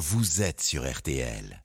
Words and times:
vous 0.00 0.42
êtes 0.42 0.60
sur 0.62 0.90
RTL. 0.90 1.62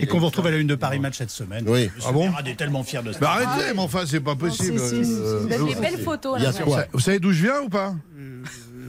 Et 0.00 0.06
qu'on 0.06 0.18
vous 0.18 0.26
retrouve 0.26 0.46
à 0.48 0.50
la 0.50 0.58
une 0.58 0.66
de 0.66 0.74
Paris 0.74 0.98
Match 0.98 1.16
cette 1.16 1.30
semaine. 1.30 1.64
Oui. 1.66 1.90
Ah 2.04 2.12
bon 2.12 2.30
est 2.44 2.56
tellement 2.56 2.82
fier 2.82 3.02
de 3.02 3.12
ça. 3.12 3.18
Bah 3.20 3.30
arrêtez, 3.38 3.72
mais 3.72 3.80
enfin, 3.80 4.04
c'est 4.04 4.20
pas 4.20 4.36
possible. 4.36 4.78
C'est- 4.78 5.02
c'est- 5.04 5.10
Euh, 5.10 5.38
Vous 5.40 5.52
avez 5.52 5.62
euh, 5.62 5.74
des 5.74 5.80
belles 5.80 6.02
photos 6.02 6.40
là. 6.40 6.52
Vous 6.92 7.00
savez 7.00 7.18
d'où 7.20 7.32
je 7.32 7.42
viens 7.42 7.60
ou 7.62 7.68
pas? 7.70 7.94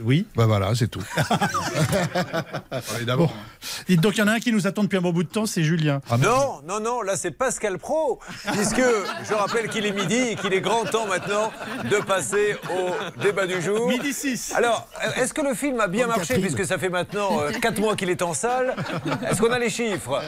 Oui. 0.04 0.26
Bah 0.36 0.46
voilà, 0.46 0.74
c'est 0.74 0.88
tout. 0.88 1.02
Évidemment. 2.96 3.30
Dites 3.88 4.00
donc, 4.00 4.16
il 4.16 4.20
y 4.20 4.22
en 4.22 4.28
a 4.28 4.32
un 4.32 4.38
qui 4.40 4.52
nous 4.52 4.66
attend 4.66 4.82
depuis 4.84 4.98
un 4.98 5.00
bon 5.00 5.12
bout 5.12 5.22
de 5.24 5.28
temps, 5.28 5.46
c'est 5.46 5.62
Julien. 5.62 6.00
Non, 6.18 6.60
non, 6.66 6.80
non, 6.80 7.02
là 7.02 7.16
c'est 7.16 7.30
Pascal 7.30 7.78
Pro, 7.78 8.20
puisque 8.52 8.80
je 9.28 9.34
rappelle 9.34 9.68
qu'il 9.68 9.86
est 9.86 9.92
midi 9.92 10.14
et 10.16 10.36
qu'il 10.36 10.52
est 10.52 10.60
grand 10.60 10.84
temps 10.84 11.06
maintenant 11.06 11.52
de 11.90 11.96
passer 11.96 12.56
au 12.70 13.20
débat 13.20 13.46
du 13.46 13.60
jour. 13.62 13.88
Midi 13.88 14.12
6. 14.12 14.52
Alors, 14.56 14.86
est-ce 15.16 15.32
que 15.34 15.42
le 15.42 15.54
film 15.54 15.80
a 15.80 15.88
bien 15.88 16.06
marché, 16.06 16.20
Catherine. 16.34 16.42
puisque 16.42 16.64
ça 16.66 16.78
fait 16.78 16.88
maintenant 16.88 17.30
4 17.60 17.80
mois 17.80 17.96
qu'il 17.96 18.10
est 18.10 18.22
en 18.22 18.34
salle? 18.34 18.74
Est-ce 19.28 19.40
qu'on 19.40 19.50
a 19.52 19.58
les 19.58 19.70
chiffres? 19.70 20.22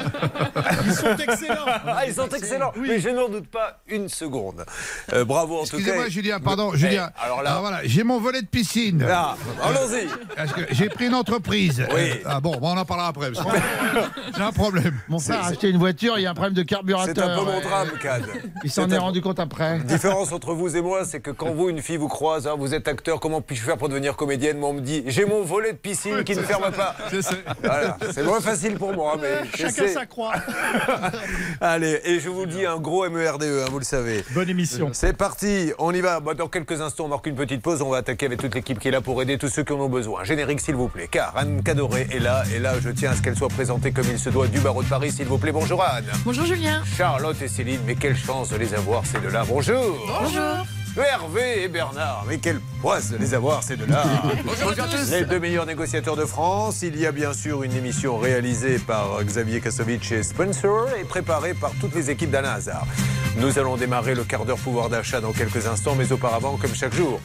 Ils 0.87 0.95
sont 0.95 1.16
excellents. 1.16 1.65
Ah, 1.87 2.07
ils 2.07 2.15
sont 2.15 2.29
excellents, 2.29 2.73
mais 2.77 3.01
je 3.01 3.09
n'en 3.11 3.29
doute 3.29 3.49
pas 3.49 3.80
une 3.89 4.09
seconde. 4.09 4.65
Euh, 5.13 5.25
bravo 5.25 5.59
en 5.61 5.65
tout 5.65 5.71
cas. 5.73 5.77
Excusez-moi, 5.79 6.09
Julien, 6.09 6.41
pardon, 6.41 6.71
Eh, 6.75 6.79
Julien. 6.79 7.11
alors 7.21 7.43
là- 7.43 7.59
voilà, 7.61 7.80
j'ai 7.85 8.02
mon 8.05 8.19
volet 8.21 8.43
de 8.43 8.47
piscine. 8.47 9.02
Là, 9.05 9.37
allons-y. 9.63 10.09
Parce 10.37 10.53
que 10.53 10.63
j'ai 10.71 10.89
pris 10.89 11.07
une 11.07 11.15
entreprise? 11.15 11.85
Oui. 11.95 12.11
Euh, 12.11 12.15
ah 12.27 12.41
bon, 12.41 12.57
bon, 12.57 12.75
on 12.75 12.77
en 12.79 12.85
parlera 12.85 13.09
après. 13.09 13.31
J'ai 14.37 14.43
un 14.43 14.53
problème. 14.53 14.95
Mon 15.09 15.19
frère 15.19 15.45
a 15.45 15.49
acheté 15.49 15.69
une 15.71 15.79
voiture, 15.79 16.15
il 16.19 16.23
y 16.23 16.27
a 16.27 16.31
un 16.31 16.35
problème 16.35 16.55
de 16.55 16.61
C'est 16.61 16.67
carburateur. 16.67 17.31
un 17.31 17.39
peu 17.39 17.45
mon 17.45 17.61
drame, 17.61 17.91
Cad. 18.03 18.23
Il 18.65 18.71
s'en 18.71 18.89
C'est 18.89 18.95
est 18.95 18.99
rendu 18.99 19.21
compte 19.21 19.41
après. 19.41 19.79
La 19.79 19.85
différence 19.85 20.33
entre 20.33 20.55
vous 20.55 20.77
et 20.77 20.81
moi, 20.83 21.05
c'est 21.05 21.21
que 21.21 21.31
quand 21.31 21.53
vous, 21.53 21.69
une 21.69 21.83
fille, 21.83 21.97
vous 21.97 22.09
croise, 22.09 22.47
hein, 22.47 22.55
vous 22.59 22.75
êtes 22.75 22.89
acteur, 22.89 23.21
comment 23.21 23.41
puis-je 23.41 23.63
faire 23.63 23.77
pour 23.77 23.89
devenir 23.89 24.17
comédienne? 24.17 24.59
Moi, 24.59 24.69
on 24.71 24.75
me 24.75 24.81
dit, 24.81 25.03
j'ai 25.07 25.25
mon 25.25 25.43
volet 25.43 25.73
de 25.73 25.79
piscine 25.79 26.23
qui 26.25 26.35
ne 26.37 26.43
ferme 26.43 26.71
pas. 26.73 26.97
Voilà, 27.63 27.97
c'est 28.13 28.23
moins 28.23 28.41
facile 28.41 28.77
pour 28.77 28.93
moi, 28.93 29.17
mais 29.21 29.41
Chacun 29.57 29.89
sa 29.89 30.07
croix. 30.07 30.33
Allez, 31.61 32.01
et 32.05 32.21
je 32.21 32.29
vous 32.29 32.47
dis, 32.47 32.65
un 32.67 32.79
gros 32.79 33.09
MERDE, 33.09 33.43
hein, 33.43 33.65
vous 33.71 33.79
le 33.79 33.85
savez. 33.85 34.24
Bonne 34.33 34.49
émission. 34.49 34.91
C'est 34.93 35.17
parti, 35.17 35.73
on 35.79 35.93
y 35.93 36.01
va. 36.01 36.21
Bah, 36.21 36.35
dans 36.35 36.49
quelques 36.49 36.80
instants, 36.80 37.05
on 37.05 37.09
marque 37.09 37.27
une 37.27 37.35
petite 37.35 37.63
pause. 37.63 37.83
On 37.83 37.91
va 37.91 37.99
attaquer 37.99 38.27
avec 38.27 38.41
toute 38.41 38.55
l'équipe 38.55 38.79
qui 38.79 38.89
est 38.89 38.93
là 38.93 39.01
pour 39.01 39.21
aider 39.23 39.39
tous 39.39 39.49
ceux 39.51 39.65
qui 39.65 39.73
en 39.73 39.80
ont 39.80 39.88
besoin. 39.88 40.24
Générique, 40.24 40.60
s'il 40.60 40.76
vous 40.76 40.88
plaît. 40.88 41.09
Car 41.10 41.37
Anne 41.37 41.62
Cadoré 41.62 42.06
est 42.10 42.18
là. 42.18 42.45
Et 42.54 42.59
là, 42.59 42.74
je 42.80 42.90
tiens 42.90 43.10
à 43.10 43.15
ce 43.15 43.23
qu'elle 43.23 43.37
soit 43.37 43.48
présentée 43.48 43.93
comme 43.93 44.06
il 44.10 44.18
se 44.18 44.30
doit 44.30 44.46
du 44.46 44.60
barreau 44.60 44.82
de 44.82 44.88
Paris, 44.88 45.12
s'il 45.12 45.26
vous 45.26 45.38
plaît. 45.38 45.52
Bonjour 45.52 45.82
Anne. 45.82 46.06
Bonjour 46.24 46.46
Julien. 46.46 46.82
Charlotte 46.96 47.40
et 47.43 47.48
Céline, 47.48 47.80
mais 47.87 47.96
quelle 47.96 48.16
chance 48.16 48.48
de 48.51 48.56
les 48.56 48.74
avoir, 48.74 49.04
ces 49.04 49.18
deux-là. 49.21 49.45
Bonjour. 49.46 49.98
Bonjour. 50.23 50.66
Hervé 50.96 51.62
et 51.62 51.68
Bernard, 51.68 52.24
mais 52.28 52.38
quelle 52.38 52.60
poisse 52.80 53.10
de 53.10 53.16
les 53.16 53.32
avoir 53.32 53.62
ces 53.62 53.76
deux-là. 53.76 54.04
Bonjour 54.45 54.71
à 54.71 54.88
tous. 54.88 55.10
Les 55.10 55.24
deux 55.24 55.38
meilleurs 55.38 55.66
négociateurs 55.66 56.16
de 56.16 56.24
France. 56.24 56.82
Il 56.82 56.98
y 56.98 57.06
a 57.06 57.12
bien 57.12 57.32
sûr 57.32 57.62
une 57.62 57.73
émission 57.73 58.18
réalisée 58.18 58.78
par 58.78 59.23
Xavier 59.23 59.60
Kasovic 59.60 60.10
et 60.12 60.23
Spencer 60.23 60.87
et 61.01 61.04
préparée 61.04 61.54
par 61.54 61.71
toutes 61.80 61.95
les 61.95 62.10
équipes 62.10 62.30
d'Alain 62.30 62.54
Hazard. 62.54 62.87
Nous 63.38 63.59
allons 63.59 63.76
démarrer 63.76 64.15
le 64.15 64.25
quart 64.25 64.44
d'heure 64.44 64.59
pouvoir 64.59 64.88
d'achat 64.88 65.21
dans 65.21 65.32
quelques 65.32 65.66
instants, 65.66 65.94
mais 65.97 66.10
auparavant, 66.12 66.56
comme 66.56 66.75
chaque 66.75 66.94
jour, 66.94 67.21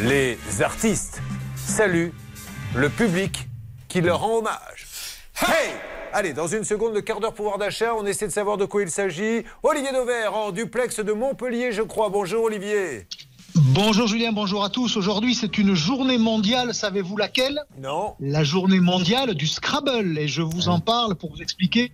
les 0.00 0.38
artistes 0.60 1.20
saluent 1.72 2.12
le 2.74 2.90
public 2.90 3.48
qui 3.88 4.02
leur 4.02 4.20
rend 4.20 4.38
hommage. 4.38 4.86
Hey 5.40 5.72
Allez, 6.12 6.34
dans 6.34 6.46
une 6.46 6.64
seconde, 6.64 6.92
le 6.92 7.00
quart 7.00 7.18
d'heure 7.18 7.32
pouvoir 7.32 7.56
d'achat, 7.56 7.94
on 7.94 8.04
essaie 8.04 8.26
de 8.26 8.32
savoir 8.32 8.58
de 8.58 8.66
quoi 8.66 8.82
il 8.82 8.90
s'agit. 8.90 9.44
Olivier 9.62 9.90
Dauvert, 9.90 10.36
en 10.36 10.52
duplex 10.52 11.00
de 11.00 11.12
Montpellier, 11.12 11.72
je 11.72 11.80
crois. 11.80 12.10
Bonjour 12.10 12.44
Olivier. 12.44 13.06
Bonjour 13.54 14.06
Julien, 14.06 14.32
bonjour 14.32 14.64
à 14.64 14.68
tous. 14.68 14.98
Aujourd'hui, 14.98 15.34
c'est 15.34 15.56
une 15.56 15.72
journée 15.72 16.18
mondiale, 16.18 16.74
savez-vous 16.74 17.16
laquelle? 17.16 17.62
Non 17.78 18.16
La 18.20 18.44
journée 18.44 18.80
mondiale 18.80 19.34
du 19.34 19.46
Scrabble. 19.46 20.18
Et 20.18 20.28
je 20.28 20.42
vous 20.42 20.68
en 20.68 20.78
parle 20.78 21.14
pour 21.14 21.30
vous 21.34 21.40
expliquer 21.40 21.90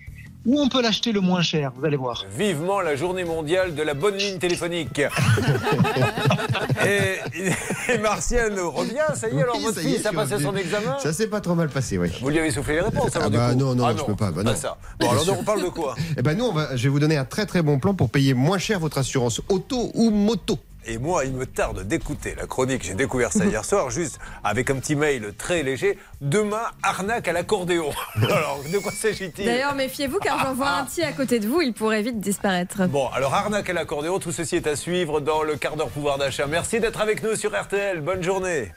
où 0.48 0.58
on 0.58 0.68
peut 0.70 0.80
l'acheter 0.80 1.12
le 1.12 1.20
moins 1.20 1.42
cher, 1.42 1.72
vous 1.76 1.84
allez 1.84 1.98
voir. 1.98 2.24
Vivement 2.34 2.80
la 2.80 2.96
journée 2.96 3.24
mondiale 3.24 3.74
de 3.74 3.82
la 3.82 3.92
bonne 3.92 4.16
ligne 4.16 4.38
téléphonique. 4.38 4.98
et, 6.86 7.92
et 7.92 7.98
Martial 7.98 8.58
revient, 8.58 8.94
ça 9.14 9.28
y 9.28 9.36
est, 9.36 9.42
alors 9.42 9.56
Oui, 9.56 9.62
votre 9.64 9.76
ça 9.76 9.82
y 9.82 9.92
est, 9.92 9.96
fils 9.96 10.06
a 10.06 10.12
passé 10.12 10.38
son 10.42 10.56
examen 10.56 10.96
Ça 11.00 11.12
s'est 11.12 11.26
pas 11.26 11.42
trop 11.42 11.54
mal 11.54 11.68
passé, 11.68 11.98
oui. 11.98 12.08
Vous 12.22 12.30
lui 12.30 12.38
avez 12.38 12.50
soufflé 12.50 12.76
les 12.76 12.80
réponses 12.80 13.14
alors, 13.14 13.26
Ah 13.26 13.30
du 13.30 13.36
bah 13.36 13.50
coup 13.52 13.58
non, 13.58 13.74
non, 13.74 13.84
Ah 13.86 13.94
je 13.96 14.02
peux 14.04 14.16
pas, 14.16 14.30
bah 14.30 14.42
non. 14.42 14.54
ça. 14.54 14.78
Bon, 14.98 15.10
alors 15.10 15.26
on 15.38 15.44
parle 15.44 15.62
de 15.62 15.68
quoi 15.68 15.94
Eh 16.16 16.22
ben 16.22 16.34
nous, 16.36 16.46
on 16.46 16.52
va, 16.52 16.74
je 16.76 16.82
vais 16.84 16.88
vous 16.88 17.00
donner 17.00 17.18
un 17.18 17.26
très 17.26 17.44
très 17.44 17.60
bon 17.60 17.78
plan 17.78 17.92
pour 17.92 18.08
payer 18.08 18.32
moins 18.32 18.58
cher 18.58 18.80
votre 18.80 18.96
assurance 18.96 19.42
auto 19.50 19.90
ou 19.94 20.08
moto. 20.10 20.58
Et 20.86 20.98
moi, 20.98 21.24
il 21.24 21.34
me 21.34 21.44
tarde 21.44 21.82
d'écouter 21.86 22.34
la 22.34 22.46
chronique. 22.46 22.82
J'ai 22.84 22.94
découvert 22.94 23.32
ça 23.32 23.44
hier 23.44 23.64
soir, 23.64 23.90
juste 23.90 24.18
avec 24.42 24.70
un 24.70 24.76
petit 24.76 24.96
mail 24.96 25.34
très 25.36 25.62
léger. 25.62 25.98
Demain, 26.20 26.62
arnaque 26.82 27.28
à 27.28 27.32
l'accordéon. 27.32 27.90
Alors, 28.16 28.62
de 28.72 28.78
quoi 28.78 28.92
s'agit-il 28.92 29.44
D'ailleurs, 29.44 29.74
méfiez-vous 29.74 30.18
car 30.18 30.38
j'en 30.38 30.54
vois 30.54 30.70
un 30.70 30.84
petit 30.84 31.02
à 31.02 31.12
côté 31.12 31.40
de 31.40 31.48
vous, 31.48 31.60
il 31.60 31.72
pourrait 31.72 32.02
vite 32.02 32.20
disparaître. 32.20 32.86
Bon, 32.88 33.08
alors 33.08 33.34
arnaque 33.34 33.68
à 33.70 33.72
l'accordéon, 33.72 34.18
tout 34.18 34.32
ceci 34.32 34.56
est 34.56 34.66
à 34.66 34.76
suivre 34.76 35.20
dans 35.20 35.42
le 35.42 35.56
quart 35.56 35.76
d'heure 35.76 35.90
pouvoir 35.90 36.18
d'achat. 36.18 36.46
Merci 36.46 36.80
d'être 36.80 37.00
avec 37.00 37.22
nous 37.22 37.36
sur 37.36 37.58
RTL. 37.58 38.00
Bonne 38.00 38.22
journée. 38.22 38.72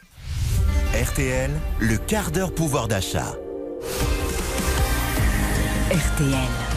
RTL, 0.94 1.52
le 1.80 1.98
quart 1.98 2.32
d'heure 2.32 2.54
pouvoir 2.54 2.88
d'achat. 2.88 3.36
RTL. 5.92 6.71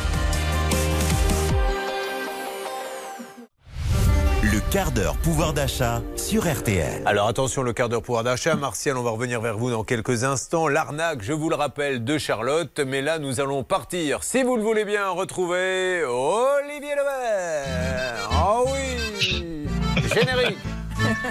Quart 4.71 4.93
d'heure 4.93 5.17
pouvoir 5.17 5.53
d'achat 5.53 6.03
sur 6.17 6.51
RTL. 6.51 7.03
Alors 7.07 7.29
attention, 7.29 7.63
le 7.63 7.73
quart 7.73 7.89
d'heure 7.89 8.03
pouvoir 8.03 8.25
d'achat. 8.25 8.55
Martial, 8.55 8.97
on 8.97 9.03
va 9.03 9.11
revenir 9.11 9.41
vers 9.41 9.57
vous 9.57 9.71
dans 9.71 9.85
quelques 9.85 10.25
instants. 10.25 10.69
L'arnaque, 10.69 11.23
je 11.23 11.33
vous 11.33 11.49
le 11.49 11.57
rappelle, 11.57 12.05
de 12.05 12.19
Charlotte. 12.19 12.81
Mais 12.87 13.03
là, 13.03 13.19
nous 13.19 13.41
allons 13.41 13.65
partir, 13.65 14.23
si 14.23 14.43
vous 14.43 14.57
le 14.57 14.63
voulez 14.63 14.85
bien, 14.85 15.09
retrouver 15.11 16.05
Olivier 16.05 16.95
Levert. 16.95 18.29
Ah 18.31 18.61
oui 18.67 19.67
Générique 20.15 20.59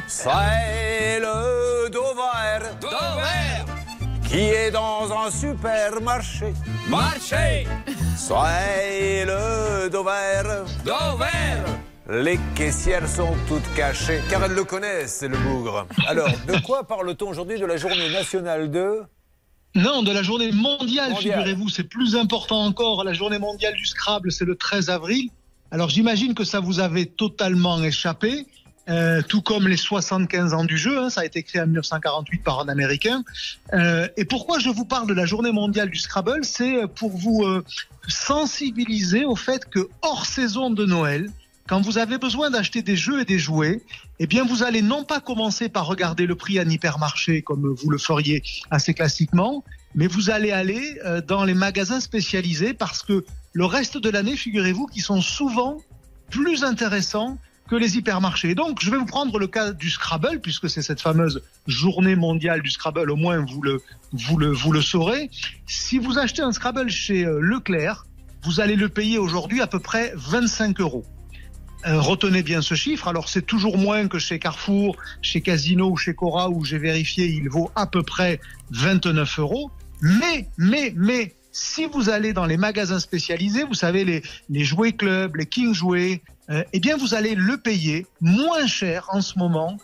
C'est 0.07 1.19
le 1.19 1.89
Dover. 1.89 2.69
Qui 4.27 4.49
est 4.49 4.71
dans 4.71 5.11
un 5.11 5.29
supermarché. 5.29 6.53
Marché 6.87 7.67
C'est 8.17 9.25
le 9.25 9.89
Dover. 9.89 10.65
Les 12.09 12.37
caissières 12.55 13.07
sont 13.07 13.33
toutes 13.47 13.73
cachées, 13.75 14.19
car 14.29 14.43
elles 14.43 14.51
le 14.53 14.65
connaissent, 14.65 15.21
le 15.23 15.37
bougre. 15.37 15.87
Alors, 16.07 16.27
de 16.47 16.59
quoi 16.65 16.85
parle-t-on 16.85 17.29
aujourd'hui 17.29 17.59
de 17.59 17.65
la 17.65 17.77
journée 17.77 18.09
nationale 18.11 18.69
de... 18.69 19.01
Non, 19.75 20.03
de 20.03 20.11
la 20.11 20.21
journée 20.21 20.51
mondiale, 20.51 21.11
Mondiale. 21.11 21.37
figurez-vous. 21.39 21.69
C'est 21.69 21.85
plus 21.85 22.15
important 22.15 22.63
encore. 22.65 23.03
La 23.03 23.13
journée 23.13 23.39
mondiale 23.39 23.73
du 23.75 23.85
Scrabble, 23.85 24.31
c'est 24.31 24.45
le 24.45 24.55
13 24.55 24.89
avril. 24.89 25.29
Alors 25.71 25.89
j'imagine 25.89 26.35
que 26.35 26.43
ça 26.43 26.59
vous 26.59 26.79
avait 26.79 27.05
totalement 27.05 27.81
échappé. 27.83 28.45
euh, 28.89 29.21
tout 29.27 29.41
comme 29.41 29.67
les 29.67 29.77
75 29.77 30.53
ans 30.53 30.65
du 30.65 30.77
jeu, 30.77 30.99
hein, 30.99 31.09
ça 31.09 31.21
a 31.21 31.25
été 31.25 31.41
créé 31.41 31.61
en 31.61 31.65
1948 31.65 32.43
par 32.43 32.59
un 32.59 32.67
Américain. 32.67 33.23
Euh, 33.73 34.07
et 34.17 34.25
pourquoi 34.25 34.59
je 34.59 34.69
vous 34.69 34.85
parle 34.85 35.07
de 35.07 35.13
la 35.13 35.25
journée 35.25 35.53
mondiale 35.53 35.89
du 35.89 35.97
Scrabble? 35.97 36.43
C'est 36.43 36.85
pour 36.93 37.09
vous 37.17 37.43
euh, 37.43 37.63
sensibiliser 38.09 39.23
au 39.25 39.35
fait 39.37 39.67
que 39.69 39.87
hors 40.03 40.25
saison 40.27 40.69
de 40.69 40.85
Noël, 40.85 41.31
quand 41.67 41.81
vous 41.81 41.97
avez 41.97 42.17
besoin 42.17 42.49
d'acheter 42.49 42.81
des 42.81 42.95
jeux 42.95 43.21
et 43.21 43.25
des 43.25 43.39
jouets, 43.39 43.81
eh 44.19 44.27
bien 44.27 44.43
vous 44.43 44.63
allez 44.63 44.81
non 44.81 45.03
pas 45.03 45.19
commencer 45.21 45.69
par 45.69 45.85
regarder 45.85 46.25
le 46.25 46.35
prix 46.35 46.59
en 46.59 46.69
hypermarché 46.69 47.41
comme 47.41 47.73
vous 47.73 47.89
le 47.89 47.97
feriez 47.97 48.43
assez 48.69 48.93
classiquement, 48.93 49.63
mais 49.95 50.07
vous 50.07 50.29
allez 50.29 50.51
aller 50.51 50.99
euh, 51.05 51.21
dans 51.21 51.45
les 51.45 51.53
magasins 51.53 51.99
spécialisés 51.99 52.73
parce 52.73 53.01
que 53.03 53.23
le 53.53 53.65
reste 53.65 53.97
de 53.97 54.09
l'année, 54.09 54.35
figurez-vous, 54.35 54.87
qui 54.87 54.99
sont 54.99 55.21
souvent 55.21 55.77
plus 56.29 56.63
intéressants 56.63 57.37
que 57.69 57.75
les 57.75 57.97
hypermarchés. 57.97 58.55
Donc, 58.55 58.81
je 58.81 58.89
vais 58.89 58.97
vous 58.97 59.05
prendre 59.05 59.37
le 59.39 59.47
cas 59.47 59.71
du 59.71 59.89
Scrabble, 59.89 60.41
puisque 60.41 60.69
c'est 60.69 60.81
cette 60.81 60.99
fameuse 60.99 61.41
journée 61.67 62.15
mondiale 62.15 62.61
du 62.61 62.69
Scrabble, 62.69 63.09
au 63.09 63.15
moins 63.15 63.45
vous 63.45 63.61
le, 63.61 63.81
vous 64.11 64.37
le, 64.37 64.51
vous 64.51 64.71
le 64.71 64.81
saurez. 64.81 65.29
Si 65.67 65.99
vous 65.99 66.17
achetez 66.17 66.41
un 66.41 66.51
Scrabble 66.51 66.89
chez 66.89 67.25
euh, 67.25 67.39
Leclerc, 67.39 68.05
vous 68.43 68.59
allez 68.59 68.75
le 68.75 68.89
payer 68.89 69.17
aujourd'hui 69.17 69.61
à 69.61 69.67
peu 69.67 69.79
près 69.79 70.11
25 70.15 70.79
euros. 70.81 71.05
Euh, 71.85 71.99
retenez 71.99 72.43
bien 72.43 72.61
ce 72.61 72.75
chiffre. 72.75 73.07
Alors 73.07 73.29
c'est 73.29 73.41
toujours 73.41 73.77
moins 73.77 74.07
que 74.07 74.19
chez 74.19 74.39
Carrefour, 74.39 74.95
chez 75.21 75.41
Casino 75.41 75.89
ou 75.89 75.97
chez 75.97 76.13
Cora 76.13 76.49
où 76.49 76.63
j'ai 76.63 76.77
vérifié, 76.77 77.25
il 77.25 77.49
vaut 77.49 77.71
à 77.75 77.87
peu 77.87 78.03
près 78.03 78.39
29 78.71 79.39
euros. 79.39 79.71
Mais, 80.01 80.47
mais, 80.57 80.93
mais, 80.95 81.33
si 81.51 81.85
vous 81.85 82.09
allez 82.09 82.33
dans 82.33 82.45
les 82.45 82.57
magasins 82.57 82.99
spécialisés, 82.99 83.63
vous 83.63 83.75
savez 83.75 84.03
les, 84.05 84.23
les 84.49 84.63
jouets 84.63 84.93
clubs, 84.93 85.35
les 85.35 85.45
King 85.45 85.73
jouets, 85.73 86.21
euh, 86.49 86.63
eh 86.73 86.79
bien 86.79 86.97
vous 86.97 87.13
allez 87.13 87.35
le 87.35 87.57
payer 87.57 88.07
moins 88.19 88.65
cher 88.65 89.07
en 89.11 89.21
ce 89.21 89.37
moment 89.37 89.77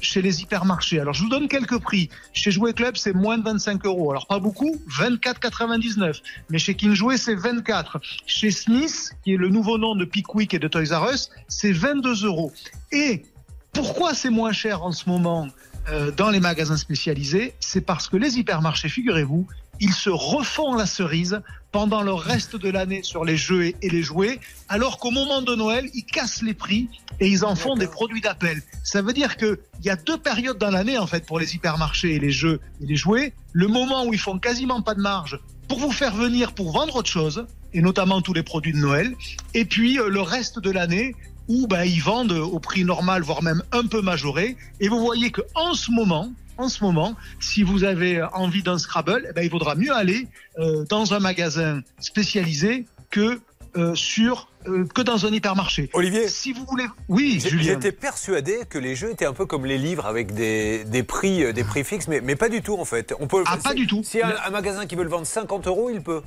chez 0.00 0.22
les 0.22 0.42
hypermarchés. 0.42 1.00
Alors 1.00 1.14
je 1.14 1.22
vous 1.22 1.28
donne 1.28 1.48
quelques 1.48 1.78
prix. 1.78 2.08
Chez 2.32 2.50
Jouet 2.50 2.72
Club, 2.72 2.96
c'est 2.96 3.12
moins 3.12 3.38
de 3.38 3.44
25 3.44 3.84
euros. 3.84 4.10
Alors 4.10 4.26
pas 4.26 4.38
beaucoup, 4.38 4.76
24,99. 4.88 6.20
Mais 6.50 6.58
chez 6.58 6.74
King 6.74 6.94
Jouet, 6.94 7.16
c'est 7.16 7.34
24. 7.34 8.00
Chez 8.26 8.50
Smith, 8.50 9.12
qui 9.22 9.34
est 9.34 9.36
le 9.36 9.48
nouveau 9.48 9.78
nom 9.78 9.94
de 9.94 10.04
Pickwick 10.04 10.54
et 10.54 10.58
de 10.58 10.68
Toys 10.68 10.96
R 10.96 11.12
Us, 11.12 11.30
c'est 11.48 11.72
22 11.72 12.24
euros. 12.24 12.52
Et 12.92 13.24
pourquoi 13.72 14.14
c'est 14.14 14.30
moins 14.30 14.52
cher 14.52 14.82
en 14.82 14.92
ce 14.92 15.08
moment 15.08 15.48
euh, 15.90 16.10
dans 16.10 16.30
les 16.30 16.40
magasins 16.40 16.76
spécialisés? 16.76 17.54
C'est 17.60 17.82
parce 17.82 18.08
que 18.08 18.16
les 18.16 18.38
hypermarchés, 18.38 18.88
figurez-vous, 18.88 19.46
ils 19.80 19.92
se 19.92 20.10
refont 20.10 20.74
la 20.74 20.86
cerise 20.86 21.40
pendant 21.78 22.02
le 22.02 22.12
reste 22.12 22.56
de 22.56 22.70
l'année 22.70 23.04
sur 23.04 23.24
les 23.24 23.36
jeux 23.36 23.66
et- 23.66 23.76
les 23.88 24.02
jouets, 24.02 24.40
alors 24.68 24.98
qu'au 24.98 25.12
moment 25.12 25.42
de 25.42 25.54
Noël, 25.54 25.88
ils 25.94 26.02
cassent 26.02 26.42
les 26.42 26.52
prix 26.52 26.88
et 27.20 27.28
ils 27.28 27.44
en 27.44 27.54
font 27.54 27.76
des 27.76 27.86
produits 27.86 28.20
d'appel. 28.20 28.60
Ça 28.82 29.00
veut 29.00 29.12
dire 29.12 29.36
qu'il 29.36 29.58
y 29.84 29.88
a 29.88 29.94
deux 29.94 30.18
périodes 30.18 30.58
dans 30.58 30.72
l'année, 30.72 30.98
en 30.98 31.06
fait, 31.06 31.24
pour 31.24 31.38
les 31.38 31.54
hypermarchés 31.54 32.16
et 32.16 32.18
les 32.18 32.32
jeux 32.32 32.58
et 32.82 32.86
les 32.86 32.96
jouets. 32.96 33.32
Le 33.52 33.68
moment 33.68 34.04
où 34.06 34.12
ils 34.12 34.18
font 34.18 34.40
quasiment 34.40 34.82
pas 34.82 34.94
de 34.96 35.00
marge 35.00 35.38
pour 35.68 35.78
vous 35.78 35.92
faire 35.92 36.16
venir 36.16 36.50
pour 36.52 36.72
vendre 36.72 36.96
autre 36.96 37.08
chose, 37.10 37.46
et 37.72 37.80
notamment 37.80 38.22
tous 38.22 38.32
les 38.32 38.42
produits 38.42 38.72
de 38.72 38.78
Noël, 38.78 39.14
et 39.54 39.64
puis 39.64 40.00
euh, 40.00 40.08
le 40.08 40.20
reste 40.20 40.58
de 40.58 40.72
l'année 40.72 41.14
où 41.46 41.68
ben, 41.68 41.84
ils 41.84 42.02
vendent 42.02 42.32
au 42.32 42.58
prix 42.58 42.84
normal, 42.84 43.22
voire 43.22 43.44
même 43.44 43.62
un 43.70 43.86
peu 43.86 44.02
majoré. 44.02 44.56
Et 44.80 44.88
vous 44.88 44.98
voyez 44.98 45.30
que 45.30 45.42
en 45.54 45.74
ce 45.74 45.92
moment, 45.92 46.32
en 46.58 46.68
ce 46.68 46.82
moment, 46.84 47.14
si 47.40 47.62
vous 47.62 47.84
avez 47.84 48.22
envie 48.34 48.62
d'un 48.62 48.78
Scrabble, 48.78 49.26
eh 49.30 49.32
ben, 49.32 49.42
il 49.42 49.50
vaudra 49.50 49.74
mieux 49.76 49.92
aller 49.92 50.26
euh, 50.58 50.84
dans 50.90 51.14
un 51.14 51.20
magasin 51.20 51.80
spécialisé 52.00 52.84
que 53.10 53.40
euh, 53.76 53.94
sur 53.94 54.48
euh, 54.66 54.84
que 54.86 55.02
dans 55.02 55.24
un 55.24 55.30
hypermarché. 55.32 55.88
Olivier 55.92 56.28
Si 56.28 56.52
vous 56.52 56.64
voulez, 56.64 56.86
oui, 57.08 57.38
Julien. 57.46 57.62
J'étais 57.74 57.92
persuadé 57.92 58.60
que 58.68 58.78
les 58.78 58.96
jeux 58.96 59.10
étaient 59.12 59.24
un 59.26 59.32
peu 59.34 59.46
comme 59.46 59.66
les 59.66 59.78
livres 59.78 60.06
avec 60.06 60.34
des, 60.34 60.84
des 60.84 61.02
prix, 61.04 61.44
euh, 61.44 61.52
des 61.52 61.64
prix 61.64 61.84
fixes, 61.84 62.08
mais, 62.08 62.20
mais 62.20 62.34
pas 62.34 62.48
du 62.48 62.60
tout 62.60 62.76
en 62.78 62.84
fait. 62.84 63.14
On 63.20 63.26
peut, 63.28 63.44
Ah, 63.46 63.56
pas 63.58 63.70
si- 63.70 63.76
du 63.76 63.86
tout. 63.86 64.02
Si 64.02 64.20
un, 64.20 64.34
un 64.44 64.50
magasin 64.50 64.86
qui 64.86 64.96
veut 64.96 65.04
le 65.04 65.10
vendre 65.10 65.26
50 65.26 65.66
euros, 65.68 65.90
il 65.90 66.02
peut. 66.02 66.22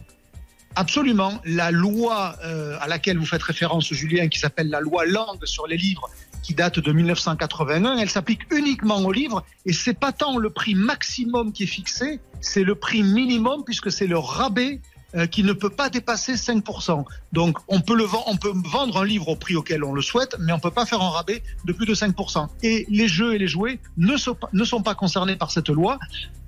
Absolument. 0.76 1.42
La 1.44 1.72
loi 1.72 2.36
euh, 2.46 2.78
à 2.80 2.88
laquelle 2.88 3.18
vous 3.18 3.26
faites 3.26 3.44
référence, 3.44 3.92
Julien, 3.94 4.30
qui 4.30 4.40
s'appelle 4.40 4.70
la 4.70 4.80
loi 4.80 5.06
Langue 5.06 5.44
sur 5.46 5.68
les 5.68 5.76
livres, 5.78 6.10
qui 6.42 6.54
date 6.54 6.80
de 6.80 6.92
1981, 6.92 7.98
elle 7.98 8.10
s'applique 8.10 8.42
uniquement 8.52 8.98
aux 8.98 9.12
livres 9.12 9.44
et 9.66 9.74
c'est 9.74 9.98
pas 9.98 10.12
tant 10.12 10.38
le 10.38 10.50
prix 10.50 10.76
maximum 10.76 11.54
qui 11.54 11.64
est 11.64 11.68
fixé, 11.68 12.20
c'est 12.40 12.64
le 12.64 12.76
prix 12.76 13.04
minimum 13.04 13.64
puisque 13.66 13.92
c'est 13.92 14.08
le 14.08 14.18
rabais 14.18 14.82
euh, 15.14 15.28
qui 15.28 15.44
ne 15.44 15.52
peut 15.52 15.70
pas 15.70 15.90
dépasser 15.90 16.36
5%. 16.36 17.04
Donc 17.34 17.58
on 17.68 17.82
peut, 17.82 17.96
le 17.96 18.06
on 18.28 18.38
peut 18.38 18.54
vendre 18.56 19.02
un 19.02 19.06
livre 19.06 19.28
au 19.28 19.36
prix 19.36 19.56
auquel 19.56 19.84
on 19.84 19.94
le 19.94 20.02
souhaite, 20.02 20.38
mais 20.40 20.54
on 20.54 20.60
peut 20.60 20.72
pas 20.72 20.86
faire 20.86 21.02
un 21.02 21.10
rabais 21.10 21.44
de 21.66 21.74
plus 21.74 21.86
de 21.86 21.94
5%. 21.94 22.48
Et 22.64 22.86
les 22.90 23.08
jeux 23.08 23.34
et 23.34 23.38
les 23.38 23.48
jouets 23.48 23.80
ne 23.98 24.16
sont 24.16 24.36
pas, 24.36 24.48
ne 24.54 24.64
sont 24.64 24.82
pas 24.82 24.96
concernés 24.96 25.36
par 25.36 25.52
cette 25.52 25.70
loi. 25.70 26.00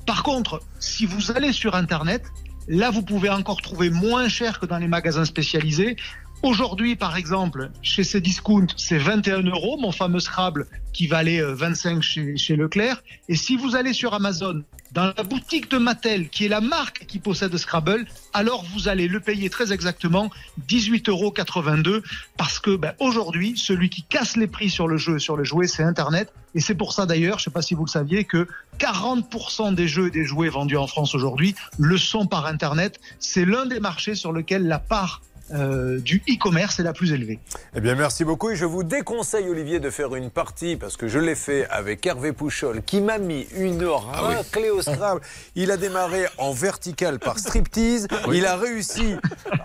Par 0.07 0.24
contre, 0.24 0.62
si 0.80 1.06
vous 1.06 1.31
allez 1.31 1.51
sur 1.51 1.75
Internet, 1.75 2.24
Là, 2.68 2.92
vous 2.92 3.01
pouvez 3.01 3.30
encore 3.30 3.62
trouver 3.62 3.90
moins 3.90 4.30
cher 4.30 4.60
que 4.60 4.66
dans 4.66 4.78
les 4.78 4.88
magasins 4.88 5.25
spécialisés. 5.25 5.98
Aujourd'hui, 6.44 6.98
par 6.98 7.16
exemple, 7.16 7.72
chez 7.81 8.04
Cdiscount, 8.04 8.68
c'est 8.75 8.98
21 8.98 9.44
euros, 9.44 9.78
mon 9.78 9.94
fameux 9.94 10.19
Scrabble 10.19 10.68
qui 10.92 11.07
valait 11.07 11.42
euh, 11.42 11.56
25 11.56 12.01
chez, 12.01 12.36
chez 12.36 12.57
Leclerc. 12.57 13.01
Et 13.30 13.36
si 13.38 13.56
vous 13.56 13.78
allez 13.78 13.94
sur 13.94 14.13
Amazon, 14.13 14.62
dans 14.92 15.13
la 15.16 15.24
boutique 15.24 15.72
de 15.72 15.78
Mattel, 15.78 16.28
qui 16.28 16.44
est 16.44 16.50
la 16.50 16.60
marque 16.60 17.06
qui 17.06 17.19
possède 17.19 17.56
Scrabble, 17.56 18.06
alors 18.34 18.66
vous 18.74 18.90
allez 18.90 19.07
le 19.07 19.22
payer 19.22 19.50
très 19.50 19.72
exactement 19.72 20.30
18,82 20.68 21.10
euros. 21.10 22.01
Parce 22.36 22.60
que 22.60 22.75
ben, 22.75 22.94
aujourd'hui, 23.00 23.54
celui 23.56 23.90
qui 23.90 24.04
casse 24.04 24.36
les 24.36 24.48
prix 24.48 24.69
sur 24.69 24.90
le 24.90 24.98
jeu 24.98 25.19
sur 25.19 25.38
le 25.38 25.45
jouet, 25.45 25.68
c'est 25.68 25.84
Internet. 25.84 26.34
Et 26.56 26.60
c'est 26.60 26.75
pour 26.75 26.92
ça 26.92 27.06
d'ailleurs, 27.06 27.40
je 27.40 27.44
ne 27.44 27.45
sais 27.45 27.51
pas 27.51 27.62
si 27.62 27.74
vous 27.74 27.86
le 27.86 27.90
saviez, 27.90 28.25
que 28.25 28.50
40% 28.80 29.75
des 29.75 29.88
jeux 29.88 30.07
et 30.07 30.12
des 30.12 30.25
jouets 30.25 30.50
vendus 30.50 30.75
en 30.75 30.88
France 30.88 31.16
aujourd'hui 31.16 31.56
le 31.80 31.98
sont 31.98 32.28
par 32.28 32.48
Internet. 32.48 33.00
C'est 33.18 33.45
l'un 33.45 33.66
des 33.66 33.80
marchés 33.80 34.16
sur 34.16 34.34
lequel 34.34 34.68
la 34.68 34.80
part 34.80 35.22
euh, 35.51 36.00
du 36.00 36.24
e-commerce 36.30 36.80
est 36.80 36.84
la 36.84 36.94
plus 36.94 37.12
élevée. 37.12 37.40
Eh 37.75 37.81
bien, 37.81 37.95
merci 37.95 38.24
beaucoup. 38.24 38.50
Et 38.50 38.56
je 38.56 38.66
vous 38.66 38.84
déconseille, 38.84 39.50
Olivier, 39.50 39.80
de 39.80 39.90
faire 39.90 40.16
une 40.16 40.30
partie, 40.30 40.75
parce 40.75 40.98
que 40.98 41.07
je 41.07 41.19
l'ai 41.19 41.36
fait 41.36 41.68
avec 41.69 42.06
Hervé 42.06 42.31
Pouchol, 42.31 42.81
qui 42.84 43.01
m'a 43.01 43.18
mis 43.18 43.48
une 43.57 43.86
raclée 43.86 44.69
au 44.69 44.81
Scrabble. 44.81 45.22
Il 45.56 45.72
a 45.72 45.78
démarré 45.78 46.25
en 46.38 46.51
vertical 46.54 47.19
par 47.19 47.40
striptease. 47.40 48.07
Il 48.31 48.45
a 48.45 48.56
réussi 48.56 49.16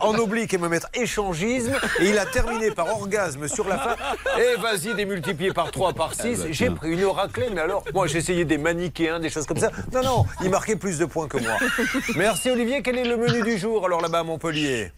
en 0.00 0.14
oblique 0.14 0.52
et 0.54 0.58
me 0.58 0.68
mettre 0.68 0.88
échangisme. 0.94 1.72
Et 2.00 2.10
il 2.10 2.18
a 2.18 2.26
terminé 2.26 2.70
par 2.70 2.88
orgasme 2.88 3.46
sur 3.48 3.68
la 3.68 3.78
fin. 3.78 3.96
Et 4.40 4.60
vas-y, 4.60 4.94
démultiplié 4.94 5.52
par 5.52 5.70
3, 5.70 5.92
par 5.94 6.14
6. 6.14 6.46
J'ai 6.50 6.70
pris 6.70 6.92
une 6.92 7.04
raclée, 7.06 7.48
mais 7.52 7.60
alors, 7.60 7.84
moi, 7.94 8.06
j'ai 8.06 8.18
essayé 8.18 8.44
des 8.44 8.58
manichéens, 8.58 9.20
des 9.20 9.30
choses 9.30 9.46
comme 9.46 9.58
ça. 9.58 9.70
Non, 9.92 10.02
non, 10.02 10.26
il 10.42 10.50
marquait 10.50 10.76
plus 10.76 10.98
de 10.98 11.04
points 11.04 11.28
que 11.28 11.38
moi. 11.38 11.56
Merci, 12.16 12.50
Olivier. 12.50 12.82
Quel 12.82 12.98
est 12.98 13.04
le 13.04 13.16
menu 13.16 13.42
du 13.42 13.58
jour, 13.58 13.84
alors, 13.86 14.00
là-bas 14.00 14.20
à 14.20 14.24
Montpellier? 14.24 14.92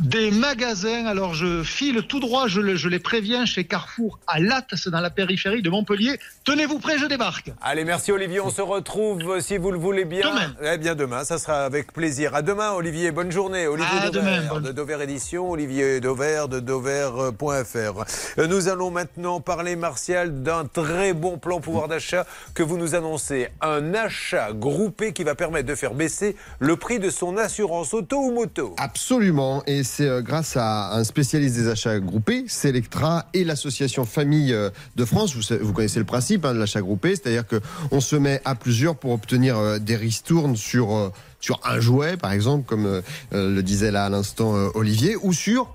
Des 0.00 0.30
magasins, 0.30 1.04
alors 1.06 1.34
je 1.34 1.62
file 1.62 2.02
tout 2.08 2.20
droit, 2.20 2.48
je, 2.48 2.60
le- 2.60 2.74
je 2.76 2.88
les 2.88 2.98
préviens, 2.98 3.44
chez 3.44 3.64
Carrefour 3.64 4.18
à 4.26 4.40
Latte, 4.40 4.70
c'est 4.74 4.88
dans 4.90 5.00
la 5.00 5.10
périphérie 5.10 5.60
de 5.60 5.68
Montpellier. 5.68 6.18
Tenez-vous 6.44 6.78
prêts, 6.78 6.96
je 6.98 7.04
débarque. 7.04 7.52
Allez, 7.60 7.84
merci 7.84 8.10
Olivier. 8.10 8.40
On 8.40 8.48
se 8.48 8.62
retrouve, 8.62 9.20
euh, 9.30 9.40
si 9.42 9.58
vous 9.58 9.70
le 9.70 9.78
voulez 9.78 10.06
bien. 10.06 10.26
Demain. 10.30 10.54
Eh 10.72 10.78
bien, 10.78 10.94
demain, 10.94 11.22
ça 11.24 11.36
sera 11.38 11.64
avec 11.66 11.92
plaisir. 11.92 12.34
À 12.34 12.40
demain, 12.40 12.72
Olivier. 12.72 13.10
Bonne 13.12 13.30
journée. 13.30 13.66
Olivier 13.66 13.98
À 14.00 14.08
Dauvert, 14.10 14.40
demain, 14.40 14.48
bonne- 14.48 14.62
de 14.64 14.72
Dover 14.72 15.02
Édition, 15.02 15.50
Olivier 15.50 16.00
Dauvert 16.00 16.48
de 16.48 16.60
Dover.fr. 16.60 18.04
Euh, 18.38 18.46
Nous 18.46 18.68
allons 18.68 18.90
maintenant 18.90 19.40
parler, 19.40 19.76
Martial, 19.76 20.42
d'un 20.42 20.64
très 20.64 21.12
bon 21.12 21.36
plan 21.36 21.60
pouvoir 21.60 21.88
d'achat 21.88 22.24
que 22.54 22.62
vous 22.62 22.78
nous 22.78 22.94
annoncez. 22.94 23.48
Un 23.60 23.92
achat 23.94 24.52
groupé 24.54 25.12
qui 25.12 25.24
va 25.24 25.34
permettre 25.34 25.68
de 25.68 25.74
faire 25.74 25.92
baisser 25.92 26.36
le 26.58 26.76
prix 26.76 26.98
de 26.98 27.10
son 27.10 27.36
assurance 27.36 27.92
auto 27.92 28.16
ou 28.18 28.32
moto. 28.32 28.74
Absolument, 28.78 29.62
et 29.66 29.82
c'est 29.90 30.08
euh, 30.08 30.22
grâce 30.22 30.56
à 30.56 30.94
un 30.94 31.04
spécialiste 31.04 31.56
des 31.56 31.68
achats 31.68 31.98
groupés, 31.98 32.44
Selectra 32.46 33.26
et 33.34 33.44
l'association 33.44 34.04
Famille 34.04 34.52
euh, 34.52 34.70
de 34.96 35.04
France. 35.04 35.34
Vous, 35.34 35.72
connaissez 35.72 35.98
le 35.98 36.04
principe 36.04 36.44
hein, 36.44 36.54
de 36.54 36.58
l'achat 36.58 36.80
groupé, 36.80 37.10
c'est-à-dire 37.10 37.46
que 37.46 37.60
on 37.90 38.00
se 38.00 38.16
met 38.16 38.40
à 38.44 38.54
plusieurs 38.54 38.96
pour 38.96 39.12
obtenir 39.12 39.58
euh, 39.58 39.78
des 39.78 39.96
ristournes 39.96 40.56
sur 40.56 41.12
sur 41.40 41.58
un 41.64 41.80
jouet, 41.80 42.18
par 42.18 42.32
exemple, 42.32 42.66
comme 42.66 43.00
le 43.32 43.62
disait 43.62 43.90
là 43.90 44.04
à 44.04 44.08
l'instant 44.10 44.52
Olivier, 44.74 45.16
ou 45.22 45.32
sur 45.32 45.74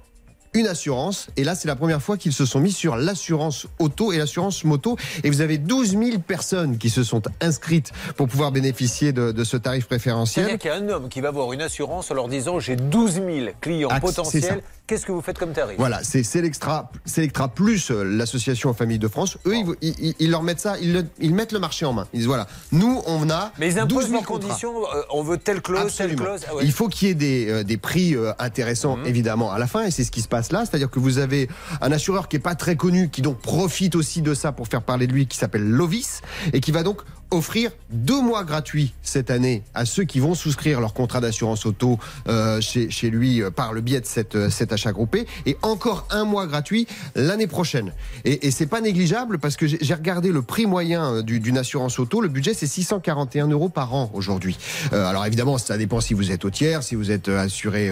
une 0.56 0.68
assurance. 0.68 1.28
Et 1.38 1.44
là, 1.44 1.54
c'est 1.56 1.68
la 1.68 1.75
première 1.75 2.02
fois 2.02 2.18
qu'ils 2.18 2.34
se 2.34 2.46
sont 2.46 2.60
mis 2.60 2.72
sur 2.72 2.96
l'assurance 2.96 3.68
auto 3.80 4.12
et 4.12 4.18
l'assurance 4.18 4.63
moto. 4.63 4.98
Et 5.24 5.30
vous 5.30 5.42
avez 5.42 5.57
12 5.57 5.92
000 5.92 6.19
personnes 6.25 6.78
qui 6.78 6.90
se 6.90 7.04
sont 7.04 7.22
inscrites 7.42 7.92
pour 8.16 8.28
pouvoir 8.28 8.52
bénéficier 8.52 9.12
de, 9.13 9.31
de 9.31 9.44
ce 9.44 9.57
tarif 9.57 9.86
préférentiel. 9.86 10.46
C'est-à-dire 10.46 10.60
qu'il 10.60 10.72
y 10.72 10.74
a 10.74 10.78
un 10.78 10.90
homme 10.90 11.10
qui 11.10 11.22
va 11.22 11.28
avoir 11.30 11.52
une 11.54 11.62
assurance 11.62 12.10
en 12.12 12.16
leur 12.16 12.28
disant 12.28 12.60
j'ai 12.60 12.75
12 12.75 13.13
000 13.13 13.28
clients 13.62 13.90
Ah, 13.92 14.00
potentiels. 14.00 14.63
Qu'est-ce 14.88 15.08
que 15.08 15.12
vous 15.12 15.22
faites 15.22 15.40
comme 15.40 15.52
tarif 15.52 15.78
Voilà, 15.80 16.04
c'est 16.04 16.22
Selectra, 16.22 16.92
Selectra 17.06 17.48
plus 17.48 17.90
euh, 17.90 18.04
l'association 18.04 18.72
Famille 18.76 19.00
de 19.00 19.08
France. 19.08 19.40
Eux, 19.48 19.56
ils, 19.82 19.96
ils- 20.00 20.16
ils 20.20 20.30
leur 20.30 20.44
mettent 20.44 20.60
ça, 20.60 20.76
ils, 20.80 20.94
le- 20.94 21.06
ils 21.20 21.34
mettent 21.34 21.54
le 21.54 21.60
marché 21.60 21.88
en 21.88 21.94
main. 21.94 22.08
Ils 22.14 22.18
disent 22.18 22.28
voilà, 22.28 22.46
nous 22.72 23.02
on 23.08 23.28
a 23.32 23.52
Mais 23.58 23.70
ils 23.70 23.74
12 23.74 23.82
imposent 23.84 24.04
000 24.04 24.14
leurs 24.14 24.26
contrats. 24.26 24.48
conditions. 24.50 24.76
euh, 24.96 25.02
on 25.10 25.24
veut 25.24 25.40
telle 25.40 25.62
clause, 25.64 25.82
Absolument. 25.82 26.18
telle 26.18 26.26
clause. 26.28 26.42
Ah 26.48 26.56
ouais. 26.56 26.66
Il 26.66 26.72
faut 26.72 26.88
qu'il 26.88 27.08
y 27.08 27.12
ait 27.12 27.16
des, 27.16 27.50
euh, 27.50 27.64
des 27.64 27.78
prix 27.78 28.16
euh, 28.16 28.31
intéressants, 28.38 28.98
Mhm. 28.98 29.07
évidemment, 29.07 29.52
à 29.52 29.57
la 29.57 29.66
fin, 29.66 29.86
et 29.86 29.90
c'est 29.92 30.04
ce 30.04 30.12
qui 30.12 30.21
se 30.21 30.28
passe 30.28 30.52
là. 30.52 30.66
C'est-à-dire 30.68 30.92
que 30.92 31.00
vous 31.00 31.18
avez 31.18 31.50
un 31.81 31.92
assureur 31.92 32.28
qui 32.28 32.36
est 32.36 32.40
pas 32.40 32.54
très 32.54 32.76
connu, 32.76 33.09
qui 33.09 33.24
donc 33.24 33.40
profite 33.40 33.95
aussi 33.95 34.21
de 34.21 34.36
ça 34.36 34.52
pour 34.52 34.68
faire 34.68 34.83
parler 34.83 35.07
de 35.07 35.14
lui, 35.14 35.26
qui 35.26 35.38
s'appelle 35.40 35.68
Lovis, 35.68 36.21
et 36.54 36.59
qui 36.59 36.71
va 36.71 36.83
donc 36.83 37.02
offrir 37.32 37.72
deux 37.90 38.22
mois 38.22 38.44
gratuits 38.44 38.94
cette 39.04 39.32
année 39.32 39.64
à 39.74 39.86
ceux 39.86 40.04
qui 40.04 40.20
vont 40.20 40.36
souscrire 40.36 40.80
leur 40.80 40.94
contrat 40.94 41.20
d'assurance 41.22 41.66
auto 41.66 42.00
euh, 42.28 42.62
chez, 42.62 43.10
lui 43.10 43.42
euh, 43.42 43.50
par 43.52 43.74
le 43.74 43.82
biais 43.82 44.02
de 44.02 44.06
cette, 44.06 44.36
euh, 44.36 44.50
cet 44.50 44.72
achat 44.74 44.92
groupé, 44.92 45.26
et 45.46 45.58
encore 45.62 46.08
un 46.12 46.24
mois 46.24 46.48
gratuit 46.48 46.88
l'année 47.16 47.48
prochaine. 47.48 47.94
Et, 48.24 48.48
et 48.48 48.52
c'est 48.52 48.68
pas 48.68 48.82
négligeable 48.82 49.40
parce 49.40 49.56
que 49.58 49.68
j'ai 49.68 49.94
regardé 49.94 50.32
le 50.32 50.42
prix 50.42 50.66
moyen 50.66 51.22
du- 51.22 51.40
d'une 51.40 51.58
assurance 51.58 52.00
auto, 52.00 52.22
le 52.22 52.28
budget 52.30 52.54
c'est 52.54 52.68
641 52.68 53.48
euros 53.48 53.70
par 53.70 53.94
an 53.94 54.12
aujourd'hui. 54.14 54.58
Alors 54.92 55.26
évidemment, 55.26 55.58
ça 55.58 55.78
dépend 55.78 56.02
si 56.02 56.14
vous 56.14 56.32
êtes 56.32 56.46
au 56.46 56.50
tiers, 56.50 56.84
si 56.84 56.96
vous 56.96 57.12
êtes 57.12 57.28
assuré 57.30 57.92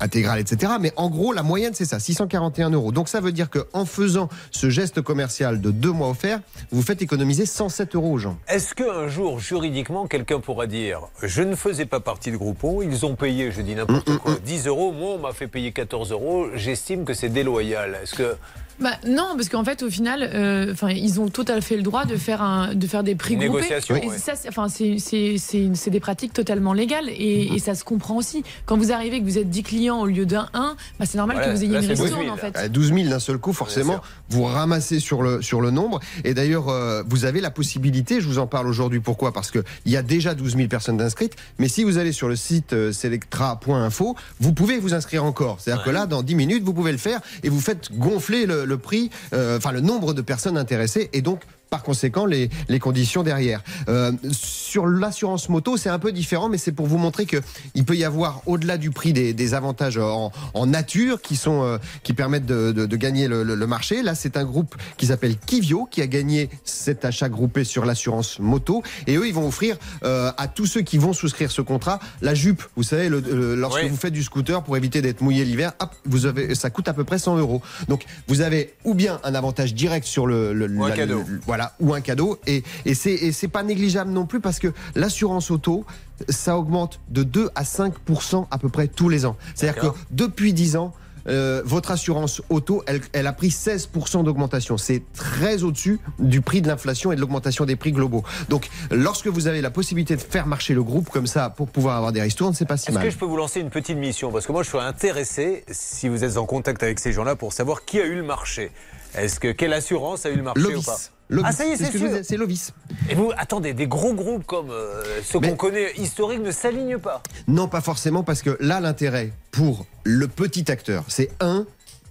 intégral, 0.00 0.38
etc. 0.38 0.72
Mais 0.80 0.92
en 0.96 1.08
gros, 1.10 1.32
la 1.32 1.42
moyenne 1.42 1.72
c'est 1.74 1.84
ça, 1.84 1.98
641 1.98 2.70
euros. 2.70 2.92
Donc 2.92 3.08
ça 3.08 3.20
veut 3.20 3.32
dire 3.32 3.50
que 3.50 3.60
en 3.72 3.84
faisant 3.84 4.28
ce 4.50 4.70
geste 4.70 5.00
commercial 5.02 5.60
de 5.60 5.70
deux 5.70 5.92
mois 5.92 6.08
offerts, 6.10 6.40
vous 6.70 6.82
faites 6.82 7.02
économiser 7.02 7.46
107 7.46 7.89
euros 7.94 8.12
aux 8.12 8.18
gens. 8.18 8.36
Est-ce 8.48 8.74
qu'un 8.74 9.08
jour, 9.08 9.38
juridiquement, 9.38 10.06
quelqu'un 10.06 10.40
pourra 10.40 10.66
dire 10.66 11.00
Je 11.22 11.42
ne 11.42 11.54
faisais 11.54 11.86
pas 11.86 12.00
partie 12.00 12.30
de 12.30 12.36
Groupon, 12.36 12.82
ils 12.82 13.04
ont 13.06 13.14
payé, 13.16 13.50
je 13.52 13.60
dis 13.62 13.74
n'importe 13.74 14.08
Mm, 14.08 14.18
quoi, 14.18 14.34
10 14.44 14.66
euros, 14.66 14.92
moi 14.92 15.10
on 15.14 15.18
m'a 15.18 15.32
fait 15.32 15.46
payer 15.48 15.72
14 15.72 16.12
euros, 16.12 16.46
j'estime 16.54 17.04
que 17.04 17.14
c'est 17.14 17.28
déloyal. 17.28 17.98
Est-ce 18.02 18.14
que. 18.14 18.36
Bah, 18.80 18.92
non, 19.06 19.34
parce 19.36 19.48
qu'en 19.48 19.62
fait, 19.64 19.82
au 19.82 19.90
final, 19.90 20.28
euh, 20.34 20.72
enfin, 20.72 20.88
ils 20.90 21.20
ont 21.20 21.28
tout 21.28 21.44
à 21.48 21.60
fait 21.60 21.76
le 21.76 21.82
droit 21.82 22.04
de 22.06 22.16
faire 22.16 22.40
un, 22.42 22.74
de 22.74 22.86
faire 22.86 23.02
des 23.02 23.14
prix 23.14 23.34
Une 23.34 23.40
groupés. 23.40 23.62
négociation, 23.62 23.96
Et 23.96 24.06
ouais. 24.08 24.18
ça, 24.18 24.34
c'est- 24.36 24.48
enfin, 24.48 24.68
c'est, 24.68 24.96
c'est, 24.98 25.36
c'est, 25.38 25.70
c'est 25.74 25.90
des 25.90 26.00
pratiques 26.00 26.32
totalement 26.32 26.72
légales 26.72 27.08
et, 27.10 27.54
et 27.54 27.58
ça 27.58 27.74
se 27.74 27.84
comprend 27.84 28.16
aussi. 28.16 28.42
Quand 28.66 28.76
vous 28.78 28.90
arrivez 28.92 29.16
et 29.16 29.20
que 29.20 29.24
vous 29.26 29.38
êtes 29.38 29.50
10 29.50 29.62
clients 29.62 30.00
au 30.00 30.06
lieu 30.06 30.24
d'un 30.26 30.48
1, 30.54 30.76
bah, 30.98 31.04
c'est 31.06 31.18
normal 31.18 31.36
Voilà, 31.36 31.52
que 31.52 31.56
vous 31.58 31.64
ayez 31.64 31.72
là, 31.74 31.80
une 31.80 31.86
c'est 31.88 31.92
12 31.94 32.00
ristourne 32.00 32.22
000, 32.24 32.34
en 32.34 32.38
fait. 32.38 32.56
À 32.56 32.68
12 32.68 32.92
000 32.94 33.08
d'un 33.10 33.18
seul 33.18 33.38
coup, 33.38 33.52
forcément, 33.52 34.00
vous 34.30 34.44
ramassez 34.44 34.98
sur 34.98 35.22
le, 35.22 35.42
sur 35.42 35.60
le 35.60 35.70
nombre. 35.70 36.00
Et 36.24 36.32
d'ailleurs, 36.34 36.68
euh, 36.70 37.02
vous 37.06 37.24
avez 37.26 37.40
la 37.40 37.50
possibilité, 37.50 38.20
je 38.20 38.26
vous 38.26 38.38
en 38.38 38.46
parle 38.46 38.66
aujourd'hui, 38.66 39.00
pourquoi? 39.00 39.32
Parce 39.32 39.50
qu'il 39.50 39.62
y 39.86 39.96
a 39.96 40.02
déjà 40.02 40.34
12 40.34 40.56
000 40.56 40.68
personnes 40.68 41.00
inscrites, 41.02 41.34
mais 41.58 41.68
si 41.68 41.84
vous 41.84 41.98
allez 41.98 42.12
sur 42.12 42.28
le 42.28 42.36
site 42.36 42.72
euh, 42.72 42.92
selectra.info, 42.92 44.16
vous 44.40 44.52
pouvez 44.52 44.78
vous 44.78 44.94
inscrire 44.94 45.24
encore. 45.24 45.58
C'est-à-dire 45.60 45.84
que 45.84 45.90
là, 45.90 46.06
dans 46.06 46.22
10 46.22 46.34
minutes, 46.34 46.62
vous 46.64 46.72
pouvez 46.74 46.92
le 46.92 46.98
faire 46.98 47.20
et 47.42 47.48
vous 47.48 47.60
faites 47.60 47.92
gonfler 47.96 48.46
le, 48.46 48.69
le 48.70 48.78
prix, 48.78 49.10
euh, 49.34 49.58
enfin 49.58 49.72
le 49.72 49.80
nombre 49.80 50.14
de 50.14 50.22
personnes 50.22 50.56
intéressées, 50.56 51.10
et 51.12 51.20
donc 51.20 51.40
par 51.70 51.82
conséquent 51.82 52.26
les, 52.26 52.50
les 52.68 52.78
conditions 52.78 53.22
derrière. 53.22 53.62
Euh, 53.88 54.12
sur 54.32 54.86
l'assurance 54.86 55.48
moto, 55.48 55.76
c'est 55.76 55.88
un 55.88 55.98
peu 55.98 56.12
différent, 56.12 56.48
mais 56.48 56.58
c'est 56.58 56.72
pour 56.72 56.86
vous 56.86 56.98
montrer 56.98 57.26
que 57.26 57.38
il 57.74 57.84
peut 57.84 57.96
y 57.96 58.04
avoir 58.04 58.42
au-delà 58.46 58.76
du 58.76 58.90
prix 58.90 59.12
des, 59.12 59.32
des 59.32 59.54
avantages 59.54 59.96
en, 59.96 60.32
en, 60.54 60.66
nature 60.66 61.22
qui 61.22 61.36
sont 61.36 61.62
euh, 61.62 61.78
qui 62.02 62.12
permettent 62.12 62.46
de, 62.46 62.72
de, 62.72 62.86
de 62.86 62.96
gagner 62.96 63.28
le, 63.28 63.42
le, 63.44 63.54
le, 63.54 63.66
marché. 63.66 64.02
Là, 64.02 64.14
c'est 64.14 64.36
un 64.36 64.44
groupe 64.44 64.74
qui 64.96 65.06
s'appelle 65.06 65.36
Kivio 65.38 65.86
qui 65.90 66.02
a 66.02 66.06
gagné 66.06 66.50
cet 66.64 67.04
achat 67.04 67.28
groupé 67.28 67.64
sur 67.64 67.84
l'assurance 67.84 68.38
moto, 68.40 68.82
et 69.06 69.16
eux, 69.16 69.26
ils 69.26 69.34
vont 69.34 69.46
offrir 69.46 69.76
euh, 70.04 70.32
à 70.36 70.48
tous 70.48 70.66
ceux 70.66 70.82
qui 70.82 70.98
vont 70.98 71.12
souscrire 71.12 71.50
ce 71.50 71.62
contrat 71.62 72.00
la 72.20 72.34
jupe. 72.34 72.62
Vous 72.76 72.82
savez, 72.82 73.08
le, 73.08 73.54
lorsque 73.54 73.82
oui. 73.82 73.88
vous 73.88 73.96
faites 73.96 74.12
du 74.12 74.22
scooter 74.22 74.62
pour 74.62 74.76
éviter 74.76 75.02
d'être 75.02 75.20
mouillé 75.20 75.44
l'hiver, 75.44 75.72
vous 76.04 76.26
avez 76.26 76.54
ça 76.54 76.70
coûte 76.70 76.88
à 76.88 76.92
peu 76.92 77.04
près 77.04 77.18
100 77.18 77.38
euros. 77.38 77.62
Donc, 77.88 78.04
vous 78.26 78.40
avez 78.40 78.74
ou 78.84 78.94
bien 78.94 79.20
un 79.24 79.34
avantage 79.34 79.74
direct 79.74 80.06
sur 80.06 80.26
le, 80.26 80.52
le 80.52 80.68
ou 80.68 80.84
un 80.84 80.90
cadeau. 80.90 81.22
voilà 81.46 81.59
ou 81.80 81.94
un 81.94 82.00
cadeau 82.00 82.38
et, 82.46 82.62
et 82.84 82.94
c'est 82.94 83.48
pas 83.48 83.62
négligeable 83.62 84.10
non 84.10 84.26
plus 84.26 84.40
parce 84.40 84.58
que 84.58 84.72
l'assurance 84.94 85.50
auto 85.50 85.84
ça 86.28 86.58
augmente 86.58 87.00
de 87.08 87.22
2 87.22 87.50
à 87.54 87.62
5% 87.62 88.46
à 88.50 88.58
peu 88.58 88.68
près 88.68 88.88
tous 88.88 89.08
les 89.08 89.24
ans. 89.24 89.36
C'est-à-dire 89.54 89.80
que 89.80 89.98
depuis 90.10 90.52
10 90.52 90.76
ans 90.76 90.92
euh, 91.28 91.62
votre 91.64 91.90
assurance 91.90 92.42
auto, 92.48 92.82
elle, 92.86 93.00
elle 93.12 93.26
a 93.26 93.32
pris 93.32 93.48
16% 93.48 94.24
d'augmentation. 94.24 94.78
C'est 94.78 95.02
très 95.12 95.62
au-dessus 95.62 96.00
du 96.18 96.40
prix 96.40 96.62
de 96.62 96.68
l'inflation 96.68 97.12
et 97.12 97.16
de 97.16 97.20
l'augmentation 97.20 97.64
des 97.64 97.76
prix 97.76 97.92
globaux. 97.92 98.24
Donc, 98.48 98.68
lorsque 98.90 99.26
vous 99.26 99.46
avez 99.46 99.60
la 99.60 99.70
possibilité 99.70 100.16
de 100.16 100.20
faire 100.20 100.46
marcher 100.46 100.74
le 100.74 100.82
groupe 100.82 101.10
comme 101.10 101.26
ça 101.26 101.50
pour 101.50 101.68
pouvoir 101.68 101.96
avoir 101.96 102.12
des 102.12 102.22
ristournes, 102.22 102.54
c'est 102.54 102.64
pas 102.64 102.76
si 102.76 102.88
Est-ce 102.88 102.94
mal. 102.94 103.04
que 103.04 103.10
je 103.10 103.18
peux 103.18 103.26
vous 103.26 103.36
lancer 103.36 103.60
une 103.60 103.70
petite 103.70 103.98
mission? 103.98 104.32
Parce 104.32 104.46
que 104.46 104.52
moi, 104.52 104.62
je 104.62 104.68
suis 104.68 104.78
intéressé, 104.78 105.64
si 105.70 106.08
vous 106.08 106.24
êtes 106.24 106.36
en 106.36 106.46
contact 106.46 106.82
avec 106.82 106.98
ces 106.98 107.12
gens-là, 107.12 107.36
pour 107.36 107.52
savoir 107.52 107.84
qui 107.84 108.00
a 108.00 108.06
eu 108.06 108.14
le 108.14 108.22
marché. 108.22 108.72
Est-ce 109.14 109.40
que 109.40 109.52
quelle 109.52 109.72
assurance 109.72 110.24
a 110.24 110.30
eu 110.30 110.36
le 110.36 110.42
marché 110.42 110.74
ou 110.74 110.82
pas? 110.82 110.96
Ah 111.44 111.52
ça 111.52 111.64
y 111.64 111.70
est, 111.70 112.22
c'est 112.22 112.36
Lovis. 112.36 112.72
Et 113.08 113.14
vous, 113.14 113.30
attendez, 113.36 113.72
des 113.72 113.86
gros 113.86 114.14
groupes 114.14 114.44
comme 114.46 114.70
euh, 114.70 115.02
ceux 115.24 115.40
qu'on 115.40 115.56
connaît 115.56 115.92
historiques 115.96 116.42
ne 116.42 116.50
s'alignent 116.50 116.98
pas 116.98 117.22
Non, 117.48 117.68
pas 117.68 117.80
forcément, 117.80 118.22
parce 118.22 118.42
que 118.42 118.56
là, 118.60 118.80
l'intérêt 118.80 119.32
pour 119.52 119.86
le 120.04 120.26
petit 120.28 120.70
acteur, 120.70 121.04
c'est 121.08 121.30
un 121.40 121.66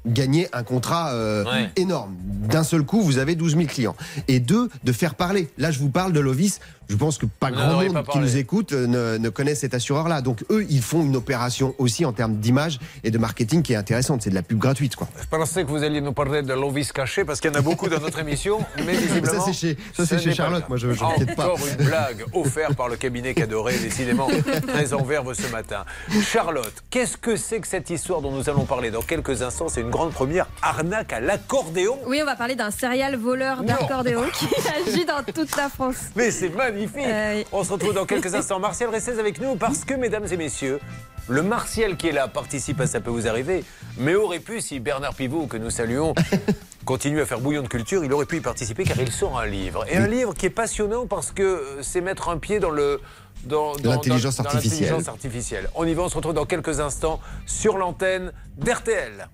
gagner 0.05 0.47
un 0.53 0.63
contrat 0.63 1.11
euh, 1.11 1.43
Ouais. 1.43 1.69
énorme. 1.75 2.15
D'un 2.23 2.63
seul 2.63 2.83
coup, 2.83 3.01
vous 3.01 3.17
avez 3.17 3.35
12 3.35 3.55
000 3.57 3.67
clients. 3.67 3.95
Et 4.29 4.39
deux, 4.39 4.69
de 4.85 4.91
faire 4.93 5.15
parler. 5.15 5.49
Là, 5.57 5.71
je 5.71 5.79
vous 5.79 5.89
parle 5.89 6.13
de 6.13 6.19
Lovis. 6.21 6.59
Je 6.89 6.95
pense 6.95 7.19
que 7.19 7.27
pas 7.27 7.51
grand 7.51 7.83
monde 7.83 7.93
pas 7.93 8.11
qui 8.11 8.17
nous 8.17 8.35
écoute 8.37 8.73
euh, 8.73 8.87
ne, 8.87 9.17
ne 9.19 9.29
connaît 9.29 9.53
cet 9.53 9.75
assureur-là. 9.75 10.21
Donc 10.21 10.43
eux, 10.49 10.65
ils 10.69 10.81
font 10.81 11.03
une 11.03 11.15
opération 11.15 11.75
aussi 11.77 12.03
en 12.03 12.13
termes 12.13 12.37
d'image 12.37 12.79
et 13.03 13.11
de 13.11 13.17
marketing 13.19 13.61
qui 13.61 13.73
est 13.73 13.75
intéressante. 13.75 14.23
C'est 14.23 14.31
de 14.31 14.35
la 14.35 14.41
pub 14.41 14.57
gratuite, 14.57 14.95
quoi. 14.95 15.07
Je 15.21 15.27
pensais 15.27 15.63
que 15.63 15.69
vous 15.69 15.83
alliez 15.83 16.01
nous 16.01 16.13
parler 16.13 16.41
de 16.41 16.51
Lovis 16.53 16.91
caché 16.91 17.23
parce 17.25 17.39
qu'il 17.39 17.51
y 17.51 17.53
en 17.55 17.59
a 17.59 17.61
beaucoup 17.61 17.89
dans 17.89 17.99
notre 17.99 18.17
émission, 18.17 18.59
mais 18.85 18.93
visiblement. 18.93 19.31
Ça, 19.39 19.39
c'est 19.45 19.53
chez- 19.53 19.77
ça, 19.95 20.03
ce 20.07 20.17
chez 20.17 20.33
Charlotte. 20.33 20.67
Moi, 20.67 20.77
je- 20.79 20.91
je 20.91 21.03
n'inquiète 21.03 21.35
pas. 21.35 21.45
Encore 21.53 21.59
une 21.79 21.85
blague 21.85 22.25
offerte 22.33 22.75
par 22.75 22.89
le 22.89 22.95
cabinet 22.95 23.35
Cadoré, 23.35 23.77
décidément 23.77 24.27
très 24.67 24.91
en 24.93 25.03
verve 25.03 25.31
ce 25.35 25.47
matin. 25.51 25.85
Charlotte, 26.23 26.73
qu'est-ce 26.89 27.17
que 27.17 27.35
c'est 27.35 27.59
que 27.59 27.67
cette 27.67 27.91
histoire 27.91 28.21
dont 28.21 28.31
nous 28.31 28.49
allons 28.49 28.65
parler 28.65 28.89
dans 28.89 29.03
quelques 29.03 29.43
instants? 29.43 29.69
C'est 29.69 29.81
une 29.81 29.91
grande 29.91 30.11
première 30.11 30.47
arnaque 30.63 31.13
à 31.13 31.19
l'accordéon. 31.19 31.99
Oui, 32.07 32.19
on 32.23 32.25
va 32.25 32.35
parler 32.35 32.55
d'un 32.55 32.71
serial 32.71 33.15
voleur 33.15 33.61
d'accordéon 33.63 34.23
qui 34.33 34.47
agit 34.89 35.05
dans 35.05 35.21
toute 35.31 35.55
la 35.55 35.69
France. 35.69 35.97
Mais 36.15 36.31
c'est 36.31 36.49
magnifique 36.49 36.78
Euh, 36.97 37.43
On 37.51 37.63
se 37.63 37.73
retrouve 37.73 37.93
dans 37.93 38.05
quelques 38.05 38.33
instants. 38.35 38.59
Martial, 38.59 38.89
restez 38.89 39.17
avec 39.19 39.39
nous 39.41 39.55
parce 39.55 39.83
que, 39.85 39.93
mesdames 39.93 40.25
et 40.31 40.37
messieurs, 40.37 40.79
le 41.27 41.43
Martial 41.43 41.97
qui 41.97 42.07
est 42.07 42.11
là 42.11 42.27
participe 42.27 42.79
à 42.81 42.87
Ça 42.87 42.99
peut 43.01 43.11
vous 43.11 43.27
arriver, 43.27 43.63
mais 43.97 44.15
aurait 44.15 44.39
pu, 44.39 44.61
si 44.61 44.79
Bernard 44.79 45.13
Pivot, 45.15 45.47
que 45.47 45.57
nous 45.57 45.69
saluons, 45.69 46.13
continue 46.85 47.21
à 47.21 47.25
faire 47.25 47.39
bouillon 47.39 47.61
de 47.61 47.67
culture, 47.67 48.03
il 48.03 48.11
aurait 48.13 48.25
pu 48.25 48.37
y 48.37 48.41
participer 48.41 48.83
car 48.83 48.99
il 48.99 49.11
sort 49.11 49.37
un 49.39 49.45
livre. 49.45 49.85
Et 49.89 49.97
un 49.97 50.07
livre 50.07 50.33
qui 50.33 50.45
est 50.47 50.49
passionnant 50.51 51.05
parce 51.05 51.31
que 51.31 51.43
euh, 51.43 51.81
c'est 51.83 52.01
mettre 52.01 52.29
un 52.29 52.37
pied 52.37 52.59
dans 52.59 52.71
le... 52.71 52.99
Dans, 53.45 53.73
dans- 53.77 53.91
L'intelligence 53.91 54.35
dans- 54.37 54.43
dans 54.43 54.49
artificielle. 54.49 54.89
l'intelligence 54.89 55.07
artificielle. 55.07 55.69
On 55.75 55.85
y 55.85 55.93
va, 55.93 56.03
on 56.03 56.09
se 56.09 56.15
retrouve 56.15 56.33
dans 56.33 56.45
quelques 56.45 56.79
instants 56.81 57.21
sur 57.45 57.77
l'antenne 57.77 58.33
d'RTL. 58.57 59.29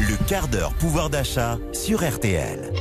Le 0.00 0.16
quart 0.26 0.48
d'heure 0.48 0.72
pouvoir 0.74 1.10
d'achat 1.10 1.58
sur 1.72 2.02
RTL. 2.02 2.72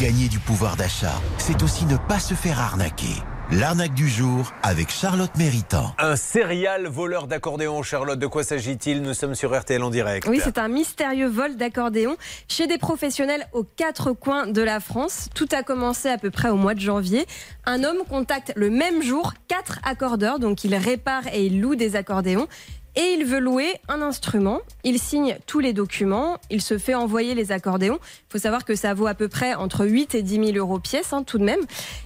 Gagner 0.00 0.28
du 0.28 0.38
pouvoir 0.38 0.76
d'achat, 0.76 1.20
c'est 1.38 1.62
aussi 1.62 1.84
ne 1.86 1.96
pas 1.96 2.18
se 2.18 2.34
faire 2.34 2.60
arnaquer. 2.60 3.14
L'arnaque 3.52 3.94
du 3.94 4.08
jour 4.08 4.52
avec 4.62 4.90
Charlotte 4.90 5.30
Méritant. 5.36 5.94
Un 5.98 6.16
serial 6.16 6.86
voleur 6.86 7.26
d'accordéon, 7.26 7.82
Charlotte, 7.82 8.18
de 8.18 8.26
quoi 8.26 8.42
s'agit-il? 8.42 9.02
Nous 9.02 9.14
sommes 9.14 9.34
sur 9.34 9.56
RTL 9.56 9.82
en 9.82 9.90
direct. 9.90 10.26
Oui, 10.28 10.40
c'est 10.42 10.58
un 10.58 10.68
mystérieux 10.68 11.28
vol 11.28 11.56
d'accordéon 11.56 12.16
chez 12.48 12.66
des 12.66 12.78
professionnels 12.78 13.46
aux 13.52 13.64
quatre 13.64 14.12
coins 14.12 14.46
de 14.46 14.62
la 14.62 14.80
France. 14.80 15.28
Tout 15.34 15.48
a 15.52 15.62
commencé 15.62 16.08
à 16.08 16.18
peu 16.18 16.30
près 16.30 16.48
au 16.48 16.56
mois 16.56 16.74
de 16.74 16.80
janvier. 16.80 17.26
Un 17.66 17.84
homme 17.84 17.98
contacte 18.08 18.52
le 18.56 18.70
même 18.70 19.02
jour 19.02 19.34
quatre 19.46 19.78
accordeurs, 19.84 20.38
donc 20.38 20.64
il 20.64 20.74
répare 20.74 21.26
et 21.32 21.44
il 21.44 21.60
loue 21.60 21.76
des 21.76 21.96
accordéons. 21.96 22.48
Et 22.96 23.16
il 23.18 23.24
veut 23.24 23.40
louer 23.40 23.74
un 23.88 24.02
instrument. 24.02 24.60
Il 24.84 25.00
signe 25.00 25.36
tous 25.46 25.58
les 25.58 25.72
documents. 25.72 26.38
Il 26.50 26.62
se 26.62 26.78
fait 26.78 26.94
envoyer 26.94 27.34
les 27.34 27.50
accordéons. 27.50 27.98
Il 28.02 28.32
faut 28.32 28.38
savoir 28.38 28.64
que 28.64 28.76
ça 28.76 28.94
vaut 28.94 29.06
à 29.08 29.14
peu 29.14 29.28
près 29.28 29.54
entre 29.54 29.84
8 29.84 30.14
et 30.14 30.22
10 30.22 30.52
000 30.52 30.58
euros 30.58 30.78
pièce, 30.78 31.12
hein, 31.12 31.24
tout 31.24 31.38
de 31.38 31.44
même. 31.44 31.60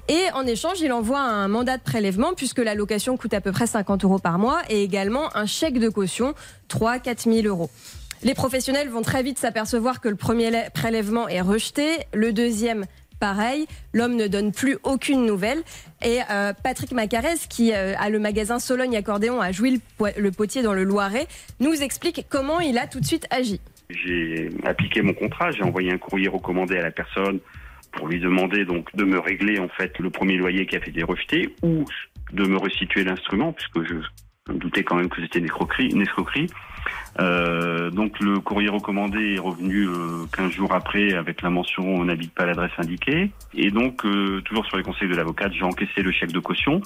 Et 0.09 0.23
en 0.35 0.47
échange, 0.47 0.81
il 0.81 0.91
envoie 0.93 1.21
un 1.21 1.47
mandat 1.49 1.77
de 1.77 1.83
prélèvement 1.83 2.33
puisque 2.35 2.59
la 2.59 2.75
location 2.75 3.17
coûte 3.19 3.35
à 3.35 3.41
peu 3.43 3.53
près 3.53 3.67
50 3.67 4.05
euros 4.05 4.19
par 4.19 4.39
mois 4.39 4.63
et 4.71 4.83
également 4.83 5.35
un 5.37 5.45
chèque 5.47 5.79
de 5.79 5.91
caution, 5.91 6.33
3 6.69 6.99
4 7.01 7.25
000 7.31 7.47
euros. 7.47 7.69
Les 8.23 8.35
professionnels 8.35 8.89
vont 8.89 9.03
très 9.03 9.23
vite 9.23 9.39
s'apercevoir 9.39 10.01
que 10.01 10.09
le 10.09 10.17
premier 10.17 10.51
lè- 10.51 10.71
prélèvement 10.73 11.29
est 11.29 11.41
rejeté, 11.41 11.99
le 12.15 12.33
deuxième 12.33 12.85
pareil, 13.19 13.67
l'homme 13.93 14.17
ne 14.17 14.27
donne 14.27 14.53
plus 14.53 14.79
aucune 14.83 15.27
nouvelle. 15.27 15.63
Et 16.05 16.21
euh, 16.31 16.53
Patrick 16.63 16.93
Macarès, 16.93 17.47
qui 17.47 17.73
euh, 17.73 17.95
a 17.99 18.11
le 18.11 18.19
magasin 18.19 18.59
Sologne 18.59 18.97
Accordéon 18.97 19.41
à 19.41 19.53
Jouy-le-Potier 19.53 20.63
dans 20.63 20.75
le 20.75 20.85
Loiret, 20.85 21.27
nous 21.61 21.83
explique 21.83 22.27
comment 22.29 22.61
il 22.61 22.79
a 22.79 22.87
tout 22.87 23.01
de 23.01 23.05
suite 23.05 23.27
agi. 23.31 23.61
J'ai 23.91 24.51
appliqué 24.65 25.03
mon 25.03 25.15
contrat, 25.15 25.51
j'ai 25.51 25.63
envoyé 25.63 25.93
un 25.93 25.99
courrier 25.99 26.29
recommandé 26.29 26.77
à 26.77 26.83
la 26.83 26.91
personne 26.91 27.41
pour 27.93 28.07
lui 28.07 28.21
demander 28.21 28.65
donc 28.65 28.95
de 28.95 29.05
me 29.05 29.19
régler 29.19 29.59
en 29.59 29.69
fait 29.69 29.99
le 29.99 30.11
premier 30.11 30.37
loyer 30.37 30.67
qui 30.67 30.77
a 30.77 30.79
été 30.79 31.03
rejeté 31.03 31.55
ou 31.63 31.85
de 32.33 32.45
me 32.45 32.59
restituer 32.59 33.03
l'instrument 33.03 33.53
puisque 33.53 33.89
je 33.89 34.53
doutais 34.53 34.85
quand 34.85 34.97
même 34.97 35.09
que 35.09 35.23
c'était 35.23 35.41
une. 35.41 36.49
Euh, 37.21 37.91
donc 37.91 38.21
le 38.21 38.41
courrier 38.41 38.69
recommandé 38.69 39.35
est 39.35 39.39
revenu 39.41 39.89
euh, 39.89 40.27
15 40.37 40.51
jours 40.53 40.73
après 40.73 41.15
avec 41.15 41.43
la 41.43 41.51
mention 41.51 41.83
on 41.83 42.05
n'habite 42.05 42.33
pas 42.33 42.47
l'adresse 42.47 42.71
indiquée 42.79 43.33
et 43.55 43.71
donc 43.71 44.05
euh, 44.05 44.41
toujours 44.43 44.65
sur 44.67 44.77
les 44.77 44.85
conseils 44.85 45.09
de 45.09 45.17
l'avocate 45.17 45.53
j'ai 45.53 45.65
encaissé 45.65 46.03
le 46.03 46.13
chèque 46.13 46.33
de 46.33 46.39
caution 46.39 46.81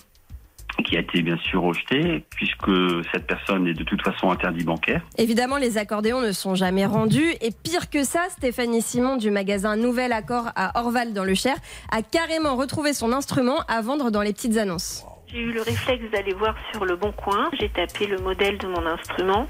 qui 0.87 0.97
a 0.97 1.01
été 1.01 1.23
bien 1.23 1.37
sûr 1.37 1.63
rejeté 1.63 2.25
puisque 2.31 2.71
cette 3.13 3.27
personne 3.27 3.67
est 3.67 3.75
de 3.75 3.85
toute 3.85 4.03
façon 4.03 4.31
interdit 4.31 4.65
bancaire. 4.65 5.03
Évidemment, 5.19 5.59
les 5.59 5.77
accordéons 5.77 6.23
ne 6.23 6.33
sont 6.33 6.55
jamais 6.55 6.87
rendus. 6.87 7.35
Et 7.43 7.51
pire 7.51 7.91
que 7.91 8.05
ça, 8.05 8.21
Stéphanie 8.31 8.81
Simon 8.81 9.17
du 9.17 9.31
magasin 9.31 9.77
Nouvel 9.77 10.13
Accord 10.13 10.51
à 10.57 10.81
Orval 10.81 11.13
dans 11.13 11.25
le 11.25 11.35
Cher 11.35 11.57
a 11.91 12.01
carrément 12.01 12.57
retrouvé 12.57 12.95
son 12.95 13.13
instrument 13.13 13.61
à 13.69 13.83
vendre 13.83 14.11
dans 14.11 14.23
les 14.23 14.33
petites 14.33 14.57
annonces. 14.57 15.05
J'ai 15.33 15.41
eu 15.41 15.53
le 15.53 15.63
réflexe 15.63 16.05
d'aller 16.11 16.35
voir 16.35 16.55
sur 16.73 16.85
le 16.85 16.95
bon 16.95 17.11
coin. 17.11 17.51
J'ai 17.59 17.71
tapé 17.71 18.07
le 18.07 18.19
modèle 18.19 18.59
de 18.59 18.67
mon 18.67 18.85
instrument 18.85 19.47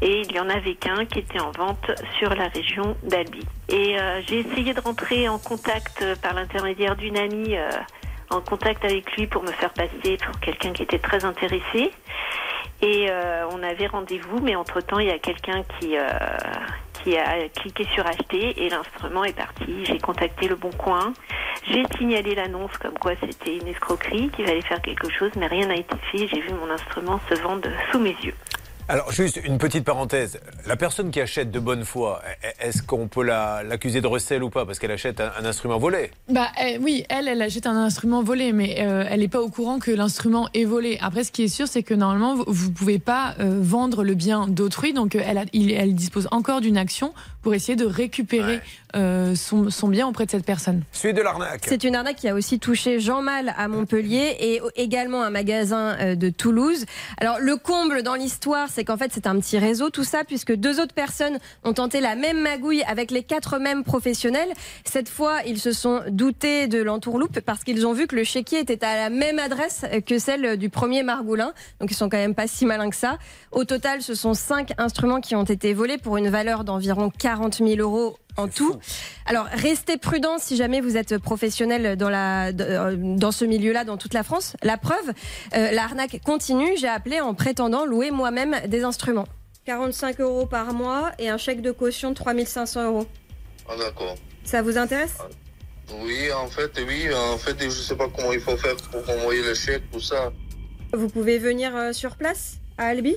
et 0.00 0.22
il 0.22 0.32
y 0.32 0.40
en 0.40 0.48
avait 0.48 0.74
qu'un 0.74 1.04
qui 1.04 1.18
était 1.18 1.40
en 1.40 1.50
vente 1.50 1.90
sur 2.18 2.34
la 2.34 2.48
région 2.48 2.96
d'Albi. 3.02 3.44
Et 3.68 3.98
euh, 3.98 4.22
j'ai 4.26 4.40
essayé 4.40 4.72
de 4.72 4.80
rentrer 4.80 5.28
en 5.28 5.38
contact 5.38 6.00
euh, 6.00 6.14
par 6.16 6.32
l'intermédiaire 6.32 6.96
d'une 6.96 7.18
amie, 7.18 7.54
euh, 7.54 7.68
en 8.30 8.40
contact 8.40 8.82
avec 8.86 9.12
lui 9.12 9.26
pour 9.26 9.42
me 9.42 9.52
faire 9.52 9.74
passer 9.74 10.16
pour 10.24 10.40
quelqu'un 10.40 10.72
qui 10.72 10.84
était 10.84 10.98
très 10.98 11.22
intéressé. 11.24 11.90
Et 12.82 13.08
on 13.50 13.62
avait 13.62 13.86
rendez-vous, 13.86 14.38
mais 14.42 14.54
entre-temps, 14.54 14.98
il 14.98 15.06
y 15.06 15.10
a 15.10 15.18
quelqu'un 15.18 15.62
qui, 15.80 15.96
qui 17.06 17.16
a 17.16 17.48
cliqué 17.50 17.86
sur 17.94 18.04
acheter 18.04 18.64
et 18.64 18.68
l'instrument 18.68 19.22
est 19.22 19.32
parti. 19.32 19.84
J'ai 19.84 19.98
contacté 19.98 20.48
le 20.48 20.56
bon 20.56 20.72
coin. 20.72 21.12
J'ai 21.70 21.84
signalé 21.96 22.34
l'annonce 22.34 22.76
comme 22.78 22.98
quoi 22.98 23.12
c'était 23.20 23.58
une 23.58 23.68
escroquerie, 23.68 24.28
qu'il 24.30 24.44
fallait 24.44 24.60
faire 24.62 24.82
quelque 24.82 25.08
chose, 25.08 25.30
mais 25.36 25.46
rien 25.46 25.68
n'a 25.68 25.76
été 25.76 25.94
fait. 26.10 26.26
J'ai 26.26 26.40
vu 26.40 26.52
mon 26.54 26.68
instrument 26.68 27.20
se 27.28 27.34
vendre 27.34 27.68
sous 27.92 28.00
mes 28.00 28.16
yeux. 28.24 28.34
Alors, 28.88 29.10
juste 29.10 29.40
une 29.44 29.58
petite 29.58 29.82
parenthèse. 29.84 30.38
La 30.64 30.76
personne 30.76 31.10
qui 31.10 31.20
achète 31.20 31.50
de 31.50 31.58
bonne 31.58 31.84
foi, 31.84 32.22
est-ce 32.60 32.82
qu'on 32.84 33.08
peut 33.08 33.24
la- 33.24 33.64
l'accuser 33.64 34.00
de 34.00 34.06
recel 34.06 34.44
ou 34.44 34.50
pas? 34.50 34.64
Parce 34.64 34.78
qu'elle 34.78 34.92
achète 34.92 35.20
un, 35.20 35.44
instrument 35.44 35.76
volé. 35.78 36.12
Bah 36.28 36.46
eh, 36.64 36.78
oui, 36.78 37.04
elle, 37.08 37.26
elle 37.26 37.42
achète 37.42 37.66
un 37.66 37.74
instrument 37.76 38.22
volé, 38.22 38.52
mais 38.52 38.76
euh, 38.80 39.04
elle 39.10 39.20
n'est 39.20 39.28
pas 39.28 39.40
au 39.40 39.48
courant 39.48 39.80
que 39.80 39.90
l'instrument 39.90 40.48
est 40.54 40.64
volé. 40.64 40.98
Après, 41.00 41.24
ce 41.24 41.32
qui 41.32 41.42
est 41.42 41.48
sûr, 41.48 41.66
c'est 41.66 41.82
que 41.82 41.94
normalement, 41.94 42.36
vous- 42.36 42.44
vous 42.46 42.70
pouvez 42.70 43.00
pas 43.00 43.34
euh, 43.40 43.58
vendre 43.60 44.04
le 44.04 44.14
bien 44.14 44.46
d'autrui, 44.46 44.92
donc 44.92 45.16
elle, 45.16 45.44
elle 45.52 45.94
dispose 45.96 46.28
encore 46.30 46.60
d'une 46.60 46.78
action 46.78 47.12
pour 47.46 47.54
essayer 47.54 47.76
de 47.76 47.86
récupérer 47.86 48.60
euh, 48.96 49.36
son, 49.36 49.70
son 49.70 49.86
bien 49.86 50.08
auprès 50.08 50.26
de 50.26 50.32
cette 50.32 50.44
personne. 50.44 50.82
Suite 50.90 51.14
de 51.14 51.22
l'arnaque. 51.22 51.60
C'est 51.64 51.84
une 51.84 51.94
arnaque 51.94 52.16
qui 52.16 52.28
a 52.28 52.34
aussi 52.34 52.58
touché 52.58 52.98
Jean 52.98 53.22
Mal 53.22 53.54
à 53.56 53.68
Montpellier 53.68 54.36
et 54.40 54.60
également 54.74 55.22
un 55.22 55.30
magasin 55.30 55.96
euh, 56.00 56.14
de 56.16 56.28
Toulouse. 56.28 56.86
Alors 57.18 57.36
le 57.38 57.56
comble 57.56 58.02
dans 58.02 58.16
l'histoire, 58.16 58.66
c'est 58.68 58.82
qu'en 58.84 58.96
fait 58.96 59.12
c'est 59.14 59.28
un 59.28 59.38
petit 59.38 59.58
réseau 59.58 59.90
tout 59.90 60.02
ça 60.02 60.24
puisque 60.24 60.52
deux 60.52 60.80
autres 60.80 60.92
personnes 60.92 61.38
ont 61.62 61.72
tenté 61.72 62.00
la 62.00 62.16
même 62.16 62.40
magouille 62.40 62.82
avec 62.82 63.12
les 63.12 63.22
quatre 63.22 63.60
mêmes 63.60 63.84
professionnels. 63.84 64.48
Cette 64.84 65.08
fois, 65.08 65.42
ils 65.46 65.60
se 65.60 65.70
sont 65.70 66.00
doutés 66.08 66.66
de 66.66 66.82
l'entourloupe 66.82 67.38
parce 67.38 67.62
qu'ils 67.62 67.86
ont 67.86 67.92
vu 67.92 68.08
que 68.08 68.16
le 68.16 68.24
chéquier 68.24 68.58
était 68.58 68.84
à 68.84 68.96
la 68.96 69.10
même 69.10 69.38
adresse 69.38 69.84
que 70.04 70.18
celle 70.18 70.56
du 70.56 70.68
premier 70.68 71.04
Margoulin. 71.04 71.52
Donc 71.78 71.92
ils 71.92 71.96
sont 71.96 72.08
quand 72.08 72.16
même 72.16 72.34
pas 72.34 72.48
si 72.48 72.66
malins 72.66 72.90
que 72.90 72.96
ça. 72.96 73.18
Au 73.52 73.62
total, 73.62 74.02
ce 74.02 74.16
sont 74.16 74.34
cinq 74.34 74.72
instruments 74.78 75.20
qui 75.20 75.36
ont 75.36 75.44
été 75.44 75.74
volés 75.74 75.98
pour 75.98 76.16
une 76.16 76.28
valeur 76.28 76.64
d'environ 76.64 77.08
40 77.16 77.35
000 77.50 77.76
euros 77.80 78.18
en 78.36 78.48
tout. 78.48 78.78
Alors, 79.24 79.46
restez 79.52 79.96
prudent 79.96 80.38
si 80.38 80.56
jamais 80.56 80.80
vous 80.80 80.96
êtes 80.96 81.18
professionnel 81.18 81.96
dans, 81.96 82.10
la, 82.10 82.52
dans 82.52 83.32
ce 83.32 83.44
milieu-là, 83.44 83.84
dans 83.84 83.96
toute 83.96 84.14
la 84.14 84.22
France. 84.22 84.56
La 84.62 84.76
preuve, 84.76 85.12
euh, 85.54 85.70
l'arnaque 85.72 86.20
continue. 86.24 86.76
J'ai 86.76 86.88
appelé 86.88 87.20
en 87.20 87.34
prétendant 87.34 87.86
louer 87.86 88.10
moi-même 88.10 88.56
des 88.68 88.84
instruments. 88.84 89.26
45 89.64 90.20
euros 90.20 90.46
par 90.46 90.72
mois 90.74 91.10
et 91.18 91.28
un 91.28 91.38
chèque 91.38 91.60
de 91.60 91.72
caution 91.72 92.10
de 92.10 92.14
3500 92.14 92.84
euros. 92.84 93.06
Ah, 93.68 93.74
d'accord. 93.76 94.14
Ça 94.44 94.62
vous 94.62 94.78
intéresse? 94.78 95.18
Oui, 96.02 96.32
en 96.32 96.46
fait, 96.48 96.70
oui. 96.86 97.12
En 97.14 97.38
fait, 97.38 97.56
je 97.60 97.70
sais 97.70 97.96
pas 97.96 98.08
comment 98.14 98.32
il 98.32 98.40
faut 98.40 98.56
faire 98.56 98.76
pour 98.76 99.08
envoyer 99.10 99.42
le 99.42 99.54
chèque, 99.54 99.82
tout 99.90 100.00
ça. 100.00 100.32
Vous 100.92 101.08
pouvez 101.08 101.38
venir 101.38 101.74
euh, 101.74 101.92
sur 101.92 102.16
place, 102.16 102.58
à 102.78 102.86
Albi? 102.86 103.16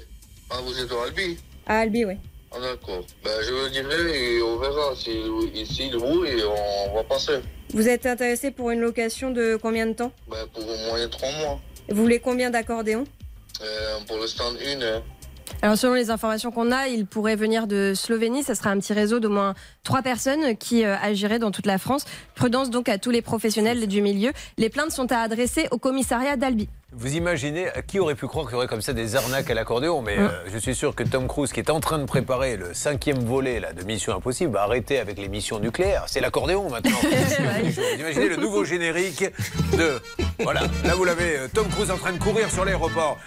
Ah, 0.49 0.57
vous 0.63 0.79
êtes 0.79 0.91
à 0.91 1.03
Albi? 1.03 1.37
À 1.67 1.79
Albi, 1.79 2.05
oui. 2.05 2.15
Ah, 2.51 2.57
d'accord. 2.59 3.03
Ben, 3.23 3.31
je 3.43 3.51
le 3.51 3.69
dirai 3.69 4.35
et 4.37 4.41
on 4.41 4.57
verra 4.57 4.95
s'il 4.95 5.95
roule 5.97 6.27
et 6.27 6.43
on 6.43 6.95
va 6.95 7.03
passer. 7.03 7.39
Vous 7.73 7.87
êtes 7.87 8.05
intéressé 8.05 8.49
pour 8.51 8.71
une 8.71 8.79
location 8.79 9.29
de 9.29 9.57
combien 9.61 9.85
de 9.85 9.93
temps? 9.93 10.11
Ben, 10.27 10.45
Pour 10.53 10.63
au 10.63 10.77
moins 10.89 11.07
trois 11.09 11.31
mois. 11.43 11.59
Vous 11.89 12.01
voulez 12.01 12.19
combien 12.19 12.49
d'accordéons? 12.49 13.03
Euh, 13.61 13.97
Pour 14.07 14.17
le 14.17 14.27
stand 14.27 14.55
une. 14.73 14.83
Hein. 14.83 15.03
Alors 15.61 15.77
selon 15.77 15.93
les 15.93 16.09
informations 16.09 16.51
qu'on 16.51 16.71
a, 16.71 16.87
il 16.87 17.05
pourrait 17.05 17.35
venir 17.35 17.67
de 17.67 17.93
Slovénie. 17.95 18.43
Ça 18.43 18.55
sera 18.55 18.69
un 18.69 18.79
petit 18.79 18.93
réseau 18.93 19.19
d'au 19.19 19.29
moins 19.29 19.53
trois 19.83 20.01
personnes 20.01 20.55
qui 20.57 20.85
euh, 20.85 20.95
agiraient 21.01 21.39
dans 21.39 21.51
toute 21.51 21.65
la 21.65 21.77
France. 21.77 22.05
Prudence 22.35 22.69
donc 22.69 22.87
à 22.89 22.97
tous 22.97 23.11
les 23.11 23.21
professionnels 23.21 23.87
du 23.87 24.01
milieu. 24.01 24.31
Les 24.57 24.69
plaintes 24.69 24.91
sont 24.91 25.11
à 25.11 25.17
adresser 25.17 25.67
au 25.71 25.77
commissariat 25.77 26.37
d'Albi. 26.37 26.69
Vous 26.91 27.15
imaginez, 27.15 27.67
qui 27.85 27.99
aurait 27.99 28.15
pu 28.15 28.25
croire 28.25 28.47
qu'il 28.47 28.53
y 28.53 28.57
aurait 28.57 28.65
comme 28.65 28.81
ça 28.81 28.93
des 28.93 29.15
arnaques 29.15 29.51
à 29.51 29.53
l'accordéon 29.53 30.01
Mais 30.01 30.17
euh, 30.17 30.27
je 30.51 30.57
suis 30.57 30.73
sûr 30.73 30.95
que 30.95 31.03
Tom 31.03 31.27
Cruise, 31.27 31.53
qui 31.53 31.59
est 31.59 31.69
en 31.69 31.79
train 31.79 31.99
de 31.99 32.05
préparer 32.05 32.57
le 32.57 32.73
cinquième 32.73 33.19
volet 33.19 33.59
là, 33.59 33.73
de 33.73 33.83
Mission 33.83 34.15
Impossible, 34.15 34.53
va 34.53 34.63
arrêter 34.63 34.97
avec 34.97 35.19
les 35.19 35.27
missions 35.27 35.59
nucléaires. 35.59 36.05
C'est 36.07 36.19
l'accordéon 36.19 36.67
maintenant. 36.67 36.97
vous 37.01 37.99
imaginez 37.99 38.29
le 38.29 38.37
nouveau 38.37 38.65
générique 38.65 39.23
de... 39.77 40.01
Voilà, 40.39 40.61
là 40.83 40.95
vous 40.95 41.03
l'avez, 41.03 41.37
euh, 41.37 41.47
Tom 41.53 41.67
Cruise 41.67 41.91
en 41.91 41.97
train 41.97 42.11
de 42.11 42.17
courir 42.17 42.49
sur 42.49 42.65
l'aéroport. 42.65 43.19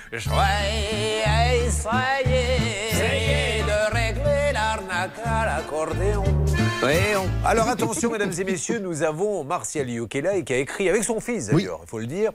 Essayez 2.91 3.63
de 3.63 3.95
régler 3.95 4.53
l'arnaque 4.53 5.21
à 5.25 5.47
l'accordéon. 5.47 6.25
Alors 7.45 7.69
attention, 7.69 8.11
mesdames 8.11 8.33
et 8.37 8.45
messieurs, 8.45 8.81
nous 8.81 9.05
avons 9.05 9.45
Martial 9.45 9.89
You 9.89 10.09
qui 10.09 10.19
est 10.19 10.23
là 10.23 10.35
et 10.35 10.43
qui 10.43 10.53
a 10.53 10.57
écrit 10.57 10.89
avec 10.89 11.05
son 11.05 11.21
fils 11.21 11.47
d'ailleurs, 11.47 11.79
il 11.85 11.89
faut 11.89 12.01
le 12.01 12.07
dire, 12.07 12.33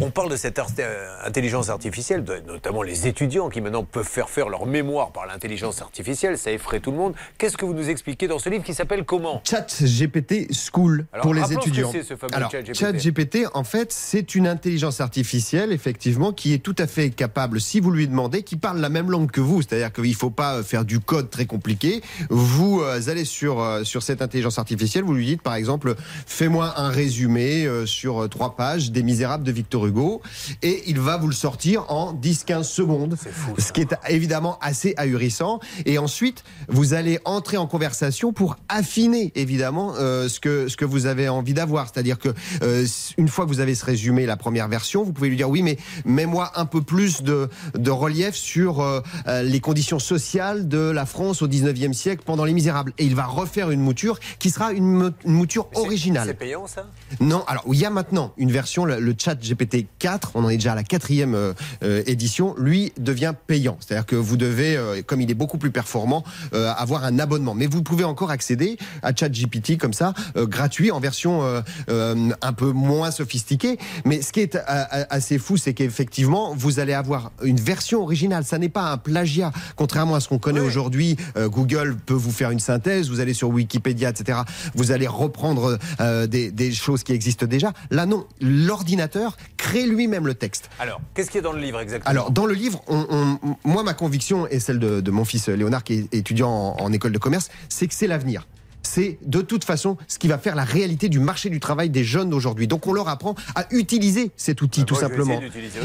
on 0.00 0.10
parle 0.10 0.30
de 0.30 0.36
cette 0.36 0.60
euh, 0.78 1.16
intelligence 1.24 1.68
artificielle, 1.68 2.24
notamment 2.46 2.82
les 2.82 3.08
étudiants 3.08 3.48
qui 3.48 3.60
maintenant 3.60 3.82
peuvent 3.84 4.06
faire 4.06 4.30
faire 4.30 4.48
leur 4.48 4.66
mémoire 4.66 5.10
par 5.10 5.26
l'intelligence 5.26 5.82
artificielle, 5.82 6.38
ça 6.38 6.52
effraie 6.52 6.78
tout 6.78 6.92
le 6.92 6.96
monde. 6.96 7.14
Qu'est-ce 7.36 7.56
que 7.56 7.64
vous 7.64 7.74
nous 7.74 7.88
expliquez 7.88 8.28
dans 8.28 8.38
ce 8.38 8.48
livre 8.48 8.62
qui 8.62 8.74
s'appelle 8.74 9.04
comment? 9.04 9.42
Chat 9.44 9.82
GPT 9.82 10.52
School 10.52 11.06
pour 11.20 11.34
les 11.34 11.52
étudiants. 11.52 11.90
Ce 11.92 12.02
ce 12.02 12.16
fameux 12.16 12.34
Alors, 12.34 12.50
Chat 12.72 12.92
GPT, 12.92 13.48
en 13.54 13.64
fait, 13.64 13.92
c'est 13.92 14.36
une 14.36 14.46
intelligence 14.46 15.00
artificielle, 15.00 15.72
effectivement, 15.72 16.32
qui 16.32 16.54
est 16.54 16.58
tout 16.62 16.76
à 16.78 16.86
fait 16.86 17.10
capable, 17.10 17.60
si 17.60 17.80
vous 17.80 17.90
lui 17.90 18.06
demandez, 18.06 18.42
qui 18.42 18.56
parle 18.56 18.78
la 18.78 18.88
même 18.88 19.10
langue 19.10 19.30
que 19.30 19.40
vous. 19.40 19.62
C'est-à-dire 19.62 19.92
qu'il 19.92 20.08
ne 20.08 20.14
faut 20.14 20.30
pas 20.30 20.56
euh, 20.56 20.62
faire 20.62 20.84
du 20.84 21.00
code 21.00 21.28
très 21.28 21.46
compliqué. 21.46 22.02
Vous 22.30 22.80
euh, 22.82 23.08
allez 23.08 23.24
sur, 23.24 23.80
sur 23.82 24.02
cette 24.02 24.22
intelligence 24.22 24.58
artificielle, 24.60 25.02
vous 25.02 25.14
lui 25.14 25.26
dites, 25.26 25.42
par 25.42 25.54
exemple, 25.54 25.96
fais-moi 26.26 26.74
un 26.76 26.88
résumé 26.88 27.68
sur 27.86 28.28
trois 28.28 28.54
pages 28.54 28.92
des 28.92 29.02
Misérables 29.02 29.44
de 29.44 29.52
Victor 29.52 29.71
Hugo 29.78 30.22
et 30.62 30.82
il 30.86 31.00
va 31.00 31.16
vous 31.16 31.28
le 31.28 31.34
sortir 31.34 31.90
en 31.90 32.14
10-15 32.14 32.62
secondes. 32.64 33.16
ce 33.58 33.72
qui 33.72 33.80
est 33.80 33.94
évidemment 34.08 34.58
assez 34.60 34.94
ahurissant. 34.96 35.60
Et 35.86 35.98
ensuite, 35.98 36.44
vous 36.68 36.94
allez 36.94 37.18
entrer 37.24 37.56
en 37.56 37.66
conversation 37.66 38.32
pour 38.32 38.56
affiner 38.68 39.32
évidemment 39.34 39.94
euh, 39.98 40.28
ce, 40.28 40.40
que, 40.40 40.68
ce 40.68 40.76
que 40.76 40.84
vous 40.84 41.06
avez 41.06 41.28
envie 41.28 41.54
d'avoir. 41.54 41.86
C'est-à-dire 41.86 42.18
que 42.18 42.30
euh, 42.62 42.86
une 43.16 43.28
fois 43.28 43.44
que 43.44 43.50
vous 43.50 43.60
avez 43.60 43.74
ce 43.74 43.84
résumé, 43.84 44.26
la 44.26 44.36
première 44.36 44.68
version, 44.68 45.02
vous 45.02 45.12
pouvez 45.12 45.28
lui 45.28 45.36
dire 45.36 45.48
oui, 45.48 45.62
mais 45.62 45.78
mets-moi 46.04 46.52
un 46.54 46.66
peu 46.66 46.82
plus 46.82 47.22
de, 47.22 47.48
de 47.74 47.90
relief 47.90 48.34
sur 48.34 48.80
euh, 48.80 49.00
les 49.42 49.60
conditions 49.60 49.98
sociales 49.98 50.68
de 50.68 50.78
la 50.78 51.06
France 51.06 51.42
au 51.42 51.48
19e 51.48 51.92
siècle 51.92 52.22
pendant 52.24 52.44
les 52.44 52.52
Misérables. 52.52 52.92
Et 52.98 53.04
il 53.04 53.14
va 53.14 53.26
refaire 53.26 53.70
une 53.70 53.80
mouture 53.80 54.18
qui 54.38 54.50
sera 54.50 54.72
une, 54.72 55.12
mouture 55.24 55.68
originale. 55.74 56.28
C'est 56.28 56.34
payant 56.34 56.66
ça? 56.66 56.86
Non, 57.20 57.44
alors 57.46 57.64
il 57.68 57.78
y 57.78 57.84
a 57.84 57.90
maintenant 57.90 58.32
une 58.36 58.50
version, 58.50 58.84
le, 58.84 59.00
le 59.00 59.14
chat 59.18 59.34
GPT 59.34 59.61
4, 59.66 60.32
on 60.34 60.44
en 60.44 60.48
est 60.48 60.56
déjà 60.56 60.72
à 60.72 60.74
la 60.74 60.84
quatrième 60.84 61.34
euh, 61.34 61.52
euh, 61.82 62.02
édition, 62.06 62.54
lui 62.58 62.92
devient 62.98 63.34
payant. 63.46 63.76
C'est-à-dire 63.80 64.06
que 64.06 64.16
vous 64.16 64.36
devez, 64.36 64.76
euh, 64.76 65.02
comme 65.02 65.20
il 65.20 65.30
est 65.30 65.34
beaucoup 65.34 65.58
plus 65.58 65.70
performant, 65.70 66.24
avoir 66.52 67.04
un 67.04 67.18
abonnement. 67.18 67.54
Mais 67.54 67.66
vous 67.66 67.82
pouvez 67.82 68.04
encore 68.04 68.30
accéder 68.30 68.76
à 69.02 69.14
ChatGPT 69.14 69.78
comme 69.78 69.92
ça, 69.92 70.14
gratuit, 70.36 70.90
en 70.90 71.00
version 71.00 71.42
un 71.88 72.52
peu 72.52 72.72
moins 72.72 73.10
sophistiquée. 73.10 73.78
Mais 74.04 74.22
ce 74.22 74.32
qui 74.32 74.40
est 74.40 74.58
assez 74.66 75.38
fou, 75.38 75.56
c'est 75.56 75.74
qu'effectivement, 75.74 76.54
vous 76.54 76.78
allez 76.78 76.92
avoir 76.92 77.32
une 77.42 77.60
version 77.60 78.02
originale. 78.02 78.44
Ça 78.44 78.58
n'est 78.58 78.68
pas 78.68 78.90
un 78.90 78.98
plagiat, 78.98 79.52
contrairement 79.76 80.14
à 80.14 80.20
ce 80.20 80.28
qu'on 80.28 80.38
connaît 80.38 80.60
aujourd'hui. 80.60 81.16
Google 81.36 81.96
peut 81.96 82.14
vous 82.14 82.32
faire 82.32 82.50
une 82.50 82.60
synthèse, 82.60 83.08
vous 83.08 83.20
allez 83.20 83.34
sur 83.34 83.48
Wikipédia, 83.48 84.10
etc. 84.10 84.40
Vous 84.74 84.92
allez 84.92 85.06
reprendre 85.06 85.78
des, 86.26 86.50
des 86.50 86.72
choses 86.72 87.02
qui 87.02 87.12
existent 87.12 87.46
déjà. 87.46 87.72
Là, 87.90 88.06
non. 88.06 88.26
L'ordinateur 88.40 89.36
crée 89.62 89.86
lui-même 89.86 90.26
le 90.26 90.34
texte. 90.34 90.68
Alors, 90.80 91.00
qu'est-ce 91.14 91.30
qui 91.30 91.38
est 91.38 91.42
dans 91.42 91.52
le 91.52 91.60
livre 91.60 91.78
exactement? 91.78 92.10
Alors, 92.10 92.30
dans 92.32 92.46
le 92.46 92.54
livre, 92.54 92.82
on, 92.88 93.38
moi, 93.64 93.84
ma 93.84 93.94
conviction, 93.94 94.48
et 94.48 94.58
celle 94.58 94.80
de, 94.80 95.10
mon 95.10 95.24
fils 95.24 95.48
Léonard, 95.48 95.84
qui 95.84 95.94
est 95.94 96.14
étudiant 96.14 96.50
en 96.50 96.92
école 96.92 97.12
de 97.12 97.18
commerce, 97.18 97.48
c'est 97.68 97.86
que 97.86 97.94
c'est 97.94 98.08
l'avenir 98.08 98.46
c'est 98.82 99.18
de 99.22 99.40
toute 99.40 99.64
façon 99.64 99.96
ce 100.08 100.18
qui 100.18 100.28
va 100.28 100.38
faire 100.38 100.54
la 100.54 100.64
réalité 100.64 101.08
du 101.08 101.20
marché 101.20 101.50
du 101.50 101.60
travail 101.60 101.90
des 101.90 102.04
jeunes 102.04 102.30
d'aujourd'hui. 102.30 102.66
Donc 102.66 102.86
on 102.86 102.92
leur 102.92 103.08
apprend 103.08 103.34
à 103.54 103.66
utiliser 103.70 104.30
cet 104.36 104.62
outil 104.62 104.80
bah, 104.80 104.86
tout 104.86 104.94
simplement. 104.94 105.40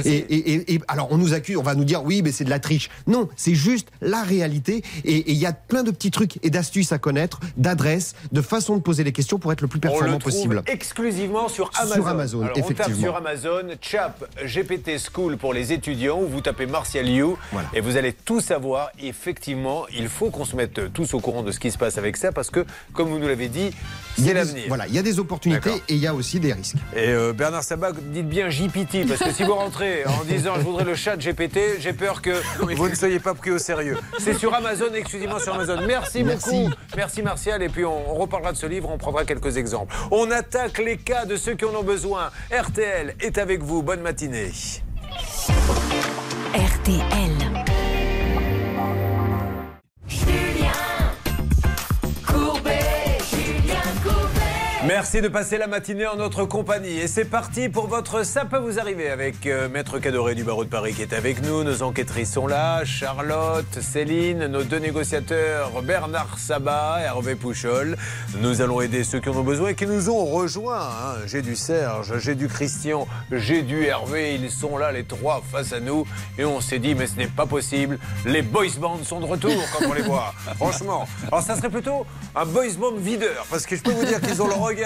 Et, 0.05 0.79
alors 0.87 1.07
on 1.11 1.17
nous 1.17 1.33
accuse, 1.33 1.57
on 1.57 1.63
va 1.63 1.75
nous 1.75 1.85
dire 1.85 2.03
oui, 2.03 2.21
mais 2.21 2.31
c'est 2.31 2.43
de 2.43 2.49
la 2.49 2.59
triche. 2.59 2.89
Non, 3.07 3.29
c'est 3.35 3.55
juste 3.55 3.89
la 4.01 4.23
réalité. 4.23 4.83
Et 5.03 5.31
il 5.31 5.37
y 5.37 5.45
a 5.45 5.53
plein 5.53 5.83
de 5.83 5.91
petits 5.91 6.11
trucs 6.11 6.39
et 6.43 6.49
d'astuces 6.49 6.91
à 6.91 6.97
connaître, 6.97 7.39
d'adresses, 7.57 8.15
de 8.31 8.41
façons 8.41 8.75
de 8.75 8.81
poser 8.81 9.03
les 9.03 9.11
questions 9.11 9.39
pour 9.39 9.51
être 9.51 9.61
le 9.61 9.67
plus 9.67 9.79
performant 9.79 10.09
on 10.09 10.13
le 10.13 10.19
possible. 10.19 10.63
Exclusivement 10.67 11.49
sur 11.49 11.71
Amazon. 11.79 11.93
Sur 11.95 12.07
Amazon, 12.07 12.47
effectivement. 12.55 12.73
On 12.73 12.75
tape 12.75 12.95
sur 12.97 13.15
Amazon, 13.15 13.63
Chap 13.81 14.25
GPT 14.43 14.97
School 14.97 15.37
pour 15.37 15.53
les 15.53 15.73
étudiants, 15.73 16.21
ou 16.21 16.27
vous 16.27 16.41
tapez 16.41 16.65
Martial 16.65 17.07
You, 17.07 17.37
et 17.73 17.81
vous 17.81 17.97
allez 17.97 18.13
tout 18.13 18.41
savoir. 18.41 18.89
Effectivement, 19.01 19.85
il 19.95 20.07
faut 20.07 20.29
qu'on 20.29 20.45
se 20.45 20.55
mette 20.55 20.93
tous 20.93 21.13
au 21.13 21.19
courant 21.19 21.43
de 21.43 21.51
ce 21.51 21.59
qui 21.59 21.71
se 21.71 21.77
passe 21.77 21.97
avec 21.97 22.17
ça, 22.17 22.31
parce 22.31 22.49
que 22.49 22.65
comme 22.93 23.09
vous 23.09 23.19
nous 23.19 23.27
l'avez 23.27 23.49
dit, 23.49 23.71
c'est 24.17 24.33
l'avenir. 24.33 24.65
Voilà, 24.67 24.87
il 24.87 24.93
y 24.95 24.97
a 24.97 25.03
des 25.03 25.19
opportunités 25.19 25.83
et 25.87 25.93
il 25.93 25.99
y 25.99 26.07
a 26.07 26.13
aussi 26.13 26.39
des 26.39 26.53
risques. 26.53 26.77
Et 26.95 27.09
euh, 27.09 27.33
Bernard 27.33 27.63
Sabat, 27.63 27.91
dites 27.93 28.27
bien 28.27 28.49
JPT, 28.49 29.07
parce 29.07 29.19
que 29.21 29.31
si 29.31 29.43
vous 29.43 29.53
rentrez 29.53 30.05
en 30.05 30.23
disant 30.23 30.55
je 30.55 30.61
voudrais 30.61 30.83
le 30.83 30.95
chat 30.95 31.17
GPT, 31.17 31.79
j'ai 31.79 31.93
peur 31.93 32.21
que 32.21 32.41
vous 32.59 32.89
ne 32.89 32.95
soyez 32.95 33.19
pas 33.19 33.33
pris 33.33 33.51
au 33.51 33.59
sérieux. 33.59 33.97
C'est 34.19 34.37
sur 34.37 34.53
Amazon, 34.53 34.93
exclusivement 34.95 35.39
sur 35.39 35.53
Amazon. 35.53 35.79
Merci, 35.85 36.23
beaucoup. 36.23 36.69
Merci 36.95 37.21
Martial. 37.21 37.61
Et 37.61 37.69
puis 37.69 37.85
on, 37.85 38.15
reparlera 38.15 38.51
de 38.51 38.57
ce 38.57 38.65
livre, 38.65 38.89
on 38.91 38.97
prendra 38.97 39.25
quelques 39.25 39.57
exemples. 39.57 39.95
On 40.11 40.31
attaque 40.31 40.79
les 40.79 40.97
cas 40.97 41.25
de 41.25 41.35
ceux 41.35 41.53
qui 41.53 41.65
en 41.65 41.75
ont 41.75 41.83
besoin. 41.83 42.31
RTL 42.51 43.15
est 43.19 43.37
avec 43.37 43.61
vous. 43.61 43.83
Bonne 43.83 44.01
matinée. 44.01 44.51
RTL. 46.55 47.46
Merci 54.87 55.19
de 55.19 55.27
passer 55.27 55.57
la 55.57 55.67
matinée 55.67 56.07
en 56.07 56.15
notre 56.15 56.45
compagnie. 56.45 56.97
Et 56.99 57.09
c'est 57.09 57.25
parti 57.25 57.67
pour 57.67 57.87
votre 57.87 58.23
Ça 58.23 58.45
peut 58.45 58.57
vous 58.57 58.79
arriver 58.79 59.09
avec 59.09 59.45
euh, 59.45 59.67
Maître 59.67 59.99
Cadoré 59.99 60.33
du 60.33 60.45
barreau 60.45 60.63
de 60.63 60.69
Paris 60.69 60.93
qui 60.93 61.01
est 61.01 61.11
avec 61.11 61.43
nous. 61.43 61.65
Nos 61.65 61.83
enquêtrices 61.83 62.31
sont 62.31 62.47
là. 62.47 62.85
Charlotte, 62.85 63.81
Céline, 63.81 64.47
nos 64.47 64.63
deux 64.63 64.77
négociateurs 64.79 65.81
Bernard 65.81 66.39
Sabat 66.39 66.99
et 67.01 67.03
Hervé 67.03 67.35
Pouchol. 67.35 67.97
Nous 68.39 68.61
allons 68.61 68.79
aider 68.79 69.03
ceux 69.03 69.19
qui 69.19 69.27
en 69.27 69.35
ont 69.35 69.43
besoin 69.43 69.69
et 69.69 69.75
qui 69.75 69.85
nous 69.87 70.09
ont 70.09 70.23
rejoints. 70.23 70.79
hein. 70.79 71.15
J'ai 71.25 71.41
du 71.41 71.57
Serge, 71.57 72.17
j'ai 72.19 72.35
du 72.35 72.47
Christian, 72.47 73.09
j'ai 73.29 73.63
du 73.63 73.83
Hervé. 73.83 74.35
Ils 74.35 74.49
sont 74.49 74.77
là 74.77 74.93
les 74.93 75.03
trois 75.03 75.43
face 75.51 75.73
à 75.73 75.81
nous. 75.81 76.05
Et 76.37 76.45
on 76.45 76.61
s'est 76.61 76.79
dit, 76.79 76.95
mais 76.95 77.07
ce 77.07 77.17
n'est 77.17 77.27
pas 77.27 77.45
possible. 77.45 77.99
Les 78.25 78.41
boys 78.41 78.67
bands 78.79 79.03
sont 79.03 79.19
de 79.19 79.25
retour 79.25 79.51
quand 79.73 79.85
on 79.85 79.93
les 79.93 80.03
voit. 80.03 80.33
Franchement. 80.55 81.09
Alors 81.29 81.41
ça 81.41 81.57
serait 81.57 81.69
plutôt 81.69 82.05
un 82.33 82.45
boys 82.45 82.63
band 82.79 82.95
videur. 82.95 83.45
Parce 83.49 83.65
que 83.65 83.75
je 83.75 83.81
peux 83.81 83.91
vous 83.91 84.05
dire 84.05 84.21
qu'ils 84.21 84.41
ont 84.41 84.47
le 84.47 84.53
regard 84.53 84.76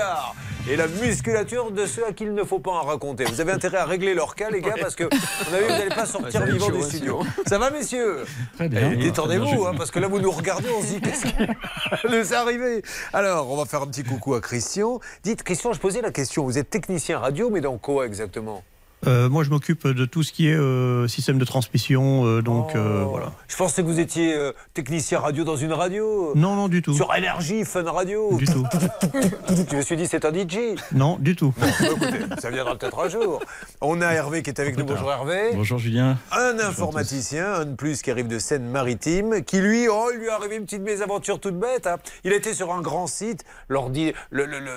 et 0.70 0.76
la 0.76 0.88
musculature 0.88 1.72
de 1.72 1.86
ceux 1.86 2.06
à 2.06 2.14
qui 2.14 2.24
il 2.24 2.34
ne 2.34 2.44
faut 2.44 2.60
pas 2.60 2.72
en 2.72 2.82
raconter. 2.84 3.26
Vous 3.26 3.42
avez 3.42 3.52
intérêt 3.52 3.78
à 3.78 3.86
régler 3.86 4.14
leur 4.14 4.36
cas, 4.36 4.50
les 4.50 4.62
gars, 4.62 4.76
parce 4.80 4.96
que 4.96 5.04
vous 5.06 5.54
avez 5.54 5.64
vu, 5.66 5.72
vous 5.72 5.78
n'allez 5.80 5.90
pas 5.96 6.06
sortir 6.06 6.46
vivant 6.46 6.68
chaud 6.68 6.72
du 6.74 6.78
aussi, 6.80 6.98
studio. 6.98 7.22
hein. 7.22 7.28
Ça 7.48 7.58
va, 7.58 7.72
messieurs? 7.72 8.26
Très 8.56 8.70
bien. 8.70 8.92
Eh, 8.94 8.98
Détendez-vous, 8.98 9.66
hein, 9.66 9.74
parce 9.76 9.92
que 9.92 10.00
là, 10.00 10.08
vous 10.08 10.20
nous 10.20 10.32
regardez, 10.32 10.70
on 10.78 10.82
se 10.82 10.88
dit 10.88 11.02
qu'est-ce 11.02 11.26
qui 11.26 11.34
nous 12.08 12.14
est 12.14 12.34
arrivé? 12.34 12.84
Alors, 13.12 13.52
on 13.52 13.58
va 13.58 13.66
faire 13.66 13.82
un 13.82 13.88
petit 13.88 14.04
coucou 14.04 14.34
à 14.36 14.42
Christian. 14.42 15.00
Dites, 15.24 15.44
Christian, 15.44 15.74
je 15.74 15.80
posais 15.80 16.02
la 16.02 16.12
question. 16.12 16.44
Vous 16.46 16.58
êtes 16.58 16.70
technicien 16.70 17.20
radio, 17.20 17.50
mais 17.50 17.62
dans 17.62 17.78
quoi 17.78 18.06
exactement? 18.06 18.64
Euh, 19.08 19.30
moi, 19.30 19.44
je 19.44 19.50
m'occupe 19.50 19.88
de 19.88 20.06
tout 20.06 20.22
ce 20.24 20.32
qui 20.32 20.48
est 20.48 20.54
euh, 20.56 21.08
système 21.08 21.40
de 21.40 21.46
transmission, 21.46 22.26
euh, 22.26 22.42
donc 22.42 22.76
euh, 22.76 23.04
voilà. 23.08 23.32
Je 23.48 23.56
pensais 23.56 23.82
que 23.82 23.88
vous 23.88 24.00
étiez 24.00 24.36
euh, 24.36 24.52
technicien 24.74 25.20
radio 25.20 25.44
dans 25.44 25.56
une 25.56 25.74
radio. 25.74 26.34
Non, 26.36 26.56
non, 26.56 26.68
du 26.68 26.82
tout. 26.84 26.94
Sur 26.94 27.14
Énergie, 27.16 27.66
Fun 27.66 27.84
Radio. 27.84 28.38
Du 28.38 28.46
tout. 28.46 28.64
Je 29.72 29.76
me 29.76 29.82
suis 29.82 29.96
dit, 29.98 30.06
c'est 30.08 30.24
un 30.24 30.32
DJ. 30.34 30.76
Non, 30.94 31.18
du 31.20 31.36
tout. 31.36 31.54
Bon, 31.58 31.66
bah, 32.00 32.08
écoutez, 32.10 32.26
ça 32.42 32.52
viendra 32.52 32.76
peut-être 32.78 33.00
un 33.04 33.10
jour. 33.10 33.42
On 33.82 34.02
a 34.02 34.08
Hervé 34.12 34.44
qui 34.44 34.52
est 34.52 34.60
avec 34.60 34.78
nous. 34.78 34.86
Bonjour 34.86 35.12
Hervé. 35.12 35.50
Bonjour 35.56 35.80
Julien. 35.80 36.18
Un 36.32 36.60
informaticien, 36.60 37.54
un 37.54 37.66
de 37.66 37.76
plus 37.76 38.02
qui 38.04 38.12
arrive 38.12 38.28
de 38.28 38.38
Seine-Maritime, 38.40 39.44
qui 39.44 39.62
lui, 39.62 39.88
oh, 39.90 40.10
il 40.14 40.20
lui 40.20 40.28
est 40.28 40.30
arrivé 40.30 40.58
une 40.58 40.66
petite 40.66 40.82
mésaventure 40.84 41.40
toute 41.40 41.58
bête. 41.60 41.88
hein. 41.88 41.98
Il 42.24 42.34
était 42.34 42.54
sur 42.54 42.72
un 42.72 42.82
grand 42.82 43.08
site, 43.08 43.46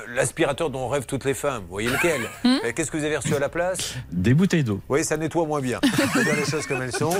l'aspirateur 0.08 0.70
dont 0.70 0.88
rêvent 0.88 1.06
toutes 1.06 1.24
les 1.24 1.34
femmes. 1.34 1.62
Vous 1.64 1.70
voyez 1.70 1.90
lequel? 1.90 2.22
Euh, 2.46 2.72
Qu'est-ce 2.74 2.90
que 2.90 2.96
vous 2.96 3.04
avez 3.04 3.16
reçu 3.16 3.34
à 3.34 3.38
la 3.38 3.48
place? 3.48 3.94
Des 4.14 4.32
bouteilles 4.32 4.62
d'eau. 4.62 4.80
Oui, 4.88 5.02
ça 5.02 5.16
nettoie 5.16 5.44
moins 5.44 5.60
bien. 5.60 5.80
Faut 5.82 6.22
dire 6.22 6.36
les 6.36 6.44
choses 6.44 6.68
comme 6.68 6.80
elles 6.80 6.94
sont. 6.94 7.16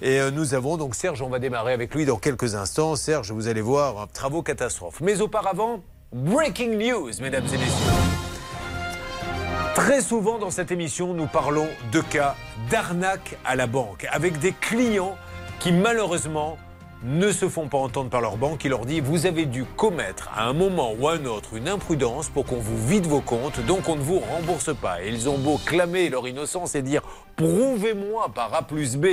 Et 0.00 0.20
euh, 0.20 0.30
nous 0.30 0.54
avons 0.54 0.76
donc 0.76 0.94
Serge, 0.94 1.20
on 1.20 1.28
va 1.28 1.40
démarrer 1.40 1.72
avec 1.72 1.92
lui 1.92 2.06
dans 2.06 2.18
quelques 2.18 2.54
instants. 2.54 2.94
Serge, 2.94 3.32
vous 3.32 3.48
allez 3.48 3.60
voir, 3.60 4.00
un 4.00 4.06
travaux 4.06 4.42
catastrophe. 4.42 5.00
Mais 5.00 5.20
auparavant, 5.20 5.82
breaking 6.12 6.78
news, 6.78 7.10
mesdames 7.20 7.46
et 7.46 7.58
messieurs. 7.58 7.92
Très 9.74 10.00
souvent 10.00 10.38
dans 10.38 10.52
cette 10.52 10.70
émission, 10.70 11.14
nous 11.14 11.26
parlons 11.26 11.66
de 11.90 12.00
cas 12.00 12.36
d'arnaque 12.70 13.36
à 13.44 13.56
la 13.56 13.66
banque, 13.66 14.06
avec 14.12 14.38
des 14.38 14.52
clients 14.52 15.16
qui 15.58 15.72
malheureusement 15.72 16.58
ne 17.02 17.30
se 17.30 17.48
font 17.48 17.68
pas 17.68 17.78
entendre 17.78 18.10
par 18.10 18.20
leur 18.20 18.36
banque 18.36 18.58
qui 18.58 18.68
leur 18.68 18.86
dit 18.86 19.00
vous 19.00 19.26
avez 19.26 19.46
dû 19.46 19.64
commettre 19.64 20.30
à 20.34 20.44
un 20.44 20.52
moment 20.52 20.94
ou 20.98 21.08
à 21.08 21.14
un 21.14 21.24
autre 21.26 21.54
une 21.54 21.68
imprudence 21.68 22.28
pour 22.28 22.46
qu'on 22.46 22.56
vous 22.56 22.86
vide 22.86 23.06
vos 23.06 23.20
comptes, 23.20 23.64
donc 23.66 23.88
on 23.88 23.96
ne 23.96 24.00
vous 24.00 24.18
rembourse 24.18 24.74
pas. 24.74 25.02
Et 25.02 25.08
ils 25.08 25.28
ont 25.28 25.38
beau 25.38 25.58
clamer 25.58 26.08
leur 26.08 26.26
innocence 26.26 26.74
et 26.74 26.82
dire 26.82 27.02
prouvez-moi 27.36 28.30
par 28.34 28.52
A 28.54 28.62
plus 28.62 28.96
B 28.96 29.06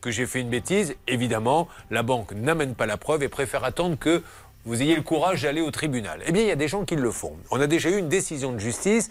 que 0.00 0.10
j'ai 0.10 0.26
fait 0.26 0.40
une 0.40 0.50
bêtise, 0.50 0.94
évidemment, 1.06 1.68
la 1.90 2.02
banque 2.02 2.32
n'amène 2.32 2.74
pas 2.74 2.86
la 2.86 2.96
preuve 2.96 3.22
et 3.22 3.28
préfère 3.28 3.64
attendre 3.64 3.98
que 3.98 4.22
vous 4.64 4.82
ayez 4.82 4.94
le 4.94 5.02
courage 5.02 5.42
d'aller 5.42 5.60
au 5.60 5.70
tribunal. 5.70 6.20
Eh 6.26 6.32
bien, 6.32 6.42
il 6.42 6.48
y 6.48 6.52
a 6.52 6.56
des 6.56 6.68
gens 6.68 6.84
qui 6.84 6.94
le 6.94 7.10
font. 7.10 7.36
On 7.50 7.60
a 7.60 7.66
déjà 7.66 7.88
eu 7.88 7.96
une 7.96 8.08
décision 8.08 8.52
de 8.52 8.58
justice 8.58 9.08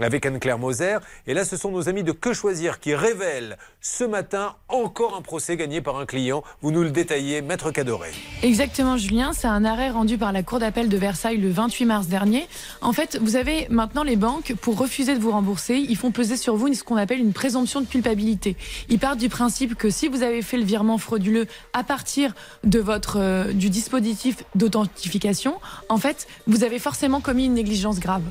avec 0.00 0.24
Anne-Claire 0.26 0.58
Moser. 0.58 0.98
Et 1.26 1.34
là, 1.34 1.44
ce 1.44 1.56
sont 1.56 1.70
nos 1.70 1.88
amis 1.88 2.02
de 2.02 2.12
Que 2.12 2.32
Choisir 2.32 2.80
qui 2.80 2.94
révèlent 2.94 3.56
ce 3.80 4.04
matin 4.04 4.54
encore 4.68 5.16
un 5.16 5.22
procès 5.22 5.56
gagné 5.56 5.80
par 5.80 5.98
un 5.98 6.06
client. 6.06 6.42
Vous 6.62 6.70
nous 6.70 6.82
le 6.82 6.90
détaillez, 6.90 7.42
Maître 7.42 7.70
Cadoré. 7.70 8.10
Exactement, 8.42 8.96
Julien. 8.96 9.32
C'est 9.32 9.48
un 9.48 9.64
arrêt 9.64 9.90
rendu 9.90 10.18
par 10.18 10.32
la 10.32 10.42
Cour 10.42 10.58
d'appel 10.58 10.88
de 10.88 10.96
Versailles 10.96 11.38
le 11.38 11.50
28 11.50 11.84
mars 11.84 12.06
dernier. 12.06 12.46
En 12.80 12.92
fait, 12.92 13.18
vous 13.20 13.36
avez 13.36 13.66
maintenant 13.70 14.02
les 14.02 14.16
banques, 14.16 14.54
pour 14.60 14.78
refuser 14.78 15.14
de 15.14 15.20
vous 15.20 15.30
rembourser, 15.30 15.76
ils 15.76 15.96
font 15.96 16.10
peser 16.10 16.36
sur 16.36 16.56
vous 16.56 16.72
ce 16.72 16.84
qu'on 16.84 16.96
appelle 16.96 17.20
une 17.20 17.32
présomption 17.32 17.80
de 17.80 17.86
culpabilité. 17.86 18.56
Ils 18.88 18.98
partent 18.98 19.18
du 19.18 19.28
principe 19.28 19.74
que 19.74 19.90
si 19.90 20.08
vous 20.08 20.22
avez 20.22 20.42
fait 20.42 20.56
le 20.56 20.64
virement 20.64 20.98
frauduleux 20.98 21.46
à 21.72 21.82
partir 21.82 22.34
de 22.64 22.78
votre, 22.78 23.18
euh, 23.18 23.52
du 23.52 23.70
dispositif 23.70 24.44
d'authentification, 24.54 25.54
en 25.88 25.96
fait, 25.96 26.26
vous 26.46 26.64
avez 26.64 26.78
forcément 26.78 27.20
commis 27.20 27.46
une 27.46 27.54
négligence 27.54 28.00
grave 28.00 28.22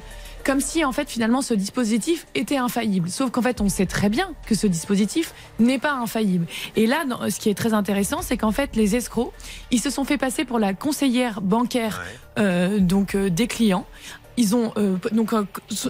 comme 0.48 0.62
si 0.62 0.86
en 0.86 0.94
fait 0.94 1.10
finalement 1.10 1.42
ce 1.42 1.54
dispositif 1.54 2.26
était 2.34 2.56
infaillible. 2.56 3.10
Sauf 3.10 3.32
qu'en 3.32 3.42
fait 3.42 3.60
on 3.60 3.68
sait 3.68 3.86
très 3.86 4.08
bien 4.08 4.32
que 4.46 4.56
ce 4.56 4.66
dispositif 4.66 5.34
n'est 5.60 5.78
pas 5.78 5.92
infaillible. 5.92 6.46
Et 6.78 6.88
là, 6.88 7.04
ce 7.30 7.38
qui 7.38 7.50
est 7.50 7.54
très 7.54 7.74
intéressant, 7.74 8.22
c'est 8.22 8.38
qu'en 8.38 8.54
fait 8.54 8.78
les 8.78 8.96
escrocs, 8.96 9.34
ils 9.72 9.82
se 9.82 9.90
sont 9.90 10.06
fait 10.06 10.18
passer 10.18 10.46
pour 10.46 10.58
la 10.58 10.74
conseillère 10.74 11.42
bancaire 11.42 12.02
euh, 12.40 12.80
donc 12.80 13.14
euh, 13.14 13.30
des 13.30 13.48
clients. 13.48 13.86
Ils 14.38 14.56
ont 14.56 14.72
euh, 14.78 14.98
donc 15.12 15.34
euh, 15.34 15.46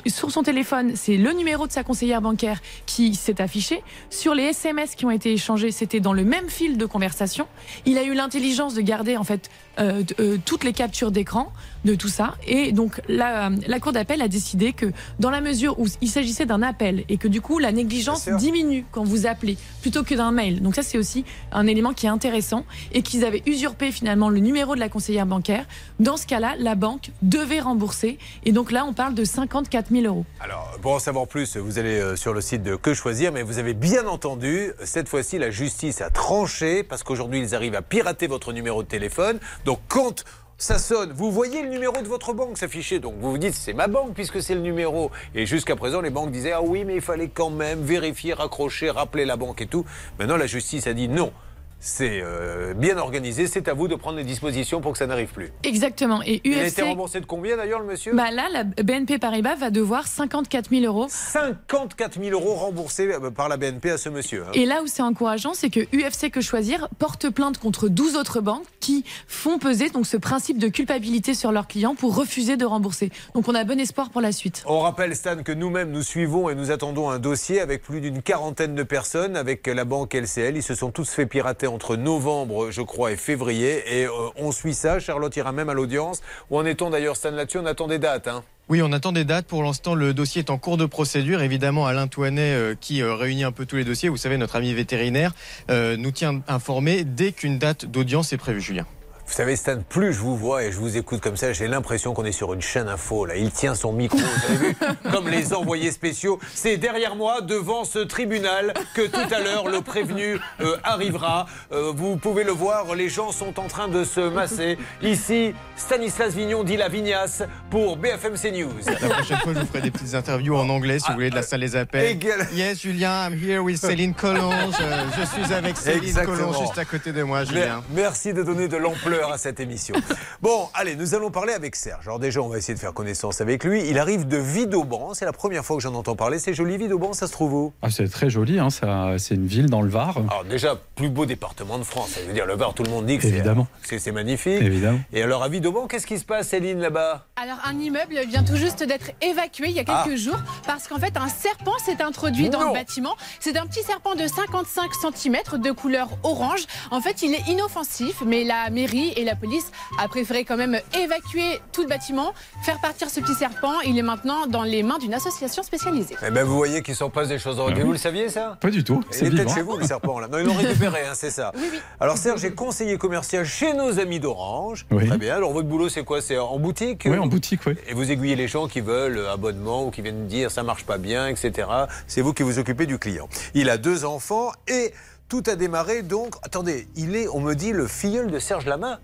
sur 0.08 0.32
son 0.32 0.41
téléphone, 0.41 0.93
c'est 0.96 1.17
le 1.17 1.34
numéro 1.34 1.67
de 1.67 1.72
sa 1.72 1.84
conseillère 1.84 2.22
bancaire 2.22 2.62
qui 2.86 3.13
s'est 3.13 3.41
affiché. 3.41 3.84
Sur 4.10 4.34
les 4.34 4.43
SMS 4.43 4.96
qui 4.96 5.06
ont 5.06 5.12
été 5.12 5.34
échangés, 5.34 5.72
c'était 5.72 6.00
dans 6.00 6.13
le 6.13 6.24
même 6.24 6.50
fil 6.50 6.78
de 6.78 6.86
conversation. 6.86 7.46
Il 7.86 7.98
a 7.98 8.04
eu 8.04 8.13
l'intelligence 8.13 8.74
de 8.74 8.82
garder 8.82 9.17
en 9.17 9.26
fait 9.26 9.50
euh, 9.80 10.02
euh, 10.20 10.38
toutes 10.43 10.63
les 10.63 10.74
captures 10.74 11.12
d'écran 11.12 11.52
de 11.88 11.95
tout 11.95 12.10
ça. 12.10 12.36
Et 12.45 12.71
donc 12.71 13.02
la, 13.08 13.50
la 13.67 13.80
cour 13.80 13.93
d'appel 13.93 14.21
a 14.21 14.28
décidé 14.28 14.73
que 14.73 14.88
dans 15.19 15.32
la 15.32 15.41
mesure 15.41 15.80
où 15.80 15.88
il 16.02 16.10
s'agissait 16.10 16.45
d'un 16.45 16.62
appel 16.62 17.04
et 17.10 17.17
que 17.17 17.28
du 17.28 17.41
coup 17.41 17.58
la 17.58 17.71
négligence 17.71 18.28
diminue 18.30 18.86
quand 18.91 19.04
vous 19.04 19.26
appelez 19.26 19.58
plutôt 19.82 20.04
que 20.04 20.13
d'un 20.13 20.32
mail. 20.32 20.62
Donc 20.62 20.76
ça 20.76 20.84
c'est 20.84 20.97
aussi 20.97 21.26
un 21.52 21.65
élément 21.65 21.93
qui 21.93 22.06
est 22.06 22.10
intéressant 22.10 22.65
et 22.91 23.02
qu'ils 23.02 23.26
avaient 23.26 23.43
usurpé 23.45 23.91
finalement 23.91 24.30
le 24.30 24.39
numéro 24.39 24.76
de 24.76 24.80
la 24.80 24.89
conseillère 24.89 25.26
bancaire. 25.26 25.65
Dans 26.00 26.17
ce 26.17 26.28
cas-là, 26.28 26.56
la 26.60 26.76
banque 26.76 27.12
devait 27.21 27.60
rembourser. 27.60 28.17
Et 28.43 28.52
donc 28.52 28.71
là, 28.71 28.86
on 28.86 28.93
parle 28.93 29.13
de 29.13 29.23
54 29.23 29.89
000 29.91 30.06
euros. 30.06 30.26
Alors, 30.39 30.78
pour 30.82 30.93
en 30.93 31.00
savoir 31.00 31.28
plus, 31.28 31.58
vous 31.58 31.80
allez 31.80 32.00
euh, 32.00 32.15
sur 32.15 32.34
le 32.34 32.41
site 32.41 32.63
de 32.63 32.76
Que 32.76 32.93
Choisir, 32.93 33.32
mais 33.32 33.43
vous 33.43 33.60
avez 33.60 33.73
bien 33.73 34.08
entendu, 34.08 34.71
cette 34.84 35.08
fois-ci, 35.08 35.38
la 35.38 35.50
justice 35.52 36.02
a 36.02 36.10
tranché 36.10 36.84
parce 36.84 37.04
qu'aujourd'hui, 37.04 37.39
ils 37.39 37.56
arrivent 37.56 37.76
à 37.76 37.82
pirater 37.82 38.28
votre 38.28 38.54
numéro 38.54 38.84
de 38.84 38.88
téléphone. 38.88 39.39
Donc, 39.65 39.80
quand 39.88 40.23
ça 40.58 40.80
sonne, 40.80 41.12
vous 41.12 41.32
voyez 41.32 41.62
le 41.62 41.70
numéro 41.70 42.02
de 42.02 42.08
votre 42.08 42.34
banque 42.34 42.58
s'afficher. 42.58 43.00
Donc, 43.00 43.13
vous 43.20 43.32
vous 43.32 43.38
dites, 43.38 43.54
c'est 43.54 43.74
ma 43.74 43.88
banque 43.88 44.13
puisque 44.15 44.41
c'est 44.41 44.56
le 44.56 44.62
numéro. 44.62 45.12
Et 45.36 45.46
jusqu'à 45.46 45.76
présent, 45.76 46.02
les 46.02 46.10
banques 46.10 46.32
disaient, 46.32 46.54
ah 46.54 46.63
oui, 46.63 46.84
mais 46.84 46.96
il 46.96 47.02
fallait 47.02 47.30
quand 47.30 47.52
même 47.52 47.84
vérifier, 47.84 48.34
raccrocher, 48.34 48.89
rappeler 48.89 49.26
la 49.26 49.38
banque 49.38 49.62
et 49.62 49.67
tout. 49.67 49.86
Maintenant, 50.17 50.38
la 50.38 50.48
justice 50.48 50.88
a 50.88 50.93
dit 50.93 51.08
non. 51.08 51.32
C'est 51.80 52.22
euh, 52.24 52.74
bien 52.74 52.98
organisé, 52.98 53.46
c'est 53.46 53.68
à 53.68 53.74
vous 53.74 53.88
de 53.88 53.94
prendre 53.96 54.18
les 54.18 54.24
dispositions 54.24 54.82
pour 54.82 54.94
que 54.94 54.98
ça 54.98 55.06
n'arrive 55.06 55.30
plus. 55.32 55.52
Exactement. 55.63 56.22
Et 56.26 56.42
Il 56.44 56.56
a 56.58 56.66
été 56.66 56.82
UFC. 56.82 56.88
remboursé 56.88 57.20
de 57.20 57.26
combien 57.28 57.56
d'ailleurs, 57.56 57.80
le 57.82 57.86
monsieur? 57.86 58.13
Bah 58.16 58.32
là, 58.32 58.48
la 58.52 58.63
BNP 58.63 59.20
Paribas 59.20 59.56
va 59.56 59.70
devoir 59.70 60.08
54 60.08 60.72
000 60.72 60.86
euros. 60.86 61.06
54 61.10 62.20
000 62.20 62.32
euros 62.32 62.56
remboursés 62.56 63.13
euh, 63.13 63.30
par 63.30 63.48
la 63.48 63.58
BNP 63.58 63.92
à 63.92 63.98
ce 64.00 64.10
monsieur. 64.10 64.44
hein. 64.44 64.52
Et 64.56 64.66
là 64.66 64.82
où 64.82 64.88
c'est 64.88 65.04
encourageant, 65.04 65.54
c'est 65.54 65.70
que 65.70 65.82
UFC 65.96 66.32
Que 66.32 66.42
Choisir 66.42 66.88
porte 66.98 67.30
plainte 67.30 67.60
contre 67.60 67.90
12 67.90 68.16
autres 68.16 68.42
banques 68.42 68.66
qui 68.80 69.06
font 69.28 69.60
peser 69.60 69.90
donc 69.92 70.08
ce 70.08 70.18
principe 70.18 70.58
de 70.58 70.70
culpabilité 70.70 71.36
sur 71.36 71.52
leurs 71.52 71.68
clients 71.68 71.94
pour 71.94 72.16
refuser 72.16 72.58
de 72.58 72.66
rembourser. 72.66 73.12
Donc 73.36 73.48
on 73.48 73.54
a 73.56 73.63
bon 73.63 73.80
espoir 73.80 74.10
pour 74.10 74.22
la 74.22 74.32
suite. 74.32 74.63
On 74.66 74.80
rappelle, 74.80 75.16
Stan, 75.16 75.44
que 75.44 75.52
nous-mêmes, 75.52 75.92
nous 75.92 76.02
suivons 76.04 76.50
et 76.50 76.56
nous 76.56 76.72
attendons 76.72 77.10
un 77.12 77.20
dossier 77.20 77.62
avec 77.62 77.84
plus 77.84 78.02
d'une 78.02 78.24
quarantaine 78.24 78.74
de 78.74 78.84
personnes 78.84 79.38
avec 79.38 79.68
la 79.68 79.86
banque 79.86 80.16
LCL. 80.16 80.58
Ils 80.58 80.63
se 80.63 80.74
sont 80.74 80.90
tous 80.90 81.10
fait 81.12 81.28
pirater 81.28 81.67
entre 81.68 81.96
novembre, 81.96 82.72
je 82.72 82.82
crois, 82.82 83.12
et 83.12 83.18
février. 83.18 83.84
Et 83.88 84.06
euh, 84.06 84.12
on 84.36 84.52
suit 84.52 84.74
ça. 84.74 85.00
Charlotte 85.00 85.36
ira 85.36 85.52
même 85.52 85.70
à 85.70 85.74
l'audience. 85.74 86.22
Où 86.50 86.58
en 86.58 86.66
est-on 86.66 86.90
d'ailleurs, 86.90 87.16
Stan, 87.16 87.32
là-dessus? 87.32 87.60
On 87.60 87.66
attend 87.66 87.88
des 87.88 88.00
dates. 88.00 88.28
Hein. 88.28 88.44
Oui, 88.70 88.82
on 88.82 88.92
attend 88.92 89.14
des 89.14 89.24
dates. 89.24 89.46
Pour 89.46 89.64
l'instant, 89.64 89.96
le 89.96 90.14
dossier 90.14 90.40
est 90.40 90.50
en 90.50 90.58
cours 90.58 90.76
de 90.76 90.86
procédure. 90.86 91.42
Évidemment, 91.42 91.86
Alain 91.86 92.08
Touanet, 92.08 92.54
euh, 92.54 92.76
qui 92.80 93.02
euh, 93.02 93.16
réunit 93.16 93.46
un 93.46 93.54
peu 93.54 93.66
tous 93.66 93.78
les 93.78 93.86
dossiers, 93.86 94.10
vous 94.10 94.18
savez, 94.18 94.38
notre 94.38 94.58
ami 94.58 94.74
vétérinaire, 94.74 95.34
euh, 95.72 95.96
nous 95.96 96.12
tient 96.12 96.42
informés 96.50 97.06
dès 97.06 97.32
qu'une 97.32 97.60
date 97.60 97.86
d'audience 97.86 98.34
est 98.34 98.38
prévue, 98.38 98.60
Julien. 98.60 98.86
Vous 99.28 99.34
savez, 99.34 99.56
Stan, 99.58 99.78
plus 99.88 100.13
je 100.13 100.20
vous 100.20 100.38
vois 100.38 100.63
et 100.63 100.72
je 100.72 100.78
vous 100.80 100.96
écoute 100.98 101.20
comme 101.22 101.36
ça, 101.36 101.52
j'ai 101.52 101.68
l'impression 101.68 102.13
qu'on 102.13 102.24
est 102.24 102.32
sur 102.32 102.54
une 102.54 102.62
chaîne 102.62 102.88
info. 102.88 103.26
Là, 103.26 103.36
il 103.36 103.52
tient 103.52 103.76
son 103.76 103.92
micro, 103.92 104.18
vous 104.18 104.46
avez 104.56 104.58
vu, 104.70 104.76
comme 105.12 105.28
les 105.28 105.54
envoyés 105.54 105.92
spéciaux. 105.92 106.40
C'est 106.56 106.78
derrière 106.78 107.16
moi, 107.16 107.42
devant 107.42 107.84
ce 107.84 108.00
tribunal, 108.00 108.74
que 108.96 109.02
tout 109.06 109.34
à 109.34 109.40
l'heure 109.42 109.68
le 109.68 109.82
prévenu 109.82 110.40
euh, 110.62 110.78
arrivera. 110.84 111.46
Euh, 111.74 111.92
vous 111.94 112.16
pouvez 112.16 112.46
le 112.46 112.54
voir, 112.54 112.96
les 112.96 113.10
gens 113.10 113.32
sont 113.34 113.60
en 113.60 113.68
train 113.68 113.90
de 113.90 114.06
se 114.06 114.22
masser. 114.22 114.78
Ici, 115.04 115.54
Stanislas 115.76 116.34
Vignon 116.34 116.63
dit 116.63 116.78
la 116.78 116.88
vignasse 116.88 117.44
pour 117.70 117.98
BFM 117.98 118.36
CNews. 118.36 118.72
La 119.02 119.10
prochaine 119.10 119.38
fois, 119.40 119.54
je 119.54 119.60
vous 119.60 119.66
ferai 119.68 119.82
des 119.82 119.92
petites 119.92 120.16
interviews 120.16 120.56
en 120.56 120.70
anglais, 120.70 121.00
si 121.00 121.08
vous 121.10 121.13
voulez, 121.16 121.30
de 121.30 121.36
la 121.36 121.44
salle 121.44 121.60
des 121.60 121.76
appels. 121.76 122.16
Égal- 122.18 122.48
Yes, 122.54 122.82
Julien, 122.82 123.28
I'm 123.30 123.34
here 123.38 123.60
with 123.60 123.78
Céline 123.82 124.13
Collonge. 124.16 124.74
Euh, 124.82 125.04
Je 125.20 125.26
suis 125.26 125.54
avec 125.54 125.76
Céline. 125.76 126.16
Collonge 126.26 126.60
juste 126.62 126.78
à 126.78 126.86
côté 126.86 127.12
de 127.12 127.22
moi, 127.24 127.44
Julien. 127.44 127.84
Merci 127.92 128.34
de 128.34 128.42
donner 128.42 128.68
de 128.70 128.78
l'ampleur 128.78 129.17
cœur 129.18 129.32
à 129.32 129.38
cette 129.38 129.60
émission. 129.60 129.96
Bon, 130.42 130.68
allez, 130.74 130.96
nous 130.96 131.16
allons 131.16 131.32
parler 131.32 131.54
avec 131.54 131.76
Serge. 131.76 132.06
Alors 132.08 132.20
déjà, 132.20 132.42
on 132.42 132.48
va 132.48 132.58
essayer 132.58 132.74
de 132.74 132.80
faire 132.80 132.94
connaissance 132.94 133.42
avec 133.42 133.64
lui. 133.64 133.88
Il 133.90 133.98
arrive 134.00 134.28
de 134.28 134.38
Vidauban. 134.38 135.14
C'est 135.14 135.26
la 135.26 135.34
première 135.34 135.64
fois 135.66 135.78
que 135.78 135.84
j'en 135.84 135.94
entends 135.96 136.16
parler. 136.16 136.40
C'est 136.40 136.54
joli, 136.54 136.78
Vidauban, 136.78 137.14
ça 137.14 137.28
se 137.28 137.32
trouve 137.32 137.54
où? 137.54 137.74
Ah, 137.82 137.90
c'est 137.90 138.08
très 138.10 138.30
joli, 138.30 138.60
hein, 138.60 138.70
ça- 138.70 139.16
c'est 139.18 139.36
une 139.36 139.48
ville 139.48 139.70
dans 139.70 139.82
le 139.82 139.90
Var. 139.90 140.18
Alors 140.30 140.44
déjà, 140.46 140.76
plus 140.96 141.10
beau 141.10 141.26
département 141.26 141.78
de 141.78 141.84
France. 141.84 142.10
Ça 142.12 142.22
veut 142.22 142.34
dire 142.34 142.46
le 142.46 142.56
Var, 142.56 142.74
tout 142.74 142.84
le 142.84 142.90
monde 142.90 143.06
dit 143.06 143.18
que 143.18 143.24
c'est- 143.24 143.30
Évidemment. 143.30 143.68
c'est 143.84 144.00
c'est 144.00 144.12
magnifique. 144.12 144.62
Évidemment. 144.62 145.00
Et 145.14 145.22
alors 145.24 145.44
à 145.44 145.50
Vidauban, 145.50 145.88
qu'est-ce 145.88 146.08
qui 146.08 146.20
se 146.20 146.26
passe, 146.26 146.50
Céline, 146.50 146.80
là-bas? 146.80 147.26
Alors 147.36 147.58
un 147.66 147.78
immeuble 147.80 148.20
vient 148.28 148.44
tout 148.44 148.56
juste 148.56 148.84
d'être 148.84 149.12
évacué 149.22 149.66
il 149.70 149.76
y 149.76 149.80
a 149.80 149.84
quelques 149.84 150.14
Ah. 150.14 150.16
jours 150.16 150.40
parce 150.66 150.88
qu'en 150.88 150.98
fait 151.00 151.16
un 151.18 151.28
serpent 151.30 151.78
s'est 151.84 152.02
introduit 152.02 152.50
dans 152.50 152.64
le 152.68 152.74
bâtiment. 152.74 153.16
C'est 153.40 153.58
un 153.58 153.66
petit 153.66 153.84
serpent 153.84 154.16
de 154.16 154.26
55 154.28 154.92
cm 154.94 155.38
de 155.62 155.72
couleur 155.72 156.10
orange. 156.24 156.66
En 156.92 157.02
fait 157.02 157.22
il 157.22 157.34
est 157.34 157.48
inoffensif 157.48 158.22
mais 158.26 158.44
la 158.44 158.70
mairie 158.70 159.07
et 159.15 159.24
la 159.24 159.36
police 159.36 159.72
a 160.00 160.08
préféré 160.08 160.43
quand 160.43 160.58
même 160.58 160.80
évacuer 160.98 161.62
tout 161.72 161.82
le 161.82 161.88
bâtiment, 161.88 162.34
faire 162.63 162.80
partir 162.82 163.10
ce 163.10 163.20
petit 163.20 163.34
serpent. 163.34 163.74
Il 163.86 163.98
est 163.98 164.04
maintenant 164.04 164.48
dans 164.48 164.63
les 164.63 164.84
mains 164.84 164.98
d'une 164.98 165.13
association 165.13 165.63
spécialisée. 165.63 166.15
Eh 166.26 166.32
ben, 166.32 166.43
vous 166.43 166.56
voyez 166.56 166.82
qu'il 166.82 166.96
s'en 166.96 167.10
passe 167.10 167.30
des 167.30 167.39
choses 167.39 167.58
Ah 167.60 167.65
oui. 167.67 167.82
Vous 167.82 167.91
le 167.91 167.98
saviez, 167.98 168.30
ça? 168.30 168.58
Pas 168.60 168.70
du 168.70 168.84
tout, 168.84 169.04
c'est 169.12 169.26
est 169.26 169.30
peut-être 169.30 169.54
chez 169.54 169.62
vous, 169.62 169.78
le 169.78 169.86
serpent, 169.86 170.20
là. 170.20 170.28
Non, 170.28 170.39
ils 170.39 170.46
l'ont 170.46 170.54
récupéré, 170.54 171.02
hein, 171.08 171.13
c'est 171.13 171.32
ça. 171.32 171.52
Alors, 172.00 172.17
Serge 172.17 172.43
est 172.46 172.54
conseiller 172.54 172.98
commercial 172.98 173.46
chez 173.46 173.74
nos 173.74 174.00
amis 174.00 174.20
d'Orange. 174.20 174.86
Oui. 174.91 175.08
Très 175.08 175.17
bien. 175.17 175.36
Alors, 175.36 175.54
votre 175.54 175.67
boulot, 175.67 175.89
c'est 175.89 176.04
quoi? 176.04 176.22
C'est 176.22 176.38
en 176.38 176.60
boutique? 176.60 177.04
Oui, 177.06 177.17
en 177.17 177.28
boutique, 177.28 177.62
oui. 177.65 177.76
Et 177.88 177.93
vous 177.93 178.12
aiguillez 178.12 178.36
les 178.36 178.48
gens 178.48 178.67
qui 178.67 178.82
veulent 178.82 179.17
euh, 179.17 179.34
abonnement 179.34 179.86
ou 179.86 179.91
qui 179.91 180.02
viennent 180.02 180.28
dire 180.28 180.52
ça 180.52 180.63
marche 180.63 180.86
pas 180.86 180.98
bien, 180.98 181.28
etc. 181.28 181.67
C'est 182.08 182.22
vous 182.22 182.34
qui 182.34 182.43
vous 182.43 182.60
occupez 182.60 182.86
du 182.86 182.98
client. 183.00 183.28
Il 183.54 183.70
a 183.70 183.78
deux 183.78 184.06
enfants 184.06 184.52
et 184.67 184.93
tout 185.30 185.44
a 185.48 185.56
démarré 185.56 186.04
donc. 186.04 186.36
Attendez, 186.44 186.88
il 186.96 187.16
est, 187.16 187.28
on 187.28 187.42
me 187.42 187.54
dit, 187.54 187.72
le 187.72 187.88
filleul 187.88 188.32
de 188.32 188.40
Serge 188.40 188.66
Lama. 188.66 189.00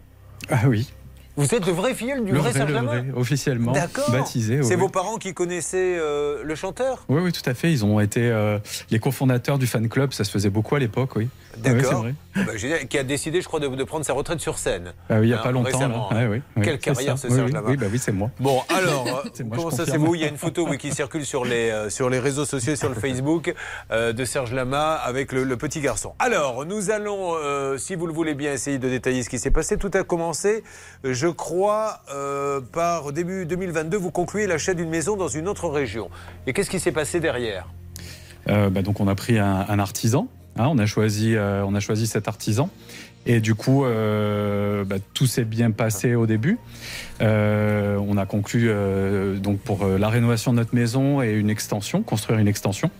Ah 0.49 0.67
oui. 0.67 0.93
Vous 1.35 1.55
êtes 1.55 1.65
le 1.65 1.71
vrai 1.73 1.95
filleul 1.95 2.23
du 2.23 2.31
le 2.31 2.37
vrai, 2.37 2.51
vrai, 2.51 2.59
Serge 2.59 2.71
Lama 2.71 2.93
officiellement 3.15 3.71
D'accord. 3.71 4.11
baptisé. 4.11 4.59
oui, 4.59 4.65
C'est 4.65 4.75
vos 4.75 4.89
parents 4.89 5.17
qui 5.17 5.33
connaissaient 5.33 5.97
euh, 5.97 6.43
le 6.43 6.53
chanteur? 6.55 7.05
Oui, 7.09 7.21
oui, 7.23 7.31
tout 7.31 7.47
à 7.49 7.53
fait. 7.55 7.71
Ils 7.71 7.83
ont 7.83 7.99
été 7.99 8.29
euh, 8.29 8.59
les 8.91 8.99
cofondateurs 8.99 9.57
du 9.57 9.65
fan 9.65 9.89
club. 9.89 10.13
Ça 10.13 10.23
se 10.23 10.31
faisait 10.31 10.51
beaucoup 10.51 10.75
à 10.75 10.79
l'époque, 10.79 11.15
oui. 11.15 11.29
C'est 11.55 11.61
D'accord. 11.61 12.05
Ah 12.35 12.39
bah, 12.47 12.53
qui 12.89 12.97
a 12.97 13.03
décidé, 13.03 13.41
je 13.41 13.47
crois, 13.47 13.59
de, 13.59 13.67
de 13.67 13.83
prendre 13.83 14.05
sa 14.05 14.13
retraite 14.13 14.39
sur 14.41 14.57
scène. 14.57 14.93
Ah 15.09 15.15
oui, 15.19 15.25
il 15.25 15.27
n'y 15.27 15.33
a 15.33 15.39
Hein, 15.39 15.43
pas 15.43 15.51
longtemps. 15.51 15.65
récemment, 15.77 16.09
là. 16.11 16.17
hein. 16.17 16.29
Ouais, 16.29 16.37
oui, 16.37 16.41
oui, 16.57 16.63
Quelle 16.63 16.79
carrière, 16.79 17.17
ça. 17.17 17.27
ce 17.29 17.35
Serge 17.35 17.51
Lama. 17.51 17.69
Oui, 17.69 17.77
bah 17.77 17.85
oui, 17.91 17.99
c'est 17.99 18.11
moi. 18.11 18.31
Bon, 18.39 18.61
alors, 18.69 19.07
euh, 19.39 19.43
moi, 19.45 19.57
comment 19.57 19.69
ça 19.71 19.85
c'est 19.85 19.97
vous 19.97 20.15
Il 20.15 20.21
y 20.21 20.25
a 20.25 20.27
une 20.29 20.37
photo 20.37 20.65
qui 20.79 20.91
circule 20.91 21.25
sur 21.25 21.45
les, 21.45 21.69
euh, 21.69 21.89
sur 21.91 22.09
les 22.09 22.19
réseaux 22.19 22.45
sociaux, 22.45 22.75
sur 22.75 22.89
le 22.89 22.95
Facebook, 22.95 23.53
de 23.91 24.25
Serge 24.25 24.53
Lama 24.53 24.93
avec 24.93 25.31
le, 25.31 25.43
le 25.43 25.57
petit 25.57 25.79
garçon. 25.81 26.13
Alors, 26.19 26.65
nous 26.65 26.89
allons, 26.91 27.33
si 27.77 27.95
vous 27.95 28.07
le 28.07 28.13
voulez 28.13 28.33
bien, 28.35 28.53
essayer 28.53 28.77
de 28.79 28.89
détailler 28.89 29.21
ce 29.23 29.29
qui 29.29 29.37
s'est 29.39 29.51
passé. 29.51 29.77
Tout 29.77 29.91
a 29.93 30.03
commencé, 30.03 30.63
je 31.23 31.29
crois, 31.29 32.01
euh, 32.13 32.59
par 32.59 33.13
début 33.13 33.45
2022, 33.45 33.95
vous 33.95 34.11
concluez 34.11 34.45
l'achat 34.45 34.73
d'une 34.73 34.89
maison 34.89 35.15
dans 35.15 35.29
une 35.29 35.47
autre 35.47 35.69
région. 35.69 36.09
Et 36.45 36.51
qu'est-ce 36.51 36.69
qui 36.69 36.81
s'est 36.81 36.91
passé 36.91 37.21
derrière? 37.21 37.69
Euh, 38.49 38.69
bah, 38.69 38.81
donc 38.81 38.99
on 38.99 39.07
a 39.07 39.15
pris 39.15 39.39
un, 39.39 39.79
artisan. 39.79 40.27
hein, 40.57 40.67
on 40.69 40.77
a 40.77 40.85
choisi, 40.85 41.33
euh, 41.37 41.63
on 41.65 41.75
a 41.75 41.79
choisi 41.79 42.07
cet 42.07 42.27
artisan. 42.27 42.69
Et 43.25 43.39
du 43.39 43.55
coup, 43.55 43.85
bah, 43.85 44.97
tout 45.13 45.25
s'est 45.25 45.45
bien 45.45 45.71
passé 45.71 46.13
au 46.13 46.25
début. 46.25 46.59
On 47.21 48.17
a 48.17 48.25
conclu 48.25 48.69
donc 49.39 49.59
pour 49.59 49.85
la 49.85 50.09
rénovation 50.09 50.51
de 50.51 50.57
notre 50.57 50.75
maison 50.75 51.21
et 51.21 51.31
une 51.31 51.49
extension, 51.49 52.03
construire 52.03 52.39
une 52.39 52.49
extension. 52.49 52.91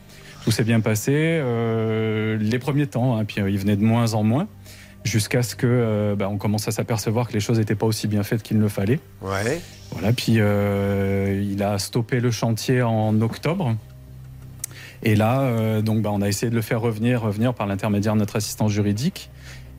Tout 0.45 0.51
s'est 0.51 0.63
bien 0.63 0.79
passé 0.79 1.43
les 2.39 2.59
premiers 2.59 2.87
temps, 2.87 3.17
hein, 3.17 3.25
puis 3.25 3.41
il 3.45 3.59
venait 3.59 3.75
de 3.75 3.83
moins 3.83 4.13
en 4.13 4.23
moins, 4.23 4.47
jusqu'à 5.03 5.43
ce 5.43 5.55
que 5.55 5.67
euh, 5.67 6.15
bah, 6.15 6.29
on 6.29 6.37
commence 6.37 6.67
à 6.67 6.71
s'apercevoir 6.71 7.27
que 7.27 7.33
les 7.33 7.39
choses 7.39 7.59
n'étaient 7.59 7.75
pas 7.75 7.85
aussi 7.85 8.07
bien 8.07 8.23
faites 8.23 8.43
qu'il 8.43 8.57
ne 8.57 8.61
le 8.61 8.69
fallait. 8.69 8.99
Ouais. 9.21 9.61
Voilà, 9.91 10.13
puis 10.13 10.35
euh, 10.37 11.41
il 11.43 11.61
a 11.61 11.77
stoppé 11.77 12.19
le 12.19 12.31
chantier 12.31 12.81
en 12.81 13.19
octobre. 13.21 13.75
Et 15.03 15.15
là, 15.15 15.41
euh, 15.41 15.81
donc, 15.81 16.01
bah, 16.01 16.11
on 16.13 16.21
a 16.21 16.27
essayé 16.27 16.49
de 16.49 16.55
le 16.55 16.61
faire 16.61 16.81
revenir, 16.81 17.21
revenir 17.21 17.53
par 17.53 17.67
l'intermédiaire 17.67 18.13
de 18.13 18.19
notre 18.19 18.37
assistance 18.37 18.71
juridique. 18.71 19.29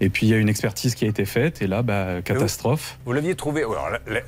Et 0.00 0.10
puis 0.10 0.26
il 0.26 0.30
y 0.30 0.34
a 0.34 0.38
une 0.38 0.48
expertise 0.48 0.96
qui 0.96 1.04
a 1.04 1.08
été 1.08 1.24
faite, 1.24 1.62
et 1.62 1.68
là, 1.68 1.82
bah, 1.82 2.20
catastrophe. 2.22 2.98
Vous 3.06 3.12
l'aviez 3.12 3.37
trouvé 3.37 3.62
alors, 3.62 3.90
là, 3.90 4.00
là, 4.08 4.20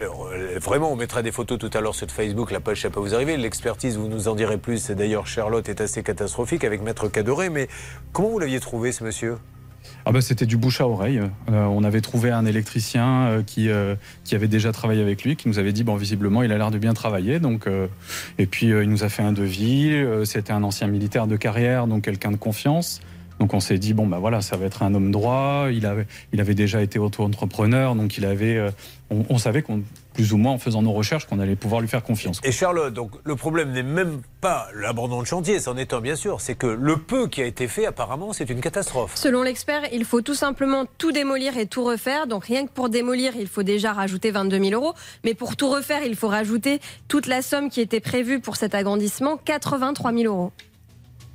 Vraiment, 0.61 0.92
on 0.92 0.96
mettra 0.96 1.22
des 1.22 1.32
photos 1.32 1.59
tout 1.59 1.70
à 1.74 1.80
l'heure 1.80 1.94
sur 1.94 2.09
Facebook, 2.09 2.52
la 2.52 2.61
page 2.61 2.82
ça 2.82 2.88
peut 2.88 3.00
vous 3.00 3.14
arriver. 3.14 3.37
L'expertise, 3.37 3.96
vous 3.96 4.09
nous 4.09 4.28
en 4.28 4.37
direz 4.37 4.59
plus. 4.59 4.90
D'ailleurs, 4.92 5.26
Charlotte 5.26 5.68
est 5.68 5.80
assez 5.80 6.04
catastrophique 6.04 6.62
avec 6.62 6.82
Maître 6.82 7.09
Cadoré. 7.09 7.50
Mais 7.50 7.68
comment 8.12 8.28
vous 8.28 8.38
l'aviez 8.38 8.61
trouvé, 8.61 8.92
ce 8.92 9.02
monsieur? 9.02 9.37
Ah 10.05 10.12
bah, 10.12 10.20
c'était 10.20 10.46
du 10.46 10.57
bouche 10.57 10.81
à 10.81 10.88
oreille. 10.88 11.20
Euh, 11.51 11.64
on 11.64 11.83
avait 11.83 12.01
trouvé 12.01 12.31
un 12.31 12.46
électricien 12.46 13.27
euh, 13.27 13.42
qui, 13.42 13.68
euh, 13.68 13.96
qui 14.25 14.35
avait 14.35 14.49
déjà 14.49 14.70
travaillé 14.70 15.03
avec 15.03 15.25
lui, 15.25 15.37
qui 15.37 15.49
nous 15.49 15.59
avait 15.59 15.72
dit 15.72 15.83
bon 15.83 15.96
visiblement 15.96 16.42
il 16.42 16.53
a 16.53 16.59
l'air 16.59 16.70
de 16.70 16.79
bien 16.79 16.94
travailler. 16.94 17.40
Donc 17.40 17.66
et 18.38 18.46
puis 18.46 18.68
il 18.68 18.88
nous 18.88 19.05
a 19.05 19.09
fait 19.09 19.22
un 19.22 19.33
devis. 19.33 19.92
C'était 20.25 20.53
un 20.53 20.62
ancien 20.62 20.87
militaire 20.87 21.27
de 21.27 21.37
carrière, 21.37 21.87
donc 21.87 22.05
quelqu'un 22.05 22.31
de 22.31 22.37
confiance. 22.37 23.01
Donc 23.40 23.53
on 23.53 23.61
s'est 23.61 23.79
dit 23.79 23.92
bon 23.92 24.07
bah 24.07 24.18
voilà 24.18 24.40
ça 24.40 24.57
va 24.57 24.66
être 24.66 24.83
un 24.83 24.94
homme 24.94 25.11
droit. 25.11 25.66
Il 25.72 25.87
avait 25.87 26.07
il 26.33 26.40
avait 26.40 26.55
déjà 26.55 26.83
été 26.83 26.99
auto-entrepreneur, 26.99 27.94
donc 27.94 28.16
il 28.16 28.25
avait 28.25 28.61
on 29.11 29.38
savait 29.38 29.62
qu'on 29.62 29.83
plus 30.16 30.33
ou 30.33 30.38
moins 30.38 30.52
en 30.52 30.59
faisant 30.59 30.81
nos 30.81 30.92
recherches 30.92 31.26
qu'on 31.26 31.40
allait 31.40 31.57
pouvoir 31.57 31.83
lui 31.83 31.88
faire 31.88 32.02
confiance. 32.02 32.40
Et 32.42 32.50
Charlotte, 32.50 32.94
donc 32.94 33.11
le 33.24 33.37
problème 33.37 33.72
n'est 33.72 33.83
même 33.83 34.22
pas 34.40 34.66
l'abandon 34.74 35.20
de 35.20 35.26
chantier, 35.26 35.61
c'en 35.61 35.76
est 35.76 35.92
un 35.92 36.00
bien 36.00 36.16
sûr, 36.16 36.40
c'est 36.40 36.55
que 36.55 36.66
le 36.66 36.96
peu 36.96 37.29
qui 37.29 37.42
a 37.42 37.44
été 37.44 37.68
fait, 37.68 37.85
apparemment, 37.85 38.33
c'est 38.33 38.48
une 38.48 38.62
catastrophe. 38.62 39.12
Selon 39.14 39.42
l'expert, 39.42 39.83
il 39.92 40.07
faut 40.07 40.22
tout 40.22 40.35
simplement 40.35 40.87
tout 40.96 41.12
démolir 41.12 41.59
et 41.59 41.66
tout 41.66 41.85
refaire. 41.85 42.26
Donc 42.26 42.46
rien 42.46 42.64
que 42.66 42.72
pour 42.72 42.88
démolir, 42.88 43.35
il 43.38 43.46
faut 43.46 43.62
déjà 43.62 43.92
rajouter 43.92 44.31
22 44.31 44.59
000 44.70 44.83
euros. 44.83 44.94
Mais 45.22 45.35
pour 45.35 45.55
tout 45.55 45.68
refaire, 45.68 46.02
il 46.02 46.16
faut 46.16 46.29
rajouter 46.29 46.81
toute 47.09 47.26
la 47.26 47.42
somme 47.42 47.68
qui 47.68 47.83
était 47.83 48.00
prévue 48.00 48.40
pour 48.40 48.57
cet 48.57 48.74
agrandissement, 48.74 49.37
83 49.37 50.12
000 50.14 50.24
euros. 50.24 50.50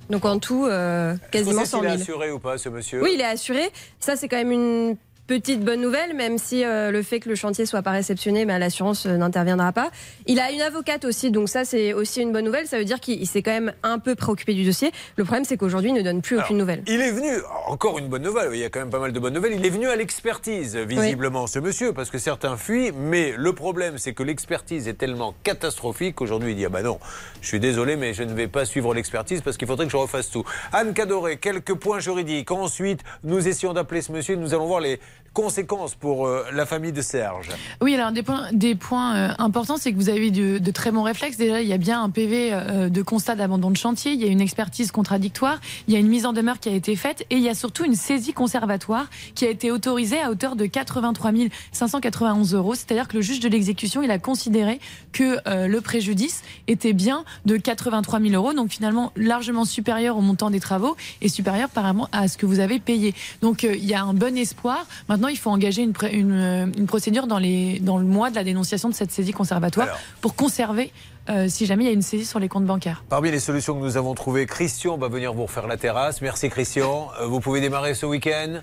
Donc 0.09 0.25
en 0.25 0.39
tout, 0.39 0.65
euh, 0.65 1.15
quasiment 1.31 1.61
Est-ce 1.61 1.69
100 1.71 1.77
qu'il 1.81 1.87
est 1.87 1.91
000. 1.91 2.01
assuré 2.01 2.31
ou 2.31 2.39
pas, 2.39 2.57
ce 2.57 2.69
monsieur 2.69 3.03
Oui, 3.03 3.11
il 3.13 3.21
est 3.21 3.25
assuré. 3.25 3.69
Ça, 3.99 4.15
c'est 4.15 4.27
quand 4.27 4.37
même 4.37 4.51
une 4.51 4.97
petite 5.39 5.63
bonne 5.63 5.79
nouvelle, 5.79 6.13
même 6.13 6.37
si 6.37 6.65
euh, 6.65 6.91
le 6.91 7.01
fait 7.03 7.21
que 7.21 7.29
le 7.29 7.35
chantier 7.35 7.65
soit 7.65 7.81
pas 7.81 7.91
réceptionné, 7.91 8.43
bah, 8.43 8.59
l'assurance 8.59 9.05
euh, 9.05 9.15
n'interviendra 9.15 9.71
pas. 9.71 9.89
Il 10.27 10.41
a 10.41 10.51
une 10.51 10.59
avocate 10.59 11.05
aussi, 11.05 11.31
donc 11.31 11.47
ça, 11.47 11.63
c'est 11.63 11.93
aussi 11.93 12.21
une 12.21 12.33
bonne 12.33 12.43
nouvelle. 12.43 12.67
Ça 12.67 12.77
veut 12.77 12.83
dire 12.83 12.99
qu'il 12.99 13.21
il 13.21 13.25
s'est 13.25 13.41
quand 13.41 13.53
même 13.53 13.71
un 13.81 13.97
peu 13.97 14.15
préoccupé 14.15 14.53
du 14.53 14.65
dossier. 14.65 14.91
Le 15.15 15.23
problème, 15.23 15.45
c'est 15.45 15.55
qu'aujourd'hui, 15.55 15.91
il 15.91 15.93
ne 15.93 16.01
donne 16.01 16.21
plus 16.21 16.37
aucune 16.37 16.57
nouvelle. 16.57 16.83
Il 16.85 16.99
est 16.99 17.11
venu, 17.11 17.29
encore 17.67 17.97
une 17.97 18.09
bonne 18.09 18.23
nouvelle, 18.23 18.49
il 18.51 18.59
y 18.59 18.65
a 18.65 18.69
quand 18.69 18.81
même 18.81 18.89
pas 18.89 18.99
mal 18.99 19.13
de 19.13 19.19
bonnes 19.21 19.33
nouvelles, 19.33 19.53
il 19.53 19.65
est 19.65 19.69
venu 19.69 19.87
à 19.87 19.95
l'expertise, 19.95 20.75
visiblement, 20.75 21.47
ce 21.47 21.59
monsieur, 21.59 21.93
parce 21.93 22.09
que 22.09 22.17
certains 22.17 22.57
fuient, 22.57 22.91
mais 22.91 23.33
le 23.37 23.53
problème, 23.53 23.97
c'est 23.97 24.13
que 24.13 24.23
l'expertise 24.23 24.89
est 24.89 24.95
tellement 24.95 25.33
catastrophique 25.43 26.15
qu'aujourd'hui, 26.15 26.51
il 26.51 26.57
dit, 26.57 26.65
ah 26.65 26.69
bah 26.69 26.81
non, 26.81 26.99
je 27.39 27.47
suis 27.47 27.61
désolé, 27.61 27.95
mais 27.95 28.13
je 28.13 28.23
ne 28.23 28.33
vais 28.33 28.49
pas 28.49 28.65
suivre 28.65 28.93
l'expertise 28.93 29.39
parce 29.39 29.55
qu'il 29.55 29.69
faudrait 29.69 29.85
que 29.85 29.93
je 29.93 29.97
refasse 29.97 30.29
tout. 30.29 30.43
Anne 30.73 30.93
Cadoré, 30.93 31.37
quelques 31.37 31.75
points 31.75 31.99
juridiques. 31.99 32.51
Ensuite, 32.51 32.99
nous 33.23 33.47
essayons 33.47 33.71
d'appeler 33.71 34.01
ce 34.01 34.11
monsieur, 34.11 34.35
nous 34.35 34.53
allons 34.53 34.67
voir 34.67 34.81
les 34.81 34.99
conséquences 35.33 35.95
pour 35.95 36.27
euh, 36.27 36.45
la 36.51 36.65
famille 36.65 36.91
de 36.91 37.01
Serge. 37.01 37.49
Oui, 37.81 37.95
alors 37.95 38.11
des 38.11 38.21
points, 38.21 38.47
des 38.51 38.75
points 38.75 39.15
euh, 39.15 39.29
importants, 39.37 39.77
c'est 39.77 39.93
que 39.93 39.97
vous 39.97 40.09
avez 40.09 40.29
de, 40.29 40.71
très 40.71 40.91
bons 40.91 41.03
réflexes. 41.03 41.37
Déjà, 41.37 41.61
il 41.61 41.67
y 41.67 41.73
a 41.73 41.77
bien 41.77 42.03
un 42.03 42.09
PV 42.09 42.49
euh, 42.51 42.89
de 42.89 43.01
constat 43.01 43.35
d'abandon 43.35 43.71
de 43.71 43.77
chantier, 43.77 44.11
il 44.11 44.21
y 44.21 44.25
a 44.25 44.27
une 44.27 44.41
expertise 44.41 44.91
contradictoire, 44.91 45.59
il 45.87 45.93
y 45.93 45.97
a 45.97 45.99
une 45.99 46.07
mise 46.07 46.25
en 46.25 46.33
demeure 46.33 46.59
qui 46.59 46.69
a 46.69 46.73
été 46.73 46.95
faite 46.95 47.25
et 47.29 47.35
il 47.35 47.41
y 47.41 47.49
a 47.49 47.55
surtout 47.55 47.85
une 47.85 47.95
saisie 47.95 48.33
conservatoire 48.33 49.09
qui 49.35 49.45
a 49.45 49.49
été 49.49 49.71
autorisée 49.71 50.21
à 50.21 50.29
hauteur 50.31 50.55
de 50.55 50.65
83 50.65 51.31
591 51.71 52.53
euros. 52.53 52.75
C'est-à-dire 52.75 53.07
que 53.07 53.15
le 53.15 53.21
juge 53.21 53.39
de 53.39 53.47
l'exécution, 53.47 54.01
il 54.01 54.11
a 54.11 54.19
considéré 54.19 54.79
que 55.13 55.37
le 55.45 55.81
préjudice 55.81 56.41
était 56.67 56.93
bien 56.93 57.23
de 57.45 57.57
83 57.57 58.19
000 58.19 58.33
euros, 58.33 58.53
donc 58.53 58.69
finalement 58.69 59.11
largement 59.15 59.65
supérieur 59.65 60.17
au 60.17 60.21
montant 60.21 60.49
des 60.49 60.59
travaux 60.59 60.97
et 61.21 61.29
supérieur 61.29 61.69
par 61.69 61.91
à 62.11 62.27
ce 62.27 62.37
que 62.37 62.45
vous 62.45 62.59
avez 62.59 62.79
payé. 62.79 63.13
Donc 63.41 63.63
il 63.63 63.85
y 63.85 63.93
a 63.93 64.03
un 64.03 64.13
bon 64.13 64.37
espoir. 64.37 64.85
Maintenant, 65.09 65.20
il 65.29 65.37
faut 65.37 65.49
engager 65.49 65.81
une, 65.83 65.93
pré- 65.93 66.13
une, 66.13 66.31
euh, 66.33 66.65
une 66.77 66.87
procédure 66.87 67.27
dans, 67.27 67.37
les, 67.39 67.79
dans 67.79 67.97
le 67.97 68.05
mois 68.05 68.29
de 68.29 68.35
la 68.35 68.43
dénonciation 68.43 68.89
de 68.89 68.93
cette 68.93 69.11
saisie 69.11 69.31
conservatoire 69.33 69.87
pour 70.21 70.35
conserver, 70.35 70.91
euh, 71.29 71.47
si 71.49 71.65
jamais 71.65 71.83
il 71.83 71.87
y 71.87 71.91
a 71.91 71.93
une 71.93 72.01
saisie 72.01 72.25
sur 72.25 72.39
les 72.39 72.47
comptes 72.49 72.65
bancaires. 72.65 73.03
Parmi 73.09 73.31
les 73.31 73.39
solutions 73.39 73.75
que 73.75 73.79
nous 73.83 73.97
avons 73.97 74.13
trouvées, 74.15 74.45
Christian 74.45 74.97
va 74.97 75.07
venir 75.07 75.33
vous 75.33 75.43
refaire 75.45 75.67
la 75.67 75.77
terrasse. 75.77 76.21
Merci 76.21 76.49
Christian. 76.49 77.09
Euh, 77.21 77.27
Vous 77.27 77.39
pouvez 77.39 77.61
démarrer 77.61 77.93
ce 77.93 78.05
week-end? 78.05 78.61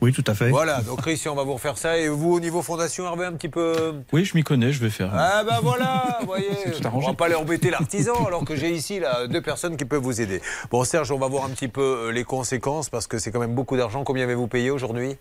Oui, 0.00 0.12
tout 0.12 0.24
à 0.26 0.34
fait. 0.34 0.50
Voilà, 0.50 0.82
donc 0.82 1.00
Christian 1.02 1.34
va 1.34 1.44
vous 1.44 1.54
refaire 1.54 1.78
ça. 1.78 1.96
Et 1.96 2.08
vous, 2.08 2.32
au 2.34 2.40
niveau 2.40 2.60
fondation, 2.62 3.04
Hervé, 3.06 3.24
un 3.24 3.32
petit 3.32 3.48
peu? 3.48 3.94
Oui, 4.12 4.24
je 4.24 4.36
m'y 4.36 4.42
connais, 4.42 4.70
je 4.72 4.80
vais 4.80 4.90
faire. 4.90 5.10
Ah 5.14 5.44
ben 5.44 5.60
voilà, 5.62 6.18
vous 6.20 6.26
voyez, 6.26 6.48
on 6.92 6.98
va 6.98 7.14
pas 7.14 7.26
aller 7.26 7.34
embêter 7.36 7.70
l'artisan 7.70 8.12
alors 8.26 8.44
que 8.44 8.56
j'ai 8.56 8.70
ici 8.72 8.98
là 9.00 9.26
deux 9.28 9.40
personnes 9.40 9.76
qui 9.76 9.84
peuvent 9.84 10.02
vous 10.02 10.20
aider. 10.20 10.42
Bon 10.70 10.84
Serge, 10.84 11.10
on 11.12 11.18
va 11.18 11.28
voir 11.28 11.44
un 11.44 11.50
petit 11.50 11.68
peu 11.68 12.10
les 12.10 12.24
conséquences 12.24 12.90
parce 12.90 13.06
que 13.06 13.18
c'est 13.18 13.30
quand 13.30 13.40
même 13.40 13.54
beaucoup 13.54 13.76
d'argent. 13.76 14.02
Combien 14.04 14.24
avez-vous 14.24 14.48
payé 14.48 14.70
aujourd'hui? 14.70 15.16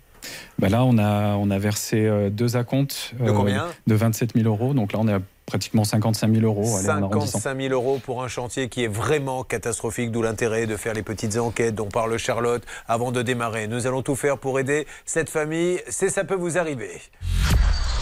Bah 0.60 0.70
là, 0.70 0.84
on 0.86 0.98
a, 0.98 1.36
on 1.36 1.50
a 1.50 1.60
versé 1.60 2.06
euh, 2.06 2.30
deux 2.30 2.56
acomptes 2.58 3.14
De 3.20 3.32
combien 3.32 3.68
de 3.88 3.96
27 3.96 4.34
000 4.36 4.48
euros. 4.48 4.74
Donc 4.74 4.94
là, 4.94 5.00
on 5.02 5.08
est 5.08 5.14
à 5.14 5.20
pratiquement 5.46 5.84
55 5.84 6.34
000 6.34 6.46
euros. 6.46 6.78
allez, 6.78 6.90
en 6.90 7.04
arrondissant. 7.04 7.40
55 7.40 7.62
000 7.70 7.74
euros 7.74 8.00
pour 8.04 8.24
un 8.24 8.28
chantier 8.28 8.70
qui 8.70 8.84
est 8.84 8.88
vraiment 8.88 9.44
catastrophique, 9.44 10.12
d'où 10.12 10.22
l'intérêt 10.22 10.68
de 10.68 10.78
faire 10.78 10.94
les 10.94 11.04
petites 11.04 11.38
enquêtes 11.38 11.76
dont 11.76 11.90
parle 11.90 12.18
Charlotte 12.18 12.64
avant 12.88 13.12
de 13.12 13.22
démarrer. 13.22 13.68
Nous 13.68 13.88
allons 13.88 14.02
tout 14.02 14.16
faire 14.16 14.38
pour 14.38 14.60
aider 14.60 14.88
cette 15.06 15.30
famille. 15.30 15.82
C'est 15.90 16.10
ça 16.10 16.24
peut 16.24 16.36
vous 16.36 16.58
arriver. 16.58 17.02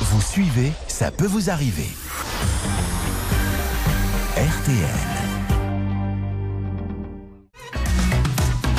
Vous 0.02 0.22
suivez, 0.22 0.72
ça 0.88 1.12
peut 1.12 1.26
vous 1.28 1.50
arriver. 1.50 1.90
RTL. 4.36 5.32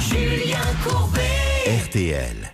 Julien 0.01 0.59
Courbet. 0.85 1.22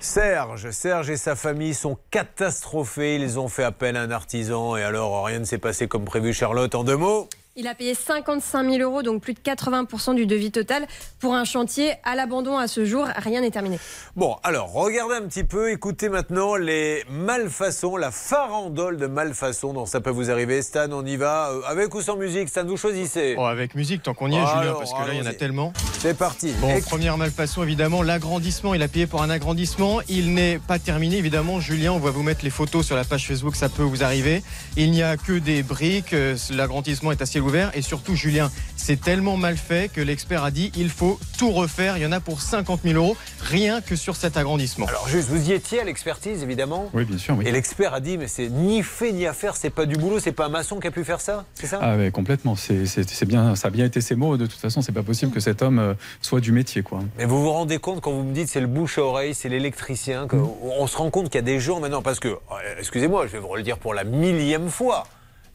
Serge, 0.01 0.71
Serge 0.71 1.11
et 1.11 1.17
sa 1.17 1.37
famille 1.37 1.75
sont 1.75 1.97
catastrophés. 2.11 3.15
Ils 3.15 3.39
ont 3.39 3.47
fait 3.47 3.63
appel 3.63 3.97
à 3.97 4.03
un 4.03 4.11
artisan 4.11 4.77
et 4.77 4.83
alors 4.83 5.25
rien 5.25 5.39
ne 5.39 5.45
s'est 5.45 5.59
passé 5.59 5.87
comme 5.87 6.05
prévu. 6.05 6.33
Charlotte, 6.33 6.75
en 6.75 6.83
deux 6.83 6.97
mots 6.97 7.29
Il 7.57 7.67
a 7.67 7.75
payé 7.75 7.95
55 7.95 8.71
000 8.71 8.83
euros, 8.89 9.03
donc 9.03 9.21
plus 9.21 9.35
de 9.35 9.41
80% 9.41 10.15
du 10.15 10.27
devis 10.27 10.53
total, 10.53 10.87
pour 11.19 11.35
un 11.35 11.45
chantier 11.45 11.95
à 12.05 12.15
l'abandon 12.15 12.57
à 12.57 12.69
ce 12.69 12.85
jour. 12.85 13.09
Rien 13.17 13.41
n'est 13.41 13.51
terminé. 13.51 13.81
Bon, 14.15 14.37
alors 14.45 14.73
regardez 14.73 15.17
un 15.17 15.23
petit 15.23 15.43
peu, 15.43 15.73
écoutez 15.73 16.09
maintenant 16.09 16.55
les 16.55 17.03
malfaçons, 17.11 17.97
la 17.97 18.13
farandole 18.13 18.97
de 18.97 19.09
malfaçons 19.09 19.73
dont 19.73 19.87
ça 19.87 20.01
peut 20.01 20.11
vous 20.11 20.31
arriver. 20.31 20.63
Stan, 20.63 20.87
on 20.93 21.05
y 21.05 21.17
va, 21.17 21.51
euh, 21.51 21.61
avec 21.67 21.93
ou 21.97 22.01
sans 22.01 22.17
musique 22.17 22.49
Stan, 22.49 22.65
vous 22.65 22.77
choisissez 22.77 23.35
Oh, 23.37 23.45
avec 23.47 23.75
musique, 23.75 24.05
tant 24.05 24.15
qu'on 24.15 24.31
y 24.31 24.37
est, 24.37 24.47
Julien, 24.47 24.61
Alors, 24.61 24.79
parce 24.79 24.93
que 24.93 24.99
là, 24.99 25.15
il 25.15 25.19
y 25.19 25.23
en 25.23 25.27
a 25.27 25.33
tellement. 25.35 25.73
C'est 25.99 26.17
parti. 26.17 26.53
Bon, 26.61 26.77
Et- 26.77 26.81
première 26.81 27.19
malfaçon, 27.19 27.65
évidemment, 27.65 28.03
l'agrandissement. 28.05 28.73
Il 28.75 28.83
a 28.85 28.89
payé 28.89 29.09
pour 29.09 29.21
un 29.23 29.31
agrandissement. 29.31 30.01
Il 30.09 30.33
n'est 30.33 30.61
pas 30.61 30.79
terminé, 30.79 31.17
évidemment. 31.17 31.59
Julien, 31.59 31.91
on 31.93 31.99
va 31.99 32.11
vous 32.13 32.23
mettre 32.23 32.45
les 32.45 32.51
photos 32.51 32.87
sur 32.87 32.95
la 32.95 33.03
page 33.03 33.27
Facebook, 33.27 33.57
ça 33.57 33.69
peut 33.69 33.83
vous 33.83 34.05
arriver. 34.05 34.45
Il 34.77 34.93
n'y 34.93 35.03
a 35.03 35.17
que 35.17 35.33
des 35.41 35.65
briques. 35.65 36.13
euh, 36.13 36.37
L'agrandissement 36.51 37.11
est 37.11 37.21
à 37.21 37.27
ciel 37.27 37.43
Et 37.75 37.83
surtout, 37.83 38.15
Julien, 38.15 38.51
c'est 38.77 39.01
tellement 39.01 39.37
mal 39.39 39.57
fait 39.57 39.91
que 39.91 40.01
l'expert 40.03 40.45
a 40.45 40.51
dit 40.51 40.71
il 40.77 40.91
faut 40.91 41.19
tout 41.39 41.51
refaire. 41.51 41.97
Il 41.97 42.03
y 42.03 42.07
en 42.07 42.13
a 42.13 42.21
pour 42.21 42.43
50 42.43 42.81
000 42.85 42.95
euros, 42.97 43.17
rien 43.41 43.81
que 43.81 43.97
sur 43.97 44.17
cet 44.17 44.37
agrandissement. 44.37 44.87
Alors 44.87 45.09
juste, 45.09 45.29
vous 45.29 45.49
y 45.51 45.53
étiez 45.55 45.81
à 45.81 45.85
l'expertise, 45.85 46.43
évidemment 46.43 46.91
Oui, 46.93 47.05
bien 47.05 47.17
sûr. 47.17 47.37
Oui. 47.39 47.47
Et 47.47 47.53
l'expert 47.53 47.95
a 47.95 48.01
dit, 48.01 48.19
mais 48.19 48.29
c'est 48.29 48.49
ni 48.51 48.83
fait 48.83 49.13
ni 49.13 49.27
à 49.27 49.33
faire, 49.33 49.57
c'est 49.57 49.71
pas 49.71 49.87
du 49.87 49.97
boulot, 49.97 50.21
c'est 50.21 50.33
pas 50.33 50.47
un 50.47 50.51
maçon 50.51 50.79
qui 50.79 50.87
a 50.89 50.91
pu 50.91 51.05
faire 51.05 51.21
ça, 51.23 51.45
c'est 51.55 51.67
ça? 51.67 51.79
Ah 51.81 51.97
ouais, 51.97 52.11
complètement. 52.11 52.55
C'est 52.55 52.85
c'est- 52.87 53.09
c'est 53.09 53.27
bien, 53.27 53.55
ça 53.57 53.69
a 53.69 53.71
bien 53.71 53.87
été 53.87 54.01
ses 54.03 54.15
mots. 54.15 54.37
De 54.37 54.45
toute 54.47 54.61
façon, 54.61 54.83
c'est 54.83 54.93
pas 54.93 55.03
possible 55.03 55.33
que 55.33 55.41
cet 55.41 55.63
homme 55.63 55.79
euh, 55.79 55.95
soit 56.21 56.41
du 56.41 56.53
métier, 56.53 56.83
quoi. 56.83 57.01
Mais 57.17 57.25
vous 57.25 57.41
vous 57.43 57.51
rendez 57.53 57.79
compte 57.79 58.01
quand 58.03 58.13
vous 58.13 58.25
me 58.25 58.35
dites 58.35 58.49
c'est 58.49 58.61
le 58.61 58.67
bouche 58.67 58.99
à 58.99 59.03
oreille, 59.03 59.35
c'est 59.35 59.49
l'électricien, 59.49 60.27
que- 60.27 60.37
on 60.37 60.87
se 60.87 60.97
rend 60.99 61.11
compte 61.11 61.27
qu'il 61.31 61.37
y 61.37 61.39
a 61.39 61.43
des 61.43 61.61
gens 61.61 61.81
maintenant, 61.81 62.03
parce 62.03 62.21
que, 62.21 62.29
euh, 62.29 62.37
excusez-moi, 62.79 63.27
je 63.27 63.33
vais 63.33 63.39
vous 63.39 63.55
le 63.57 63.63
dire 63.63 63.79
pour 63.79 63.95
la 63.95 64.05
millième 64.05 64.69
fois, 64.69 65.07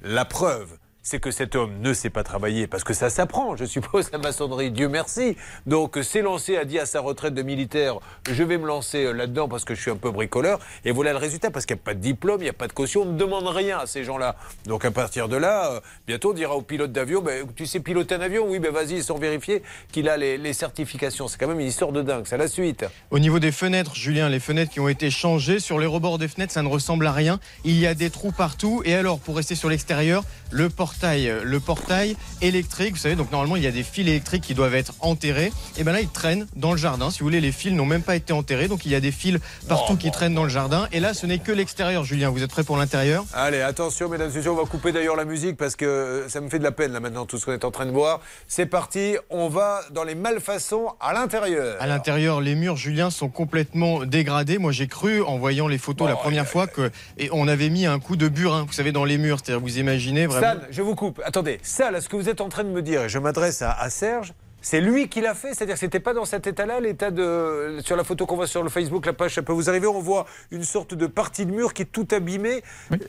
la 0.02 0.26
preuve. 0.26 0.68
C'est 1.06 1.20
que 1.20 1.32
cet 1.32 1.58
homme 1.58 1.82
ne 1.82 1.94
sait 1.94 2.10
pas 2.10 2.24
travailler 2.24 2.66
parce 2.66 2.86
que 2.86 2.94
ça 2.94 3.10
s'apprend, 3.10 3.58
je 3.58 3.66
suppose, 3.66 4.10
la 4.14 4.20
maçonnerie, 4.20 4.72
Dieu 4.72 4.88
merci. 4.88 5.36
Donc 5.66 6.00
s'est 6.02 6.22
lancé, 6.22 6.56
a 6.56 6.64
dit 6.64 6.80
à 6.80 6.86
sa 6.86 7.02
retraite 7.02 7.34
de 7.34 7.42
militaire, 7.42 7.98
je 8.32 8.42
vais 8.42 8.58
me 8.58 8.66
lancer 8.66 9.04
euh, 9.04 9.12
là-dedans 9.12 9.50
parce 9.50 9.66
que 9.66 9.76
je 9.76 9.82
suis 9.82 9.92
un 9.92 9.98
peu 9.98 10.12
bricoleur. 10.12 10.60
Et 10.86 10.92
voilà 10.92 11.12
le 11.12 11.18
résultat, 11.18 11.52
parce 11.52 11.66
qu'il 11.66 11.76
n'y 11.76 11.82
a 11.82 11.84
pas 11.84 11.94
de 11.94 12.00
diplôme, 12.00 12.40
il 12.40 12.46
n'y 12.46 12.50
a 12.50 12.54
pas 12.54 12.70
de 12.70 12.74
caution, 12.74 13.02
on 13.02 13.06
ne 13.12 13.18
demande 13.18 13.46
rien 13.48 13.80
à 13.80 13.86
ces 13.86 14.06
gens-là. 14.06 14.38
Donc 14.66 14.86
à 14.86 14.92
partir 14.92 15.28
de 15.28 15.36
là, 15.36 15.74
euh, 15.74 15.80
bientôt 16.08 16.32
on 16.32 16.34
dira 16.34 16.56
au 16.56 16.62
pilote 16.62 16.94
d'avion, 16.94 17.22
ben, 17.22 17.46
tu 17.54 17.66
sais 17.66 17.82
piloter 17.82 18.16
un 18.16 18.22
avion 18.22 18.46
Oui, 18.48 18.60
ben 18.60 18.72
vas-y, 18.72 19.04
sans 19.04 19.18
vérifier 19.18 19.62
qu'il 19.92 20.08
a 20.08 20.16
les, 20.16 20.38
les 20.38 20.54
certifications. 20.54 21.28
C'est 21.28 21.38
quand 21.38 21.50
même 21.50 21.60
une 21.60 21.68
histoire 21.68 21.92
de 21.92 22.02
dingue, 22.02 22.24
c'est 22.28 22.38
la 22.38 22.48
suite. 22.48 22.86
Au 23.12 23.20
niveau 23.20 23.40
des 23.40 23.52
fenêtres, 23.52 23.94
Julien, 23.94 24.30
les 24.30 24.40
fenêtres 24.40 24.72
qui 24.72 24.80
ont 24.80 24.88
été 24.88 25.12
changées, 25.12 25.60
sur 25.60 25.80
les 25.80 25.86
rebords 25.86 26.18
des 26.18 26.30
fenêtres, 26.30 26.54
ça 26.54 26.62
ne 26.62 26.70
ressemble 26.70 27.06
à 27.08 27.12
rien. 27.12 27.42
Il 27.66 27.78
y 27.78 27.88
a 27.88 27.94
des 27.94 28.10
trous 28.10 28.32
partout. 28.32 28.82
Et 28.86 28.96
alors, 28.96 29.20
pour 29.20 29.36
rester 29.36 29.56
sur 29.56 29.68
l'extérieur, 29.68 30.24
le 30.50 30.70
portail, 30.70 30.93
euh, 31.04 31.42
le 31.44 31.60
portail 31.60 32.16
électrique, 32.42 32.94
vous 32.94 33.00
savez, 33.00 33.16
donc 33.16 33.32
normalement, 33.32 33.56
il 33.56 33.64
y 33.64 33.68
a 33.68 33.72
des 33.72 33.84
fils 33.84 34.08
électriques 34.08 34.44
qui 34.44 34.54
doivent 34.54 34.76
être 34.76 34.94
enterrés. 35.00 35.52
Et 35.78 35.84
ben 35.84 35.92
là, 35.92 36.02
ils 36.02 36.10
traînent 36.10 36.48
dans 36.56 36.72
le 36.72 36.78
jardin. 36.78 37.10
Si 37.10 37.20
vous 37.20 37.26
voulez, 37.26 37.42
les 37.42 37.52
fils 37.52 37.74
n'ont 37.74 37.86
même 37.86 38.02
pas 38.02 38.16
été 38.16 38.34
enterrés. 38.34 38.68
Donc 38.68 38.86
il 38.86 38.92
y 38.92 38.96
a 38.96 39.00
des 39.00 39.12
fils 39.12 39.38
partout 39.68 39.98
qui 39.98 40.12
traînent 40.12 40.34
dans 40.34 40.44
le 40.44 40.50
jardin. 40.50 40.88
Et 40.92 41.00
là, 41.00 41.14
ce 41.14 41.26
n'est 41.26 41.40
que 41.40 41.52
l'extérieur, 41.52 42.04
Julien. 42.04 42.30
Vous 42.30 42.44
êtes 42.44 42.52
prêt 42.52 42.64
pour 42.64 42.78
l'intérieur? 42.78 43.26
Allez, 43.34 43.62
attention, 43.62 44.10
mesdames 44.10 44.32
et 44.32 44.36
messieurs, 44.36 44.52
on 44.52 44.56
va 44.56 44.66
couper 44.66 44.92
d'ailleurs 44.92 45.16
la 45.16 45.26
musique 45.26 45.58
parce 45.58 45.76
que 45.76 45.86
euh, 45.86 46.30
ça 46.30 46.42
me 46.42 46.50
fait 46.50 46.60
de 46.60 46.64
la 46.64 46.72
peine 46.72 46.92
là 46.92 47.00
maintenant, 47.00 47.26
tout 47.26 47.38
ce 47.38 47.46
qu'on 47.46 47.54
est 47.54 47.66
en 47.66 47.72
train 47.72 47.86
de 47.86 47.92
voir. 47.92 48.22
C'est 48.48 48.66
parti, 48.66 49.16
on 49.30 49.50
va 49.50 49.82
dans 49.92 50.04
les 50.04 50.16
malfaçons 50.16 50.94
à 51.00 51.14
l'intérieur. 51.14 51.82
À 51.82 51.88
l'intérieur, 51.88 52.42
les 52.42 52.56
murs, 52.56 52.78
Julien, 52.78 53.10
sont 53.10 53.30
complètement 53.30 54.06
dégradés. 54.06 54.58
Moi, 54.58 54.72
j'ai 54.72 54.88
cru, 54.88 55.22
en 55.22 55.38
voyant 55.38 55.68
les 55.68 55.78
photos 55.78 56.08
la 56.08 56.16
première 56.16 56.48
fois, 56.48 56.68
que 56.68 56.92
et 57.18 57.30
on 57.32 57.48
avait 57.48 57.70
mis 57.70 57.86
un 57.86 58.00
coup 58.00 58.16
de 58.16 58.28
burin, 58.28 58.66
vous 58.68 58.74
savez, 58.74 58.92
dans 58.92 59.06
les 59.06 59.18
murs. 59.18 59.40
C'est-à-dire, 59.44 59.62
vous 59.62 59.80
imaginez 59.80 60.28
vraiment. 60.28 60.60
Stan, 60.60 60.68
je 60.72 60.82
vous 60.84 60.96
coupe. 60.96 61.22
Attendez, 61.26 61.60
ça, 61.64 61.92
là, 61.92 62.02
ce 62.02 62.10
que 62.10 62.16
vous 62.16 62.30
êtes 62.30 62.42
en 62.42 62.50
train 62.50 62.64
de 62.64 62.70
me 62.70 62.82
dire, 62.82 63.04
et 63.04 63.10
je 63.10 63.20
m'adresse 63.20 63.62
à, 63.62 63.72
à 63.72 63.90
Serge, 63.90 64.34
c'est 64.64 64.82
lui 64.82 65.10
qui 65.10 65.22
l'a 65.22 65.36
fait, 65.36 65.50
c'est-à-dire 65.54 65.76
que 65.76 65.80
c'était 65.80 66.00
pas 66.00 66.14
dans 66.14 66.26
cet 66.26 66.48
état-là, 66.48 66.80
l'état 66.80 67.12
de. 67.12 67.78
Sur 67.84 67.96
la 67.98 68.04
photo 68.04 68.26
qu'on 68.26 68.38
voit 68.38 68.48
sur 68.48 68.64
le 68.64 68.70
Facebook, 68.70 69.06
la 69.06 69.12
page, 69.14 69.36
ça 69.36 69.42
peut 69.44 69.52
vous 69.54 69.70
arriver, 69.70 69.86
on 69.88 70.00
voit 70.00 70.26
une 70.52 70.64
sorte 70.64 70.94
de 70.96 71.06
partie 71.06 71.46
de 71.46 71.52
mur 71.52 71.74
qui 71.74 71.82
est 71.82 71.92
tout 71.92 72.08
abîmée. 72.12 72.64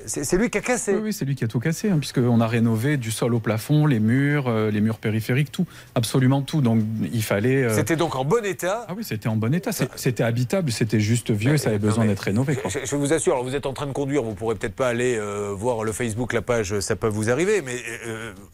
C'est 0.04 0.24
c'est 0.24 0.36
lui 0.36 0.50
qui 0.50 0.58
a 0.58 0.60
cassé. 0.60 0.92
Oui, 0.94 1.00
oui, 1.04 1.12
c'est 1.12 1.24
lui 1.24 1.36
qui 1.36 1.44
a 1.44 1.48
tout 1.48 1.60
cassé, 1.60 1.88
hein, 1.90 1.98
puisqu'on 1.98 2.40
a 2.40 2.46
rénové 2.48 2.96
du 2.96 3.10
sol 3.12 3.34
au 3.34 3.38
plafond, 3.40 3.86
les 3.86 4.00
murs, 4.00 4.48
euh, 4.48 4.70
les 4.70 4.80
murs 4.80 4.98
périphériques, 4.98 5.52
tout, 5.52 5.64
absolument 5.94 6.42
tout. 6.42 6.60
Donc 6.60 6.80
il 7.12 7.22
fallait. 7.22 7.62
euh, 7.64 7.74
C'était 7.74 7.96
donc 7.96 8.16
en 8.16 8.24
bon 8.24 8.44
état. 8.44 8.84
Ah 8.88 8.94
oui, 8.96 9.04
c'était 9.04 9.28
en 9.28 9.36
bon 9.36 9.54
état. 9.54 9.70
C'était 9.94 10.24
habitable, 10.24 10.72
c'était 10.72 10.98
juste 11.00 11.30
vieux, 11.30 11.56
ça 11.56 11.68
avait 11.70 11.78
besoin 11.78 12.04
d'être 12.04 12.20
rénové. 12.20 12.56
quoi. 12.56 12.68
Je, 12.68 12.80
je 12.84 12.96
vous 12.96 13.12
assure, 13.12 13.34
alors 13.34 13.44
vous 13.44 13.54
êtes 13.54 13.66
en 13.66 13.72
train 13.72 13.86
de 13.86 13.92
conduire, 13.92 14.24
vous 14.24 14.34
pourrez 14.34 14.56
peut-être 14.56 14.74
pas 14.74 14.88
aller 14.88 15.16
euh, 15.16 15.52
voir 15.54 15.84
le 15.84 15.92
Facebook, 15.92 16.32
la 16.32 16.42
page, 16.42 16.80
ça 16.80 16.96
peut 16.96 17.06
vous 17.08 17.30
arriver, 17.30 17.62
mais 17.62 17.76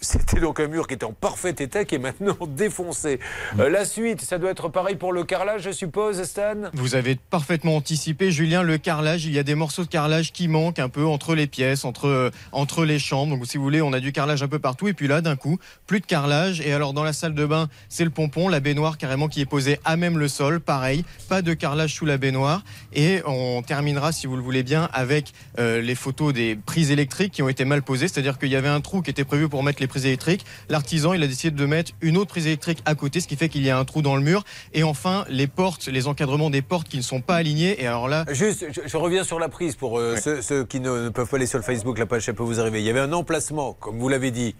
c'était 0.00 0.40
donc 0.40 0.60
un 0.60 0.66
mur 0.68 0.86
qui 0.86 0.94
était 0.94 1.04
en 1.06 1.12
parfait 1.12 1.54
état, 1.58 1.84
qui 1.86 1.94
est 1.94 1.98
maintenant 1.98 2.36
défoncé. 2.46 2.89
Euh, 3.04 3.68
la 3.68 3.84
suite, 3.84 4.20
ça 4.20 4.38
doit 4.38 4.50
être 4.50 4.68
pareil 4.68 4.96
pour 4.96 5.12
le 5.12 5.24
carrelage, 5.24 5.62
je 5.62 5.70
suppose, 5.70 6.22
Stan 6.22 6.54
Vous 6.74 6.94
avez 6.94 7.16
parfaitement 7.16 7.76
anticipé, 7.76 8.30
Julien, 8.30 8.62
le 8.62 8.78
carrelage. 8.78 9.24
Il 9.26 9.32
y 9.32 9.38
a 9.38 9.42
des 9.42 9.54
morceaux 9.54 9.84
de 9.84 9.88
carrelage 9.88 10.32
qui 10.32 10.48
manquent 10.48 10.78
un 10.78 10.88
peu 10.88 11.04
entre 11.04 11.34
les 11.34 11.46
pièces, 11.46 11.84
entre, 11.84 12.08
euh, 12.08 12.30
entre 12.52 12.84
les 12.84 12.98
chambres. 12.98 13.36
Donc, 13.36 13.46
si 13.46 13.56
vous 13.56 13.62
voulez, 13.62 13.82
on 13.82 13.92
a 13.92 14.00
du 14.00 14.12
carrelage 14.12 14.42
un 14.42 14.48
peu 14.48 14.58
partout. 14.58 14.88
Et 14.88 14.92
puis 14.92 15.08
là, 15.08 15.20
d'un 15.20 15.36
coup, 15.36 15.58
plus 15.86 16.00
de 16.00 16.06
carrelage. 16.06 16.60
Et 16.60 16.72
alors, 16.72 16.92
dans 16.92 17.04
la 17.04 17.12
salle 17.12 17.34
de 17.34 17.46
bain, 17.46 17.68
c'est 17.88 18.04
le 18.04 18.10
pompon, 18.10 18.48
la 18.48 18.60
baignoire 18.60 18.98
carrément 18.98 19.28
qui 19.28 19.40
est 19.40 19.46
posée 19.46 19.78
à 19.84 19.96
même 19.96 20.18
le 20.18 20.28
sol. 20.28 20.60
Pareil, 20.60 21.04
pas 21.28 21.42
de 21.42 21.54
carrelage 21.54 21.94
sous 21.94 22.06
la 22.06 22.18
baignoire. 22.18 22.62
Et 22.92 23.22
on 23.26 23.62
terminera, 23.62 24.12
si 24.12 24.26
vous 24.26 24.36
le 24.36 24.42
voulez 24.42 24.62
bien, 24.62 24.88
avec 24.92 25.32
euh, 25.58 25.80
les 25.80 25.94
photos 25.94 26.32
des 26.32 26.56
prises 26.56 26.90
électriques 26.90 27.32
qui 27.32 27.42
ont 27.42 27.48
été 27.48 27.64
mal 27.64 27.82
posées. 27.82 28.08
C'est-à-dire 28.08 28.38
qu'il 28.38 28.48
y 28.48 28.56
avait 28.56 28.68
un 28.68 28.80
trou 28.80 29.02
qui 29.02 29.10
était 29.10 29.24
prévu 29.24 29.48
pour 29.48 29.62
mettre 29.62 29.80
les 29.80 29.86
prises 29.86 30.06
électriques. 30.06 30.44
L'artisan, 30.68 31.12
il 31.12 31.22
a 31.22 31.26
décidé 31.26 31.56
de 31.56 31.66
mettre 31.66 31.92
une 32.00 32.16
autre 32.16 32.30
prise 32.30 32.46
électrique 32.46 32.79
à 32.84 32.94
côté, 32.94 33.20
ce 33.20 33.28
qui 33.28 33.36
fait 33.36 33.48
qu'il 33.48 33.62
y 33.62 33.70
a 33.70 33.78
un 33.78 33.84
trou 33.84 34.02
dans 34.02 34.16
le 34.16 34.22
mur. 34.22 34.44
Et 34.72 34.82
enfin, 34.82 35.24
les 35.28 35.46
portes, 35.46 35.88
les 35.88 36.06
encadrements 36.08 36.50
des 36.50 36.62
portes 36.62 36.88
qui 36.88 36.96
ne 36.96 37.02
sont 37.02 37.20
pas 37.20 37.36
alignés. 37.36 37.82
Et 37.82 37.86
alors 37.86 38.08
là, 38.08 38.24
Juste, 38.30 38.66
je, 38.70 38.80
je 38.86 38.96
reviens 38.96 39.24
sur 39.24 39.38
la 39.38 39.48
prise 39.48 39.76
pour 39.76 39.98
euh, 39.98 40.16
ceux, 40.16 40.42
ceux 40.42 40.64
qui 40.64 40.80
ne, 40.80 41.04
ne 41.04 41.08
peuvent 41.08 41.28
pas 41.28 41.36
aller 41.36 41.46
sur 41.46 41.58
le 41.58 41.64
Facebook, 41.64 41.98
la 41.98 42.06
page, 42.06 42.30
peut 42.32 42.42
vous 42.42 42.60
arriver. 42.60 42.80
Il 42.80 42.86
y 42.86 42.90
avait 42.90 43.00
un 43.00 43.12
emplacement, 43.12 43.72
comme 43.74 43.98
vous 43.98 44.08
l'avez 44.08 44.30
dit, 44.30 44.54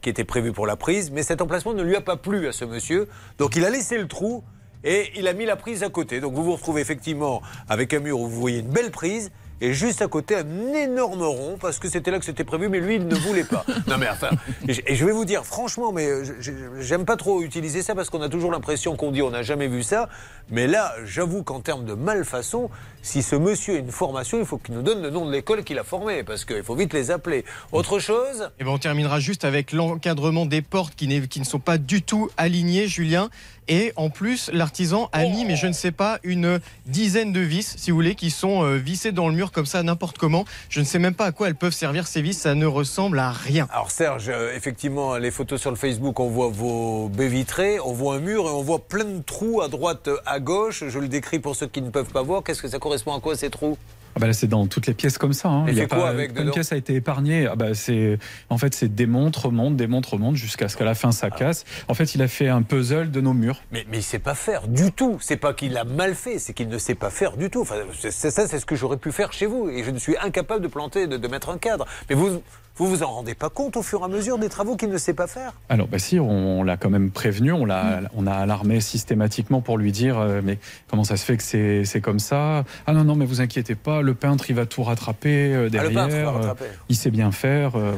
qui 0.00 0.08
était 0.08 0.24
prévu 0.24 0.52
pour 0.52 0.66
la 0.66 0.76
prise, 0.76 1.10
mais 1.10 1.22
cet 1.22 1.42
emplacement 1.42 1.74
ne 1.74 1.82
lui 1.82 1.96
a 1.96 2.00
pas 2.00 2.16
plu 2.16 2.46
à 2.46 2.52
ce 2.52 2.64
monsieur. 2.64 3.08
Donc 3.38 3.56
il 3.56 3.64
a 3.64 3.70
laissé 3.70 3.98
le 3.98 4.06
trou 4.06 4.44
et 4.84 5.10
il 5.16 5.26
a 5.26 5.32
mis 5.32 5.44
la 5.44 5.56
prise 5.56 5.82
à 5.82 5.88
côté. 5.88 6.20
Donc 6.20 6.34
vous 6.34 6.44
vous 6.44 6.54
retrouvez 6.54 6.80
effectivement 6.80 7.42
avec 7.68 7.92
un 7.94 8.00
mur 8.00 8.20
où 8.20 8.28
vous 8.28 8.40
voyez 8.40 8.60
une 8.60 8.68
belle 8.68 8.90
prise. 8.90 9.30
Et 9.60 9.72
juste 9.74 10.02
à 10.02 10.06
côté, 10.08 10.36
un 10.36 10.72
énorme 10.74 11.22
rond, 11.22 11.56
parce 11.60 11.78
que 11.78 11.88
c'était 11.88 12.10
là 12.10 12.18
que 12.18 12.24
c'était 12.24 12.44
prévu, 12.44 12.68
mais 12.68 12.78
lui, 12.80 12.94
il 12.96 13.06
ne 13.08 13.14
voulait 13.16 13.44
pas. 13.44 13.64
Non, 13.88 13.96
mais 13.98 14.08
enfin, 14.08 14.30
et 14.68 14.74
je- 14.74 14.82
et 14.86 14.94
je 14.94 15.04
vais 15.04 15.12
vous 15.12 15.24
dire, 15.24 15.44
franchement, 15.44 15.92
mais 15.92 16.06
je- 16.40 16.52
j'aime 16.80 17.04
pas 17.04 17.16
trop 17.16 17.42
utiliser 17.42 17.82
ça 17.82 17.94
parce 17.94 18.08
qu'on 18.10 18.22
a 18.22 18.28
toujours 18.28 18.52
l'impression 18.52 18.94
qu'on 18.96 19.10
dit 19.10 19.22
on 19.22 19.30
n'a 19.30 19.42
jamais 19.42 19.66
vu 19.68 19.82
ça. 19.82 20.08
Mais 20.50 20.66
là, 20.66 20.94
j'avoue 21.04 21.42
qu'en 21.42 21.60
termes 21.60 21.84
de 21.84 21.94
malfaçon, 21.94 22.70
si 23.02 23.22
ce 23.22 23.36
monsieur 23.36 23.74
a 23.74 23.78
une 23.78 23.90
formation, 23.90 24.38
il 24.38 24.46
faut 24.46 24.58
qu'il 24.58 24.74
nous 24.74 24.82
donne 24.82 25.02
le 25.02 25.10
nom 25.10 25.26
de 25.26 25.32
l'école 25.32 25.64
qu'il 25.64 25.78
a 25.78 25.84
formée, 25.84 26.22
parce 26.22 26.44
qu'il 26.44 26.62
faut 26.62 26.74
vite 26.74 26.92
les 26.94 27.10
appeler. 27.10 27.44
Autre 27.72 27.98
chose 27.98 28.50
Eh 28.60 28.64
ben, 28.64 28.70
on 28.70 28.78
terminera 28.78 29.18
juste 29.20 29.44
avec 29.44 29.72
l'encadrement 29.72 30.46
des 30.46 30.62
portes 30.62 30.94
qui, 30.94 31.08
qui 31.28 31.40
ne 31.40 31.44
sont 31.44 31.58
pas 31.60 31.78
du 31.78 32.02
tout 32.02 32.30
alignées, 32.36 32.86
Julien. 32.86 33.28
Et 33.68 33.92
en 33.96 34.08
plus, 34.08 34.50
l'artisan 34.52 35.08
a 35.12 35.24
mis, 35.24 35.44
mais 35.44 35.56
je 35.56 35.66
ne 35.66 35.72
sais 35.72 35.92
pas, 35.92 36.18
une 36.22 36.58
dizaine 36.86 37.32
de 37.32 37.40
vis, 37.40 37.74
si 37.76 37.90
vous 37.90 37.96
voulez, 37.96 38.14
qui 38.14 38.30
sont 38.30 38.64
euh, 38.64 38.76
vissées 38.76 39.12
dans 39.12 39.28
le 39.28 39.34
mur 39.34 39.52
comme 39.52 39.66
ça, 39.66 39.82
n'importe 39.82 40.16
comment. 40.16 40.44
Je 40.70 40.80
ne 40.80 40.84
sais 40.84 40.98
même 40.98 41.14
pas 41.14 41.26
à 41.26 41.32
quoi 41.32 41.48
elles 41.48 41.54
peuvent 41.54 41.74
servir 41.74 42.06
ces 42.06 42.22
vis, 42.22 42.32
ça 42.32 42.54
ne 42.54 42.66
ressemble 42.66 43.18
à 43.18 43.30
rien. 43.30 43.68
Alors 43.70 43.90
Serge, 43.90 44.30
euh, 44.30 44.56
effectivement, 44.56 45.16
les 45.16 45.30
photos 45.30 45.60
sur 45.60 45.70
le 45.70 45.76
Facebook, 45.76 46.18
on 46.18 46.28
voit 46.28 46.48
vos 46.48 47.08
baies 47.08 47.28
vitrées, 47.28 47.78
on 47.80 47.92
voit 47.92 48.16
un 48.16 48.20
mur 48.20 48.46
et 48.46 48.50
on 48.50 48.62
voit 48.62 48.80
plein 48.80 49.04
de 49.04 49.22
trous 49.22 49.60
à 49.60 49.68
droite, 49.68 50.08
à 50.24 50.40
gauche. 50.40 50.84
Je 50.88 50.98
le 50.98 51.08
décris 51.08 51.38
pour 51.38 51.54
ceux 51.54 51.66
qui 51.66 51.82
ne 51.82 51.90
peuvent 51.90 52.10
pas 52.10 52.22
voir. 52.22 52.42
Qu'est-ce 52.42 52.62
que 52.62 52.68
ça 52.68 52.78
correspond 52.78 53.14
à 53.14 53.20
quoi 53.20 53.36
ces 53.36 53.50
trous? 53.50 53.76
Ah 54.16 54.20
bah 54.20 54.26
là, 54.26 54.32
c'est 54.32 54.46
dans 54.48 54.66
toutes 54.66 54.86
les 54.86 54.94
pièces 54.94 55.18
comme 55.18 55.32
ça. 55.32 55.48
hein. 55.48 55.66
Et 55.68 55.70
Il 55.72 55.76
y 55.78 55.80
a 55.80 55.86
quoi 55.86 55.98
pas- 55.98 56.08
avec 56.08 56.38
une 56.38 56.50
pièce 56.50 56.72
a 56.72 56.76
été 56.76 56.94
épargnée. 56.94 57.46
Ah 57.46 57.54
bah 57.56 57.74
c'est, 57.74 58.18
en 58.50 58.58
fait, 58.58 58.74
c'est 58.74 58.94
des 58.94 59.06
montres 59.06 59.46
remontent, 59.46 59.70
des 59.76 59.86
montres 59.86 60.14
remontent 60.14 60.34
jusqu'à 60.36 60.68
ce 60.68 60.76
qu'à 60.76 60.84
la 60.84 60.94
fin 60.94 61.12
ça 61.12 61.30
casse. 61.30 61.64
En 61.88 61.94
fait, 61.94 62.14
il 62.14 62.22
a 62.22 62.28
fait 62.28 62.48
un 62.48 62.62
puzzle 62.62 63.10
de 63.10 63.20
nos 63.20 63.32
murs. 63.34 63.62
mais, 63.70 63.86
mais 63.90 63.98
il 63.98 64.02
sait 64.02 64.18
pas 64.18 64.34
faire 64.34 64.66
du 64.68 64.90
tout. 64.92 65.18
C'est 65.20 65.36
pas 65.36 65.52
qu'il 65.54 65.76
a 65.76 65.84
mal 65.84 66.14
fait, 66.14 66.38
c'est 66.38 66.52
qu'il 66.52 66.68
ne 66.68 66.78
sait 66.78 66.94
pas 66.94 67.10
faire 67.10 67.36
du 67.36 67.50
tout. 67.50 67.60
Enfin, 67.62 67.76
c'est 67.98 68.10
c'est 68.10 68.30
ça, 68.30 68.46
c'est 68.48 68.58
ce 68.58 68.66
que 68.66 68.76
j'aurais 68.76 68.96
pu 68.96 69.12
faire 69.12 69.32
chez 69.32 69.46
vous. 69.46 69.68
Et 69.70 69.84
je 69.84 69.90
ne 69.90 69.98
suis 69.98 70.16
incapable 70.18 70.62
de 70.62 70.68
planter, 70.68 71.06
de, 71.06 71.16
de 71.16 71.28
mettre 71.28 71.50
un 71.50 71.58
cadre. 71.58 71.86
Mais 72.08 72.16
vous, 72.16 72.42
Vous 72.78 72.86
vous 72.86 73.02
en 73.02 73.10
rendez 73.12 73.34
pas 73.34 73.50
compte 73.50 73.76
au 73.76 73.82
fur 73.82 74.02
et 74.02 74.04
à 74.04 74.08
mesure 74.08 74.38
des 74.38 74.48
travaux 74.48 74.76
qu'il 74.76 74.88
ne 74.88 74.98
sait 74.98 75.12
pas 75.12 75.26
faire? 75.26 75.52
Alors, 75.68 75.88
bah 75.88 75.98
si, 75.98 76.20
on, 76.20 76.62
l'a 76.62 76.76
quand 76.76 76.90
même 76.90 77.10
prévenu, 77.10 77.52
on, 77.52 77.64
l'a, 77.64 78.02
on 78.16 78.24
a 78.26 78.32
alarmé 78.32 78.80
systématiquement 78.80 79.60
pour 79.60 79.78
lui 79.78 79.90
dire 79.90 80.16
euh, 80.18 80.40
Mais 80.44 80.58
comment 80.88 81.02
ça 81.02 81.16
se 81.16 81.24
fait 81.24 81.36
que 81.36 81.42
c'est, 81.42 81.84
c'est 81.84 82.00
comme 82.00 82.20
ça? 82.20 82.64
Ah 82.86 82.92
non, 82.92 83.02
non, 83.02 83.16
mais 83.16 83.24
vous 83.26 83.40
inquiétez 83.40 83.74
pas, 83.74 84.00
le 84.00 84.14
peintre, 84.14 84.48
il 84.48 84.54
va 84.54 84.64
tout 84.64 84.84
rattraper 84.84 85.52
euh, 85.52 85.58
Ah, 85.58 85.64
le 85.64 85.70
derrière. 85.70 85.92
peintre 85.92 86.14
va 86.14 86.20
euh, 86.20 86.30
rattraper. 86.30 86.64
il 86.88 86.94
sait 86.96 87.10
bien 87.10 87.32
faire. 87.32 87.70
voilà. 87.70 87.94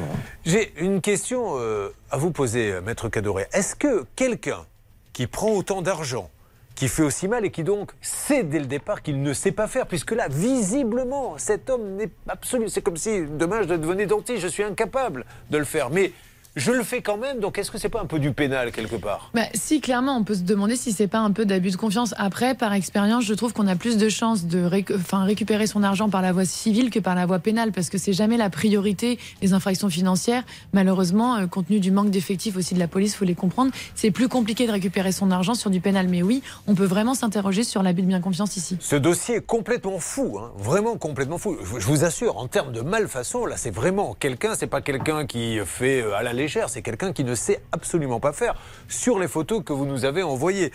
J'ai 0.47 0.73
une 0.81 1.03
question 1.03 1.57
à 2.11 2.17
vous 2.17 2.31
poser, 2.31 2.81
Maître 2.85 3.11
Cadoré. 3.11 3.47
Est-ce 3.53 3.77
que 3.77 4.07
quelqu'un 4.17 4.65
qui 5.13 5.27
prend 5.27 5.51
autant 5.51 5.83
d'argent, 5.83 6.31
qui 6.81 6.89
fait 6.89 7.03
aussi 7.03 7.29
mal 7.29 7.45
et 7.45 7.51
qui 7.51 7.63
donc 7.63 7.91
sait 8.01 8.43
dès 8.43 8.59
le 8.59 8.65
départ 8.65 9.03
qu'il 9.03 9.23
ne 9.23 9.35
sait 9.35 9.53
pas 9.53 9.67
faire, 9.67 9.87
puisque 9.87 10.13
là, 10.13 10.29
visiblement, 10.31 11.37
cet 11.37 11.69
homme 11.69 11.97
n'est 11.97 12.09
absolument... 12.27 12.71
C'est 12.71 12.81
comme 12.81 12.97
si 12.97 13.21
demain 13.27 13.61
je 13.61 13.75
devenais 13.75 14.07
dentiste, 14.07 14.41
je 14.41 14.49
suis 14.49 14.63
incapable 14.63 15.27
de 15.51 15.59
le 15.59 15.67
faire. 15.67 15.91
Mais 15.91 16.13
je 16.57 16.73
le 16.73 16.83
fais 16.83 17.01
quand 17.01 17.17
même, 17.17 17.39
donc 17.39 17.59
est-ce 17.59 17.71
que 17.71 17.79
c'est 17.79 17.89
pas 17.89 18.01
un 18.01 18.07
peu 18.07 18.19
du 18.19 18.33
pénal 18.33 18.73
quelque 18.73 18.97
part? 18.97 19.31
Bah, 19.35 19.43
si, 19.55 19.81
clairement, 19.81 20.17
on 20.17 20.25
peut 20.25 20.35
se 20.35 20.43
demander 20.43 20.75
si 20.77 20.93
c'est 20.93 21.07
pas 21.07 21.21
un 21.21 21.31
peu 21.31 21.45
d'abus 21.45 21.71
de 21.71 21.77
confiance. 21.77 22.15
Après, 22.19 22.55
par 22.55 22.73
expérience, 22.73 23.25
je 23.25 23.35
trouve 23.35 23.53
qu'on 23.53 23.69
a 23.69 23.77
plus 23.77 23.97
de 23.97 24.09
chances 24.09 24.47
de 24.47 24.69
récupérer 25.13 25.67
son 25.67 25.83
argent 25.83 26.09
par 26.09 26.23
la 26.23 26.33
voie 26.33 26.45
civile 26.45 26.91
que 26.91 26.99
par 26.99 27.15
la 27.15 27.27
voie 27.27 27.39
pénale, 27.39 27.71
parce 27.73 27.89
que 27.89 27.99
c'est 27.99 28.13
jamais 28.13 28.37
la 28.37 28.51
priorité 28.51 29.19
les 29.43 29.53
infractions 29.53 29.89
financières. 29.89 30.43
Malheureusement, 30.73 31.37
euh, 31.37 31.47
compte 31.47 31.69
tenu 31.69 31.81
du 31.81 31.91
manque 31.91 32.11
d'effectifs 32.11 32.57
aussi 32.57 32.75
de 32.75 32.79
la 32.81 32.89
police, 32.89 33.15
faut 33.15 33.25
les 33.25 33.35
comprendre. 33.35 33.71
C'est 33.95 34.11
plus 34.11 34.29
compliqué 34.29 34.67
de 34.67 34.73
récupérer 34.73 35.13
son 35.13 35.31
argent 35.31 35.55
sur 35.55 35.71
du 35.71 35.81
pénal. 35.81 36.09
Mais 36.09 36.23
oui, 36.23 36.43
on 36.67 36.75
peut 36.75 36.85
vraiment 36.85 37.15
s'interroger 37.15 37.63
sur 37.63 37.83
l'abus 37.83 38.03
de 38.03 38.07
bien 38.07 38.21
confiance 38.21 38.57
ici. 38.57 38.77
Ce 38.81 38.97
dossier 38.97 39.37
est 39.37 39.47
complètement 39.47 39.99
fou, 39.99 40.39
hein, 40.41 40.51
vraiment 40.59 40.97
complètement 40.97 41.39
fou. 41.39 41.57
Je, 41.63 41.79
je 41.79 41.87
vous 41.87 42.05
assure, 42.05 42.39
en 42.39 42.49
termes 42.49 42.73
de 42.73 42.81
malfaçon, 42.81 43.47
là, 43.47 43.57
c'est 43.57 43.71
vraiment 43.71 44.15
quelqu'un, 44.19 44.55
c'est 44.55 44.67
pas 44.67 44.81
quelqu'un 44.81 45.27
qui 45.27 45.59
fait 45.65 46.03
euh, 46.03 46.15
à 46.15 46.23
la 46.23 46.33
légère, 46.41 46.71
c'est 46.71 46.83
quelqu'un 46.83 47.13
qui 47.13 47.25
ne 47.25 47.35
sait 47.35 47.61
absolument 47.71 48.19
pas 48.19 48.33
faire 48.33 48.55
sur 48.89 49.19
les 49.19 49.29
photos 49.29 49.63
que 49.65 49.73
vous 49.73 49.85
nous 49.87 50.05
avez 50.05 50.23
envoyées. 50.23 50.73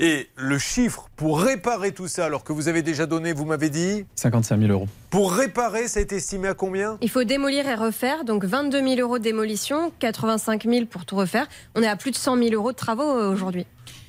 Et 0.00 0.28
le 0.34 0.58
chiffre 0.58 1.08
pour 1.14 1.40
réparer 1.40 1.92
tout 1.92 2.08
ça, 2.08 2.24
alors 2.24 2.42
que 2.42 2.52
vous 2.52 2.66
avez 2.66 2.82
déjà 2.82 3.06
donné, 3.06 3.32
vous 3.32 3.44
m'avez 3.44 3.70
dit, 3.70 4.04
55 4.16 4.58
000 4.58 4.72
euros. 4.72 4.88
pour 5.10 5.32
réparer, 5.32 5.86
ça 5.86 6.00
a 6.00 6.02
été 6.02 6.16
estimé 6.16 6.48
à 6.48 6.54
combien? 6.54 6.98
Il 7.00 7.10
faut 7.10 7.22
démolir 7.22 7.68
et 7.68 7.76
refaire, 7.76 8.24
donc 8.24 8.44
22 8.44 8.82
000 8.82 9.00
euros 9.00 9.18
de 9.18 9.22
démolition, 9.22 9.92
85 10.00 10.64
000 10.64 10.86
pour 10.86 11.04
tout 11.04 11.14
refaire. 11.14 11.46
On 11.76 11.82
est 11.82 11.86
à 11.86 11.94
plus 11.94 12.10
de 12.10 12.16
100 12.16 12.38
000 12.38 12.54
euros 12.54 12.72
de 12.72 12.76
travaux 12.76 13.02
euh, 13.04 13.30
aujourd'hui. 13.30 13.66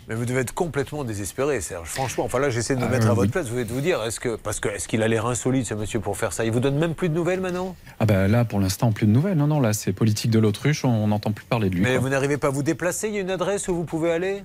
Mais 0.07 0.13
vous 0.13 0.25
devez 0.25 0.41
être 0.41 0.53
complètement 0.53 1.03
désespéré, 1.03 1.61
Serge. 1.61 1.89
Franchement, 1.89 2.25
enfin 2.25 2.37
là, 2.37 2.51
j'essaie 2.51 2.75
de 2.75 2.81
me 2.81 2.85
Ah, 2.85 2.89
mettre 2.89 3.09
à 3.09 3.13
votre 3.15 3.31
place. 3.31 3.47
Vous 3.47 3.55
devez 3.55 3.63
vous 3.63 3.81
dire, 3.81 4.03
est-ce 4.03 4.19
que, 4.19 4.35
parce 4.35 4.59
que, 4.59 4.69
est-ce 4.69 4.87
qu'il 4.87 5.01
a 5.01 5.07
l'air 5.07 5.25
insolite, 5.25 5.65
ce 5.65 5.73
monsieur, 5.73 5.99
pour 5.99 6.15
faire 6.15 6.31
ça? 6.31 6.45
Il 6.45 6.51
vous 6.51 6.59
donne 6.59 6.77
même 6.77 6.93
plus 6.93 7.09
de 7.09 7.15
nouvelles 7.15 7.41
maintenant? 7.41 7.75
Ah 7.99 8.05
bah 8.05 8.27
là, 8.27 8.45
pour 8.45 8.59
l'instant, 8.59 8.91
plus 8.91 9.07
de 9.07 9.11
nouvelles. 9.11 9.37
Non, 9.37 9.47
non, 9.47 9.59
là, 9.59 9.73
c'est 9.73 9.93
politique 9.93 10.29
de 10.29 10.37
l'autruche, 10.37 10.85
on 10.85 11.07
n'entend 11.07 11.31
plus 11.31 11.45
parler 11.45 11.69
de 11.69 11.75
lui. 11.75 11.81
Mais 11.81 11.93
quoi. 11.93 11.99
vous 12.01 12.09
n'arrivez 12.09 12.37
pas 12.37 12.47
à 12.47 12.51
vous 12.51 12.61
déplacer? 12.61 13.07
Il 13.07 13.15
y 13.15 13.17
a 13.17 13.21
une 13.21 13.31
adresse 13.31 13.67
où 13.67 13.75
vous 13.75 13.83
pouvez 13.83 14.11
aller? 14.11 14.43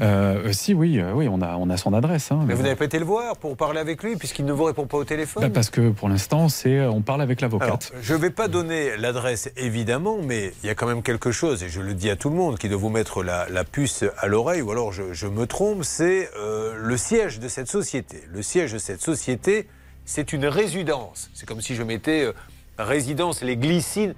Euh, 0.00 0.46
euh, 0.46 0.52
si, 0.52 0.72
oui, 0.74 0.98
euh, 0.98 1.12
oui, 1.14 1.28
on 1.30 1.42
a, 1.42 1.56
on 1.56 1.68
a 1.68 1.76
son 1.76 1.92
adresse. 1.92 2.32
hein, 2.32 2.38
Mais 2.40 2.46
mais 2.48 2.54
vous 2.54 2.62
n'avez 2.62 2.76
pas 2.76 2.86
été 2.86 2.98
le 2.98 3.04
voir 3.04 3.36
pour 3.36 3.56
parler 3.56 3.80
avec 3.80 4.02
lui, 4.02 4.16
puisqu'il 4.16 4.44
ne 4.46 4.52
vous 4.52 4.64
répond 4.64 4.86
pas 4.86 4.96
au 4.96 5.04
téléphone 5.04 5.42
Bah, 5.42 5.50
parce 5.52 5.68
que 5.70 5.90
pour 5.90 6.08
l'instant, 6.08 6.48
c'est, 6.48 6.78
euh, 6.78 6.90
on 6.90 7.02
parle 7.02 7.20
avec 7.22 7.40
l'avocate. 7.40 7.92
je 8.02 8.14
ne 8.14 8.18
vais 8.18 8.30
pas 8.30 8.48
donner 8.48 8.96
l'adresse 8.96 9.50
évidemment, 9.56 10.18
mais 10.22 10.52
il 10.62 10.66
y 10.66 10.70
a 10.70 10.74
quand 10.74 10.86
même 10.86 11.02
quelque 11.02 11.32
chose, 11.32 11.62
et 11.62 11.68
je 11.68 11.80
le 11.80 11.94
dis 11.94 12.08
à 12.10 12.16
tout 12.16 12.30
le 12.30 12.36
monde, 12.36 12.58
qui 12.58 12.68
doit 12.68 12.78
vous 12.78 12.88
mettre 12.88 13.22
la, 13.22 13.48
la 13.50 13.64
puce 13.64 14.04
à 14.18 14.26
l'oreille, 14.26 14.62
ou 14.62 14.70
alors 14.70 14.92
je, 14.92 15.12
je 15.12 15.26
me 15.26 15.46
trompe, 15.46 15.84
c'est 15.84 16.30
euh, 16.38 16.74
le 16.78 16.96
siège 16.96 17.38
de 17.40 17.48
cette 17.48 17.68
société. 17.68 18.22
Le 18.32 18.42
siège 18.42 18.72
de 18.72 18.78
cette 18.78 19.02
société, 19.02 19.68
c'est 20.06 20.32
une 20.32 20.46
résidence. 20.46 21.30
C'est 21.34 21.46
comme 21.46 21.60
si 21.60 21.74
je 21.74 21.82
mettais 21.82 22.24
euh, 22.24 22.32
résidence, 22.78 23.42
les 23.42 23.56
glycines. 23.56 24.14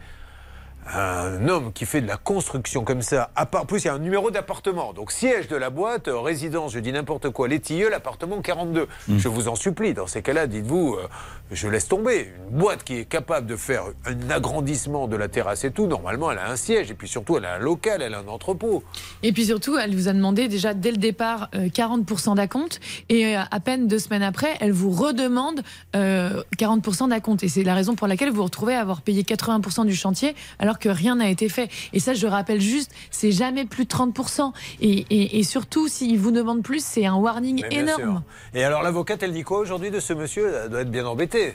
Un 0.87 1.49
homme 1.49 1.73
qui 1.73 1.87
fait 1.87 2.01
de 2.01 2.07
la 2.07 2.17
construction 2.17 2.85
comme 2.85 3.03
ça, 3.03 3.31
à 3.37 3.47
part, 3.47 3.67
plus 3.67 3.85
il 3.85 3.87
y 3.87 3.89
a 3.89 3.95
un 3.95 3.99
numéro 3.99 4.31
d'appartement, 4.31 4.93
donc 4.93 5.13
siège 5.13 5.49
de 5.49 5.57
la 5.57 5.71
boîte, 5.71 6.09
euh, 6.09 6.19
résidence, 6.19 6.73
je 6.73 6.81
dis 6.81 6.93
n'importe 6.93 7.31
quoi, 7.31 7.49
les 7.49 7.61
tilleuls, 7.61 7.95
appartement 7.95 8.41
42. 8.41 8.89
Je 9.09 9.29
vous 9.29 9.49
en 9.49 9.55
supplie, 9.55 9.95
dans 9.95 10.07
ces 10.07 10.23
cas-là, 10.23 10.47
dites-vous, 10.47 10.97
euh, 10.97 11.09
je 11.53 11.69
laisse 11.69 11.89
tomber. 11.89 12.33
Une 12.51 12.59
boîte 12.59 12.85
qui 12.85 12.99
est 12.99 13.05
capable 13.05 13.47
de 13.47 13.57
faire 13.57 13.85
un 14.07 14.31
agrandissement 14.31 15.07
de 15.07 15.17
la 15.17 15.29
terrasse 15.29 15.65
et 15.65 15.71
tout, 15.71 15.87
normalement 15.87 16.31
elle 16.33 16.39
a 16.39 16.51
un 16.51 16.57
siège, 16.57 16.91
et 16.91 16.95
puis 16.95 17.09
surtout 17.09 17.37
elle 17.37 17.45
a 17.45 17.55
un 17.55 17.59
local, 17.59 18.03
elle 18.03 18.15
a 18.15 18.19
un 18.19 18.29
entrepôt. 18.29 18.83
Et 19.23 19.33
puis 19.33 19.47
surtout, 19.47 19.77
elle 19.77 19.95
vous 19.95 20.09
a 20.09 20.13
demandé 20.13 20.49
déjà 20.49 20.75
dès 20.75 20.91
le 20.91 20.97
départ 20.97 21.49
euh, 21.55 21.69
40% 21.69 22.37
d'acompte 22.37 22.81
et 23.09 23.37
euh, 23.37 23.41
à 23.51 23.61
peine 23.61 23.87
deux 23.87 23.99
semaines 23.99 24.23
après, 24.23 24.57
elle 24.61 24.73
vous 24.73 24.91
redemande 24.91 25.63
euh, 25.97 26.43
40% 26.59 27.09
d'acompte. 27.09 27.43
Et 27.45 27.49
c'est 27.49 27.63
la 27.63 27.75
raison 27.75 27.95
pour 27.95 28.07
laquelle 28.07 28.31
vous 28.31 28.37
vous 28.37 28.45
retrouvez 28.45 28.75
à 28.75 28.81
avoir 28.81 29.03
payé 29.03 29.23
80% 29.23 29.87
du 29.87 29.95
chantier 29.95 30.35
alors 30.59 30.72
que 30.79 30.89
rien 30.89 31.17
n'a 31.17 31.29
été 31.29 31.49
fait. 31.49 31.71
Et 31.93 32.01
ça, 32.01 32.15
je 32.15 32.27
rappelle 32.27 32.61
juste, 32.61 32.93
c'est 33.11 33.33
jamais 33.33 33.65
plus 33.65 33.85
de 33.85 33.91
30%. 33.91 34.53
Et, 34.81 35.07
et, 35.11 35.39
et 35.39 35.43
surtout, 35.43 35.89
s'il 35.89 36.19
vous 36.19 36.31
demande 36.31 36.63
plus, 36.63 36.85
c'est 36.85 37.07
un 37.07 37.15
warning 37.17 37.65
énorme. 37.71 38.03
sûr. 38.03 38.23
Et 38.55 38.65
alors 38.65 38.83
l'avocate, 38.83 39.23
elle 39.23 39.33
dit 39.33 39.43
quoi 39.43 39.59
aujourd'hui 39.59 39.91
de 39.91 40.01
ce 40.01 40.13
monsieur? 40.13 40.53
Elle 40.65 40.71
doit 40.71 40.81
être 40.83 40.91
bien 40.91 41.07
embêtée. 41.07 41.55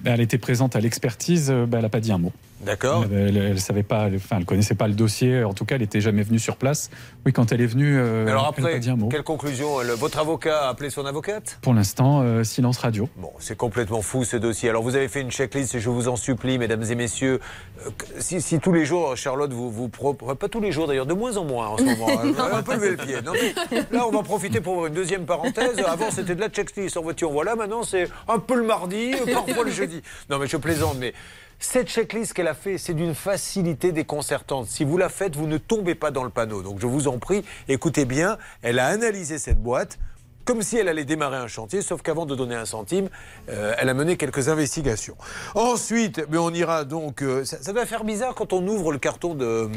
Bah, 0.00 0.12
elle 0.14 0.20
était 0.20 0.38
présente 0.38 0.76
à 0.76 0.80
l'expertise, 0.80 1.50
euh, 1.50 1.66
bah, 1.66 1.78
elle 1.78 1.84
n'a 1.84 1.88
pas 1.88 2.00
dit 2.00 2.12
un 2.12 2.18
mot. 2.18 2.32
D'accord. 2.60 3.04
Elle, 3.12 3.36
elle, 3.36 3.36
elle 3.36 3.60
savait 3.60 3.82
pas, 3.84 4.06
elle- 4.08 4.16
enfin, 4.16 4.36
elle 4.38 4.44
connaissait 4.44 4.74
pas 4.74 4.88
le 4.88 4.94
dossier. 4.94 5.44
En 5.44 5.54
tout 5.54 5.64
cas, 5.64 5.76
elle 5.76 5.80
n'était 5.82 6.00
jamais 6.00 6.22
venue 6.22 6.38
sur 6.40 6.56
place. 6.56 6.90
Oui, 7.24 7.32
quand 7.32 7.52
elle 7.52 7.60
est 7.60 7.66
venue, 7.66 7.96
euh, 7.96 8.26
alors 8.26 8.52
elle 8.56 8.62
n'a 8.62 8.68
après, 8.68 8.72
pas 8.74 8.78
dit 8.80 8.90
un 8.90 8.96
mot. 8.96 9.08
quelle 9.08 9.22
conclusion 9.22 9.80
Le- 9.80 9.94
Votre 9.94 10.18
avocat 10.18 10.66
a 10.66 10.68
appelé 10.70 10.90
son 10.90 11.06
avocate? 11.06 11.58
Pour 11.62 11.72
l'instant, 11.74 12.22
euh, 12.22 12.42
silence 12.42 12.78
radio. 12.78 13.08
Bon, 13.16 13.30
c'est 13.38 13.56
complètement 13.56 14.02
fou 14.02 14.24
ce 14.24 14.36
dossier. 14.36 14.68
Alors 14.70 14.82
vous 14.82 14.96
avez 14.96 15.06
fait 15.08 15.20
une 15.20 15.30
checklist 15.30 15.74
et 15.76 15.80
je 15.80 15.88
vous 15.88 16.08
en 16.08 16.16
supplie, 16.16 16.58
mesdames 16.58 16.82
et 16.82 16.94
messieurs, 16.96 17.38
euh, 17.86 17.90
si, 18.18 18.40
si 18.40 18.58
tous 18.58 18.72
les 18.72 18.84
jours, 18.84 19.16
Charlotte, 19.16 19.52
vous 19.52 19.70
vous 19.70 19.88
pro- 19.88 20.14
pas 20.14 20.48
tous 20.48 20.60
les 20.60 20.72
jours 20.72 20.88
d'ailleurs, 20.88 21.06
de 21.06 21.14
moins 21.14 21.36
en 21.36 21.44
moins 21.44 21.68
en 21.68 21.78
ce 21.78 21.84
moment, 21.84 22.08
hein, 22.10 22.48
un 22.54 22.62
peu 22.62 22.74
lever 22.74 22.90
le 22.90 22.96
pied. 22.96 23.16
Non, 23.24 23.32
mais 23.32 23.78
là, 23.92 24.06
on 24.06 24.10
va 24.10 24.22
profiter 24.22 24.60
pour 24.60 24.86
une 24.86 24.94
deuxième 24.94 25.26
parenthèse. 25.26 25.78
Avant, 25.86 26.10
c'était 26.10 26.34
de 26.34 26.40
la 26.40 26.48
checklist 26.48 26.96
en 26.96 27.02
voiture. 27.02 27.30
Voilà, 27.30 27.54
maintenant, 27.54 27.84
c'est 27.84 28.08
un 28.26 28.38
peu 28.40 28.56
le 28.56 28.64
mardi, 28.64 29.12
euh, 29.14 29.32
parfois 29.32 29.64
le 29.64 29.70
jeudi. 29.70 30.02
Non, 30.28 30.38
mais 30.38 30.48
je 30.48 30.56
plaisante, 30.56 30.96
mais. 30.98 31.14
Cette 31.58 31.88
checklist 31.88 32.34
qu'elle 32.34 32.48
a 32.48 32.54
fait, 32.54 32.78
c'est 32.78 32.94
d'une 32.94 33.14
facilité 33.14 33.90
déconcertante. 33.92 34.68
Si 34.68 34.84
vous 34.84 34.96
la 34.96 35.08
faites, 35.08 35.34
vous 35.34 35.46
ne 35.46 35.58
tombez 35.58 35.94
pas 35.94 36.10
dans 36.10 36.24
le 36.24 36.30
panneau. 36.30 36.62
Donc 36.62 36.78
je 36.80 36.86
vous 36.86 37.08
en 37.08 37.18
prie, 37.18 37.44
écoutez 37.68 38.04
bien, 38.04 38.38
elle 38.62 38.78
a 38.78 38.86
analysé 38.86 39.38
cette 39.38 39.60
boîte 39.60 39.98
comme 40.44 40.62
si 40.62 40.78
elle 40.78 40.88
allait 40.88 41.04
démarrer 41.04 41.36
un 41.36 41.46
chantier, 41.46 41.82
sauf 41.82 42.00
qu'avant 42.00 42.24
de 42.24 42.34
donner 42.34 42.54
un 42.54 42.64
centime, 42.64 43.10
euh, 43.50 43.74
elle 43.76 43.90
a 43.90 43.92
mené 43.92 44.16
quelques 44.16 44.48
investigations. 44.48 45.14
Ensuite, 45.54 46.24
mais 46.30 46.38
on 46.38 46.48
ira 46.48 46.86
donc... 46.86 47.20
euh, 47.20 47.44
ça, 47.44 47.70
doit 47.74 47.84
faire 47.84 48.02
bizarre 48.02 48.34
quand 48.34 48.54
on 48.54 48.66
ouvre 48.66 48.90
le 48.90 48.98
carton 48.98 49.34
de, 49.34 49.68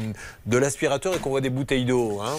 de 0.46 0.56
l'aspirateur 0.56 1.14
et 1.14 1.18
qu'on 1.18 1.28
voit 1.28 1.42
des 1.42 1.50
bouteilles 1.50 1.84
d'eau. 1.84 2.22
Hein. 2.22 2.38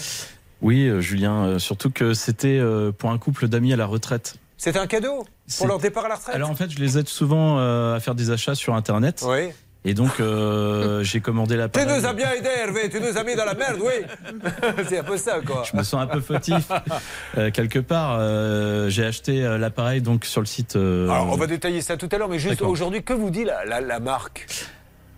Oui, 0.63 0.87
euh, 0.87 0.99
Julien, 0.99 1.59
surtout 1.59 1.91
que 1.91 2.15
c'était 2.15 2.59
pour 2.97 3.11
un 3.11 3.19
couple 3.19 3.47
d'amis 3.47 3.71
à 3.71 3.75
la 3.75 3.85
retraite. 3.85 4.37
C'est 4.63 4.77
un 4.77 4.87
cadeau 4.87 5.25
pour 5.57 5.67
leur 5.67 5.77
départ 5.77 6.05
à 6.05 6.07
la 6.07 6.15
retraite 6.15 6.35
Alors 6.35 6.49
en 6.49 6.55
fait, 6.55 6.69
je 6.69 6.79
les 6.79 6.97
aide 6.97 7.09
souvent 7.09 7.59
euh, 7.59 7.97
à 7.97 7.99
faire 7.99 8.15
des 8.15 8.31
achats 8.31 8.55
sur 8.55 8.75
Internet. 8.75 9.21
Oui. 9.27 9.49
Et 9.83 9.93
donc, 9.93 10.21
euh, 10.21 11.03
j'ai 11.03 11.19
commandé 11.19 11.55
Tu 11.55 11.59
l'appareil. 11.59 11.99
nous 11.99 12.05
as 12.05 12.13
bien 12.13 12.31
aidé, 12.31 12.47
Hervé, 12.47 12.89
tu 12.89 13.01
nous 13.01 13.17
as 13.17 13.25
mis 13.25 13.35
dans 13.35 13.43
la 13.43 13.55
merde, 13.55 13.81
oui 13.81 14.05
C'est 14.87 14.99
un 14.99 15.03
peu 15.03 15.17
ça, 15.17 15.41
quoi. 15.45 15.63
Je 15.69 15.75
me 15.75 15.83
sens 15.83 16.01
un 16.01 16.07
peu 16.07 16.21
fautif. 16.21 16.69
Euh, 17.37 17.49
quelque 17.51 17.79
part, 17.79 18.17
euh, 18.19 18.89
j'ai 18.89 19.03
acheté 19.03 19.41
l'appareil 19.57 20.01
donc 20.01 20.23
sur 20.23 20.39
le 20.39 20.45
site. 20.45 20.75
Alors, 20.75 21.27
on 21.29 21.35
va 21.35 21.47
détailler 21.47 21.81
ça 21.81 21.97
tout 21.97 22.07
à 22.11 22.17
l'heure, 22.17 22.29
mais 22.29 22.39
juste 22.39 22.61
aujourd'hui, 22.61 23.03
que 23.03 23.11
vous 23.13 23.31
dit 23.31 23.43
la, 23.43 23.65
la, 23.65 23.81
la 23.81 23.99
marque? 23.99 24.47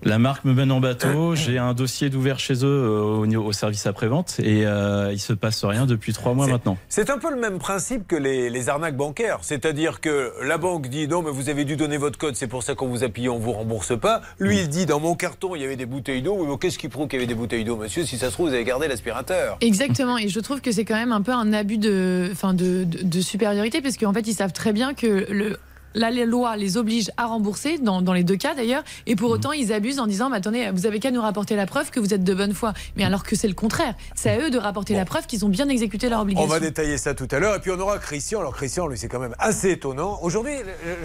La 0.03 0.19
marque 0.19 0.45
me 0.45 0.53
mène 0.53 0.71
en 0.71 0.79
bateau. 0.79 1.33
J'ai 1.35 1.57
un 1.57 1.73
dossier 1.73 2.09
d'ouvert 2.11 2.37
chez 2.37 2.63
eux 2.63 2.67
euh, 2.67 3.01
au, 3.01 3.25
niveau- 3.25 3.43
au 3.45 3.51
service 3.53 3.87
après-vente 3.87 4.35
et 4.39 4.65
euh, 4.65 5.09
il 5.11 5.19
se 5.19 5.33
passe 5.33 5.65
rien 5.65 5.85
depuis 5.87 6.13
trois 6.13 6.33
mois 6.35 6.45
maintenant. 6.47 6.77
C'est 6.89 7.09
un 7.09 7.17
peu 7.17 7.31
le 7.33 7.39
même 7.39 7.57
principe 7.57 8.07
que 8.07 8.15
les, 8.15 8.49
les 8.51 8.69
arnaques 8.69 8.95
bancaires. 8.97 9.39
C'est-à-dire 9.41 10.01
que 10.01 10.31
la 10.43 10.57
banque 10.59 10.87
dit 10.89 11.07
non, 11.07 11.23
mais 11.23 11.31
vous 11.31 11.49
avez 11.49 11.65
dû 11.65 11.75
donner 11.75 11.97
votre 11.97 12.19
code, 12.19 12.35
c'est 12.35 12.47
pour 12.47 12.61
ça 12.61 12.75
qu'on 12.75 12.87
vous 12.87 13.03
a 13.03 13.09
pillé, 13.09 13.29
on 13.29 13.39
vous 13.39 13.51
rembourse 13.53 13.97
pas. 13.99 14.21
Lui, 14.39 14.59
il 14.59 14.69
dit 14.69 14.85
dans 14.85 14.99
mon 14.99 15.15
carton, 15.15 15.55
il 15.55 15.61
y 15.61 15.65
avait 15.65 15.75
des 15.75 15.87
bouteilles 15.87 16.21
d'eau. 16.21 16.35
Oui, 16.37 16.45
mais 16.49 16.57
qu'est-ce 16.59 16.77
qui 16.77 16.89
prouve 16.89 17.07
qu'il 17.07 17.17
y 17.19 17.23
avait 17.23 17.27
des 17.27 17.33
bouteilles 17.39 17.63
d'eau, 17.63 17.75
monsieur 17.77 18.05
Si 18.05 18.17
ça 18.19 18.27
se 18.27 18.33
trouve, 18.33 18.49
vous 18.49 18.53
avez 18.53 18.63
gardé 18.63 18.87
l'aspirateur? 18.87 19.57
Exactement, 19.61 20.17
et 20.19 20.27
je 20.27 20.39
trouve 20.39 20.61
que 20.61 20.71
c'est 20.71 20.85
quand 20.85 20.95
même 20.97 21.13
un 21.13 21.21
peu 21.21 21.31
un 21.31 21.51
abus 21.51 21.77
de, 21.79 22.29
enfin 22.31 22.53
de, 22.53 22.83
de, 22.83 23.03
de 23.03 23.21
supériorité, 23.21 23.81
parce 23.81 23.97
qu'en 23.97 24.13
fait, 24.13 24.27
ils 24.27 24.33
savent 24.35 24.53
très 24.53 24.71
bien 24.73 24.93
que 24.93 25.25
le. 25.31 25.57
La 25.95 26.11
loi 26.11 26.55
les 26.57 26.77
oblige 26.77 27.09
à 27.17 27.25
rembourser, 27.25 27.77
dans, 27.79 28.01
dans 28.01 28.13
les 28.13 28.23
deux 28.23 28.35
cas 28.35 28.53
d'ailleurs, 28.53 28.83
et 29.07 29.15
pour 29.15 29.31
autant 29.31 29.51
ils 29.53 29.73
abusent 29.73 29.99
en 29.99 30.05
disant 30.07 30.29
mais 30.29 30.37
attendez, 30.37 30.69
vous 30.73 30.85
avez 30.85 30.99
qu'à 30.99 31.09
nous 31.09 31.21
rapporter 31.21 31.55
la 31.55 31.65
preuve 31.65 31.89
que 31.89 31.99
vous 31.99 32.13
êtes 32.13 32.23
de 32.23 32.33
bonne 32.33 32.53
foi. 32.53 32.73
Mais 32.97 33.03
alors 33.05 33.23
que 33.23 33.35
c'est 33.35 33.47
le 33.47 33.53
contraire. 33.53 33.95
C'est 34.13 34.29
à 34.29 34.39
eux 34.39 34.49
de 34.49 34.57
rapporter 34.57 34.93
la 34.93 35.05
preuve 35.05 35.25
qu'ils 35.25 35.45
ont 35.45 35.49
bien 35.49 35.67
exécuté 35.69 36.09
leur 36.09 36.19
On 36.19 36.23
obligation. 36.23 36.47
va 36.49 36.59
détailler 36.59 36.97
ça 36.97 37.13
tout 37.13 37.27
à 37.31 37.39
l'heure. 37.39 37.55
Et 37.55 37.59
puis 37.59 37.71
on 37.71 37.79
aura 37.79 37.97
Christian. 37.97 38.41
Alors 38.41 38.55
Christian, 38.55 38.87
lui, 38.87 38.97
c'est 38.97 39.07
quand 39.07 39.19
même 39.19 39.35
assez 39.39 39.71
étonnant. 39.71 40.19
Aujourd'hui, 40.21 40.53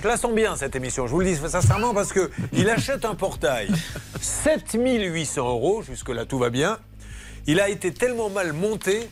je 0.02 0.06
la 0.08 0.16
sens 0.16 0.34
bien, 0.34 0.56
cette 0.56 0.74
émission. 0.76 1.06
Je 1.06 1.12
vous 1.12 1.20
le 1.20 1.26
dis 1.26 1.36
sincèrement 1.36 1.94
parce 1.94 2.12
que 2.12 2.30
il 2.52 2.68
achète 2.68 3.04
un 3.04 3.14
portail. 3.14 3.68
7800 4.20 5.48
euros. 5.48 5.82
Jusque-là, 5.82 6.24
tout 6.24 6.38
va 6.38 6.50
bien. 6.50 6.78
Il 7.46 7.60
a 7.60 7.68
été 7.68 7.92
tellement 7.92 8.28
mal 8.28 8.52
monté 8.52 9.08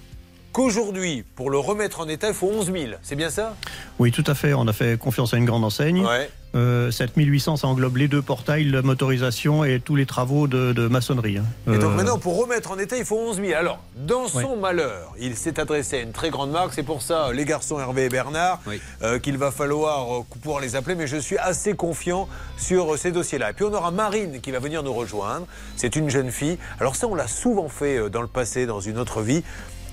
qu'aujourd'hui, 0.62 1.24
pour 1.36 1.50
le 1.50 1.59
remettre 1.59 2.00
en 2.00 2.09
état, 2.09 2.26
il 2.28 2.34
faut 2.34 2.48
11 2.48 2.72
000. 2.72 2.76
C'est 3.02 3.14
bien 3.14 3.30
ça? 3.30 3.54
Oui, 4.00 4.11
tout 4.11 4.24
à 4.26 4.34
fait. 4.34 4.54
On 4.54 4.66
a 4.66 4.72
fait 4.72 4.98
confiance 4.98 5.32
à 5.32 5.36
une 5.36 5.44
grande 5.44 5.64
enseigne. 5.64 6.04
Ouais. 6.04 6.28
Euh, 6.56 6.90
7800, 6.90 7.59
ça 7.59 7.66
englobe 7.68 7.98
les 7.98 8.09
deux 8.09 8.22
portails, 8.22 8.64
la 8.64 8.80
motorisation 8.82 9.64
et 9.64 9.78
tous 9.80 9.94
les 9.94 10.06
travaux 10.06 10.48
de, 10.48 10.72
de 10.72 10.88
maçonnerie. 10.88 11.36
hein. 11.38 11.44
Et 11.72 11.78
donc 11.78 11.92
Euh, 11.92 11.94
maintenant, 11.94 12.18
pour 12.18 12.40
remettre 12.40 12.72
en 12.72 12.78
état, 12.78 12.96
il 12.96 13.04
faut 13.04 13.18
11 13.18 13.36
000. 13.36 13.52
Alors, 13.56 13.78
dans 13.96 14.26
son 14.26 14.56
malheur, 14.56 15.12
il 15.20 15.36
s'est 15.36 15.61
adressé 15.61 15.98
à 15.98 16.00
une 16.00 16.12
très 16.12 16.30
grande 16.30 16.50
marque. 16.50 16.72
C'est 16.74 16.82
pour 16.82 17.02
ça, 17.02 17.32
les 17.32 17.44
garçons 17.44 17.78
Hervé 17.78 18.06
et 18.06 18.09
Bernard, 18.09 18.61
euh, 19.02 19.18
qu'il 19.20 19.36
va 19.38 19.50
falloir 19.52 20.12
euh, 20.12 20.24
pouvoir 20.42 20.61
les 20.61 20.74
appeler. 20.74 20.96
Mais 20.96 21.06
je 21.06 21.18
suis 21.18 21.38
assez 21.38 21.74
confiant 21.74 22.28
sur 22.56 22.98
ces 22.98 23.12
dossiers-là. 23.12 23.50
Et 23.50 23.52
puis, 23.52 23.64
on 23.66 23.74
aura 23.74 23.90
Marine 23.92 24.40
qui 24.40 24.50
va 24.50 24.59
venir 24.59 24.82
nous 24.82 24.94
rejoindre. 24.94 25.46
C'est 25.76 25.94
une 25.94 26.09
jeune 26.11 26.32
fille. 26.32 26.59
Alors 26.80 26.96
ça, 26.96 27.06
on 27.06 27.14
l'a 27.14 27.28
souvent 27.28 27.68
fait 27.68 28.09
dans 28.11 28.22
le 28.22 28.26
passé, 28.26 28.64
dans 28.66 28.80
une 28.80 28.98
autre 28.98 29.20
vie. 29.20 29.44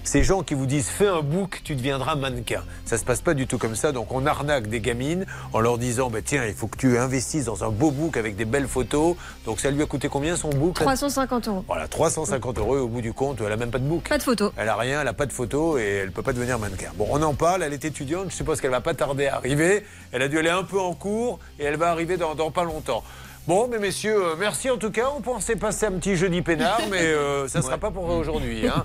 Ces 0.05 0.23
gens 0.23 0.43
qui 0.43 0.53
vous 0.53 0.67
disent 0.67 0.87
fais 0.87 1.07
un 1.07 1.21
book, 1.21 1.61
tu 1.63 1.75
deviendras 1.75 2.13
mannequin. 2.13 2.63
Ça 2.85 2.99
se 2.99 3.03
passe 3.03 3.21
pas 3.21 3.33
du 3.33 3.47
tout 3.47 3.57
comme 3.57 3.75
ça. 3.75 3.91
Donc 3.91 4.11
on 4.11 4.27
arnaque 4.27 4.67
des 4.67 4.79
gamines 4.79 5.25
en 5.51 5.59
leur 5.59 5.79
disant 5.79 6.11
bah, 6.11 6.19
tiens, 6.23 6.45
il 6.45 6.53
faut 6.53 6.67
que 6.67 6.77
tu 6.77 6.99
investisses 6.99 7.45
dans 7.45 7.63
un 7.63 7.69
beau 7.69 7.89
book 7.89 8.15
avec 8.15 8.35
des 8.35 8.45
belles 8.45 8.67
photos. 8.67 9.15
Donc 9.45 9.59
ça 9.59 9.71
lui 9.71 9.81
a 9.81 9.87
coûté 9.87 10.07
combien 10.07 10.37
son 10.37 10.49
book 10.51 10.75
350 10.75 11.47
euros. 11.47 11.65
voilà, 11.67 11.87
350 11.87 12.59
euros 12.59 12.77
et 12.77 12.79
au 12.79 12.87
bout 12.87 13.01
du 13.01 13.13
compte, 13.13 13.39
elle 13.43 13.51
a 13.51 13.57
même 13.57 13.71
pas 13.71 13.79
de 13.79 13.87
book. 13.87 14.07
Pas 14.07 14.19
de 14.19 14.23
photo. 14.23 14.53
Elle 14.57 14.69
a 14.69 14.75
rien, 14.75 15.01
elle 15.01 15.07
a 15.07 15.13
pas 15.13 15.25
de 15.25 15.33
photo 15.33 15.79
et 15.79 16.01
elle 16.03 16.11
peut 16.11 16.21
pas 16.21 16.33
devenir 16.33 16.59
mannequin. 16.59 16.91
Bon, 16.97 17.07
on 17.09 17.21
en 17.23 17.33
parle, 17.33 17.63
elle 17.63 17.73
est 17.73 17.83
étudiante, 17.83 18.27
je 18.29 18.35
suppose 18.35 18.61
qu'elle 18.61 18.71
va 18.71 18.81
pas 18.81 18.93
tarder 18.93 19.25
à 19.25 19.37
arriver. 19.37 19.83
Elle 20.11 20.21
a 20.21 20.27
dû 20.27 20.37
aller 20.37 20.49
un 20.51 20.63
peu 20.63 20.79
en 20.79 20.93
cours 20.93 21.39
et 21.59 21.63
elle 21.63 21.77
va 21.77 21.89
arriver 21.89 22.17
dans, 22.17 22.35
dans 22.35 22.51
pas 22.51 22.63
longtemps. 22.63 23.03
Bon, 23.47 23.67
mais 23.69 23.77
messieurs, 23.77 24.31
euh, 24.31 24.35
merci 24.39 24.71
en 24.71 24.77
tout 24.77 24.89
cas. 24.89 25.09
On 25.15 25.21
pensait 25.21 25.55
passer 25.55 25.85
un 25.85 25.91
petit 25.91 26.15
jeudi 26.15 26.41
peinard, 26.41 26.81
mais 26.89 27.01
euh, 27.03 27.47
ça 27.47 27.61
sera 27.61 27.77
pas 27.77 27.91
pour 27.91 28.05
aujourd'hui. 28.09 28.67
hein. 28.67 28.83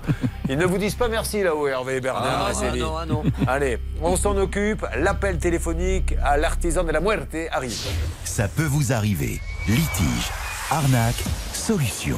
Ils 0.49 0.57
ne 0.57 0.65
vous 0.65 0.77
disent 0.77 0.93
pas 0.95 1.07
merci 1.07 1.41
là-haut, 1.41 1.67
Hervé 1.67 1.95
et 1.95 2.01
Bernard. 2.01 2.45
Ah, 2.47 2.51
et 2.51 2.53
Céline. 2.53 2.81
non, 2.83 2.97
ah, 2.97 3.05
non. 3.07 3.23
Allez, 3.47 3.79
on 4.03 4.15
s'en 4.15 4.37
occupe. 4.37 4.85
L'appel 4.97 5.39
téléphonique 5.39 6.13
à 6.23 6.37
l'artisan 6.37 6.83
de 6.83 6.91
la 6.91 6.99
muerte 7.01 7.35
arrive. 7.51 7.75
Ça 8.23 8.47
peut 8.47 8.65
vous 8.65 8.93
arriver. 8.93 9.39
Litige, 9.67 10.29
arnaque, 10.69 11.23
solution. 11.53 12.17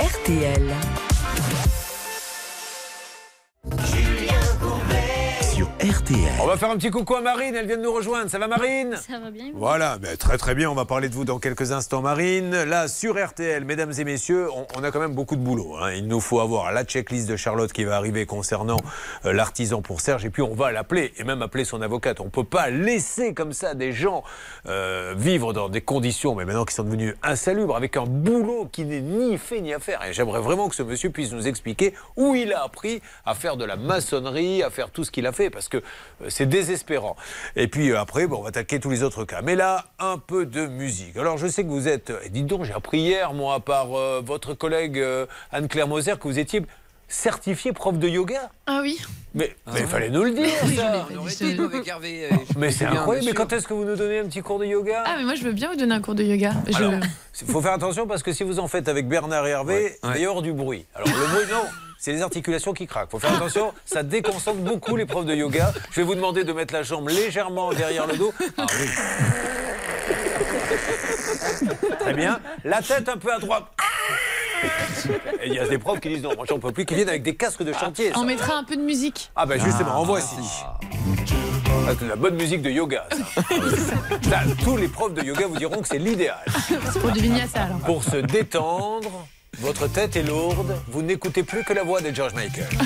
RTL. 0.00 0.74
RTL. 5.84 6.16
On 6.40 6.46
va 6.46 6.56
faire 6.56 6.70
un 6.70 6.78
petit 6.78 6.90
coucou 6.90 7.14
à 7.14 7.20
Marine, 7.20 7.54
elle 7.54 7.66
vient 7.66 7.76
de 7.76 7.82
nous 7.82 7.92
rejoindre. 7.92 8.30
Ça 8.30 8.38
va 8.38 8.48
Marine? 8.48 8.96
Ça 9.06 9.18
va 9.18 9.30
bien 9.30 9.50
Voilà, 9.54 9.98
mais 10.00 10.16
très 10.16 10.38
très 10.38 10.54
bien, 10.54 10.70
on 10.70 10.74
va 10.74 10.86
parler 10.86 11.10
de 11.10 11.14
vous 11.14 11.26
dans 11.26 11.38
quelques 11.38 11.72
instants 11.72 12.00
Marine. 12.00 12.62
Là, 12.64 12.88
sur 12.88 13.22
RTL, 13.22 13.66
mesdames 13.66 13.92
et 13.98 14.04
messieurs, 14.04 14.48
on, 14.50 14.66
on 14.78 14.82
a 14.82 14.90
quand 14.90 15.00
même 15.00 15.14
beaucoup 15.14 15.36
de 15.36 15.42
boulot. 15.42 15.76
hein. 15.76 15.92
Il 15.92 16.06
nous 16.06 16.20
faut 16.20 16.40
avoir 16.40 16.72
la 16.72 16.84
checklist 16.84 17.28
de 17.28 17.36
Charlotte 17.36 17.70
qui 17.70 17.84
va 17.84 17.96
arriver 17.96 18.24
concernant 18.24 18.78
euh, 19.26 19.34
l'artisan 19.34 19.82
pour 19.82 20.00
Serge, 20.00 20.24
et 20.24 20.30
puis 20.30 20.40
on 20.40 20.54
va 20.54 20.72
l'appeler, 20.72 21.12
et 21.18 21.24
même 21.24 21.42
appeler 21.42 21.64
son 21.66 21.82
avocate. 21.82 22.18
On 22.20 22.24
ne 22.26 22.30
peut 22.30 22.44
pas 22.44 22.70
laisser 22.70 23.34
comme 23.34 23.52
ça 23.52 23.74
des 23.74 23.92
gens 23.92 24.24
euh, 24.66 25.12
vivre 25.18 25.52
dans 25.52 25.68
des 25.68 25.82
conditions, 25.82 26.34
mais 26.34 26.46
maintenant 26.46 26.64
qui 26.64 26.74
sont 26.74 26.84
devenues 26.84 27.14
insalubres, 27.22 27.76
avec 27.76 27.98
un 27.98 28.06
boulot 28.06 28.70
qui 28.72 28.86
n'est 28.86 29.02
ni 29.02 29.36
fait 29.36 29.60
ni 29.60 29.74
à 29.74 29.80
faire. 29.80 30.02
Et 30.06 30.14
j'aimerais 30.14 30.40
vraiment 30.40 30.70
que 30.70 30.76
ce 30.76 30.82
monsieur 30.82 31.10
puisse 31.10 31.32
nous 31.32 31.46
expliquer 31.46 31.92
où 32.16 32.34
il 32.34 32.54
a 32.54 32.62
appris 32.62 33.02
à 33.26 33.34
faire 33.34 33.58
de 33.58 33.66
la 33.66 33.76
maçonnerie, 33.76 34.62
à 34.62 34.70
faire 34.70 34.88
tout 34.88 35.04
ce 35.04 35.10
qu'il 35.10 35.26
a 35.26 35.32
fait, 35.32 35.50
parce 35.50 35.68
que 35.68 35.73
euh, 35.76 36.26
c'est 36.28 36.46
désespérant. 36.46 37.16
Et 37.56 37.68
puis 37.68 37.90
euh, 37.90 38.00
après, 38.00 38.26
bon, 38.26 38.38
on 38.38 38.42
va 38.42 38.48
attaquer 38.48 38.80
tous 38.80 38.90
les 38.90 39.02
autres 39.02 39.24
cas. 39.24 39.42
Mais 39.42 39.56
là, 39.56 39.86
un 39.98 40.18
peu 40.18 40.46
de 40.46 40.66
musique. 40.66 41.16
Alors 41.16 41.38
je 41.38 41.46
sais 41.46 41.64
que 41.64 41.68
vous 41.68 41.88
êtes, 41.88 42.12
et 42.24 42.28
dites 42.28 42.46
donc, 42.46 42.64
j'ai 42.64 42.72
appris 42.72 42.98
hier, 42.98 43.32
moi, 43.32 43.60
par 43.60 43.94
euh, 43.94 44.20
votre 44.24 44.54
collègue 44.54 44.98
euh, 44.98 45.26
Anne-Claire 45.52 45.88
Moser, 45.88 46.14
que 46.18 46.28
vous 46.28 46.38
étiez 46.38 46.62
certifié 47.14 47.72
prof 47.72 47.96
de 47.98 48.08
yoga. 48.08 48.50
Ah 48.66 48.80
oui 48.82 48.98
Mais 49.34 49.54
il 49.76 49.86
fallait 49.86 50.10
nous 50.10 50.24
le 50.24 50.32
dire, 50.32 50.48
ça. 50.76 51.06
On 51.12 51.16
aurait 51.18 51.32
dit 51.34 51.58
avec 51.60 51.86
Hervé. 51.88 52.28
euh, 52.30 52.36
Mais 52.58 52.70
c'est 52.70 52.84
incroyable. 52.86 53.26
Mais 53.26 53.32
quand 53.32 53.52
est-ce 53.52 53.66
que 53.68 53.74
vous 53.74 53.84
nous 53.84 53.96
donnez 53.96 54.18
un 54.18 54.24
petit 54.26 54.42
cours 54.42 54.58
de 54.58 54.64
yoga 54.66 55.02
Ah, 55.06 55.14
mais 55.18 55.24
moi, 55.24 55.34
je 55.34 55.42
veux 55.44 55.52
bien 55.52 55.70
vous 55.70 55.76
donner 55.76 55.94
un 55.94 56.00
cours 56.00 56.14
de 56.14 56.22
yoga. 56.24 56.52
Je- 56.68 56.76
Alors, 56.76 56.92
il 57.40 57.46
faut 57.46 57.60
faire 57.62 57.72
attention 57.72 58.06
parce 58.06 58.22
que 58.22 58.32
si 58.32 58.42
vous 58.42 58.58
en 58.58 58.68
faites 58.68 58.88
avec 58.88 59.08
Bernard 59.08 59.46
et 59.46 59.50
Hervé, 59.50 59.96
il 60.02 60.08
va 60.10 60.18
y 60.18 60.24
avoir 60.24 60.42
du 60.42 60.52
bruit. 60.52 60.86
Alors 60.94 61.08
le 61.08 61.14
bruit, 61.14 61.44
non. 61.52 61.64
C'est 61.98 62.12
les 62.12 62.20
articulations 62.22 62.74
qui 62.74 62.86
craquent. 62.86 63.08
Il 63.08 63.12
faut 63.12 63.18
faire 63.18 63.34
attention, 63.34 63.72
ça 63.86 64.02
déconcentre 64.02 64.58
beaucoup 64.58 64.94
les 64.96 65.06
profs 65.06 65.24
de 65.24 65.34
yoga. 65.34 65.72
Je 65.92 66.00
vais 66.00 66.02
vous 66.06 66.14
demander 66.14 66.44
de 66.44 66.52
mettre 66.52 66.74
la 66.74 66.82
jambe 66.82 67.08
légèrement 67.08 67.72
derrière 67.72 68.06
le 68.06 68.16
dos. 68.18 68.32
Ah 68.58 68.66
oui. 68.78 68.88
Très 72.00 72.14
bien. 72.14 72.40
La 72.64 72.82
tête 72.82 73.08
un 73.08 73.16
peu 73.16 73.32
à 73.32 73.38
droite. 73.38 73.64
Et 75.42 75.48
il 75.48 75.54
y 75.54 75.58
a 75.58 75.68
des 75.68 75.78
profs 75.78 76.00
qui 76.00 76.08
disent 76.08 76.22
non, 76.22 76.34
moi 76.36 76.46
j'en 76.48 76.58
peux 76.58 76.72
plus, 76.72 76.86
qui 76.86 76.94
viennent 76.94 77.08
avec 77.08 77.22
des 77.22 77.36
casques 77.36 77.62
de 77.62 77.72
chantier. 77.72 78.12
ça. 78.12 78.18
On 78.18 78.24
mettra 78.24 78.56
un 78.56 78.64
peu 78.64 78.76
de 78.76 78.82
musique. 78.82 79.30
Ah 79.36 79.44
ben 79.46 79.60
justement, 79.62 79.98
en 79.98 80.04
voici. 80.04 80.36
Ah, 81.86 81.90
c'est 81.98 82.04
de 82.04 82.08
la 82.08 82.16
bonne 82.16 82.36
musique 82.36 82.62
de 82.62 82.70
yoga. 82.70 83.06
ça. 83.10 83.42
Là, 84.30 84.42
tous 84.62 84.76
les 84.78 84.88
profs 84.88 85.12
de 85.12 85.22
yoga 85.22 85.46
vous 85.46 85.58
diront 85.58 85.82
que 85.82 85.88
c'est 85.88 85.98
l'idéal. 85.98 86.38
Pour 87.00 87.10
du 87.10 87.20
vinyasa, 87.20 87.64
alors. 87.64 87.78
Pour 87.80 88.04
se 88.04 88.16
détendre, 88.16 89.26
votre 89.58 89.86
tête 89.88 90.16
est 90.16 90.22
lourde, 90.22 90.76
vous 90.88 91.02
n'écoutez 91.02 91.42
plus 91.42 91.62
que 91.62 91.74
la 91.74 91.82
voix 91.82 92.00
de 92.00 92.14
George 92.14 92.32
Michael. 92.34 92.68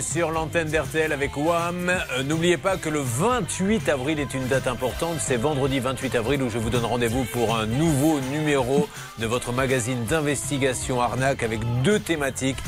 Sur 0.00 0.30
l'antenne 0.30 0.68
d'RTL 0.68 1.12
avec 1.12 1.36
Wham. 1.36 1.88
Euh, 1.88 2.22
N'oubliez 2.22 2.56
pas 2.56 2.76
que 2.76 2.88
le 2.88 3.00
28 3.00 3.88
avril 3.88 4.20
est 4.20 4.32
une 4.32 4.46
date 4.46 4.68
importante. 4.68 5.16
C'est 5.18 5.36
vendredi 5.36 5.80
28 5.80 6.14
avril 6.14 6.40
où 6.44 6.48
je 6.48 6.58
vous 6.58 6.70
donne 6.70 6.84
rendez-vous 6.84 7.24
pour 7.24 7.56
un 7.56 7.66
nouveau 7.66 8.20
numéro 8.30 8.88
de 9.18 9.26
votre 9.26 9.50
magazine 9.50 10.04
d'investigation 10.04 11.02
arnaque 11.02 11.42
avec 11.42 11.58
deux 11.82 11.98
thématiques. 11.98 12.58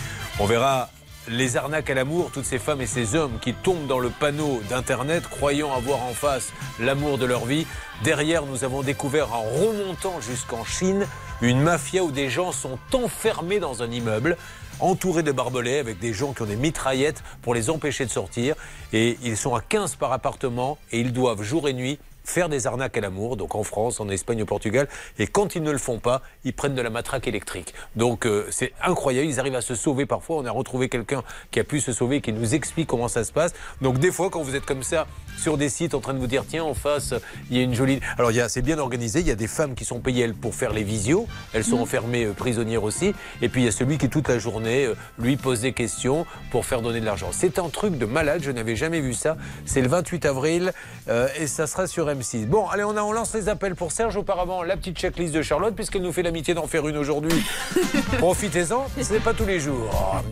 On 0.40 0.46
verra 0.46 0.88
les 1.28 1.56
arnaques 1.56 1.88
à 1.88 1.94
l'amour, 1.94 2.32
toutes 2.32 2.46
ces 2.46 2.58
femmes 2.58 2.80
et 2.80 2.86
ces 2.86 3.14
hommes 3.14 3.38
qui 3.40 3.54
tombent 3.54 3.86
dans 3.86 4.00
le 4.00 4.10
panneau 4.10 4.60
d'Internet 4.68 5.22
croyant 5.28 5.72
avoir 5.72 6.02
en 6.02 6.14
face 6.14 6.52
l'amour 6.80 7.16
de 7.16 7.26
leur 7.26 7.44
vie. 7.44 7.64
Derrière, 8.02 8.44
nous 8.44 8.64
avons 8.64 8.82
découvert 8.82 9.32
en 9.32 9.42
remontant 9.42 10.20
jusqu'en 10.20 10.64
Chine 10.64 11.06
une 11.44 11.60
mafia 11.60 12.02
où 12.02 12.10
des 12.10 12.30
gens 12.30 12.52
sont 12.52 12.78
enfermés 12.92 13.58
dans 13.58 13.82
un 13.82 13.90
immeuble 13.90 14.36
entourés 14.80 15.22
de 15.22 15.30
barbelés 15.30 15.78
avec 15.78 15.98
des 15.98 16.12
gens 16.12 16.32
qui 16.32 16.42
ont 16.42 16.46
des 16.46 16.56
mitraillettes 16.56 17.22
pour 17.42 17.54
les 17.54 17.70
empêcher 17.70 18.04
de 18.06 18.10
sortir. 18.10 18.56
Et 18.92 19.18
ils 19.22 19.36
sont 19.36 19.54
à 19.54 19.60
15 19.60 19.96
par 19.96 20.12
appartement 20.12 20.78
et 20.90 21.00
ils 21.00 21.12
doivent 21.12 21.42
jour 21.42 21.68
et 21.68 21.72
nuit 21.72 21.98
faire 22.24 22.48
des 22.48 22.66
arnaques 22.66 22.96
à 22.96 23.00
l'amour, 23.00 23.36
donc 23.36 23.54
en 23.54 23.62
France, 23.62 24.00
en 24.00 24.08
Espagne, 24.08 24.42
au 24.42 24.46
Portugal. 24.46 24.88
Et 25.18 25.26
quand 25.26 25.54
ils 25.54 25.62
ne 25.62 25.70
le 25.70 25.78
font 25.78 25.98
pas, 25.98 26.22
ils 26.44 26.52
prennent 26.54 26.74
de 26.74 26.82
la 26.82 26.90
matraque 26.90 27.28
électrique. 27.28 27.74
Donc 27.96 28.26
euh, 28.26 28.46
c'est 28.50 28.72
incroyable, 28.82 29.28
ils 29.28 29.38
arrivent 29.40 29.54
à 29.54 29.60
se 29.60 29.74
sauver 29.74 30.06
parfois. 30.06 30.36
On 30.36 30.46
a 30.46 30.50
retrouvé 30.50 30.88
quelqu'un 30.88 31.22
qui 31.50 31.60
a 31.60 31.64
pu 31.64 31.80
se 31.80 31.92
sauver, 31.92 32.20
qui 32.20 32.32
nous 32.32 32.54
explique 32.54 32.88
comment 32.88 33.08
ça 33.08 33.24
se 33.24 33.32
passe. 33.32 33.52
Donc 33.80 33.98
des 33.98 34.10
fois, 34.10 34.30
quand 34.30 34.42
vous 34.42 34.56
êtes 34.56 34.64
comme 34.66 34.82
ça 34.82 35.06
sur 35.38 35.56
des 35.58 35.68
sites 35.68 35.94
en 35.94 36.00
train 36.00 36.14
de 36.14 36.18
vous 36.18 36.26
dire, 36.26 36.44
tiens, 36.48 36.64
en 36.64 36.74
face, 36.74 37.14
il 37.50 37.56
y 37.56 37.60
a 37.60 37.62
une 37.62 37.74
jolie... 37.74 38.00
Alors 38.18 38.30
il 38.30 38.36
y 38.36 38.40
a- 38.40 38.48
c'est 38.48 38.62
bien 38.62 38.78
organisé, 38.78 39.20
il 39.20 39.26
y 39.26 39.30
a 39.30 39.34
des 39.36 39.46
femmes 39.48 39.74
qui 39.74 39.84
sont 39.84 40.00
payées 40.00 40.24
elles, 40.24 40.34
pour 40.34 40.54
faire 40.54 40.72
les 40.72 40.82
visios, 40.82 41.26
elles 41.52 41.64
sont 41.64 41.76
Mhm. 41.76 41.82
enfermées 41.82 42.24
euh, 42.24 42.32
prisonnières 42.32 42.84
aussi. 42.84 43.14
Et 43.42 43.48
puis 43.48 43.62
il 43.62 43.64
y 43.64 43.68
a 43.68 43.72
celui 43.72 43.98
qui 43.98 44.08
toute 44.08 44.28
la 44.28 44.38
journée 44.38 44.86
euh, 44.86 44.94
lui 45.18 45.36
pose 45.36 45.60
des 45.60 45.72
questions 45.72 46.24
pour 46.50 46.64
faire 46.64 46.80
donner 46.82 47.00
de 47.00 47.04
l'argent. 47.04 47.28
C'est 47.32 47.58
un 47.58 47.68
truc 47.68 47.98
de 47.98 48.06
malade, 48.06 48.42
je 48.42 48.50
n'avais 48.50 48.76
jamais 48.76 49.00
vu 49.00 49.12
ça. 49.14 49.36
C'est 49.66 49.80
le 49.82 49.88
28 49.88 50.24
avril 50.24 50.72
euh, 51.08 51.28
et 51.38 51.46
ça 51.46 51.66
sera 51.66 51.86
sur 51.86 52.08
M6. 52.14 52.46
Bon, 52.46 52.68
allez, 52.68 52.84
on, 52.84 52.96
a, 52.96 53.02
on 53.02 53.12
lance 53.12 53.34
les 53.34 53.48
appels 53.48 53.74
pour 53.74 53.92
Serge. 53.92 54.16
Auparavant, 54.16 54.62
la 54.62 54.76
petite 54.76 54.98
checklist 54.98 55.34
de 55.34 55.42
Charlotte, 55.42 55.74
puisqu'elle 55.74 56.02
nous 56.02 56.12
fait 56.12 56.22
l'amitié 56.22 56.54
d'en 56.54 56.66
faire 56.66 56.86
une 56.88 56.96
aujourd'hui. 56.96 57.44
Profitez-en, 58.18 58.86
ce 59.00 59.12
n'est 59.12 59.20
pas 59.20 59.34
tous 59.34 59.46
les 59.46 59.60
jours. 59.60 60.22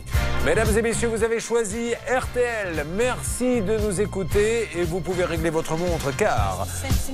Mesdames 0.45 0.77
et 0.77 0.83
messieurs, 0.83 1.09
vous 1.09 1.25
avez 1.25 1.41
choisi 1.41 1.93
RTL. 2.09 2.85
Merci 2.97 3.61
de 3.61 3.79
nous 3.79 4.01
écouter 4.01 4.69
et 4.77 4.85
vous 4.85 5.01
pouvez 5.01 5.25
régler 5.25 5.51
votre 5.51 5.77
montre 5.77 6.15
car 6.17 6.67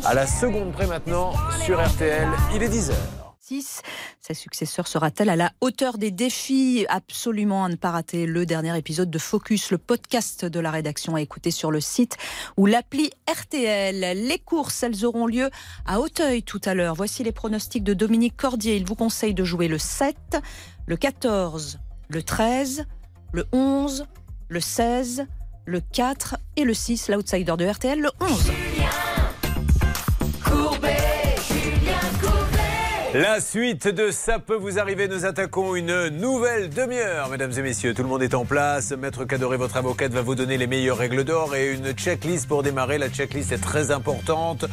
à 0.04 0.14
la 0.14 0.26
seconde 0.26 0.72
près 0.72 0.86
maintenant 0.86 1.32
sur 1.64 1.84
RTL, 1.84 2.28
il 2.54 2.62
est 2.62 2.68
10h. 2.68 3.27
6. 3.48 3.80
Sa 4.20 4.34
successeur 4.34 4.86
sera-t-elle 4.86 5.30
à 5.30 5.36
la 5.36 5.52
hauteur 5.62 5.96
des 5.96 6.10
défis? 6.10 6.84
Absolument 6.90 7.64
à 7.64 7.70
ne 7.70 7.76
pas 7.76 7.90
rater 7.90 8.26
le 8.26 8.44
dernier 8.44 8.76
épisode 8.76 9.10
de 9.10 9.18
Focus, 9.18 9.70
le 9.70 9.78
podcast 9.78 10.44
de 10.44 10.60
la 10.60 10.70
rédaction 10.70 11.14
à 11.14 11.22
écouter 11.22 11.50
sur 11.50 11.70
le 11.70 11.80
site 11.80 12.18
ou 12.58 12.66
l'appli 12.66 13.10
RTL. 13.26 14.18
Les 14.18 14.38
courses, 14.38 14.82
elles 14.82 15.06
auront 15.06 15.26
lieu 15.26 15.48
à 15.86 15.98
Auteuil 16.00 16.42
tout 16.42 16.60
à 16.66 16.74
l'heure. 16.74 16.94
Voici 16.94 17.24
les 17.24 17.32
pronostics 17.32 17.84
de 17.84 17.94
Dominique 17.94 18.36
Cordier. 18.36 18.76
Il 18.76 18.84
vous 18.84 18.96
conseille 18.96 19.32
de 19.32 19.44
jouer 19.44 19.68
le 19.68 19.78
7, 19.78 20.16
le 20.86 20.96
14, 20.98 21.78
le 22.08 22.22
13, 22.22 22.84
le 23.32 23.46
11, 23.52 24.06
le 24.50 24.60
16, 24.60 25.26
le 25.64 25.80
4 25.80 26.36
et 26.56 26.64
le 26.64 26.74
6, 26.74 27.08
l'outsider 27.08 27.54
de 27.56 27.66
RTL, 27.66 27.98
le 27.98 28.10
11. 28.20 28.52
La 33.14 33.40
suite 33.40 33.88
de 33.88 34.10
Ça 34.10 34.38
peut 34.38 34.54
vous 34.54 34.78
arriver, 34.78 35.08
nous 35.08 35.24
attaquons 35.24 35.74
une 35.74 36.08
nouvelle 36.08 36.68
demi-heure, 36.68 37.30
mesdames 37.30 37.52
et 37.56 37.62
messieurs. 37.62 37.94
Tout 37.94 38.02
le 38.02 38.08
monde 38.08 38.22
est 38.22 38.34
en 38.34 38.44
place. 38.44 38.92
Maître 38.92 39.24
Cadoré, 39.24 39.56
votre 39.56 39.78
avocate, 39.78 40.12
va 40.12 40.20
vous 40.20 40.34
donner 40.34 40.58
les 40.58 40.66
meilleures 40.66 40.98
règles 40.98 41.24
d'or 41.24 41.56
et 41.56 41.72
une 41.72 41.92
checklist 41.92 42.46
pour 42.46 42.62
démarrer. 42.62 42.98
La 42.98 43.08
checklist 43.08 43.50
est 43.50 43.62
très 43.62 43.90
importante. 43.92 44.66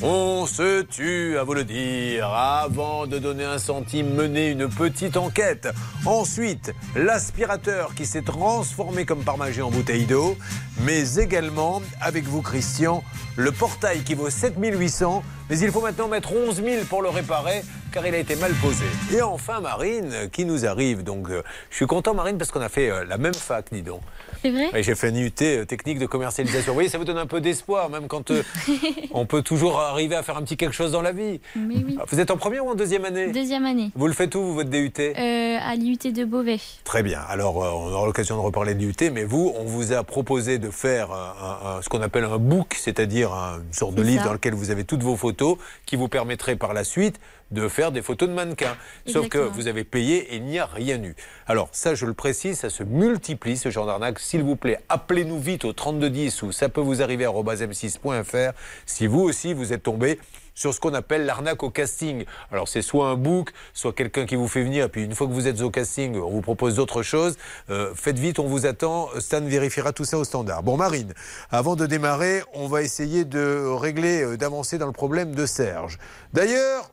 On 0.00 0.46
se 0.46 0.80
tue, 0.80 1.36
à 1.36 1.44
vous 1.44 1.52
le 1.52 1.64
dire. 1.64 2.28
Avant 2.28 3.06
de 3.06 3.18
donner 3.18 3.44
un 3.44 3.58
centime, 3.58 4.14
menez 4.14 4.48
une 4.48 4.68
petite 4.68 5.18
enquête. 5.18 5.68
Ensuite, 6.06 6.72
l'aspirateur 6.96 7.94
qui 7.94 8.06
s'est 8.06 8.22
transformé 8.22 9.04
comme 9.04 9.22
par 9.22 9.36
magie 9.36 9.60
en 9.60 9.70
bouteille 9.70 10.06
d'eau. 10.06 10.38
Mais 10.80 11.16
également, 11.16 11.82
avec 12.00 12.24
vous, 12.24 12.40
Christian, 12.40 13.04
le 13.36 13.52
portail 13.52 14.02
qui 14.02 14.14
vaut 14.14 14.30
7800. 14.30 15.22
Mais 15.52 15.58
il 15.58 15.70
faut 15.70 15.82
maintenant 15.82 16.08
mettre 16.08 16.32
11 16.34 16.62
000 16.64 16.84
pour 16.88 17.02
le 17.02 17.10
réparer 17.10 17.60
car 17.92 18.06
il 18.06 18.14
a 18.14 18.18
été 18.18 18.36
mal 18.36 18.52
posé. 18.54 18.86
Et 19.14 19.20
enfin, 19.20 19.60
Marine, 19.60 20.10
qui 20.32 20.46
nous 20.46 20.64
arrive. 20.64 21.02
Donc, 21.04 21.28
euh, 21.28 21.42
je 21.68 21.76
suis 21.76 21.86
content, 21.86 22.14
Marine, 22.14 22.38
parce 22.38 22.50
qu'on 22.50 22.62
a 22.62 22.70
fait 22.70 22.88
euh, 22.88 23.04
la 23.04 23.18
même 23.18 23.34
fac, 23.34 23.66
dis 23.70 23.82
donc. 23.82 24.00
C'est 24.40 24.50
vrai 24.50 24.70
Ouais, 24.72 24.82
J'ai 24.82 24.94
fait 24.94 25.08
un 25.08 25.14
IUT 25.14 25.30
euh, 25.42 25.66
technique 25.66 25.98
de 25.98 26.06
commercialisation. 26.06 26.72
Vous 26.72 26.76
voyez, 26.76 26.88
ça 26.88 26.96
vous 26.96 27.04
donne 27.04 27.18
un 27.18 27.26
peu 27.26 27.42
d'espoir, 27.42 27.90
même 27.90 28.06
quand 28.08 28.32
on 29.12 29.26
peut 29.26 29.42
toujours 29.42 29.78
arriver 29.78 30.16
à 30.16 30.22
faire 30.22 30.38
un 30.38 30.42
petit 30.42 30.56
quelque 30.56 30.72
chose 30.74 30.90
dans 30.90 31.02
la 31.02 31.12
vie. 31.12 31.38
Mais 31.54 31.74
oui. 31.86 31.98
Vous 32.10 32.18
êtes 32.18 32.30
en 32.30 32.38
première 32.38 32.64
ou 32.64 32.70
en 32.70 32.74
deuxième 32.74 33.04
année 33.04 33.30
Deuxième 33.30 33.66
année. 33.66 33.90
Vous 33.94 34.06
le 34.06 34.14
faites 34.14 34.34
où, 34.36 34.40
vous, 34.42 34.54
votre 34.54 34.70
DUT 34.70 34.90
à 35.14 35.74
l'IUT 35.74 35.98
de 36.14 36.24
Beauvais. 36.24 36.60
Très 36.84 37.02
bien. 37.02 37.20
Alors, 37.28 37.56
on 37.58 37.92
aura 37.92 38.06
l'occasion 38.06 38.36
de 38.36 38.40
reparler 38.40 38.74
de 38.74 38.78
l'IUT, 38.80 39.10
mais 39.12 39.24
vous, 39.24 39.52
on 39.58 39.64
vous 39.64 39.92
a 39.92 40.02
proposé 40.02 40.56
de 40.58 40.70
faire 40.70 41.12
un- 41.12 41.76
un- 41.76 41.82
ce 41.82 41.90
qu'on 41.90 42.00
appelle 42.00 42.24
un 42.24 42.38
book, 42.38 42.74
c'est-à-dire 42.80 43.34
un- 43.34 43.58
une 43.58 43.72
sorte 43.74 43.94
de 43.96 44.02
livre 44.02 44.22
ça. 44.22 44.28
dans 44.28 44.32
lequel 44.32 44.54
vous 44.54 44.70
avez 44.70 44.84
toutes 44.84 45.02
vos 45.02 45.16
photos, 45.16 45.41
qui 45.86 45.96
vous 45.96 46.08
permettrait 46.08 46.56
par 46.56 46.72
la 46.72 46.84
suite 46.84 47.18
de 47.50 47.68
faire 47.68 47.92
des 47.92 48.02
photos 48.02 48.28
de 48.28 48.34
mannequins. 48.34 48.76
Sauf 49.06 49.28
que 49.28 49.38
vous 49.38 49.68
avez 49.68 49.84
payé 49.84 50.32
et 50.32 50.36
il 50.36 50.44
n'y 50.44 50.58
a 50.58 50.66
rien 50.66 51.02
eu. 51.02 51.14
Alors, 51.46 51.68
ça, 51.72 51.94
je 51.94 52.06
le 52.06 52.14
précise, 52.14 52.58
ça 52.58 52.70
se 52.70 52.82
multiplie, 52.82 53.56
ce 53.56 53.70
genre 53.70 53.86
d'arnaque. 53.86 54.18
S'il 54.18 54.42
vous 54.42 54.56
plaît, 54.56 54.78
appelez-nous 54.88 55.38
vite 55.38 55.64
au 55.64 55.72
3210 55.72 56.42
ou 56.42 56.52
ça 56.52 56.68
peut 56.68 56.80
vous 56.80 57.02
arriver 57.02 57.24
à 57.26 57.30
m6.fr 57.30 58.52
si 58.86 59.06
vous 59.06 59.20
aussi 59.20 59.52
vous 59.52 59.72
êtes 59.72 59.82
tombé 59.82 60.18
sur 60.54 60.74
ce 60.74 60.80
qu'on 60.80 60.94
appelle 60.94 61.24
l'arnaque 61.24 61.62
au 61.62 61.70
casting. 61.70 62.24
Alors 62.50 62.68
c'est 62.68 62.82
soit 62.82 63.08
un 63.08 63.16
book, 63.16 63.50
soit 63.72 63.92
quelqu'un 63.92 64.26
qui 64.26 64.36
vous 64.36 64.48
fait 64.48 64.62
venir, 64.62 64.90
puis 64.90 65.04
une 65.04 65.14
fois 65.14 65.26
que 65.26 65.32
vous 65.32 65.48
êtes 65.48 65.60
au 65.60 65.70
casting, 65.70 66.16
on 66.16 66.30
vous 66.30 66.42
propose 66.42 66.76
d'autres 66.76 67.02
choses. 67.02 67.36
Euh, 67.70 67.94
faites 67.94 68.18
vite, 68.18 68.38
on 68.38 68.46
vous 68.46 68.66
attend. 68.66 69.08
Stan 69.18 69.40
vérifiera 69.40 69.92
tout 69.92 70.04
ça 70.04 70.18
au 70.18 70.24
standard. 70.24 70.62
Bon 70.62 70.76
Marine, 70.76 71.12
avant 71.50 71.76
de 71.76 71.86
démarrer, 71.86 72.42
on 72.54 72.68
va 72.68 72.82
essayer 72.82 73.24
de 73.24 73.64
régler, 73.66 74.22
euh, 74.22 74.36
d'avancer 74.36 74.78
dans 74.78 74.86
le 74.86 74.92
problème 74.92 75.34
de 75.34 75.46
Serge. 75.46 75.98
D'ailleurs, 76.32 76.90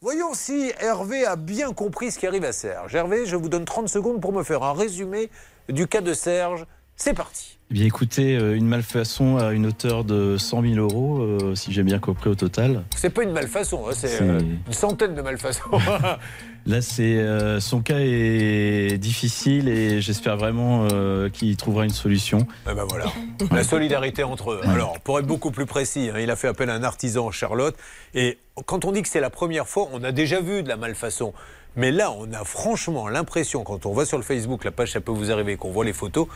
voyons 0.00 0.34
si 0.34 0.72
Hervé 0.80 1.24
a 1.24 1.36
bien 1.36 1.72
compris 1.72 2.10
ce 2.10 2.18
qui 2.18 2.26
arrive 2.26 2.44
à 2.44 2.52
Serge. 2.52 2.94
Hervé, 2.94 3.26
je 3.26 3.36
vous 3.36 3.48
donne 3.48 3.64
30 3.64 3.88
secondes 3.88 4.20
pour 4.20 4.32
me 4.32 4.42
faire 4.42 4.62
un 4.62 4.72
résumé 4.72 5.30
du 5.68 5.86
cas 5.86 6.00
de 6.00 6.14
Serge. 6.14 6.66
C'est 6.96 7.14
parti. 7.14 7.55
Eh 7.68 7.74
Bien 7.74 7.86
écoutez, 7.86 8.36
euh, 8.36 8.54
une 8.54 8.68
malfaçon 8.68 9.38
à 9.38 9.50
une 9.50 9.66
hauteur 9.66 10.04
de 10.04 10.36
100 10.38 10.62
000 10.62 10.74
euros, 10.76 11.18
euh, 11.18 11.56
si 11.56 11.72
j'ai 11.72 11.82
bien 11.82 11.98
compris 11.98 12.30
au 12.30 12.36
total. 12.36 12.84
C'est 12.94 13.10
pas 13.10 13.24
une 13.24 13.32
malfaçon, 13.32 13.88
hein, 13.88 13.92
c'est 13.92 14.22
euh, 14.22 14.38
une 14.68 14.72
centaine 14.72 15.16
de 15.16 15.22
malfaçons. 15.22 15.62
Là, 16.66 16.80
c'est 16.80 17.18
euh, 17.18 17.58
son 17.58 17.80
cas 17.80 17.98
est 17.98 18.98
difficile 18.98 19.68
et 19.68 20.00
j'espère 20.00 20.36
vraiment 20.36 20.86
qu'il 21.32 21.56
trouvera 21.56 21.84
une 21.84 21.90
solution. 21.90 22.46
Eh 22.70 22.74
ben 22.74 22.84
voilà, 22.84 23.06
la 23.50 23.64
solidarité 23.64 24.22
entre 24.22 24.52
eux. 24.52 24.60
Alors, 24.64 25.00
pour 25.00 25.18
être 25.18 25.26
beaucoup 25.26 25.50
plus 25.50 25.66
précis, 25.66 26.10
hein, 26.12 26.20
il 26.20 26.30
a 26.30 26.36
fait 26.36 26.48
appel 26.48 26.70
à 26.70 26.74
un 26.74 26.84
artisan, 26.84 27.32
Charlotte, 27.32 27.76
et 28.14 28.38
quand 28.66 28.84
on 28.84 28.92
dit 28.92 29.02
que 29.02 29.08
c'est 29.08 29.20
la 29.20 29.30
première 29.30 29.66
fois, 29.66 29.88
on 29.92 30.04
a 30.04 30.12
déjà 30.12 30.40
vu 30.40 30.62
de 30.62 30.68
la 30.68 30.76
malfaçon. 30.76 31.32
Mais 31.76 31.92
là, 31.92 32.10
on 32.10 32.32
a 32.32 32.42
franchement 32.44 33.06
l'impression, 33.08 33.62
quand 33.62 33.84
on 33.84 33.92
va 33.92 34.06
sur 34.06 34.16
le 34.16 34.24
Facebook, 34.24 34.64
la 34.64 34.70
page, 34.72 34.92
ça 34.92 35.00
peut 35.00 35.12
vous 35.12 35.30
arriver, 35.30 35.56
qu'on 35.56 35.70
voit 35.70 35.84
les 35.84 35.92
photos, 35.92 36.26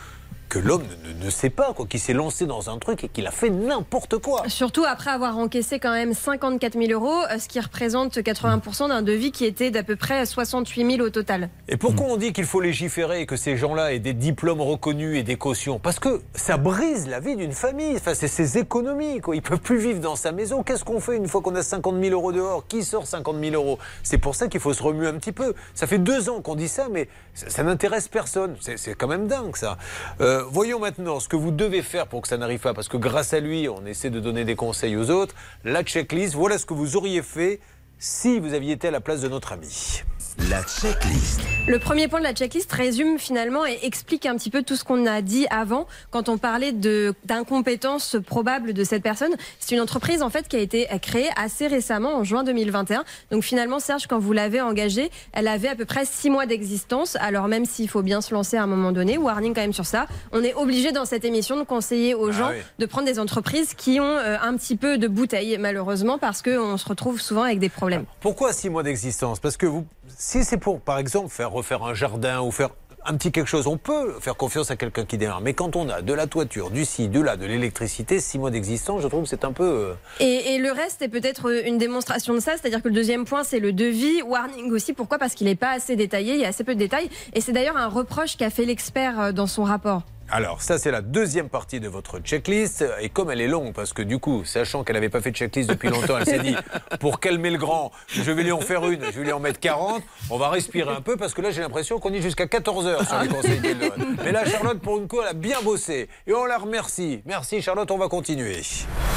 que 0.51 0.59
l'homme 0.59 0.83
ne, 1.19 1.25
ne- 1.25 1.29
sait 1.29 1.49
pas, 1.49 1.71
quoi, 1.73 1.85
qu'il 1.87 1.99
s'est 2.01 2.11
lancé 2.11 2.45
dans 2.45 2.69
un 2.69 2.77
truc 2.77 3.05
et 3.05 3.07
qu'il 3.07 3.25
a 3.25 3.31
fait 3.31 3.49
n'importe 3.49 4.17
quoi. 4.17 4.43
Surtout 4.47 4.83
après 4.85 5.09
avoir 5.09 5.37
encaissé 5.37 5.79
quand 5.79 5.93
même 5.93 6.13
54 6.13 6.73
000 6.77 6.91
euros, 6.91 7.21
ce 7.39 7.47
qui 7.47 7.57
représente 7.61 8.17
80% 8.17 8.89
d'un 8.89 9.01
devis 9.01 9.31
qui 9.31 9.45
était 9.45 9.71
d'à 9.71 9.83
peu 9.83 9.95
près 9.95 10.25
68 10.25 10.95
000 10.97 11.07
au 11.07 11.09
total. 11.09 11.49
Et 11.69 11.77
pourquoi 11.77 12.07
on 12.07 12.17
dit 12.17 12.33
qu'il 12.33 12.43
faut 12.43 12.59
légiférer 12.59 13.21
et 13.21 13.25
que 13.25 13.37
ces 13.37 13.55
gens-là 13.55 13.93
aient 13.93 13.99
des 13.99 14.13
diplômes 14.13 14.59
reconnus 14.59 15.17
et 15.17 15.23
des 15.23 15.37
cautions? 15.37 15.79
Parce 15.79 15.99
que 15.99 16.21
ça 16.35 16.57
brise 16.57 17.07
la 17.07 17.21
vie 17.21 17.37
d'une 17.37 17.53
famille. 17.53 17.95
Enfin, 17.95 18.13
c'est 18.13 18.27
ses 18.27 18.57
économies. 18.57 19.21
Quoi. 19.21 19.37
Ils 19.37 19.41
peuvent 19.41 19.59
plus 19.61 19.77
vivre 19.77 20.01
dans 20.01 20.17
sa 20.17 20.33
maison. 20.33 20.63
Qu'est-ce 20.63 20.83
qu'on 20.83 20.99
fait 20.99 21.15
une 21.15 21.29
fois 21.29 21.41
qu'on 21.41 21.55
a 21.55 21.63
50 21.63 21.97
000 22.01 22.11
euros 22.13 22.33
dehors? 22.33 22.67
Qui 22.67 22.83
sort 22.83 23.07
50 23.07 23.37
000 23.41 23.55
euros? 23.55 23.79
C'est 24.03 24.17
pour 24.17 24.35
ça 24.35 24.49
qu'il 24.49 24.59
faut 24.59 24.73
se 24.73 24.83
remuer 24.83 25.07
un 25.07 25.13
petit 25.13 25.31
peu. 25.31 25.53
Ça 25.75 25.87
fait 25.87 25.97
deux 25.99 26.29
ans 26.29 26.41
qu'on 26.41 26.55
dit 26.55 26.67
ça, 26.67 26.87
mais 26.91 27.07
ça, 27.33 27.49
ça 27.49 27.63
n'intéresse 27.63 28.09
personne. 28.09 28.57
C'est 28.59 28.77
c'est 28.77 28.95
quand 28.95 29.07
même 29.07 29.27
dingue, 29.27 29.55
ça. 29.55 29.77
Euh, 30.19 30.40
voyons 30.49 30.79
maintenant 30.79 31.19
ce 31.19 31.27
que 31.27 31.35
vous 31.35 31.51
devez 31.51 31.81
faire 31.81 32.07
pour 32.07 32.21
que 32.21 32.27
ça 32.27 32.37
n'arrive 32.37 32.59
pas. 32.59 32.73
Parce 32.73 32.87
que 32.87 32.97
grâce 32.97 33.33
à 33.33 33.39
lui, 33.39 33.67
on 33.69 33.85
essaie 33.85 34.09
de 34.09 34.19
donner 34.19 34.45
des 34.45 34.55
conseils 34.55 34.95
aux 34.95 35.09
autres. 35.09 35.35
La 35.63 35.83
checklist, 35.83 36.35
voilà 36.35 36.57
ce 36.57 36.65
que 36.65 36.73
vous 36.73 36.95
auriez 36.95 37.21
fait 37.21 37.59
si 37.97 38.39
vous 38.39 38.53
aviez 38.53 38.73
été 38.73 38.87
à 38.87 38.91
la 38.91 39.01
place 39.01 39.21
de 39.21 39.27
notre 39.27 39.51
ami. 39.51 40.01
La 40.37 40.63
checklist. 40.63 41.41
Le 41.67 41.77
premier 41.77 42.07
point 42.07 42.19
de 42.19 42.23
la 42.23 42.33
checklist 42.33 42.71
résume 42.71 43.19
finalement 43.19 43.65
et 43.65 43.79
explique 43.83 44.25
un 44.25 44.35
petit 44.35 44.49
peu 44.49 44.63
tout 44.63 44.75
ce 44.75 44.83
qu'on 44.83 45.05
a 45.05 45.21
dit 45.21 45.45
avant 45.49 45.87
quand 46.09 46.29
on 46.29 46.37
parlait 46.37 46.71
de 46.71 47.13
d'incompétence 47.25 48.15
probable 48.25 48.73
de 48.73 48.83
cette 48.83 49.03
personne. 49.03 49.33
C'est 49.59 49.75
une 49.75 49.81
entreprise 49.81 50.21
en 50.21 50.29
fait 50.29 50.47
qui 50.47 50.55
a 50.55 50.59
été 50.59 50.87
créée 51.01 51.29
assez 51.35 51.67
récemment 51.67 52.15
en 52.15 52.23
juin 52.23 52.43
2021. 52.43 53.03
Donc 53.31 53.43
finalement 53.43 53.79
Serge, 53.79 54.07
quand 54.07 54.19
vous 54.19 54.31
l'avez 54.31 54.61
engagée, 54.61 55.11
elle 55.33 55.47
avait 55.47 55.67
à 55.67 55.75
peu 55.75 55.85
près 55.85 56.05
six 56.05 56.29
mois 56.29 56.45
d'existence. 56.45 57.17
Alors 57.17 57.47
même 57.47 57.65
s'il 57.65 57.89
faut 57.89 58.01
bien 58.01 58.21
se 58.21 58.33
lancer 58.33 58.57
à 58.57 58.63
un 58.63 58.67
moment 58.67 58.91
donné, 58.91 59.17
warning 59.17 59.53
quand 59.53 59.61
même 59.61 59.73
sur 59.73 59.85
ça, 59.85 60.07
on 60.31 60.43
est 60.43 60.53
obligé 60.53 60.91
dans 60.91 61.05
cette 61.05 61.25
émission 61.25 61.57
de 61.57 61.63
conseiller 61.63 62.15
aux 62.15 62.31
gens 62.31 62.49
oui. 62.49 62.61
de 62.79 62.85
prendre 62.85 63.05
des 63.05 63.19
entreprises 63.19 63.73
qui 63.73 63.99
ont 63.99 64.17
euh, 64.17 64.37
un 64.41 64.55
petit 64.55 64.77
peu 64.77 64.97
de 64.97 65.07
bouteille 65.07 65.57
malheureusement 65.59 66.17
parce 66.17 66.41
qu'on 66.41 66.77
se 66.77 66.87
retrouve 66.87 67.19
souvent 67.19 67.43
avec 67.43 67.59
des 67.59 67.69
problèmes. 67.69 68.05
Pourquoi 68.21 68.53
six 68.53 68.69
mois 68.69 68.83
d'existence? 68.83 69.39
Parce 69.39 69.57
que 69.57 69.65
vous, 69.65 69.85
si 70.23 70.43
c'est 70.43 70.57
pour, 70.57 70.79
par 70.81 70.99
exemple, 70.99 71.29
faire 71.29 71.49
refaire 71.51 71.83
un 71.83 71.95
jardin 71.95 72.41
ou 72.41 72.51
faire 72.51 72.69
un 73.03 73.15
petit 73.17 73.31
quelque 73.31 73.47
chose, 73.47 73.65
on 73.65 73.77
peut 73.77 74.13
faire 74.19 74.35
confiance 74.35 74.69
à 74.69 74.75
quelqu'un 74.75 75.03
qui 75.03 75.17
démarre. 75.17 75.41
Mais 75.41 75.55
quand 75.55 75.75
on 75.75 75.89
a 75.89 76.03
de 76.03 76.13
la 76.13 76.27
toiture, 76.27 76.69
du 76.69 76.85
ci, 76.85 77.09
de 77.09 77.19
là, 77.19 77.37
de 77.37 77.47
l'électricité, 77.47 78.19
six 78.19 78.37
mois 78.37 78.51
d'existence, 78.51 79.01
je 79.01 79.07
trouve 79.07 79.23
que 79.23 79.29
c'est 79.29 79.43
un 79.43 79.51
peu. 79.51 79.63
euh, 79.63 79.93
Et, 80.19 80.53
et 80.53 80.57
le 80.59 80.71
reste 80.71 81.01
est 81.01 81.09
peut-être 81.09 81.49
une 81.65 81.79
démonstration 81.79 82.35
de 82.35 82.39
ça, 82.39 82.51
c'est-à-dire 82.51 82.83
que 82.83 82.89
le 82.89 82.93
deuxième 82.93 83.25
point, 83.25 83.43
c'est 83.43 83.59
le 83.59 83.73
devis. 83.73 84.21
Warning 84.21 84.71
aussi, 84.71 84.93
pourquoi? 84.93 85.17
Parce 85.17 85.33
qu'il 85.33 85.47
n'est 85.47 85.55
pas 85.55 85.71
assez 85.71 85.95
détaillé, 85.95 86.35
il 86.35 86.39
y 86.41 86.45
a 86.45 86.49
assez 86.49 86.63
peu 86.63 86.75
de 86.75 86.79
détails. 86.79 87.09
Et 87.33 87.41
c'est 87.41 87.51
d'ailleurs 87.53 87.77
un 87.77 87.87
reproche 87.87 88.37
qu'a 88.37 88.51
fait 88.51 88.65
l'expert 88.65 89.19
euh, 89.19 89.31
dans 89.31 89.47
son 89.47 89.63
rapport. 89.63 90.03
Alors, 90.33 90.61
ça, 90.61 90.77
c'est 90.77 90.91
la 90.91 91.01
deuxième 91.01 91.49
partie 91.49 91.81
de 91.81 91.89
votre 91.89 92.19
checklist. 92.19 92.85
Et 93.01 93.09
comme 93.09 93.31
elle 93.31 93.41
est 93.41 93.49
longue, 93.49 93.73
parce 93.73 93.91
que 93.91 94.01
du 94.01 94.17
coup, 94.17 94.45
sachant 94.45 94.85
qu'elle 94.85 94.95
n'avait 94.95 95.09
pas 95.09 95.19
fait 95.19 95.31
de 95.31 95.35
checklist 95.35 95.69
depuis 95.69 95.89
longtemps, 95.89 96.17
elle 96.17 96.25
s'est 96.25 96.39
dit, 96.39 96.55
pour 97.01 97.19
calmer 97.19 97.49
le 97.49 97.57
grand, 97.57 97.91
je 98.07 98.31
vais 98.31 98.43
lui 98.43 98.53
en 98.53 98.61
faire 98.61 98.87
une, 98.87 99.03
je 99.03 99.19
vais 99.19 99.25
lui 99.25 99.33
en 99.33 99.41
mettre 99.41 99.59
40. 99.59 100.01
On 100.29 100.37
va 100.37 100.49
respirer 100.49 100.89
un 100.89 101.01
peu, 101.01 101.17
parce 101.17 101.33
que 101.33 101.41
là, 101.41 101.51
j'ai 101.51 101.59
l'impression 101.59 101.99
qu'on 101.99 102.13
est 102.13 102.21
jusqu'à 102.21 102.47
14 102.47 102.87
heures 102.87 103.05
sur 103.05 103.19
les 103.19 103.27
conseils 103.27 103.61
qu'elle 103.61 103.77
donne. 103.77 104.17
Mais 104.23 104.31
là, 104.31 104.45
Charlotte, 104.45 104.79
pour 104.79 104.97
une 104.99 105.09
coup, 105.09 105.19
elle 105.21 105.27
a 105.27 105.33
bien 105.33 105.61
bossé. 105.61 106.07
Et 106.25 106.33
on 106.33 106.45
la 106.45 106.57
remercie. 106.57 107.21
Merci, 107.25 107.61
Charlotte, 107.61 107.91
on 107.91 107.97
va 107.97 108.07
continuer. 108.07 108.61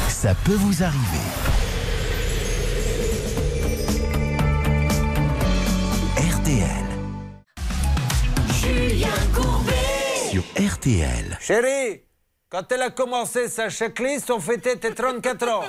Ça 0.08 0.34
peut 0.44 0.54
vous 0.54 0.82
arriver. 0.82 0.98
RTL. 6.16 6.84
Julien 8.60 9.08
Courbet. 9.32 9.83
RTL. 10.42 11.38
Chérie, 11.40 12.03
quand 12.54 12.70
elle 12.70 12.82
a 12.82 12.90
commencé 12.90 13.48
sa 13.48 13.68
checklist, 13.68 14.30
on 14.30 14.38
fêtait 14.38 14.76
tes 14.76 14.94
34 14.94 15.48
ans. 15.48 15.64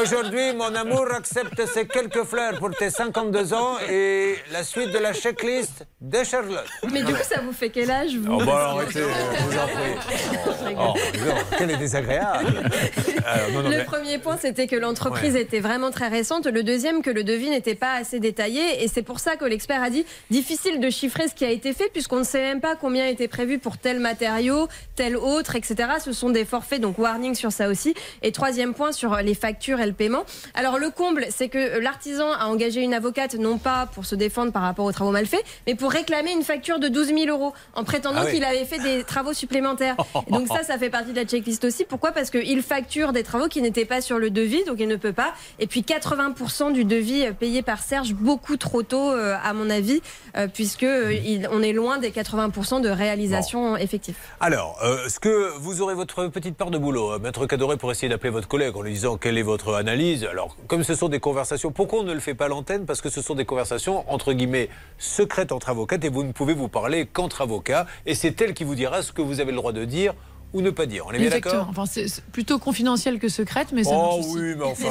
Aujourd'hui, 0.00 0.52
mon 0.54 0.72
amour 0.76 1.06
accepte 1.12 1.60
ces 1.66 1.88
quelques 1.88 2.22
fleurs 2.22 2.56
pour 2.60 2.70
tes 2.70 2.88
52 2.88 3.52
ans 3.52 3.78
et 3.90 4.36
la 4.52 4.62
suite 4.62 4.90
de 4.92 4.98
la 4.98 5.12
checklist 5.12 5.84
de 6.00 6.22
Charlotte. 6.22 6.68
Mais 6.92 7.02
du 7.02 7.12
coup, 7.12 7.22
ça 7.28 7.40
vous 7.40 7.50
fait 7.52 7.70
quel 7.70 7.90
âge, 7.90 8.14
vous 8.16 8.32
Oh, 8.32 8.36
bah 8.38 8.44
alors, 8.44 8.78
arrêtez, 8.78 9.00
je 9.00 9.44
vous 9.44 9.58
en 9.58 9.66
prie. 9.66 10.76
Oh, 10.78 10.94
non, 11.26 11.34
quelle 11.58 11.70
est 11.72 11.76
désagréable. 11.78 12.46
Euh, 12.46 13.50
non, 13.52 13.62
non, 13.64 13.70
le 13.70 13.78
mais- 13.78 13.84
premier 13.84 14.18
point, 14.18 14.36
c'était 14.40 14.68
que 14.68 14.76
l'entreprise 14.76 15.34
Ouais. 15.34 15.42
était 15.42 15.58
vraiment 15.58 15.90
très 15.90 16.06
récente. 16.06 16.46
Le 16.46 16.62
deuxième, 16.62 17.02
que 17.02 17.10
le 17.10 17.24
devis 17.24 17.50
n'était 17.50 17.74
pas 17.74 17.94
assez 17.94 18.20
détaillé. 18.20 18.84
Et 18.84 18.88
c'est 18.88 19.02
pour 19.02 19.18
ça 19.18 19.34
que 19.34 19.44
l'expert 19.44 19.82
a 19.82 19.90
dit 19.90 20.06
difficile 20.30 20.78
de 20.78 20.90
chiffrer 20.90 21.26
ce 21.26 21.34
qui 21.34 21.44
a 21.44 21.50
été 21.50 21.72
fait, 21.72 21.88
puisqu'on 21.92 22.18
ne 22.20 22.24
sait 22.24 22.40
même 22.42 22.60
pas 22.60 22.76
combien 22.76 23.06
était 23.08 23.26
prévu 23.26 23.58
pour 23.58 23.78
tel 23.78 23.98
matériau, 23.98 24.68
tel 24.94 25.16
autre, 25.16 25.56
etc. 25.56 25.87
Ce 26.00 26.12
sont 26.12 26.30
des 26.30 26.44
forfaits, 26.44 26.80
donc 26.80 26.98
warning 26.98 27.34
sur 27.34 27.52
ça 27.52 27.68
aussi. 27.68 27.94
Et 28.22 28.32
troisième 28.32 28.74
point, 28.74 28.92
sur 28.92 29.16
les 29.16 29.34
factures 29.34 29.80
et 29.80 29.86
le 29.86 29.92
paiement. 29.92 30.24
Alors, 30.54 30.78
le 30.78 30.90
comble, 30.90 31.26
c'est 31.30 31.48
que 31.48 31.78
l'artisan 31.78 32.30
a 32.32 32.46
engagé 32.46 32.82
une 32.82 32.94
avocate, 32.94 33.34
non 33.34 33.58
pas 33.58 33.86
pour 33.94 34.04
se 34.04 34.14
défendre 34.14 34.52
par 34.52 34.62
rapport 34.62 34.84
aux 34.84 34.92
travaux 34.92 35.10
mal 35.10 35.26
faits, 35.26 35.42
mais 35.66 35.74
pour 35.74 35.90
réclamer 35.90 36.32
une 36.32 36.42
facture 36.42 36.78
de 36.78 36.88
12 36.88 37.08
000 37.08 37.20
euros, 37.28 37.52
en 37.74 37.84
prétendant 37.84 38.20
Ah 38.20 38.26
oui. 38.26 38.34
qu'il 38.34 38.44
avait 38.44 38.64
fait 38.64 38.78
des 38.78 39.04
travaux 39.04 39.32
supplémentaires. 39.32 39.96
Et 40.26 40.30
donc 40.32 40.48
ça, 40.48 40.62
ça 40.62 40.78
fait 40.78 40.90
partie 40.90 41.10
de 41.12 41.16
la 41.16 41.24
checklist 41.24 41.64
aussi. 41.64 41.84
Pourquoi? 41.84 42.12
Parce 42.12 42.30
qu'il 42.30 42.62
facture 42.62 43.12
des 43.12 43.22
travaux 43.22 43.48
qui 43.48 43.62
n'étaient 43.62 43.84
pas 43.84 44.00
sur 44.00 44.18
le 44.18 44.30
devis, 44.30 44.64
donc 44.64 44.76
il 44.80 44.88
ne 44.88 44.96
peut 44.96 45.12
pas. 45.12 45.32
Et 45.58 45.66
puis 45.66 45.80
80% 45.82 46.72
du 46.72 46.84
devis 46.84 47.26
euh, 47.26 47.32
payé 47.32 47.62
par 47.62 47.82
Serge, 47.82 48.14
beaucoup 48.14 48.56
trop 48.56 48.82
tôt, 48.82 49.10
euh, 49.12 49.36
à 49.42 49.52
mon 49.52 49.70
avis, 49.70 50.00
euh, 50.36 50.48
puisque 50.52 50.82
euh, 50.82 51.14
on 51.52 51.62
est 51.62 51.72
loin 51.72 51.98
des 51.98 52.10
80% 52.10 52.80
de 52.80 52.88
réalisation 52.88 53.76
effective. 53.76 54.16
Alors, 54.40 54.78
euh, 54.82 55.06
est-ce 55.06 55.20
que 55.20 55.52
vous 55.58 55.77
aurez 55.80 55.94
votre 55.94 56.26
petite 56.28 56.56
part 56.56 56.70
de 56.70 56.78
boulot, 56.78 57.12
euh, 57.12 57.18
Maître 57.18 57.46
Cadoré, 57.46 57.76
pour 57.76 57.90
essayer 57.90 58.08
d'appeler 58.08 58.30
votre 58.30 58.48
collègue 58.48 58.76
en 58.76 58.82
lui 58.82 58.92
disant 58.92 59.16
quelle 59.16 59.38
est 59.38 59.42
votre 59.42 59.74
analyse. 59.74 60.24
Alors, 60.24 60.56
comme 60.66 60.82
ce 60.82 60.94
sont 60.94 61.08
des 61.08 61.20
conversations, 61.20 61.70
pourquoi 61.70 62.00
on 62.00 62.04
ne 62.04 62.12
le 62.12 62.20
fait 62.20 62.34
pas 62.34 62.48
l'antenne? 62.48 62.86
Parce 62.86 63.00
que 63.00 63.10
ce 63.10 63.22
sont 63.22 63.34
des 63.34 63.44
conversations, 63.44 64.10
entre 64.10 64.32
guillemets, 64.32 64.68
secrètes 64.98 65.52
entre 65.52 65.68
avocates 65.68 66.04
et 66.04 66.08
vous 66.08 66.24
ne 66.24 66.32
pouvez 66.32 66.54
vous 66.54 66.68
parler 66.68 67.06
qu'entre 67.06 67.42
avocats. 67.42 67.86
Et 68.06 68.14
c'est 68.14 68.40
elle 68.40 68.54
qui 68.54 68.64
vous 68.64 68.74
dira 68.74 69.02
ce 69.02 69.12
que 69.12 69.22
vous 69.22 69.40
avez 69.40 69.52
le 69.52 69.58
droit 69.58 69.72
de 69.72 69.84
dire 69.84 70.14
ou 70.54 70.62
ne 70.62 70.70
pas 70.70 70.86
dire. 70.86 71.04
On 71.06 71.10
est 71.12 71.18
bien 71.18 71.26
Exactement. 71.26 71.52
d'accord 71.54 71.68
Enfin, 71.70 71.84
c'est 71.86 72.06
plutôt 72.32 72.58
confidentiel 72.58 73.18
que 73.18 73.28
secrète, 73.28 73.68
mais 73.72 73.84
ça 73.84 73.90
Oh 73.92 74.16
marche 74.16 74.18
aussi. 74.30 74.38
oui, 74.38 74.54
mais 74.56 74.64
enfin, 74.64 74.88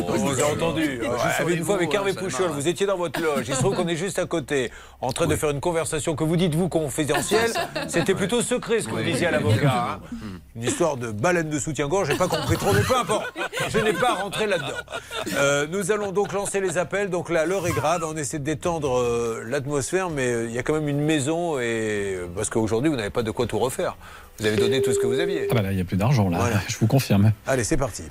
on 0.08 0.12
vous 0.12 0.40
a 0.40 0.46
entendu. 0.52 1.00
Ouais, 1.00 1.08
sur 1.36 1.48
une 1.48 1.64
fois 1.64 1.74
avec 1.76 1.92
Hervé 1.92 2.12
hein, 2.12 2.14
Pouchol, 2.18 2.50
vous 2.50 2.68
étiez 2.68 2.86
dans 2.86 2.96
votre 2.96 3.20
loge. 3.20 3.44
Il 3.48 3.54
se 3.54 3.60
trouve 3.60 3.74
qu'on 3.74 3.88
est 3.88 3.96
juste 3.96 4.18
à 4.18 4.26
côté, 4.26 4.70
en 5.00 5.12
train 5.12 5.26
de 5.26 5.34
faire 5.36 5.50
une 5.50 5.60
conversation 5.60 6.14
que 6.14 6.22
vous 6.24 6.36
dites, 6.36 6.54
vous, 6.54 6.68
confidentielle. 6.68 7.52
C'était 7.88 8.14
plutôt 8.14 8.40
secret 8.42 8.80
ce 8.80 8.86
que 8.88 8.92
vous 8.92 9.02
disiez 9.02 9.26
à 9.26 9.30
l'avocat. 9.32 9.98
hein. 10.12 10.16
Une 10.56 10.62
histoire 10.64 10.96
de 10.96 11.10
baleine 11.10 11.48
de 11.50 11.58
soutien-gorge, 11.58 12.08
j'ai 12.10 12.16
pas 12.16 12.28
compris 12.28 12.56
trop, 12.56 12.72
mais 12.72 12.82
peu 12.82 12.96
importe. 12.96 13.32
Je 13.68 13.78
n'ai 13.78 13.92
pas 13.92 14.14
rentré 14.14 14.46
là-dedans. 14.46 14.68
Euh, 15.36 15.66
nous 15.70 15.90
allons 15.92 16.12
donc 16.12 16.32
lancer 16.32 16.60
les 16.60 16.78
appels. 16.78 17.10
Donc 17.10 17.30
là, 17.30 17.46
l'heure 17.46 17.66
est 17.66 17.72
grave. 17.72 18.04
On 18.06 18.16
essaie 18.16 18.38
de 18.38 18.44
détendre 18.44 18.98
euh, 18.98 19.42
l'atmosphère, 19.46 20.10
mais 20.10 20.26
euh, 20.28 20.46
il 20.48 20.52
y 20.54 20.58
a 20.58 20.62
quand 20.62 20.72
même 20.74 20.88
une 20.88 21.00
maison 21.00 21.58
et 21.58 22.14
euh, 22.16 22.26
parce 22.34 22.48
qu'aujourd'hui, 22.50 22.90
vous 22.90 22.96
n'avez 22.96 23.10
pas 23.10 23.22
de 23.22 23.30
quoi 23.30 23.46
tout 23.46 23.58
refaire. 23.58 23.96
Vous 24.40 24.46
avez 24.46 24.56
donné 24.56 24.80
tout 24.80 24.92
ce 24.92 24.98
que 24.98 25.06
vous 25.06 25.20
aviez. 25.20 25.46
Ah 25.50 25.54
bah 25.54 25.62
là, 25.62 25.70
il 25.70 25.76
n'y 25.76 25.82
a 25.82 25.84
plus 25.84 25.96
d'argent, 25.98 26.28
là, 26.30 26.50
je 26.66 26.76
vous 26.78 26.86
confirme. 26.86 27.32
Allez, 27.46 27.62
c'est 27.62 27.76
parti. 27.76 28.04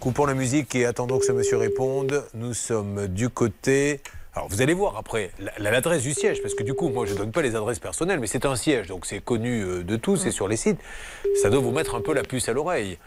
Coupons 0.00 0.24
la 0.26 0.34
musique 0.34 0.74
et 0.74 0.86
attendons 0.86 1.18
que 1.18 1.26
ce 1.26 1.32
monsieur 1.32 1.58
réponde. 1.58 2.24
Nous 2.34 2.54
sommes 2.54 3.06
du 3.06 3.28
côté. 3.28 4.00
Alors, 4.34 4.48
vous 4.48 4.62
allez 4.62 4.72
voir 4.74 4.96
après 4.96 5.30
la- 5.38 5.70
l'adresse 5.70 6.02
du 6.02 6.12
siège, 6.14 6.40
parce 6.42 6.54
que 6.54 6.62
du 6.62 6.74
coup, 6.74 6.88
moi, 6.88 7.04
je 7.06 7.12
ne 7.12 7.18
donne 7.18 7.30
pas 7.32 7.42
les 7.42 7.54
adresses 7.54 7.78
personnelles, 7.78 8.18
mais 8.18 8.26
c'est 8.26 8.46
un 8.46 8.56
siège, 8.56 8.88
donc 8.88 9.06
c'est 9.06 9.20
connu 9.20 9.62
euh, 9.62 9.84
de 9.84 9.96
tous, 9.96 10.16
c'est 10.16 10.30
sur 10.32 10.48
les 10.48 10.56
sites. 10.56 10.78
Ça 11.40 11.50
doit 11.50 11.60
vous 11.60 11.70
mettre 11.70 11.94
un 11.94 12.00
peu 12.00 12.12
la 12.14 12.22
puce 12.22 12.48
à 12.48 12.52
l'oreille. 12.52 12.98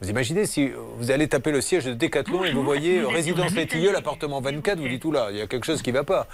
Vous 0.00 0.10
imaginez 0.10 0.46
si 0.46 0.70
vous 0.98 1.10
allez 1.12 1.28
taper 1.28 1.52
le 1.52 1.60
siège 1.60 1.84
de 1.84 1.94
Décathlon 1.94 2.44
et 2.44 2.52
vous 2.52 2.64
voyez 2.64 2.98
euh, 3.00 3.06
résidence 3.08 3.52
Les 3.54 3.66
Tilleuls, 3.66 3.94
appartement 3.94 4.40
24, 4.40 4.80
vous 4.80 4.88
dites 4.88 5.02
tout 5.02 5.12
là, 5.12 5.28
il 5.30 5.36
y 5.36 5.40
a 5.42 5.46
quelque 5.46 5.64
chose 5.66 5.82
qui 5.82 5.90
ne 5.92 5.98
va 5.98 6.04
pas. 6.04 6.26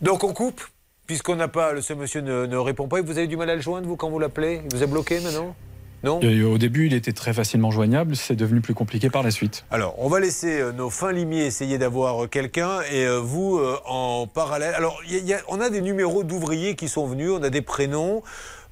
Donc 0.00 0.24
on 0.24 0.32
coupe, 0.32 0.60
puisqu'on 1.06 1.36
n'a 1.36 1.48
pas, 1.48 1.80
ce 1.80 1.92
monsieur 1.92 2.20
ne, 2.20 2.46
ne 2.46 2.56
répond 2.56 2.88
pas, 2.88 2.98
et 2.98 3.02
vous 3.02 3.18
avez 3.18 3.26
du 3.26 3.36
mal 3.36 3.50
à 3.50 3.54
le 3.54 3.60
joindre, 3.60 3.86
vous, 3.86 3.96
quand 3.96 4.10
vous 4.10 4.18
l'appelez 4.18 4.60
Il 4.70 4.76
vous 4.76 4.82
a 4.82 4.86
bloqué 4.86 5.20
maintenant 5.20 5.54
Non 6.04 6.20
Et 6.20 6.42
au 6.42 6.58
début, 6.58 6.86
il 6.86 6.94
était 6.94 7.12
très 7.12 7.32
facilement 7.32 7.70
joignable, 7.70 8.16
c'est 8.16 8.36
devenu 8.36 8.60
plus 8.60 8.74
compliqué 8.74 9.08
par 9.10 9.22
la 9.22 9.30
suite. 9.30 9.64
Alors, 9.70 9.94
on 9.98 10.08
va 10.08 10.20
laisser 10.20 10.60
euh, 10.60 10.72
nos 10.72 10.90
fins 10.90 11.12
limiers 11.12 11.46
essayer 11.46 11.78
d'avoir 11.78 12.24
euh, 12.24 12.26
quelqu'un 12.26 12.80
et 12.92 13.04
euh, 13.06 13.18
vous 13.18 13.58
euh, 13.58 13.76
en 13.86 14.26
parallèle. 14.26 14.74
Alors, 14.74 15.00
il 15.06 15.12
y 15.14 15.16
a- 15.16 15.20
il 15.20 15.26
y 15.26 15.34
a- 15.34 15.40
on 15.48 15.60
a 15.60 15.70
des 15.70 15.80
numéros 15.80 16.22
d'ouvriers 16.24 16.74
qui 16.74 16.88
sont 16.88 17.06
venus, 17.06 17.30
on 17.30 17.42
a 17.42 17.50
des 17.50 17.62
prénoms. 17.62 18.22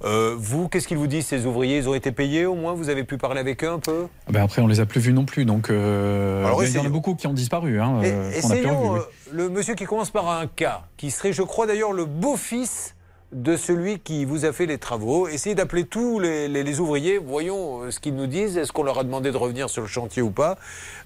Euh, 0.05 0.35
vous, 0.37 0.69
qu'est-ce 0.69 0.87
qu'ils 0.89 0.99
vous 0.99 1.07
disent 1.07 1.25
ces 1.27 1.47
ouvriers? 1.47 1.79
Ils 1.79 1.89
ont 1.89 1.95
été 1.95 2.11
payés 2.13 2.45
au 2.45 2.57
moins 2.57 2.75
Vous 2.75 2.91
avez 2.91 3.05
pu 3.05 3.17
parler 3.17 3.41
avec 3.41 3.63
eux 3.65 3.71
un 3.71 3.79
peu? 3.79 4.07
Ah 4.27 4.33
ben 4.33 4.43
après, 4.43 4.61
on 4.61 4.67
les 4.67 4.81
a 4.81 4.87
plus 4.87 5.01
vus 5.01 5.15
non 5.15 5.25
plus, 5.25 5.45
donc 5.47 5.71
euh, 5.71 6.45
Alors, 6.45 6.63
il 6.65 6.71
y 6.75 6.79
en 6.79 6.85
a 6.85 6.89
beaucoup 6.91 7.15
qui 7.15 7.27
ont 7.27 7.33
disparu. 7.33 7.81
Hein, 7.81 8.01
euh, 8.05 8.31
qu'on 8.43 8.51
a 8.51 8.55
euh, 8.57 8.99
le 9.35 9.49
monsieur 9.49 9.75
qui 9.75 9.85
commence 9.85 10.11
par 10.11 10.29
un 10.31 10.47
K, 10.47 10.67
qui 10.97 11.11
serait, 11.11 11.33
je 11.33 11.43
crois 11.43 11.67
d'ailleurs, 11.67 11.93
le 11.93 12.05
beau-fils 12.05 12.95
de 13.33 13.57
celui 13.57 13.99
qui 13.99 14.25
vous 14.25 14.45
a 14.45 14.53
fait 14.53 14.65
les 14.65 14.79
travaux. 14.79 15.27
Essayez 15.27 15.57
d'appeler 15.57 15.87
tous 15.87 16.21
les, 16.21 16.79
ouvriers, 16.81 17.19
voyons 17.19 17.83
euh, 17.83 17.91
ce 17.91 17.99
qu'ils 17.99 18.15
nous 18.15 18.29
disent, 18.29 18.57
est-ce 18.57 18.71
qu'on 18.71 18.85
leur 18.85 18.97
a 18.97 19.03
demandé 19.03 19.33
de 19.33 19.37
revenir 19.37 19.69
sur 19.69 19.83
le 19.83 19.89
chantier 19.89 20.23
ou 20.23 20.31
pas? 20.31 20.57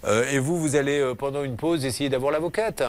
Euh, 0.05 0.31
et 0.31 0.39
vous, 0.39 0.59
vous 0.59 0.77
allez, 0.77 1.01
euh, 1.01 1.15
pendant 1.15 1.43
une 1.43 1.57
pause, 1.57 1.87
essayer 1.87 2.11
d'avoir 2.11 2.31
l'avocate. 2.31 2.83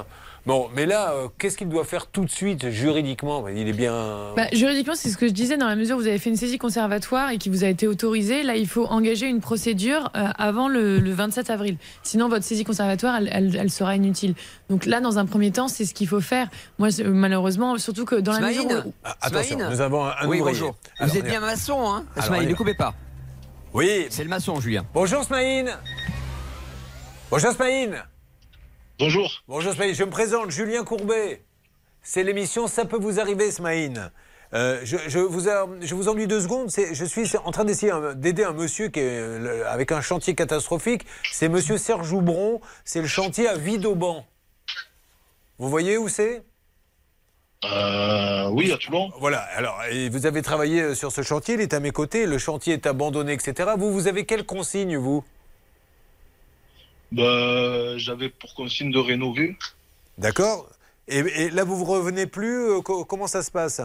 Bon, 0.50 0.68
mais 0.76 0.88
là, 0.88 1.12
euh, 1.12 1.28
qu'est-ce 1.38 1.58
qu'il 1.60 1.70
doit 1.70 1.84
faire 1.84 2.08
tout 2.08 2.26
de 2.26 2.30
suite, 2.32 2.72
juridiquement? 2.72 3.47
Il 3.47 3.68
est 3.68 3.74
bien... 3.74 4.34
Bah, 4.36 4.47
juridiquement, 4.52 4.95
c'est 4.95 5.10
ce 5.10 5.18
que 5.18 5.28
je 5.28 5.32
disais, 5.32 5.58
dans 5.58 5.68
la 5.68 5.76
mesure 5.76 5.95
où 5.97 6.00
vous 6.00 6.08
avez 6.08 6.18
fait 6.18 6.32
une 6.32 6.36
saisie 6.38 6.58
conservatoire 6.58 7.30
et 7.30 7.38
qui 7.38 7.50
vous 7.52 7.64
a 7.64 7.68
été 7.68 7.86
autorisée, 7.88 8.41
là, 8.41 8.56
il 8.56 8.68
faut 8.68 8.88
engager 8.88 9.28
une 9.28 9.41
procédure 9.41 10.10
euh, 10.16 10.28
avant 10.39 10.68
le, 10.68 10.97
le 10.97 11.12
27 11.14 11.52
avril. 11.52 11.78
Sinon, 12.02 12.30
votre 12.30 12.43
saisie 12.43 12.64
conservatoire, 12.64 13.18
elle, 13.18 13.30
elle- 13.32 13.56
elle 13.56 13.70
sera 13.70 13.95
inutile. 13.95 14.34
Donc 14.72 14.88
là, 14.88 15.02
dans 15.02 15.20
un 15.20 15.28
premier 15.28 15.52
temps, 15.52 15.68
c'est 15.68 15.86
ce 15.86 15.93
qu'il 15.93 16.08
faut 16.08 16.20
faire. 16.20 16.47
Moi, 16.80 16.89
c'est- 16.89 17.04
malheureusement, 17.04 17.78
surtout 17.78 18.06
que 18.06 18.16
dans 18.16 18.32
la 18.32 18.39
mesure 18.39 18.66
où... 18.88 18.93
Ah, 19.04 19.16
attention, 19.22 19.56
Smaïn 19.60 19.70
nous 19.70 19.82
avons 19.82 20.04
un, 20.04 20.16
un 20.20 20.28
Oui, 20.28 20.39
bonjour. 20.41 20.76
Alors, 20.97 21.12
Vous 21.14 21.20
êtes 21.20 21.26
bien 21.26 21.41
maçon, 21.41 21.80
hein 21.93 22.06
Alors, 22.16 22.26
Smaïn, 22.26 22.50
ne 22.50 22.56
coupez 22.56 22.74
pas. 22.74 22.95
Oui. 23.76 24.08
C'est 24.10 24.24
le 24.24 24.30
maçon, 24.30 24.60
Julien. 24.60 24.84
Bonjour 24.95 25.24
Smaïn. 25.24 25.68
Bonjour 27.30 27.52
Smaïn. 27.52 27.91
Bonjour. 29.00 29.43
Bonjour 29.47 29.74
Smaïn, 29.74 29.93
je 29.93 30.04
me 30.04 30.10
présente, 30.10 30.52
Julien 30.52 30.84
Courbet. 30.84 31.41
C'est 32.02 32.24
l'émission 32.24 32.68
Ça 32.68 32.86
peut 32.86 32.97
vous 32.97 33.20
arriver 33.20 33.52
Smaïn. 33.52 34.12
Euh, 34.54 34.82
je, 34.84 34.97
je 35.08 35.20
vous 35.20 35.47
a- 35.47 35.68
je 35.80 35.93
vous 35.95 36.10
ennuie 36.10 36.28
deux 36.28 36.41
secondes. 36.41 36.70
Je 36.70 37.06
suis 37.06 37.38
en 37.45 37.52
train 37.52 37.66
d'essayer 37.66 37.93
d'aider 38.16 38.43
un 38.43 38.52
monsieur 38.54 38.89
qui 38.89 39.00
est 39.00 39.04
euh, 39.20 39.39
le- 39.39 39.68
avec 39.68 39.91
un 39.91 40.02
chantier 40.02 40.34
catastrophique. 40.36 41.04
C'est 41.32 41.50
monsieur 41.50 41.78
Serge 41.78 42.08
Joubron. 42.08 42.60
C'est 42.84 43.02
le 43.02 43.08
chantier 43.08 43.47
à 43.47 43.56
Vidauban. 43.56 44.26
Vous 45.60 45.70
voyez 45.70 45.97
où 45.97 46.10
c'est? 46.10 46.43
Euh, 47.66 48.50
oui, 48.50 48.72
à 48.72 48.78
Toulon. 48.78 49.12
Voilà, 49.20 49.39
alors, 49.56 49.78
et 49.91 50.10
vous 50.10 50.26
avez 50.26 50.41
travaillé 50.41 50.82
euh, 50.82 50.95
sur 50.95 51.12
ce 51.12 51.22
chantier, 51.22 51.56
il 51.56 51.62
est 51.62 51.74
à 51.74 51.82
mes 51.82 51.91
côtés, 51.91 52.26
le 52.26 52.38
chantier 52.38 52.74
est 52.74 52.86
abandonné, 52.86 53.34
etc. 53.34 53.72
Vous, 53.78 53.91
vous 53.91 54.08
avez 54.08 54.26
quelle 54.26 54.45
consigne, 54.45 54.95
vous? 54.97 55.24
Bah, 57.12 57.97
j'avais 57.97 58.30
pour 58.30 58.53
consigne 58.53 58.91
de 58.91 58.99
rénover. 58.99 59.55
D'accord 60.18 60.70
et, 61.07 61.20
et 61.20 61.49
là, 61.49 61.64
vous 61.64 61.76
vous 61.76 61.86
revenez 61.86 62.28
plus 62.28 62.70
euh, 62.70 62.82
co- 62.82 63.03
Comment 63.03 63.26
ça 63.26 63.41
se 63.41 63.49
passe? 63.49 63.82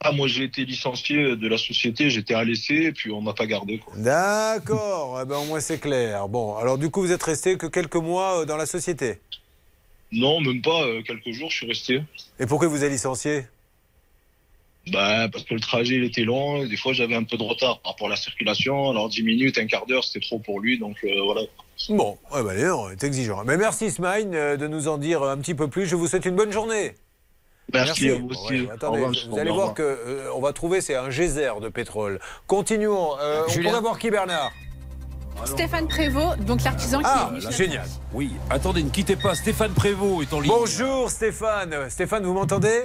Ah, 0.00 0.12
moi, 0.12 0.26
j'ai 0.26 0.44
été 0.44 0.64
licencié 0.64 1.36
de 1.36 1.48
la 1.48 1.58
société, 1.58 2.08
j'étais 2.08 2.34
à 2.34 2.44
l'essai, 2.44 2.74
et 2.74 2.92
puis 2.92 3.10
on 3.10 3.20
m'a 3.20 3.34
pas 3.34 3.46
gardé. 3.46 3.80
D'accord, 3.96 5.18
eh 5.22 5.24
ben, 5.26 5.36
au 5.36 5.44
moins 5.44 5.60
c'est 5.60 5.78
clair. 5.78 6.28
Bon, 6.28 6.56
alors 6.56 6.78
du 6.78 6.90
coup, 6.90 7.02
vous 7.02 7.12
êtes 7.12 7.22
resté 7.22 7.56
que 7.58 7.66
quelques 7.66 7.96
mois 7.96 8.40
euh, 8.40 8.44
dans 8.46 8.56
la 8.56 8.66
société? 8.66 9.20
Non, 10.12 10.40
même 10.40 10.62
pas, 10.62 10.82
euh, 10.84 11.02
quelques 11.02 11.30
jours, 11.32 11.50
je 11.50 11.56
suis 11.56 11.66
resté. 11.66 12.02
Et 12.38 12.46
pourquoi 12.46 12.68
vous 12.68 12.82
avez 12.82 12.90
licencié? 12.92 13.46
Bah, 14.88 15.28
parce 15.30 15.44
que 15.44 15.54
le 15.54 15.60
trajet, 15.60 15.96
il 15.96 16.04
était 16.04 16.24
long, 16.24 16.62
et 16.62 16.68
des 16.68 16.76
fois, 16.76 16.92
j'avais 16.92 17.14
un 17.16 17.24
peu 17.24 17.36
de 17.38 17.42
retard 17.42 17.80
par 17.80 17.92
rapport 17.92 18.06
à 18.08 18.10
la 18.10 18.16
circulation. 18.16 18.90
Alors, 18.90 19.08
10 19.08 19.22
minutes, 19.22 19.56
un 19.58 19.66
quart 19.66 19.86
d'heure, 19.86 20.04
c'était 20.04 20.20
trop 20.26 20.38
pour 20.38 20.60
lui, 20.60 20.78
donc 20.78 20.98
euh, 21.04 21.22
voilà. 21.24 21.42
Bon, 21.90 22.18
ouais, 22.32 22.42
bah, 22.42 22.54
d'ailleurs, 22.54 22.88
c'est 22.98 23.06
exigeant. 23.06 23.42
Mais 23.44 23.56
merci, 23.56 23.90
Smine, 23.90 24.34
euh, 24.34 24.56
de 24.56 24.66
nous 24.66 24.88
en 24.88 24.98
dire 24.98 25.22
un 25.22 25.36
petit 25.38 25.54
peu 25.54 25.68
plus. 25.68 25.86
Je 25.86 25.96
vous 25.96 26.06
souhaite 26.06 26.24
une 26.24 26.36
bonne 26.36 26.52
journée. 26.52 26.94
Merci, 27.72 28.10
à 28.10 28.14
vous 28.14 28.28
Bon, 28.28 28.34
aussi. 28.34 28.62
ouais, 28.62 28.70
attendez, 28.72 29.02
revoir, 29.02 29.12
vous 29.30 29.38
allez 29.38 29.50
voir 29.50 29.74
que 29.74 29.82
euh, 29.82 30.28
on 30.34 30.40
va 30.40 30.52
trouver 30.52 30.80
c'est 30.82 30.96
un 30.96 31.08
geyser 31.10 31.50
de 31.62 31.68
pétrole. 31.68 32.20
Continuons. 32.46 33.18
Euh, 33.20 33.42
on 33.46 33.50
Julien. 33.50 33.70
pourrait 33.70 33.80
voir 33.82 33.98
qui 33.98 34.10
Bernard? 34.10 34.52
Stéphane 35.46 35.88
Prévost, 35.88 36.38
donc 36.40 36.62
l'artisan 36.62 37.00
qui 37.00 37.06
Ah, 37.08 37.30
est 37.34 37.40
venu 37.40 37.52
génial. 37.52 37.86
Oui, 38.12 38.30
attendez, 38.50 38.82
ne 38.82 38.88
quittez 38.90 39.16
pas. 39.16 39.34
Stéphane 39.34 39.72
Prévost 39.72 40.22
est 40.22 40.32
en 40.34 40.40
ligne. 40.40 40.52
Bonjour 40.54 41.10
Stéphane. 41.10 41.90
Stéphane, 41.90 42.24
vous 42.24 42.32
m'entendez? 42.34 42.82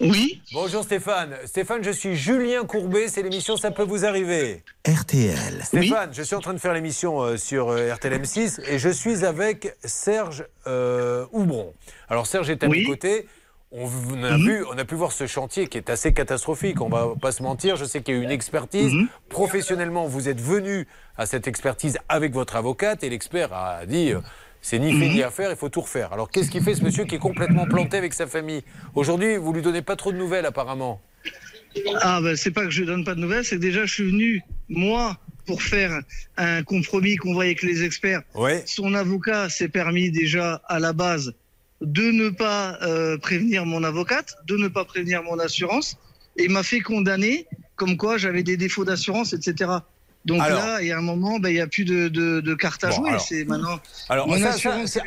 Oui. 0.00 0.40
Bonjour 0.52 0.84
Stéphane. 0.84 1.34
Stéphane, 1.44 1.82
je 1.82 1.90
suis 1.90 2.14
Julien 2.14 2.64
Courbet, 2.64 3.08
c'est 3.08 3.22
l'émission 3.22 3.56
Ça 3.56 3.72
peut 3.72 3.82
vous 3.82 4.04
arriver. 4.04 4.62
RTL. 4.86 5.60
Stéphane, 5.64 6.10
je 6.12 6.22
suis 6.22 6.36
en 6.36 6.40
train 6.40 6.54
de 6.54 6.58
faire 6.58 6.72
l'émission 6.72 7.20
euh, 7.20 7.36
sur 7.36 7.70
euh, 7.70 7.92
RTL 7.92 8.12
M6 8.22 8.60
et 8.68 8.78
je 8.78 8.88
suis 8.90 9.24
avec 9.24 9.74
Serge 9.82 10.46
euh, 10.68 11.26
Houbron. 11.32 11.74
Alors 12.08 12.28
Serge 12.28 12.48
est 12.48 12.62
à 12.62 12.68
mes 12.68 12.84
côtés. 12.84 13.26
On, 13.70 14.22
a 14.22 14.36
vu, 14.38 14.64
on 14.72 14.78
a 14.78 14.84
pu 14.86 14.94
voir 14.94 15.12
ce 15.12 15.26
chantier 15.26 15.66
qui 15.66 15.76
est 15.76 15.90
assez 15.90 16.14
catastrophique. 16.14 16.80
On 16.80 16.88
va 16.88 17.12
pas 17.20 17.32
se 17.32 17.42
mentir. 17.42 17.76
Je 17.76 17.84
sais 17.84 18.00
qu'il 18.00 18.14
y 18.14 18.16
a 18.16 18.20
eu 18.20 18.24
une 18.24 18.30
expertise. 18.30 18.94
Professionnellement, 19.28 20.06
vous 20.06 20.30
êtes 20.30 20.40
venu 20.40 20.86
à 21.18 21.26
cette 21.26 21.46
expertise 21.46 21.98
avec 22.08 22.32
votre 22.32 22.56
avocate 22.56 23.04
et 23.04 23.10
l'expert 23.10 23.52
a 23.52 23.84
dit 23.84 24.12
euh, 24.12 24.20
c'est 24.60 24.78
ni 24.78 24.92
fait 24.92 25.08
ni 25.08 25.22
à 25.22 25.30
faire, 25.30 25.50
il 25.50 25.56
faut 25.56 25.68
tout 25.68 25.80
refaire. 25.80 26.12
Alors 26.12 26.30
qu'est-ce 26.30 26.50
qui 26.50 26.60
fait 26.60 26.74
ce 26.74 26.82
monsieur 26.82 27.04
qui 27.04 27.14
est 27.14 27.20
complètement 27.20 27.66
planté 27.66 27.96
avec 27.96 28.14
sa 28.14 28.26
famille 28.26 28.62
Aujourd'hui, 28.94 29.36
vous 29.36 29.52
lui 29.52 29.62
donnez 29.62 29.82
pas 29.82 29.96
trop 29.96 30.12
de 30.12 30.16
nouvelles 30.16 30.46
apparemment. 30.46 31.00
Ah 32.00 32.20
ben 32.22 32.36
c'est 32.36 32.50
pas 32.50 32.64
que 32.64 32.70
je 32.70 32.84
donne 32.84 33.04
pas 33.04 33.14
de 33.14 33.20
nouvelles, 33.20 33.44
c'est 33.44 33.56
que 33.56 33.60
déjà 33.60 33.84
je 33.86 33.92
suis 33.92 34.10
venu 34.10 34.42
moi 34.68 35.18
pour 35.46 35.62
faire 35.62 36.00
un 36.36 36.62
compromis 36.62 37.16
qu'on 37.16 37.32
voit 37.32 37.44
avec 37.44 37.62
les 37.62 37.82
experts. 37.82 38.22
Ouais. 38.34 38.62
Son 38.66 38.94
avocat 38.94 39.48
s'est 39.48 39.68
permis 39.68 40.10
déjà 40.10 40.60
à 40.68 40.78
la 40.78 40.92
base 40.92 41.34
de 41.80 42.10
ne 42.10 42.28
pas 42.28 42.78
euh, 42.82 43.16
prévenir 43.18 43.64
mon 43.64 43.84
avocate, 43.84 44.36
de 44.46 44.56
ne 44.56 44.68
pas 44.68 44.84
prévenir 44.84 45.22
mon 45.22 45.38
assurance, 45.38 45.96
et 46.36 46.48
m'a 46.48 46.62
fait 46.62 46.80
condamner 46.80 47.46
comme 47.76 47.96
quoi 47.96 48.18
j'avais 48.18 48.42
des 48.42 48.56
défauts 48.56 48.84
d'assurance, 48.84 49.32
etc. 49.32 49.70
Donc 50.28 50.40
Alors- 50.42 50.60
là, 50.64 50.82
il 50.82 50.86
y 50.88 50.92
a 50.92 50.98
un 50.98 51.02
moment, 51.02 51.38
ben, 51.38 51.48
il 51.48 51.54
n'y 51.54 51.60
a 51.60 51.66
plus 51.66 51.84
de, 51.84 52.08
de, 52.08 52.40
de 52.40 52.54
carte 52.54 52.84
à 52.84 52.90
Bon, 52.90 52.96
jouer. 52.96 53.08
alors- 53.08 53.20
C'est 53.22 53.44
maintenant. 53.44 53.80
Alors, 54.08 54.28
ça, 54.38 54.50
assurance, 54.50 54.98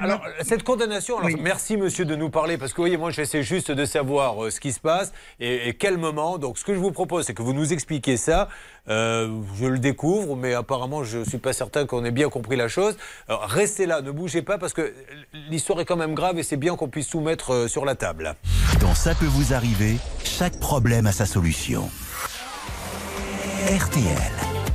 cette 0.41 0.63
condamnation, 0.63 1.19
alors, 1.19 1.30
merci 1.39 1.78
monsieur 1.78 2.05
de 2.05 2.15
nous 2.15 2.30
parler, 2.30 2.57
parce 2.57 2.72
que 2.74 2.78
vous 2.78 2.84
voyez, 2.84 2.97
moi 2.97 3.11
j'essaie 3.11 3.43
juste 3.43 3.72
de 3.72 3.86
savoir 3.86 4.43
euh, 4.43 4.49
ce 4.49 4.59
qui 4.59 4.72
se 4.74 4.80
passe 4.80 5.13
et, 5.39 5.69
et 5.69 5.74
quel 5.76 5.97
moment. 5.99 6.38
Donc 6.39 6.57
ce 6.57 6.65
que 6.65 6.74
je 6.74 6.80
vous 6.80 6.91
propose, 6.91 7.26
c'est 7.26 7.34
que 7.36 7.43
vous 7.43 7.53
nous 7.53 7.72
expliquiez 7.72 8.17
ça. 8.17 8.49
Euh, 8.89 9.30
je 9.59 9.65
le 9.67 9.78
découvre, 9.78 10.36
mais 10.36 10.55
apparemment 10.55 11.03
je 11.03 11.19
ne 11.19 11.24
suis 11.24 11.38
pas 11.38 11.53
certain 11.53 11.86
qu'on 11.86 12.03
ait 12.03 12.09
bien 12.11 12.30
compris 12.30 12.55
la 12.55 12.67
chose. 12.67 12.97
Alors, 13.28 13.43
restez 13.43 13.86
là, 13.86 14.01
ne 14.01 14.09
bougez 14.09 14.41
pas, 14.41 14.57
parce 14.57 14.74
que 14.74 14.91
l'histoire 15.51 15.80
est 15.82 15.86
quand 15.86 15.97
même 15.97 16.15
grave 16.15 16.39
et 16.39 16.43
c'est 16.43 16.57
bien 16.57 16.76
qu'on 16.76 16.88
puisse 16.89 17.07
tout 17.09 17.19
mettre 17.22 17.53
euh, 17.53 17.67
sur 17.67 17.86
la 17.86 17.93
table. 17.93 18.36
Dans 18.80 18.95
Ça 18.95 19.13
peut 19.13 19.26
vous 19.28 19.53
arriver, 19.53 19.97
chaque 20.24 20.59
problème 20.59 21.05
a 21.05 21.11
sa 21.11 21.28
solution. 21.28 21.89
RTL. 23.67 24.70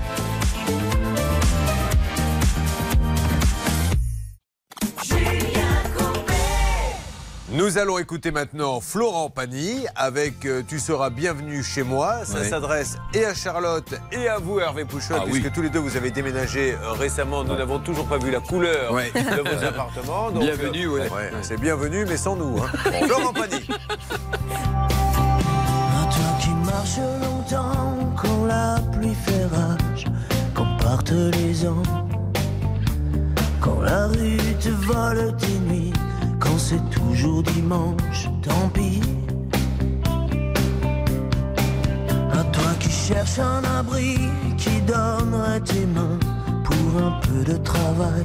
Nous 7.57 7.79
allons 7.79 7.99
écouter 7.99 8.31
maintenant 8.33 8.81
Florent 8.81 9.31
Pagny 9.31 9.87
avec 9.97 10.45
euh, 10.45 10.63
Tu 10.67 10.79
seras 10.79 11.09
bienvenu 11.11 11.63
chez 11.63 11.83
moi. 11.83 12.25
Ça 12.25 12.45
s'adresse 12.45 12.99
et 13.15 13.25
à 13.25 13.33
Charlotte 13.35 13.95
et 14.13 14.29
à 14.29 14.39
vous 14.39 14.61
Hervé 14.61 14.85
Pouchol, 14.85 15.17
Ah 15.21 15.25
puisque 15.25 15.45
oui. 15.47 15.51
tous 15.55 15.63
les 15.63 15.71
deux 15.71 15.79
vous 15.79 15.97
avez 15.97 16.11
déménagé 16.11 16.75
euh, 16.75 16.93
récemment. 16.93 17.45
Nous 17.45 17.57
n'avons 17.57 17.79
toujours 17.79 18.07
pas 18.07 18.19
vu 18.19 18.31
la 18.31 18.41
couleur 18.41 18.93
Ouais. 18.93 19.11
de 19.15 19.41
vos 19.49 19.65
appartements. 19.65 20.31
donc, 20.31 20.43
Bienvenue, 20.43 20.87
euh, 20.87 21.09
ouais. 21.09 21.31
C'est 21.43 21.59
bienvenu, 21.59 22.05
mais 22.07 22.17
sans 22.19 22.37
nous. 22.37 22.59
hein. 22.63 22.69
Bon, 22.85 23.07
Florent 23.07 23.33
Pagny. 23.33 23.67
Toi 23.67 23.77
qui 26.41 26.51
marches 26.65 26.99
longtemps 27.23 28.13
quand 28.21 28.45
la 28.47 28.77
pluie 28.93 29.15
fait 29.25 29.45
rage, 29.47 30.05
quand 30.55 30.77
partent 30.83 31.11
les 31.13 31.67
ans, 31.67 31.83
quand 33.61 33.81
la 33.81 34.09
rue 34.09 34.37
te 34.61 34.69
vole 34.69 35.35
tes 35.39 35.59
nuits, 35.71 35.93
quand 36.47 36.59
c'est 36.59 36.91
toujours 36.91 37.43
dimanche, 37.43 38.29
tant 38.43 38.69
pis. 38.73 39.01
À 42.33 42.45
toi 42.45 42.71
qui 42.79 42.91
cherches 42.91 43.39
un 43.39 43.63
abri, 43.79 44.19
qui 44.57 44.81
donnerait 44.83 45.61
tes 45.61 45.87
mains 45.87 46.19
pour 46.65 47.03
un 47.03 47.13
peu 47.27 47.53
de 47.53 47.57
travail, 47.59 48.25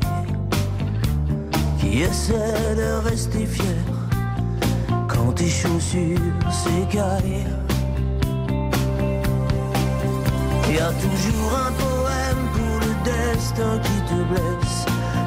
qui 1.79 2.01
essaie 2.01 2.75
de 2.75 3.09
rester 3.09 3.45
fier 3.45 3.83
quand 5.07 5.33
tes 5.33 5.49
chaussures 5.49 6.19
s'écaillent. 6.49 7.47
Y 10.69 10.79
a 10.79 10.91
toujours 11.05 11.51
un 11.67 11.71
poème 11.83 12.43
pour 12.55 12.75
le 12.85 12.91
destin 13.03 13.77
qui 13.83 13.97
te 14.09 14.23
blesse. 14.31 15.00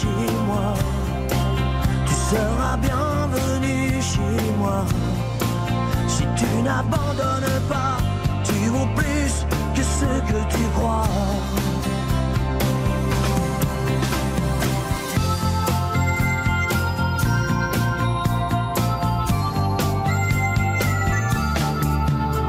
chez 0.00 0.32
moi, 0.46 0.74
tu 2.06 2.14
seras 2.30 2.76
bienvenu 2.76 4.02
chez 4.02 4.40
moi. 4.58 4.84
Si 6.08 6.24
tu 6.36 6.62
n'abandonnes 6.62 7.60
pas, 7.68 7.96
tu 8.42 8.68
vaux 8.70 8.88
plus 8.96 9.34
que 9.74 9.82
ce 9.82 10.10
que 10.30 10.40
tu 10.54 10.62
crois. 10.76 11.08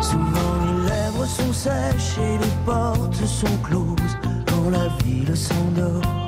Souvent 0.02 0.54
les 0.66 0.90
lèvres 0.90 1.26
sont 1.26 1.54
sèches 1.54 2.18
et 2.18 2.38
les 2.38 2.56
portes 2.66 3.26
sont 3.26 3.58
closes 3.64 4.18
quand 4.48 4.70
la 4.72 4.88
ville 5.04 5.36
s'endort. 5.36 6.25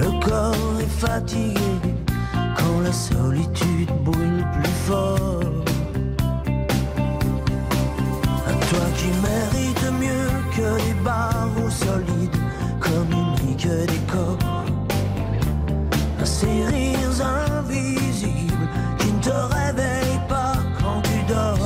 Le 0.00 0.10
corps 0.26 0.80
est 0.80 0.94
fatigué, 1.06 1.76
quand 2.56 2.80
la 2.82 2.92
solitude 2.92 3.92
brûle 4.02 4.44
plus 4.54 4.74
fort. 4.86 5.42
À 8.50 8.52
toi 8.68 8.86
qui 8.96 9.10
mérites 9.28 9.90
mieux 10.04 10.32
que 10.56 10.68
les 10.82 10.94
barreaux 11.04 11.68
solides, 11.68 12.40
communique 12.80 13.68
des 13.90 14.02
corps. 14.10 14.64
À 16.18 16.24
ces 16.24 16.64
rires 16.72 17.20
invisibles 17.58 18.68
qui 18.98 19.12
ne 19.12 19.20
te 19.20 19.36
réveillent 19.56 20.26
pas 20.28 20.54
quand 20.80 21.02
tu 21.02 21.18
dors. 21.30 21.58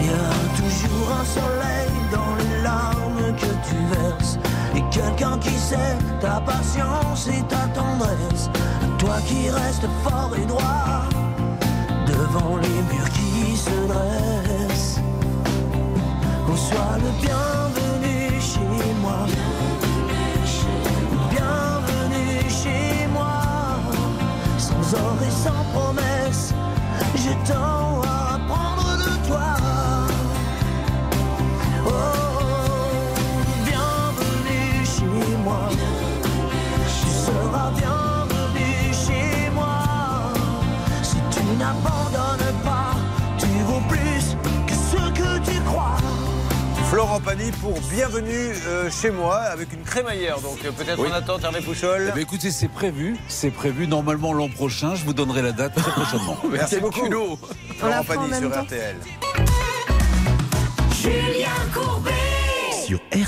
Il 0.00 0.06
y 0.06 0.10
a 0.10 0.30
toujours 0.60 1.08
un 1.20 1.24
soleil 1.24 1.77
quelqu'un 4.98 5.38
qui 5.38 5.56
sait 5.56 5.96
ta 6.20 6.40
patience 6.40 7.28
et 7.28 7.42
ta 7.42 7.64
tendresse. 7.78 8.50
Toi 8.98 9.16
qui 9.26 9.50
restes 9.50 9.88
fort 10.02 10.32
et 10.36 10.46
droit 10.46 11.02
devant 12.06 12.56
les 12.56 12.78
murs 12.90 13.10
qui 13.18 13.56
se 13.56 13.76
dressent. 13.86 15.00
Oh, 16.48 16.56
sois 16.56 16.96
le 17.04 17.10
bienvenu 17.22 18.40
chez 18.40 18.92
moi. 19.02 19.20
Bienvenue 21.30 22.40
chez 22.62 23.06
moi. 23.12 23.40
Sans 24.58 24.94
or 24.94 25.16
et 25.26 25.34
sans 25.44 25.62
promesse, 25.72 26.54
je 27.14 27.52
tends 27.52 28.17
Florent 46.98 47.20
Pagny 47.20 47.52
pour 47.62 47.80
Bienvenue 47.82 48.52
euh, 48.66 48.90
chez 48.90 49.12
moi 49.12 49.36
avec 49.36 49.72
une 49.72 49.84
crémaillère. 49.84 50.40
Donc 50.40 50.58
euh, 50.64 50.72
peut-être 50.72 50.98
Oui. 50.98 51.06
on 51.08 51.14
attend 51.14 51.38
Hervé 51.38 51.60
Pouchol. 51.60 52.06
Eh 52.08 52.10
bien, 52.10 52.22
écoutez, 52.22 52.50
c'est 52.50 52.66
prévu, 52.66 53.16
c'est 53.28 53.52
prévu. 53.52 53.86
Normalement 53.86 54.32
l'an 54.32 54.48
prochain, 54.48 54.96
je 54.96 55.04
vous 55.04 55.12
donnerai 55.14 55.42
la 55.42 55.52
date 55.52 55.76
très 55.76 55.92
prochainement. 55.92 56.36
Merci 56.50 56.80
beaucoup. 56.80 57.08
La 57.08 58.02
Florent 58.02 58.02
Pagny 58.02 58.34
sur 58.40 58.50
temps. 58.50 58.62
RTL. 58.64 58.96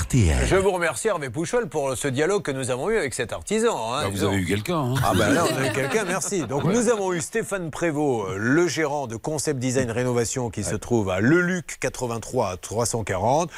RTL. 0.05 0.47
Je 0.47 0.57
vous 0.57 0.71
remercie 0.71 1.09
Hervé 1.09 1.29
Pouchol 1.31 1.69
pour 1.69 1.97
ce 1.97 2.09
dialogue 2.09 2.43
que 2.43 2.53
nous 2.53 2.71
avons 2.71 2.89
eu 2.91 2.97
avec 2.97 3.13
cet 3.13 3.33
artisan. 3.35 3.93
hein. 3.93 4.05
Bah, 4.05 4.09
vous 4.11 4.25
avez 4.25 4.37
eu 4.37 4.47
quelqu'un. 4.47 4.79
hein. 4.79 4.95
Ah 5.05 5.13
ben 5.15 5.29
là, 5.31 5.45
on 5.53 5.57
a 5.63 5.67
eu 5.67 5.73
quelqu'un, 5.75 6.05
merci. 6.07 6.47
Donc 6.47 6.65
nous 6.65 6.89
avons 6.89 7.13
eu 7.13 7.21
Stéphane 7.21 7.71
Prévost, 7.71 8.31
euh, 8.31 8.37
le 8.39 8.67
gérant 8.67 9.07
de 9.09 9.17
Concept 9.17 9.59
Design 9.59 9.91
Rénovation 9.91 10.49
qui 10.49 10.65
se 10.65 10.75
trouve 10.75 11.11
à 11.11 11.21
Leluc 11.21 11.77
83 11.81 12.51
à 12.53 12.57
340, 12.57 13.51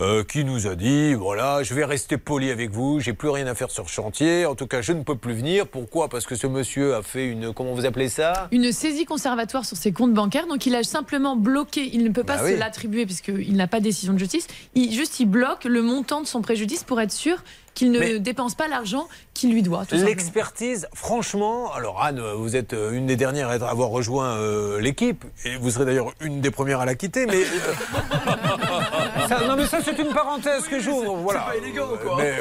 euh, 0.00 0.22
qui 0.24 0.44
nous 0.44 0.66
a 0.66 0.74
dit, 0.74 1.14
voilà, 1.14 1.62
je 1.62 1.72
vais 1.72 1.84
rester 1.84 2.18
poli 2.18 2.50
avec 2.50 2.72
vous, 2.72 3.00
j'ai 3.00 3.12
plus 3.14 3.30
rien 3.30 3.46
à 3.46 3.54
faire 3.54 3.70
sur 3.70 3.84
le 3.84 3.88
chantier, 3.88 4.44
en 4.44 4.54
tout 4.54 4.66
cas 4.66 4.82
je 4.82 4.92
ne 4.92 5.02
peux 5.02 5.16
plus 5.16 5.34
venir. 5.34 5.66
Pourquoi? 5.66 6.08
Parce 6.08 6.26
que 6.26 6.34
ce 6.34 6.46
monsieur 6.46 6.94
a 6.96 7.02
fait 7.02 7.26
une, 7.26 7.54
comment 7.54 7.72
vous 7.74 7.86
appelez 7.86 8.08
ça? 8.10 8.48
Une 8.50 8.70
saisie 8.72 9.04
conservatoire 9.06 9.64
sur 9.64 9.76
ses 9.78 9.92
comptes 9.92 10.12
bancaires, 10.14 10.46
donc 10.46 10.66
il 10.66 10.74
a 10.74 10.82
simplement 10.82 11.36
bloqué, 11.36 11.88
il 11.92 12.02
ne 12.04 12.10
peut 12.10 12.24
pas 12.24 12.36
Bah 12.36 12.42
se 12.42 12.52
oui. 12.52 12.58
l'attribuer 12.58 13.06
puisqu'il 13.06 13.56
n'a 13.56 13.66
pas 13.68 13.78
de 13.78 13.84
décision 13.84 14.12
de 14.12 14.18
justice, 14.18 14.46
il, 14.74 14.92
juste 14.92 15.20
il 15.20 15.26
bloque 15.26 15.64
le 15.64 15.85
montant 15.86 16.20
de 16.20 16.26
son 16.26 16.42
préjudice 16.42 16.84
pour 16.84 17.00
être 17.00 17.12
sûr 17.12 17.42
qu'il 17.76 17.92
ne 17.92 18.00
Mais- 18.00 18.18
dépense 18.18 18.56
pas 18.56 18.66
l'argent 18.66 19.06
qu'il 19.34 19.52
lui 19.52 19.62
doit. 19.62 19.84
L'expertise, 19.92 20.88
franchement, 20.94 21.72
alors 21.74 22.02
Anne, 22.02 22.20
vous 22.36 22.56
êtes 22.56 22.72
euh, 22.72 22.90
une 22.92 23.06
des 23.06 23.16
dernières 23.16 23.50
à 23.50 23.52
avoir 23.70 23.90
rejoint 23.90 24.30
euh, 24.38 24.80
l'équipe, 24.80 25.24
et 25.44 25.56
vous 25.58 25.70
serez 25.70 25.84
d'ailleurs 25.84 26.10
une 26.20 26.40
des 26.40 26.50
premières 26.50 26.80
à 26.80 26.86
la 26.86 26.94
quitter, 26.94 27.26
mais... 27.26 27.36
euh, 27.36 29.26
ça- 29.28 29.46
non 29.46 29.56
mais 29.56 29.66
ça 29.66 29.78
c'est 29.84 29.98
une 29.98 30.08
parenthèse 30.12 30.64
que 30.64 30.80
j'ouvre, 30.80 31.16
voilà. 31.16 31.46
C'est 31.52 31.60
pas 31.60 31.66
élégant, 31.66 31.88
quoi. 32.02 32.16
Mais, 32.18 32.34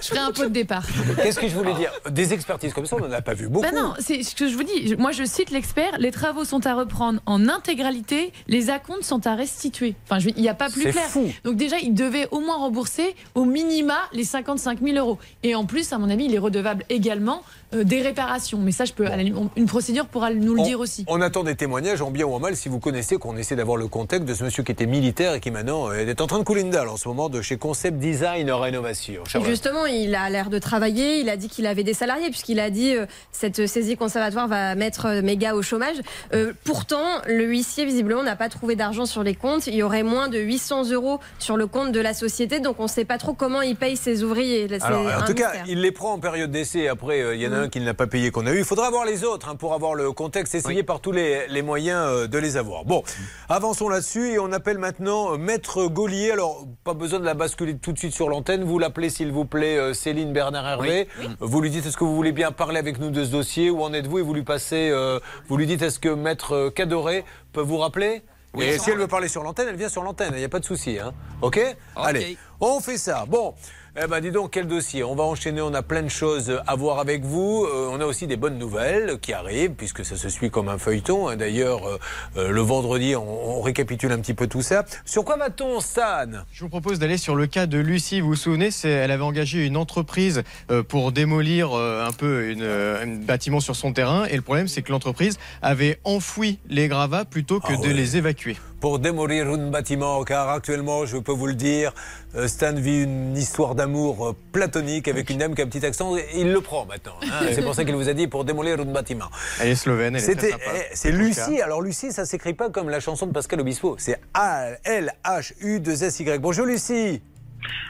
Je 0.00 0.06
ferai 0.06 0.18
un 0.20 0.30
pot 0.32 0.44
de 0.44 0.48
départ. 0.48 0.84
Qu'est-ce 1.22 1.38
que 1.40 1.48
je 1.48 1.54
voulais 1.56 1.74
dire? 1.74 1.90
Des 2.10 2.32
expertises 2.32 2.72
comme 2.72 2.86
ça, 2.86 2.96
on 2.96 3.00
n'en 3.06 3.12
a 3.12 3.22
pas 3.22 3.34
vu 3.34 3.48
beaucoup. 3.48 3.66
Bah 3.68 3.72
non, 3.76 3.94
c'est 3.98 4.22
ce 4.22 4.34
que 4.34 4.48
je 4.48 4.54
vous 4.56 4.62
dis. 4.62 4.94
Moi, 4.96 5.12
je 5.12 5.24
cite 5.24 5.50
l'expert. 5.50 5.98
Les 5.98 6.10
travaux 6.12 6.44
sont 6.44 6.64
à 6.66 6.74
reprendre 6.74 7.20
en 7.26 7.48
intégralité. 7.48 8.32
Les 8.46 8.70
acomptes 8.70 9.02
sont 9.04 9.26
à 9.26 9.34
restituer. 9.34 9.94
Enfin, 10.08 10.20
il 10.36 10.40
n'y 10.40 10.48
a 10.48 10.54
pas 10.54 10.70
plus 10.70 10.82
C'est 10.82 10.92
clair. 10.92 11.04
fou. 11.08 11.32
Donc 11.44 11.56
déjà, 11.56 11.76
il 11.78 11.94
devait 11.94 12.28
au 12.30 12.40
moins 12.40 12.56
rembourser 12.56 13.14
au 13.34 13.44
minima 13.44 13.96
les 14.12 14.24
55 14.24 14.75
000 14.82 14.96
euros. 14.98 15.18
Et 15.42 15.54
en 15.54 15.64
plus, 15.64 15.92
à 15.92 15.98
mon 15.98 16.10
avis, 16.10 16.26
il 16.26 16.34
est 16.34 16.38
redevable 16.38 16.84
également 16.88 17.42
euh, 17.74 17.84
des 17.84 18.02
réparations. 18.02 18.58
Mais 18.58 18.72
ça, 18.72 18.84
je 18.84 18.92
peux. 18.92 19.06
à 19.06 19.10
la 19.16 19.22
limite, 19.22 19.36
on- 19.38 19.50
Une 19.56 19.66
procédure 19.66 20.06
pourra 20.06 20.32
nous 20.32 20.54
le 20.54 20.60
on, 20.60 20.64
dire 20.64 20.80
aussi. 20.80 21.04
on 21.08 21.20
attend 21.20 21.44
des 21.44 21.54
témoignages 21.56 22.02
en 22.02 22.10
bien 22.10 22.26
ou 22.26 22.32
en 22.34 22.40
mal 22.40 22.56
si 22.56 22.68
vous 22.68 22.78
connaissez 22.80 23.16
qu'on 23.16 23.36
essaie 23.36 23.56
d'avoir 23.56 23.76
le 23.76 23.88
contexte 23.88 24.28
de 24.28 24.34
ce 24.34 24.44
monsieur 24.44 24.62
qui 24.62 24.72
était 24.72 24.86
militaire 24.86 25.34
et 25.34 25.40
qui 25.40 25.50
maintenant 25.50 25.88
euh, 25.90 26.06
est 26.06 26.20
en 26.20 26.26
train 26.26 26.38
de 26.38 26.44
couler 26.44 26.62
une 26.62 26.70
dalle 26.70 26.88
en 26.88 26.96
ce 26.96 27.08
moment 27.08 27.28
de 27.28 27.40
chez 27.42 27.56
Concept 27.56 27.98
Design 27.98 28.50
Rénovation. 28.50 29.22
Justement, 29.44 29.86
il 29.86 30.14
a 30.14 30.28
l'air 30.30 30.50
de 30.50 30.58
travailler. 30.58 31.20
Il 31.20 31.28
a 31.28 31.36
dit 31.36 31.48
qu'il 31.48 31.66
avait 31.66 31.84
des 31.84 31.94
salariés, 31.94 32.28
puisqu'il 32.30 32.60
a 32.60 32.70
dit 32.70 32.94
euh, 32.94 33.06
cette 33.32 33.66
saisie 33.66 33.96
conservatoire 33.96 34.48
va 34.48 34.74
mettre 34.74 35.06
euh, 35.06 35.22
mes 35.22 35.36
gars 35.36 35.54
au 35.54 35.62
chômage. 35.62 35.96
Euh, 36.32 36.52
pourtant, 36.64 37.04
le 37.26 37.44
huissier, 37.44 37.84
visiblement, 37.84 38.22
n'a 38.22 38.36
pas 38.36 38.48
trouvé 38.48 38.76
d'argent 38.76 39.06
sur 39.06 39.22
les 39.22 39.34
comptes. 39.34 39.66
Il 39.66 39.74
y 39.74 39.82
aurait 39.82 40.02
moins 40.02 40.28
de 40.28 40.38
800 40.38 40.90
euros 40.90 41.20
sur 41.38 41.56
le 41.56 41.66
compte 41.66 41.92
de 41.92 42.00
la 42.00 42.14
société. 42.14 42.60
Donc, 42.60 42.76
on 42.80 42.84
ne 42.84 42.88
sait 42.88 43.04
pas 43.04 43.18
trop 43.18 43.34
comment 43.34 43.62
il 43.62 43.76
paye 43.76 43.96
ses 43.96 44.22
ouvriers. 44.22 44.66
Alors, 44.82 45.06
en 45.06 45.24
tout 45.24 45.34
cas, 45.34 45.52
il 45.68 45.80
les 45.80 45.92
prend 45.92 46.12
en 46.12 46.18
période 46.18 46.50
d'essai. 46.50 46.88
Après, 46.88 47.20
euh, 47.20 47.34
il 47.34 47.40
y 47.42 47.46
en 47.46 47.52
a 47.52 47.55
un 47.56 47.68
qui 47.68 47.80
ne 47.80 47.86
l'a 47.86 47.94
pas 47.94 48.06
payé 48.06 48.30
qu'on 48.30 48.46
a 48.46 48.52
eu. 48.52 48.58
Il 48.58 48.64
faudra 48.64 48.90
voir 48.90 49.04
les 49.04 49.24
autres 49.24 49.48
hein, 49.48 49.56
pour 49.56 49.74
avoir 49.74 49.94
le 49.94 50.12
contexte. 50.12 50.54
Essayer 50.54 50.82
par 50.82 51.00
tous 51.00 51.12
les, 51.12 51.46
les 51.48 51.62
moyens 51.62 52.04
euh, 52.06 52.26
de 52.26 52.38
les 52.38 52.56
avoir. 52.56 52.84
Bon, 52.84 53.02
avançons 53.48 53.88
là-dessus 53.88 54.32
et 54.32 54.38
on 54.38 54.52
appelle 54.52 54.78
maintenant 54.78 55.32
euh, 55.34 55.36
Maître 55.36 55.86
Gaulier. 55.86 56.30
Alors, 56.32 56.64
pas 56.84 56.94
besoin 56.94 57.18
de 57.20 57.24
la 57.24 57.34
basculer 57.34 57.76
tout 57.76 57.92
de 57.92 57.98
suite 57.98 58.12
sur 58.14 58.28
l'antenne. 58.28 58.64
Vous 58.64 58.78
l'appelez, 58.78 59.10
s'il 59.10 59.32
vous 59.32 59.44
plaît, 59.44 59.76
euh, 59.78 59.94
Céline 59.94 60.32
Bernard 60.32 60.66
Hervé. 60.66 61.08
Vous 61.40 61.60
lui 61.60 61.70
dites 61.70 61.86
est-ce 61.86 61.96
que 61.96 62.04
vous 62.04 62.14
voulez 62.16 62.32
bien 62.32 62.52
parler 62.52 62.78
avec 62.78 62.98
nous 62.98 63.10
de 63.10 63.24
ce 63.24 63.30
dossier? 63.30 63.70
Où 63.70 63.82
en 63.82 63.92
êtes-vous? 63.92 64.18
Et 64.18 64.22
vous 64.22 64.34
lui 64.34 64.42
passez. 64.44 64.90
euh, 64.90 65.18
vous 65.48 65.56
lui 65.56 65.66
dites 65.66 65.82
est-ce 65.82 65.98
que 65.98 66.08
Maître 66.08 66.68
Cadoré 66.70 67.24
peut 67.52 67.60
vous 67.62 67.78
rappeler? 67.78 68.22
Oui, 68.54 68.64
et 68.64 68.78
si 68.78 68.88
elle 68.90 68.96
veut 68.96 69.06
parler 69.06 69.28
sur 69.28 69.42
l'antenne, 69.42 69.66
elle 69.68 69.76
vient 69.76 69.90
sur 69.90 70.02
l'antenne, 70.02 70.30
il 70.32 70.38
n'y 70.38 70.44
a 70.44 70.48
pas 70.48 70.60
de 70.60 70.64
souci. 70.64 70.98
Hein. 70.98 71.12
OK 71.42 71.60
Allez, 71.94 72.38
on 72.58 72.80
fait 72.80 72.96
ça. 72.96 73.26
Bon, 73.28 73.54
eh 73.98 74.06
ben 74.08 74.20
dis 74.20 74.30
donc, 74.30 74.50
quel 74.50 74.66
dossier 74.66 75.02
On 75.04 75.14
va 75.14 75.24
enchaîner, 75.24 75.62
on 75.62 75.72
a 75.72 75.82
plein 75.82 76.02
de 76.02 76.10
choses 76.10 76.60
à 76.66 76.74
voir 76.76 76.98
avec 76.98 77.24
vous. 77.24 77.64
Euh, 77.64 77.88
on 77.90 77.98
a 78.00 78.04
aussi 78.04 78.26
des 78.26 78.36
bonnes 78.36 78.58
nouvelles 78.58 79.18
qui 79.20 79.32
arrivent, 79.32 79.70
puisque 79.72 80.04
ça 80.04 80.16
se 80.16 80.28
suit 80.28 80.50
comme 80.50 80.68
un 80.68 80.76
feuilleton. 80.76 81.28
hein. 81.28 81.36
D'ailleurs, 81.36 81.86
euh, 81.88 81.98
euh, 82.36 82.50
le 82.50 82.60
vendredi, 82.60 83.16
on, 83.16 83.58
on 83.58 83.62
récapitule 83.62 84.12
un 84.12 84.18
petit 84.18 84.34
peu 84.34 84.48
tout 84.48 84.60
ça. 84.60 84.84
Sur 85.06 85.24
quoi 85.24 85.38
va-t-on, 85.38 85.80
Stan? 85.80 86.26
Je 86.52 86.60
vous 86.60 86.68
propose 86.68 86.98
d'aller 86.98 87.16
sur 87.16 87.34
le 87.36 87.46
cas 87.46 87.64
de 87.66 87.78
Lucie. 87.78 88.20
Vous 88.20 88.28
vous 88.28 88.34
souvenez, 88.34 88.68
elle 88.84 89.10
avait 89.10 89.22
engagé 89.24 89.64
une 89.64 89.78
entreprise 89.78 90.42
pour 90.88 91.12
démolir 91.12 91.72
un 91.72 92.12
peu 92.12 92.50
une, 92.50 92.64
un 92.64 93.06
bâtiment 93.24 93.60
sur 93.60 93.76
son 93.76 93.92
terrain. 93.94 94.26
Et 94.26 94.36
le 94.36 94.42
problème, 94.42 94.68
c'est 94.68 94.82
que 94.82 94.92
l'entreprise 94.92 95.38
avait 95.62 95.98
enfoui 96.04 96.58
les 96.68 96.88
gravats 96.88 97.24
plutôt 97.24 97.60
que 97.60 97.72
Ah 97.72 97.86
de 97.86 97.90
les 97.90 98.16
évacuer. 98.18 98.56
Pour 98.86 99.00
démolir 99.00 99.48
un 99.48 99.68
bâtiment, 99.68 100.22
car 100.22 100.48
actuellement, 100.48 101.06
je 101.06 101.16
peux 101.16 101.32
vous 101.32 101.48
le 101.48 101.54
dire, 101.54 101.92
euh, 102.36 102.46
Stan 102.46 102.72
vit 102.72 103.02
une 103.02 103.36
histoire 103.36 103.74
d'amour 103.74 104.28
euh, 104.28 104.36
platonique 104.52 105.08
avec 105.08 105.28
une 105.28 105.38
dame 105.38 105.56
qui 105.56 105.60
a 105.62 105.64
un 105.64 105.66
petit 105.68 105.84
accent, 105.84 106.16
et 106.16 106.24
il 106.36 106.52
le 106.52 106.60
prend 106.60 106.86
maintenant. 106.86 107.16
hein. 107.24 107.46
C'est 107.52 107.62
pour 107.62 107.74
ça 107.74 107.84
qu'il 107.84 107.96
vous 107.96 108.08
a 108.08 108.14
dit 108.14 108.28
pour 108.28 108.44
démolir 108.44 108.78
un 108.78 108.84
bâtiment. 108.84 109.24
Elle 109.60 109.70
est 109.70 109.74
slovène, 109.74 110.14
elle 110.14 110.22
est 110.22 110.24
très 110.24 110.34
C'était, 110.34 110.50
sympa. 110.52 110.64
eh, 110.76 110.94
c'est 110.94 111.10
Lucie. 111.10 111.60
Alors 111.60 111.82
Lucie, 111.82 112.12
ça 112.12 112.24
s'écrit 112.24 112.54
pas 112.54 112.70
comme 112.70 112.88
la 112.88 113.00
chanson 113.00 113.26
de 113.26 113.32
Pascal 113.32 113.58
Obispo. 113.60 113.96
C'est 113.98 114.20
A 114.34 114.66
L 114.84 115.12
H 115.24 115.54
U 115.62 115.80
2 115.80 116.04
S 116.04 116.20
Y. 116.20 116.40
Bonjour 116.40 116.64
Lucie. 116.64 117.20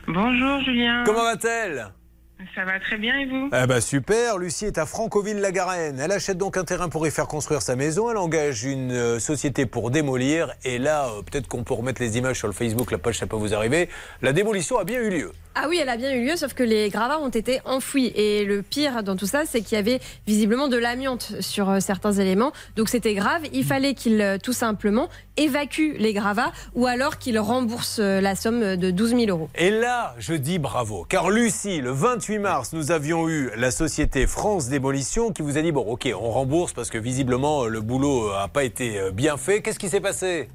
Bonjour 0.08 0.60
Julien. 0.64 1.02
Comment 1.04 1.24
va-t-elle? 1.24 1.92
Ça 2.54 2.64
va 2.64 2.78
très 2.78 2.98
bien 2.98 3.18
et 3.18 3.26
vous? 3.26 3.48
Eh 3.52 3.66
ben 3.66 3.80
super, 3.80 4.36
Lucie 4.36 4.66
est 4.66 4.76
à 4.76 4.84
Franconville-la-Garenne. 4.84 5.98
Elle 5.98 6.12
achète 6.12 6.36
donc 6.36 6.58
un 6.58 6.64
terrain 6.64 6.90
pour 6.90 7.06
y 7.06 7.10
faire 7.10 7.26
construire 7.28 7.62
sa 7.62 7.76
maison. 7.76 8.10
Elle 8.10 8.18
engage 8.18 8.64
une 8.64 8.92
euh, 8.92 9.18
société 9.18 9.64
pour 9.64 9.90
démolir. 9.90 10.52
Et 10.62 10.78
là, 10.78 11.06
euh, 11.06 11.22
peut-être 11.22 11.48
qu'on 11.48 11.64
peut 11.64 11.72
remettre 11.72 12.02
les 12.02 12.18
images 12.18 12.38
sur 12.38 12.46
le 12.46 12.52
Facebook, 12.52 12.90
la 12.90 12.98
page, 12.98 13.18
ça 13.18 13.26
peut 13.26 13.36
vous 13.36 13.54
arriver. 13.54 13.88
La 14.20 14.34
démolition 14.34 14.78
a 14.78 14.84
bien 14.84 15.00
eu 15.00 15.10
lieu. 15.10 15.32
Ah 15.58 15.68
oui, 15.70 15.78
elle 15.80 15.88
a 15.88 15.96
bien 15.96 16.12
eu 16.12 16.22
lieu, 16.22 16.36
sauf 16.36 16.52
que 16.52 16.62
les 16.62 16.90
gravats 16.90 17.18
ont 17.18 17.30
été 17.30 17.60
enfouis. 17.64 18.12
Et 18.14 18.44
le 18.44 18.60
pire 18.60 19.02
dans 19.02 19.16
tout 19.16 19.24
ça, 19.24 19.44
c'est 19.46 19.62
qu'il 19.62 19.76
y 19.76 19.78
avait 19.78 20.00
visiblement 20.26 20.68
de 20.68 20.76
l'amiante 20.76 21.32
sur 21.40 21.70
euh, 21.70 21.80
certains 21.80 22.12
éléments. 22.12 22.52
Donc 22.76 22.90
c'était 22.90 23.14
grave. 23.14 23.40
Il 23.54 23.64
fallait 23.64 23.94
qu'il, 23.94 24.20
euh, 24.20 24.36
tout 24.36 24.52
simplement, 24.52 25.08
évacue 25.38 25.94
les 25.96 26.12
gravats 26.12 26.52
ou 26.74 26.86
alors 26.86 27.16
qu'il 27.16 27.38
rembourse 27.38 28.00
euh, 28.00 28.20
la 28.20 28.34
somme 28.34 28.76
de 28.76 28.90
12 28.90 29.16
000 29.16 29.22
euros. 29.28 29.48
Et 29.54 29.70
là, 29.70 30.14
je 30.18 30.34
dis 30.34 30.58
bravo. 30.58 31.06
Car 31.08 31.30
Lucie, 31.30 31.80
le 31.80 31.90
28 31.90 32.38
mars, 32.38 32.74
nous 32.74 32.90
avions 32.90 33.26
eu 33.26 33.50
la 33.56 33.70
société 33.70 34.26
France 34.26 34.68
Démolition 34.68 35.32
qui 35.32 35.40
vous 35.40 35.56
a 35.56 35.62
dit, 35.62 35.72
bon 35.72 35.86
ok, 35.86 36.06
on 36.20 36.32
rembourse 36.32 36.74
parce 36.74 36.90
que 36.90 36.98
visiblement 36.98 37.64
le 37.64 37.80
boulot 37.80 38.30
n'a 38.30 38.48
pas 38.48 38.64
été 38.64 39.10
bien 39.10 39.38
fait. 39.38 39.62
Qu'est-ce 39.62 39.78
qui 39.78 39.88
s'est 39.88 40.02
passé? 40.02 40.50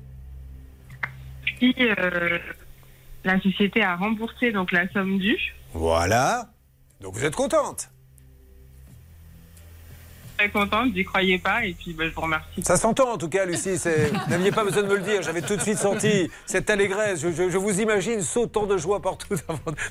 Euh, 1.64 2.40
la 3.24 3.40
société 3.42 3.84
a 3.84 3.96
remboursé 3.96 4.52
donc 4.52 4.72
la 4.72 4.92
somme 4.92 5.18
due. 5.20 5.54
Voilà. 5.74 6.50
Donc 7.02 7.14
vous 7.16 7.26
êtes 7.26 7.36
contente? 7.36 7.90
Très 10.38 10.50
contente, 10.50 10.90
j'y 10.96 11.04
croyais 11.04 11.38
pas 11.38 11.64
et 11.66 11.74
puis 11.74 11.94
bah, 11.94 12.06
je 12.10 12.16
vous 12.16 12.22
remercie. 12.22 12.64
Ça 12.64 12.76
s'entend 12.76 13.12
en 13.14 13.18
tout 13.20 13.30
cas, 13.30 13.46
Lucie. 13.46 13.76
Vous 13.76 14.30
n'aviez 14.30 14.52
pas 14.52 14.64
besoin 14.64 14.82
de 14.82 14.88
me 14.88 14.96
le 14.96 15.04
dire. 15.04 15.22
J'avais 15.22 15.42
tout 15.44 15.56
de 15.56 15.62
suite 15.62 15.78
senti 15.78 16.32
cette 16.48 16.68
allégresse. 16.72 17.22
Je, 17.22 17.32
je- 17.32 17.50
je 17.52 17.58
vous 17.60 17.80
imagine 17.80 18.22
sautant 18.22 18.66
de 18.66 18.76
joie 18.76 19.04
partout. 19.04 19.36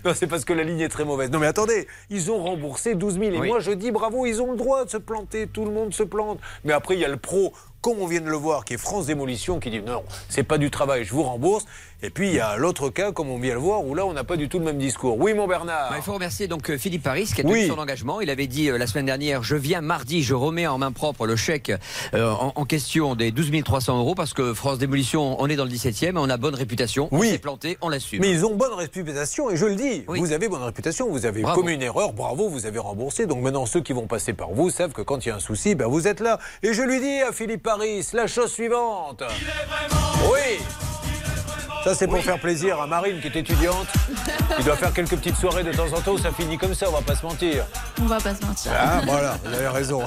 Non, 0.05 0.13
c'est 0.13 0.27
parce 0.27 0.45
que 0.45 0.53
la 0.53 0.65
ligne 0.65 0.81
est 0.81 0.89
très 0.89 1.05
mauvaise. 1.05 1.31
Non, 1.31 1.39
mais 1.39 1.47
attendez, 1.47 1.87
ils 2.09 2.33
ont 2.33 2.43
remboursé 2.43 2.97
12 2.97 3.21
000. 3.21 3.25
Et 3.33 3.39
Oui. 3.39 3.47
moi, 3.49 3.61
je 3.61 3.71
dis 3.71 3.93
bravo, 3.93 4.27
ils 4.27 4.43
ont 4.43 4.51
le 4.51 4.57
droit 4.57 4.85
de 4.85 4.91
se 4.91 4.97
planter. 4.97 5.47
Tout 5.47 5.65
le 5.67 5.71
monde 5.71 5.95
se 5.95 6.03
plante. 6.03 6.41
Mais 6.65 6.73
après, 6.73 6.95
il 6.97 7.01
y 7.01 7.05
a 7.05 7.09
le 7.09 7.17
pro 7.17 7.53
comme 7.81 7.99
on 8.01 8.07
vient 8.07 8.21
de 8.21 8.29
le 8.29 8.37
voir, 8.37 8.65
qui 8.65 8.75
est 8.75 8.79
France 8.79 9.07
Démolition, 9.07 9.59
qui 9.61 9.71
dit 9.71 9.81
non, 9.81 10.03
c'est 10.29 10.43
pas 10.43 10.59
du 10.59 10.71
travail, 10.71 11.05
je 11.05 11.13
vous 11.13 11.23
rembourse. 11.23 11.65
Et 12.03 12.09
puis 12.09 12.29
il 12.29 12.35
y 12.35 12.41
a 12.41 12.57
l'autre 12.57 12.89
cas, 12.89 13.13
comme 13.13 13.29
on 13.29 13.39
vient 13.39 13.51
de 13.51 13.55
le 13.57 13.61
voir, 13.61 13.85
où 13.85 13.95
là 13.95 14.07
on 14.07 14.15
n'a 14.15 14.25
pas 14.25 14.37
du 14.39 14.49
tout 14.49 14.59
le 14.59 14.65
même 14.65 14.79
discours. 14.79 15.19
Oui, 15.19 15.35
mon 15.35 15.47
Bernard. 15.47 15.91
Bah, 15.91 15.97
il 15.99 16.03
faut 16.03 16.15
remercier 16.15 16.47
donc 16.49 16.71
euh, 16.71 16.79
Philippe 16.79 17.03
Paris 17.03 17.25
qui 17.35 17.43
a 17.43 17.45
Oui. 17.45 17.53
tenu 17.61 17.67
son 17.69 17.79
engagement. 17.79 18.23
Il 18.23 18.31
avait 18.31 18.47
dit 18.47 18.71
euh, 18.71 18.79
la 18.79 18.87
semaine 18.87 19.05
dernière 19.05 19.43
je 19.43 19.55
viens 19.55 19.83
mardi, 19.83 20.23
je 20.23 20.33
remets 20.33 20.67
en 20.67 20.79
main 20.79 20.93
propre 20.93 21.27
le 21.27 21.37
chèque 21.37 21.71
euh, 22.15 22.31
en, 22.31 22.53
en 22.57 22.65
question 22.65 23.15
des 23.15 23.33
12 23.33 23.51
300 23.65 23.99
euros 23.99 24.15
parce 24.15 24.33
que 24.33 24.55
France 24.55 24.79
Démolition, 24.79 25.37
on 25.43 25.47
est 25.49 25.57
dans 25.57 25.65
le 25.67 25.71
17e, 25.71 26.17
on 26.17 26.31
a 26.31 26.37
bonne 26.39 26.55
réputation. 26.55 27.09
On 27.13 27.21
s'est 27.23 27.37
planté, 27.39 27.77
on 27.83 27.91
l'assume. 27.91 28.21
Mais 28.23 28.31
ils 28.31 28.47
ont 28.47 28.55
bonne 28.55 28.73
réputation, 28.73 29.51
et 29.51 29.57
je 29.59 29.67
le 29.67 29.75
dis, 29.77 30.05
vous 30.09 30.33
avez 30.33 30.49
bonne 30.49 30.63
réputation, 30.63 31.11
vous 31.11 31.27
avez 31.27 31.43
Bravo. 31.43 31.61
commis 31.61 31.75
une 31.75 31.83
erreur, 31.83 32.15
bravo, 32.15 32.49
vous 32.49 32.65
avez 32.65 32.79
remboursé. 32.79 33.27
Donc 33.27 33.43
maintenant, 33.43 33.67
ceux 33.67 33.81
qui 33.83 33.93
vont 33.93 34.07
passer 34.07 34.33
par 34.33 34.51
vous 34.53 34.71
savent 34.71 34.93
que 34.93 35.03
quand 35.03 35.25
il 35.27 35.29
y 35.29 35.33
a 35.33 35.37
un 35.37 35.41
souci, 35.41 35.75
ben, 35.75 35.87
vous 35.87 36.09
êtes 36.09 36.21
là. 36.21 36.39
Et 36.63 36.73
je 36.73 36.83
lui 36.83 36.99
dis 37.01 37.21
à 37.21 37.33
Philippe 37.33 37.63
Paris 37.71 38.05
la 38.15 38.27
chose 38.27 38.51
suivante. 38.51 39.23
Oui 40.25 40.59
ça, 41.85 41.95
c'est 41.95 42.09
pour 42.09 42.21
faire 42.21 42.39
plaisir 42.39 42.79
à 42.79 42.87
Marine 42.87 43.21
qui 43.23 43.29
est 43.29 43.37
étudiante. 43.37 43.87
qui 44.59 44.65
doit 44.65 44.77
faire 44.77 44.93
quelques 44.93 45.17
petites 45.17 45.37
soirées 45.37 45.65
de 45.65 45.73
temps 45.73 45.91
en 45.97 46.01
temps. 46.03 46.19
Ça 46.19 46.31
finit 46.31 46.59
comme 46.59 46.75
ça, 46.75 46.87
on 46.91 46.93
va 46.93 47.01
pas 47.01 47.15
se 47.15 47.25
mentir. 47.25 47.65
On 48.03 48.05
va 48.05 48.21
pas 48.21 48.35
se 48.35 48.45
mentir. 48.45 48.71
Ah, 48.77 49.01
voilà, 49.07 49.39
vous 49.43 49.55
avez 49.55 49.69
raison. 49.69 50.03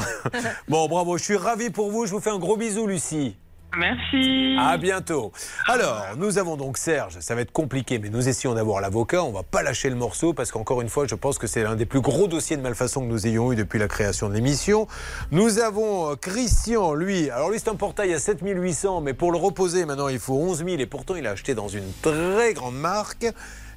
Bon, 0.68 0.88
bravo, 0.88 1.18
je 1.18 1.24
suis 1.24 1.36
ravi 1.36 1.72
pour 1.72 1.90
vous. 1.90 2.06
Je 2.06 2.12
vous 2.12 2.20
fais 2.20 2.30
un 2.30 2.38
gros 2.38 2.58
bisou, 2.58 2.86
Lucie. 2.86 3.36
Merci. 3.78 4.56
À 4.60 4.78
bientôt. 4.78 5.32
Alors, 5.68 6.04
nous 6.18 6.38
avons 6.38 6.58
donc 6.58 6.78
Serge. 6.78 7.20
Ça 7.20 7.34
va 7.36 7.42
être 7.42 7.52
compliqué, 7.52 7.98
mais 7.98 8.10
nous 8.10 8.30
essayons 8.30 8.54
d'avoir 8.54 8.82
l'avocat. 8.82 9.24
On 9.24 9.32
va 9.32 9.44
pas 9.44 9.64
lâcher 9.64 9.90
le 9.90 9.96
morceau 9.96 10.34
parce 10.34 10.52
qu'encore 10.52 10.82
une 10.82 10.90
fois, 10.90 11.08
je 11.08 11.16
pense 11.16 11.38
que 11.38 11.48
c'est 11.48 11.64
l'un 11.64 11.76
des 11.76 11.86
plus 11.86 12.02
gros 12.02 12.28
dossiers 12.28 12.56
de 12.56 12.62
malfaçon 12.62 13.02
que 13.02 13.08
nous 13.08 13.26
ayons 13.26 13.52
eu 13.52 13.56
depuis 13.56 13.80
la 13.80 13.88
création 13.88 14.30
de 14.30 14.36
l'émission. 14.36 14.88
Nous 15.32 15.60
avons 15.60 16.12
euh, 16.12 16.16
Christian, 16.16 16.94
lui. 16.94 17.30
Alors, 17.30 17.50
lui, 17.50 17.60
c'est 17.60 17.70
un 17.70 17.76
portail 17.76 18.14
à 18.14 18.20
7800, 18.20 19.02
mais 19.02 19.14
pour 19.14 19.32
le 19.32 19.38
reposer, 19.38 19.86
maintenant, 19.86 20.08
il 20.08 20.20
faut 20.20 20.36
11 20.36 20.60
000. 20.66 20.70
Et 20.78 20.86
pourtant, 20.86 21.16
il 21.16 21.26
a 21.26 21.32
acheté 21.32 21.56
dans 21.56 21.68
une 21.68 21.92
très 22.02 22.54
grande 22.54 22.76
marque. 22.76 23.26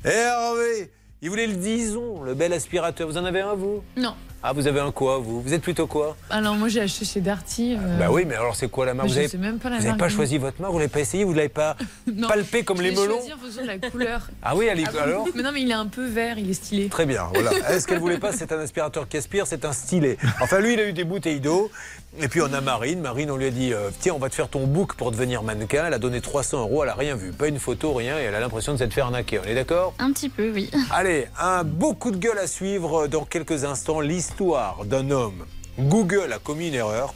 Hervé, 0.04 0.90
il 1.22 1.30
voulait 1.30 1.46
le 1.46 1.54
Dison, 1.54 2.22
le 2.22 2.34
bel 2.34 2.52
aspirateur. 2.52 3.08
Vous 3.08 3.16
en 3.16 3.24
avez 3.24 3.40
un, 3.40 3.54
vous? 3.54 3.82
Non. 3.96 4.14
Ah, 4.42 4.52
vous 4.52 4.66
avez 4.68 4.78
un 4.78 4.92
quoi, 4.92 5.18
vous? 5.18 5.40
Vous 5.40 5.54
êtes 5.54 5.62
plutôt 5.62 5.88
quoi? 5.88 6.16
Alors 6.30 6.54
moi 6.54 6.68
j'ai 6.68 6.80
acheté 6.80 7.04
chez 7.04 7.20
Darty. 7.20 7.74
euh, 7.74 7.98
Bah 7.98 8.06
oui, 8.10 8.24
mais 8.26 8.36
alors 8.36 8.54
c'est 8.54 8.68
quoi 8.68 8.86
la 8.86 8.94
marque? 8.94 9.08
Mais 9.08 9.10
Vous 9.10 9.14
je 9.14 9.20
avez, 9.20 9.28
sais 9.28 9.38
même 9.38 9.58
pas 9.58 9.70
la 9.70 9.76
vous 9.76 9.80
avez 9.82 9.88
marque, 9.88 9.98
pas 10.00 10.08
choisi 10.08 10.38
votre 10.38 10.60
marque? 10.60 10.72
Vous 10.72 10.78
l'avez 10.78 10.90
pas 10.90 11.00
essayé? 11.00 11.24
Vous 11.24 11.32
l'avez 11.32 11.48
pas 11.48 11.76
Non. 12.14 12.28
palpé 12.28 12.62
comme 12.62 12.80
les 12.80 12.92
melons? 12.92 13.16
choisi 13.16 13.32
en 13.32 13.38
fonction 13.38 13.62
de 13.62 13.66
la 13.66 13.78
couleur. 13.90 14.28
Ah 14.42 14.54
oui, 14.54 14.66
elle 14.70 14.78
est- 14.80 14.92
bon 14.92 14.98
alors? 15.02 15.26
Mais 15.34 15.42
non, 15.42 15.50
mais 15.52 15.62
il 15.62 15.70
est 15.70 15.74
un 15.74 15.86
peu 15.86 16.06
vert, 16.06 16.38
il 16.38 16.48
est 16.48 16.54
stylé. 16.54 16.88
Très 16.88 17.06
bien, 17.06 17.24
voilà. 17.34 17.50
Est-ce 17.70 17.88
qu'elle 17.88 17.98
voulait 17.98 18.18
pas? 18.18 18.30
C'est 18.32 18.52
un 18.52 18.60
aspirateur 18.60 19.08
qui 19.08 19.16
aspire, 19.16 19.46
c'est 19.48 19.64
un 19.64 19.72
stylet. 19.72 20.16
Enfin, 20.40 20.60
lui, 20.60 20.74
il 20.74 20.80
a 20.80 20.86
eu 20.88 20.92
des 20.92 21.04
bouteilles 21.04 21.40
d'eau. 21.40 21.70
Et 22.18 22.28
puis 22.28 22.40
on 22.40 22.52
a 22.52 22.60
Marine. 22.60 23.00
Marine, 23.00 23.30
on 23.30 23.36
lui 23.36 23.46
a 23.46 23.50
dit 23.50 23.72
euh, 23.72 23.90
Tiens, 24.00 24.14
on 24.14 24.18
va 24.18 24.30
te 24.30 24.34
faire 24.34 24.48
ton 24.48 24.66
book 24.66 24.94
pour 24.94 25.10
devenir 25.10 25.42
mannequin. 25.42 25.84
Elle 25.86 25.94
a 25.94 25.98
donné 25.98 26.20
300 26.20 26.60
euros, 26.60 26.82
elle 26.82 26.88
a 26.88 26.94
rien 26.94 27.14
vu. 27.14 27.32
Pas 27.32 27.48
une 27.48 27.58
photo, 27.58 27.92
rien. 27.92 28.18
Et 28.18 28.22
elle 28.22 28.34
a 28.34 28.40
l'impression 28.40 28.72
de 28.72 28.78
s'être 28.78 28.94
fait 28.94 29.02
arnaquer. 29.02 29.38
On 29.38 29.44
est 29.44 29.54
d'accord? 29.54 29.94
Un 29.98 30.12
petit 30.12 30.28
peu, 30.28 30.50
oui. 30.52 30.70
Allez, 30.90 31.26
un 31.38 31.64
beau 31.64 31.94
coup 31.94 32.10
de 32.10 32.16
gueule 32.16 32.38
à 32.38 32.46
suivre 32.46 33.06
dans 33.06 33.24
quelques 33.24 33.64
instants. 33.64 34.00
L'histoire 34.00 34.84
d'un 34.84 35.10
homme. 35.10 35.44
Google 35.78 36.32
a 36.32 36.38
commis 36.38 36.68
une 36.68 36.74
erreur. 36.74 37.12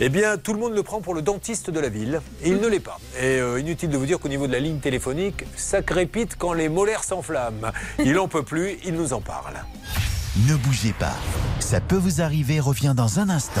Eh 0.00 0.08
bien, 0.08 0.36
tout 0.38 0.52
le 0.52 0.58
monde 0.58 0.74
le 0.74 0.82
prend 0.82 1.00
pour 1.00 1.14
le 1.14 1.22
dentiste 1.22 1.70
de 1.70 1.78
la 1.78 1.88
ville, 1.88 2.22
et 2.42 2.48
il 2.48 2.56
ne 2.56 2.66
l'est 2.66 2.80
pas. 2.80 2.98
Et 3.20 3.38
euh, 3.40 3.60
inutile 3.60 3.90
de 3.90 3.96
vous 3.96 4.06
dire 4.06 4.18
qu'au 4.18 4.28
niveau 4.28 4.46
de 4.46 4.52
la 4.52 4.58
ligne 4.58 4.78
téléphonique, 4.78 5.44
ça 5.54 5.82
crépite 5.82 6.36
quand 6.36 6.54
les 6.54 6.68
molaires 6.68 7.04
s'enflamment. 7.04 7.70
Il 8.04 8.18
en 8.18 8.26
peut 8.26 8.42
plus, 8.42 8.78
il 8.84 8.94
nous 8.94 9.12
en 9.12 9.20
parle. 9.20 9.54
Ne 10.48 10.56
bougez 10.56 10.94
pas. 10.98 11.14
Ça 11.60 11.80
peut 11.80 11.96
vous 11.96 12.20
arriver, 12.20 12.58
revient 12.58 12.94
dans 12.96 13.20
un 13.20 13.28
instant. 13.28 13.60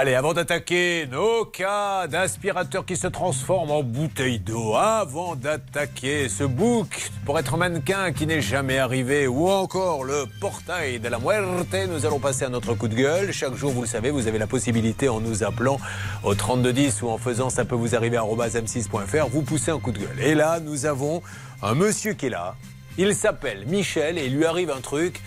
Allez, 0.00 0.14
avant 0.14 0.32
d'attaquer 0.32 1.06
nos 1.12 1.44
cas 1.44 2.06
d'aspirateurs 2.06 2.86
qui 2.86 2.96
se 2.96 3.06
transforment 3.06 3.70
en 3.70 3.82
bouteilles 3.82 4.38
d'eau, 4.38 4.74
avant 4.74 5.36
d'attaquer 5.36 6.30
ce 6.30 6.42
book 6.42 7.10
pour 7.26 7.38
être 7.38 7.58
mannequin 7.58 8.10
qui 8.10 8.26
n'est 8.26 8.40
jamais 8.40 8.78
arrivé, 8.78 9.26
ou 9.26 9.50
encore 9.50 10.04
le 10.04 10.24
portail 10.40 11.00
de 11.00 11.08
la 11.08 11.18
muerte, 11.18 11.76
nous 11.90 12.06
allons 12.06 12.18
passer 12.18 12.46
à 12.46 12.48
notre 12.48 12.72
coup 12.72 12.88
de 12.88 12.94
gueule. 12.94 13.30
Chaque 13.30 13.54
jour, 13.56 13.72
vous 13.72 13.82
le 13.82 13.86
savez, 13.86 14.10
vous 14.10 14.26
avez 14.26 14.38
la 14.38 14.46
possibilité 14.46 15.10
en 15.10 15.20
nous 15.20 15.44
appelant 15.44 15.78
au 16.24 16.34
3210 16.34 17.02
ou 17.02 17.10
en 17.10 17.18
faisant 17.18 17.50
ça 17.50 17.66
peut 17.66 17.74
vous 17.74 17.94
arriver 17.94 18.16
à 18.16 18.22
m6.fr, 18.22 19.28
vous 19.28 19.42
poussez 19.42 19.70
un 19.70 19.80
coup 19.80 19.92
de 19.92 19.98
gueule. 19.98 20.18
Et 20.22 20.34
là, 20.34 20.60
nous 20.60 20.86
avons 20.86 21.20
un 21.62 21.74
monsieur 21.74 22.14
qui 22.14 22.28
est 22.28 22.30
là. 22.30 22.54
Il 22.96 23.14
s'appelle 23.14 23.66
Michel 23.66 24.16
et 24.16 24.24
il 24.24 24.36
lui 24.36 24.46
arrive 24.46 24.70
un 24.70 24.80
truc. 24.80 25.20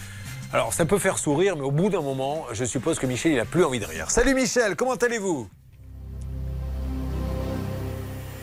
Alors, 0.54 0.72
ça 0.72 0.86
peut 0.86 1.00
faire 1.00 1.18
sourire, 1.18 1.56
mais 1.56 1.64
au 1.64 1.72
bout 1.72 1.90
d'un 1.90 2.02
moment, 2.02 2.46
je 2.52 2.64
suppose 2.64 3.00
que 3.00 3.08
Michel, 3.08 3.32
il 3.32 3.40
a 3.40 3.46
plus 3.46 3.66
envie 3.66 3.80
de 3.80 3.86
rire. 3.86 4.12
Salut 4.12 4.36
Michel, 4.36 4.76
comment 4.76 4.94
allez-vous? 4.94 5.50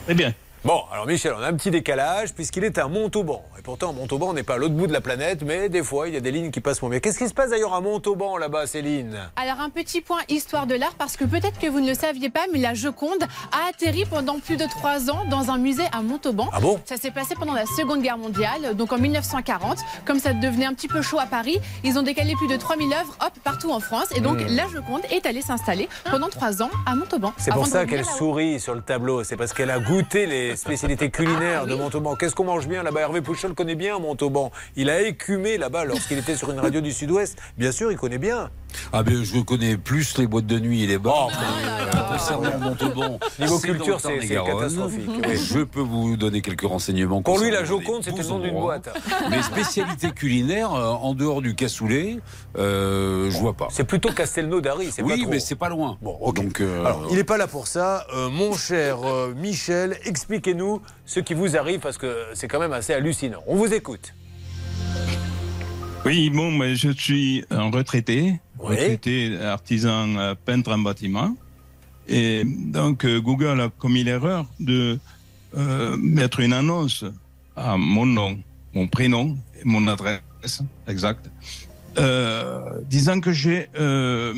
Très 0.06 0.14
bien. 0.14 0.34
Bon, 0.64 0.82
alors 0.90 1.06
Michel, 1.06 1.32
on 1.38 1.40
a 1.40 1.46
un 1.46 1.54
petit 1.54 1.70
décalage 1.70 2.34
puisqu'il 2.34 2.64
est 2.64 2.78
à 2.78 2.88
Montauban. 2.88 3.44
Et 3.61 3.62
pourtant, 3.62 3.92
Montauban, 3.92 4.30
on 4.30 4.32
n'est 4.32 4.42
pas 4.42 4.54
à 4.54 4.56
l'autre 4.56 4.72
bout 4.72 4.86
de 4.86 4.92
la 4.94 5.02
planète, 5.02 5.42
mais 5.44 5.68
des 5.68 5.82
fois, 5.84 6.08
il 6.08 6.14
y 6.14 6.16
a 6.16 6.20
des 6.20 6.30
lignes 6.30 6.50
qui 6.50 6.62
passent 6.62 6.80
moins 6.80 6.90
bien. 6.90 6.98
Qu'est-ce 6.98 7.18
qui 7.18 7.28
se 7.28 7.34
passe 7.34 7.50
d'ailleurs 7.50 7.74
à 7.74 7.82
Montauban 7.82 8.38
là-bas, 8.38 8.66
Céline? 8.66 9.18
Alors 9.36 9.61
un 9.61 9.68
petit 9.68 10.00
point 10.00 10.20
histoire 10.30 10.66
de 10.66 10.74
l'art 10.74 10.94
parce 10.96 11.18
que 11.18 11.26
peut-être 11.26 11.58
que 11.58 11.66
vous 11.66 11.80
ne 11.80 11.86
le 11.88 11.92
saviez 11.92 12.30
pas 12.30 12.40
mais 12.54 12.58
la 12.58 12.72
Joconde 12.72 13.22
a 13.52 13.68
atterri 13.68 14.06
pendant 14.08 14.38
plus 14.38 14.56
de 14.56 14.64
trois 14.64 15.11
ans 15.11 15.26
dans 15.28 15.50
un 15.50 15.58
musée 15.58 15.84
à 15.92 16.00
Montauban. 16.00 16.48
Ah 16.54 16.61
bon? 16.61 16.80
Ça 16.86 16.96
s'est 16.96 17.11
passé 17.11 17.34
pendant 17.34 17.52
la 17.52 17.66
Seconde 17.66 18.00
Guerre 18.00 18.16
mondiale, 18.16 18.74
donc 18.76 18.94
en 18.94 18.98
1940. 18.98 19.76
Comme 20.06 20.20
ça 20.20 20.32
devenait 20.32 20.64
un 20.64 20.72
petit 20.72 20.88
peu 20.88 21.02
chaud 21.02 21.18
à 21.18 21.26
Paris, 21.26 21.58
ils 21.84 21.98
ont 21.98 22.02
décalé 22.02 22.34
plus 22.36 22.48
de 22.48 22.56
3000 22.56 22.90
œuvres 22.94 23.14
hop, 23.20 23.32
partout 23.44 23.72
en 23.72 23.80
France 23.80 24.06
et 24.16 24.20
donc 24.22 24.38
Hmm. 24.40 24.56
la 24.56 24.68
Joconde 24.68 25.02
est 25.11 25.26
allée 25.26 25.42
s'installer 25.42 25.86
pendant 26.11 26.30
trois 26.30 26.62
ans 26.62 26.70
à 26.86 26.94
Montauban. 26.94 27.34
C'est 27.36 27.52
pour 27.52 27.66
ça 27.66 27.84
qu'elle 27.84 28.06
sourit 28.06 28.58
sur 28.58 28.74
le 28.74 28.80
tableau. 28.80 29.22
C'est 29.22 29.36
parce 29.36 29.52
qu'elle 29.52 29.70
a 29.70 29.80
goûté 29.80 30.24
les 30.24 30.56
spécialités 30.56 31.11
culinaires 31.11 31.66
de 31.66 31.74
Montauban. 31.74 32.16
Qu'est-ce 32.16 32.34
qu'on 32.34 32.44
mange 32.44 32.66
bien 32.66 32.82
là-bas? 32.82 33.00
Hervé 33.00 33.20
Pouchol 33.51 33.55
connaît 33.55 33.74
bien 33.74 33.98
Montauban. 33.98 34.51
Il 34.76 34.90
a 34.90 35.03
écumé 35.03 35.59
là-bas 35.59 35.84
lorsqu'il 35.84 36.18
était 36.18 36.36
sur 36.36 36.51
une 36.51 36.61
radio 36.61 36.80
du 36.80 36.92
Sud-Ouest. 36.92 37.36
Bien 37.59 37.72
sûr, 37.72 37.90
il 37.90 37.98
connaît 37.98 38.18
bien. 38.18 38.51
Ah 38.92 39.03
ben 39.03 39.24
je 39.24 39.40
connais 39.40 39.76
plus 39.76 40.16
les 40.18 40.28
boîtes 40.28 40.46
de 40.46 40.59
nuit 40.61 40.84
et 40.84 40.86
les 40.86 40.98
bars. 40.98 41.28
Oh, 41.28 41.32
mais, 41.32 41.98
euh, 41.98 42.12
concernant 42.12 42.59
Montauban, 42.61 43.18
Niveau 43.40 43.59
c'est 43.59 43.66
culture, 43.66 43.94
le 43.96 44.20
c'est- 44.20 44.28
c'est 44.28 44.34
catastrophique, 44.36 45.09
oui. 45.09 45.36
Je 45.36 45.59
peux 45.64 45.80
vous 45.80 46.16
donner 46.16 46.40
quelques 46.40 46.62
renseignements. 46.68 47.20
Pour 47.22 47.40
lui, 47.40 47.51
la 47.51 47.64
Joconde, 47.64 48.05
c'était 48.05 48.22
le 48.22 48.28
nom 48.28 48.38
d'une 48.38 48.55
boîte. 48.55 48.88
Mais 49.28 49.42
spécialité 49.42 50.12
culinaire, 50.12 50.72
euh, 50.72 50.86
en 50.92 51.14
dehors 51.14 51.42
du 51.42 51.57
cassoulet, 51.57 52.18
euh, 52.59 53.28
je 53.30 53.38
vois 53.38 53.55
pas. 53.55 53.66
C'est 53.72 53.82
plutôt 53.84 54.12
Castelnaudary, 54.12 54.90
c'est 54.92 55.03
pas 55.03 55.09
Oui, 55.09 55.22
trop. 55.22 55.30
mais 55.30 55.40
c'est 55.40 55.57
pas 55.57 55.68
loin. 55.68 55.98
Bon. 56.01 56.16
Donc, 56.32 56.61
euh, 56.61 56.84
Alors, 56.84 57.09
il 57.11 57.16
n'est 57.16 57.24
pas 57.24 57.38
là 57.38 57.48
pour 57.48 57.66
ça. 57.66 58.07
Mon 58.30 58.53
cher 58.55 58.98
Michel, 59.36 59.98
expliquez-nous 60.05 60.80
ce 61.11 61.18
qui 61.18 61.34
vous 61.34 61.56
arrive 61.56 61.80
parce 61.80 61.98
que 61.98 62.26
c'est 62.34 62.46
quand 62.46 62.61
même 62.61 62.72
assez 62.72 62.94
hallucinant. 62.94 63.42
On 63.48 63.56
vous 63.56 63.74
écoute. 63.74 64.14
Oui, 66.04 66.30
bon, 66.30 66.52
mais 66.52 66.76
je 66.76 66.90
suis 66.90 67.44
un 67.50 67.68
retraité, 67.68 68.38
retraité 68.61 69.36
artisan 69.42 70.16
euh, 70.16 70.34
peintre 70.36 70.70
en 70.70 70.78
bâtiment. 70.78 71.34
Et 72.06 72.44
donc, 72.44 73.04
euh, 73.04 73.20
Google 73.20 73.61
a 73.61 73.70
commis 73.70 74.04
l'erreur 74.04 74.46
de 74.61 75.00
euh, 75.56 75.96
mettre 75.96 76.38
une 76.38 76.52
annonce 76.52 77.04
à 77.56 77.76
mon 77.76 78.06
nom, 78.06 78.38
mon 78.72 78.86
prénom 78.86 79.36
et 79.61 79.64
mon 79.64 79.88
adresse 79.88 80.62
exacte, 80.86 81.28
euh, 81.98 82.80
disant 82.84 83.18
que 83.20 83.32
j'ai 83.32 83.68
euh, 83.80 84.32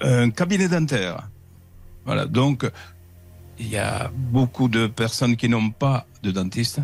un 0.00 0.30
cabinet 0.30 0.68
dentaire. 0.68 1.28
Voilà, 2.06 2.24
donc 2.24 2.64
il 3.60 3.68
y 3.68 3.76
a 3.76 4.10
beaucoup 4.14 4.68
de 4.68 4.86
personnes 4.86 5.36
qui 5.36 5.48
n'ont 5.48 5.70
pas 5.70 6.06
de 6.22 6.30
dentiste 6.30 6.80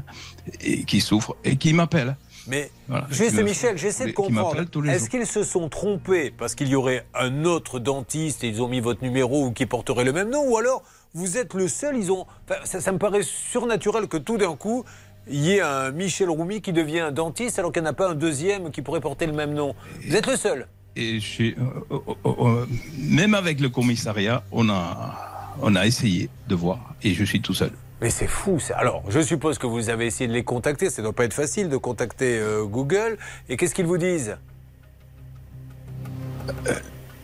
et 0.61 0.85
qui 0.85 1.01
souffrent 1.01 1.37
et 1.45 1.57
qui 1.57 1.72
m'appellent. 1.72 2.16
Mais 2.47 2.70
Voilà. 2.88 3.07
juste 3.11 3.41
Michel, 3.42 3.79
j'essaie 3.79 4.07
de 4.07 4.13
comprendre. 4.13 4.61
Est-ce 4.91 5.09
qu'ils 5.09 5.26
se 5.26 5.42
sont 5.45 5.68
trompés 5.71 6.30
parce 6.37 6.55
qu'il 6.55 6.68
y 6.68 6.75
aurait 6.75 7.07
un 7.14 7.45
autre 7.45 7.79
dentiste 7.79 8.45
et 8.45 8.49
ils 8.49 8.61
ont 8.61 8.68
mis 8.68 8.80
votre 8.80 9.03
numéro 9.03 9.46
ou 9.46 9.53
qui 9.53 9.64
porterait 9.67 10.05
le 10.05 10.13
même 10.13 10.29
nom 10.30 10.45
Ou 10.51 10.59
alors 10.59 10.83
vous 11.14 11.38
êtes 11.38 11.55
le 11.55 11.68
seul 11.68 11.96
ils 11.96 12.13
ont... 12.13 12.26
Enfin, 12.49 12.61
ça, 12.64 12.80
ça 12.80 12.92
me 12.92 12.99
paraît 12.99 13.22
surnaturel 13.22 14.09
que 14.09 14.18
tout 14.18 14.37
d'un 14.37 14.57
coup, 14.57 14.84
il 15.26 15.41
y 15.41 15.53
ait 15.53 15.61
un 15.63 15.91
Michel 15.92 16.29
Roumi 16.29 16.61
qui 16.61 16.75
devient 16.75 17.01
un 17.01 17.13
dentiste 17.13 17.59
alors 17.59 17.72
qu'il 17.72 17.80
n'y 17.83 17.88
en 17.88 17.92
a 17.92 17.95
pas 17.95 18.11
un 18.11 18.14
deuxième 18.14 18.71
qui 18.71 18.83
pourrait 18.83 19.01
porter 19.01 19.25
le 19.26 19.33
même 19.33 19.55
nom. 19.55 19.75
Vous 20.07 20.14
êtes 20.14 20.26
le 20.26 20.37
seul 20.37 20.67
Et 20.96 21.21
je 21.21 21.26
suis- 21.26 21.57
euh, 21.91 21.96
euh, 22.26 22.30
euh, 22.61 22.67
même 22.99 23.33
avec 23.34 23.59
le 23.61 23.71
commissariat, 23.71 24.42
on 24.53 24.68
a, 24.68 25.34
on 25.63 25.75
a 25.75 25.87
essayé 25.87 26.29
de 26.49 26.55
voir 26.55 26.95
et 27.03 27.14
je 27.14 27.25
suis 27.25 27.41
tout 27.41 27.55
seul. 27.55 27.72
Mais 28.01 28.11
c'est 28.11 28.26
fou 28.26 28.59
ça. 28.59 28.76
Alors, 28.76 29.03
je 29.09 29.21
suppose 29.21 29.59
que 29.59 29.67
vous 29.67 29.89
avez 29.89 30.07
essayé 30.07 30.29
de 30.29 30.33
les 30.33 30.45
contacter. 30.45 30.91
Ça 30.91 31.01
ne 31.01 31.07
doit 31.07 31.14
pas 31.14 31.25
être 31.25 31.33
facile 31.33 31.68
de 31.68 31.76
contacter 31.76 32.39
euh, 32.39 32.64
Google. 32.64 33.17
Et 33.49 33.57
qu'est-ce 33.57 33.75
qu'ils 33.75 33.87
vous 33.87 33.99
disent? 33.99 34.37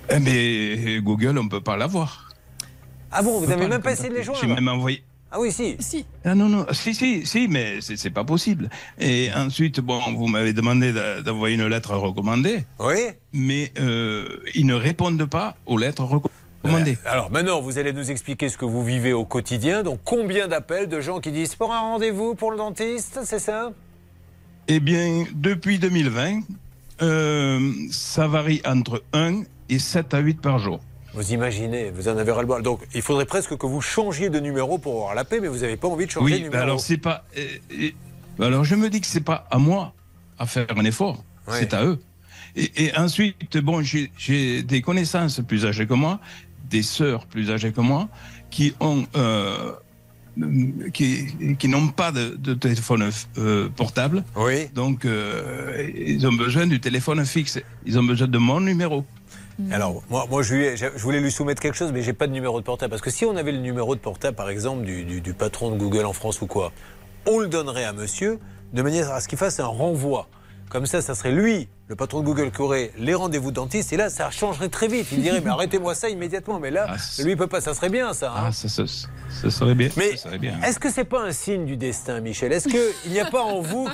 Eh, 0.08 0.18
Mais 0.18 1.00
Google, 1.00 1.38
on 1.38 1.44
ne 1.44 1.48
peut 1.48 1.60
pas 1.60 1.76
l'avoir. 1.76 2.30
Ah 3.12 3.22
bon, 3.22 3.40
vous 3.40 3.46
n'avez 3.46 3.66
même 3.66 3.82
pas 3.82 3.92
essayé 3.92 4.08
de 4.08 4.14
les 4.14 4.22
joindre 4.22 4.40
J'ai 4.40 4.46
même 4.46 4.68
envoyé. 4.68 5.02
Ah 5.32 5.38
oui, 5.38 5.52
si. 5.52 5.76
Si. 5.78 6.06
Ah 6.24 6.34
non, 6.34 6.48
non, 6.48 6.66
si, 6.72 6.92
si, 6.92 7.24
si, 7.24 7.46
mais 7.46 7.80
c'est 7.80 7.96
c'est 7.96 8.10
pas 8.10 8.24
possible. 8.24 8.68
Et 8.98 9.28
ensuite, 9.34 9.78
bon, 9.80 10.00
vous 10.16 10.26
m'avez 10.26 10.52
demandé 10.52 10.92
d'envoyer 11.24 11.54
une 11.54 11.66
lettre 11.68 11.94
recommandée. 11.94 12.64
Oui. 12.80 13.10
Mais 13.32 13.72
euh, 13.78 14.40
ils 14.54 14.66
ne 14.66 14.74
répondent 14.74 15.24
pas 15.26 15.56
aux 15.66 15.78
lettres 15.78 16.02
recommandées. 16.02 16.34
Alors 17.06 17.30
maintenant, 17.30 17.60
vous 17.60 17.78
allez 17.78 17.92
nous 17.92 18.10
expliquer 18.10 18.48
ce 18.48 18.58
que 18.58 18.64
vous 18.64 18.84
vivez 18.84 19.12
au 19.12 19.24
quotidien. 19.24 19.82
Donc 19.82 20.00
combien 20.04 20.46
d'appels 20.48 20.88
de 20.88 21.00
gens 21.00 21.20
qui 21.20 21.32
disent 21.32 21.54
pour 21.54 21.72
un 21.72 21.80
rendez-vous 21.80 22.34
pour 22.34 22.50
le 22.50 22.58
dentiste, 22.58 23.20
c'est 23.24 23.38
ça? 23.38 23.72
Eh 24.68 24.78
bien, 24.78 25.24
depuis 25.34 25.78
2020, 25.78 26.40
euh, 27.02 27.72
ça 27.90 28.28
varie 28.28 28.60
entre 28.66 29.02
1 29.14 29.42
et 29.68 29.78
7 29.78 30.12
à 30.14 30.18
8 30.18 30.40
par 30.40 30.58
jour. 30.58 30.80
Vous 31.14 31.32
imaginez, 31.32 31.90
vous 31.90 32.08
en 32.08 32.16
avez 32.18 32.30
ras-le-bol. 32.30 32.62
Donc 32.62 32.80
il 32.94 33.02
faudrait 33.02 33.24
presque 33.26 33.56
que 33.56 33.66
vous 33.66 33.80
changiez 33.80 34.28
de 34.30 34.38
numéro 34.38 34.78
pour 34.78 34.94
avoir 34.96 35.14
la 35.14 35.24
paix, 35.24 35.40
mais 35.40 35.48
vous 35.48 35.58
n'avez 35.60 35.76
pas 35.76 35.88
envie 35.88 36.06
de 36.06 36.10
changer 36.10 36.32
de 36.34 36.36
Oui, 36.38 36.42
numéro. 36.44 36.62
alors 36.62 36.80
c'est 36.80 36.98
pas. 36.98 37.24
euh, 37.38 37.46
euh, 38.40 38.44
alors 38.46 38.64
je 38.64 38.74
me 38.76 38.88
dis 38.90 39.00
que 39.00 39.06
c'est 39.06 39.20
pas 39.24 39.46
à 39.50 39.58
moi 39.58 39.92
à 40.38 40.46
faire 40.46 40.66
un 40.76 40.84
effort, 40.84 41.24
c'est 41.50 41.74
à 41.74 41.84
eux. 41.84 41.98
Et, 42.56 42.84
et 42.86 42.96
ensuite, 42.96 43.56
bon, 43.58 43.82
j'ai 43.82 44.62
des 44.62 44.82
connaissances 44.82 45.40
plus 45.46 45.66
âgées 45.66 45.86
que 45.86 45.94
moi, 45.94 46.20
des 46.70 46.82
sœurs 46.82 47.26
plus 47.26 47.50
âgées 47.50 47.72
que 47.72 47.80
moi, 47.80 48.08
qui 48.50 48.74
ont. 48.80 49.04
euh, 49.16 49.72
qui, 50.92 51.26
qui 51.58 51.68
n'ont 51.68 51.88
pas 51.88 52.12
de, 52.12 52.36
de 52.36 52.54
téléphone 52.54 53.10
euh, 53.38 53.68
portable. 53.68 54.24
Oui. 54.36 54.68
Donc, 54.74 55.04
euh, 55.04 55.90
ils 55.94 56.26
ont 56.26 56.32
besoin 56.32 56.66
du 56.66 56.80
téléphone 56.80 57.24
fixe. 57.26 57.58
Ils 57.84 57.98
ont 57.98 58.04
besoin 58.04 58.28
de 58.28 58.38
mon 58.38 58.60
numéro. 58.60 59.04
Alors, 59.72 60.02
moi, 60.08 60.26
moi 60.30 60.42
je, 60.42 60.54
lui 60.54 60.64
ai- 60.64 60.76
je 60.76 60.86
voulais 61.02 61.20
lui 61.20 61.30
soumettre 61.30 61.60
quelque 61.60 61.76
chose, 61.76 61.90
mais 61.92 62.02
j'ai 62.02 62.14
pas 62.14 62.26
de 62.26 62.32
numéro 62.32 62.58
de 62.60 62.64
portable. 62.64 62.90
Parce 62.90 63.02
que 63.02 63.10
si 63.10 63.24
on 63.26 63.36
avait 63.36 63.52
le 63.52 63.58
numéro 63.58 63.94
de 63.94 64.00
portable, 64.00 64.36
par 64.36 64.48
exemple, 64.48 64.84
du, 64.84 65.04
du- 65.04 65.20
du 65.20 65.34
patron 65.34 65.70
de 65.72 65.76
Google 65.76 66.06
en 66.06 66.12
France 66.14 66.40
ou 66.40 66.46
quoi, 66.46 66.72
on 67.26 67.40
le 67.40 67.48
donnerait 67.48 67.84
à 67.84 67.92
monsieur 67.92 68.38
de 68.72 68.82
manière 68.82 69.10
à 69.10 69.20
ce 69.20 69.28
qu'il 69.28 69.36
fasse 69.38 69.60
un 69.60 69.66
renvoi. 69.66 70.28
Comme 70.70 70.86
ça, 70.86 71.02
ça 71.02 71.14
serait 71.14 71.32
lui, 71.32 71.68
le 71.88 71.96
patron 71.96 72.20
de 72.20 72.24
Google, 72.24 72.50
qui 72.52 72.62
aurait 72.62 72.92
les 72.96 73.12
rendez-vous 73.14 73.50
dentistes. 73.50 73.92
Et 73.92 73.96
là, 73.98 74.08
ça 74.08 74.30
changerait 74.30 74.68
très 74.68 74.86
vite. 74.88 75.08
Il 75.12 75.20
dirait, 75.20 75.40
mais 75.40 75.50
arrêtez-moi 75.50 75.94
ça 75.96 76.08
immédiatement. 76.08 76.58
Mais 76.60 76.70
là, 76.70 76.94
lui, 77.18 77.32
il 77.32 77.36
peut 77.36 77.48
pas. 77.48 77.60
Ça 77.60 77.74
serait 77.74 77.88
bien, 77.90 78.12
ça. 78.14 78.30
hein. 78.32 78.44
Ah, 78.46 78.52
ça, 78.52 78.68
ça, 78.68 78.84
ça 78.86 79.50
serait 79.50 79.74
bien. 79.74 79.88
Mais 79.96 80.10
est-ce 80.64 80.78
que 80.78 80.88
c'est 80.90 81.04
pas 81.04 81.22
un 81.24 81.32
signe 81.32 81.66
du 81.66 81.76
destin, 81.76 82.20
Michel? 82.20 82.52
Est-ce 82.52 82.68
qu'il 82.68 83.10
n'y 83.12 83.18
a 83.20 83.24
pas 83.28 83.42
en 83.42 83.60
vous 83.60 83.88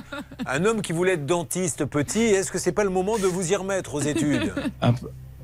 un 0.47 0.65
homme 0.67 0.83
qui 0.83 0.93
voulait 0.93 1.15
être 1.15 1.25
dentiste 1.27 1.87
petit? 1.87 2.21
Est-ce 2.21 2.53
que 2.53 2.59
c'est 2.59 2.73
pas 2.73 2.85
le 2.85 2.91
moment 2.91 3.17
de 3.19 3.27
vous 3.27 3.51
y 3.51 3.57
remettre 3.57 3.95
aux 3.95 4.01
études? 4.01 4.53
Ab- 4.81 4.97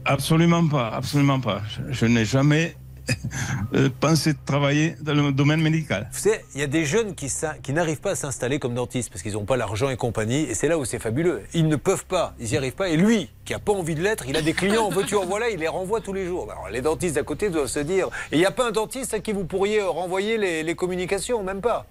Absolument 0.04 0.66
pas, 0.68 0.88
absolument 0.88 1.40
pas. 1.40 1.62
Je, 1.68 1.92
je 1.94 2.06
n'ai 2.06 2.24
jamais 2.24 2.76
euh, 3.74 3.88
pensé 4.00 4.34
travailler 4.46 4.96
dans 5.00 5.14
le 5.14 5.32
domaine 5.32 5.60
médical. 5.60 6.08
Vous 6.12 6.18
savez, 6.18 6.40
il 6.54 6.60
y 6.60 6.64
a 6.64 6.66
des 6.66 6.84
jeunes 6.84 7.14
qui, 7.14 7.30
n'arrivent 7.72 8.00
pas 8.00 8.12
à 8.12 8.14
s'installer 8.14 8.58
comme 8.58 8.74
dentistes 8.74 9.10
parce 9.10 9.22
qu'ils 9.22 9.32
n'ont 9.32 9.44
pas 9.44 9.56
l'argent 9.56 9.90
et 9.90 9.96
compagnie. 9.96 10.42
Et 10.42 10.54
c'est 10.54 10.68
là 10.68 10.78
où 10.78 10.84
c'est 10.84 10.98
fabuleux. 10.98 11.42
Ils 11.54 11.68
ne 11.68 11.76
peuvent 11.76 12.06
pas, 12.06 12.34
ils 12.38 12.48
n'y 12.48 12.56
arrivent 12.56 12.74
pas. 12.74 12.88
Et 12.88 12.96
lui, 12.96 13.30
qui 13.44 13.52
n'a 13.52 13.58
pas 13.58 13.72
envie 13.72 13.94
de 13.94 14.02
l'être, 14.02 14.26
il 14.28 14.36
a 14.36 14.42
des 14.42 14.52
clients, 14.52 14.84
en 14.84 14.90
veux-tu, 14.90 15.16
en 15.16 15.24
voilà, 15.24 15.50
il 15.50 15.58
les 15.58 15.68
renvoie 15.68 16.00
tous 16.00 16.12
les 16.12 16.26
jours. 16.26 16.50
Alors, 16.50 16.68
les 16.70 16.80
dentistes 16.80 17.14
d'à 17.16 17.22
côté 17.22 17.50
doivent 17.50 17.66
se 17.66 17.80
dire. 17.80 18.08
Il 18.30 18.38
n'y 18.38 18.46
a 18.46 18.50
pas 18.50 18.68
un 18.68 18.72
dentiste 18.72 19.14
à 19.14 19.20
qui 19.20 19.32
vous 19.32 19.44
pourriez 19.44 19.82
renvoyer 19.82 20.38
les, 20.38 20.62
les 20.62 20.74
communications, 20.74 21.42
même 21.42 21.60
pas. 21.60 21.86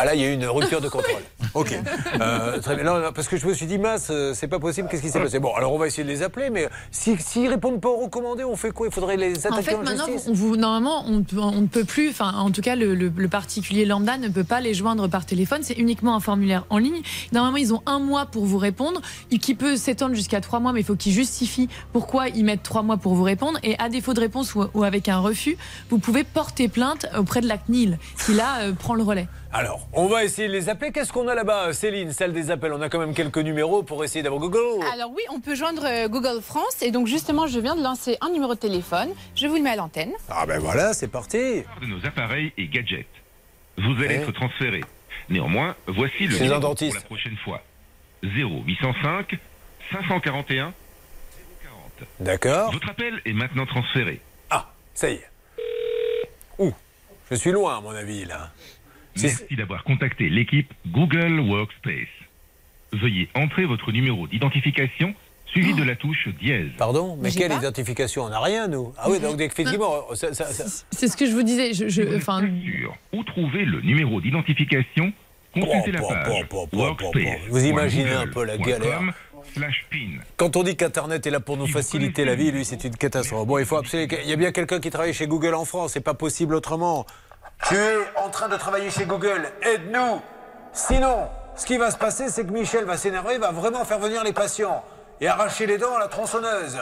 Ah 0.00 0.04
là, 0.04 0.14
il 0.14 0.20
y 0.20 0.24
a 0.24 0.28
eu 0.30 0.34
une 0.34 0.46
rupture 0.46 0.80
de 0.80 0.88
contrôle. 0.96 1.22
Ok. 1.54 1.76
Euh, 2.20 2.60
très 2.60 2.76
bien. 2.76 2.84
Non, 2.84 2.98
non, 3.00 3.12
parce 3.12 3.26
que 3.26 3.36
je 3.36 3.46
me 3.46 3.52
suis 3.52 3.66
dit, 3.66 3.78
mince, 3.78 4.08
euh, 4.10 4.32
c'est 4.34 4.46
pas 4.46 4.58
possible, 4.60 4.88
qu'est-ce 4.88 5.02
qui 5.02 5.10
s'est 5.10 5.18
passé? 5.20 5.40
Bon, 5.40 5.52
alors 5.54 5.72
on 5.72 5.78
va 5.78 5.86
essayer 5.88 6.04
de 6.04 6.08
les 6.08 6.22
appeler, 6.22 6.50
mais 6.50 6.68
si- 6.92 7.16
s'ils 7.18 7.48
répondent 7.48 7.80
pas 7.80 7.88
aux 7.88 8.04
recommandés, 8.04 8.44
on 8.44 8.54
fait 8.54 8.70
quoi? 8.70 8.86
Il 8.86 8.92
faudrait 8.92 9.16
les 9.16 9.46
attaquer 9.46 9.54
En 9.54 9.58
en, 9.58 9.62
fait, 9.62 9.76
maintenant, 9.76 10.06
justice? 10.06 10.28
on 10.28 10.34
vous, 10.34 10.56
normalement, 10.56 11.04
on, 11.06 11.60
ne 11.60 11.66
peut 11.66 11.84
plus, 11.84 12.10
enfin, 12.10 12.32
en 12.34 12.50
tout 12.50 12.60
cas, 12.60 12.76
le, 12.76 12.94
le- 12.94 13.12
le 13.16 13.28
particulier 13.28 13.84
lambda 13.86 14.18
ne 14.18 14.28
peut 14.28 14.44
pas 14.44 14.60
les 14.60 14.72
joindre 14.74 15.08
par 15.08 15.26
téléphone. 15.26 15.62
C'est 15.62 15.74
uniquement 15.78 16.14
un 16.14 16.20
formulaire 16.20 16.64
en 16.70 16.78
ligne. 16.78 17.02
Normalement, 17.32 17.56
ils 17.58 17.74
ont 17.74 17.82
un 17.86 17.98
mois 17.98 18.26
pour 18.26 18.44
vous 18.44 18.58
répondre, 18.58 19.00
qui 19.40 19.54
peut 19.56 19.76
s'étendre 19.76 20.14
jusqu'à 20.14 20.40
trois 20.40 20.60
mois, 20.60 20.72
mais 20.72 20.80
il 20.80 20.84
faut 20.86 20.94
qu'ils 20.96 21.12
justifient 21.12 21.68
pourquoi 21.92 22.28
ils 22.28 22.44
mettent 22.44 22.62
trois 22.62 22.82
mois 22.82 22.98
pour 22.98 23.14
vous 23.14 23.24
répondre. 23.24 23.58
Et 23.64 23.76
à 23.80 23.88
défaut 23.88 24.14
de 24.14 24.20
réponse 24.20 24.54
ou, 24.54 24.64
ou 24.74 24.84
avec 24.84 25.08
un 25.08 25.18
refus, 25.18 25.56
vous 25.90 25.98
pouvez 25.98 26.22
porter 26.24 26.68
plainte 26.68 27.06
auprès 27.18 27.40
de 27.40 27.48
la 27.48 27.58
CNIL, 27.58 27.98
qui 28.24 28.34
là 28.34 28.60
euh, 28.60 28.72
prend 28.72 28.94
le 28.94 29.02
relais. 29.02 29.26
Alors, 29.50 29.88
on 29.94 30.06
va 30.08 30.24
essayer 30.24 30.46
de 30.46 30.52
les 30.52 30.68
appeler. 30.68 30.92
Qu'est-ce 30.92 31.12
qu'on 31.12 31.26
a 31.26 31.34
là-bas, 31.34 31.72
Céline, 31.72 32.12
celle 32.12 32.32
des 32.34 32.50
appels? 32.50 32.72
On 32.74 32.82
a 32.82 32.90
quand 32.90 32.98
même 32.98 33.14
quelques 33.14 33.38
numéros 33.38 33.82
pour 33.82 34.04
essayer 34.04 34.22
d'avoir 34.22 34.40
Google. 34.42 34.84
Alors 34.92 35.10
oui, 35.12 35.22
on 35.30 35.40
peut 35.40 35.54
joindre 35.54 35.84
euh, 35.86 36.06
Google 36.08 36.42
France 36.42 36.82
et 36.82 36.90
donc 36.90 37.06
justement, 37.06 37.46
je 37.46 37.58
viens 37.58 37.74
de 37.74 37.82
lancer 37.82 38.18
un 38.20 38.28
numéro 38.28 38.54
de 38.54 38.58
téléphone. 38.60 39.08
Je 39.34 39.46
vous 39.46 39.56
le 39.56 39.62
mets 39.62 39.70
à 39.70 39.76
l'antenne. 39.76 40.12
Ah 40.28 40.44
ben 40.44 40.58
voilà, 40.58 40.92
c'est 40.92 41.08
parti. 41.08 41.38
de 41.80 41.86
nos 41.86 42.04
appareils 42.06 42.52
et 42.58 42.66
gadgets. 42.68 43.06
Vous 43.78 43.92
allez 44.02 44.08
Ouais. 44.18 44.22
être 44.22 44.32
transféré. 44.32 44.82
Néanmoins, 45.30 45.76
voici 45.86 46.26
le 46.26 46.36
numéro 46.38 46.60
dentiste. 46.60 46.92
pour 46.92 47.00
la 47.02 47.06
prochaine 47.06 47.36
fois. 47.38 47.62
0805 48.22 49.38
541 49.92 50.74
D'accord. 52.20 52.72
Votre 52.72 52.90
appel 52.90 53.20
est 53.24 53.32
maintenant 53.32 53.66
transféré. 53.66 54.20
Ah, 54.50 54.70
ça 54.94 55.08
y 55.10 55.14
est. 55.14 55.28
Ouh, 56.58 56.72
je 57.30 57.34
suis 57.34 57.50
loin, 57.50 57.78
à 57.78 57.80
mon 57.80 57.90
avis, 57.90 58.24
là. 58.24 58.50
Merci 59.22 59.56
d'avoir 59.56 59.84
contacté 59.84 60.28
l'équipe 60.28 60.72
Google 60.86 61.40
Workspace. 61.40 61.92
Veuillez 62.92 63.28
entrer 63.34 63.64
votre 63.66 63.92
numéro 63.92 64.26
d'identification 64.26 65.14
suivi 65.46 65.74
de 65.74 65.82
la 65.82 65.96
touche 65.96 66.28
dièse. 66.40 66.68
Pardon 66.78 67.16
Mais 67.20 67.30
quelle 67.30 67.48
pas. 67.50 67.56
identification? 67.56 68.24
On 68.24 68.28
n'a 68.28 68.40
rien, 68.40 68.68
nous. 68.68 68.92
Ah 68.98 69.10
oui, 69.10 69.18
donc 69.20 69.40
effectivement, 69.40 70.04
ça- 70.14 70.34
ça- 70.34 70.52
ça- 70.52 70.84
C'est 70.90 71.08
ce 71.08 71.16
que 71.16 71.26
je 71.26 71.32
vous 71.32 71.42
disais. 71.42 71.72
Je, 71.74 71.88
je- 71.88 72.16
enfin, 72.16 72.42
Où 73.12 73.24
trouver 73.24 73.64
le 73.64 73.80
numéro 73.80 74.20
d'identification 74.20 75.12
Consultez 75.54 75.92
la 75.92 76.02
page 76.02 76.44
Workspace. 76.72 77.40
Vous 77.48 77.64
imaginez 77.64 78.10
un 78.12 78.26
peu 78.26 78.44
la 78.44 78.58
galère. 78.58 79.00
slash 79.54 79.86
pin. 79.90 80.18
Quand 80.36 80.56
on 80.56 80.62
dit 80.62 80.76
qu'Internet 80.76 81.26
est 81.26 81.30
là 81.30 81.40
pour 81.40 81.56
nous 81.56 81.66
faciliter 81.66 82.24
la 82.26 82.34
vie, 82.34 82.50
lui, 82.52 82.66
c'est 82.66 82.84
une 82.84 82.94
catastrophe. 82.96 83.46
Bon, 83.46 83.56
il 83.58 83.64
faut 83.64 83.76
absolument. 83.76 84.12
Il 84.22 84.28
y 84.28 84.32
a 84.32 84.36
bien 84.36 84.52
quelqu'un 84.52 84.78
qui 84.78 84.90
travaille 84.90 85.14
chez 85.14 85.26
Google 85.26 85.54
en 85.54 85.64
France, 85.64 85.92
c'est 85.92 86.02
pas 86.02 86.12
possible 86.14 86.54
autrement. 86.54 87.06
Tu 87.66 87.74
es 87.74 87.98
en 88.16 88.30
train 88.30 88.48
de 88.48 88.56
travailler 88.56 88.90
chez 88.90 89.04
Google, 89.04 89.50
aide-nous 89.62 90.20
Sinon, 90.72 91.28
ce 91.56 91.66
qui 91.66 91.76
va 91.76 91.90
se 91.90 91.96
passer, 91.96 92.28
c'est 92.28 92.44
que 92.44 92.52
Michel 92.52 92.84
va 92.84 92.96
s'énerver, 92.96 93.38
va 93.38 93.50
vraiment 93.50 93.84
faire 93.84 93.98
venir 93.98 94.22
les 94.22 94.32
patients 94.32 94.84
et 95.20 95.26
arracher 95.26 95.66
les 95.66 95.76
dents 95.76 95.96
à 95.96 95.98
la 95.98 96.08
tronçonneuse. 96.08 96.78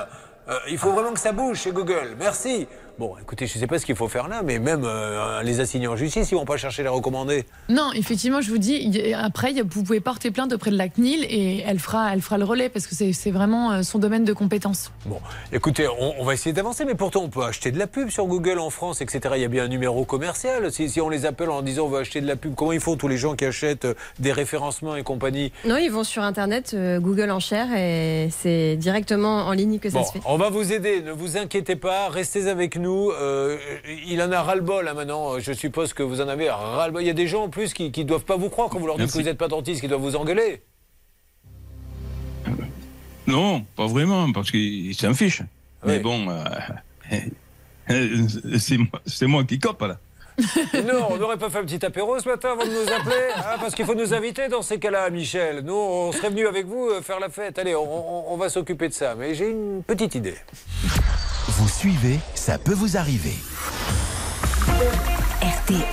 Euh, 0.48 0.59
il 0.69 0.78
faut 0.78 0.93
vraiment 0.93 1.12
que 1.12 1.20
ça 1.20 1.32
bouge 1.32 1.59
chez 1.59 1.73
Google. 1.73 2.15
Merci. 2.19 2.69
Bon, 2.98 3.12
écoutez, 3.20 3.47
je 3.47 3.59
sais 3.59 3.66
pas 3.66 3.78
ce 3.78 3.85
qu'il 3.85 3.94
faut 3.94 4.09
faire 4.09 4.27
là, 4.27 4.40
mais 4.43 4.59
même 4.59 4.81
euh, 4.86 5.43
les 5.43 5.60
assigner 5.60 5.86
en 5.86 5.97
justice, 5.97 6.31
ils 6.31 6.35
vont 6.35 6.47
pas 6.47 6.56
chercher 6.56 6.82
les 6.82 6.89
recommandés. 6.89 7.44
Non, 7.68 7.93
effectivement, 7.93 8.40
je 8.40 8.48
vous 8.51 8.56
dis, 8.56 8.78
il 8.82 8.97
y 8.97 9.12
a- 9.12 9.23
après, 9.23 9.52
vous 9.52 9.82
pouvez 9.82 10.01
porter 10.01 10.31
plainte 10.31 10.55
auprès 10.55 10.70
de 10.70 10.78
la 10.78 10.89
CNIL 10.89 11.24
et 11.28 11.62
elle 11.66 11.78
fera, 11.78 12.14
elle 12.14 12.23
fera 12.23 12.39
le 12.39 12.44
relais 12.47 12.70
parce 12.70 12.86
que 12.86 12.94
c'est 12.94 13.31
vraiment 13.31 13.73
euh, 13.73 13.82
son 13.82 13.98
domaine 13.98 14.24
de 14.24 14.32
compétence. 14.32 14.93
Bon, 15.05 15.20
écoutez, 15.52 15.86
on, 15.89 16.14
on 16.20 16.24
va 16.24 16.32
essayer 16.32 16.55
d'avancer, 16.55 16.86
mais 16.86 16.94
pourtant 16.94 17.20
on 17.23 17.28
peut 17.28 17.43
acheter 17.44 17.70
de 17.70 17.78
la 17.78 17.86
pub 17.86 18.09
sur 18.09 18.24
Google 18.24 18.59
en 18.59 18.70
France, 18.70 19.02
etc. 19.02 19.20
Il 19.36 19.43
y 19.43 19.44
a 19.44 19.48
bien 19.48 19.64
un 19.64 19.68
numéro 19.68 20.06
commercial. 20.06 20.73
Si, 20.73 20.89
si 20.89 20.98
on 21.02 21.10
les 21.10 21.27
appelle 21.27 21.51
en 21.51 21.60
disant 21.60 21.85
on 21.85 21.89
veut 21.89 21.98
acheter 22.01 22.23
de 22.23 22.27
la 22.27 22.36
pub, 22.36 22.55
comment 22.55 22.73
ils 22.73 22.81
font 22.81 22.97
tous 22.97 23.09
les 23.09 23.18
gens 23.18 23.36
qui 23.36 23.44
achètent 23.44 23.85
euh, 23.85 23.94
des 24.20 24.32
référencements 24.32 24.97
et 24.97 25.02
compagnie? 25.02 25.52
Non, 25.66 25.77
ils 25.77 25.90
vont 25.90 26.02
sur 26.05 26.23
Internet, 26.23 26.70
euh, 26.73 26.98
Google 26.98 27.31
enchère 27.31 27.66
et 27.77 28.31
c'est 28.31 28.77
directement 28.77 29.40
en 29.48 29.52
ligne 29.52 29.78
que 29.81 29.90
ça 29.90 29.98
Bon, 29.98 30.05
se 30.06 30.12
fait. 30.12 30.20
on 30.24 30.39
va 30.39 30.48
vous 30.48 30.73
aider, 30.73 31.02
ne 31.02 31.12
vous 31.12 31.36
inquiétez 31.36 31.77
pas, 31.77 32.09
restez 32.09 32.48
avec 32.48 32.77
nous. 32.77 32.86
Euh, 32.87 33.57
il 34.09 34.21
en 34.23 34.31
a 34.33 34.43
ras-le-bol 34.43 34.89
hein, 34.89 34.95
maintenant, 34.95 35.39
je 35.39 35.53
suppose 35.53 35.93
que 35.93 36.03
vous 36.03 36.21
en 36.21 36.29
avez 36.29 36.49
ras-le-bol. 36.51 37.03
Il 37.03 37.07
y 37.07 37.11
a 37.11 37.15
des 37.15 37.27
gens 37.27 37.45
en 37.45 37.49
plus 37.49 37.73
qui 37.75 37.91
ne 37.97 38.03
doivent 38.05 38.25
pas 38.25 38.37
vous 38.37 38.49
croire 38.51 38.69
quand 38.69 38.79
vous 38.79 38.87
leur 38.87 38.97
dites 38.97 39.03
Merci. 39.07 39.19
que 39.19 39.23
vous 39.23 39.29
n'êtes 39.29 39.39
pas 39.39 39.49
dentiste, 39.49 39.81
qui 39.81 39.89
doivent 39.89 40.01
vous 40.01 40.17
engueuler. 40.17 40.63
Non, 43.27 43.65
pas 43.77 43.87
vraiment, 43.87 44.31
parce 44.33 44.51
qu'ils 44.51 44.95
s'en 44.95 45.15
fichent. 45.15 45.43
Mais 45.85 45.99
bon, 45.99 46.29
euh, 46.31 46.45
euh, 47.91 48.27
c'est 49.09 49.27
moi, 49.27 49.45
qui 49.45 49.59
cope 49.59 49.83
là. 49.83 49.99
non, 50.85 51.07
on 51.11 51.17
n'aurait 51.17 51.39
pas 51.39 51.49
fait 51.49 51.61
un 51.61 51.65
petit 51.65 51.83
apéro 51.85 52.19
ce 52.19 52.29
matin 52.29 52.51
avant 52.53 52.67
de 52.67 52.71
nous 52.71 52.93
appeler 52.93 53.17
hein, 53.37 53.57
Parce 53.59 53.75
qu'il 53.75 53.87
faut 53.87 53.95
nous 53.95 54.13
inviter 54.13 54.49
dans 54.49 54.61
ces 54.61 54.79
cas-là, 54.79 55.09
Michel. 55.09 55.61
Nous, 55.65 55.73
on 55.73 56.13
serait 56.13 56.29
venus 56.29 56.47
avec 56.47 56.67
vous 56.67 56.89
euh, 56.91 57.01
faire 57.01 57.19
la 57.19 57.31
fête. 57.31 57.59
Allez, 57.59 57.75
on, 57.75 57.81
on- 58.31 58.35
on 58.35 58.37
va 58.37 58.51
s'occuper 58.51 58.89
de 58.89 58.93
ça. 58.93 59.15
Mais 59.15 59.35
j'ai 59.35 59.49
une 59.49 59.83
petite 59.83 60.15
idée. 60.15 60.35
Vous 61.59 61.69
suivez, 61.69 62.19
ça 62.35 62.59
peut 62.59 62.74
vous 62.74 62.97
arriver. 62.97 63.35
RTL. 65.43 65.85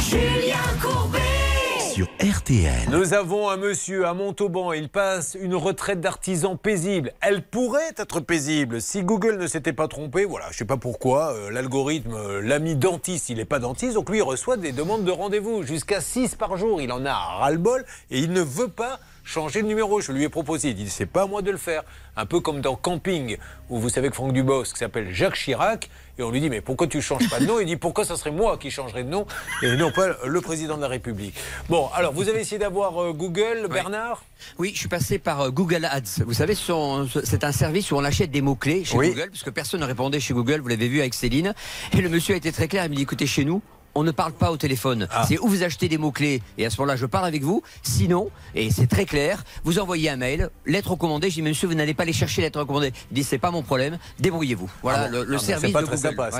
Julien 0.00 0.56
Courbet. 0.82 1.18
Sur 1.92 2.06
RTL. 2.20 2.90
Nous 2.90 3.14
avons 3.14 3.48
un 3.48 3.56
monsieur 3.56 4.06
à 4.06 4.14
Montauban. 4.14 4.72
Il 4.72 4.88
passe 4.88 5.36
une 5.40 5.54
retraite 5.54 6.00
d'artisan 6.00 6.56
paisible. 6.56 7.12
Elle 7.20 7.42
pourrait 7.42 7.90
être 7.96 8.20
paisible 8.20 8.80
si 8.82 9.02
Google 9.02 9.38
ne 9.38 9.46
s'était 9.46 9.72
pas 9.72 9.88
trompé. 9.88 10.24
Voilà, 10.24 10.46
je 10.52 10.58
sais 10.58 10.64
pas 10.64 10.76
pourquoi. 10.76 11.32
euh, 11.32 11.50
L'algorithme 11.50 12.14
euh, 12.14 12.40
l'a 12.42 12.58
mis 12.58 12.76
dentiste. 12.76 13.30
Il 13.30 13.38
n'est 13.38 13.44
pas 13.44 13.58
dentiste. 13.58 13.94
Donc 13.94 14.10
lui, 14.10 14.18
il 14.18 14.22
reçoit 14.22 14.56
des 14.58 14.72
demandes 14.72 15.04
de 15.04 15.10
rendez-vous. 15.10 15.62
Jusqu'à 15.62 16.00
6 16.00 16.34
par 16.36 16.56
jour. 16.56 16.80
Il 16.82 16.92
en 16.92 17.04
a 17.06 17.14
ras-le-bol. 17.14 17.84
Et 18.10 18.18
il 18.20 18.32
ne 18.32 18.42
veut 18.42 18.68
pas 18.68 19.00
changer 19.28 19.60
le 19.60 19.68
numéro. 19.68 20.00
Je 20.00 20.10
lui 20.12 20.24
ai 20.24 20.28
proposé. 20.28 20.70
Il 20.70 20.74
dit 20.74 20.88
c'est 20.88 21.06
pas 21.06 21.22
à 21.22 21.26
moi 21.26 21.42
de 21.42 21.50
le 21.50 21.58
faire. 21.58 21.82
Un 22.16 22.26
peu 22.26 22.40
comme 22.40 22.60
dans 22.60 22.74
Camping, 22.74 23.36
où 23.68 23.78
vous 23.78 23.90
savez 23.90 24.08
que 24.08 24.14
Franck 24.14 24.32
Dubosc 24.32 24.76
s'appelle 24.76 25.12
Jacques 25.12 25.36
Chirac. 25.36 25.88
Et 26.18 26.22
on 26.24 26.32
lui 26.32 26.40
dit 26.40 26.50
mais 26.50 26.60
pourquoi 26.60 26.88
tu 26.88 27.00
changes 27.00 27.28
pas 27.30 27.38
de 27.38 27.46
nom? 27.46 27.60
Il 27.60 27.66
dit 27.66 27.76
pourquoi 27.76 28.04
ça 28.04 28.16
serait 28.16 28.32
moi 28.32 28.58
qui 28.58 28.72
changerais 28.72 29.04
de 29.04 29.08
nom 29.08 29.26
et 29.62 29.76
non 29.76 29.92
pas 29.92 30.08
le 30.24 30.40
président 30.40 30.76
de 30.76 30.82
la 30.82 30.88
République? 30.88 31.36
Bon, 31.68 31.88
alors 31.94 32.12
vous 32.12 32.28
avez 32.28 32.40
essayé 32.40 32.58
d'avoir 32.58 33.00
euh, 33.00 33.12
Google, 33.12 33.68
Bernard? 33.70 34.24
Oui, 34.58 34.72
je 34.74 34.80
suis 34.80 34.88
passé 34.88 35.18
par 35.18 35.40
euh, 35.42 35.50
Google 35.50 35.84
Ads. 35.84 36.24
Vous 36.26 36.34
savez, 36.34 36.56
c'est 36.56 37.44
un 37.44 37.52
service 37.52 37.92
où 37.92 37.96
on 37.96 38.04
achète 38.04 38.30
des 38.32 38.40
mots-clés 38.40 38.84
chez 38.84 38.96
Oui. 38.96 39.10
Google, 39.10 39.28
puisque 39.30 39.50
personne 39.50 39.80
ne 39.80 39.86
répondait 39.86 40.18
chez 40.18 40.34
Google, 40.34 40.60
vous 40.60 40.68
l'avez 40.68 40.88
vu 40.88 40.98
avec 41.00 41.14
Céline. 41.14 41.54
Et 41.92 42.00
le 42.00 42.08
monsieur 42.08 42.34
a 42.34 42.36
été 42.38 42.50
très 42.50 42.66
clair, 42.66 42.84
il 42.86 42.90
me 42.90 42.96
dit, 42.96 43.02
écoutez, 43.02 43.26
chez 43.26 43.44
nous, 43.44 43.62
on 43.98 44.04
ne 44.04 44.10
parle 44.12 44.32
pas 44.32 44.50
au 44.52 44.56
téléphone. 44.56 45.08
Ah. 45.10 45.24
C'est 45.26 45.38
où 45.38 45.48
vous 45.48 45.62
achetez 45.62 45.88
des 45.88 45.98
mots-clés, 45.98 46.42
et 46.56 46.66
à 46.66 46.70
ce 46.70 46.80
moment-là, 46.80 46.96
je 46.96 47.06
parle 47.06 47.26
avec 47.26 47.42
vous. 47.42 47.62
Sinon, 47.82 48.30
et 48.54 48.70
c'est 48.70 48.86
très 48.86 49.04
clair, 49.04 49.42
vous 49.64 49.78
envoyez 49.78 50.08
un 50.10 50.16
mail, 50.16 50.50
lettre 50.66 50.92
recommandée. 50.92 51.30
Je 51.30 51.34
dis, 51.34 51.42
monsieur, 51.42 51.66
vous 51.68 51.74
n'allez 51.74 51.94
pas 51.94 52.04
aller 52.04 52.12
chercher 52.12 52.42
lettre 52.42 52.60
recommandée. 52.60 52.92
Il 53.10 53.14
dit, 53.14 53.24
c'est 53.24 53.38
pas 53.38 53.50
mon 53.50 53.62
problème, 53.62 53.98
débrouillez-vous. 54.20 54.70
Voilà 54.82 55.02
Ah 55.02 55.08
bon 55.08 55.12
le, 55.18 55.24
le 55.24 55.38
service 55.38 55.72
pas 55.72 55.82
de 55.82 55.86
très 55.86 55.96
sympa. 55.96 56.30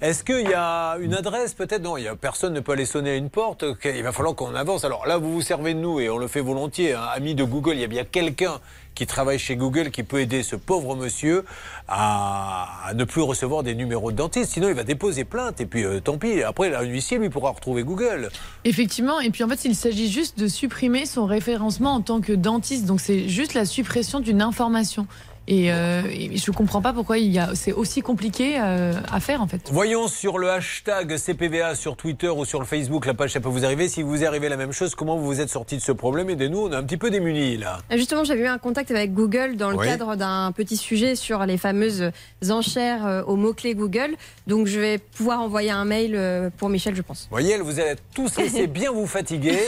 Est-ce 0.00 0.22
qu'il 0.24 0.48
y 0.48 0.54
a 0.54 0.96
une 1.00 1.14
adresse 1.14 1.54
peut-être? 1.54 1.82
Non, 1.82 1.96
il 1.96 2.04
y 2.04 2.08
a 2.08 2.14
personne 2.16 2.52
ne 2.52 2.60
peut 2.60 2.72
aller 2.72 2.86
sonner 2.86 3.10
à 3.10 3.14
une 3.16 3.30
porte. 3.30 3.64
Il 3.84 4.02
va 4.02 4.12
falloir 4.12 4.34
qu'on 4.34 4.54
avance. 4.54 4.84
Alors 4.84 5.06
là, 5.06 5.18
vous 5.18 5.32
vous 5.32 5.42
servez 5.42 5.74
de 5.74 5.78
nous 5.80 6.00
et 6.00 6.08
on 6.10 6.18
le 6.18 6.28
fait 6.28 6.40
volontiers. 6.40 6.94
hein. 6.94 7.02
Ami 7.14 7.34
de 7.34 7.44
Google, 7.44 7.74
il 7.74 7.80
y 7.80 7.84
a 7.84 7.88
bien 7.88 8.04
quelqu'un 8.04 8.60
qui 8.94 9.06
travaille 9.06 9.38
chez 9.38 9.56
Google 9.56 9.90
qui 9.90 10.02
peut 10.02 10.20
aider 10.20 10.42
ce 10.42 10.56
pauvre 10.56 10.96
monsieur 10.96 11.44
à, 11.88 12.92
ne 12.94 13.04
plus 13.04 13.22
recevoir 13.22 13.62
des 13.62 13.74
numéros 13.74 14.12
de 14.12 14.16
dentiste. 14.16 14.52
Sinon, 14.52 14.68
il 14.68 14.74
va 14.74 14.84
déposer 14.84 15.24
plainte 15.24 15.60
et 15.60 15.66
puis 15.66 15.84
euh, 15.84 16.00
tant 16.00 16.18
pis. 16.18 16.42
Après, 16.42 16.74
un 16.74 16.82
huissier 16.82 17.18
lui 17.18 17.30
pourra 17.30 17.50
retrouver 17.50 17.82
Google. 17.82 18.30
Effectivement, 18.64 19.20
et 19.20 19.30
puis 19.30 19.44
en 19.44 19.48
fait, 19.48 19.64
il 19.64 19.74
s'agit 19.74 20.10
juste 20.10 20.38
de 20.38 20.48
supprimer 20.48 21.06
son 21.06 21.26
référencement 21.26 21.94
en 21.94 22.00
tant 22.00 22.20
que 22.20 22.32
dentiste. 22.32 22.86
Donc 22.86 23.00
c'est 23.00 23.28
juste 23.28 23.54
la 23.54 23.64
suppression 23.64 24.20
d'une 24.20 24.42
information. 24.42 25.06
Et, 25.46 25.72
euh, 25.72 26.02
et 26.10 26.36
je 26.36 26.50
comprends 26.50 26.80
pas 26.80 26.92
pourquoi 26.92 27.18
il 27.18 27.30
y 27.30 27.38
a, 27.38 27.54
c'est 27.54 27.72
aussi 27.72 28.00
compliqué 28.00 28.56
euh, 28.58 28.94
à 29.12 29.20
faire 29.20 29.42
en 29.42 29.46
fait. 29.46 29.68
Voyons 29.70 30.08
sur 30.08 30.38
le 30.38 30.50
hashtag 30.50 31.16
CPVA 31.18 31.74
sur 31.74 31.96
Twitter 31.96 32.28
ou 32.28 32.44
sur 32.44 32.60
le 32.60 32.66
Facebook, 32.66 33.04
la 33.06 33.14
page, 33.14 33.32
ça 33.32 33.40
peut 33.40 33.48
vous 33.50 33.64
arriver. 33.64 33.88
Si 33.88 34.02
vous 34.02 34.24
arrivez 34.24 34.48
la 34.48 34.56
même 34.56 34.72
chose, 34.72 34.94
comment 34.94 35.16
vous 35.16 35.26
vous 35.26 35.40
êtes 35.40 35.50
sorti 35.50 35.76
de 35.76 35.82
ce 35.82 35.92
problème? 35.92 36.30
Aidez-nous, 36.30 36.58
on 36.60 36.72
est 36.72 36.76
un 36.76 36.82
petit 36.82 36.96
peu 36.96 37.10
démunis 37.10 37.56
là. 37.58 37.78
Justement, 37.90 38.24
j'avais 38.24 38.42
eu 38.42 38.46
un 38.46 38.58
contact 38.58 38.90
avec 38.90 39.12
Google 39.12 39.56
dans 39.56 39.70
le 39.70 39.76
Oui. 39.76 39.86
cadre 39.86 40.16
d'un 40.16 40.50
petit 40.52 40.76
sujet 40.76 41.14
sur 41.14 41.44
les 41.44 41.58
fameuses 41.58 42.10
enchères 42.48 43.06
euh, 43.06 43.22
aux 43.24 43.36
mots-clés 43.36 43.74
Google. 43.74 44.16
Donc, 44.46 44.66
je 44.66 44.80
vais 44.80 44.98
pouvoir 44.98 45.40
envoyer 45.40 45.70
un 45.70 45.84
mail 45.84 46.14
euh, 46.14 46.48
pour 46.56 46.68
Michel, 46.70 46.94
je 46.96 47.02
pense. 47.02 47.28
Voyez, 47.30 47.58
vous 47.58 47.80
allez 47.80 47.96
tous 48.14 48.36
laisser 48.38 48.66
bien 48.68 48.92
vous 48.92 49.06
fatiguer. 49.06 49.58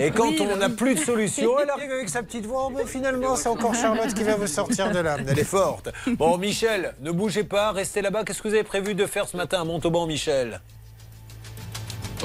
Et 0.00 0.10
quand 0.10 0.28
Oui, 0.28 0.38
on 0.52 0.56
n'a 0.56 0.68
oui. 0.68 0.72
plus 0.74 0.94
de 0.94 1.00
solution, 1.00 1.50
elle 1.62 1.70
arrive 1.70 1.90
avec 1.90 2.08
sa 2.08 2.22
petite 2.22 2.46
voix. 2.46 2.68
Oh, 2.68 2.70
bon, 2.70 2.86
finalement, 2.86 3.36
c'est 3.36 3.48
encore 3.48 3.74
Charlotte 3.74 4.14
qui 4.14 4.22
va 4.24 4.36
vous 4.36 4.46
sortir 4.46 4.85
de. 4.92 5.04
Elle 5.28 5.38
est 5.38 5.44
forte. 5.44 5.90
Bon, 6.18 6.36
Michel, 6.38 6.94
ne 7.00 7.10
bougez 7.10 7.44
pas, 7.44 7.72
restez 7.72 8.02
là-bas. 8.02 8.24
Qu'est-ce 8.24 8.42
que 8.42 8.48
vous 8.48 8.54
avez 8.54 8.64
prévu 8.64 8.94
de 8.94 9.06
faire 9.06 9.26
ce 9.28 9.36
matin 9.36 9.60
à 9.60 9.64
Montauban, 9.64 10.06
Michel? 10.06 10.60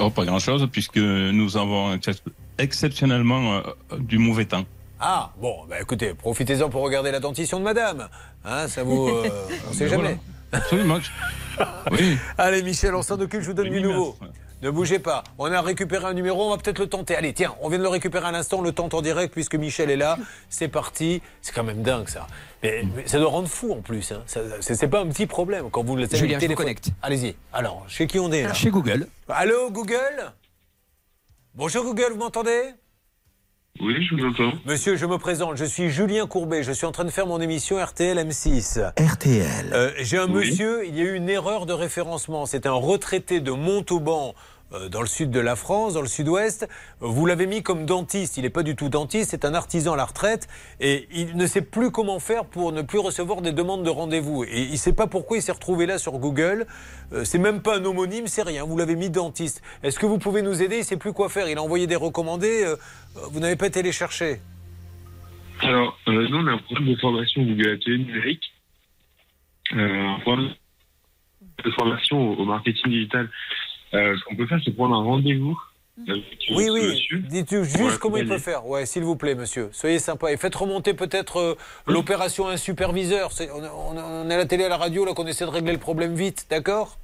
Oh, 0.00 0.10
pas 0.10 0.24
grand-chose, 0.24 0.66
puisque 0.72 0.96
nous 0.96 1.56
avons 1.56 1.94
ex- 1.94 2.22
exceptionnellement 2.58 3.56
euh, 3.56 3.60
du 3.98 4.18
mauvais 4.18 4.46
temps. 4.46 4.64
Ah, 5.00 5.32
bon, 5.40 5.56
bah 5.68 5.80
écoutez, 5.80 6.14
profitez-en 6.14 6.68
pour 6.70 6.82
regarder 6.82 7.10
la 7.10 7.20
dentition 7.20 7.58
de 7.58 7.64
madame. 7.64 8.08
Hein, 8.44 8.68
ça 8.68 8.84
vous. 8.84 9.08
euh, 9.08 9.28
on 9.68 9.72
sait 9.72 9.84
Ben 9.84 9.90
jamais. 9.90 10.02
voilà. 10.02 10.16
Absolument. 10.64 10.98
Oui. 11.90 12.16
Allez, 12.38 12.62
Michel, 12.62 12.94
on 12.94 13.02
s'en 13.02 13.20
occupe, 13.20 13.42
je 13.42 13.46
vous 13.48 13.52
donne 13.52 13.68
du 13.68 13.82
nouveau. 13.82 14.16
Ne 14.62 14.70
bougez 14.70 15.00
pas. 15.00 15.24
On 15.38 15.50
a 15.50 15.60
récupéré 15.60 16.04
un 16.04 16.12
numéro, 16.14 16.44
on 16.46 16.50
va 16.50 16.56
peut-être 16.56 16.78
le 16.78 16.86
tenter. 16.86 17.16
Allez, 17.16 17.32
tiens, 17.32 17.52
on 17.60 17.68
vient 17.68 17.78
de 17.78 17.82
le 17.82 17.88
récupérer 17.88 18.26
à 18.28 18.30
l'instant, 18.30 18.58
on 18.60 18.62
le 18.62 18.70
tente 18.70 18.94
en 18.94 19.02
direct 19.02 19.32
puisque 19.34 19.56
Michel 19.56 19.90
est 19.90 19.96
là. 19.96 20.16
C'est 20.48 20.68
parti. 20.68 21.20
C'est 21.40 21.52
quand 21.52 21.64
même 21.64 21.82
dingue 21.82 22.08
ça. 22.08 22.28
Mais, 22.62 22.84
mais 22.94 23.08
ça 23.08 23.18
doit 23.18 23.30
rendre 23.30 23.48
fou 23.48 23.72
en 23.72 23.80
plus. 23.82 24.12
Hein. 24.12 24.22
C'est 24.60 24.86
pas 24.88 25.00
un 25.00 25.08
petit 25.08 25.26
problème 25.26 25.68
quand 25.70 25.82
vous 25.82 25.96
le 25.96 26.04
avez 26.04 26.16
Julien, 26.16 26.38
le 26.38 26.48
je 26.48 26.54
connecte. 26.54 26.90
Allez-y. 27.02 27.34
Alors, 27.52 27.84
chez 27.88 28.06
qui 28.06 28.20
on 28.20 28.30
est 28.30 28.44
là 28.44 28.54
Chez 28.54 28.70
Google. 28.70 29.08
Allô, 29.28 29.68
Google? 29.72 30.32
Bonjour 31.56 31.82
Google, 31.84 32.12
vous 32.12 32.18
m'entendez? 32.18 32.70
Oui, 33.80 33.94
je 34.04 34.14
vous 34.14 34.24
entends. 34.26 34.52
Monsieur, 34.66 34.96
je 34.96 35.06
me 35.06 35.16
présente, 35.18 35.56
je 35.56 35.64
suis 35.64 35.88
Julien 35.90 36.26
Courbet, 36.26 36.62
je 36.62 36.72
suis 36.72 36.84
en 36.84 36.92
train 36.92 37.04
de 37.04 37.10
faire 37.10 37.26
mon 37.26 37.40
émission 37.40 37.82
RTL 37.82 38.18
M6. 38.18 38.92
RTL. 39.02 39.70
Euh, 39.72 39.90
J'ai 39.98 40.18
un 40.18 40.26
Oui. 40.26 40.46
monsieur, 40.50 40.86
il 40.86 40.94
y 40.96 41.00
a 41.00 41.04
eu 41.04 41.14
une 41.14 41.28
erreur 41.30 41.64
de 41.64 41.72
référencement. 41.72 42.44
C'est 42.46 42.66
un 42.66 42.72
retraité 42.72 43.40
de 43.40 43.50
Montauban. 43.50 44.34
Euh, 44.72 44.88
Dans 44.88 45.00
le 45.00 45.06
sud 45.06 45.30
de 45.30 45.40
la 45.40 45.56
France, 45.56 45.94
dans 45.94 46.00
le 46.00 46.08
sud-ouest, 46.08 46.68
vous 47.00 47.26
l'avez 47.26 47.46
mis 47.46 47.62
comme 47.62 47.86
dentiste. 47.86 48.36
Il 48.36 48.42
n'est 48.42 48.50
pas 48.50 48.62
du 48.62 48.76
tout 48.76 48.88
dentiste, 48.88 49.30
c'est 49.30 49.44
un 49.44 49.54
artisan 49.54 49.94
à 49.94 49.96
la 49.96 50.04
retraite 50.04 50.48
et 50.80 51.08
il 51.12 51.36
ne 51.36 51.46
sait 51.46 51.62
plus 51.62 51.90
comment 51.90 52.20
faire 52.20 52.44
pour 52.44 52.72
ne 52.72 52.82
plus 52.82 52.98
recevoir 52.98 53.42
des 53.42 53.52
demandes 53.52 53.84
de 53.84 53.90
rendez-vous. 53.90 54.44
Et 54.44 54.62
il 54.62 54.72
ne 54.72 54.76
sait 54.76 54.92
pas 54.92 55.06
pourquoi 55.06 55.36
il 55.36 55.42
s'est 55.42 55.52
retrouvé 55.52 55.86
là 55.86 55.98
sur 55.98 56.12
Google. 56.18 56.66
Euh, 57.12 57.24
c'est 57.24 57.38
même 57.38 57.62
pas 57.62 57.78
un 57.78 57.84
homonyme, 57.84 58.26
c'est 58.26 58.42
rien. 58.42 58.64
Vous 58.64 58.76
l'avez 58.76 58.96
mis 58.96 59.10
dentiste. 59.10 59.62
Est-ce 59.82 59.98
que 59.98 60.06
vous 60.06 60.18
pouvez 60.18 60.42
nous 60.42 60.62
aider? 60.62 60.76
Il 60.76 60.80
ne 60.80 60.84
sait 60.84 60.96
plus 60.96 61.12
quoi 61.12 61.28
faire. 61.28 61.48
Il 61.48 61.58
a 61.58 61.62
envoyé 61.62 61.86
des 61.86 61.96
recommandés. 61.96 62.64
euh, 62.64 62.76
vous 63.30 63.40
n'avez 63.40 63.56
pas 63.56 63.66
été 63.66 63.82
les 63.82 63.92
chercher. 63.92 64.40
Alors, 65.60 65.98
nous, 66.06 66.36
on 66.36 66.46
a 66.46 66.52
un 66.52 66.58
programme 66.58 66.88
de 66.88 66.96
formation 66.96 67.42
Google 67.42 67.70
Atelier 67.70 67.98
numérique. 67.98 68.52
Euh, 69.74 70.08
un 70.08 70.20
programme 70.20 70.50
de 71.64 71.70
formation 71.70 72.30
au 72.38 72.44
marketing 72.44 72.90
digital. 72.90 73.30
Euh, 73.94 74.16
ce 74.18 74.24
qu'on 74.24 74.36
peut 74.36 74.46
faire, 74.46 74.58
c'est 74.64 74.70
prendre 74.72 74.94
un 74.94 75.02
rendez-vous. 75.04 75.58
avec 76.08 76.22
Oui, 76.50 76.64
ce 76.66 76.70
oui. 76.70 77.22
Dites-nous 77.28 77.64
Pour 77.66 77.86
juste 77.88 77.98
comment 77.98 78.16
il 78.16 78.26
peut 78.26 78.38
faire. 78.38 78.66
Ouais, 78.66 78.86
s'il 78.86 79.02
vous 79.04 79.16
plaît, 79.16 79.34
monsieur. 79.34 79.68
Soyez 79.72 79.98
sympa. 79.98 80.32
Et 80.32 80.36
faites 80.38 80.54
remonter 80.54 80.94
peut-être 80.94 81.36
euh, 81.38 81.54
l'opération 81.86 82.48
un 82.48 82.56
superviseur. 82.56 83.30
On, 83.54 83.62
on- 83.96 83.98
on 83.98 84.30
est 84.30 84.34
à 84.34 84.38
la 84.38 84.46
télé, 84.46 84.64
à 84.64 84.68
la 84.70 84.78
radio, 84.78 85.04
là, 85.04 85.12
qu'on 85.14 85.26
essaie 85.26 85.44
de 85.44 85.50
régler 85.50 85.72
le 85.72 85.78
problème 85.78 86.14
vite. 86.14 86.46
D'accord? 86.48 86.96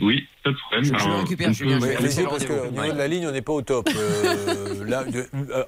Oui, 0.00 0.26
pas 0.42 0.50
de 0.50 0.56
problème. 0.56 0.84
Je- 0.84 0.98
je 0.98 1.04
Alors, 1.04 1.20
récupère, 1.20 1.52
Julien, 1.52 1.80
Allez-y, 1.80 2.22
peut- 2.24 2.28
parce 2.28 2.44
qu'au 2.44 2.66
niveau 2.66 2.92
de 2.92 2.98
la 2.98 3.06
ligne, 3.08 3.26
on 3.28 3.30
n'est 3.30 3.42
pas 3.42 3.52
au 3.52 3.62
top. 3.62 3.88
Euh, 3.94 4.84
là, 4.86 5.04
de- 5.04 5.26
euh, 5.52 5.64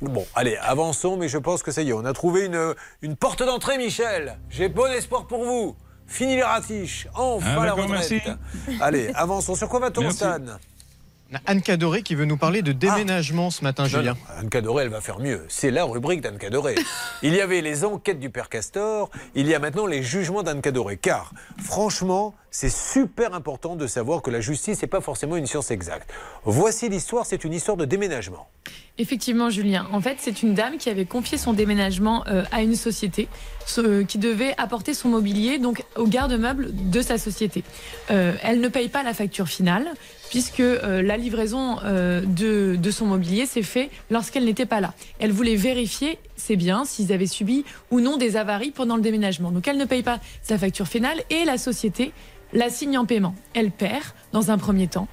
bon, 0.00 0.26
allez, 0.34 0.56
avançons, 0.56 1.16
mais 1.18 1.28
je 1.28 1.38
pense 1.38 1.62
que 1.62 1.70
ça 1.70 1.82
y 1.82 1.90
est. 1.90 1.92
On 1.92 2.04
a 2.06 2.12
trouvé 2.14 2.46
une, 2.46 2.74
une 3.02 3.16
porte 3.16 3.42
d'entrée, 3.44 3.76
Michel. 3.76 4.38
J'ai 4.50 4.68
bon 4.68 4.90
espoir 4.90 5.26
pour 5.26 5.44
vous. 5.44 5.76
Fini 6.06 6.36
les 6.36 6.42
ratiches. 6.42 7.08
Enfin 7.14 7.46
Ah, 7.52 7.60
la 7.60 7.70
d'accord, 7.74 7.88
retraite. 7.88 8.22
merci. 8.66 8.80
Allez, 8.82 9.10
avançons. 9.14 9.54
Sur 9.54 9.68
quoi 9.68 9.80
va-t-on. 9.80 10.10
Stan 10.10 10.36
On 11.32 11.36
a 11.36 11.40
Anne 11.46 11.62
Cadoré 11.62 12.02
qui 12.02 12.14
veut 12.14 12.26
nous 12.26 12.36
parler 12.36 12.62
de 12.62 12.72
déménagement 12.72 13.50
ce 13.50 13.64
matin, 13.64 13.84
Non, 13.84 13.88
Julien. 13.88 14.12
non, 14.12 14.18
Anne 14.38 14.48
Cadoré, 14.50 14.84
elle 14.84 14.90
va 14.90 15.00
faire 15.00 15.18
mieux. 15.18 15.44
C'est 15.48 15.70
la 15.70 15.84
rubrique 15.84 16.20
d'Anne 16.20 16.38
Cadoré. 16.38 16.74
il 17.22 17.34
y 17.34 17.40
avait 17.40 17.60
les 17.62 17.84
enquêtes 17.84 18.20
du 18.20 18.30
père 18.30 18.48
Castor, 18.48 19.10
il 19.34 19.46
y 19.48 19.54
a 19.54 19.58
maintenant 19.58 19.86
les 19.86 20.02
jugements 20.02 20.42
d'Anne 20.42 20.60
Cadoré. 20.60 20.96
Car, 20.98 21.32
franchement, 21.62 22.34
c'est 22.54 22.70
super 22.70 23.34
important 23.34 23.74
de 23.74 23.88
savoir 23.88 24.22
que 24.22 24.30
la 24.30 24.40
justice 24.40 24.80
n'est 24.80 24.86
pas 24.86 25.00
forcément 25.00 25.34
une 25.34 25.46
science 25.46 25.72
exacte. 25.72 26.08
Voici 26.44 26.88
l'histoire, 26.88 27.26
c'est 27.26 27.42
une 27.42 27.52
histoire 27.52 27.76
de 27.76 27.84
déménagement. 27.84 28.46
Effectivement, 28.96 29.50
Julien. 29.50 29.88
En 29.90 30.00
fait, 30.00 30.18
c'est 30.20 30.44
une 30.44 30.54
dame 30.54 30.78
qui 30.78 30.88
avait 30.88 31.04
confié 31.04 31.36
son 31.36 31.52
déménagement 31.52 32.24
euh, 32.28 32.44
à 32.52 32.62
une 32.62 32.76
société 32.76 33.26
qui 34.06 34.18
devait 34.18 34.54
apporter 34.56 34.94
son 34.94 35.08
mobilier 35.08 35.58
donc 35.58 35.82
au 35.96 36.06
garde-meuble 36.06 36.68
de 36.90 37.02
sa 37.02 37.18
société. 37.18 37.64
Euh, 38.12 38.34
elle 38.44 38.60
ne 38.60 38.68
paye 38.68 38.88
pas 38.88 39.02
la 39.02 39.14
facture 39.14 39.48
finale 39.48 39.88
puisque 40.30 40.60
euh, 40.60 41.02
la 41.02 41.16
livraison 41.16 41.76
de, 41.76 42.76
de 42.76 42.90
son 42.92 43.06
mobilier 43.06 43.46
s'est 43.46 43.62
fait 43.62 43.90
lorsqu'elle 44.10 44.44
n'était 44.44 44.66
pas 44.66 44.80
là. 44.80 44.94
Elle 45.18 45.32
voulait 45.32 45.56
vérifier 45.56 46.20
ses 46.36 46.56
biens, 46.56 46.84
s'ils 46.84 47.12
avaient 47.12 47.26
subi 47.26 47.64
ou 47.90 48.00
non 48.00 48.16
des 48.16 48.36
avaries 48.36 48.70
pendant 48.70 48.96
le 48.96 49.02
déménagement. 49.02 49.50
Donc 49.50 49.68
elle 49.68 49.78
ne 49.78 49.84
paye 49.84 50.02
pas 50.02 50.20
sa 50.42 50.58
facture 50.58 50.88
finale 50.88 51.22
et 51.30 51.44
la 51.44 51.58
société 51.58 52.12
la 52.54 52.70
signe 52.70 52.96
en 52.96 53.04
paiement. 53.04 53.34
Elle 53.52 53.70
perd 53.70 54.04
dans 54.32 54.50
un 54.50 54.58
premier 54.58 54.86
temps. 54.86 55.08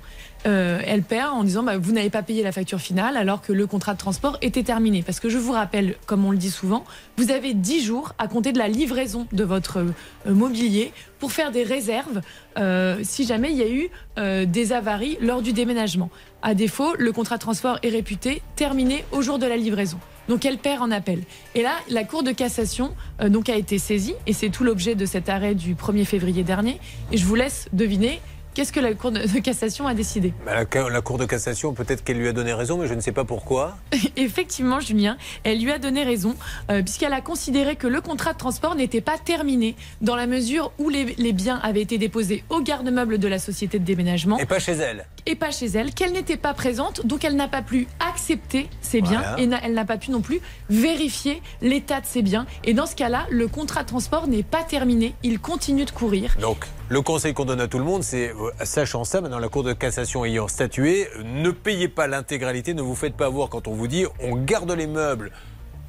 Euh, 0.48 0.80
elle 0.86 1.04
perd 1.04 1.34
en 1.34 1.44
disant 1.44 1.62
bah, 1.62 1.78
vous 1.78 1.92
n'avez 1.92 2.10
pas 2.10 2.24
payé 2.24 2.42
la 2.42 2.52
facture 2.52 2.80
finale 2.80 3.16
alors 3.16 3.42
que 3.42 3.54
le 3.54 3.68
contrat 3.68 3.94
de 3.94 4.00
transport 4.00 4.38
était 4.42 4.64
terminé. 4.64 5.04
Parce 5.04 5.20
que 5.20 5.30
je 5.30 5.38
vous 5.38 5.52
rappelle, 5.52 5.96
comme 6.06 6.26
on 6.26 6.32
le 6.32 6.38
dit 6.38 6.50
souvent, 6.50 6.84
vous 7.18 7.32
avez 7.32 7.54
10 7.54 7.84
jours 7.84 8.14
à 8.18 8.28
compter 8.28 8.52
de 8.52 8.58
la 8.58 8.68
livraison 8.68 9.28
de 9.34 9.44
votre 9.44 9.78
euh, 9.78 10.34
mobilier 10.34 10.94
pour 11.20 11.32
faire 11.32 11.52
des 11.52 11.64
réserves 11.64 12.22
euh, 12.58 13.00
si 13.04 13.26
jamais 13.26 13.52
il 13.52 13.58
y 13.58 13.64
a 13.64 13.70
eu 13.70 13.90
euh, 14.18 14.46
des 14.46 14.74
avaries 14.74 15.18
lors 15.22 15.42
du 15.42 15.54
déménagement. 15.54 16.10
À 16.42 16.56
défaut, 16.56 16.96
le 16.98 17.12
contrat 17.12 17.36
de 17.38 17.42
transport 17.42 17.78
est 17.84 17.90
réputé 17.90 18.42
terminé 18.56 19.06
au 19.12 19.22
jour 19.22 19.38
de 19.38 19.46
la 19.46 19.58
livraison. 19.58 20.00
Donc 20.28 20.46
elle 20.46 20.58
perd 20.58 20.82
en 20.82 20.92
appel. 20.92 21.24
Et 21.56 21.62
là, 21.62 21.74
la 21.90 22.04
Cour 22.04 22.24
de 22.24 22.32
cassation 22.32 22.94
euh, 23.22 23.30
donc 23.30 23.50
a 23.50 23.56
été 23.56 23.78
saisie, 23.78 24.16
et 24.28 24.34
c'est 24.34 24.50
tout 24.50 24.64
l'objet 24.64 24.96
de 24.96 25.06
cet 25.06 25.30
arrêt 25.30 25.56
du 25.56 25.76
1er 25.76 26.06
février 26.06 26.44
dernier. 26.44 26.80
Et 27.12 27.18
je 27.18 27.26
vous 27.26 27.36
laisse 27.36 27.68
deviner 27.74 28.22
Qu'est-ce 28.54 28.74
que 28.74 28.80
la 28.82 28.94
Cour 28.94 29.12
de 29.12 29.20
cassation 29.40 29.88
a 29.88 29.94
décidé? 29.94 30.34
Bah, 30.46 30.54
la, 30.56 30.90
la 30.90 31.02
Cour 31.02 31.18
de 31.18 31.26
cassation, 31.26 31.74
peut-être 31.74 32.04
qu'elle 32.04 32.18
lui 32.18 32.28
a 32.28 32.34
donné 32.34 32.54
raison, 32.54 32.78
mais 32.78 32.88
je 32.88 32.94
ne 32.94 33.00
sais 33.00 33.14
pas 33.14 33.24
pourquoi. 33.24 33.78
Effectivement, 34.18 34.80
Julien, 34.82 35.18
elle 35.44 35.62
lui 35.62 35.72
a 35.72 35.80
donné 35.80 36.04
raison, 36.04 36.36
euh, 36.70 36.82
puisqu'elle 36.82 37.14
a 37.14 37.22
considéré 37.22 37.76
que 37.78 37.88
le 37.88 38.02
contrat 38.02 38.34
de 38.34 38.38
transport 38.38 38.76
n'était 38.76 39.00
pas 39.02 39.18
terminé, 39.18 39.76
dans 40.02 40.16
la 40.18 40.28
mesure 40.28 40.72
où 40.80 40.90
les, 40.90 41.16
les 41.18 41.32
biens 41.34 41.60
avaient 41.64 41.82
été 41.82 41.98
déposés 41.98 42.44
au 42.50 42.62
garde-meuble 42.62 43.20
de 43.20 43.28
la 43.30 43.40
société 43.40 43.80
de 43.80 43.86
déménagement. 43.86 44.38
Et 44.38 44.46
pas 44.46 44.60
chez 44.60 44.74
elle. 44.74 45.06
et 45.26 45.36
pas 45.36 45.52
chez 45.52 45.68
elle, 45.68 45.94
qu'elle 45.94 46.12
n'était 46.12 46.36
pas 46.38 46.54
présente, 46.54 47.06
donc 47.06 47.24
elle 47.24 47.36
n'a 47.38 47.48
pas 47.48 47.62
pu 47.62 47.88
accepter 48.00 48.68
ses 48.82 49.02
biens 49.02 49.22
Voilà. 49.22 49.40
et 49.40 49.48
n'a- 49.48 49.60
elle 49.64 49.74
n'a 49.74 49.86
pas 49.86 49.98
pu 49.98 50.12
non 50.12 50.20
plus 50.22 50.42
vérifier 50.70 51.42
l'état 51.62 52.02
de 52.02 52.06
ses 52.06 52.22
biens. 52.22 52.46
Et 52.66 52.74
dans 52.74 52.86
ce 52.86 52.96
cas-là, 52.96 53.28
le 53.30 53.48
contrat 53.48 53.84
de 53.84 53.88
transport 53.88 54.28
n'est 54.28 54.44
pas 54.44 54.64
terminé, 54.64 55.14
il 55.24 55.40
continue 55.40 55.86
de 55.86 55.92
courir. 55.92 56.36
Donc, 56.42 56.66
le 56.92 57.02
conseil 57.02 57.34
qu'on 57.34 57.46
donne 57.46 57.62
à 57.62 57.70
tout 57.70 57.78
le 57.78 57.86
monde, 57.86 58.04
c'est, 58.04 58.32
euh, 58.32 58.52
sachant 58.66 59.06
ça, 59.06 59.22
maintenant 59.22 59.40
la 59.40 59.48
Cour 59.48 59.64
de 59.64 59.72
cassation 59.72 60.26
ayant 60.26 60.50
statué, 60.50 61.08
ne 61.24 61.50
payez 61.50 61.88
pas 61.88 62.06
l'intégralité, 62.06 62.74
ne 62.74 62.82
vous 62.82 62.96
faites 62.96 63.16
pas 63.16 63.28
avoir 63.28 63.48
quand 63.48 63.70
on 63.70 63.74
vous 63.74 63.88
dit 63.88 64.06
on 64.20 64.36
garde 64.36 64.70
les 64.74 64.88
meubles. 64.88 65.32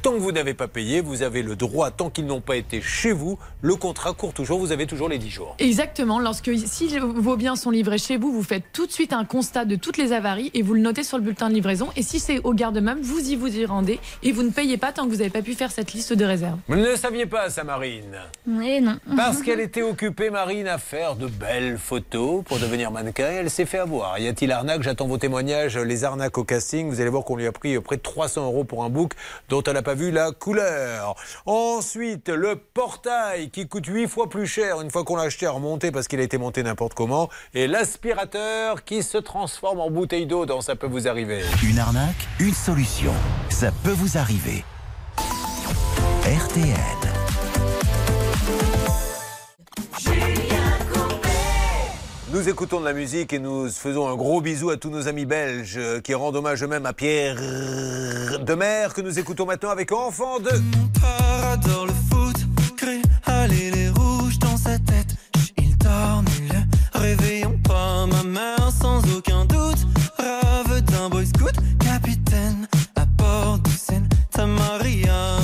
Tant 0.02 0.14
que 0.14 0.18
vous 0.18 0.32
n'avez 0.32 0.52
pas 0.54 0.66
payé, 0.66 1.00
vous 1.00 1.22
avez 1.22 1.44
le 1.44 1.54
droit, 1.54 1.92
tant 1.92 2.10
qu'ils 2.10 2.26
n'ont 2.26 2.40
pas 2.40 2.56
été 2.56 2.80
chez 2.82 3.12
vous, 3.12 3.38
le 3.60 3.76
contrat 3.76 4.12
court 4.12 4.32
toujours, 4.32 4.58
vous 4.58 4.72
avez 4.72 4.88
toujours 4.88 5.08
les 5.08 5.18
10 5.18 5.30
jours. 5.30 5.54
Exactement, 5.60 6.18
lorsque 6.18 6.50
si 6.66 6.98
vos 6.98 7.36
biens 7.36 7.54
sont 7.54 7.70
livrés 7.70 7.98
chez 7.98 8.16
vous, 8.16 8.32
vous 8.32 8.42
faites 8.42 8.64
tout 8.72 8.84
de 8.88 8.90
suite 8.90 9.12
un 9.12 9.24
constat 9.24 9.64
de 9.64 9.76
toutes 9.76 9.98
les 9.98 10.12
avaries 10.12 10.50
et 10.54 10.62
vous 10.62 10.74
le 10.74 10.80
notez 10.80 11.04
sur 11.04 11.18
le 11.18 11.22
bulletin 11.22 11.48
de 11.50 11.54
livraison. 11.54 11.88
Et 11.94 12.02
si 12.02 12.18
c'est 12.18 12.40
au 12.40 12.52
garde-meuble, 12.52 13.00
vous 13.00 13.30
y 13.30 13.36
vous 13.36 13.56
y 13.56 13.64
rendez 13.64 14.00
et 14.24 14.32
vous 14.32 14.42
ne 14.42 14.50
payez 14.50 14.76
pas 14.76 14.90
tant 14.90 15.04
que 15.04 15.10
vous 15.10 15.18
n'avez 15.18 15.30
pas 15.30 15.40
pu 15.40 15.54
faire 15.54 15.70
cette 15.70 15.92
liste 15.92 16.12
de 16.12 16.24
réserve. 16.24 16.58
Vous 16.66 16.74
ne 16.74 16.84
le 16.84 16.96
saviez 16.96 17.26
pas, 17.26 17.48
ça, 17.48 17.62
Marine 17.62 18.18
Et 18.60 18.80
non. 18.80 18.98
Parce 19.16 19.40
qu'elle 19.42 19.60
était 19.60 19.82
occupée, 19.82 20.30
Marine, 20.30 20.66
à 20.66 20.78
faire 20.78 21.14
de 21.14 21.28
belles 21.28 21.78
photos 21.78 22.42
pour 22.44 22.58
devenir 22.58 22.90
mannequin. 22.90 23.30
et 23.30 23.36
Elle 23.36 23.50
s'est 23.50 23.66
fait 23.66 23.78
avoir. 23.78 24.18
Y 24.18 24.26
a-t-il 24.26 24.50
arnaque? 24.50 24.82
J'attends 24.82 25.06
vos 25.06 25.18
témoignages. 25.18 25.78
Les 25.78 26.02
arnaques 26.02 26.38
au 26.38 26.44
casting. 26.44 26.88
Vous 26.90 27.00
allez 27.00 27.10
voir 27.10 27.22
qu'on 27.22 27.36
lui 27.36 27.46
a 27.46 27.52
pris 27.52 27.78
près 27.78 27.98
de 27.98 28.02
300 28.02 28.46
euros 28.46 28.64
pour 28.64 28.82
un 28.82 28.90
book 28.90 29.12
dont 29.48 29.62
elle 29.62 29.74
n'a 29.74 29.82
pas 29.82 29.91
vu 29.94 30.10
la 30.10 30.32
couleur. 30.32 31.14
Ensuite, 31.46 32.28
le 32.28 32.56
portail 32.56 33.50
qui 33.50 33.68
coûte 33.68 33.86
8 33.86 34.08
fois 34.08 34.28
plus 34.28 34.46
cher 34.46 34.80
une 34.80 34.90
fois 34.90 35.04
qu'on 35.04 35.16
l'a 35.16 35.24
acheté 35.24 35.46
à 35.46 35.50
remonter 35.50 35.90
parce 35.90 36.08
qu'il 36.08 36.20
a 36.20 36.22
été 36.22 36.38
monté 36.38 36.62
n'importe 36.62 36.94
comment. 36.94 37.28
Et 37.54 37.66
l'aspirateur 37.66 38.84
qui 38.84 39.02
se 39.02 39.18
transforme 39.18 39.80
en 39.80 39.90
bouteille 39.90 40.26
d'eau 40.26 40.46
dans 40.46 40.60
Ça 40.60 40.76
peut 40.76 40.86
vous 40.86 41.08
arriver. 41.08 41.42
Une 41.62 41.78
arnaque, 41.78 42.28
une 42.40 42.54
solution. 42.54 43.12
Ça 43.50 43.70
peut 43.82 43.90
vous 43.90 44.16
arriver. 44.16 44.64
RTL. 46.24 47.11
Nous 52.32 52.48
écoutons 52.48 52.80
de 52.80 52.86
la 52.86 52.94
musique 52.94 53.34
et 53.34 53.38
nous 53.38 53.68
faisons 53.68 54.08
un 54.08 54.16
gros 54.16 54.40
bisou 54.40 54.70
à 54.70 54.78
tous 54.78 54.88
nos 54.88 55.06
amis 55.06 55.26
belges 55.26 55.76
euh, 55.76 56.00
qui 56.00 56.14
rendent 56.14 56.36
hommage 56.36 56.62
eux-mêmes 56.64 56.86
à 56.86 56.94
Pierre 56.94 57.36
Demer 57.36 58.88
que 58.94 59.02
nous 59.02 59.18
écoutons 59.18 59.44
maintenant 59.44 59.68
avec 59.68 59.92
Enfant 59.92 60.40
de... 60.40 60.48
adore 61.52 61.86
le 61.86 61.92
foot, 61.92 62.36
crée 62.78 63.02
aller 63.26 63.70
les 63.72 63.90
rouges 63.90 64.38
dans 64.38 64.56
sa 64.56 64.78
tête. 64.78 65.14
Il 65.58 65.76
dort 65.76 66.22
nul, 66.22 66.52
réveillons 66.94 67.58
pas 67.68 68.06
ma 68.06 68.22
mère 68.22 68.70
sans 68.80 69.02
aucun 69.14 69.44
doute. 69.44 69.86
Rave 70.16 70.80
d'un 70.80 71.10
boy 71.10 71.26
scout, 71.26 71.54
capitaine 71.80 72.66
à 72.96 73.04
bord 73.04 73.58
de 73.58 73.68
Sainte 73.68 74.08
Maria. 74.38 75.41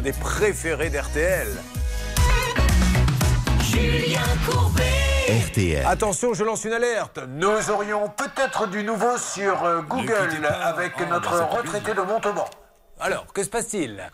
L'un 0.00 0.02
des 0.02 0.12
préférés 0.12 0.90
d'RTL. 0.90 1.48
Julien 3.62 4.20
Courbet. 4.48 4.82
RTL. 5.46 5.86
Attention, 5.86 6.32
je 6.34 6.42
lance 6.42 6.64
une 6.64 6.72
alerte. 6.72 7.20
Nous 7.28 7.70
aurions 7.70 8.08
peut-être 8.08 8.66
du 8.68 8.82
nouveau 8.82 9.16
sur 9.18 9.62
euh, 9.64 9.82
Google 9.82 10.46
avec 10.62 10.98
notre 11.08 11.40
retraité 11.42 11.92
de 11.94 12.00
Montauban. 12.00 12.48
Alors, 12.98 13.26
que 13.32 13.42
se 13.42 13.48
passe-t-il? 13.48 14.10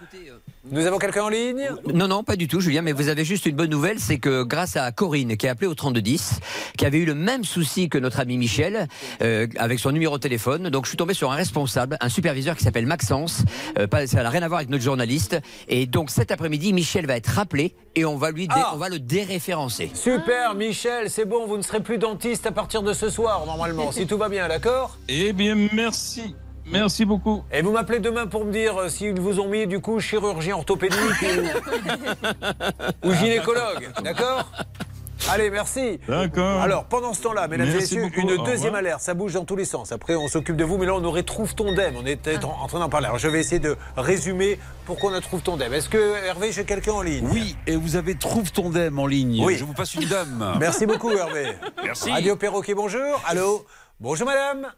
Nous 0.72 0.84
avons 0.84 0.98
quelqu'un 0.98 1.22
en 1.24 1.28
ligne 1.28 1.68
Non, 1.94 2.08
non, 2.08 2.24
pas 2.24 2.34
du 2.34 2.48
tout, 2.48 2.60
Julien, 2.60 2.82
mais 2.82 2.90
vous 2.92 3.08
avez 3.08 3.24
juste 3.24 3.46
une 3.46 3.54
bonne 3.54 3.70
nouvelle, 3.70 4.00
c'est 4.00 4.18
que 4.18 4.42
grâce 4.42 4.76
à 4.76 4.90
Corinne, 4.90 5.36
qui 5.36 5.46
a 5.46 5.52
appelé 5.52 5.68
au 5.68 5.74
3210, 5.74 6.40
qui 6.76 6.84
avait 6.84 6.98
eu 6.98 7.04
le 7.04 7.14
même 7.14 7.44
souci 7.44 7.88
que 7.88 7.98
notre 7.98 8.18
ami 8.18 8.36
Michel, 8.36 8.88
euh, 9.22 9.46
avec 9.58 9.78
son 9.78 9.92
numéro 9.92 10.16
de 10.16 10.22
téléphone, 10.22 10.68
donc 10.70 10.84
je 10.86 10.90
suis 10.90 10.96
tombé 10.96 11.14
sur 11.14 11.30
un 11.30 11.36
responsable, 11.36 11.96
un 12.00 12.08
superviseur 12.08 12.56
qui 12.56 12.64
s'appelle 12.64 12.86
Maxence, 12.86 13.44
euh, 13.78 13.86
pas- 13.86 14.08
ça 14.08 14.22
n'a 14.24 14.30
rien 14.30 14.42
à 14.42 14.48
voir 14.48 14.58
avec 14.58 14.68
notre 14.70 14.82
journaliste, 14.82 15.36
et 15.68 15.86
donc 15.86 16.10
cet 16.10 16.32
après-midi, 16.32 16.72
Michel 16.72 17.06
va 17.06 17.16
être 17.16 17.28
rappelé, 17.28 17.72
et 17.94 18.04
on 18.04 18.16
va, 18.16 18.32
lui 18.32 18.48
dé- 18.48 18.54
Ah. 18.56 18.72
on 18.74 18.76
va 18.78 18.88
le 18.88 18.98
déréférencer. 18.98 19.90
Super, 19.94 20.54
Michel, 20.56 21.10
c'est 21.10 21.26
bon, 21.26 21.46
vous 21.46 21.58
ne 21.58 21.62
serez 21.62 21.80
plus 21.80 21.98
dentiste 21.98 22.44
à 22.46 22.50
partir 22.52 22.82
de 22.82 22.92
ce 22.92 23.08
soir, 23.08 23.44
normalement, 23.46 23.92
si 23.92 24.06
tout 24.06 24.18
va 24.18 24.28
bien, 24.28 24.48
d'accord? 24.48 24.98
Eh 25.08 25.32
bien, 25.32 25.54
merci. 25.72 26.34
Merci 26.70 27.04
beaucoup. 27.04 27.44
Et 27.52 27.62
vous 27.62 27.72
m'appelez 27.72 28.00
demain 28.00 28.26
pour 28.26 28.44
me 28.44 28.52
dire 28.52 28.76
euh, 28.76 28.88
s'ils 28.88 29.20
vous 29.20 29.40
ont 29.40 29.48
mis, 29.48 29.66
du 29.66 29.80
coup, 29.80 30.00
chirurgien 30.00 30.56
orthopédique 30.56 30.98
ou, 33.02 33.08
ou 33.08 33.12
gynécologue, 33.14 33.88
d'accord? 34.02 34.50
Allez, 35.28 35.50
merci. 35.50 35.98
D'accord. 36.06 36.60
Alors, 36.60 36.84
pendant 36.84 37.12
ce 37.12 37.22
temps-là, 37.22 37.48
mesdames 37.48 37.68
et 37.68 37.74
messieurs, 37.74 38.02
beaucoup. 38.02 38.20
une 38.20 38.44
deuxième 38.44 38.74
alerte. 38.74 39.00
Ça 39.00 39.14
bouge 39.14 39.32
dans 39.32 39.44
tous 39.44 39.56
les 39.56 39.64
sens. 39.64 39.90
Après, 39.90 40.14
on 40.14 40.28
s'occupe 40.28 40.56
de 40.56 40.62
vous, 40.64 40.76
mais 40.78 40.86
là, 40.86 40.94
on 40.94 41.00
nous 41.00 41.10
retrouve 41.10 41.54
ton 41.54 41.72
DEM. 41.74 41.96
On 41.96 42.06
était 42.06 42.44
en, 42.44 42.50
en 42.62 42.66
train 42.68 42.78
d'en 42.78 42.88
parler. 42.88 43.06
Alors, 43.06 43.18
je 43.18 43.26
vais 43.28 43.40
essayer 43.40 43.58
de 43.58 43.76
résumer 43.96 44.58
pourquoi 44.84 45.10
on 45.10 45.14
a 45.14 45.20
trouve 45.20 45.40
ton 45.42 45.56
DEM. 45.56 45.72
Est-ce 45.72 45.88
que, 45.88 46.24
Hervé, 46.26 46.52
j'ai 46.52 46.64
quelqu'un 46.64 46.92
en 46.92 47.02
ligne? 47.02 47.26
Oui, 47.32 47.56
et 47.66 47.74
vous 47.76 47.96
avez 47.96 48.14
Trouve 48.16 48.52
ton 48.52 48.70
DEM 48.70 48.98
en 48.98 49.06
ligne. 49.06 49.42
Oui. 49.44 49.56
Je 49.56 49.64
vous 49.64 49.72
passe 49.72 49.94
une 49.94 50.04
dame. 50.08 50.54
Merci 50.60 50.86
beaucoup, 50.86 51.10
Hervé. 51.10 51.54
Merci. 51.82 52.10
Radio 52.10 52.36
Perroquet, 52.36 52.74
bonjour. 52.74 53.20
Allô? 53.26 53.66
Bonjour, 53.98 54.26
madame. 54.26 54.68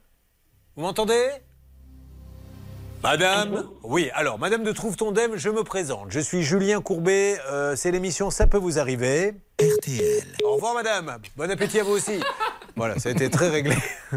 Vous 0.76 0.82
m'entendez? 0.82 1.28
Madame, 3.02 3.64
oui, 3.84 4.10
alors, 4.12 4.38
Madame 4.40 4.64
de 4.64 4.72
Trouve 4.72 4.96
ton 4.96 5.12
Dème, 5.12 5.36
je 5.36 5.50
me 5.50 5.62
présente. 5.62 6.06
Je 6.10 6.18
suis 6.18 6.42
Julien 6.42 6.80
Courbet, 6.80 7.38
euh, 7.48 7.76
c'est 7.76 7.92
l'émission 7.92 8.30
Ça 8.30 8.48
peut 8.48 8.58
vous 8.58 8.80
arriver. 8.80 9.34
RTL. 9.60 10.24
Au 10.44 10.54
revoir, 10.54 10.74
Madame. 10.74 11.18
Bon 11.36 11.48
appétit 11.48 11.78
à 11.78 11.84
vous 11.84 11.92
aussi. 11.92 12.20
Voilà, 12.78 12.96
ça 13.00 13.08
a 13.08 13.12
été 13.12 13.28
très 13.28 13.48
réglé. 13.48 13.74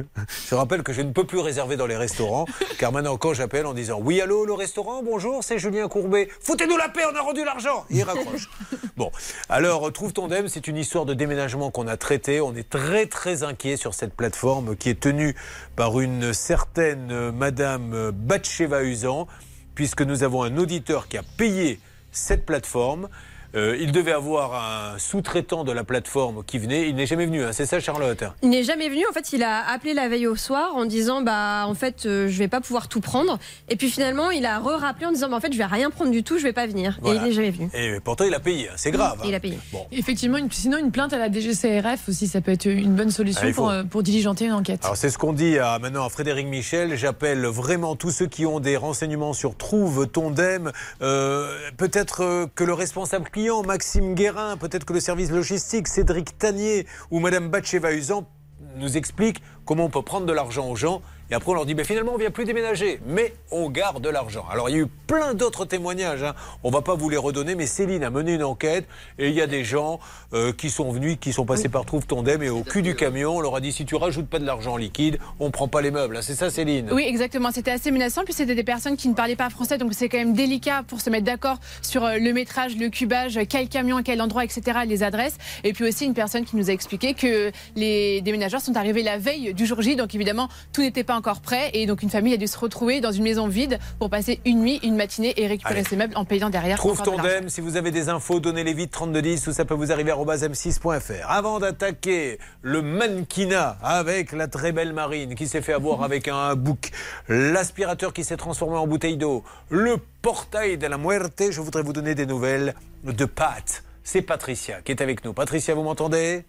Je 0.50 0.54
rappelle 0.54 0.84
que 0.84 0.94
je 0.94 1.02
ne 1.02 1.12
peux 1.12 1.26
plus 1.26 1.40
réserver 1.40 1.78
dans 1.78 1.88
les 1.88 1.98
restaurants, 1.98 2.46
car 2.78 2.92
maintenant, 2.92 3.18
quand 3.18 3.34
j'appelle 3.34 3.66
en 3.66 3.74
disant 3.74 4.00
Oui, 4.00 4.22
allô, 4.22 4.46
le 4.46 4.54
restaurant, 4.54 5.02
bonjour, 5.02 5.44
c'est 5.44 5.58
Julien 5.58 5.88
Courbet. 5.88 6.30
Foutez-nous 6.42 6.78
la 6.78 6.88
paix, 6.88 7.02
on 7.12 7.16
a 7.16 7.22
rendu 7.22 7.44
l'argent. 7.44 7.86
Il 7.90 8.04
raccroche. 8.04 8.50
Bon, 8.98 9.10
alors, 9.50 9.92
Trouve 9.92 10.14
ton 10.14 10.28
Dème, 10.28 10.48
c'est 10.48 10.68
une 10.68 10.78
histoire 10.78 11.06
de 11.06 11.16
déménagement 11.16 11.72
qu'on 11.72 11.88
a 11.88 11.98
traitée. 11.98 12.40
On 12.40 12.56
est 12.56 12.70
très, 12.70 13.08
très 13.08 13.42
inquiet 13.42 13.78
sur 13.78 13.96
cette 13.96 14.14
plateforme 14.14 14.76
qui 14.76 14.90
est 14.90 15.00
tenue 15.00 15.36
par 15.76 16.00
une 16.00 16.32
certaine 16.32 17.32
Madame 17.32 18.12
Batcheva-Usan, 18.12 19.26
puisque 19.74 20.04
nous 20.04 20.22
avons 20.22 20.44
un 20.44 20.58
auditeur 20.58 21.08
qui 21.08 21.18
a 21.18 21.24
payé 21.24 21.80
cette 22.12 22.46
plateforme. 22.46 23.10
Euh, 23.56 23.78
il 23.80 23.91
devait 23.91 24.11
avoir 24.14 24.53
un 24.56 24.98
sous-traitant 24.99 25.64
de 25.64 25.72
la 25.72 25.84
plateforme 25.84 26.44
qui 26.45 26.57
venait. 26.57 26.88
Il 26.90 26.95
n'est 26.95 27.06
jamais 27.06 27.26
venu, 27.26 27.44
hein, 27.44 27.49
c'est 27.52 27.65
ça, 27.65 27.80
Charlotte 27.80 28.23
Il 28.41 28.49
n'est 28.49 28.64
jamais 28.64 28.90
venu. 28.90 29.03
En 29.10 29.14
fait, 29.14 29.34
il 29.34 29.44
a 29.44 29.68
appelé 29.69 29.94
la 29.94 30.07
veille 30.07 30.28
au 30.28 30.36
soir 30.36 30.76
en 30.76 30.86
disant 30.86 31.22
bah 31.22 31.65
en 31.68 31.73
fait 31.73 32.06
euh, 32.06 32.28
je 32.30 32.38
vais 32.38 32.48
pas 32.48 32.61
pouvoir 32.61 32.88
tout 32.88 33.02
prendre. 33.02 33.40
Et 33.69 33.76
puis 33.76 33.90
finalement, 33.90 34.32
il 34.32 34.45
a 34.45 34.60
re-rappelé 34.60 35.06
en 35.07 35.11
disant 35.11 35.30
bah 35.30 35.36
en 35.38 35.41
fait 35.41 35.52
je 35.52 35.57
vais 35.57 35.65
rien 35.65 35.90
prendre 35.90 36.11
du 36.11 36.23
tout, 36.23 36.38
je 36.38 36.44
vais 36.44 36.53
pas 36.53 36.65
venir. 36.68 36.98
Voilà. 37.02 37.19
Et 37.19 37.23
il 37.23 37.28
n'est 37.30 37.34
jamais 37.34 37.52
venu. 37.52 37.69
Et 37.73 37.99
pourtant, 37.99 38.23
il 38.26 38.34
a 38.34 38.40
payé. 38.40 38.69
hein, 38.69 38.73
C'est 38.78 38.91
grave. 38.91 39.18
hein. 39.22 39.26
Il 39.28 39.36
a 39.36 39.40
payé. 39.40 39.57
Effectivement, 39.91 40.38
une- 40.38 40.52
sinon 40.52 40.78
une 40.78 40.91
plainte 40.91 41.14
à 41.14 41.18
la 41.18 41.30
DGCRF 41.32 42.07
aussi, 42.10 42.28
ça 42.28 42.41
peut 42.41 42.52
être 42.52 42.65
une 42.68 42.95
bonne 42.95 43.11
solution 43.11 43.41
Ah, 43.44 43.48
il 43.48 43.53
faut. 43.53 43.64
pour, 43.64 43.72
euh, 43.72 43.84
pour 43.84 44.03
diligenter 44.03 44.45
une 44.45 44.53
enquête. 44.53 44.82
Alors 44.84 44.95
c'est 44.98 45.10
ce 45.10 45.18
qu'on 45.18 45.34
dit 45.34 45.60
à, 45.60 45.78
maintenant 45.80 46.06
à 46.06 46.10
Frédéric 46.10 46.48
Michel. 46.48 46.95
J'appelle 46.98 47.45
vraiment 47.48 47.95
tous 47.95 48.11
ceux 48.11 48.28
qui 48.28 48.45
ont 48.45 48.60
des 48.60 48.78
renseignements 48.78 49.34
sur 49.34 49.56
Trouve 49.57 50.07
ton 50.07 50.32
DEM. 50.32 50.72
Euh, 51.02 51.49
peut-être 51.78 52.48
que 52.56 52.64
le 52.64 52.73
responsable 52.73 53.26
client, 53.30 53.41
Maxime 53.66 54.14
Guérin, 54.14 54.56
peut-être 54.56 54.86
que 54.86 54.94
le 54.94 55.00
service 55.00 55.32
logistique, 55.32 55.88
Cédric 55.88 56.38
Tanier 56.38 56.86
ou 57.10 57.20
Madame 57.20 57.50
Batcheva-Usan 57.50 58.28
nous 58.76 58.98
expliquent 58.98 59.42
comment 59.66 59.86
on 59.86 59.90
peut 59.90 60.04
prendre 60.04 60.28
de 60.28 60.32
l'argent 60.32 60.70
aux 60.70 60.76
gens 60.76 61.02
et 61.32 61.36
après 61.36 61.52
on 61.52 61.56
leur 61.56 61.66
dit 61.66 61.74
ben, 61.74 61.86
finalement 61.86 62.14
on 62.14 62.18
vient 62.18 62.32
plus 62.32 62.45
déménager 62.45 62.99
mais 63.08 63.34
on 63.52 63.70
garde 63.70 64.03
de 64.03 64.10
l'argent. 64.10 64.45
Alors 64.52 64.70
il 64.70 64.76
y 64.76 64.80
a 64.80 64.82
eu 64.82 64.88
plein 65.08 65.34
d'autres 65.34 65.66
témoignages, 65.66 66.24
hein. 66.24 66.36
on 66.64 66.70
va 66.70 66.82
pas 66.82 66.95
vous 66.95 67.10
les 67.10 67.18
redonner 67.18 67.56
mais 67.56 67.66
Céline 67.66 68.03
a 68.03 68.10
mené 68.10 68.36
une 68.36 68.44
enquête 68.44 68.86
et 69.18 69.30
il 69.30 69.34
y 69.34 69.41
a 69.41 69.48
des 69.48 69.64
gens 69.64 69.99
euh, 70.34 70.53
qui 70.53 70.70
sont 70.70 70.91
venus, 70.91 71.18
qui 71.20 71.34
sont 71.34 71.45
passés 71.45 71.70
par 71.70 71.86
Trouve 71.86 72.06
ton 72.06 72.22
DEM 72.22 72.44
et 72.44 72.49
au 72.49 72.64
cul 72.64 72.82
du 72.82 72.95
camion 72.95 73.38
on 73.38 73.41
leur 73.41 73.56
a 73.56 73.62
dit 73.62 73.72
si 73.72 73.86
tu 73.86 73.95
rajoutes 73.95 74.28
pas 74.28 74.40
de 74.40 74.45
l'argent 74.45 74.78
liquide 74.78 75.18
on 75.40 75.52
prend 75.52 75.68
pas 75.68 75.82
les 75.82 75.91
meubles. 75.91 76.22
C'est 76.22 76.36
ça 76.36 76.49
Céline? 76.49 76.90
Oui, 76.91 77.03
exactement. 77.08 77.52
C'était 77.52 77.72
assez 77.72 77.91
menaçant. 77.91 78.24
Puis 78.24 78.34
c'était 78.34 78.56
des 78.56 78.64
personnes 78.64 78.98
qui 78.98 79.08
ne 79.08 79.14
parlaient 79.14 79.36
pas 79.36 79.49
français, 79.49 79.78
donc 79.78 79.94
c'est 79.94 80.10
quand 80.10 80.18
même 80.18 80.34
délicat 80.34 80.84
pour 80.88 81.02
se 81.02 81.10
mettre 81.10 81.26
d'accord 81.26 81.58
sur 81.82 82.06
euh, 82.06 82.18
le 82.18 82.34
métrage, 82.34 82.76
le 82.78 82.90
cubage, 82.90 83.40
quel 83.49 83.70
camion, 83.70 83.98
à 83.98 84.03
quel 84.03 84.22
endroit, 84.22 84.44
etc., 84.44 84.80
les 84.86 85.03
adresses. 85.03 85.38
Et 85.64 85.74
puis 85.74 85.88
aussi 85.88 86.06
une 86.06 86.14
personne 86.14 86.45
qui 86.45 86.56
nous 86.56 86.70
a 86.70 86.74
expliqué 86.74 87.14
que 87.14 87.52
les 87.76 88.22
déménageurs 88.22 88.62
sont 88.62 88.76
arrivés 88.78 89.03
la 89.03 89.18
veille 89.18 89.53
du 89.53 89.66
jour 89.66 89.82
J, 89.82 89.95
donc 89.95 90.14
évidemment 90.16 90.49
tout 90.74 90.82
n'était 90.82 91.03
pas 91.03 91.16
encore 91.22 91.41
prêt. 91.41 91.69
Et 91.73 91.85
donc 91.85 92.02
une 92.02 92.10
famille 92.10 92.34
a 92.34 92.38
dû 92.38 92.48
se 92.48 92.57
retrouver 92.57 92.99
dans 92.99 93.11
une 93.11 93.23
maison 93.23 93.48
vide 93.48 93.77
pour 93.99 94.10
passer 94.10 94.39
une 94.43 94.61
nuit, 94.61 94.80
une 94.81 94.95
matinée 94.95 95.34
et 95.38 95.45
récupérer 95.45 95.81
Allez. 95.81 95.88
ses 95.88 95.95
meubles 95.95 96.18
en 96.18 96.26
payant 96.26 96.49
derrière. 96.49 96.77
Trouve 96.77 97.02
ton 97.03 97.15
de 97.15 97.48
si 97.48 97.61
vous 97.61 97.77
avez 97.77 97.91
des 97.91 98.10
infos, 98.10 98.39
donnez-les 98.39 98.73
vite 98.73 98.91
3210 98.91 99.48
ou 99.48 99.53
ça 99.53 99.65
peut 99.65 99.76
vous 99.76 99.91
arriver 99.91 100.10
à 100.10 100.15
m6.fr. 100.15 101.26
Avant 101.27 101.60
d'attaquer 101.60 102.39
le 102.64 102.81
mannequinat 102.81 103.77
avec 103.84 104.31
la 104.31 104.48
très 104.48 104.72
belle 104.72 104.93
Marine 104.93 105.35
qui 105.35 105.48
s'est 105.48 105.61
fait 105.61 105.73
avoir 105.73 106.02
avec 106.10 106.27
un 106.27 106.56
bouc, 106.56 106.89
l'aspirateur 107.30 108.14
qui 108.14 108.23
s'est 108.23 108.38
transformé 108.38 108.77
en 108.77 108.88
bouteille 108.88 109.18
d'eau, 109.18 109.43
le 109.69 109.98
portail 110.23 110.80
de 110.80 110.88
la 110.88 110.98
muerte, 110.98 111.43
je 111.52 111.61
voudrais 111.61 111.84
vous 111.84 111.93
donner 111.93 112.15
des 112.15 112.26
nouvelles 112.26 112.73
de 113.03 113.26
Pat. 113.26 113.84
C'est 114.03 114.23
Patricia 114.23 114.81
qui 114.81 114.91
est 114.91 115.02
avec 115.02 115.23
nous. 115.23 115.34
Patricia, 115.34 115.76
vous 115.76 115.84
m'entendez? 115.84 116.43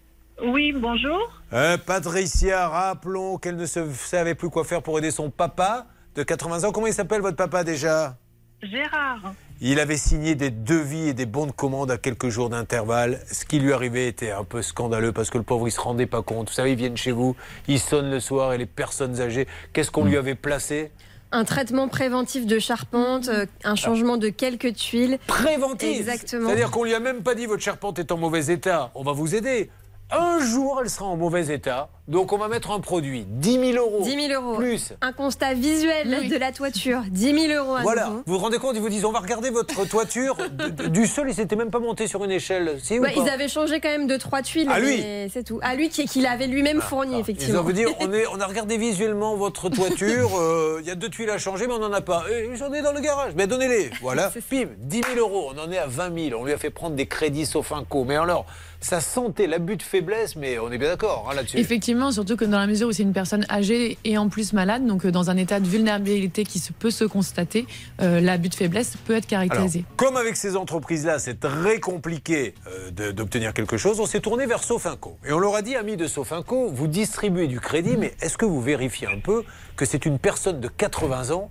Oui, 0.44 0.72
bonjour. 0.72 1.30
Euh, 1.52 1.76
Patricia, 1.78 2.68
rappelons 2.68 3.38
qu'elle 3.38 3.56
ne 3.56 3.66
se 3.66 3.88
savait 3.92 4.34
plus 4.34 4.50
quoi 4.50 4.64
faire 4.64 4.82
pour 4.82 4.98
aider 4.98 5.12
son 5.12 5.30
papa 5.30 5.86
de 6.16 6.24
80 6.24 6.64
ans. 6.64 6.72
Comment 6.72 6.88
il 6.88 6.92
s'appelle 6.92 7.20
votre 7.20 7.36
papa 7.36 7.62
déjà? 7.62 8.16
Gérard. 8.60 9.34
il 9.60 9.80
avait 9.80 9.96
signé 9.96 10.36
des 10.36 10.50
devis 10.50 11.08
et 11.08 11.14
des 11.14 11.26
bons 11.26 11.46
de 11.46 11.52
commande 11.52 11.90
à 11.90 11.98
quelques 11.98 12.28
jours 12.28 12.48
d'intervalle. 12.48 13.20
Ce 13.30 13.44
qui 13.44 13.58
lui 13.58 13.72
arrivait 13.72 14.06
était 14.06 14.30
un 14.30 14.44
peu 14.44 14.62
scandaleux 14.62 15.12
parce 15.12 15.30
que 15.30 15.38
le 15.38 15.44
pauvre, 15.44 15.66
il 15.66 15.72
se 15.72 15.80
rendait 15.80 16.06
pas 16.06 16.22
compte. 16.22 16.48
Vous 16.48 16.54
savez, 16.54 16.72
ils 16.72 16.78
viennent 16.78 16.96
chez 16.96 17.10
vous, 17.12 17.36
ils 17.66 17.80
sonnent 17.80 18.10
le 18.10 18.20
soir 18.20 18.52
et 18.52 18.58
les 18.58 18.66
personnes 18.66 19.20
âgées, 19.20 19.48
qu'est-ce 19.72 19.90
qu'on 19.90 20.04
lui 20.04 20.16
avait 20.16 20.36
placé? 20.36 20.92
Un 21.32 21.44
traitement 21.44 21.88
préventif 21.88 22.46
de 22.46 22.58
charpente, 22.58 23.28
euh, 23.28 23.46
un 23.64 23.74
changement 23.74 24.16
de 24.16 24.28
quelques 24.28 24.74
tuiles. 24.74 25.18
Préventif 25.26 25.98
Exactement. 25.98 26.48
C'est-à-dire 26.48 26.70
qu'on 26.70 26.84
lui 26.84 26.94
a 26.94 27.00
même 27.00 27.22
pas 27.22 27.34
dit 27.34 27.46
votre 27.46 27.62
charpente 27.62 27.98
est 27.98 28.12
en 28.12 28.18
mauvais 28.18 28.46
état, 28.46 28.90
on 28.94 29.02
va 29.02 29.12
vous 29.12 29.34
aider. 29.34 29.70
Un 30.12 30.38
jour, 30.44 30.78
elle 30.82 30.90
sera 30.90 31.06
en 31.06 31.16
mauvais 31.16 31.46
état, 31.54 31.88
donc 32.08 32.32
on 32.32 32.38
va 32.38 32.48
mettre 32.48 32.70
un 32.70 32.80
produit, 32.80 33.24
10 33.28 33.72
000 33.72 33.84
euros. 33.84 34.02
10 34.04 34.28
000 34.28 34.42
euros. 34.42 34.56
Plus. 34.56 34.92
Un 35.00 35.12
constat 35.12 35.54
visuel 35.54 36.28
de 36.28 36.36
la 36.36 36.52
toiture. 36.52 37.00
10 37.08 37.48
000 37.48 37.52
euros 37.64 37.76
à 37.76 37.82
Voilà, 37.82 38.06
nouveau. 38.06 38.22
vous 38.26 38.32
vous 38.34 38.38
rendez 38.38 38.58
compte, 38.58 38.76
ils 38.76 38.82
vous 38.82 38.88
disent 38.88 39.04
on 39.04 39.12
va 39.12 39.20
regarder 39.20 39.50
votre 39.50 39.84
toiture 39.88 40.36
de- 40.50 40.68
de- 40.68 40.88
du 40.88 41.06
sol, 41.06 41.28
ils 41.28 41.34
s'étaient 41.34 41.56
même 41.56 41.70
pas 41.70 41.78
montés 41.78 42.06
sur 42.06 42.22
une 42.24 42.30
échelle. 42.30 42.78
Si 42.82 42.98
pas 43.00 43.12
ils 43.12 43.28
avaient 43.28 43.48
changé 43.48 43.80
quand 43.80 43.88
même 43.88 44.06
deux 44.06 44.18
trois 44.18 44.42
tuiles. 44.42 44.68
À 44.70 44.78
lui 44.80 44.98
mais 45.00 45.28
C'est 45.32 45.44
tout. 45.44 45.58
À 45.62 45.74
lui 45.74 45.88
qui, 45.88 46.04
qui 46.06 46.20
l'avait 46.20 46.46
lui-même 46.46 46.80
fourni 46.80 47.14
Ils 47.16 47.20
effectivement. 47.20 47.60
ont 47.60 47.64
vous 47.64 47.72
dire, 47.72 47.88
on, 48.00 48.12
est, 48.12 48.26
on 48.32 48.40
a 48.40 48.46
regardé 48.46 48.76
visuellement 48.76 49.36
votre 49.36 49.68
toiture, 49.70 50.30
euh, 50.38 50.78
il 50.82 50.86
y 50.86 50.90
a 50.90 50.94
deux 50.94 51.08
tuiles 51.08 51.30
à 51.30 51.38
changer, 51.38 51.66
mais 51.66 51.74
on 51.74 51.78
n'en 51.78 51.92
a 51.92 52.00
pas. 52.02 52.24
J'en 52.54 52.72
ai 52.72 52.82
dans 52.82 52.92
le 52.92 53.00
garage, 53.00 53.32
mais 53.36 53.46
donnez-les. 53.46 53.90
Voilà, 54.02 54.30
pim, 54.50 54.66
10 54.78 55.00
000 55.14 55.18
euros, 55.18 55.52
on 55.54 55.58
en 55.58 55.70
est 55.72 55.78
à 55.78 55.86
20 55.86 56.28
000. 56.30 56.40
On 56.40 56.44
lui 56.44 56.52
a 56.52 56.58
fait 56.58 56.70
prendre 56.70 56.96
des 56.96 57.06
crédits 57.06 57.46
Sofinco. 57.46 58.04
Mais 58.04 58.16
alors, 58.16 58.44
ça 58.82 59.00
sentait 59.00 59.46
l'abus 59.46 59.76
de 59.76 59.82
faiblesse, 59.82 60.36
mais 60.36 60.58
on 60.58 60.70
est 60.70 60.76
bien 60.76 60.88
d'accord 60.88 61.28
hein, 61.30 61.34
là-dessus. 61.34 61.56
Effectivement, 61.56 62.10
surtout 62.10 62.36
que 62.36 62.44
dans 62.44 62.58
la 62.58 62.66
mesure 62.66 62.88
où 62.88 62.92
c'est 62.92 63.04
une 63.04 63.12
personne 63.12 63.46
âgée 63.48 63.96
et 64.04 64.18
en 64.18 64.28
plus 64.28 64.52
malade, 64.52 64.84
donc 64.86 65.06
euh, 65.06 65.10
dans 65.10 65.30
un 65.30 65.36
état 65.36 65.60
de 65.60 65.66
vulnérabilité 65.66 66.44
qui 66.44 66.58
se 66.58 66.72
peut 66.72 66.90
se 66.90 67.04
constater, 67.04 67.66
euh, 68.00 68.20
l'abus 68.20 68.48
de 68.50 68.54
faiblesse 68.54 68.96
peut 69.06 69.14
être 69.14 69.32
Alors, 69.32 69.46
caractérisé. 69.46 69.84
comme 69.96 70.16
avec 70.16 70.36
ces 70.36 70.56
entreprises-là, 70.56 71.18
c'est 71.20 71.40
très 71.40 71.80
compliqué 71.80 72.54
euh, 72.98 73.12
d'obtenir 73.12 73.54
quelque 73.54 73.76
chose, 73.76 74.00
on 74.00 74.06
s'est 74.06 74.20
tourné 74.20 74.46
vers 74.46 74.62
Sofinco. 74.62 75.16
Et 75.24 75.32
on 75.32 75.38
leur 75.38 75.54
a 75.54 75.62
dit, 75.62 75.76
amis 75.76 75.96
de 75.96 76.06
Sofinco, 76.08 76.68
vous 76.68 76.88
distribuez 76.88 77.46
du 77.46 77.60
crédit, 77.60 77.96
mais 77.96 78.14
est-ce 78.20 78.36
que 78.36 78.44
vous 78.44 78.60
vérifiez 78.60 79.06
un 79.06 79.20
peu 79.20 79.44
que 79.76 79.84
c'est 79.84 80.04
une 80.04 80.18
personne 80.18 80.60
de 80.60 80.68
80 80.68 81.30
ans 81.30 81.50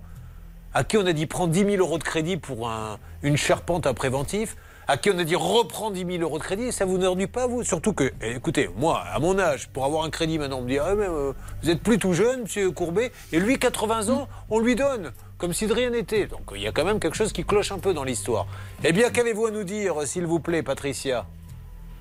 à 0.74 0.84
qui 0.84 0.96
on 0.98 1.06
a 1.06 1.12
dit 1.12 1.26
prends 1.26 1.46
10 1.46 1.60
000 1.60 1.70
euros 1.76 1.98
de 1.98 2.04
crédit 2.04 2.36
pour 2.36 2.68
un- 2.68 2.98
une 3.22 3.36
charpente 3.36 3.86
à 3.86 3.94
préventif 3.94 4.56
à 4.92 4.98
qui 4.98 5.08
on 5.10 5.16
a 5.16 5.24
dit 5.24 5.34
reprends 5.34 5.90
10 5.90 6.04
000 6.04 6.22
euros 6.22 6.36
de 6.36 6.42
crédit, 6.42 6.70
ça 6.70 6.84
vous 6.84 6.98
n'ennuie 6.98 7.26
pas, 7.26 7.46
vous 7.46 7.64
Surtout 7.64 7.94
que, 7.94 8.12
eh, 8.20 8.32
écoutez, 8.32 8.68
moi, 8.76 9.02
à 9.10 9.18
mon 9.20 9.38
âge, 9.38 9.70
pour 9.70 9.86
avoir 9.86 10.04
un 10.04 10.10
crédit 10.10 10.38
maintenant, 10.38 10.58
on 10.58 10.62
me 10.62 10.68
dit 10.68 10.78
ah, 10.78 10.88
euh, 10.88 11.32
Vous 11.62 11.70
êtes 11.70 11.82
plus 11.82 11.98
tout 11.98 12.12
jeune, 12.12 12.42
monsieur 12.42 12.70
Courbet, 12.72 13.10
et 13.32 13.40
lui, 13.40 13.58
80 13.58 14.10
ans, 14.10 14.28
on 14.50 14.58
lui 14.58 14.74
donne, 14.74 15.12
comme 15.38 15.54
si 15.54 15.66
de 15.66 15.72
rien 15.72 15.88
n'était. 15.88 16.26
Donc 16.26 16.42
il 16.54 16.60
y 16.60 16.66
a 16.66 16.72
quand 16.72 16.84
même 16.84 17.00
quelque 17.00 17.16
chose 17.16 17.32
qui 17.32 17.42
cloche 17.42 17.72
un 17.72 17.78
peu 17.78 17.94
dans 17.94 18.04
l'histoire. 18.04 18.46
Eh 18.84 18.92
bien, 18.92 19.08
qu'avez-vous 19.08 19.46
à 19.46 19.50
nous 19.50 19.64
dire, 19.64 19.94
s'il 20.04 20.26
vous 20.26 20.40
plaît, 20.40 20.62
Patricia? 20.62 21.24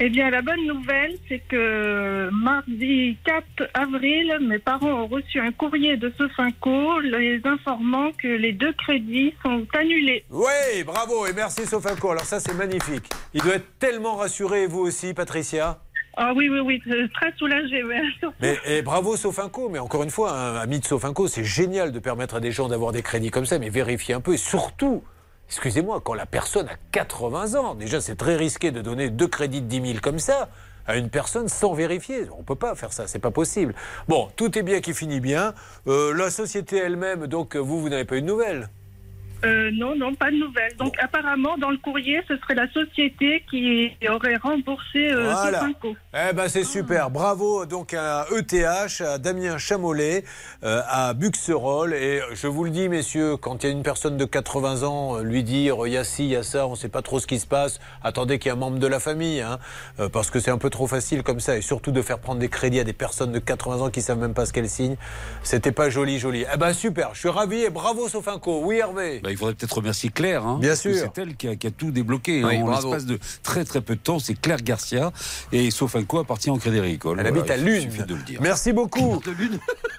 Eh 0.03 0.09
bien, 0.09 0.31
la 0.31 0.41
bonne 0.41 0.65
nouvelle, 0.65 1.15
c'est 1.29 1.43
que 1.47 2.27
mardi 2.31 3.19
4 3.23 3.69
avril, 3.75 4.35
mes 4.41 4.57
parents 4.57 5.03
ont 5.03 5.05
reçu 5.05 5.39
un 5.39 5.51
courrier 5.51 5.95
de 5.95 6.11
Sofinco 6.17 6.99
les 7.01 7.39
informant 7.45 8.11
que 8.13 8.27
les 8.27 8.51
deux 8.51 8.73
crédits 8.73 9.35
sont 9.43 9.63
annulés. 9.77 10.25
Oui, 10.31 10.83
bravo, 10.83 11.27
et 11.27 11.33
merci 11.33 11.67
Sofinco. 11.67 12.09
Alors 12.09 12.25
ça, 12.25 12.39
c'est 12.39 12.55
magnifique. 12.55 13.11
Il 13.35 13.43
doit 13.43 13.53
être 13.53 13.77
tellement 13.77 14.15
rassuré, 14.15 14.65
vous 14.65 14.79
aussi, 14.79 15.13
Patricia 15.13 15.77
Ah 16.17 16.33
oui, 16.35 16.49
oui, 16.49 16.61
oui, 16.61 16.81
très 17.13 17.31
soulagé. 17.37 17.83
Mais 18.41 18.57
et 18.65 18.81
bravo 18.81 19.15
Sofinco, 19.15 19.69
mais 19.69 19.77
encore 19.77 20.01
une 20.01 20.09
fois, 20.09 20.31
un 20.31 20.55
ami 20.55 20.79
de 20.79 20.85
Sofinco, 20.85 21.27
c'est 21.27 21.43
génial 21.43 21.91
de 21.91 21.99
permettre 21.99 22.33
à 22.33 22.39
des 22.39 22.51
gens 22.51 22.69
d'avoir 22.69 22.91
des 22.91 23.03
crédits 23.03 23.29
comme 23.29 23.45
ça, 23.45 23.59
mais 23.59 23.69
vérifiez 23.69 24.15
un 24.15 24.21
peu. 24.21 24.33
Et 24.33 24.37
surtout, 24.37 25.03
excusez-moi, 25.51 25.99
quand 25.99 26.13
la 26.13 26.25
personne 26.25 26.69
a 26.69 26.77
80 26.93 27.55
ans, 27.55 27.75
déjà 27.75 27.99
c'est 27.99 28.15
très 28.15 28.37
risqué 28.37 28.71
de 28.71 28.81
donner 28.81 29.09
deux 29.09 29.27
crédits 29.27 29.61
de 29.61 29.67
10 29.67 29.87
000 29.87 29.99
comme 30.01 30.17
ça 30.17 30.47
à 30.87 30.95
une 30.95 31.09
personne 31.09 31.49
sans 31.49 31.73
vérifier. 31.73 32.27
On 32.39 32.43
peut 32.43 32.55
pas 32.55 32.73
faire 32.73 32.93
ça, 32.93 33.05
c'est 33.05 33.19
pas 33.19 33.31
possible. 33.31 33.75
Bon, 34.07 34.29
tout 34.37 34.57
est 34.57 34.63
bien 34.63 34.79
qui 34.79 34.93
finit 34.93 35.19
bien. 35.19 35.53
Euh, 35.87 36.13
la 36.13 36.31
société 36.31 36.77
elle-même, 36.77 37.27
donc 37.27 37.57
vous, 37.57 37.81
vous 37.81 37.89
n'avez 37.89 38.05
pas 38.05 38.15
eu 38.15 38.21
de 38.21 38.27
nouvelles 38.27 38.69
Euh, 39.43 39.71
non, 39.73 39.95
non, 39.95 40.13
pas 40.13 40.31
de 40.31 40.37
nouvelles. 40.37 40.75
Donc 40.77 40.95
apparemment, 40.99 41.57
dans 41.57 41.69
le 41.69 41.77
courrier, 41.77 42.21
ce 42.27 42.37
serait 42.37 42.55
la 42.55 42.71
société 42.71 43.43
qui 43.49 43.91
aurait 44.07 44.37
remboursé 44.37 45.11
euh, 45.11 45.31
Voilà. 45.31 45.67
Eh 46.13 46.33
ben 46.33 46.49
c'est 46.49 46.65
super, 46.65 47.09
bravo 47.09 47.65
donc 47.65 47.93
à 47.93 48.25
ETH, 48.35 49.01
à 49.01 49.17
Damien 49.17 49.57
Chamolet, 49.57 50.25
euh, 50.63 50.81
à 50.87 51.13
Buxerolles. 51.13 51.93
Et 51.93 52.21
je 52.33 52.47
vous 52.47 52.65
le 52.65 52.69
dis 52.69 52.89
messieurs, 52.89 53.37
quand 53.37 53.63
il 53.63 53.67
y 53.67 53.69
a 53.69 53.71
une 53.71 53.83
personne 53.83 54.17
de 54.17 54.25
80 54.25 54.83
ans 54.83 55.17
euh, 55.17 55.23
lui 55.23 55.43
dire 55.43 55.77
il 55.85 55.93
y 55.93 55.97
a 55.97 56.03
ci, 56.03 56.25
il 56.25 56.31
y 56.31 56.35
a 56.35 56.43
ça, 56.43 56.67
on 56.67 56.71
ne 56.71 56.75
sait 56.75 56.89
pas 56.89 57.01
trop 57.01 57.19
ce 57.19 57.27
qui 57.27 57.39
se 57.39 57.47
passe, 57.47 57.79
attendez 58.03 58.39
qu'il 58.39 58.49
y 58.49 58.53
ait 58.53 58.57
un 58.57 58.59
membre 58.59 58.79
de 58.79 58.87
la 58.87 58.99
famille, 58.99 59.41
hein, 59.41 59.59
euh, 59.99 60.09
parce 60.09 60.29
que 60.29 60.39
c'est 60.39 60.51
un 60.51 60.57
peu 60.57 60.69
trop 60.69 60.85
facile 60.87 61.23
comme 61.23 61.39
ça. 61.39 61.57
Et 61.57 61.61
surtout 61.61 61.91
de 61.91 62.01
faire 62.01 62.19
prendre 62.19 62.39
des 62.39 62.49
crédits 62.49 62.79
à 62.79 62.83
des 62.83 62.93
personnes 62.93 63.31
de 63.31 63.39
80 63.39 63.85
ans 63.85 63.89
qui 63.89 64.01
savent 64.01 64.19
même 64.19 64.33
pas 64.33 64.45
ce 64.45 64.53
qu'elles 64.53 64.69
signent, 64.69 64.97
c'était 65.43 65.71
pas 65.71 65.89
joli 65.89 66.19
joli. 66.19 66.45
Eh 66.53 66.57
ben 66.57 66.73
super, 66.73 67.11
je 67.13 67.19
suis 67.19 67.29
ravi 67.29 67.61
et 67.63 67.69
bravo 67.69 68.09
Sofinco, 68.09 68.61
oui 68.65 68.79
Hervé. 68.79 69.21
Bah, 69.23 69.30
il 69.31 69.37
faudrait 69.37 69.53
peut-être 69.55 69.73
remercier 69.77 70.09
Claire. 70.09 70.45
Hein, 70.45 70.57
Bien 70.61 70.75
sûr. 70.75 70.93
C'est 70.95 71.21
elle 71.21 71.35
qui 71.35 71.47
a, 71.47 71.55
qui 71.55 71.67
a 71.67 71.71
tout 71.71 71.91
débloqué. 71.91 72.43
Oui, 72.43 72.57
hein, 72.57 72.63
en 72.63 72.71
l'espace 72.71 73.05
de 73.05 73.19
très 73.43 73.65
très 73.65 73.81
peu 73.81 73.95
de 73.95 74.01
temps, 74.01 74.19
c'est 74.19 74.39
Claire 74.39 74.61
Garcia. 74.61 75.11
Et 75.51 75.71
Sofinco 75.71 76.19
appartient 76.19 76.49
au 76.49 76.57
Crédit 76.57 76.77
Agricole. 76.79 77.17
Elle 77.19 77.27
habite 77.27 77.49
à 77.49 77.57
Lune. 77.57 77.89
de 78.07 78.15
le 78.15 78.21
dire. 78.23 78.39
Merci 78.41 78.71
beaucoup. 78.73 79.21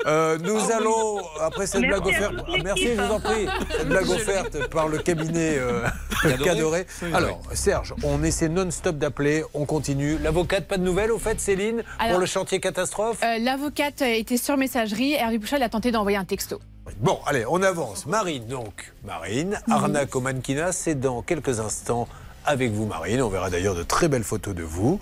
Euh, 0.07 0.37
nous 0.39 0.57
Ah 0.59 0.65
oui. 0.67 0.73
allons, 0.73 1.19
après 1.41 1.67
cette 1.67 1.83
Merci 1.83 2.01
blague 2.03 2.07
offerte, 2.07 2.35
ah, 2.49 2.53
merci, 2.65 2.89
je 2.97 3.01
vous 3.01 3.13
en 3.13 3.21
prie, 3.21 3.47
cette 3.71 3.89
blague 3.89 4.09
offerte 4.11 4.69
par 4.69 4.89
le 4.89 4.99
cabinet 4.99 5.57
euh, 5.59 5.87
Cadoré. 6.45 6.87
Alors, 7.13 7.41
Serge, 7.53 7.95
on 8.03 8.23
essaie 8.25 8.49
non-stop 8.49 8.97
d'appeler, 8.99 9.45
on 9.55 9.65
continue. 9.65 10.19
L'avocate, 10.19 10.67
pas 10.67 10.77
de 10.79 10.83
nouvelles 10.83 11.13
au 11.13 11.19
fait, 11.19 11.41
Céline, 11.41 11.83
Alors- 12.01 12.13
pour 12.15 12.21
le 12.21 12.27
chantier 12.27 12.59
catastrophe? 12.59 13.19
Euh, 13.23 13.39
L'avocate 13.39 14.03
était 14.03 14.37
sur 14.37 14.57
messagerie. 14.57 15.13
Hervé 15.13 15.39
Pouchol 15.39 15.63
a 15.63 15.69
tenté 15.69 15.93
d'envoyer 15.93 16.17
un 16.19 16.25
texto. 16.25 16.61
Bon, 17.01 17.19
allez, 17.27 17.45
on 17.49 17.63
avance. 17.63 18.07
Marine, 18.07 18.47
donc, 18.47 18.93
Marine, 19.05 19.61
arnaque 19.71 20.15
au 20.17 20.21
mannequinat, 20.21 20.73
c'est 20.73 20.95
dans 20.95 21.23
quelques 21.23 21.61
instants. 21.61 22.09
Avec 22.45 22.73
vous, 22.73 22.87
Marine. 22.87 23.23
On 23.23 23.29
verra 23.29 23.51
d'ailleurs 23.51 23.77
de 23.77 23.85
très 23.85 24.09
belles 24.09 24.25
photos 24.25 24.53
de 24.53 24.65
vous. 24.65 24.99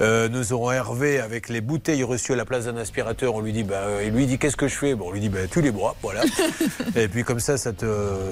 Euh, 0.00 0.30
nous 0.30 0.54
aurons 0.54 0.70
Hervé 0.70 1.20
avec 1.20 1.50
les 1.50 1.60
bouteilles 1.60 2.02
reçues 2.02 2.32
à 2.32 2.36
la 2.36 2.46
place 2.46 2.64
d'un 2.64 2.78
aspirateur. 2.78 3.34
On 3.34 3.40
lui 3.40 3.52
dit, 3.52 3.62
bah, 3.62 3.74
euh, 3.76 4.04
il 4.06 4.14
lui 4.14 4.24
dit, 4.24 4.38
qu'est-ce 4.38 4.56
que 4.56 4.68
je 4.68 4.74
fais? 4.74 4.94
Bon, 4.94 5.08
on 5.08 5.10
lui 5.10 5.20
dit, 5.20 5.28
bah, 5.28 5.40
tu 5.50 5.60
les 5.60 5.70
bois, 5.70 5.96
voilà. 6.00 6.22
Et 6.96 7.08
puis 7.08 7.24
comme 7.24 7.40
ça, 7.40 7.58
ça, 7.58 7.74
te, 7.74 7.84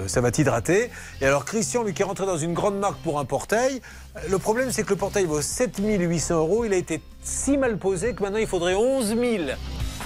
ça 0.07 0.23
va 0.23 0.31
t'hydrater. 0.31 0.91
Et 1.21 1.27
alors, 1.27 1.45
Christian, 1.45 1.83
lui 1.83 1.93
qui 1.93 2.01
est 2.01 2.07
rentré 2.07 2.25
dans 2.25 2.39
une 2.39 2.55
grande 2.55 2.79
marque 2.79 2.97
pour 3.03 3.19
un 3.19 3.27
portail, 3.27 3.83
euh, 4.17 4.21
le 4.31 4.39
problème, 4.39 4.73
c'est 4.73 4.85
que 4.85 4.91
le 4.91 4.97
portail 4.97 5.27
vaut 5.27 5.43
7800 5.43 6.37
euros. 6.37 6.65
Il 6.65 6.73
a 6.73 6.77
été 6.77 7.03
si 7.23 7.59
mal 7.59 7.77
posé 7.77 8.15
que 8.15 8.23
maintenant, 8.23 8.39
il 8.39 8.47
faudrait 8.47 8.75
11 8.75 9.09
000 9.09 9.21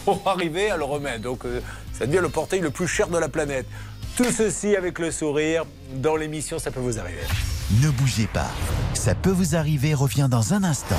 pour 0.05 0.23
arriver 0.27 0.71
à 0.71 0.77
le 0.77 0.83
remettre. 0.85 1.23
Donc, 1.23 1.45
euh, 1.45 1.61
ça 2.01 2.07
devient 2.07 2.21
le 2.23 2.31
portail 2.31 2.61
le 2.61 2.71
plus 2.71 2.89
cher 2.89 3.09
de 3.09 3.19
la 3.19 3.29
planète. 3.29 3.67
Tout 4.17 4.33
ceci 4.33 4.75
avec 4.75 4.99
le 4.99 5.11
sourire. 5.11 5.67
Dans 5.97 6.17
l'émission, 6.17 6.59
ça 6.59 6.71
peut 6.71 6.81
vous 6.81 6.99
arriver. 6.99 7.21
Ne 7.83 7.91
bougez 7.91 8.27
pas. 8.27 8.51
Ça 8.95 9.15
peut 9.15 9.31
vous 9.31 9.55
arriver 9.55 9.93
revient 9.93 10.29
dans 10.31 10.55
un 10.55 10.65
instant. 10.65 10.97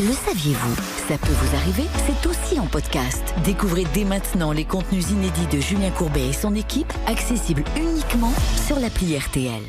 Le 0.00 0.12
saviez-vous 0.12 0.74
Ça 1.06 1.16
peut 1.16 1.32
vous 1.32 1.56
arriver, 1.56 1.84
c'est 2.06 2.28
aussi 2.28 2.58
en 2.58 2.66
podcast. 2.66 3.22
Découvrez 3.44 3.84
dès 3.94 4.04
maintenant 4.04 4.50
les 4.50 4.64
contenus 4.64 5.10
inédits 5.10 5.46
de 5.46 5.60
Julien 5.60 5.90
Courbet 5.90 6.30
et 6.30 6.32
son 6.32 6.56
équipe, 6.56 6.92
accessibles 7.06 7.62
uniquement 7.76 8.32
sur 8.66 8.80
l'appli 8.80 9.16
RTL. 9.16 9.62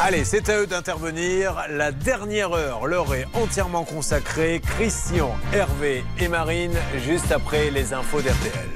Allez, 0.00 0.24
c'est 0.24 0.48
à 0.48 0.58
eux 0.58 0.66
d'intervenir. 0.66 1.66
La 1.68 1.92
dernière 1.92 2.52
heure 2.52 2.86
leur 2.86 3.14
est 3.14 3.26
entièrement 3.34 3.84
consacrée. 3.84 4.62
Christian, 4.78 5.36
Hervé 5.52 6.02
et 6.18 6.28
Marine, 6.28 6.72
juste 7.04 7.30
après 7.30 7.70
les 7.70 7.92
infos 7.92 8.22
d'RTL. 8.22 8.68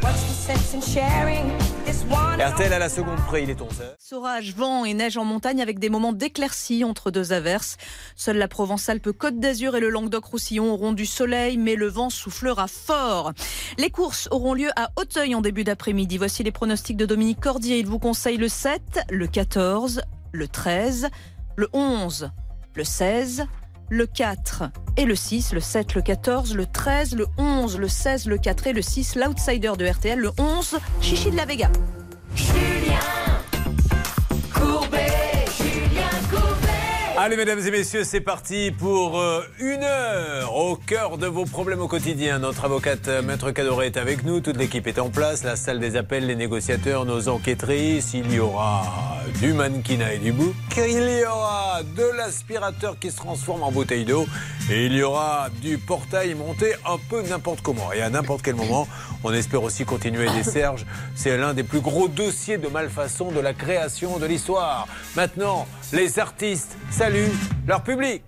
RTL 2.38 2.72
à 2.72 2.78
la 2.78 2.88
seconde 2.88 3.18
près, 3.26 3.42
il 3.42 3.50
est 3.50 3.60
11h. 3.60 4.14
Orage, 4.14 4.54
vent 4.54 4.84
et 4.84 4.94
neige 4.94 5.16
en 5.16 5.24
montagne 5.24 5.60
avec 5.60 5.80
des 5.80 5.88
moments 5.88 6.12
d'éclaircie 6.12 6.84
entre 6.84 7.10
deux 7.10 7.32
averses. 7.32 7.78
Seule 8.14 8.36
la 8.36 8.46
Provence-Alpes-Côte 8.46 9.40
d'Azur 9.40 9.74
et 9.74 9.80
le 9.80 9.88
Languedoc-Roussillon 9.88 10.72
auront 10.72 10.92
du 10.92 11.04
soleil, 11.04 11.56
mais 11.56 11.74
le 11.74 11.88
vent 11.88 12.10
soufflera 12.10 12.68
fort. 12.68 13.32
Les 13.76 13.90
courses 13.90 14.28
auront 14.30 14.54
lieu 14.54 14.70
à 14.76 14.90
Hauteuil 14.96 15.34
en 15.34 15.40
début 15.40 15.64
d'après-midi. 15.64 16.16
Voici 16.16 16.44
les 16.44 16.52
pronostics 16.52 16.96
de 16.96 17.06
Dominique 17.06 17.40
Cordier. 17.40 17.80
Il 17.80 17.86
vous 17.86 17.98
conseille 17.98 18.36
le 18.36 18.48
7, 18.48 18.80
le 19.10 19.26
14, 19.26 20.02
le 20.30 20.46
13, 20.46 21.08
le 21.56 21.68
11, 21.72 22.30
le 22.76 22.84
16, 22.84 23.46
le 23.88 24.06
4 24.06 24.64
et 24.96 25.04
le 25.04 25.14
6, 25.14 25.52
le 25.52 25.60
7, 25.60 25.94
le 25.94 26.02
14, 26.02 26.54
le 26.54 26.66
13, 26.66 27.14
le 27.14 27.26
11, 27.38 27.78
le 27.78 27.88
16, 27.88 28.26
le 28.26 28.38
4 28.38 28.66
et 28.68 28.72
le 28.72 28.82
6, 28.82 29.16
l'outsider 29.16 29.72
de 29.78 29.86
RTL, 29.86 30.18
le 30.18 30.30
11, 30.38 30.78
Chichi 31.00 31.30
de 31.30 31.36
la 31.36 31.44
Vega. 31.44 31.70
Allez, 37.18 37.38
mesdames 37.38 37.60
et 37.66 37.70
messieurs, 37.70 38.04
c'est 38.04 38.20
parti 38.20 38.70
pour 38.70 39.18
euh, 39.18 39.40
une 39.58 39.82
heure 39.82 40.54
au 40.54 40.76
cœur 40.76 41.16
de 41.16 41.26
vos 41.26 41.46
problèmes 41.46 41.80
au 41.80 41.88
quotidien. 41.88 42.38
Notre 42.40 42.66
avocate 42.66 43.08
euh, 43.08 43.22
Maître 43.22 43.52
Cadoré 43.52 43.86
est 43.86 43.96
avec 43.96 44.22
nous, 44.22 44.40
toute 44.40 44.58
l'équipe 44.58 44.86
est 44.86 44.98
en 44.98 45.08
place, 45.08 45.42
la 45.42 45.56
salle 45.56 45.80
des 45.80 45.96
appels, 45.96 46.26
les 46.26 46.36
négociateurs, 46.36 47.06
nos 47.06 47.28
enquêtrices. 47.28 48.12
Il 48.12 48.30
y 48.30 48.38
aura 48.38 49.16
du 49.40 49.54
mannequinat 49.54 50.12
et 50.12 50.18
du 50.18 50.32
bouc, 50.32 50.54
il 50.76 51.20
y 51.20 51.24
aura 51.24 51.80
de 51.82 52.04
l'aspirateur 52.18 52.98
qui 52.98 53.10
se 53.10 53.16
transforme 53.16 53.62
en 53.62 53.72
bouteille 53.72 54.04
d'eau 54.04 54.26
et 54.70 54.84
il 54.84 54.94
y 54.94 55.02
aura 55.02 55.48
du 55.62 55.78
portail 55.78 56.34
monté 56.34 56.74
un 56.84 56.98
peu 57.08 57.22
n'importe 57.22 57.62
comment. 57.62 57.94
Et 57.94 58.02
à 58.02 58.10
n'importe 58.10 58.42
quel 58.42 58.56
moment, 58.56 58.86
on 59.26 59.32
espère 59.32 59.62
aussi 59.64 59.84
continuer 59.84 60.28
des 60.30 60.44
Serge. 60.44 60.86
C'est 61.16 61.36
l'un 61.36 61.52
des 61.52 61.64
plus 61.64 61.80
gros 61.80 62.06
dossiers 62.06 62.58
de 62.58 62.68
malfaçon 62.68 63.32
de 63.32 63.40
la 63.40 63.54
création 63.54 64.18
de 64.18 64.26
l'histoire. 64.26 64.86
Maintenant, 65.16 65.66
les 65.92 66.20
artistes 66.20 66.76
saluent 66.92 67.32
leur 67.66 67.82
public. 67.82 68.22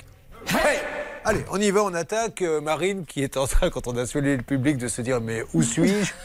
Allez, 1.29 1.45
on 1.53 1.61
y 1.61 1.71
va, 1.71 1.83
on 1.85 1.93
attaque. 1.93 2.41
Euh, 2.41 2.63
Marine 2.63 3.05
qui 3.05 3.23
est 3.23 3.37
en 3.37 3.47
train, 3.47 3.69
quand 3.69 3.87
on 3.87 3.95
a 3.99 4.07
salué 4.07 4.35
le 4.35 4.43
public, 4.43 4.79
de 4.79 4.89
se 4.89 5.03
dire 5.03 5.21
Mais 5.21 5.45
où 5.53 5.63
suis-je 5.63 6.13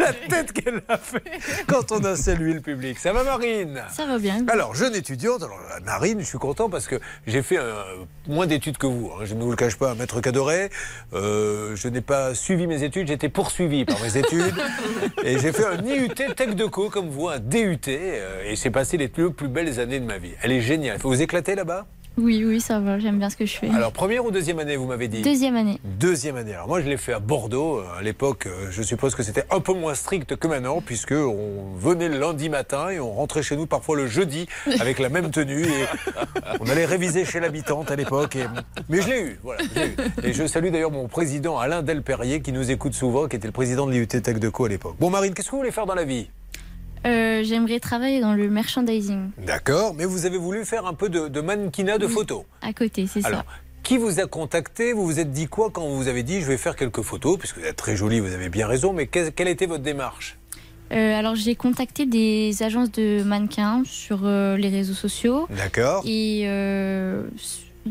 La 0.00 0.12
tête 0.14 0.52
qu'elle 0.54 0.80
a 0.88 0.96
fait 0.96 1.22
quand 1.66 1.92
on 1.92 2.02
a 2.04 2.16
salué 2.16 2.54
le 2.54 2.62
public. 2.62 2.98
Ça 2.98 3.12
va, 3.12 3.24
Marine? 3.24 3.82
Ça 3.92 4.06
va 4.06 4.18
bien. 4.18 4.46
Alors, 4.48 4.74
jeune 4.74 4.94
étudiante, 4.94 5.42
alors 5.42 5.58
euh, 5.76 5.80
Marine, 5.84 6.20
je 6.20 6.24
suis 6.24 6.38
content 6.38 6.70
parce 6.70 6.86
que 6.86 6.98
j'ai 7.26 7.42
fait 7.42 7.58
euh, 7.58 7.82
moins 8.26 8.46
d'études 8.46 8.78
que 8.78 8.86
vous. 8.86 9.10
hein. 9.12 9.24
je 9.24 9.34
ne 9.34 9.42
vous 9.42 9.50
le 9.50 9.56
cache 9.56 9.76
pas, 9.76 9.94
maître 9.94 10.22
Cadoré. 10.22 10.70
Euh, 11.12 11.76
je 11.76 11.88
n'ai 11.88 12.00
pas 12.00 12.34
suivi 12.34 12.66
mes 12.66 12.84
études, 12.84 13.08
j'ai 13.08 13.14
été 13.14 13.28
poursuivi 13.28 13.84
par 13.84 14.00
mes 14.00 14.16
études. 14.16 14.54
et 15.24 15.38
j'ai 15.40 15.52
fait 15.52 15.66
un 15.66 15.84
IUT 15.84 16.08
Tech 16.34 16.54
de 16.54 16.64
Co, 16.64 16.88
comme 16.88 17.10
vous, 17.10 17.28
un 17.28 17.38
DUT. 17.38 17.80
euh, 17.88 18.44
et 18.50 18.56
c'est 18.56 18.70
passé 18.70 18.96
les 18.96 19.08
plus, 19.08 19.30
plus 19.30 19.48
belles 19.48 19.78
années 19.78 20.00
de 20.00 20.06
ma 20.06 20.16
vie. 20.16 20.32
Elle 20.40 20.52
est 20.52 20.62
géniale. 20.62 20.98
Faut 21.00 21.08
vous 21.10 21.20
éclater 21.20 21.54
là-bas? 21.54 21.86
Oui, 22.18 22.44
oui, 22.44 22.60
ça 22.60 22.78
va. 22.78 22.98
J'aime 22.98 23.18
bien 23.18 23.30
ce 23.30 23.36
que 23.36 23.46
je 23.46 23.56
fais. 23.56 23.68
Alors, 23.70 23.90
première 23.92 24.24
ou 24.24 24.30
deuxième 24.30 24.58
année, 24.58 24.76
vous 24.76 24.86
m'avez 24.86 25.08
dit 25.08 25.22
Deuxième 25.22 25.56
année. 25.56 25.80
Deuxième 25.84 26.36
année. 26.36 26.52
Alors 26.52 26.68
moi, 26.68 26.80
je 26.82 26.86
l'ai 26.88 26.98
fait 26.98 27.14
à 27.14 27.18
Bordeaux. 27.20 27.78
Euh, 27.78 27.84
À 27.98 28.02
l'époque, 28.02 28.46
euh, 28.46 28.68
je 28.70 28.82
suppose 28.82 29.14
que 29.14 29.22
c'était 29.22 29.44
un 29.50 29.60
peu 29.60 29.72
moins 29.72 29.94
strict 29.94 30.36
que 30.36 30.46
maintenant, 30.46 30.82
puisque 30.84 31.12
on 31.12 31.74
venait 31.78 32.08
le 32.08 32.18
lundi 32.18 32.48
matin 32.50 32.90
et 32.90 33.00
on 33.00 33.12
rentrait 33.12 33.42
chez 33.42 33.56
nous 33.56 33.66
parfois 33.66 33.96
le 33.96 34.06
jeudi 34.06 34.46
avec 34.80 34.98
la 34.98 35.08
même 35.08 35.30
tenue. 35.30 35.62
Et 35.64 35.84
on 36.60 36.68
allait 36.68 36.84
réviser 36.84 37.24
chez 37.24 37.40
l'habitante 37.40 37.90
à 37.90 37.96
l'époque. 37.96 38.36
et- 38.36 38.44
Mais 38.90 39.00
je 39.00 39.08
l'ai 39.08 39.20
eu, 39.22 39.38
voilà. 39.42 39.62
je 39.74 39.80
l'ai 39.80 39.86
eu. 39.88 39.96
Et 40.24 40.32
je 40.34 40.46
salue 40.46 40.70
d'ailleurs 40.70 40.90
mon 40.92 41.08
président 41.08 41.58
Alain 41.58 41.82
Delperrier, 41.82 42.40
qui 42.42 42.52
nous 42.52 42.70
écoute 42.70 42.92
souvent, 42.94 43.26
qui 43.26 43.36
était 43.36 43.48
le 43.48 43.52
président 43.52 43.86
de 43.86 43.92
l'IUT 43.92 44.06
Tech 44.06 44.38
de 44.38 44.48
Co 44.50 44.66
à 44.66 44.68
l'époque. 44.68 44.96
Bon, 45.00 45.08
Marine, 45.08 45.32
qu'est-ce 45.32 45.46
que 45.46 45.52
vous 45.52 45.58
voulez 45.58 45.70
faire 45.72 45.86
dans 45.86 45.94
la 45.94 46.04
vie? 46.04 46.28
Euh, 47.06 47.42
J'aimerais 47.44 47.80
travailler 47.80 48.20
dans 48.20 48.32
le 48.34 48.48
merchandising 48.48 49.30
D'accord, 49.44 49.94
mais 49.94 50.04
vous 50.04 50.24
avez 50.26 50.38
voulu 50.38 50.64
faire 50.64 50.86
un 50.86 50.94
peu 50.94 51.08
de, 51.08 51.28
de 51.28 51.40
mannequinat 51.40 51.98
de 51.98 52.06
photos. 52.06 52.44
à 52.62 52.72
côté, 52.72 53.06
c'est 53.06 53.24
Alors, 53.26 53.40
ça. 53.40 53.46
qui 53.82 53.96
vous 53.98 54.20
a 54.20 54.26
contacté? 54.26 54.92
Vous 54.92 55.04
vous 55.04 55.18
êtes 55.18 55.32
dit 55.32 55.48
quoi 55.48 55.70
quand 55.70 55.82
vous 55.88 55.96
vous 55.96 56.08
avez 56.08 56.22
dit 56.22 56.40
je 56.40 56.46
vais 56.46 56.56
faire 56.58 56.76
quelques 56.76 57.02
photos 57.02 57.38
Puisque 57.38 57.58
vous 57.58 57.64
êtes 57.64 57.76
très 57.76 57.96
jolie, 57.96 58.20
vous 58.20 58.32
avez 58.32 58.48
bien 58.48 58.66
raison, 58.68 58.92
mais 58.92 59.06
quelle, 59.08 59.32
quelle 59.32 59.48
était 59.48 59.66
votre 59.66 59.82
démarche? 59.82 60.38
Euh, 60.92 61.18
alors 61.18 61.34
j'ai 61.34 61.56
contacté 61.56 62.04
des 62.06 62.62
agences 62.62 62.92
de 62.92 63.22
mannequins 63.24 63.82
sur 63.86 64.20
euh, 64.24 64.56
les 64.56 64.68
réseaux 64.68 64.92
sociaux. 64.94 65.46
D'accord. 65.50 66.02
Et 66.06 66.42
euh, 66.46 67.22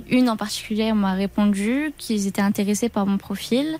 une 0.09 0.29
en 0.29 0.37
particulier 0.37 0.93
m'a 0.93 1.13
répondu 1.13 1.93
qu'ils 1.97 2.27
étaient 2.27 2.41
intéressés 2.43 2.89
par 2.89 3.05
mon 3.07 3.17
profil 3.17 3.77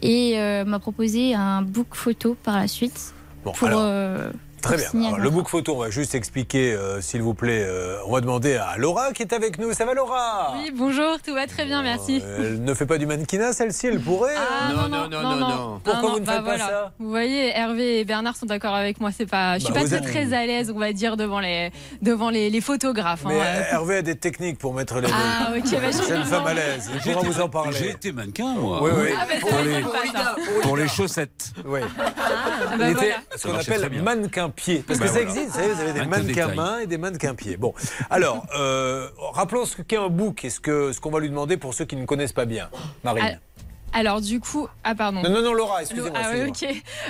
et 0.00 0.36
m'a 0.66 0.80
proposé 0.80 1.32
un 1.34 1.62
book 1.62 1.88
photo 1.92 2.36
par 2.42 2.56
la 2.56 2.66
suite. 2.66 3.14
Bon, 3.44 3.52
pour, 3.52 3.68
alors, 3.68 4.32
Très 4.62 4.76
bien. 4.76 5.06
Alors, 5.08 5.18
le 5.18 5.30
book 5.30 5.48
photo, 5.48 5.74
on 5.74 5.80
va 5.80 5.90
juste 5.90 6.14
expliquer, 6.14 6.72
euh, 6.72 7.00
s'il 7.00 7.20
vous 7.22 7.34
plaît. 7.34 7.64
euh, 7.66 7.98
on 8.06 8.12
va 8.12 8.20
demander 8.20 8.54
à 8.54 8.76
Laura 8.78 9.12
qui 9.12 9.22
est 9.22 9.32
avec 9.32 9.58
nous. 9.58 9.72
Ça 9.72 9.84
va, 9.84 9.94
Laura? 9.94 10.54
Oui, 10.56 10.70
bonjour, 10.74 11.18
tout 11.24 11.34
va 11.34 11.46
très 11.46 11.64
bien, 11.64 11.82
merci. 11.82 12.22
Elle 12.38 12.62
ne 12.62 12.74
fait 12.74 12.86
pas 12.86 12.98
du 12.98 13.06
mannequinat, 13.06 13.52
celle-ci, 13.52 13.88
elle 13.88 14.00
pourrait. 14.00 14.34
Ah, 14.36 14.70
euh, 14.70 14.74
non, 14.74 14.88
non, 14.88 15.08
non, 15.08 15.22
non, 15.22 15.36
non. 15.48 15.80
Pourquoi 15.84 16.10
vous 16.12 16.20
ne 16.20 16.24
bah 16.24 16.34
faites 16.36 16.44
pas 16.44 16.58
ça? 16.58 16.92
Vous 16.98 17.08
voyez, 17.10 17.48
Hervé 17.56 18.00
et 18.00 18.04
Bernard 18.04 18.36
sont 18.36 18.46
d'accord 18.46 18.74
avec 18.74 19.00
moi. 19.00 19.10
C'est 19.16 19.26
pas, 19.26 19.58
je 19.58 19.64
suis 19.64 19.72
Bah, 19.72 19.80
pas 19.80 19.84
vous 19.86 19.90
très, 19.90 19.98
êtes- 19.98 20.26
très 20.28 20.32
à 20.32 20.46
l'aise, 20.46 20.70
on 20.74 20.78
va 20.78 20.92
dire, 20.92 21.16
devant 21.16 21.40
les, 21.40 21.70
devant 22.00 22.30
les, 22.30 22.48
les 22.50 22.60
photographes. 22.60 23.24
Mais 23.26 23.40
hein. 23.40 23.44
euh, 23.44 23.62
Hervé 23.72 23.96
a 23.96 24.02
des 24.02 24.16
techniques 24.16 24.58
pour 24.58 24.74
mettre 24.74 25.00
les 25.00 25.08
Ah, 25.12 25.50
ok, 25.56 25.70
bah, 25.72 25.78
je- 25.90 25.96
C'est 25.96 26.16
une 26.16 26.24
femme 26.24 26.46
à 26.46 26.54
l'aise. 26.54 26.90
Il 27.04 27.12
pourra 27.12 27.24
vous 27.26 27.40
en 27.40 27.48
parler. 27.48 27.76
J'ai 27.76 27.90
été 27.90 28.12
mannequin, 28.12 28.54
moi. 28.54 28.80
Oui, 28.82 28.90
oui. 28.94 29.08
Ah, 29.20 29.26
bah, 29.28 29.34
pour, 29.40 29.58
les, 29.60 30.60
pour 30.62 30.76
les 30.76 30.88
chaussettes. 30.88 31.52
Oui. 31.64 31.80
Ah, 31.98 32.76
Il 32.80 32.90
était 32.90 33.14
ce 33.34 33.38
Ça 33.38 33.48
qu'on 33.48 33.54
appelle 33.58 34.02
mannequin 34.02 34.50
pied. 34.52 34.84
Parce 34.86 34.98
que 34.98 35.04
Bah 35.04 35.10
ça 35.10 35.20
voilà. 35.22 35.28
existe, 35.30 35.48
vous 35.48 35.54
savez, 35.60 35.72
vous 35.74 35.80
avez 35.80 35.92
des 35.92 35.98
Mannequin 36.00 36.16
mannequins 36.22 36.46
détail. 36.48 36.56
mains 36.56 36.78
et 36.80 36.86
des 36.86 36.98
mannequins 36.98 37.34
pieds. 37.34 37.56
Bon, 37.56 37.74
alors, 38.10 38.46
euh, 38.56 39.08
rappelons 39.32 39.64
ce 39.64 39.82
qu'est 39.82 39.96
un 39.96 40.08
book 40.08 40.44
et 40.44 40.50
ce 40.50 40.60
que- 40.60 40.92
ce 40.92 41.00
qu'on 41.00 41.10
va 41.10 41.20
lui 41.20 41.28
demander 41.30 41.56
pour 41.56 41.74
ceux 41.74 41.84
qui 41.84 41.96
ne 41.96 42.04
connaissent 42.06 42.32
pas 42.32 42.44
bien. 42.46 42.68
Marine. 43.04 43.40
Alors 43.92 44.20
du 44.20 44.40
coup, 44.40 44.68
ah 44.84 44.94
pardon. 44.94 45.22
Non, 45.22 45.30
non, 45.30 45.42
non, 45.42 45.52
Laura, 45.52 45.82
excusez-moi. 45.82 46.10
Ah, 46.14 46.30
ok. 46.48 46.66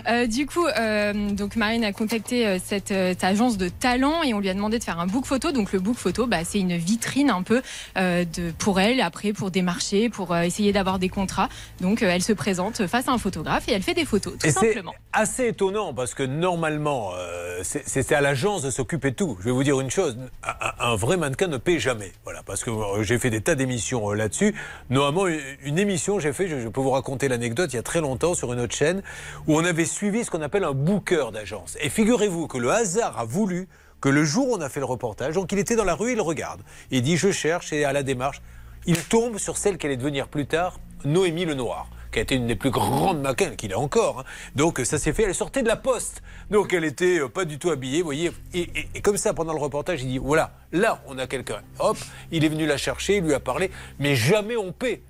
Euh, 0.09 0.27
du 0.27 0.47
coup, 0.47 0.67
euh, 0.67 1.31
donc 1.31 1.57
Marine 1.57 1.85
a 1.85 1.93
contacté 1.93 2.47
euh, 2.47 2.59
cette 2.63 2.91
euh, 2.91 3.15
agence 3.23 3.57
de 3.57 3.69
talent 3.69 4.23
et 4.25 4.35
on 4.35 4.41
lui 4.41 4.49
a 4.49 4.55
demandé 4.55 4.79
de 4.79 4.85
faire 4.85 4.99
un 4.99 5.07
book 5.07 5.25
photo. 5.27 5.53
Donc 5.53 5.73
le 5.73 5.79
book 5.79 5.97
photo, 5.97 6.27
bah, 6.27 6.45
c'est 6.45 6.59
une 6.59 6.77
vitrine 6.77 7.31
un 7.31 7.43
peu 7.43 7.63
euh, 7.97 8.25
de, 8.25 8.51
pour 8.59 8.81
elle, 8.81 9.01
après 9.01 9.33
pour 9.33 9.51
démarcher, 9.51 10.09
pour 10.09 10.33
euh, 10.33 10.43
essayer 10.43 10.73
d'avoir 10.73 10.99
des 10.99 11.09
contrats. 11.09 11.49
Donc 11.81 12.03
elle 12.03 12.23
se 12.23 12.33
présente 12.33 12.87
face 12.87 13.07
à 13.09 13.13
un 13.13 13.19
photographe 13.19 13.69
et 13.69 13.73
elle 13.73 13.83
fait 13.83 13.95
des 13.95 14.05
photos, 14.05 14.35
tout 14.39 14.47
Et 14.47 14.51
simplement. 14.51 14.95
assez 15.13 15.49
étonnant 15.49 15.95
parce 15.95 16.15
que 16.15 16.25
normalement, 16.25 17.13
euh, 17.17 17.61
c'est 17.63 17.89
c'est 17.89 18.13
à 18.13 18.21
l'agence 18.21 18.63
de 18.63 18.71
s'occuper 18.71 19.11
de 19.13 19.17
tout. 19.17 19.37
Je 19.41 19.45
vais 19.45 19.51
vous 19.53 19.63
dire 19.65 19.81
une 19.81 19.91
chose, 19.91 20.17
un, 20.43 20.73
un 20.81 20.97
vrai 20.97 21.17
mannequin 21.17 21.47
ne 21.47 21.59
paie 21.59 21.79
jamais. 21.79 22.11
Voilà, 22.25 22.43
parce 22.43 22.65
que 22.65 22.71
j'ai 23.03 23.19
fait 23.19 23.31
des 23.31 23.41
tas 23.41 23.55
d'émissions 23.55 24.11
là-dessus. 24.11 24.55
Normalement, 24.91 25.29
une, 25.29 25.41
une 25.65 25.79
émission 25.79 26.19
j'ai 26.19 26.33
fait, 26.33 26.49
je, 26.49 26.59
je 26.61 26.69
peux 26.73 26.81
vous 26.81 26.91
raconter 26.91 27.29
l'anecdote, 27.29 27.73
il 27.73 27.77
y 27.77 27.79
a 27.79 27.83
très 27.83 28.01
longtemps 28.01 28.35
sur 28.35 28.53
une 28.53 28.61
autre 28.61 28.75
chaîne, 28.75 29.03
où 29.47 29.57
on 29.57 29.65
avait 29.65 29.85
suivi 29.85 30.25
ce 30.25 30.31
qu'on 30.31 30.43
appelle 30.43 30.65
un 30.65 30.73
booker 30.73 31.27
d'agence. 31.33 31.77
Et 31.81 31.89
figurez-vous 31.91 32.49
que 32.49 32.59
le 32.59 32.71
hasard 32.71 33.19
a 33.19 33.25
voulu 33.25 33.69
que 34.01 34.09
le 34.09 34.25
jour 34.25 34.49
où 34.49 34.55
on 34.57 34.61
a 34.61 34.69
fait 34.69 34.81
le 34.81 34.87
reportage, 34.87 35.35
donc 35.35 35.53
il 35.53 35.59
était 35.59 35.77
dans 35.77 35.85
la 35.85 35.95
rue, 35.95 36.13
il 36.13 36.21
regarde, 36.21 36.61
il 36.91 37.03
dit 37.03 37.17
je 37.17 37.31
cherche 37.31 37.73
et 37.73 37.85
à 37.85 37.93
la 37.93 38.03
démarche, 38.03 38.43
il 38.87 38.99
tombe 38.99 39.39
sur 39.39 39.57
celle 39.57 39.79
qui 39.79 39.87
allait 39.87 39.97
devenir 39.97 40.27
plus 40.27 40.47
tard 40.47 40.81
Noémie 41.05 41.45
Lenoir 41.45 41.89
qui 42.11 42.19
a 42.19 42.23
été 42.23 42.35
une 42.35 42.47
des 42.47 42.57
plus 42.57 42.69
grandes 42.69 43.23
mannequins 43.23 43.57
qu'il 43.57 43.73
a 43.73 43.79
encore. 43.79 44.21
hein. 44.21 44.25
Donc 44.55 44.81
ça 44.85 44.99
s'est 44.99 45.15
fait, 45.15 45.23
elle 45.23 45.35
sortait 45.35 45.63
de 45.63 45.69
la 45.69 45.77
poste. 45.77 46.21
Donc 46.51 46.75
elle 46.75 46.85
était 46.85 47.21
euh, 47.21 47.29
pas 47.31 47.47
du 47.47 47.59
tout 47.59 47.71
habillée, 47.71 48.01
vous 48.01 48.05
voyez. 48.05 48.31
Et, 48.53 48.61
et- 48.61 48.89
et 48.97 49.01
comme 49.01 49.17
ça, 49.17 49.33
pendant 49.33 49.55
le 49.55 49.59
reportage, 49.59 50.03
il 50.03 50.09
dit, 50.09 50.19
voilà, 50.19 50.53
là, 50.73 51.03
on 51.07 51.17
a 51.17 51.27
quelqu'un. 51.27 51.63
Hop, 51.79 51.97
il 52.31 52.45
est 52.45 52.51
venu 52.51 52.67
la 52.67 52.77
chercher, 52.77 53.17
il 53.17 53.25
lui 53.25 53.33
a 53.33 53.41
parlé, 53.41 53.71
mais 53.99 54.15
jamais 54.15 54.57
on 54.59 54.73
paie. 54.73 55.01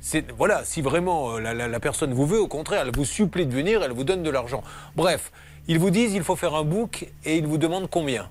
C'est, 0.00 0.30
voilà, 0.32 0.64
si 0.64 0.80
vraiment 0.82 1.32
euh, 1.36 1.40
la, 1.40 1.52
la- 1.54 1.68
la 1.68 1.80
personne 1.80 2.12
vous 2.14 2.26
veut, 2.26 2.40
au 2.40 2.48
contraire, 2.48 2.82
elle 2.86 2.92
vous 2.96 3.04
supplie 3.04 3.46
de 3.46 3.52
venir, 3.54 3.82
elle 3.82 3.92
vous 3.92 4.04
donne 4.04 4.22
de 4.22 4.30
l'argent. 4.30 4.62
Bref, 4.96 5.30
ils 5.68 5.78
vous 5.78 5.90
disent, 5.90 6.14
il 6.14 6.22
faut 6.22 6.36
faire 6.36 6.54
un 6.54 6.64
book 6.64 7.06
et 7.24 7.36
ils 7.36 7.46
vous 7.46 7.58
demandent 7.58 7.88
combien 7.90 8.28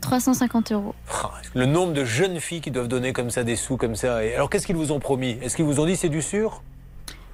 350 0.00 0.72
euros. 0.72 0.94
Ah, 1.12 1.32
Le 1.54 1.66
nombre 1.66 1.92
de 1.92 2.04
jeunes 2.04 2.38
filles 2.40 2.60
qui 2.60 2.70
doivent 2.70 2.88
donner 2.88 3.12
comme 3.12 3.30
ça 3.30 3.42
des 3.42 3.56
sous, 3.56 3.76
comme 3.76 3.96
ça. 3.96 4.24
Et 4.24 4.34
alors 4.34 4.48
qu'est-ce 4.48 4.66
qu'ils 4.66 4.76
vous 4.76 4.92
ont 4.92 5.00
promis? 5.00 5.36
Est-ce 5.42 5.56
qu'ils 5.56 5.64
vous 5.64 5.80
ont 5.80 5.86
dit 5.86 5.96
c'est 5.96 6.08
du 6.08 6.22
sûr? 6.22 6.62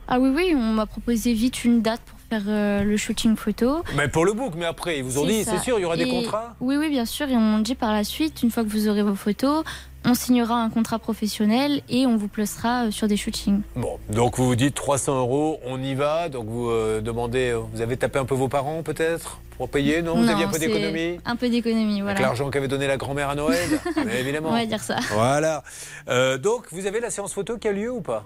Ah 0.09 0.18
oui, 0.18 0.30
oui, 0.34 0.55
on 0.56 0.72
m'a 0.72 0.86
proposé 0.86 1.32
vite 1.34 1.64
une 1.64 1.82
date 1.82 2.01
pour 2.02 2.18
faire 2.30 2.42
euh, 2.46 2.82
le 2.84 2.96
shooting 2.96 3.36
photo. 3.36 3.82
Mais 3.96 4.09
pour 4.09 4.24
le 4.24 4.32
book, 4.34 4.52
mais 4.56 4.66
après, 4.66 4.98
ils 4.98 5.05
vous 5.05 5.18
ont 5.18 5.26
dit, 5.26 5.44
c'est 5.44 5.59
sûr, 5.59 5.78
il 5.78 5.82
y 5.82 5.84
aura 5.84 5.96
des 5.96 6.09
contrats? 6.09 6.55
Oui, 6.60 6.76
oui, 6.76 6.90
bien 6.90 7.06
sûr. 7.06 7.28
Et 7.28 7.36
on 7.36 7.40
m'a 7.40 7.60
dit 7.62 7.74
par 7.74 7.92
la 7.92 8.05
suite, 8.05 8.42
une 8.42 8.51
fois 8.51 8.64
que 8.64 8.68
vous 8.68 8.88
aurez 8.88 9.02
vos 9.02 9.14
photos, 9.14 9.64
on 10.05 10.14
signera 10.14 10.62
un 10.62 10.70
contrat 10.70 10.98
professionnel 10.98 11.82
et 11.89 12.06
on 12.06 12.16
vous 12.16 12.28
placera 12.28 12.85
euh, 12.86 12.90
sur 12.90 13.09
des 13.09 13.16
shootings. 13.16 13.60
Bon, 13.76 13.98
donc 14.10 14.36
vous 14.36 14.47
vous 14.47 14.56
dites 14.56 14.74
300 14.74 15.18
euros, 15.18 15.60
on 15.64 15.82
y 15.82 15.94
va. 15.94 16.28
Donc 16.28 16.47
vous 16.47 16.68
euh, 16.70 17.01
demandez, 17.01 17.51
euh, 17.51 17.60
vous 17.72 17.81
avez 17.81 17.97
tapé 17.97 18.18
un 18.18 18.24
peu 18.24 18.35
vos 18.35 18.48
parents 18.48 18.82
peut-être 18.82 19.40
pour 19.56 19.68
payer 19.68 20.02
Non, 20.02 20.16
vous 20.16 20.28
aviez 20.28 20.44
un 20.44 20.48
peu 20.48 20.59
d'économie? 20.59 21.18
Un 21.24 21.36
peu 21.36 21.48
d'économie, 21.48 22.01
Avec 22.01 22.02
voilà. 22.02 22.20
l'argent 22.20 22.51
qu'avait 22.51 22.68
donné 22.68 22.86
la 22.86 22.97
grand-mère 22.97 23.31
à 23.31 23.35
Noël? 23.35 23.68
Mais 24.05 24.20
Évidemment. 24.20 24.48
On 24.51 24.52
va 24.52 24.66
dire 24.66 24.82
ça. 24.82 24.97
Voilà. 25.12 25.62
Euh, 26.09 26.39
donc 26.39 26.66
vous 26.72 26.86
avez 26.86 27.01
la 27.01 27.10
séance 27.10 27.32
photo 27.32 27.56
qui 27.56 27.68
a 27.68 27.72
lieu 27.72 27.90
ou 27.90 28.01
pas? 28.01 28.24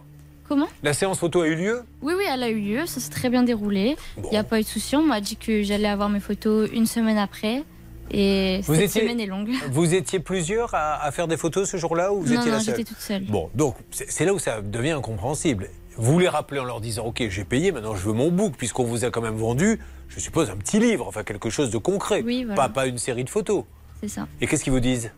Comment? 0.48 0.68
La 0.82 0.94
séance 0.94 1.18
photo 1.18 1.42
a 1.42 1.46
eu 1.46 1.54
lieu? 1.56 1.82
Oui, 2.00 2.14
oui, 2.16 2.24
elle 2.26 2.42
a 2.42 2.48
eu 2.48 2.58
lieu, 2.58 2.86
ça 2.86 3.00
s'est 3.00 3.10
très 3.10 3.28
bien 3.28 3.42
déroulé. 3.42 3.96
Il 4.16 4.30
n'y 4.30 4.38
a 4.38 4.44
pas 4.44 4.58
eu 4.58 4.62
de 4.62 4.68
souci, 4.68 4.96
on 4.96 5.02
m'a 5.02 5.20
dit 5.20 5.36
que 5.36 5.62
j'allais 5.62 5.88
avoir 5.88 6.08
mes 6.08 6.20
photos 6.20 6.70
une 6.72 6.86
semaine 6.86 7.18
après. 7.18 7.64
Et 8.10 8.60
Vous 8.64 8.74
cette 8.74 8.84
étiez- 8.84 9.02
semaine 9.02 9.20
est 9.20 9.26
longue. 9.26 9.50
Vous 9.70 9.94
étiez 9.94 10.18
plusieurs 10.20 10.74
à, 10.74 11.02
à 11.04 11.10
faire 11.10 11.28
des 11.28 11.36
photos 11.36 11.68
ce 11.70 11.76
jour-là 11.76 12.12
ou 12.12 12.22
vous 12.22 12.32
non, 12.34 12.40
étiez 12.40 12.50
non, 12.50 12.56
la 12.58 12.62
seule 12.62 12.76
j'étais 12.76 12.88
toute 12.88 13.00
seule. 13.00 13.24
Bon, 13.26 13.50
donc 13.54 13.76
c'est 13.90 14.24
là 14.24 14.32
où 14.32 14.38
ça 14.38 14.62
devient 14.62 14.92
incompréhensible. 14.92 15.68
Vous 15.96 16.18
les 16.18 16.28
rappelez 16.28 16.60
en 16.60 16.64
leur 16.64 16.80
disant 16.80 17.04
Ok, 17.06 17.22
j'ai 17.28 17.44
payé, 17.44 17.72
maintenant 17.72 17.94
je 17.96 18.06
veux 18.06 18.12
mon 18.14 18.30
book, 18.30 18.54
puisqu'on 18.56 18.84
vous 18.84 19.04
a 19.04 19.10
quand 19.10 19.20
même 19.20 19.36
vendu, 19.36 19.78
je 20.08 20.20
suppose, 20.20 20.48
un 20.48 20.56
petit 20.56 20.78
livre, 20.78 21.06
enfin 21.08 21.22
quelque 21.24 21.50
chose 21.50 21.70
de 21.70 21.78
concret, 21.78 22.22
Oui, 22.24 22.44
voilà. 22.44 22.62
pas, 22.62 22.68
pas 22.68 22.86
une 22.86 22.98
série 22.98 23.24
de 23.24 23.30
photos. 23.30 23.64
C'est 24.00 24.08
ça. 24.08 24.28
Et 24.40 24.46
qu'est-ce 24.46 24.62
qu'ils 24.64 24.72
vous 24.72 24.80
disent? 24.80 25.10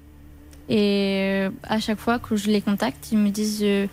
Et 0.69 1.47
euh, 1.47 1.51
à 1.65 1.81
chaque 1.81 1.99
fois 1.99 2.19
que 2.19 2.37
je 2.37 2.47
les 2.49 2.61
contacte, 2.63 3.11
ils 3.13 3.19
me 3.19 3.31
disent 3.31 3.63
euh, 3.63 3.87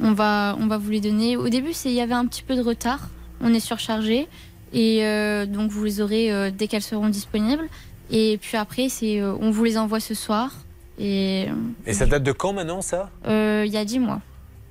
on, 0.00 0.12
va, 0.12 0.56
on 0.60 0.66
va 0.66 0.78
vous 0.78 0.90
les 0.90 1.00
donner. 1.00 1.36
Au 1.36 1.48
début, 1.48 1.70
il 1.84 1.92
y 1.92 2.00
avait 2.00 2.14
un 2.14 2.26
petit 2.26 2.42
peu 2.42 2.56
de 2.56 2.60
retard. 2.62 3.08
On 3.40 3.54
est 3.54 3.60
surchargé. 3.60 4.26
Et 4.72 5.04
euh, 5.06 5.46
donc, 5.46 5.70
vous 5.70 5.84
les 5.84 6.00
aurez 6.00 6.32
euh, 6.32 6.50
dès 6.50 6.66
qu'elles 6.66 6.82
seront 6.82 7.08
disponibles. 7.08 7.68
Et 8.10 8.38
puis 8.40 8.56
après, 8.56 8.88
c'est 8.88 9.20
euh, 9.20 9.34
on 9.40 9.50
vous 9.50 9.64
les 9.64 9.78
envoie 9.78 10.00
ce 10.00 10.14
soir. 10.14 10.52
Et 10.98 11.46
Et 11.86 11.92
ça 11.92 12.06
date 12.06 12.22
de 12.22 12.32
quand 12.32 12.52
maintenant, 12.52 12.82
ça? 12.82 13.10
Euh, 13.26 13.64
il 13.66 13.72
y 13.72 13.76
a 13.76 13.84
10 13.84 13.98
mois. 13.98 14.20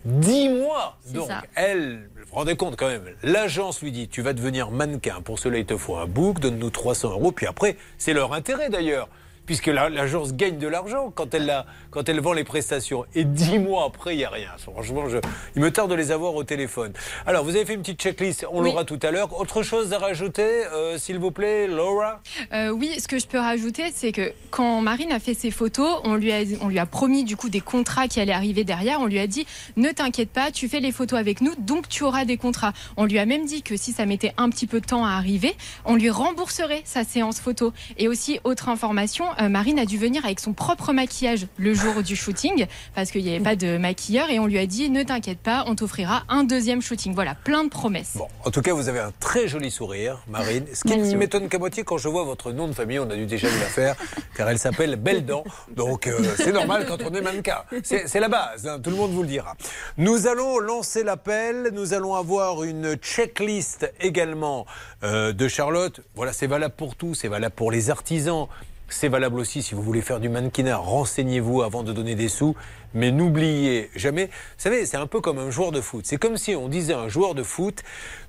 10 0.06 0.50
mois? 0.50 0.98
Donc, 1.14 1.28
ça. 1.28 1.42
elle, 1.56 2.10
vous 2.16 2.24
vous 2.30 2.36
rendez 2.36 2.56
compte 2.56 2.76
quand 2.76 2.88
même, 2.88 3.04
l'agence 3.24 3.82
lui 3.82 3.92
dit 3.92 4.08
Tu 4.08 4.22
vas 4.22 4.34
devenir 4.34 4.72
mannequin, 4.72 5.22
pour 5.22 5.40
cela 5.40 5.58
il 5.58 5.66
te 5.66 5.78
faut 5.78 5.96
un 5.98 6.08
book, 6.08 6.40
donne-nous 6.40 6.70
300 6.70 7.12
euros, 7.12 7.32
puis 7.32 7.46
après, 7.46 7.78
c'est 7.98 8.14
leur 8.14 8.34
intérêt 8.34 8.70
d'ailleurs. 8.70 9.10
Puisque 9.46 9.68
la- 9.68 9.90
l'agence 9.90 10.34
gagne 10.34 10.58
de 10.58 10.68
l'argent 10.68 11.12
quand 11.14 11.34
elle, 11.34 11.46
la- 11.46 11.66
quand 11.92 12.08
elle 12.08 12.22
vend 12.22 12.32
les 12.34 12.46
prestations. 12.46 13.06
Et 13.14 13.26
dix 13.26 13.60
mois 13.60 13.86
après, 13.86 14.14
il 14.16 14.18
n'y 14.20 14.24
a 14.26 14.30
rien. 14.30 14.50
Franchement, 14.58 15.10
je- 15.10 15.18
il 15.56 15.62
me 15.62 15.70
tarde 15.70 15.90
de 15.92 15.96
les 15.96 16.12
avoir 16.12 16.34
au 16.36 16.44
téléphone. 16.46 16.94
Alors, 17.26 17.44
vous 17.44 17.56
avez 17.56 17.66
fait 17.66 17.74
une 17.74 17.82
petite 17.82 18.00
checklist, 18.02 18.46
on 18.52 18.62
Oui. 18.62 18.70
l'aura 18.70 18.86
tout 18.86 19.00
à 19.02 19.12
l'heure. 19.12 19.38
Autre 19.40 19.62
chose 19.64 19.92
à 19.92 19.98
rajouter, 19.98 20.66
euh, 20.74 20.98
s'il 20.98 21.20
vous 21.20 21.32
plaît, 21.32 21.68
Laura? 21.68 22.22
Euh, 22.54 22.70
oui, 22.70 22.92
ce 23.00 23.08
que 23.08 23.20
je 23.20 23.28
peux 23.28 23.38
rajouter, 23.38 23.84
c'est 23.94 24.12
que 24.14 24.32
quand 24.50 24.80
Marine 24.82 25.12
a 25.12 25.20
fait 25.20 25.34
ses 25.34 25.52
photos, 25.52 26.00
on 26.06 26.16
lui 26.16 26.32
a, 26.32 26.40
on 26.62 26.70
lui 26.70 26.80
a 26.80 26.86
promis 26.86 27.26
du 27.26 27.36
coup 27.36 27.50
des 27.50 27.60
contrats 27.62 28.08
qui 28.08 28.22
allaient 28.22 28.32
arriver 28.34 28.64
derrière. 28.64 29.02
On 29.02 29.08
lui 29.08 29.20
a 29.20 29.28
dit 29.28 29.46
ne 29.76 29.90
t'inquiète 29.92 30.30
pas, 30.30 30.52
tu 30.52 30.70
fais 30.70 30.80
les 30.80 30.92
photos 30.94 31.20
avec 31.20 31.42
nous, 31.42 31.54
donc 31.58 31.90
tu 31.90 32.04
auras 32.04 32.24
des 32.24 32.38
contrats. 32.38 32.72
On 32.96 33.06
lui 33.06 33.20
a 33.20 33.26
même 33.26 33.46
dit 33.46 33.62
que 33.62 33.76
si 33.76 33.92
ça 33.92 34.06
mettait 34.06 34.34
un 34.38 34.50
petit 34.50 34.68
peu 34.68 34.80
de 34.80 34.86
temps 34.86 35.06
à 35.06 35.12
arriver, 35.12 35.54
on 35.84 35.96
lui 35.96 36.10
rembourserait 36.10 36.82
sa 36.86 37.04
séance 37.04 37.42
photo. 37.42 37.74
Et 37.98 38.08
aussi, 38.08 38.40
autre 38.46 38.70
information, 38.70 39.26
Marine 39.50 39.80
a 39.80 39.86
dû 39.86 39.98
venir 39.98 40.26
avec 40.26 40.40
son 40.40 40.54
propre 40.54 40.94
maquillage 40.94 41.48
le 41.58 41.74
jour 41.74 42.04
du 42.04 42.16
shooting 42.16 42.68
parce 42.96 43.12
qu'il 43.12 43.24
n'y 43.24 43.30
avait 43.30 43.44
pas 43.44 43.56
de 43.56 43.78
maquilleur 43.78 44.30
et 44.30 44.40
on 44.40 44.46
lui 44.46 44.58
a 44.58 44.66
dit 44.66 44.90
ne 44.90 45.04
t'inquiète 45.04 45.40
pas, 45.40 45.66
on 45.68 45.76
t'offrira 45.76 46.24
un 46.30 46.44
deuxième 46.44 46.82
shooting. 46.82 47.14
Voilà, 47.14 47.36
plein 47.36 47.64
de 47.64 47.70
promesses. 47.70 48.14
Bon, 48.16 48.28
en 48.46 48.52
tout 48.52 48.62
cas, 48.62 48.74
vous 48.74 48.90
avez 48.90 49.00
un 49.00 49.12
très 49.20 49.48
joli 49.48 49.72
sourire, 49.72 50.20
Marine. 50.28 50.66
Ce 50.74 50.84
qui 50.84 50.98
ne 50.98 51.18
m'étonne 51.18 51.50
qu'à 51.50 51.60
moitié 51.60 51.84
quand 51.84 51.98
je 51.98 52.08
vois 52.10 52.24
votre 52.24 52.52
nom 52.52 52.68
de 52.68 52.74
famille, 52.74 53.00
on 53.00 53.10
a 53.10 53.16
dû 53.16 53.26
déjà 53.26 53.48
vous 53.48 53.60
la 53.60 53.66
faire, 53.66 53.96
car 54.36 54.50
elle 54.50 54.60
s'appelle 54.60 54.96
Belle 54.96 55.26
Dent. 55.26 55.44
Donc, 55.76 56.08
euh, 56.08 56.20
c'est 56.38 56.52
normal 56.52 56.86
quand 56.88 57.02
on 57.04 57.14
est 57.14 57.22
mannequin. 57.22 57.64
C'est 57.84 58.08
c'est 58.08 58.20
la 58.20 58.30
base, 58.30 58.68
hein, 58.68 58.80
tout 58.80 58.90
le 58.90 58.96
monde 58.96 59.12
vous 59.12 59.24
le 59.24 59.28
dira. 59.28 59.56
Nous 59.98 60.28
allons 60.28 60.60
lancer 60.60 61.04
l'appel. 61.04 61.72
Nous 61.74 61.94
allons 61.94 62.16
avoir 62.16 62.64
une 62.64 62.96
checklist 62.96 63.92
également 64.00 64.66
euh, 65.04 65.34
de 65.34 65.48
Charlotte. 65.48 66.02
Voilà, 66.16 66.34
c'est 66.34 66.48
valable 66.48 66.76
pour 66.76 66.96
tout. 66.96 67.16
C'est 67.16 67.28
valable 67.28 67.56
pour 67.56 67.72
les 67.72 67.90
artisans. 67.90 68.48
C'est 68.94 69.10
valable 69.10 69.40
aussi 69.40 69.64
si 69.64 69.74
vous 69.74 69.82
voulez 69.82 70.02
faire 70.02 70.20
du 70.20 70.30
mannequinat. 70.30 70.78
Renseignez-vous 70.78 71.64
avant 71.64 71.82
de 71.82 71.92
donner 71.92 72.14
des 72.14 72.28
sous. 72.28 72.56
Mais 72.94 73.12
n'oubliez 73.12 73.90
jamais, 73.96 74.28
vous 74.28 74.32
savez, 74.58 74.86
c'est 74.86 74.98
un 74.98 75.08
peu 75.08 75.20
comme 75.20 75.40
un 75.40 75.50
joueur 75.50 75.72
de 75.72 75.82
foot. 75.82 76.06
C'est 76.06 76.18
comme 76.18 76.38
si 76.38 76.56
on 76.56 76.70
disait 76.70 76.94
à 76.94 77.00
un 77.00 77.10
joueur 77.10 77.34
de 77.34 77.42
foot, 77.42 77.82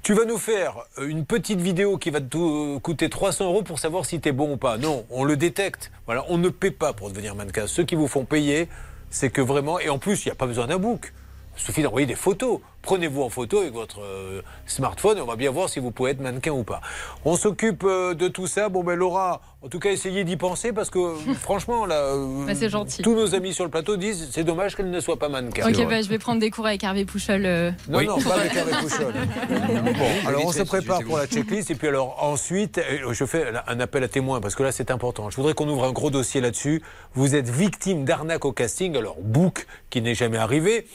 tu 0.02 0.14
vas 0.14 0.24
nous 0.24 0.38
faire 0.38 0.78
une 1.02 1.26
petite 1.26 1.60
vidéo 1.60 1.98
qui 1.98 2.08
va 2.08 2.22
te 2.22 2.38
euh, 2.38 2.78
coûter 2.78 3.10
300 3.10 3.44
euros 3.44 3.62
pour 3.62 3.78
savoir 3.78 4.06
si 4.06 4.20
tu 4.20 4.30
es 4.30 4.32
bon 4.32 4.54
ou 4.54 4.56
pas. 4.56 4.78
Non, 4.78 5.04
on 5.10 5.24
le 5.24 5.36
détecte. 5.36 5.92
Voilà, 6.06 6.24
on 6.30 6.38
ne 6.38 6.48
paie 6.48 6.70
pas 6.70 6.94
pour 6.94 7.10
devenir 7.10 7.34
mannequin. 7.34 7.66
Ceux 7.66 7.84
qui 7.84 7.94
vous 7.94 8.08
font 8.08 8.24
payer, 8.24 8.68
c'est 9.10 9.28
que 9.28 9.42
vraiment, 9.42 9.78
et 9.78 9.90
en 9.90 9.98
plus, 9.98 10.24
il 10.24 10.28
n'y 10.28 10.32
a 10.32 10.36
pas 10.36 10.46
besoin 10.46 10.66
d'un 10.66 10.78
book. 10.78 11.12
Il 11.56 11.62
suffit 11.62 11.82
d'envoyer 11.82 12.06
des 12.06 12.14
photos. 12.16 12.60
Prenez-vous 12.82 13.22
en 13.22 13.30
photo 13.30 13.60
avec 13.60 13.72
votre 13.72 14.02
euh, 14.02 14.42
smartphone 14.66 15.16
et 15.16 15.20
on 15.22 15.26
va 15.26 15.36
bien 15.36 15.50
voir 15.50 15.70
si 15.70 15.78
vous 15.80 15.90
pouvez 15.90 16.10
être 16.10 16.20
mannequin 16.20 16.50
ou 16.50 16.64
pas. 16.64 16.82
On 17.24 17.34
s'occupe 17.36 17.82
euh, 17.84 18.12
de 18.12 18.28
tout 18.28 18.46
ça. 18.46 18.68
Bon, 18.68 18.84
ben 18.84 18.94
Laura, 18.94 19.40
en 19.62 19.68
tout 19.68 19.78
cas, 19.78 19.90
essayez 19.90 20.24
d'y 20.24 20.36
penser 20.36 20.72
parce 20.74 20.90
que 20.90 20.98
euh, 20.98 21.14
franchement, 21.40 21.86
là, 21.86 21.94
euh, 22.14 22.44
Bah, 22.46 22.54
c'est 22.54 22.68
gentil. 22.68 23.00
tous 23.00 23.14
nos 23.14 23.34
amis 23.34 23.54
sur 23.54 23.64
le 23.64 23.70
plateau 23.70 23.96
disent 23.96 24.28
c'est 24.32 24.44
dommage 24.44 24.76
qu'elle 24.76 24.90
ne 24.90 25.00
soit 25.00 25.18
pas 25.18 25.30
mannequin. 25.30 25.66
Ok, 25.66 25.88
bah, 25.88 26.02
je 26.02 26.08
vais 26.08 26.18
prendre 26.18 26.40
des 26.40 26.50
cours 26.50 26.66
avec 26.66 26.84
Hervé 26.84 27.06
Pouchol. 27.06 27.46
euh, 27.46 27.70
Non, 27.88 28.02
non, 28.02 28.20
pas 28.20 28.34
avec 28.40 28.54
Hervé 28.54 28.72
Pouchol. 28.82 29.14
Bon, 29.94 30.28
alors 30.28 30.44
on 30.46 30.52
se 30.52 30.62
prépare 30.62 31.00
pour 31.04 31.16
la 31.18 31.26
checklist 31.26 31.70
et 31.70 31.74
puis 31.76 31.88
alors 31.88 32.22
ensuite, 32.22 32.80
je 33.10 33.24
fais 33.24 33.44
un 33.66 33.80
appel 33.80 34.02
à 34.04 34.08
témoins 34.08 34.40
parce 34.40 34.54
que 34.54 34.62
là 34.62 34.72
c'est 34.72 34.90
important. 34.90 35.30
Je 35.30 35.36
voudrais 35.36 35.54
qu'on 35.54 35.68
ouvre 35.68 35.84
un 35.84 35.92
gros 35.92 36.10
dossier 36.10 36.40
là-dessus. 36.40 36.82
Vous 37.14 37.34
êtes 37.34 37.48
victime 37.48 38.04
d'arnaque 38.04 38.44
au 38.44 38.52
casting, 38.52 38.96
alors 38.96 39.16
book 39.22 39.66
qui 39.90 40.02
n'est 40.02 40.14
jamais 40.14 40.38
arrivé. 40.38 40.86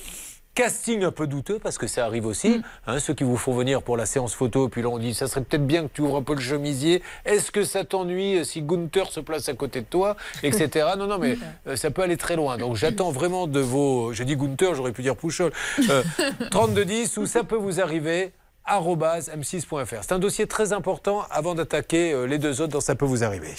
Casting 0.55 1.03
un 1.03 1.11
peu 1.11 1.25
douteux 1.25 1.57
parce 1.59 1.77
que 1.77 1.87
ça 1.87 2.05
arrive 2.05 2.25
aussi. 2.25 2.61
Hein, 2.85 2.99
ceux 2.99 3.13
qui 3.13 3.23
vous 3.23 3.37
font 3.37 3.53
venir 3.53 3.81
pour 3.81 3.95
la 3.95 4.05
séance 4.05 4.33
photo, 4.33 4.67
puis 4.67 4.81
là 4.81 4.89
on 4.89 4.97
dit 4.99 5.13
ça 5.13 5.27
serait 5.27 5.41
peut-être 5.41 5.65
bien 5.65 5.83
que 5.83 5.89
tu 5.93 6.01
ouvres 6.01 6.17
un 6.17 6.21
peu 6.23 6.33
le 6.35 6.41
chemisier. 6.41 7.01
Est-ce 7.25 7.51
que 7.51 7.63
ça 7.63 7.85
t'ennuie 7.85 8.43
si 8.45 8.61
Gunther 8.61 9.09
se 9.11 9.21
place 9.21 9.47
à 9.47 9.53
côté 9.53 9.79
de 9.81 9.85
toi, 9.85 10.17
etc. 10.43 10.87
Non, 10.97 11.07
non, 11.07 11.17
mais 11.17 11.37
euh, 11.67 11.75
ça 11.75 11.91
peut 11.91 12.01
aller 12.01 12.17
très 12.17 12.35
loin. 12.35 12.57
Donc 12.57 12.75
j'attends 12.75 13.11
vraiment 13.11 13.47
de 13.47 13.59
vos. 13.61 14.11
J'ai 14.13 14.25
dit 14.25 14.35
Gunther, 14.35 14.75
j'aurais 14.75 14.91
pu 14.91 15.01
dire 15.01 15.15
Pouchol. 15.15 15.53
Euh, 15.89 16.03
32-10 16.51 17.19
où 17.19 17.25
ça 17.25 17.43
peut 17.43 17.55
vous 17.55 17.79
arriver. 17.79 18.31
arobase 18.65 19.29
m6.fr. 19.29 19.99
C'est 20.01 20.11
un 20.11 20.19
dossier 20.19 20.45
très 20.45 20.73
important 20.73 21.23
avant 21.31 21.55
d'attaquer 21.55 22.11
euh, 22.11 22.25
les 22.25 22.37
deux 22.37 22.59
autres 22.61 22.73
dans 22.73 22.81
Ça 22.81 22.95
peut 22.95 23.05
vous 23.05 23.23
arriver. 23.23 23.53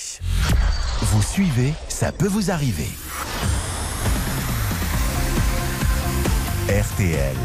Vous 1.01 1.23
suivez, 1.23 1.73
ça 1.89 2.13
peut 2.13 2.29
vous 2.29 2.51
arriver. 2.51 2.89
RTL. 6.71 7.37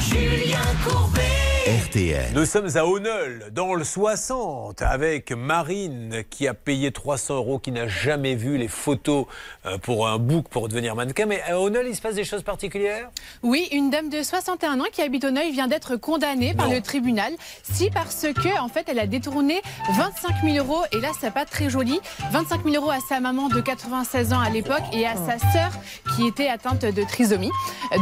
Julien 0.00 0.58
Courbet. 0.82 1.41
RTL. 1.62 2.32
Nous 2.34 2.44
sommes 2.44 2.76
à 2.76 2.84
Honol, 2.84 3.44
dans 3.52 3.74
le 3.74 3.84
60, 3.84 4.82
avec 4.82 5.30
Marine 5.30 6.24
qui 6.28 6.48
a 6.48 6.54
payé 6.54 6.90
300 6.90 7.36
euros, 7.36 7.60
qui 7.60 7.70
n'a 7.70 7.86
jamais 7.86 8.34
vu 8.34 8.58
les 8.58 8.66
photos 8.66 9.26
euh, 9.64 9.78
pour 9.78 10.08
un 10.08 10.18
book 10.18 10.48
pour 10.48 10.66
devenir 10.66 10.96
mannequin. 10.96 11.26
Mais 11.26 11.40
à 11.42 11.60
Honol, 11.60 11.86
il 11.86 11.94
se 11.94 12.02
passe 12.02 12.16
des 12.16 12.24
choses 12.24 12.42
particulières? 12.42 13.10
Oui, 13.44 13.68
une 13.70 13.90
dame 13.90 14.08
de 14.08 14.24
61 14.24 14.80
ans 14.80 14.86
qui 14.90 15.02
habite 15.02 15.22
Neuil 15.22 15.52
vient 15.52 15.68
d'être 15.68 15.94
condamnée 15.94 16.52
par 16.52 16.68
le 16.68 16.80
tribunal. 16.80 17.32
Si, 17.62 17.90
parce 17.90 18.26
que, 18.34 18.60
en 18.60 18.66
fait, 18.66 18.88
elle 18.88 18.98
a 18.98 19.06
détourné 19.06 19.62
25 19.96 20.42
000 20.42 20.56
euros, 20.66 20.82
et 20.90 21.00
là, 21.00 21.10
c'est 21.20 21.32
pas 21.32 21.44
très 21.44 21.70
joli. 21.70 22.00
25 22.32 22.64
000 22.64 22.74
euros 22.74 22.90
à 22.90 22.98
sa 23.08 23.20
maman 23.20 23.48
de 23.48 23.60
96 23.60 24.32
ans 24.32 24.40
à 24.40 24.50
l'époque 24.50 24.82
et 24.92 25.06
à 25.06 25.14
sa 25.14 25.38
sœur 25.38 25.70
qui 26.16 26.26
était 26.26 26.48
atteinte 26.48 26.84
de 26.84 27.04
trisomie. 27.04 27.52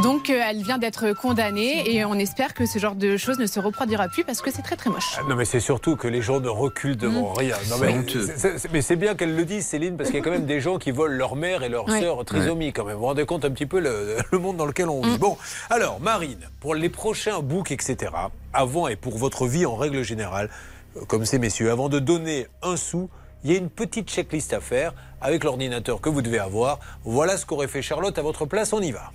Donc, 0.01 0.31
euh, 0.31 0.41
elle 0.49 0.63
vient 0.63 0.79
d'être 0.79 1.13
condamnée 1.13 1.93
et 1.93 2.03
on 2.05 2.15
espère 2.15 2.55
que 2.55 2.65
ce 2.65 2.79
genre 2.79 2.95
de 2.95 3.17
choses 3.17 3.37
ne 3.37 3.50
se 3.51 3.59
reproduira 3.59 4.07
plus 4.07 4.23
parce 4.23 4.41
que 4.41 4.49
c'est 4.51 4.61
très 4.61 4.75
très 4.75 4.89
moche. 4.89 5.15
Ah 5.17 5.21
Non, 5.29 5.35
mais 5.35 5.45
c'est 5.45 5.59
surtout 5.59 5.95
que 5.95 6.07
les 6.07 6.21
gens 6.21 6.39
ne 6.39 6.49
reculent 6.49 6.97
devant 6.97 7.33
rien. 7.33 7.55
Non, 7.69 7.77
mais 7.79 7.87
C'est 7.87 7.97
honteux. 7.99 8.33
c'est- 8.37 8.57
c'est- 8.57 8.71
mais 8.71 8.81
c'est 8.81 8.95
bien 8.95 9.13
qu'elle 9.15 9.35
le 9.35 9.45
dise, 9.45 9.65
Céline, 9.67 9.97
parce 9.97 10.09
qu'il 10.09 10.17
y 10.19 10.21
a 10.21 10.23
quand 10.23 10.31
même 10.31 10.45
des 10.45 10.61
gens 10.61 10.77
qui 10.79 10.91
volent 10.91 11.15
leur 11.15 11.35
mère 11.35 11.61
et 11.63 11.69
leur 11.69 11.87
Ouais. 11.87 11.99
sœur 11.99 12.23
trisomie, 12.25 12.73
quand 12.73 12.85
même. 12.85 12.95
Vous 12.95 13.01
vous 13.01 13.05
rendez 13.07 13.25
compte 13.25 13.45
un 13.45 13.51
petit 13.51 13.65
peu 13.65 13.79
le, 13.79 14.17
le 14.31 14.37
monde 14.39 14.57
dans 14.57 14.65
lequel 14.65 14.89
on 14.89 15.01
vit. 15.01 15.17
Bon, 15.17 15.37
alors, 15.69 15.99
Marine, 15.99 16.49
pour 16.59 16.73
les 16.75 16.89
prochains 16.89 17.41
books, 17.41 17.71
etc., 17.71 18.11
avant 18.53 18.87
et 18.87 18.95
pour 18.95 19.17
votre 19.17 19.45
vie 19.47 19.65
en 19.65 19.75
règle 19.75 20.03
générale, 20.03 20.49
euh, 20.97 21.01
comme 21.05 21.25
ces 21.25 21.37
messieurs, 21.39 21.71
avant 21.71 21.89
de 21.89 21.99
donner 21.99 22.47
un 22.63 22.75
sou, 22.77 23.09
il 23.43 23.51
y 23.51 23.55
a 23.55 23.57
une 23.57 23.69
petite 23.69 24.09
checklist 24.09 24.53
à 24.53 24.59
faire 24.61 24.93
avec 25.19 25.43
l'ordinateur 25.43 25.99
que 26.01 26.09
vous 26.09 26.21
devez 26.21 26.39
avoir. 26.39 26.79
Voilà 27.03 27.37
ce 27.37 27.45
qu'aurait 27.45 27.67
fait 27.67 27.81
Charlotte 27.81 28.17
à 28.17 28.21
votre 28.21 28.45
place, 28.45 28.71
on 28.73 28.81
y 28.81 28.91
va. 28.91 29.11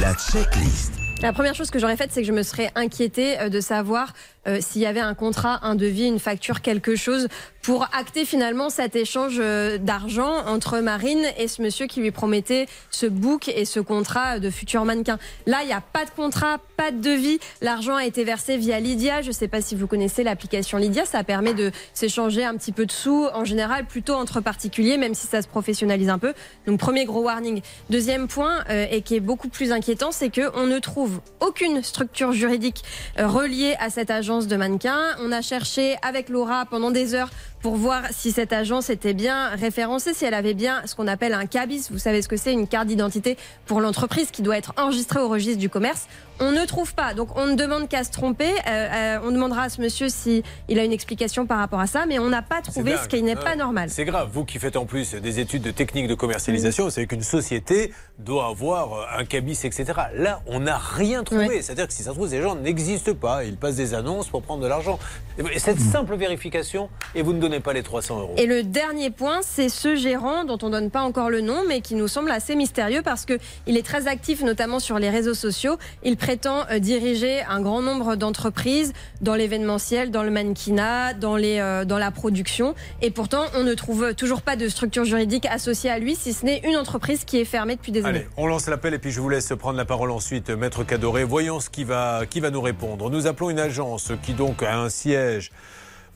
La 0.00 0.14
checklist. 0.14 0.92
La 1.20 1.32
première 1.32 1.54
chose 1.54 1.70
que 1.70 1.78
j'aurais 1.78 1.96
faite, 1.96 2.10
c'est 2.12 2.22
que 2.22 2.26
je 2.26 2.32
me 2.32 2.42
serais 2.42 2.70
inquiétée 2.74 3.38
euh, 3.38 3.48
de 3.48 3.60
savoir 3.60 4.12
euh, 4.48 4.58
s'il 4.60 4.82
y 4.82 4.86
avait 4.86 4.98
un 4.98 5.14
contrat, 5.14 5.60
un 5.62 5.76
devis, 5.76 6.08
une 6.08 6.18
facture, 6.18 6.62
quelque 6.62 6.96
chose 6.96 7.28
pour 7.62 7.84
acter 7.96 8.24
finalement 8.24 8.70
cet 8.70 8.96
échange 8.96 9.36
euh, 9.38 9.78
d'argent 9.78 10.44
entre 10.48 10.80
Marine 10.80 11.24
et 11.38 11.46
ce 11.46 11.62
monsieur 11.62 11.86
qui 11.86 12.00
lui 12.00 12.10
promettait 12.10 12.66
ce 12.90 13.06
book 13.06 13.46
et 13.46 13.64
ce 13.64 13.78
contrat 13.78 14.40
de 14.40 14.50
futur 14.50 14.84
mannequin. 14.84 15.20
Là, 15.46 15.58
il 15.62 15.66
n'y 15.66 15.72
a 15.72 15.80
pas 15.80 16.04
de 16.04 16.10
contrat, 16.10 16.58
pas 16.76 16.90
de 16.90 17.00
devis. 17.00 17.38
L'argent 17.60 17.94
a 17.94 18.04
été 18.04 18.24
versé 18.24 18.56
via 18.56 18.80
Lydia. 18.80 19.22
Je 19.22 19.28
ne 19.28 19.32
sais 19.32 19.46
pas 19.46 19.60
si 19.60 19.76
vous 19.76 19.86
connaissez 19.86 20.24
l'application 20.24 20.76
Lydia. 20.76 21.04
Ça 21.04 21.22
permet 21.22 21.54
de 21.54 21.70
s'échanger 21.94 22.44
un 22.44 22.56
petit 22.56 22.72
peu 22.72 22.84
de 22.84 22.90
sous, 22.90 23.28
en 23.32 23.44
général 23.44 23.86
plutôt 23.86 24.14
entre 24.14 24.40
particuliers, 24.40 24.98
même 24.98 25.14
si 25.14 25.28
ça 25.28 25.40
se 25.40 25.46
professionnalise 25.46 26.08
un 26.08 26.18
peu. 26.18 26.34
Donc 26.66 26.80
premier 26.80 27.04
gros 27.04 27.22
warning. 27.22 27.62
Deuxième 27.90 28.26
point, 28.26 28.64
et 28.68 29.02
qui 29.02 29.14
est 29.14 29.20
beaucoup 29.20 29.48
plus 29.48 29.70
inquiétant, 29.70 30.10
c'est 30.10 30.30
qu'on 30.34 30.66
ne 30.66 30.80
trouve 30.80 31.11
aucune 31.40 31.82
structure 31.82 32.32
juridique 32.32 32.82
euh, 33.18 33.26
reliée 33.26 33.74
à 33.78 33.90
cette 33.90 34.10
agence 34.10 34.46
de 34.46 34.56
mannequins. 34.56 35.16
On 35.20 35.32
a 35.32 35.42
cherché 35.42 35.96
avec 36.02 36.28
Laura 36.28 36.66
pendant 36.66 36.90
des 36.90 37.14
heures 37.14 37.30
pour 37.62 37.76
voir 37.76 38.02
si 38.10 38.32
cette 38.32 38.52
agence 38.52 38.90
était 38.90 39.14
bien 39.14 39.50
référencée, 39.50 40.12
si 40.14 40.24
elle 40.24 40.34
avait 40.34 40.52
bien 40.52 40.82
ce 40.84 40.96
qu'on 40.96 41.06
appelle 41.06 41.32
un 41.32 41.46
CABIS. 41.46 41.86
Vous 41.90 41.98
savez 41.98 42.20
ce 42.20 42.28
que 42.28 42.36
c'est, 42.36 42.52
une 42.52 42.66
carte 42.66 42.88
d'identité 42.88 43.38
pour 43.66 43.80
l'entreprise 43.80 44.30
qui 44.32 44.42
doit 44.42 44.58
être 44.58 44.74
enregistrée 44.76 45.20
au 45.20 45.28
registre 45.28 45.60
du 45.60 45.68
commerce. 45.68 46.08
On 46.40 46.50
ne 46.50 46.64
trouve 46.64 46.92
pas, 46.94 47.14
donc 47.14 47.28
on 47.36 47.46
ne 47.46 47.54
demande 47.54 47.88
qu'à 47.88 48.02
se 48.02 48.10
tromper. 48.10 48.50
Euh, 48.50 48.68
euh, 48.68 49.18
on 49.22 49.30
demandera 49.30 49.62
à 49.62 49.68
ce 49.68 49.80
monsieur 49.80 50.08
si 50.08 50.42
il 50.68 50.78
a 50.80 50.84
une 50.84 50.92
explication 50.92 51.46
par 51.46 51.58
rapport 51.58 51.78
à 51.78 51.86
ça, 51.86 52.04
mais 52.06 52.18
on 52.18 52.28
n'a 52.28 52.42
pas 52.42 52.62
trouvé 52.62 52.96
ce 52.96 53.06
qui 53.06 53.22
n'est 53.22 53.36
pas 53.36 53.54
normal. 53.54 53.90
C'est 53.90 54.04
grave. 54.04 54.28
Vous 54.32 54.44
qui 54.44 54.58
faites 54.58 54.76
en 54.76 54.84
plus 54.84 55.14
des 55.14 55.38
études 55.38 55.62
de 55.62 55.70
technique 55.70 56.08
de 56.08 56.14
commercialisation, 56.14 56.84
vous 56.84 56.90
savez 56.90 57.06
qu'une 57.06 57.22
société 57.22 57.92
doit 58.18 58.46
avoir 58.46 58.92
euh, 58.92 59.20
un 59.20 59.24
cabis, 59.24 59.60
etc. 59.64 59.84
Là, 60.16 60.42
on 60.46 60.60
n'a 60.60 60.78
rien 60.78 61.22
trouvé. 61.22 61.62
C'est-à-dire 61.62 61.86
que 61.86 61.92
si 61.92 62.02
ça 62.02 62.10
se 62.10 62.14
trouve, 62.16 62.28
ces 62.28 62.42
gens 62.42 62.56
n'existent 62.56 63.14
pas. 63.14 63.44
Ils 63.44 63.56
passent 63.56 63.76
des 63.76 63.94
annonces 63.94 64.28
pour 64.28 64.42
prendre 64.42 64.62
de 64.62 64.68
l'argent. 64.68 64.98
Et 65.38 65.60
Cette 65.60 65.78
simple 65.78 66.16
vérification, 66.16 66.88
et 67.14 67.22
vous 67.22 67.32
ne 67.32 67.40
donnez 67.40 67.51
pas 67.60 67.72
les 67.72 67.82
300 67.82 68.20
euros. 68.20 68.34
Et 68.36 68.46
le 68.46 68.62
dernier 68.62 69.10
point, 69.10 69.40
c'est 69.42 69.68
ce 69.68 69.96
gérant 69.96 70.44
dont 70.44 70.58
on 70.62 70.70
donne 70.70 70.90
pas 70.90 71.02
encore 71.02 71.30
le 71.30 71.40
nom, 71.40 71.62
mais 71.68 71.80
qui 71.80 71.94
nous 71.94 72.08
semble 72.08 72.30
assez 72.30 72.54
mystérieux 72.54 73.02
parce 73.02 73.24
que 73.24 73.38
il 73.66 73.76
est 73.76 73.84
très 73.84 74.08
actif, 74.08 74.42
notamment 74.42 74.78
sur 74.78 74.98
les 74.98 75.10
réseaux 75.10 75.34
sociaux. 75.34 75.76
Il 76.04 76.16
prétend 76.16 76.64
euh, 76.70 76.78
diriger 76.78 77.42
un 77.42 77.60
grand 77.60 77.82
nombre 77.82 78.16
d'entreprises 78.16 78.92
dans 79.20 79.34
l'événementiel, 79.34 80.10
dans 80.10 80.22
le 80.22 80.30
mannequinat, 80.30 81.14
dans 81.14 81.36
les, 81.36 81.58
euh, 81.58 81.84
dans 81.84 81.98
la 81.98 82.10
production. 82.10 82.74
Et 83.00 83.10
pourtant, 83.10 83.44
on 83.54 83.62
ne 83.62 83.74
trouve 83.74 84.14
toujours 84.14 84.42
pas 84.42 84.56
de 84.56 84.68
structure 84.68 85.04
juridique 85.04 85.46
associée 85.46 85.90
à 85.90 85.98
lui, 85.98 86.14
si 86.14 86.32
ce 86.32 86.44
n'est 86.44 86.60
une 86.64 86.76
entreprise 86.76 87.24
qui 87.24 87.38
est 87.38 87.44
fermée 87.44 87.76
depuis 87.76 87.92
des 87.92 88.04
années. 88.04 88.18
Allez, 88.20 88.28
on 88.36 88.46
lance 88.46 88.68
l'appel 88.68 88.94
et 88.94 88.98
puis 88.98 89.10
je 89.10 89.20
vous 89.20 89.28
laisse 89.28 89.52
prendre 89.58 89.76
la 89.76 89.84
parole 89.84 90.10
ensuite, 90.10 90.50
Maître 90.50 90.84
Cadoré. 90.84 91.24
Voyons 91.24 91.60
ce 91.60 91.70
qui 91.70 91.84
va, 91.84 92.22
qui 92.28 92.40
va 92.40 92.50
nous 92.50 92.60
répondre. 92.60 93.10
Nous 93.10 93.26
appelons 93.26 93.50
une 93.50 93.60
agence 93.60 94.12
qui 94.22 94.32
donc 94.32 94.62
a 94.62 94.78
un 94.78 94.88
siège 94.88 95.50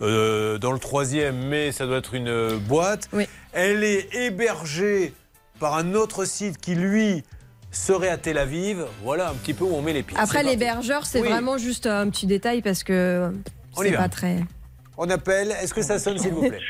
euh, 0.02 0.58
dans 0.58 0.72
le 0.72 0.78
troisième, 0.78 1.36
mais 1.48 1.72
ça 1.72 1.86
doit 1.86 1.98
être 1.98 2.14
une 2.14 2.28
euh, 2.28 2.58
boîte. 2.58 3.08
Elle 3.52 3.84
est 3.84 4.14
hébergée 4.14 5.14
par 5.58 5.74
un 5.76 5.94
autre 5.94 6.24
site 6.24 6.58
qui, 6.58 6.74
lui, 6.74 7.22
serait 7.70 8.08
à 8.08 8.16
Tel 8.18 8.38
Aviv. 8.38 8.84
Voilà 9.02 9.30
un 9.30 9.34
petit 9.34 9.54
peu 9.54 9.64
où 9.64 9.74
on 9.74 9.82
met 9.82 9.92
les 9.92 10.02
pieds. 10.02 10.18
Après, 10.18 10.42
l'hébergeur, 10.42 11.06
c'est 11.06 11.20
Oui. 11.20 11.28
vraiment 11.28 11.58
juste 11.58 11.86
un 11.86 12.08
petit 12.10 12.26
détail 12.26 12.62
parce 12.62 12.84
que 12.84 13.32
c'est 13.76 13.92
pas 13.92 14.08
très. 14.08 14.44
On 14.98 15.08
appelle. 15.10 15.50
Est-ce 15.62 15.74
que 15.74 15.82
ça 15.82 15.98
sonne, 15.98 16.18
s'il 16.18 16.32
vous 16.32 16.48
plaît? 16.48 16.60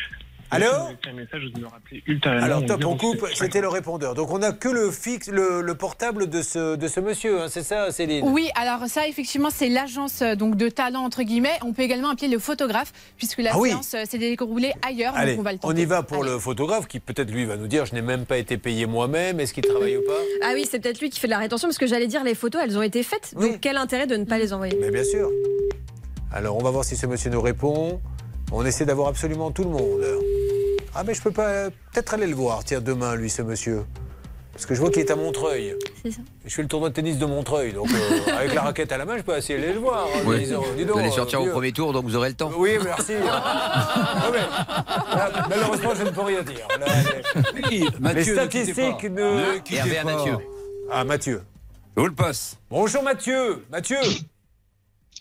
Allô 0.50 0.66
un 1.08 1.12
message 1.12 1.42
de 1.52 1.60
me 1.60 1.66
rappeler 1.66 2.02
ultérieurement. 2.06 2.46
Alors 2.46 2.64
top, 2.66 2.84
on 2.84 2.96
07 2.96 3.00
coupe, 3.00 3.26
c'était 3.34 3.60
le 3.60 3.68
répondeur. 3.68 4.14
Donc 4.14 4.30
on 4.30 4.38
n'a 4.38 4.52
que 4.52 4.68
le 4.68 4.90
fixe, 4.90 5.28
le, 5.28 5.60
le 5.60 5.74
portable 5.74 6.28
de 6.28 6.40
ce, 6.42 6.76
de 6.76 6.88
ce 6.88 7.00
monsieur, 7.00 7.40
hein, 7.42 7.46
c'est 7.48 7.62
ça 7.64 7.90
Céline? 7.90 8.24
Oui, 8.28 8.48
alors 8.54 8.86
ça, 8.86 9.08
effectivement, 9.08 9.50
c'est 9.50 9.68
l'agence 9.68 10.22
euh, 10.22 10.34
donc 10.36 10.56
de 10.56 10.68
talent 10.68 11.02
entre 11.02 11.22
guillemets. 11.24 11.58
On 11.64 11.72
peut 11.72 11.82
également 11.82 12.10
appeler 12.10 12.28
le 12.28 12.38
photographe 12.38 12.92
puisque 13.16 13.38
la 13.38 13.50
Ah 13.54 13.58
oui. 13.58 13.70
séance 13.70 13.94
euh, 13.94 14.04
s'est 14.08 14.18
déroulée 14.18 14.72
ailleurs. 14.86 15.14
Allez, 15.16 15.32
donc 15.32 15.40
on 15.40 15.44
va 15.44 15.52
le 15.52 15.58
on 15.62 15.68
tenter. 15.70 15.82
y 15.82 15.84
va 15.84 16.02
pour 16.04 16.22
le 16.22 16.38
photographe 16.38 16.86
qui 16.86 17.00
peut-être 17.00 17.30
lui 17.30 17.44
va 17.44 17.56
nous 17.56 17.66
dire 17.66 17.84
je 17.86 17.94
n'ai 17.94 18.02
même 18.02 18.24
pas 18.24 18.38
été 18.38 18.56
payé 18.56 18.86
moi-même, 18.86 19.40
est-ce 19.40 19.52
qu'il 19.52 19.64
travaille 19.64 19.96
ou 19.96 20.02
pas? 20.06 20.12
Ah 20.44 20.52
oui, 20.54 20.64
c'est 20.70 20.78
peut-être 20.78 21.00
lui 21.00 21.10
qui 21.10 21.18
fait 21.18 21.26
de 21.26 21.32
la 21.32 21.38
rétention 21.38 21.66
parce 21.68 21.78
que 21.78 21.86
j'allais 21.86 22.06
dire 22.06 22.22
les 22.22 22.34
photos, 22.36 22.62
elles 22.64 22.78
ont 22.78 22.82
été 22.82 23.02
faites. 23.02 23.34
Donc 23.34 23.58
quel 23.60 23.76
intérêt 23.76 24.06
de 24.06 24.16
ne 24.16 24.24
pas 24.24 24.38
les 24.38 24.52
envoyer? 24.52 24.76
Mais 24.80 24.90
bien 24.90 25.04
sûr. 25.04 25.28
Alors 26.32 26.56
on 26.56 26.62
va 26.62 26.70
voir 26.70 26.84
si 26.84 26.96
ce 26.96 27.06
monsieur 27.06 27.30
nous 27.30 27.40
répond. 27.40 28.00
On 28.52 28.64
essaie 28.64 28.84
d'avoir 28.84 29.08
absolument 29.08 29.50
tout 29.50 29.64
le 29.64 29.70
monde. 29.70 30.02
Ah 30.94 31.02
mais 31.04 31.14
je 31.14 31.20
peux 31.20 31.30
pas 31.30 31.68
peut-être 31.92 32.14
aller 32.14 32.26
le 32.26 32.34
voir, 32.34 32.64
tiens 32.64 32.80
demain 32.80 33.14
lui 33.16 33.28
ce 33.28 33.42
monsieur. 33.42 33.84
Parce 34.56 34.64
que 34.64 34.74
je 34.74 34.80
vois 34.80 34.90
qu'il 34.90 35.02
est 35.02 35.10
à 35.10 35.16
Montreuil. 35.16 35.74
C'est 36.02 36.12
ça. 36.12 36.20
Je 36.46 36.54
fais 36.54 36.62
le 36.62 36.68
tournoi 36.68 36.88
de 36.88 36.94
tennis 36.94 37.18
de 37.18 37.26
Montreuil, 37.26 37.74
donc 37.74 37.90
euh, 37.90 38.32
avec 38.38 38.54
la 38.54 38.62
raquette 38.62 38.90
à 38.90 38.96
la 38.96 39.04
main, 39.04 39.18
je 39.18 39.22
peux 39.22 39.36
essayer 39.36 39.58
d'aller 39.60 39.74
le 39.74 39.80
voir. 39.80 40.08
disant, 40.38 40.62
dis 40.74 40.84
Vous 40.84 40.98
allez 40.98 41.10
sortir 41.10 41.42
euh, 41.42 41.48
au 41.48 41.50
premier 41.50 41.72
tour, 41.72 41.92
donc 41.92 42.06
vous 42.06 42.16
aurez 42.16 42.30
le 42.30 42.34
temps. 42.34 42.50
Oui, 42.56 42.78
merci. 42.82 43.12
Ah, 43.28 44.30
mais, 44.32 44.38
là, 45.16 45.46
malheureusement, 45.50 45.90
je 45.94 46.04
ne 46.04 46.10
peux 46.10 46.22
rien 46.22 46.42
dire. 46.42 46.66
Là, 46.80 46.86
les, 47.70 47.80
Mathieu, 48.00 48.22
les 48.22 48.24
statistiques 48.32 49.04
ne. 49.04 49.10
Ne 49.10 49.76
Hervé 49.76 49.98
à. 49.98 50.04
Mathieu. 50.04 50.38
Ah, 50.90 51.04
Mathieu. 51.04 51.42
Je 51.96 52.00
vous 52.00 52.08
le 52.08 52.14
passe. 52.14 52.56
Bonjour, 52.70 53.02
Mathieu. 53.02 53.62
Mathieu. 53.70 53.98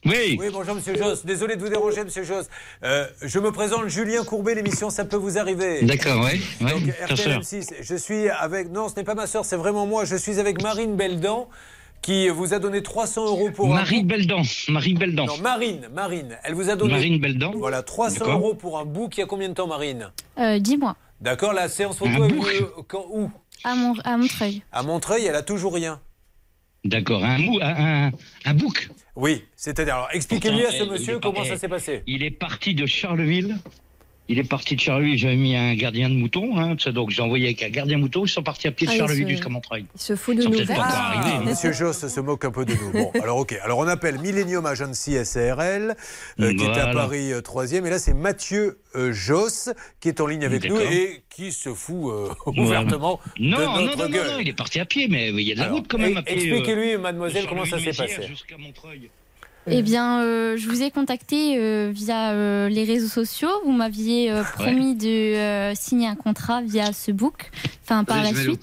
Oui. 0.06 0.38
Oui, 0.40 0.48
bonjour, 0.53 0.76
monsieur 0.76 0.95
Joss. 0.95 1.26
Désolé 1.26 1.56
de 1.56 1.61
vous 1.61 1.69
déranger, 1.69 2.03
monsieur 2.03 2.23
Joss. 2.23 2.45
Euh, 2.84 3.07
je 3.23 3.40
me 3.40 3.52
présente 3.52 3.88
Julien 3.88 4.23
Courbet, 4.23 4.53
l'émission 4.53 4.90
Ça 4.91 5.03
peut 5.06 5.15
vous 5.18 5.38
arriver. 5.38 5.82
D'accord, 5.84 6.23
ouais, 6.23 6.40
ouais, 6.61 6.72
Donc, 6.72 6.84
sœur. 7.18 7.40
RTL6. 7.41 7.73
Je 7.82 7.95
suis 7.95 8.30
avec. 8.30 8.72
Non, 8.72 8.88
ce 8.88 8.95
n'est 8.95 9.03
pas 9.03 9.15
ma 9.15 9.26
soeur, 9.27 9.45
c'est 9.45 9.56
vraiment 9.56 9.86
moi. 9.88 10.06
Je 10.06 10.15
suis 10.15 10.40
avec 10.40 10.61
Marine 10.61 10.95
Beldan 10.95 11.49
qui 12.03 12.30
vous 12.30 12.53
a 12.53 12.60
donné 12.60 12.84
300 12.84 13.26
euros 13.26 13.49
pour. 13.49 13.65
un 13.73 13.80
Marie 13.80 14.03
book. 14.03 14.07
Beldan. 14.18 14.41
Marie 14.69 14.94
Beldan. 14.94 15.26
Non, 15.26 15.38
Marine, 15.40 15.88
Marine. 15.91 16.38
Elle 16.44 16.53
vous 16.53 16.69
a 16.69 16.76
donné. 16.76 16.94
Marine 16.94 17.19
Beldan. 17.19 17.53
Voilà, 17.56 17.82
300 17.82 18.19
D'accord. 18.19 18.34
euros 18.40 18.53
pour 18.53 18.77
un 18.77 18.86
book. 18.86 19.18
Il 19.18 19.22
y 19.22 19.23
a 19.23 19.26
combien 19.26 19.49
de 19.49 19.53
temps, 19.56 19.68
Marine 19.68 20.11
Euh, 20.38 20.60
Dis-moi, 20.60 20.95
D'accord, 21.19 21.53
la 21.53 21.68
séance 21.68 21.98
photo 21.98 22.11
Un 22.26 22.27
quand- 22.88 23.07
où 23.10 23.32
à, 23.64 23.73
Mon- 23.73 23.95
à 24.03 24.18
Montreuil. 24.18 24.61
À 24.72 24.84
Montreuil, 24.84 25.26
elle 25.26 25.36
a 25.36 25.41
toujours 25.41 25.73
rien. 25.73 25.99
D'accord, 26.84 27.23
un, 27.23 27.40
mou- 27.40 27.57
un, 27.60 28.06
un, 28.07 28.11
un 28.45 28.53
book. 28.53 28.90
Oui, 29.16 29.46
c'est-à-dire, 29.56 29.96
alors 29.96 30.10
expliquez-lui 30.12 30.66
à 30.66 30.72
ce 30.72 30.84
monsieur 30.84 31.20
comment 31.20 31.44
ça 31.46 31.58
s'est 31.58 31.70
passé. 31.70 32.04
Il 32.06 32.24
est 32.24 32.32
parti 32.32 32.76
de 32.76 32.86
Charleville. 32.86 33.58
Il 34.28 34.40
est 34.40 34.44
parti 34.44 34.76
de 34.76 34.80
Charleville. 34.82 35.18
J'avais 35.20 35.36
mis 35.36 35.56
un 35.56 35.76
gardien 35.76 36.10
de 36.10 36.16
mouton. 36.16 36.58
Hein, 36.58 36.76
donc 36.92 37.12
j'ai 37.12 37.22
envoyé 37.22 37.46
avec 37.46 37.62
un 37.62 37.70
gardien 37.70 37.98
mouton. 38.00 38.26
Ils 38.26 38.30
sont 38.30 38.42
partis 38.42 38.68
à 38.68 38.72
pied 38.72 38.88
de 38.88 38.92
Ah, 38.92 38.96
il 38.96 38.98
Charleville 38.98 39.26
se- 39.26 39.30
jusqu'à 39.32 39.50
Montreuil. 39.50 39.86
Il 39.94 40.02
se 40.02 40.16
fout 40.16 40.36
de 40.36 40.44
nous. 40.44 40.50
mais- 40.52 41.46
Monsieur 41.46 41.72
Joss 41.72 42.08
se 42.08 42.20
moque 42.20 42.44
un 42.46 42.52
peu 42.52 42.66
de 42.66 42.74
nous. 42.74 42.92
Bon, 42.92 43.12
alors 43.22 43.38
ok. 43.38 43.56
Alors 43.62 43.78
on 43.78 43.88
appelle 43.88 44.18
Millennium 44.20 44.66
Agency 44.66 45.24
SARL, 45.24 45.96
euh, 46.40 46.54
qui 46.56 46.64
est 46.64 46.80
à. 46.80 46.88
Paris 46.88 47.32
3e. 47.44 47.86
Et 47.86 47.90
là, 47.90 48.00
c'est 48.00 48.14
Mathieu 48.16 48.80
euh, 48.96 49.14
Joss 49.14 49.70
qui 50.00 50.08
est 50.10 50.20
en 50.22 50.28
ligne 50.28 50.46
avec 50.46 50.68
nous 50.68 50.80
et 50.80 51.22
qui 51.30 51.52
se 51.52 51.74
fout 51.74 52.12
euh, 52.12 52.30
ouvertement 52.58 53.20
Non, 53.40 53.58
de 53.60 53.64
non, 53.64 53.82
notre 53.82 53.98
non, 53.98 54.04
non, 54.06 54.10
gueule. 54.10 54.28
non, 54.32 54.40
il 54.40 54.48
est 54.50 54.54
parti 54.54 54.80
à 54.80 54.86
pied, 54.86 55.08
mais 55.08 55.30
il 55.30 55.42
y 55.42 55.52
a 55.52 55.56
de 55.56 55.60
la 55.60 55.66
Alors, 55.66 55.78
route 55.78 55.88
quand 55.88 55.98
même 56.00 56.18
à 56.18 56.24
pied. 56.24 56.36
expliquez-lui, 56.36 56.94
euh, 56.94 56.98
mademoiselle, 56.98 57.44
de 57.44 57.48
comment 57.50 57.66
ça 57.66 57.78
s'est 57.80 57.94
passé. 57.94 58.26
jusqu'à 58.28 58.58
Montreuil. 58.58 59.10
Eh 59.68 59.82
bien, 59.82 60.22
euh, 60.22 60.58
je 60.58 60.70
vous 60.70 60.84
ai 60.84 60.92
contacté 60.92 61.58
euh, 61.58 61.90
via 61.94 62.32
euh, 62.32 62.70
les 62.70 62.84
réseaux 62.84 63.08
sociaux. 63.08 63.50
Vous 63.66 63.72
m'aviez 63.72 64.32
euh, 64.32 64.44
promis 64.44 64.96
de 64.96 65.08
euh, 65.08 65.74
signer 65.76 66.08
un 66.08 66.16
contrat 66.16 66.62
via 66.62 66.94
ce 66.94 67.12
book, 67.12 67.52
enfin 67.84 68.04
par 68.04 68.22
la 68.22 68.34
suite. 68.34 68.62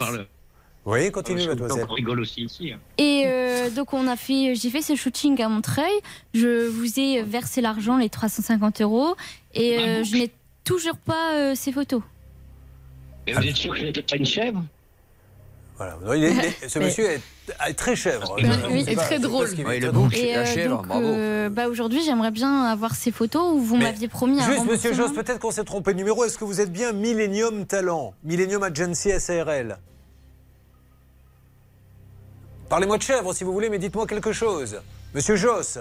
Oui, 0.85 1.11
continue, 1.13 1.47
mademoiselle. 1.47 1.87
On 1.89 1.95
rigole 1.95 2.21
aussi 2.21 2.43
ici. 2.43 2.73
hein. 2.73 2.79
Et 2.99 3.23
euh, 3.27 3.71
donc 3.71 3.93
on 3.93 4.07
a 4.09 4.17
fait, 4.17 4.55
j'ai 4.57 4.69
fait 4.71 4.83
ce 4.83 4.97
shooting 4.97 5.41
à 5.41 5.49
Montreuil. 5.49 5.93
Je 6.35 6.67
vous 6.69 6.99
ai 6.99 7.23
versé 7.23 7.61
l'argent, 7.61 7.97
les 7.99 8.09
350 8.09 8.81
euros, 8.81 9.15
et 9.55 9.79
euh, 9.79 10.05
je 10.05 10.17
n'ai 10.17 10.31
toujours 10.65 10.97
pas 10.97 11.35
euh, 11.35 11.55
ces 11.55 11.71
photos. 11.73 12.03
Et 13.29 13.33
vous 13.33 13.43
êtes 13.47 13.57
sûr 13.57 13.73
que 13.75 13.81
c'était 13.81 14.03
pas 14.03 14.17
une 14.17 14.27
chèvre? 14.27 14.63
Voilà. 15.79 15.97
Non, 16.05 16.13
il 16.13 16.25
est- 16.25 16.33
il 16.33 16.39
est- 16.41 16.69
ce 16.69 16.79
Mais- 16.79 16.85
monsieur 16.87 17.05
est, 17.11 17.21
est 17.69 17.75
très 17.75 17.97
chèvre. 17.97 18.35
Oui, 18.37 18.85
très 18.95 19.19
drôle. 19.19 19.49
est 19.49 19.55
le 19.55 19.57
très 19.57 19.81
drôle. 19.91 19.93
bouc, 20.09 20.17
Et 20.17 20.35
la 20.35 20.45
chèvre, 20.45 20.77
donc, 20.79 20.87
bravo. 20.87 21.05
euh, 21.07 21.49
bah 21.49 21.69
aujourd'hui, 21.69 22.01
j'aimerais 22.05 22.31
bien 22.31 22.65
avoir 22.65 22.95
ces 22.95 23.11
photos 23.11 23.55
où 23.55 23.59
vous 23.61 23.77
m'aviez 23.77 24.07
promis 24.09 24.41
un 24.41 24.47
Juste, 24.47 24.67
monsieur. 24.67 24.93
Joss, 24.95 25.13
peut-être 25.13 25.39
qu'on 25.41 25.51
s'est 25.51 25.65
trompé 25.65 25.93
de 25.93 25.99
numéro. 25.99 26.25
Est-ce 26.25 26.39
que 26.39 26.45
vous 26.45 26.61
êtes 26.61 26.71
bien 26.73 26.93
Millennium 26.93 27.67
Talent? 27.67 28.15
Millennium 28.23 28.63
Agency 28.63 29.11
SARL 29.19 29.79
Parlez-moi 32.69 32.97
de 32.99 33.03
chèvre 33.03 33.33
si 33.35 33.45
vous 33.45 33.53
voulez, 33.53 33.69
mais 33.69 33.79
dites-moi 33.79 34.07
quelque 34.07 34.33
chose. 34.33 34.81
Monsieur 35.15 35.37
Joss 35.37 35.79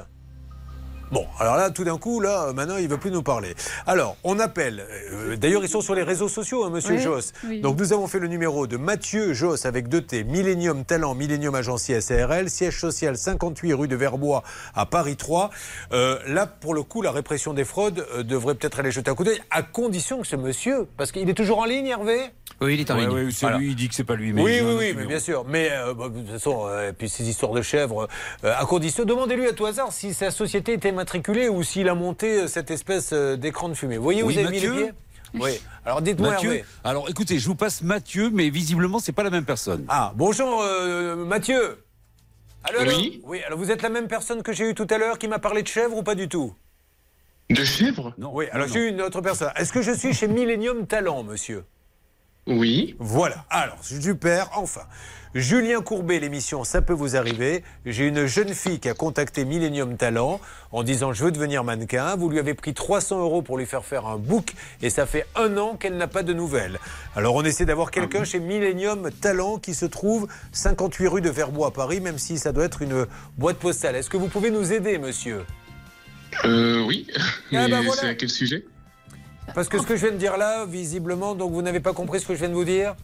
Bon, 1.11 1.25
alors 1.39 1.57
là, 1.57 1.69
tout 1.71 1.83
d'un 1.83 1.97
coup, 1.97 2.19
là, 2.21 2.45
euh, 2.47 2.53
maintenant, 2.53 2.77
il 2.77 2.83
ne 2.85 2.89
veut 2.89 2.97
plus 2.97 3.11
nous 3.11 3.21
parler. 3.23 3.53
Alors, 3.85 4.15
on 4.23 4.39
appelle. 4.39 4.85
euh, 5.11 5.35
D'ailleurs, 5.35 5.63
ils 5.63 5.69
sont 5.69 5.81
sur 5.81 5.93
les 5.93 6.03
réseaux 6.03 6.29
sociaux, 6.29 6.63
hein, 6.63 6.69
monsieur 6.69 6.95
Oui, 6.95 7.01
Joss. 7.01 7.33
oui. 7.45 7.59
Donc, 7.61 7.77
nous 7.77 7.91
avons 7.93 8.07
fait 8.07 8.19
le 8.19 8.27
numéro 8.27 8.65
de 8.65 8.77
Mathieu 8.77 9.33
Joss 9.33 9.65
avec 9.65 9.89
deux 9.89 10.01
T, 10.01 10.23
Millennium 10.23 10.85
Talent, 10.85 11.13
Millennium 11.13 11.53
Agency 11.55 12.01
SARL, 12.01 12.49
siège 12.49 12.79
social 12.79 13.17
58 13.17 13.73
rue 13.73 13.88
de 13.88 13.95
Verbois 13.95 14.43
à 14.73 14.85
Paris 14.85 15.17
3. 15.17 15.49
Euh, 15.91 16.17
là, 16.27 16.47
pour 16.47 16.73
le 16.73 16.83
coup, 16.83 17.01
la 17.01 17.11
répression 17.11 17.53
des 17.53 17.65
fraudes 17.65 18.05
euh, 18.15 18.23
devrait 18.23 18.55
peut-être 18.55 18.79
aller 18.79 18.91
jeter 18.91 19.11
un 19.11 19.15
coup 19.15 19.23
d'œil, 19.25 19.41
à 19.51 19.63
condition 19.63 20.21
que 20.21 20.27
ce 20.27 20.35
monsieur, 20.38 20.88
parce 20.97 21.11
qu'il 21.11 21.29
est 21.29 21.33
toujours 21.33 21.59
en 21.59 21.65
ligne, 21.65 21.88
Hervé? 21.88 22.21
Oui, 22.61 22.75
il 22.75 22.79
est 22.81 22.91
en 22.91 22.95
Ouais, 22.95 23.01
ligne. 23.07 23.11
ouais, 23.25 23.31
c'est 23.31 23.41
Voilà. 23.41 23.57
lui, 23.57 23.69
il 23.69 23.75
dit 23.75 23.89
que 23.89 23.95
c'est 23.95 24.03
pas 24.03 24.15
lui. 24.15 24.33
Mais 24.33 24.41
oui, 24.43 24.59
oui, 24.63 24.75
oui, 24.77 24.93
mais 24.95 25.05
bien 25.05 25.19
sûr. 25.19 25.43
Mais 25.47 25.69
euh, 25.71 25.93
bah, 25.95 26.09
de 26.09 26.19
toute 26.19 26.29
façon, 26.29 26.67
euh, 26.67 26.89
et 26.89 26.93
puis 26.93 27.09
ces 27.09 27.27
histoires 27.27 27.53
de 27.53 27.61
chèvres, 27.63 28.07
euh, 28.43 28.53
à 28.55 28.65
condition, 28.65 29.03
demandez-lui 29.03 29.47
à 29.47 29.53
tout 29.53 29.65
hasard 29.65 29.91
si 29.91 30.13
sa 30.13 30.29
société 30.29 30.73
était 30.73 30.89
immatriculée 30.89 31.49
ou 31.49 31.63
s'il 31.63 31.89
a 31.89 31.95
monté 31.95 32.41
euh, 32.41 32.47
cette 32.47 32.69
espèce 32.69 33.13
d'écran 33.13 33.67
de 33.69 33.73
fumée. 33.73 33.97
Vous 33.97 34.03
voyez, 34.03 34.21
Oui, 34.23 34.33
vous 34.35 34.39
avez 34.39 34.49
mis 34.49 34.57
Mathieu 34.57 34.73
les 34.75 34.81
pieds? 34.83 34.91
Oui. 35.33 35.51
Alors 35.85 36.01
dites-moi, 36.01 36.31
Mathieu, 36.31 36.49
Hervé. 36.51 36.65
alors 36.83 37.09
écoutez, 37.09 37.39
je 37.39 37.47
vous 37.47 37.55
passe 37.55 37.81
Mathieu, 37.81 38.29
mais 38.31 38.49
visiblement, 38.49 38.99
c'est 38.99 39.13
pas 39.13 39.23
la 39.23 39.29
même 39.31 39.45
personne. 39.45 39.85
Ah, 39.88 40.11
bonjour, 40.15 40.61
euh, 40.61 41.15
Mathieu. 41.15 41.83
Allô, 42.63 42.79
allô? 42.81 42.91
Oui. 42.91 43.21
Oui, 43.23 43.41
alors 43.47 43.57
vous 43.57 43.71
êtes 43.71 43.81
la 43.81 43.89
même 43.89 44.07
personne 44.07 44.43
que 44.43 44.53
j'ai 44.53 44.69
eue 44.69 44.75
tout 44.75 44.85
à 44.91 44.97
l'heure 44.99 45.17
qui 45.17 45.27
m'a 45.27 45.39
parlé 45.39 45.63
de 45.63 45.67
chèvres 45.67 45.97
ou 45.97 46.03
pas 46.03 46.13
du 46.15 46.27
tout? 46.29 46.53
De 47.49 47.63
chèvre 47.63 48.13
Non. 48.19 48.31
Oui, 48.33 48.45
alors 48.51 48.67
non, 48.67 48.73
j'ai 48.73 48.81
eu 48.81 48.89
une 48.89 49.01
autre 49.01 49.21
personne. 49.21 49.51
Est-ce 49.55 49.73
que 49.73 49.81
je 49.81 49.93
suis 49.93 50.13
chez 50.13 50.27
Millennium 50.27 50.85
Talent, 50.85 51.23
monsieur? 51.23 51.63
Oui. 52.47 52.95
Voilà. 52.99 53.45
Alors, 53.49 53.77
super, 53.84 54.49
enfin. 54.55 54.81
Julien 55.34 55.80
Courbet, 55.80 56.19
l'émission 56.19 56.65
Ça 56.65 56.81
peut 56.81 56.91
vous 56.91 57.15
arriver. 57.15 57.63
J'ai 57.85 58.05
une 58.07 58.26
jeune 58.26 58.53
fille 58.53 58.81
qui 58.81 58.89
a 58.89 58.93
contacté 58.93 59.45
Millennium 59.45 59.95
Talent 59.95 60.41
en 60.73 60.84
disant 60.84 61.13
Je 61.13 61.23
veux 61.23 61.31
devenir 61.31 61.63
mannequin. 61.63 62.18
Vous 62.18 62.30
lui 62.30 62.38
avez 62.39 62.53
pris 62.53 62.73
300 62.73 63.22
euros 63.22 63.41
pour 63.41 63.57
lui 63.57 63.65
faire 63.65 63.85
faire 63.85 64.07
un 64.07 64.18
book 64.18 64.53
et 64.81 64.89
ça 64.89 65.05
fait 65.05 65.26
un 65.35 65.57
an 65.57 65.77
qu'elle 65.77 65.95
n'a 65.95 66.07
pas 66.07 66.23
de 66.23 66.34
nouvelles. 66.34 66.80
Alors, 67.15 67.35
on 67.35 67.43
essaie 67.45 67.63
d'avoir 67.65 67.91
quelqu'un 67.91 68.26
chez 68.26 68.39
Millennium 68.41 69.09
Talent 69.22 69.57
qui 69.57 69.73
se 69.73 69.85
trouve 69.85 70.27
58 70.51 71.07
rue 71.07 71.22
de 71.22 71.30
Verbois 71.30 71.68
à 71.68 71.72
Paris, 71.72 72.01
même 72.01 72.18
si 72.18 72.38
ça 72.38 72.51
doit 72.51 72.65
être 72.65 72.81
une 72.81 73.05
boîte 73.38 73.57
postale. 73.57 73.95
Est-ce 73.95 74.09
que 74.09 74.18
vous 74.18 74.27
pouvez 74.27 74.51
nous 74.51 74.73
aider, 74.73 74.97
monsieur? 74.97 75.45
Euh, 76.43 76.84
oui. 76.85 77.07
Ah, 77.15 77.22
Mais 77.53 77.69
bah, 77.69 77.81
voilà. 77.85 78.01
c'est 78.01 78.07
à 78.07 78.15
quel 78.15 78.30
sujet? 78.30 78.65
Parce 79.53 79.69
que 79.69 79.80
ce 79.80 79.86
que 79.86 79.95
je 79.95 80.06
viens 80.06 80.14
de 80.14 80.18
dire 80.18 80.38
là, 80.38 80.65
visiblement, 80.65 81.36
donc 81.36 81.52
vous 81.52 81.61
n'avez 81.61 81.80
pas 81.80 81.94
compris 81.94 82.19
ce 82.19 82.28
que 82.28 82.34
je 82.34 82.40
viens 82.40 82.49
de 82.49 82.53
vous 82.53 82.65
dire 82.65 82.95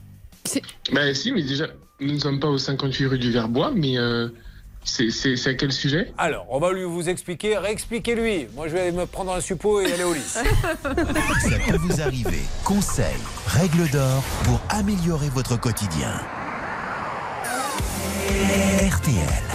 Bah 0.91 1.13
si, 1.13 1.31
mais 1.31 1.43
déjà, 1.43 1.67
nous 1.99 2.13
ne 2.13 2.19
sommes 2.19 2.39
pas 2.39 2.47
au 2.47 2.57
58 2.57 3.05
rue 3.07 3.19
du 3.19 3.31
Verbois, 3.31 3.71
mais 3.75 3.97
euh, 3.97 4.29
c'est 4.83 5.47
à 5.47 5.53
quel 5.53 5.71
sujet? 5.71 6.13
Alors, 6.17 6.45
on 6.49 6.59
va 6.59 6.71
lui 6.71 6.83
vous 6.83 7.09
expliquer, 7.09 7.57
réexpliquez-lui. 7.57 8.47
Moi, 8.55 8.67
je 8.67 8.73
vais 8.73 8.91
me 8.91 9.05
prendre 9.05 9.33
un 9.33 9.41
suppôt 9.41 9.81
et 9.81 9.91
aller 9.91 10.03
au 10.03 10.13
lit. 10.13 10.21
Ça 10.21 10.43
peut 11.67 11.77
vous 11.77 12.01
arriver. 12.01 12.39
Conseils, 12.63 13.05
règles 13.47 13.89
d'or 13.91 14.23
pour 14.43 14.61
améliorer 14.69 15.29
votre 15.29 15.59
quotidien. 15.59 16.21
RTL. 18.89 19.46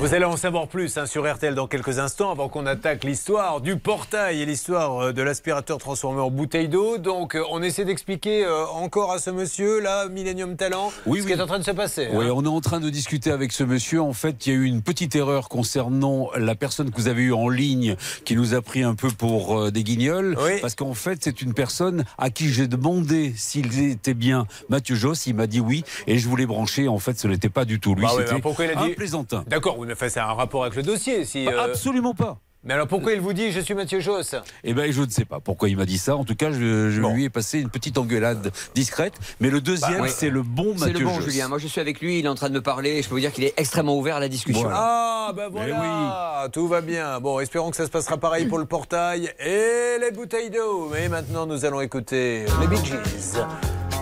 Vous 0.00 0.14
allez 0.14 0.24
en 0.24 0.36
savoir 0.36 0.66
plus 0.66 0.98
hein, 0.98 1.06
sur 1.06 1.32
RTL 1.32 1.54
dans 1.54 1.68
quelques 1.68 2.00
instants 2.00 2.32
avant 2.32 2.48
qu'on 2.48 2.66
attaque 2.66 3.04
l'histoire 3.04 3.60
du 3.60 3.76
portail 3.76 4.42
et 4.42 4.46
l'histoire 4.46 4.98
euh, 4.98 5.12
de 5.12 5.22
l'aspirateur 5.22 5.78
transformé 5.78 6.20
en 6.20 6.28
bouteille 6.28 6.68
d'eau. 6.68 6.98
Donc 6.98 7.36
euh, 7.36 7.44
on 7.52 7.62
essaie 7.62 7.84
d'expliquer 7.84 8.44
euh, 8.44 8.66
encore 8.66 9.12
à 9.12 9.20
ce 9.20 9.30
monsieur 9.30 9.78
là, 9.80 10.08
Millennium 10.08 10.56
Talent, 10.56 10.90
Oui, 11.06 11.20
ce 11.20 11.24
oui. 11.24 11.30
qui 11.32 11.38
est 11.38 11.42
en 11.42 11.46
train 11.46 11.60
de 11.60 11.64
se 11.64 11.70
passer. 11.70 12.08
Oui, 12.12 12.26
hein. 12.26 12.32
on 12.34 12.44
est 12.44 12.48
en 12.48 12.60
train 12.60 12.80
de 12.80 12.90
discuter 12.90 13.30
avec 13.30 13.52
ce 13.52 13.62
monsieur. 13.62 14.02
En 14.02 14.12
fait, 14.12 14.44
il 14.46 14.52
y 14.52 14.56
a 14.56 14.58
eu 14.58 14.64
une 14.64 14.82
petite 14.82 15.14
erreur 15.14 15.48
concernant 15.48 16.30
la 16.36 16.56
personne 16.56 16.90
que 16.90 16.96
vous 16.96 17.06
avez 17.06 17.22
eue 17.22 17.32
en 17.32 17.48
ligne 17.48 17.94
qui 18.24 18.34
nous 18.34 18.54
a 18.54 18.60
pris 18.62 18.82
un 18.82 18.96
peu 18.96 19.08
pour 19.10 19.56
euh, 19.56 19.70
des 19.70 19.84
guignols. 19.84 20.36
Oui. 20.42 20.60
Parce 20.60 20.74
qu'en 20.74 20.94
fait, 20.94 21.20
c'est 21.22 21.42
une 21.42 21.54
personne 21.54 22.04
à 22.18 22.30
qui 22.30 22.48
j'ai 22.48 22.66
demandé 22.66 23.32
s'il 23.36 23.88
était 23.88 24.14
bien 24.14 24.48
Mathieu 24.68 24.96
Joss. 24.96 25.28
Il 25.28 25.36
m'a 25.36 25.46
dit 25.46 25.60
oui. 25.60 25.84
Et 26.08 26.18
je 26.18 26.28
voulais 26.28 26.46
brancher. 26.46 26.88
En 26.88 26.98
fait, 26.98 27.16
ce 27.20 27.28
n'était 27.28 27.48
pas 27.50 27.64
du 27.64 27.78
tout 27.78 27.94
lui. 27.94 28.02
Bah 28.02 28.10
C'était 28.18 28.34
mais 28.34 28.40
pourquoi 28.40 28.64
il 28.64 28.72
a 28.72 28.80
un 28.80 28.86
dit 28.88 28.94
plaisantin. 29.28 29.44
D'accord, 29.48 29.78
oui, 29.78 29.86
mais 29.86 29.92
enfin, 29.94 30.08
c'est 30.08 30.20
un 30.20 30.26
rapport 30.32 30.62
avec 30.62 30.76
le 30.76 30.82
dossier. 30.82 31.24
Si, 31.24 31.44
Bah, 31.44 31.52
euh, 31.54 31.64
Absolument 31.66 32.14
pas. 32.14 32.38
Mais 32.64 32.74
alors 32.74 32.88
pourquoi 32.88 33.12
il 33.12 33.20
vous 33.20 33.32
dit 33.32 33.52
je 33.52 33.60
suis 33.60 33.72
Mathieu 33.74 34.00
Joss 34.00 34.34
Eh 34.64 34.74
ben, 34.74 34.90
je 34.92 35.00
ne 35.02 35.08
sais 35.08 35.24
pas 35.24 35.38
pourquoi 35.38 35.68
il 35.68 35.76
m'a 35.76 35.86
dit 35.86 35.96
ça. 35.96 36.16
En 36.16 36.24
tout 36.24 36.34
cas, 36.34 36.50
je, 36.50 36.90
je 36.90 37.00
Bon. 37.00 37.14
lui 37.14 37.24
ai 37.24 37.30
passé 37.30 37.60
une 37.60 37.70
petite 37.70 37.96
engueulade 37.98 38.50
discrète. 38.74 39.14
Mais 39.38 39.48
le 39.48 39.60
deuxième, 39.60 39.98
Bah, 39.98 40.02
oui. 40.02 40.10
c'est 40.12 40.28
le 40.28 40.42
bon 40.42 40.74
C'est 40.76 40.86
Mathieu 40.86 40.98
le 40.98 41.04
bon, 41.06 41.14
Josse. 41.14 41.24
Julien. 41.30 41.46
Moi, 41.48 41.58
je 41.58 41.68
suis 41.68 41.80
avec 41.80 42.00
lui. 42.00 42.18
Il 42.18 42.26
est 42.26 42.28
en 42.28 42.34
train 42.34 42.48
de 42.48 42.54
me 42.54 42.60
parler. 42.60 42.96
et 42.98 43.02
Je 43.02 43.08
peux 43.08 43.14
vous 43.14 43.20
dire 43.20 43.32
qu'il 43.32 43.44
est 43.44 43.54
extrêmement 43.56 43.96
ouvert 43.96 44.16
à 44.16 44.20
la 44.20 44.28
discussion. 44.28 44.62
Voilà. 44.62 44.76
Ah, 44.80 45.32
ben 45.36 45.44
Eh 45.46 45.50
voilà, 45.52 46.48
tout 46.52 46.66
va 46.66 46.80
bien. 46.80 47.20
Bon, 47.20 47.38
espérons 47.38 47.70
que 47.70 47.76
ça 47.76 47.86
se 47.86 47.90
passera 47.90 48.16
pareil 48.18 48.46
pour 48.46 48.58
le 48.58 48.64
portail 48.66 49.32
et 49.38 49.98
les 50.00 50.10
bouteilles 50.10 50.50
d'eau. 50.50 50.88
Mais 50.92 51.08
maintenant, 51.08 51.46
nous 51.46 51.64
allons 51.64 51.80
écouter 51.80 52.44
les 52.60 52.66
Bee 52.66 52.76
Gees 52.84 53.38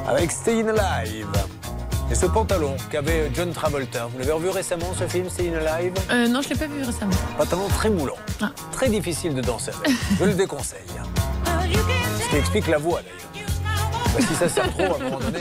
avec 0.09 0.33
Stayin' 0.33 0.71
Alive. 0.71 1.27
Et 2.11 2.15
ce 2.15 2.27
pantalon 2.27 2.77
qu'avait 2.91 3.31
John 3.35 3.53
Travolta. 3.53 4.07
Vous 4.13 4.19
l'avez 4.19 4.33
revu 4.33 4.49
récemment, 4.51 4.95
ce 4.97 5.07
film, 5.09 5.29
Stayin' 5.29 5.55
Alive 5.57 5.93
Euh, 6.11 6.29
non, 6.29 6.41
je 6.41 6.51
l'ai 6.51 6.55
pas 6.55 6.67
vu 6.67 6.83
récemment. 6.85 7.13
Pantalon 7.37 7.69
très 7.69 7.91
moulant. 7.91 8.17
Ah. 8.41 8.51
Très 8.73 8.89
difficile 8.89 9.35
de 9.35 9.41
danser 9.41 9.73
avec. 9.85 9.97
Je 10.19 10.25
le 10.25 10.35
déconseille. 10.35 10.79
Ce 12.23 12.31
qui 12.31 12.37
explique 12.37 12.69
la 12.69 12.79
voix, 12.79 13.01
d'ailleurs. 13.03 13.47
Parce 14.05 14.25
que 14.25 14.33
si 14.33 14.35
ça 14.35 14.49
sert 14.49 14.71
trop, 14.73 14.85
à 14.95 14.97
un 14.97 15.05
moment 15.05 15.19
donné... 15.19 15.41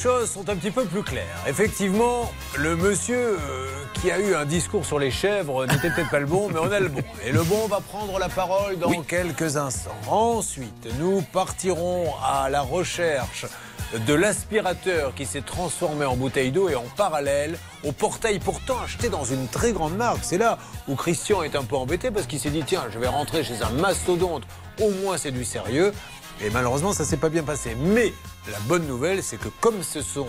choses 0.00 0.30
sont 0.30 0.48
un 0.48 0.56
petit 0.56 0.70
peu 0.70 0.86
plus 0.86 1.02
claires. 1.02 1.44
Effectivement, 1.46 2.32
le 2.56 2.74
monsieur 2.74 3.36
euh, 3.38 3.66
qui 3.92 4.10
a 4.10 4.18
eu 4.18 4.34
un 4.34 4.46
discours 4.46 4.86
sur 4.86 4.98
les 4.98 5.10
chèvres 5.10 5.66
n'était 5.66 5.90
peut-être 5.90 6.08
pas 6.08 6.20
le 6.20 6.26
bon, 6.26 6.48
mais 6.48 6.58
on 6.58 6.72
a 6.72 6.80
le 6.80 6.88
bon. 6.88 7.02
Et 7.22 7.32
le 7.32 7.42
bon 7.42 7.66
va 7.66 7.80
prendre 7.80 8.18
la 8.18 8.30
parole 8.30 8.78
dans 8.78 9.02
quelques 9.02 9.58
instants. 9.58 9.90
Ensuite, 10.08 10.88
nous 10.98 11.20
partirons 11.20 12.14
à 12.24 12.48
la 12.48 12.62
recherche 12.62 13.44
de 14.06 14.14
l'aspirateur 14.14 15.14
qui 15.14 15.26
s'est 15.26 15.42
transformé 15.42 16.06
en 16.06 16.16
bouteille 16.16 16.50
d'eau 16.50 16.70
et 16.70 16.76
en 16.76 16.86
parallèle 16.96 17.58
au 17.84 17.92
portail 17.92 18.38
pourtant 18.38 18.78
acheté 18.82 19.10
dans 19.10 19.24
une 19.24 19.48
très 19.48 19.72
grande 19.72 19.96
marque. 19.96 20.20
C'est 20.22 20.38
là 20.38 20.56
où 20.88 20.94
Christian 20.94 21.42
est 21.42 21.56
un 21.56 21.64
peu 21.64 21.76
embêté 21.76 22.10
parce 22.10 22.26
qu'il 22.26 22.40
s'est 22.40 22.50
dit 22.50 22.62
tiens, 22.66 22.84
je 22.90 22.98
vais 22.98 23.08
rentrer 23.08 23.44
chez 23.44 23.60
un 23.60 23.70
mastodonte, 23.70 24.44
au 24.80 24.90
moins 25.02 25.18
c'est 25.18 25.32
du 25.32 25.44
sérieux. 25.44 25.92
Et 26.42 26.48
malheureusement, 26.48 26.94
ça 26.94 27.04
s'est 27.04 27.18
pas 27.18 27.28
bien 27.28 27.42
passé. 27.42 27.76
Mais 27.78 28.14
la 28.50 28.58
bonne 28.60 28.86
nouvelle, 28.86 29.22
c'est 29.22 29.36
que 29.38 29.48
comme 29.60 29.82
ce 29.82 30.02
sont 30.02 30.26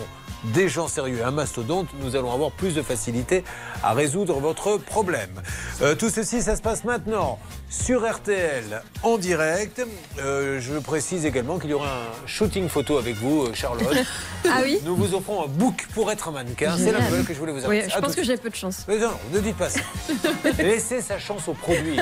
des 0.54 0.68
gens 0.68 0.88
sérieux 0.88 1.18
et 1.18 1.22
un 1.22 1.30
mastodonte, 1.30 1.86
nous 2.00 2.16
allons 2.16 2.32
avoir 2.32 2.50
plus 2.50 2.74
de 2.74 2.82
facilité 2.82 3.44
à 3.84 3.92
résoudre 3.92 4.40
votre 4.40 4.76
problème. 4.76 5.40
Euh, 5.82 5.94
tout 5.94 6.10
ceci, 6.10 6.42
ça 6.42 6.56
se 6.56 6.62
passe 6.62 6.82
maintenant 6.82 7.38
sur 7.70 8.04
RTL 8.08 8.82
en 9.04 9.18
direct. 9.18 9.80
Euh, 10.18 10.60
je 10.60 10.74
précise 10.80 11.24
également 11.26 11.60
qu'il 11.60 11.70
y 11.70 11.74
aura 11.74 11.86
un 11.88 12.26
shooting 12.26 12.68
photo 12.68 12.98
avec 12.98 13.14
vous, 13.16 13.42
euh, 13.44 13.54
Charlotte. 13.54 13.96
Ah 14.44 14.58
oui 14.64 14.80
Nous 14.84 14.96
vous 14.96 15.14
offrons 15.14 15.44
un 15.44 15.46
book 15.46 15.86
pour 15.94 16.10
être 16.10 16.26
un 16.26 16.32
mannequin. 16.32 16.74
C'est 16.76 16.90
la 16.90 17.00
nouvelle 17.00 17.24
que 17.24 17.32
je 17.32 17.38
voulais 17.38 17.52
vous 17.52 17.60
Oui, 17.60 17.78
annoncer. 17.78 17.90
je 17.90 17.96
À 17.96 18.00
pense 18.02 18.16
que 18.16 18.24
j'ai 18.24 18.36
peu 18.36 18.50
de 18.50 18.56
chance. 18.56 18.84
mais 18.88 18.98
non, 18.98 19.12
ne 19.32 19.38
dites 19.38 19.56
pas 19.56 19.70
ça. 19.70 19.78
Laissez 20.58 21.00
sa 21.00 21.20
chance 21.20 21.46
au 21.46 21.52
produit. 21.54 21.96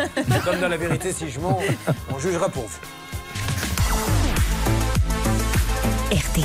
Comme 0.47 0.59
dans 0.59 0.69
la 0.69 0.78
vérité, 0.78 1.12
si 1.12 1.31
je 1.31 1.39
mens, 1.39 1.61
on 2.11 2.19
jugera 2.19 2.49
pour 2.49 2.62
vous. 2.65 2.78
RTL. 6.11 6.45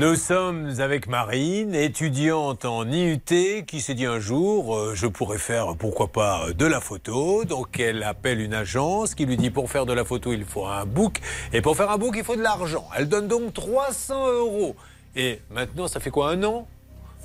Nous 0.00 0.16
sommes 0.16 0.80
avec 0.80 1.06
Marine, 1.06 1.76
étudiante 1.76 2.64
en 2.64 2.90
IUT, 2.90 3.20
qui 3.68 3.80
s'est 3.80 3.94
dit 3.94 4.04
un 4.04 4.18
jour, 4.18 4.76
euh, 4.76 4.94
je 4.96 5.06
pourrais 5.06 5.38
faire, 5.38 5.76
pourquoi 5.76 6.08
pas, 6.08 6.48
euh, 6.48 6.52
de 6.54 6.66
la 6.66 6.80
photo. 6.80 7.44
Donc 7.44 7.78
elle 7.78 8.02
appelle 8.02 8.40
une 8.40 8.54
agence 8.54 9.14
qui 9.14 9.26
lui 9.26 9.36
dit, 9.36 9.50
pour 9.50 9.70
faire 9.70 9.86
de 9.86 9.92
la 9.92 10.04
photo, 10.04 10.32
il 10.32 10.44
faut 10.44 10.66
un 10.66 10.86
book. 10.86 11.20
Et 11.52 11.60
pour 11.60 11.76
faire 11.76 11.92
un 11.92 11.98
book, 11.98 12.14
il 12.18 12.24
faut 12.24 12.34
de 12.34 12.42
l'argent. 12.42 12.88
Elle 12.98 13.08
donne 13.08 13.28
donc 13.28 13.54
300 13.54 14.32
euros. 14.32 14.74
Et 15.14 15.40
maintenant, 15.52 15.86
ça 15.86 16.00
fait 16.00 16.10
quoi, 16.10 16.30
un 16.30 16.42
an? 16.42 16.66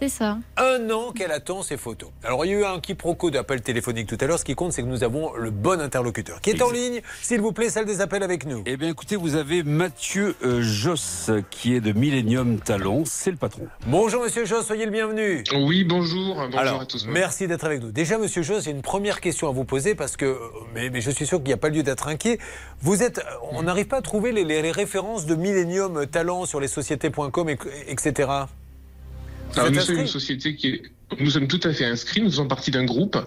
C'est 0.01 0.09
ça. 0.09 0.39
un 0.57 0.89
an 0.89 1.11
qu'elle 1.11 1.31
attend 1.31 1.61
ses 1.61 1.77
photos. 1.77 2.09
Alors, 2.23 2.43
il 2.43 2.51
y 2.51 2.55
a 2.55 2.59
eu 2.59 2.65
un 2.65 2.79
quiproquo 2.79 3.29
d'appel 3.29 3.61
téléphonique 3.61 4.07
tout 4.07 4.17
à 4.19 4.25
l'heure. 4.25 4.39
Ce 4.39 4.43
qui 4.45 4.55
compte, 4.55 4.73
c'est 4.73 4.81
que 4.81 4.87
nous 4.87 5.03
avons 5.03 5.33
le 5.35 5.51
bon 5.51 5.79
interlocuteur 5.79 6.41
qui 6.41 6.49
est 6.49 6.61
en 6.63 6.71
ligne. 6.71 7.01
S'il 7.21 7.39
vous 7.39 7.51
plaît, 7.51 7.69
salle 7.69 7.85
des 7.85 8.01
appels 8.01 8.23
avec 8.23 8.45
nous. 8.47 8.63
Eh 8.65 8.77
bien, 8.77 8.89
écoutez, 8.89 9.15
vous 9.15 9.35
avez 9.35 9.61
Mathieu 9.61 10.35
euh, 10.43 10.61
Josse 10.63 11.29
qui 11.51 11.75
est 11.75 11.81
de 11.81 11.91
Millennium 11.91 12.59
Talent. 12.59 13.03
C'est 13.05 13.29
le 13.29 13.37
patron. 13.37 13.67
Bonjour, 13.85 14.23
monsieur 14.23 14.43
Joss, 14.45 14.65
soyez 14.65 14.85
le 14.85 14.91
bienvenu. 14.91 15.43
Oui, 15.53 15.83
bonjour. 15.83 16.35
Bonjour 16.35 16.59
Alors, 16.59 16.81
à 16.81 16.85
tous. 16.87 17.05
merci 17.07 17.47
d'être 17.47 17.65
avec 17.65 17.81
nous. 17.83 17.91
Déjà, 17.91 18.17
monsieur 18.17 18.41
Joss, 18.41 18.63
j'ai 18.63 18.71
une 18.71 18.81
première 18.81 19.21
question 19.21 19.49
à 19.49 19.51
vous 19.51 19.65
poser 19.65 19.93
parce 19.93 20.17
que, 20.17 20.25
euh, 20.25 20.37
mais, 20.73 20.89
mais 20.89 21.01
je 21.01 21.11
suis 21.11 21.27
sûr 21.27 21.37
qu'il 21.37 21.47
n'y 21.47 21.53
a 21.53 21.57
pas 21.57 21.69
lieu 21.69 21.83
d'être 21.83 22.07
inquiet. 22.07 22.39
Vous 22.81 23.03
êtes, 23.03 23.19
euh, 23.19 23.21
on 23.51 23.61
n'arrive 23.61 23.85
pas 23.87 23.97
à 23.97 24.01
trouver 24.01 24.31
les, 24.31 24.43
les- 24.45 24.63
les 24.63 24.71
références 24.71 25.27
de 25.27 25.35
Millennium 25.35 26.07
Talent 26.07 26.45
sur 26.45 26.59
les 26.59 26.67
sociétés.com, 26.67 27.49
et- 27.49 27.57
etc. 27.87 28.29
Alors, 29.55 29.67
êtes 29.67 29.73
nous 29.73 29.81
sommes 29.81 29.99
une 29.99 30.07
société 30.07 30.55
qui 30.55 30.67
est. 30.67 30.81
Nous 31.19 31.31
sommes 31.31 31.47
tout 31.47 31.59
à 31.63 31.73
fait 31.73 31.85
inscrits, 31.85 32.21
nous 32.21 32.29
faisons 32.29 32.47
partie 32.47 32.71
d'un 32.71 32.85
groupe. 32.85 33.17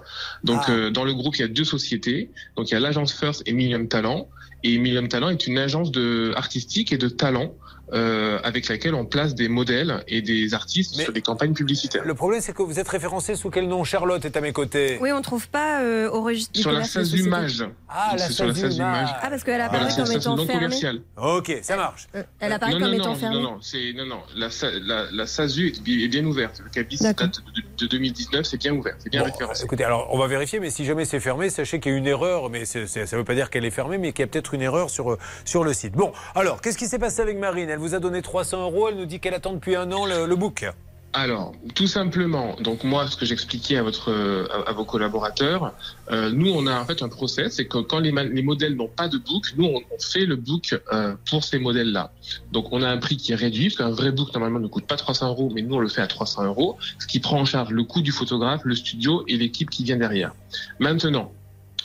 Donc, 0.43 0.63
Ah. 0.67 0.73
euh, 0.73 0.91
dans 0.91 1.05
le 1.05 1.13
groupe, 1.13 1.37
il 1.37 1.43
y 1.43 1.45
a 1.45 1.49
deux 1.49 1.65
sociétés. 1.65 2.31
Donc, 2.57 2.71
il 2.71 2.75
y 2.75 2.77
a 2.77 2.81
l'agence 2.81 3.13
First 3.13 3.43
et 3.45 3.53
Million 3.53 3.85
Talent. 3.87 4.29
Et 4.63 4.79
Million 4.79 5.07
Talent 5.07 5.29
est 5.29 5.47
une 5.47 5.59
agence 5.59 5.93
de 5.93 6.33
artistique 6.35 6.93
et 6.93 6.99
de 6.99 7.09
talent 7.09 7.55
euh, 7.95 8.39
avec 8.45 8.69
laquelle 8.69 8.95
on 8.95 9.05
place 9.07 9.35
des 9.35 9.49
modèles 9.49 10.03
et 10.09 10.21
des 10.23 10.53
artistes 10.55 10.95
sur 10.95 11.13
des 11.13 11.23
campagnes 11.23 11.55
publicitaires. 11.55 12.03
Le 12.05 12.15
problème, 12.15 12.41
c'est 12.41 12.53
que 12.55 12.63
vous 12.63 12.79
êtes 12.81 12.89
référencé 12.89 13.35
sous 13.37 13.51
quel 13.51 13.69
nom 13.69 13.85
Charlotte 13.85 14.25
est 14.25 14.37
à 14.37 14.41
mes 14.41 14.53
côtés. 14.53 14.99
Oui, 15.01 15.13
on 15.13 15.23
trouve 15.23 15.49
pas 15.49 15.81
euh, 15.83 16.11
au 16.11 16.23
registre 16.23 16.59
Sur 16.59 16.71
la 16.73 16.77
commerce 16.81 16.95
de 16.97 17.01
SASU 17.05 17.11
société. 17.11 17.31
Mage. 17.31 17.65
Ah, 17.89 18.15
la 18.19 18.29
sur 18.29 18.47
la. 18.47 18.53
Ah, 19.23 19.31
parce 19.31 19.45
qu'elle 19.45 19.61
apparaît 19.61 19.91
c'est 19.91 20.03
comme 20.03 20.13
étant 20.13 20.37
non 20.37 20.47
fermée. 20.47 20.63
commerciale. 20.65 21.01
Ok, 21.17 21.59
ça 21.63 21.77
marche. 21.77 22.09
Elle 22.41 22.53
apparaît 22.53 22.73
non, 22.73 22.81
comme 22.81 22.89
non, 22.91 22.95
étant 22.99 23.15
fermée. 23.15 23.37
Non, 23.37 23.43
non, 23.43 23.59
c'est, 23.61 23.93
non, 23.95 24.07
non. 24.07 24.21
La, 24.37 24.49
la, 24.83 25.07
la 25.13 25.27
SASU 25.27 25.69
est, 25.69 25.83
bi- 25.83 26.03
est 26.05 26.09
bien 26.09 26.25
ouverte. 26.25 26.61
Le 26.65 26.71
cabis 26.71 26.97
date 26.99 27.23
de, 27.55 27.63
de 27.79 27.87
2019, 27.87 28.45
c'est 28.45 28.59
bien 28.59 28.73
ouvert, 28.75 28.95
c'est 28.99 29.11
bien 29.11 29.21
Bon, 29.21 29.27
référencé. 29.31 29.65
Écoutez, 29.65 29.85
alors 29.85 30.09
on 30.11 30.19
va 30.19 30.27
vérifier, 30.27 30.59
mais 30.61 30.71
si 30.71 30.85
jamais 30.85 31.05
c'est 31.05 31.21
fermé, 31.21 31.49
sachez 31.51 31.79
qu'il 31.81 31.93
y 31.93 31.95
a 31.95 31.99
une 31.99 32.07
erreur, 32.07 32.51
mais 32.51 32.65
ça 32.65 32.81
ne 32.81 33.07
veut 33.17 33.25
pas 33.25 33.35
dire 33.35 33.51
qu'elle 33.51 33.65
est 33.65 33.71
fermée, 33.71 33.99
mais 33.99 34.13
qu'il 34.13 34.21
y 34.23 34.25
a 34.25 34.27
peut-être 34.27 34.55
une 34.55 34.63
erreur 34.63 34.91
sur, 34.91 35.13
euh, 35.13 35.19
sur 35.45 35.63
le 35.65 35.73
site. 35.73 35.93
Bon, 35.93 36.13
alors, 36.35 36.61
qu'est-ce 36.61 36.79
qui 36.79 36.87
s'est 36.87 36.99
passé 36.99 37.21
avec 37.23 37.39
Marine? 37.39 37.69
Elle 37.71 37.79
vous 37.85 37.95
a 37.95 38.01
donné 38.01 38.23
300 38.23 38.63
euros, 38.63 38.89
elle 38.89 38.97
nous 38.97 39.05
dit 39.05 39.21
qu'elle 39.21 39.35
attend 39.35 39.53
depuis 39.53 39.77
un 39.77 39.93
an 39.93 40.07
le, 40.07 40.25
le 40.25 40.37
book. 40.37 40.65
Alors, 41.13 41.53
tout 41.75 41.87
simplement, 41.87 42.57
donc 42.61 42.83
moi, 42.83 43.07
ce 43.07 43.17
que 43.17 43.27
j'expliquais 43.27 43.77
à 43.77 43.83
à, 43.83 44.73
vos 44.73 44.85
collaborateurs, 44.85 45.75
euh, 46.11 46.31
nous, 46.31 46.51
on 46.51 46.67
a 46.67 46.81
en 46.81 46.85
fait 46.87 47.03
un 47.03 47.09
process, 47.09 47.57
c'est 47.57 47.67
que 47.67 47.79
quand 47.79 48.01
les, 48.01 48.11
modèles 48.43 48.75
n'ont 48.75 48.89
pas 48.89 49.07
de 49.09 49.19
book, 49.19 49.45
nous, 49.59 49.67
on, 49.67 49.81
fait 50.01 50.25
le 50.25 50.37
book 50.37 50.75
euh, 50.93 51.15
pour 51.29 51.45
ces 51.45 51.59
modèles-là. 51.59 52.11
Donc, 52.53 52.73
on 52.73 52.83
a 52.83 52.89
un 52.89 52.97
prix 52.97 53.19
qui 53.19 53.33
est 53.33 53.37
réduit, 53.37 53.69
parce 53.69 53.77
qu'un 53.77 53.95
vrai 53.95 54.13
book 54.13 54.33
normalement 54.33 54.61
ne 54.61 54.67
coûte 54.67 54.87
pas 54.87 54.97
300 54.97 55.29
euros, 55.29 55.53
mais 55.55 55.61
nous, 55.61 55.75
on 55.77 55.79
le 55.79 55.89
fait 55.89 56.01
à 56.01 56.07
300 56.07 56.47
euros, 56.47 56.79
ce 56.99 57.07
qui 57.07 57.21
prend 57.21 57.39
en 57.39 57.45
charge 57.45 57.71
le 57.71 57.85
coût 57.85 58.01
du 58.01 58.11
photographe, 58.13 58.63
le 58.65 58.75
studio 58.75 59.25
et 59.29 59.37
l'équipe 59.37 59.69
qui 59.69 59.85
vient 59.85 59.99
derrière. 59.99 60.35
Maintenant, 60.81 61.33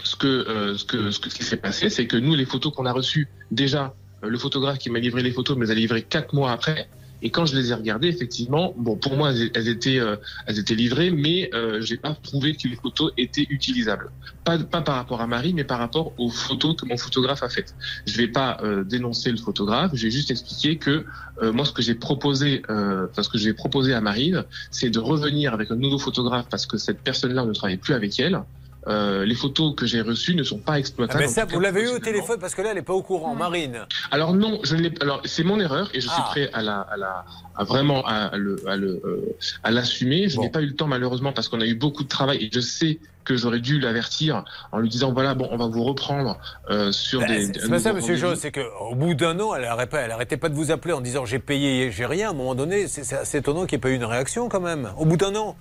ce 0.04 0.16
que, 0.16 0.28
euh, 0.28 0.78
ce 0.78 0.86
que, 0.86 1.12
ce 1.12 1.20
qui 1.20 1.44
s'est 1.44 1.58
passé, 1.58 1.90
c'est 1.90 2.08
que 2.08 2.18
nous, 2.18 2.36
les 2.36 2.46
photos 2.46 2.74
qu'on 2.74 2.86
a 2.86 2.94
reçues, 2.94 3.28
déjà, 3.52 3.94
le 4.22 4.38
photographe 4.38 4.80
qui 4.80 4.90
m'a 4.90 5.00
livré 5.00 5.24
les 5.24 5.32
photos 5.32 5.58
me 5.58 5.66
les 5.66 5.72
a 5.72 5.74
livrées 5.74 6.04
quatre 6.04 6.34
mois 6.34 6.52
après. 6.52 6.88
Et 7.22 7.32
quand 7.32 7.46
je 7.46 7.56
les 7.56 7.72
ai 7.72 7.74
regardées, 7.74 8.08
effectivement, 8.08 8.74
bon, 8.78 8.96
pour 8.96 9.18
moi, 9.18 9.32
elles, 9.54 9.68
étaient, 9.68 10.00
euh, 10.00 10.16
elles 10.46 10.60
étaient 10.60 10.76
livrées, 10.76 11.12
mais 11.12 11.50
euh, 11.54 11.82
j'ai 11.82 11.98
pas 11.98 12.16
trouvé 12.24 12.56
que 12.56 12.68
les 12.68 12.76
photos 12.76 13.12
étaient 13.18 13.46
utilisables. 13.50 14.10
Pas, 14.46 14.58
pas 14.58 14.82
par 14.82 14.96
rapport 14.96 15.20
à 15.20 15.28
Marie, 15.28 15.54
mais 15.54 15.66
par 15.66 15.80
rapport 15.80 16.14
aux 16.18 16.30
photos 16.30 16.76
que 16.78 16.86
mon 16.86 16.98
photographe 16.98 17.44
a 17.44 17.50
faites. 17.50 17.76
Je 18.06 18.16
vais 18.18 18.28
pas 18.28 18.58
euh, 18.64 18.84
dénoncer 18.84 19.32
le 19.32 19.38
photographe, 19.38 19.92
je 19.94 20.04
vais 20.04 20.12
juste 20.12 20.32
expliquer 20.32 20.78
que 20.78 21.06
euh, 21.42 21.52
moi, 21.52 21.66
ce 21.66 21.74
que 21.74 21.82
j'ai 21.82 21.96
proposé, 21.96 22.62
euh, 22.70 23.08
enfin, 23.12 23.24
ce 23.24 23.30
que 23.30 23.38
j'ai 23.38 23.54
proposé 23.54 23.94
à 23.94 24.02
Marine, 24.02 24.46
c'est 24.72 24.90
de 24.90 25.00
revenir 25.00 25.54
avec 25.54 25.72
un 25.72 25.76
nouveau 25.76 26.00
photographe 26.00 26.48
parce 26.50 26.66
que 26.66 26.78
cette 26.78 27.02
personne-là 27.02 27.46
ne 27.46 27.54
travaille 27.54 27.78
plus 27.78 27.94
avec 27.94 28.18
elle. 28.20 28.42
Euh, 28.88 29.26
les 29.26 29.36
photos 29.36 29.76
que 29.76 29.86
j'ai 29.86 30.00
reçues 30.02 30.36
ne 30.36 30.44
sont 30.44 30.58
pas 30.58 30.74
Ah, 30.74 30.80
exploitables. 30.80 31.20
mais 31.20 31.26
en 31.28 31.30
ça, 31.30 31.46
vous 31.46 31.60
l'avez 31.60 31.84
eu 31.84 31.88
au 31.90 32.00
téléphone 32.00 32.40
parce 32.40 32.56
que 32.56 32.62
là, 32.62 32.70
elle 32.70 32.76
n'est 32.78 32.82
pas 32.82 32.94
au 32.94 33.02
courant, 33.04 33.36
Marine. 33.36 33.86
alors 34.10 34.34
non, 34.34 34.60
je 34.64 34.76
ne 34.78 34.82
l'ai. 34.84 34.94
Alors 35.02 35.22
c'est 35.26 35.44
mon 35.44 35.60
erreur 35.60 35.90
et 35.94 36.00
je 36.00 36.08
suis 36.08 36.18
Ah. 36.22 36.28
prêt 36.30 36.50
à 36.54 36.62
la, 36.62 36.80
à 36.82 36.96
la, 36.98 37.26
à 37.58 37.64
vraiment 37.66 38.06
à 38.08 38.36
le, 38.38 38.56
à 38.68 38.78
le, 38.78 39.02
euh, 39.04 39.36
à 39.64 39.72
l'assumer. 39.72 40.30
Je 40.30 40.40
n'ai 40.40 40.50
pas 40.50 40.62
eu 40.62 40.68
le 40.68 40.76
temps 40.76 40.88
malheureusement 40.88 41.34
parce 41.34 41.50
qu'on 41.50 41.60
a 41.62 41.66
eu 41.66 41.76
beaucoup 41.76 42.04
de 42.04 42.08
travail 42.10 42.38
et 42.42 42.50
je 42.54 42.62
sais 42.62 43.00
que 43.26 43.36
j'aurais 43.36 43.60
dû 43.60 43.80
l'avertir 43.80 44.44
en 44.72 44.80
lui 44.80 44.90
disant 44.90 45.12
voilà 45.12 45.36
bon 45.36 45.48
on 45.52 45.58
va 45.58 45.68
vous 45.68 45.84
reprendre 45.84 46.40
euh, 46.72 46.92
sur 46.92 47.20
Bah, 47.20 47.28
des. 47.28 47.52
c'est 47.60 47.70
pas 47.70 47.80
ça, 47.80 47.92
monsieur. 47.94 48.16
Joss, 48.16 48.40
c'est 48.40 48.52
qu'au 48.52 48.96
bout 48.96 49.14
d'un 49.14 49.38
an, 49.42 49.54
elle 49.54 49.64
n'arrêtait 49.64 49.90
pas, 49.90 50.00
elle 50.00 50.12
arrêtait 50.12 50.38
pas 50.38 50.50
de 50.50 50.56
vous 50.56 50.72
appeler 50.72 50.94
en 50.94 51.02
disant 51.02 51.26
j'ai 51.26 51.38
payé, 51.40 51.92
j'ai 51.92 52.06
rien. 52.06 52.30
À 52.30 52.32
un 52.32 52.34
moment 52.34 52.56
donné, 52.56 52.88
c'est 52.88 53.04
c'est 53.04 53.18
assez 53.18 53.40
étonnant 53.40 53.66
qu'il 53.66 53.76
n'y 53.76 53.82
ait 53.82 53.82
pas 53.82 53.90
eu 53.90 53.96
une 53.96 54.06
réaction 54.06 54.48
quand 54.48 54.62
même. 54.62 54.90
Au 54.98 55.06
bout 55.06 55.18
d'un 55.18 55.36
an. 55.36 55.58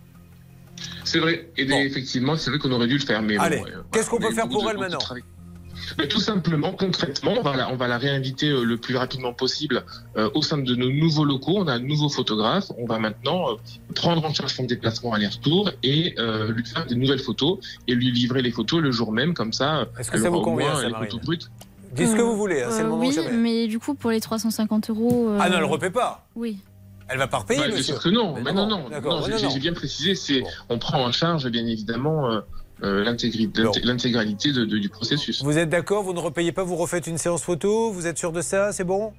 C'est 1.05 1.19
vrai. 1.19 1.51
Et 1.57 1.63
effectivement, 1.65 2.37
c'est 2.37 2.51
vrai 2.51 2.59
qu'on 2.59 2.73
aurait 2.73 2.87
dû 2.87 2.99
le 2.99 3.05
faire. 3.05 3.23
Mais 3.23 3.37
bon, 3.37 3.43
Allez, 3.43 3.59
euh, 3.61 3.83
qu'est-ce 3.93 4.11
qu'on 4.11 4.19
peut 4.19 4.27
on 4.27 4.29
a 4.29 4.33
eu 4.33 4.35
faire 4.35 4.49
pour 4.49 4.69
elle 4.71 4.79
maintenant. 4.79 4.99
Mais 5.97 6.07
tout 6.09 6.21
simplement, 6.21 6.73
concrètement, 6.73 7.33
on 7.39 7.43
va 7.43 7.57
la, 7.57 7.73
on 7.73 7.77
va 7.77 7.89
la 7.89 7.97
réinviter 7.99 8.49
euh, 8.51 8.63
le 8.65 8.77
plus 8.77 8.97
rapidement 8.97 9.33
possible 9.33 9.85
euh, 10.17 10.29
au 10.35 10.43
sein 10.43 10.59
de 10.59 10.75
nos 10.75 10.91
nouveaux 10.91 11.25
locaux. 11.25 11.55
On 11.57 11.67
a 11.67 11.75
un 11.75 11.79
nouveau 11.79 12.09
photographe. 12.11 12.71
On 12.77 12.85
va 12.85 12.99
maintenant 12.99 13.53
euh, 13.53 13.55
prendre 13.95 14.25
en 14.25 14.35
charge 14.35 14.53
son 14.53 14.65
déplacement 14.65 15.15
aller-retour 15.15 15.71
et 15.83 16.15
euh, 16.19 16.53
lui 16.53 16.65
faire 16.67 16.85
des 16.87 16.95
nouvelles 16.95 17.21
photos 17.21 17.59
et 17.87 17.95
lui 17.95 18.11
livrer 18.11 18.43
les 18.43 18.51
photos 18.51 18.83
le 18.83 18.91
jour 18.91 19.13
même. 19.13 19.33
Comme 19.35 19.53
ça, 19.55 19.87
Est-ce 19.99 20.11
que 20.11 20.19
ça 20.19 20.29
vous 20.29 20.37
au 20.39 20.43
convient, 20.43 20.67
moins 20.69 20.77
ça, 20.81 20.87
les 20.87 20.93
Marine 20.93 21.11
photos 21.11 21.25
brutes. 21.25 21.51
Dites 21.95 22.09
ce 22.09 22.17
que 22.17 22.21
vous 22.23 22.37
voulez, 22.37 22.63
hein, 22.63 22.69
c'est 22.71 22.83
le 22.83 22.89
moment 22.91 23.01
oui, 23.01 23.13
jamais. 23.13 23.33
mais 23.33 23.67
du 23.67 23.79
coup, 23.79 23.95
pour 23.95 24.11
les 24.11 24.21
350 24.21 24.91
euros. 24.91 25.31
euh, 25.31 25.39
Ah 25.41 25.49
non, 25.49 25.57
elle 25.57 25.63
ne 25.63 25.69
repaie 25.69 25.91
pas. 25.91 26.27
Oui. 26.37 26.59
Elle 27.10 27.18
va 27.18 27.26
pas 27.26 27.39
repayer, 27.39 27.60
Bah, 27.60 27.66
bien 27.68 27.76
monsieur. 27.76 27.94
sûr 27.94 28.02
que 28.02 28.09
non. 28.10 28.35
Mais 28.43 28.52
non, 28.52 28.66
non. 28.66 28.89
Non, 28.90 29.22
j'ai- 29.24 29.32
non, 29.32 29.43
non. 29.43 29.51
J'ai 29.51 29.60
bien 29.60 29.72
précisé, 29.72 30.14
c'est 30.14 30.43
on 30.68 30.78
prend 30.78 31.02
en 31.05 31.12
charge 31.12 31.48
bien 31.48 31.66
évidemment 31.66 32.30
euh, 32.30 32.40
euh, 32.85 33.02
l'intégralité 33.82 34.52
de- 34.52 34.64
de- 34.64 34.78
du 34.78 34.89
processus. 34.89 35.43
Vous 35.43 35.59
êtes 35.59 35.68
d'accord 35.70 36.02
Vous 36.05 36.12
ne 36.12 36.20
repayez 36.20 36.52
pas 36.52 36.62
Vous 36.64 36.76
refaites 36.76 37.06
une 37.06 37.18
séance 37.18 37.43
photo 37.43 37.90
Vous 37.90 38.06
êtes 38.06 38.18
sûr 38.18 38.30
de 38.32 38.40
ça 38.43 38.72
C'est 38.72 38.85
bon? 38.85 39.12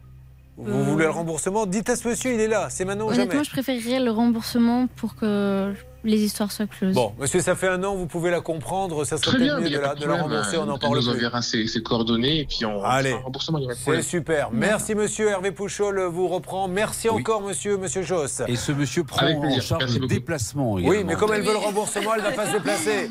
Vous 0.57 0.71
Euh. 0.71 0.83
voulez 0.83 1.05
le 1.05 1.11
remboursement? 1.11 1.65
Dites 1.65 1.89
à 1.89 1.95
ce 1.95 2.07
monsieur, 2.07 2.33
il 2.33 2.39
est 2.39 2.47
là. 2.47 2.67
C'est 2.69 2.85
maintenant 2.85 3.05
ou 3.05 3.09
Honnêtement, 3.09 3.31
jamais. 3.31 3.43
je 3.45 3.49
préférerais 3.51 3.99
le 4.01 4.11
remboursement 4.11 4.87
pour 4.97 5.15
que 5.15 5.73
les 6.03 6.17
histoires 6.17 6.51
soient 6.51 6.65
closes. 6.67 6.93
Bon, 6.95 7.13
monsieur, 7.19 7.41
ça 7.41 7.55
fait 7.55 7.67
un 7.67 7.83
an, 7.83 7.95
vous 7.95 8.05
pouvez 8.07 8.31
la 8.31 8.41
comprendre? 8.41 9.03
Ça 9.05 9.17
serait 9.17 9.31
Très 9.31 9.39
bien, 9.39 9.59
mieux 9.59 9.69
de 9.69 9.77
la, 9.79 9.95
de 9.95 10.05
la 10.05 10.15
rembourser, 10.21 10.57
on 10.57 10.65
n'en 10.65 10.75
Elle 10.75 10.79
parle 10.79 10.95
nous 10.95 11.01
plus. 11.01 11.09
enverra 11.09 11.41
ses, 11.41 11.67
ses 11.67 11.81
coordonnées 11.83 12.39
et 12.39 12.45
puis 12.45 12.65
on 12.65 12.83
Allez. 12.83 13.13
remboursement, 13.13 13.59
C'est 13.75 14.01
super. 14.01 14.49
Merci, 14.51 14.95
monsieur 14.95 15.29
Hervé 15.29 15.51
Pouchol, 15.51 15.99
vous 16.05 16.27
reprend. 16.27 16.67
Merci 16.67 17.09
encore, 17.09 17.41
monsieur, 17.41 17.77
monsieur 17.77 18.01
Joss. 18.03 18.41
Et 18.47 18.55
ce 18.55 18.71
monsieur 18.71 19.03
prend 19.03 19.25
Avec 19.25 19.37
en 19.37 19.41
plaisir. 19.41 19.61
charge 19.63 19.81
Merci 19.81 19.95
le 19.95 19.99
beaucoup. 20.01 20.13
déplacement. 20.13 20.73
Oui, 20.73 21.03
mais 21.05 21.15
comme 21.15 21.33
elle 21.33 21.41
veut 21.41 21.51
le 21.51 21.57
remboursement, 21.57 22.13
elle 22.15 22.21
ne 22.23 22.27
va 22.27 22.31
pas 22.33 22.47
se 22.47 22.51
déplacer. 22.53 23.09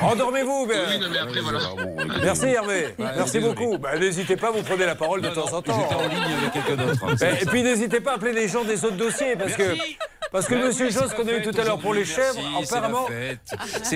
Endormez-vous. 0.00 0.66
ben. 0.66 0.76
Oui, 0.90 0.98
non, 1.00 1.06
mais 1.10 1.18
après, 1.18 1.40
voilà. 1.40 1.58
Merci 2.22 2.46
Hervé. 2.46 2.94
Ouais, 2.98 3.06
Merci 3.16 3.38
beaucoup. 3.40 3.78
Bah, 3.78 3.98
n'hésitez 3.98 4.36
pas, 4.36 4.50
vous 4.50 4.62
prenez 4.62 4.86
la 4.86 4.94
parole 4.94 5.20
de 5.22 5.28
temps 5.28 5.52
en 5.52 5.62
temps. 5.62 5.80
J'étais 5.88 5.94
en 5.94 6.08
ligne 6.08 6.34
avec 6.38 6.52
quelqu'un 6.52 6.76
d'autre. 6.84 7.04
hein, 7.04 7.14
Ben, 7.18 7.36
et 7.40 7.46
puis 7.46 7.62
n'hésitez 7.62 8.00
pas 8.00 8.12
à 8.12 8.14
appeler 8.16 8.32
les 8.32 8.48
gens 8.48 8.64
des 8.64 8.84
autres 8.84 8.96
dossiers 8.96 9.36
parce 9.36 9.54
que 9.54 9.62
parce 10.32 10.46
que 10.46 10.54
Ben 10.54 10.66
Monsieur 10.66 10.90
Joss 10.90 11.12
qu'on 11.14 11.26
a 11.28 11.32
eu 11.32 11.42
tout 11.42 11.58
à 11.58 11.64
l'heure 11.64 11.78
pour 11.78 11.94
les 11.94 12.02
aujourd'hui, 12.02 12.14
c'est 12.34 12.74
apparemment 12.74 13.06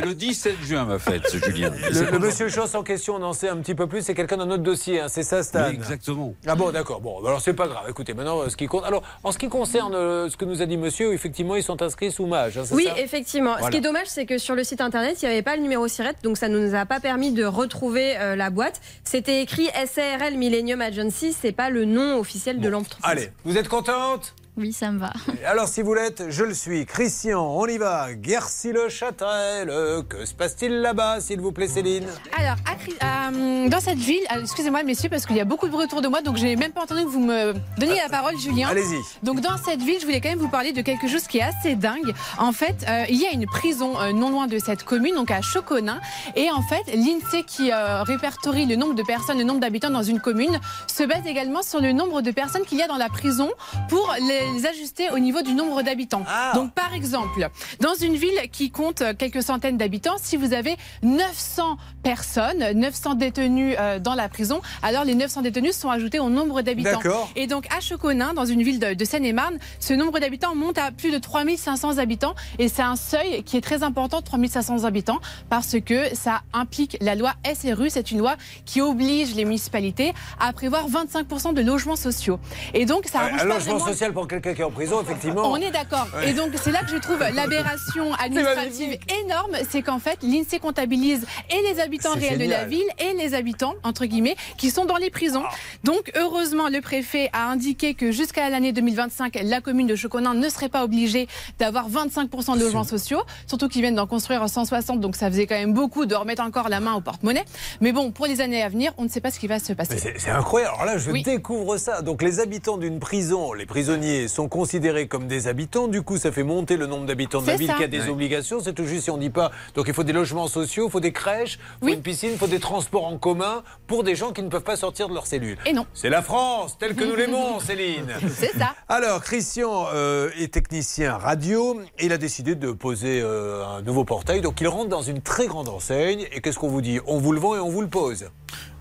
le 0.01 0.15
17 0.15 0.55
juin 0.63 0.85
ma 0.85 0.99
fête, 0.99 1.23
Julien. 1.45 1.71
le, 1.91 2.11
le 2.13 2.19
Monsieur 2.19 2.49
Joss 2.49 2.75
en 2.75 2.83
question, 2.83 3.17
on 3.17 3.23
en 3.23 3.33
sait 3.33 3.49
un 3.49 3.57
petit 3.59 3.75
peu 3.75 3.87
plus, 3.87 4.03
c'est 4.03 4.15
quelqu'un 4.15 4.37
d'un 4.39 4.51
autre 4.51 4.63
dossier, 4.63 5.01
hein, 5.01 5.07
c'est 5.09 5.23
ça 5.23 5.43
Stan. 5.43 5.67
Oui, 5.69 5.75
exactement. 5.75 6.35
Ah 6.47 6.55
bon, 6.55 6.71
d'accord. 6.71 7.01
Bon, 7.01 7.25
alors 7.25 7.41
c'est 7.41 7.55
pas 7.55 7.69
grave. 7.69 7.85
Écoutez, 7.89 8.15
maintenant, 8.15 8.41
euh, 8.41 8.49
ce 8.49 8.57
qui 8.57 8.67
compte. 8.67 8.85
Alors, 8.85 9.03
en 9.25 9.33
ce 9.33 9.39
qui 9.39 9.49
concerne 9.49 9.95
euh, 9.95 10.29
ce 10.31 10.37
que 10.37 10.45
nous 10.45 10.63
a 10.63 10.67
dit 10.67 10.77
Monsieur, 10.77 11.13
effectivement, 11.13 11.57
ils 11.57 11.63
sont 11.63 11.81
inscrits 11.83 12.11
sous 12.11 12.27
mage. 12.27 12.59
hein, 12.59 12.63
Oui, 12.73 12.85
ça? 12.85 12.99
effectivement. 12.99 13.57
Ce 13.63 13.69
qui 13.71 13.77
est 13.79 13.81
dommage, 13.81 14.07
c'est 14.07 14.27
que 14.27 14.39
sur 14.39 14.55
le 14.55 14.65
site 14.65 14.81
internet, 14.81 15.19
il 15.23 15.27
n'y 15.27 15.33
avait 15.33 15.43
pas 15.43 15.57
le 15.57 15.63
numéro 15.63 15.87
SIRET, 15.89 16.15
donc 16.23 16.37
ça 16.39 16.49
ne 16.49 16.59
nous 16.59 16.75
a 16.75 16.87
pas 16.87 17.01
permis 17.01 17.33
de 17.33 17.45
retrouver 17.45 18.17
euh, 18.19 18.37
la 18.37 18.51
boîte. 18.51 18.81
C'était 19.05 19.43
écrit 19.43 19.69
SARL 19.87 20.35
Millennium 20.37 20.81
Agency, 20.81 21.33
c'est 21.39 21.53
pas 21.53 21.71
le 21.71 21.85
nom 21.85 22.19
officiel 22.19 22.61
de 22.61 22.69
l'entreprise. 22.69 23.01
Allez, 23.05 23.31
vous 23.45 23.57
êtes 23.57 23.69
contente? 23.69 24.35
Oui, 24.61 24.75
ça 24.75 24.91
me 24.91 24.99
va. 24.99 25.11
Alors, 25.47 25.69
si 25.69 25.81
vous 25.81 25.95
l'êtes, 25.95 26.25
je 26.29 26.45
le 26.45 26.53
suis. 26.53 26.85
Christian, 26.85 27.41
on 27.41 27.67
y 27.67 27.79
va. 27.79 28.13
Guercy-le-Châtel. 28.13 29.71
euh, 29.71 30.03
Que 30.03 30.27
se 30.27 30.35
passe-t-il 30.35 30.81
là-bas, 30.83 31.21
s'il 31.21 31.41
vous 31.41 31.51
plaît, 31.51 31.67
Céline? 31.67 32.07
Alors, 32.39 32.57
à 32.67 33.31
euh, 33.31 33.69
dans 33.69 33.81
cette 33.81 33.99
ville, 33.99 34.21
euh, 34.35 34.43
excusez-moi 34.43 34.83
messieurs 34.83 35.09
parce 35.09 35.25
qu'il 35.25 35.37
y 35.37 35.41
a 35.41 35.45
beaucoup 35.45 35.67
de 35.67 35.73
bruit 35.73 35.85
autour 35.85 36.03
de 36.03 36.09
moi, 36.09 36.21
donc 36.23 36.37
j'ai 36.37 36.57
même 36.57 36.73
pas 36.73 36.83
entendu 36.83 37.05
que 37.05 37.09
vous 37.09 37.21
me 37.21 37.55
donniez 37.79 37.97
la 38.03 38.09
parole, 38.09 38.37
Julien. 38.39 38.69
Allez-y. 38.69 38.99
Donc 39.23 39.41
dans 39.41 39.57
cette 39.57 39.81
ville, 39.81 39.99
je 40.01 40.05
voulais 40.05 40.21
quand 40.21 40.29
même 40.31 40.39
vous 40.39 40.49
parler 40.49 40.73
de 40.73 40.83
quelque 40.83 41.09
chose 41.09 41.23
qui 41.27 41.39
est 41.39 41.43
assez 41.43 41.75
dingue. 41.75 42.13
En 42.39 42.53
fait, 42.53 42.85
euh, 42.89 43.05
il 43.09 43.17
y 43.21 43.27
a 43.27 43.33
une 43.33 43.47
prison 43.47 43.99
euh, 44.01 44.13
non 44.13 44.31
loin 44.31 44.47
de 44.47 44.59
cette 44.59 44.85
commune, 44.85 45.15
donc 45.15 45.31
à 45.31 45.41
Choconin, 45.41 46.01
et 46.37 46.51
en 46.51 46.63
fait, 46.63 46.83
l'INSEE 46.95 47.45
qui 47.47 47.71
euh, 47.73 48.03
répertorie 48.03 48.67
le 48.67 48.77
nombre 48.77 48.95
de 48.95 49.03
personnes, 49.03 49.39
le 49.39 49.45
nombre 49.45 49.61
d'habitants 49.61 49.91
dans 49.91 50.03
une 50.03 50.21
commune, 50.21 50.59
se 50.87 51.03
base 51.05 51.27
également 51.27 51.63
sur 51.63 51.81
le 51.81 51.93
nombre 51.93 52.23
de 52.23 52.31
personnes 52.31 52.65
qu'il 52.65 52.79
y 52.79 52.83
a 52.83 52.89
dans 52.89 52.97
la 52.97 53.09
prison 53.09 53.51
pour 53.89 54.13
les 54.21 54.50
ajuster 54.59 55.11
au 55.11 55.19
niveau 55.19 55.43
du 55.43 55.55
nombre 55.55 55.83
d'habitants. 55.83 56.25
Donc 56.55 56.73
par 56.73 56.93
exemple, 56.95 57.49
dans 57.81 57.95
une 57.95 58.15
ville 58.15 58.39
qui 58.53 58.71
compte 58.71 59.01
euh, 59.03 59.15
quelques 59.17 59.43
centaines 59.43 59.77
d'habitants, 59.77 60.17
si 60.21 60.37
vous 60.37 60.53
avez 60.53 60.77
900 61.03 61.77
personnes, 62.03 62.73
900 62.75 63.15
détenus 63.15 63.77
euh, 63.79 63.99
dans 63.99 64.15
la 64.15 64.29
prison, 64.29 64.61
alors 64.83 65.05
les 65.05 65.15
900 65.15 65.43
détenus 65.43 65.77
sont 65.77 65.91
ajoutés 65.91 66.19
au 66.19 66.31
nombre 66.31 66.63
d'habitants. 66.63 67.01
Et 67.37 67.47
donc 67.47 67.67
à 67.77 67.81
Choconin, 67.81 68.35
dans 68.35 68.45
une 68.45 68.63
ville 68.63 68.79
de, 68.79 69.05
Seine-et-Marne, 69.05 69.59
ce 69.81 69.95
nombre 69.95 70.19
d'habitants 70.19 70.55
monte 70.55 70.79
à 70.79 70.91
plus 70.93 71.11
de 71.11 71.19
3500 71.19 71.99
habitants 71.99 72.35
et 72.59 72.69
c'est 72.69 72.83
un 72.83 72.97
seuil 72.97 73.43
qui 73.45 73.57
est 73.57 73.61
très 73.61 73.83
important, 73.83 74.23
3500 74.23 74.85
habitants, 74.85 75.21
parce 75.49 75.77
que 75.85 76.15
ça 76.15 76.43
implique 76.53 76.97
la 77.01 77.15
loi 77.15 77.33
SRU, 77.55 77.91
c'est 77.91 78.11
une 78.11 78.19
loi 78.19 78.37
qui 78.65 78.81
oblige 78.81 79.35
les 79.35 79.45
municipalités 79.45 80.13
à 80.39 80.53
prévoir 80.53 80.89
25% 80.89 81.55
de 81.55 81.63
logements 81.63 81.97
sociaux. 81.97 82.39
Et 82.75 82.87
donc 82.87 83.07
ça 83.07 83.19
Ouais, 83.21 83.25
arrange 83.27 83.41
Un 83.43 83.47
pas 83.49 83.55
logement 83.55 83.73
vraiment- 83.75 83.87
social 83.87 84.13
pour 84.13 84.29
quelqu'un 84.29 84.40
qui 84.41 84.49
est 84.61 84.65
en 84.65 84.71
prison, 84.71 85.01
effectivement. 85.03 85.43
on 85.51 85.57
est 85.57 85.71
d'accord. 85.71 86.07
Ouais. 86.17 86.31
Et 86.31 86.33
donc, 86.33 86.53
c'est 86.63 86.73
là 86.73 86.81
que 86.83 86.91
je 86.91 86.97
trouve 86.97 87.19
l'aberration 87.35 88.13
administrative 88.15 88.99
énorme. 89.25 89.57
C'est 89.69 89.83
qu'en 89.83 89.99
fait, 89.99 90.19
l'INSEE 90.23 90.59
comptabilise 90.61 91.27
et 91.51 91.63
les 91.73 91.81
habitants 91.81 92.15
réels 92.15 92.39
de 92.39 92.45
la 92.49 92.65
ville 92.65 92.87
et 92.99 93.13
les 93.15 93.35
habitants, 93.35 93.75
entre 93.83 94.05
guillemets, 94.07 94.37
qui 94.57 94.71
sont 94.71 94.85
dans 94.85 94.97
les 94.97 95.11
prisons. 95.11 95.43
Donc, 95.85 96.11
heureusement, 96.17 96.69
le 96.69 96.81
préfet 96.81 97.31
a 97.33 97.49
indiqué 97.51 97.95
que 97.95 98.11
jusqu'à 98.13 98.49
l'année 98.51 98.73
2025, 98.73 99.39
la 99.45 99.61
commune 99.61 99.87
de 99.87 99.95
Choconin 99.97 100.35
ne 100.35 100.49
serait 100.49 100.69
pas 100.69 100.85
obligée 100.85 101.29
d'avoir 101.59 101.89
25% 101.91 102.57
de 102.59 102.65
logements 102.65 102.85
sociaux. 102.85 103.23
Surtout 103.47 103.69
qu'ils 103.69 103.83
viennent 103.83 103.95
d'en 103.95 104.07
construire 104.07 104.47
160. 104.49 105.01
Donc, 105.01 105.17
ça 105.17 105.31
faisait 105.31 105.47
quand 105.47 105.55
même 105.57 105.73
beaucoup 105.75 106.07
de 106.07 106.15
remettre 106.15 106.43
encore 106.43 106.69
la 106.69 106.81
main 106.81 106.95
au 106.95 107.01
porte-monnaie. 107.01 107.45
Mais 107.81 107.93
bon, 107.93 108.11
pour 108.11 108.27
les 108.27 108.41
années 108.41 108.63
à 108.63 108.69
venir, 108.69 108.93
on 108.99 109.05
ne 109.05 109.09
sait 109.09 109.21
pas 109.21 109.31
ce 109.31 109.39
qui 109.39 109.47
va 109.47 109.59
se 109.59 109.73
passer. 109.73 109.99
C'est- 109.99 110.15
C'est 110.19 110.31
incroyable. 110.31 110.75
Alors 110.75 110.87
là, 110.87 110.99
je 110.99 111.11
Oui. 111.11 111.23
découvre 111.23 111.77
ça. 111.77 112.03
Donc, 112.03 112.23
les 112.23 112.41
habitants 112.41 112.77
d'une 112.79 112.99
prison, 112.99 113.53
les 113.53 113.67
prisonniers 113.67 114.20
sont 114.29 114.49
considérés 114.49 115.09
comme 115.09 115.27
des 115.27 115.49
habitants. 115.49 115.89
Du 115.89 116.03
coup, 116.03 116.17
ça 116.17 116.33
fait 116.33 116.43
monter 116.43 116.77
le 116.77 116.87
nombre 116.87 117.07
d'habitants 117.07 117.43
de 117.43 117.47
la 117.47 117.57
ville 117.57 117.69
ça. 117.69 117.75
qui 117.75 117.85
a 117.85 117.89
des 117.89 118.09
obligations. 118.09 118.61
C'est 118.61 118.73
tout 118.73 118.85
juste 118.87 119.05
si 119.05 119.11
on 119.11 119.19
dit 119.19 119.31
pas. 119.31 119.51
Donc, 119.75 119.87
il 119.89 119.95
faut 119.95 120.05
des 120.05 120.13
logements 120.13 120.49
sociaux, 120.49 120.87
il 120.89 120.91
faut 120.91 121.01
des 121.01 121.13
crèches, 121.13 121.59
il 121.83 121.89
faut 121.89 121.95
une 121.95 122.03
piscine, 122.03 122.31
il 122.33 122.39
faut 122.39 122.47
des 122.47 122.61
transports 122.61 123.07
en 123.07 123.19
commun 123.19 123.63
pour 123.87 124.05
des 124.05 124.15
gens 124.15 124.33
qui 124.33 124.43
ne 124.43 124.49
peuvent 124.49 124.63
pas 124.63 124.77
sortir 124.77 125.09
de 125.09 125.15
leur 125.15 125.27
cellule. 125.27 125.59
Et 125.67 125.73
non. 125.73 125.87
C'est 125.95 126.11
la 126.11 126.23
France, 126.23 126.77
telle 126.79 126.95
que 126.95 127.05
nous 127.05 127.17
l'aimons, 127.17 127.61
Céline. 127.61 128.13
C'est 128.35 128.57
ça. 128.59 128.75
Alors, 128.89 129.23
Christian 129.23 129.87
euh, 129.95 130.31
est 130.39 130.53
technicien 130.53 131.17
radio. 131.17 131.81
et 131.99 132.07
Il 132.07 132.13
a 132.13 132.19
décidé 132.19 132.55
de 132.55 132.73
poser 132.73 133.21
euh, 133.23 133.65
un 133.67 133.83
nouveau 133.83 134.05
portail. 134.05 134.41
Donc, 134.41 134.61
il 134.61 134.69
rentre 134.69 134.89
dans 134.89 135.03
une 135.03 135.21
très 135.21 135.47
grande 135.47 135.69
enseigne. 135.69 136.27
Et 136.33 136.41
qu'est-ce 136.41 136.59
qu'on 136.59 136.69
vous 136.69 136.81
dit? 136.83 137.01
On 137.07 137.19
vous 137.19 137.33
le 137.33 137.41
vend 137.41 137.57
et 137.57 137.61
on 137.61 137.69
vous 137.71 137.83
le 137.83 137.89
pose. 137.89 138.31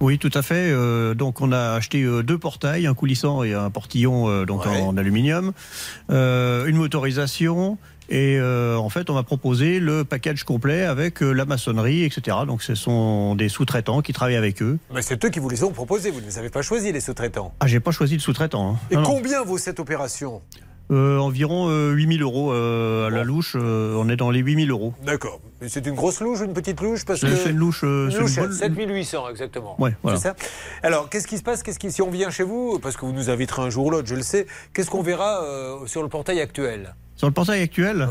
Oui, 0.01 0.17
tout 0.17 0.31
à 0.33 0.41
fait. 0.41 0.71
Euh, 0.71 1.13
donc, 1.13 1.41
on 1.41 1.51
a 1.51 1.73
acheté 1.73 2.03
euh, 2.03 2.23
deux 2.23 2.37
portails, 2.37 2.87
un 2.87 2.93
coulissant 2.93 3.43
et 3.43 3.53
un 3.53 3.69
portillon 3.69 4.29
euh, 4.29 4.45
donc 4.45 4.65
en, 4.65 4.95
aluminium, 4.97 5.51
une 6.09 6.75
motorisation. 6.75 7.77
Et 8.11 8.41
en 8.41 8.89
fait, 8.89 9.11
on 9.11 9.13
m'a 9.13 9.21
proposé 9.21 9.79
le 9.79 10.03
package 10.03 10.43
complet 10.43 10.83
avec 10.83 11.21
la 11.21 11.45
maçonnerie, 11.45 12.03
etc. 12.03 12.37
Donc, 12.47 12.63
ce 12.63 12.73
sont 12.73 13.35
des 13.35 13.49
sous-traitants 13.49 14.01
qui 14.01 14.13
travaillent 14.13 14.35
avec 14.35 14.63
eux. 14.63 14.79
Mais 14.91 15.03
c'est 15.03 15.23
eux 15.23 15.29
qui 15.29 15.37
vous 15.37 15.49
les 15.49 15.63
ont 15.63 15.71
proposés. 15.71 16.09
Vous 16.09 16.19
ne 16.19 16.25
les 16.25 16.39
avez 16.39 16.49
pas 16.49 16.63
choisis, 16.63 16.91
les 16.91 17.01
sous-traitants. 17.01 17.53
Ah, 17.59 17.67
j'ai 17.67 17.79
pas 17.79 17.91
choisi 17.91 18.17
de 18.17 18.21
sous-traitant. 18.21 18.71
hein. 18.71 18.79
Et 18.89 18.95
Non, 18.95 19.01
non. 19.03 19.09
combien 19.09 19.43
vaut 19.43 19.59
cette 19.59 19.79
opération? 19.79 20.41
Environ 20.95 21.69
euh, 21.69 21.91
8000 21.91 22.21
euros 22.23 22.51
euh, 22.51 23.07
à 23.07 23.09
la 23.09 23.23
louche. 23.23 23.53
euh, 23.55 23.93
on 23.95 24.09
est 24.09 24.15
dans 24.15 24.31
les 24.31 24.39
8000 24.39 24.71
euros. 24.71 24.93
D'accord. 25.05 25.39
Mais 25.61 25.69
c'est 25.69 25.85
une 25.85 25.93
grosse 25.95 26.19
louche 26.21 26.41
ou 26.41 26.45
une 26.45 26.53
petite 26.53 26.81
louche 26.81 27.05
parce 27.05 27.19
C'est- 27.19 27.27
que... 27.27 27.35
c'est 27.35 27.49
une 27.51 27.57
louche, 27.57 27.81
euh, 27.83 28.05
Une 28.05 28.11
c'est 28.11 28.17
une 28.17 28.23
louchette, 28.23 28.43
bonne- 28.45 28.53
7800 28.53 29.29
exactement. 29.29 29.75
Ouais, 29.81 29.95
voilà. 30.03 30.17
C'est 30.17 30.29
ça 30.29 30.35
Alors, 30.83 31.09
qu'est-ce 31.09 31.27
qui 31.27 31.37
se 31.37 31.43
passe? 31.43 31.61
Qu'est-ce 31.63 31.79
qui... 31.79 31.91
Si 31.91 32.01
on 32.01 32.09
vient 32.09 32.29
chez 32.29 32.43
vous, 32.43 32.79
parce 32.79 32.97
que 32.97 33.05
vous 33.05 33.11
nous 33.13 33.29
inviterez 33.29 33.61
un 33.63 33.69
jour 33.69 33.85
ou 33.87 33.89
l'autre, 33.91 34.07
je 34.07 34.15
le 34.15 34.21
sais, 34.23 34.47
qu'est-ce 34.73 34.89
qu'on 34.89 35.03
verra 35.03 35.43
euh, 35.43 35.85
sur 35.85 36.01
le 36.01 36.09
portail 36.09 36.39
actuel? 36.41 36.95
Sur 37.15 37.27
le 37.27 37.33
portail 37.33 37.61
actuel, 37.61 38.07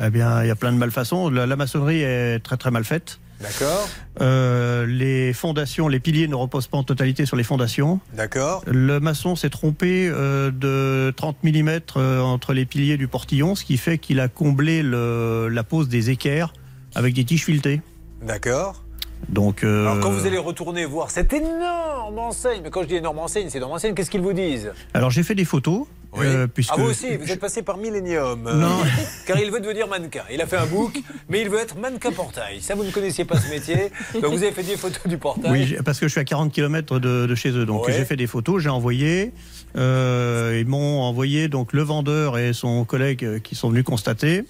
eh 0.00 0.10
bien, 0.10 0.42
il 0.42 0.48
y 0.48 0.50
a 0.50 0.56
plein 0.56 0.72
de 0.72 0.78
malfaçons. 0.78 1.28
La, 1.28 1.46
la 1.46 1.56
maçonnerie 1.56 2.02
est 2.02 2.38
très 2.40 2.56
très 2.56 2.70
mal 2.70 2.84
faite. 2.84 3.18
D'accord. 3.42 3.88
Euh, 4.20 4.86
les 4.86 5.32
fondations, 5.32 5.88
les 5.88 6.00
piliers 6.00 6.28
ne 6.28 6.34
reposent 6.34 6.68
pas 6.68 6.78
en 6.78 6.84
totalité 6.84 7.26
sur 7.26 7.36
les 7.36 7.42
fondations. 7.44 8.00
D'accord. 8.14 8.62
Le 8.66 9.00
maçon 9.00 9.36
s'est 9.36 9.50
trompé 9.50 10.08
euh, 10.08 10.50
de 10.50 11.12
30 11.16 11.36
mm 11.42 11.80
entre 12.22 12.52
les 12.52 12.64
piliers 12.64 12.96
du 12.96 13.08
portillon, 13.08 13.54
ce 13.54 13.64
qui 13.64 13.76
fait 13.76 13.98
qu'il 13.98 14.20
a 14.20 14.28
comblé 14.28 14.82
le- 14.82 15.48
la 15.48 15.64
pose 15.64 15.88
des 15.88 16.10
équerres 16.10 16.52
avec 16.94 17.14
des 17.14 17.24
tiges 17.24 17.44
filetées. 17.44 17.80
D'accord. 18.22 18.82
Donc, 19.28 19.62
euh, 19.64 19.82
Alors, 19.86 20.00
quand 20.00 20.10
vous 20.10 20.26
allez 20.26 20.38
retourner 20.38 20.84
voir 20.84 21.10
cette 21.10 21.32
énorme 21.32 22.18
enseigne, 22.18 22.60
mais 22.62 22.70
quand 22.70 22.82
je 22.82 22.88
dis 22.88 22.96
énorme 22.96 23.18
enseigne, 23.20 23.48
c'est 23.50 23.58
énorme 23.58 23.72
enseigne, 23.72 23.94
qu'est-ce 23.94 24.10
qu'ils 24.10 24.20
vous 24.20 24.32
disent? 24.32 24.72
Alors 24.94 25.10
j'ai 25.10 25.22
fait 25.22 25.34
des 25.36 25.44
photos. 25.44 25.86
Euh, 26.18 26.46
puisque 26.46 26.72
Ah, 26.72 26.76
vous 26.78 26.86
aussi, 26.90 27.16
vous 27.16 27.30
êtes 27.30 27.40
passé 27.40 27.62
par 27.62 27.76
Millennium. 27.78 28.46
euh, 28.46 28.54
Non. 28.54 28.78
Car 29.26 29.38
il 29.38 29.50
veut 29.50 29.60
devenir 29.60 29.88
mannequin. 29.88 30.22
Il 30.32 30.40
a 30.40 30.46
fait 30.46 30.56
un 30.58 30.66
book, 30.66 30.98
mais 31.28 31.40
il 31.40 31.48
veut 31.48 31.58
être 31.58 31.76
mannequin 31.78 32.12
portail. 32.12 32.60
Ça, 32.60 32.74
vous 32.74 32.84
ne 32.84 32.90
connaissiez 32.90 33.24
pas 33.24 33.38
ce 33.40 33.48
métier. 33.48 33.90
Donc, 34.14 34.26
vous 34.26 34.42
avez 34.42 34.52
fait 34.52 34.62
des 34.62 34.76
photos 34.76 35.06
du 35.06 35.16
portail. 35.18 35.50
Oui, 35.50 35.76
parce 35.84 35.98
que 35.98 36.06
je 36.08 36.12
suis 36.12 36.20
à 36.20 36.24
40 36.24 36.52
km 36.52 36.98
de, 36.98 37.26
de 37.26 37.34
chez 37.34 37.50
eux. 37.50 37.64
Donc 37.64 37.86
Ouais. 37.86 37.92
j'ai 37.92 38.04
fait 38.04 38.16
des 38.16 38.26
photos, 38.26 38.62
j'ai 38.62 38.68
envoyé. 38.68 39.32
Euh, 39.76 40.58
ils 40.60 40.66
m'ont 40.68 41.00
envoyé 41.00 41.48
donc 41.48 41.72
le 41.72 41.82
vendeur 41.82 42.36
et 42.38 42.52
son 42.52 42.84
collègue 42.84 43.24
euh, 43.24 43.38
qui 43.38 43.54
sont 43.54 43.70
venus 43.70 43.84
constater 43.84 44.44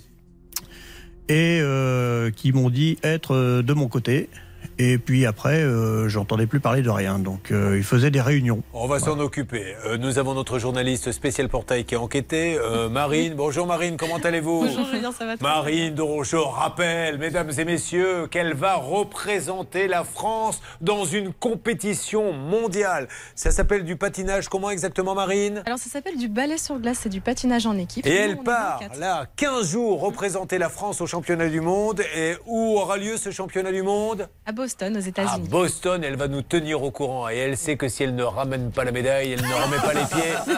et 1.29 1.61
euh, 1.63 2.31
qui 2.31 2.53
m'ont 2.53 2.71
dit 2.71 2.99
être 3.05 3.35
euh, 3.35 3.63
de 3.63 3.73
mon 3.73 3.87
côté. 3.89 4.29
Et 4.79 4.99
puis 4.99 5.27
après, 5.27 5.63
euh, 5.63 6.09
j'entendais 6.09 6.47
plus 6.47 6.61
parler 6.61 6.83
de 6.83 6.91
rien. 6.91 7.19
Donc 7.19 7.51
euh, 7.51 7.77
ils 7.77 7.85
faisaient 7.85 8.11
des 8.11 8.21
réunions. 8.21 8.63
On 8.73 8.87
va 8.87 8.99
s'en 8.99 9.19
occuper. 9.21 9.75
Euh, 9.87 9.99
nous 9.99 10.19
avons 10.19 10.35
notre 10.35 10.59
journaliste 10.59 11.13
spécial 11.13 11.49
portail 11.49 11.85
qui 11.85 11.95
a 11.95 12.01
enquêté, 12.01 12.57
euh, 12.59 12.89
Marine. 12.89 13.35
Bonjour 13.35 13.67
Marine, 13.67 13.97
comment 13.97 14.17
allez-vous 14.17 14.65
Bonjour 14.65 14.87
Julien, 14.87 15.13
ça 15.13 15.27
va 15.27 15.37
très 15.37 15.45
bien. 15.45 15.55
Marine 15.55 15.97
je 16.23 16.37
rappelle, 16.37 17.19
mesdames 17.19 17.51
et 17.59 17.65
messieurs, 17.65 18.27
qu'elle 18.29 18.55
va 18.55 18.75
représenter 18.77 19.89
la 19.89 20.05
France 20.05 20.61
dans 20.81 21.05
une 21.05 21.33
compétition 21.33 22.33
mondiale. 22.33 23.09
Ça 23.35 23.51
s'appelle 23.51 23.85
du 23.85 23.97
patinage. 23.97 24.49
Comment 24.49 24.71
exactement, 24.71 25.15
Marine 25.15 25.63
Alors 25.67 25.79
ça 25.79 25.91
s'appelle 25.91 26.17
du 26.17 26.29
ballet 26.29 26.59
sur 26.59 26.79
glace, 26.79 27.01
c'est 27.03 27.09
du 27.09 27.21
patinage 27.21 27.67
en 27.67 27.77
équipe. 27.77 28.07
Et 28.07 28.11
Nous, 28.11 28.17
elle 28.17 28.37
part 28.39 28.81
24. 28.81 29.01
là, 29.01 29.27
15 29.37 29.71
jours, 29.71 30.01
représenter 30.01 30.59
la 30.59 30.69
France 30.69 31.01
au 31.01 31.07
championnat 31.07 31.49
du 31.49 31.61
monde. 31.61 32.03
Et 32.17 32.35
où 32.47 32.77
aura 32.79 32.97
lieu 32.97 33.17
ce 33.17 33.31
championnat 33.31 33.73
du 33.73 33.83
monde? 33.83 34.29
À 34.47 34.53
Boston, 34.63 34.97
aux 34.97 35.05
À 35.05 35.09
États-Unis. 35.09 35.49
Boston, 35.49 36.05
elle 36.05 36.15
va 36.15 36.29
nous 36.29 36.43
tenir 36.43 36.85
au 36.85 36.93
courant 36.93 37.29
et 37.29 37.37
elle 37.37 37.57
sait 37.57 37.77
que 37.77 37.89
si 37.89 38.05
elle 38.05 38.15
ne 38.15 38.23
ramène 38.23 38.71
pas 38.71 38.85
la 38.85 38.93
médaille, 38.93 39.33
elle 39.33 39.43
ne 39.43 39.55
remet 39.55 39.79
pas 39.79 39.93
les 39.93 40.05
pieds 40.07 40.55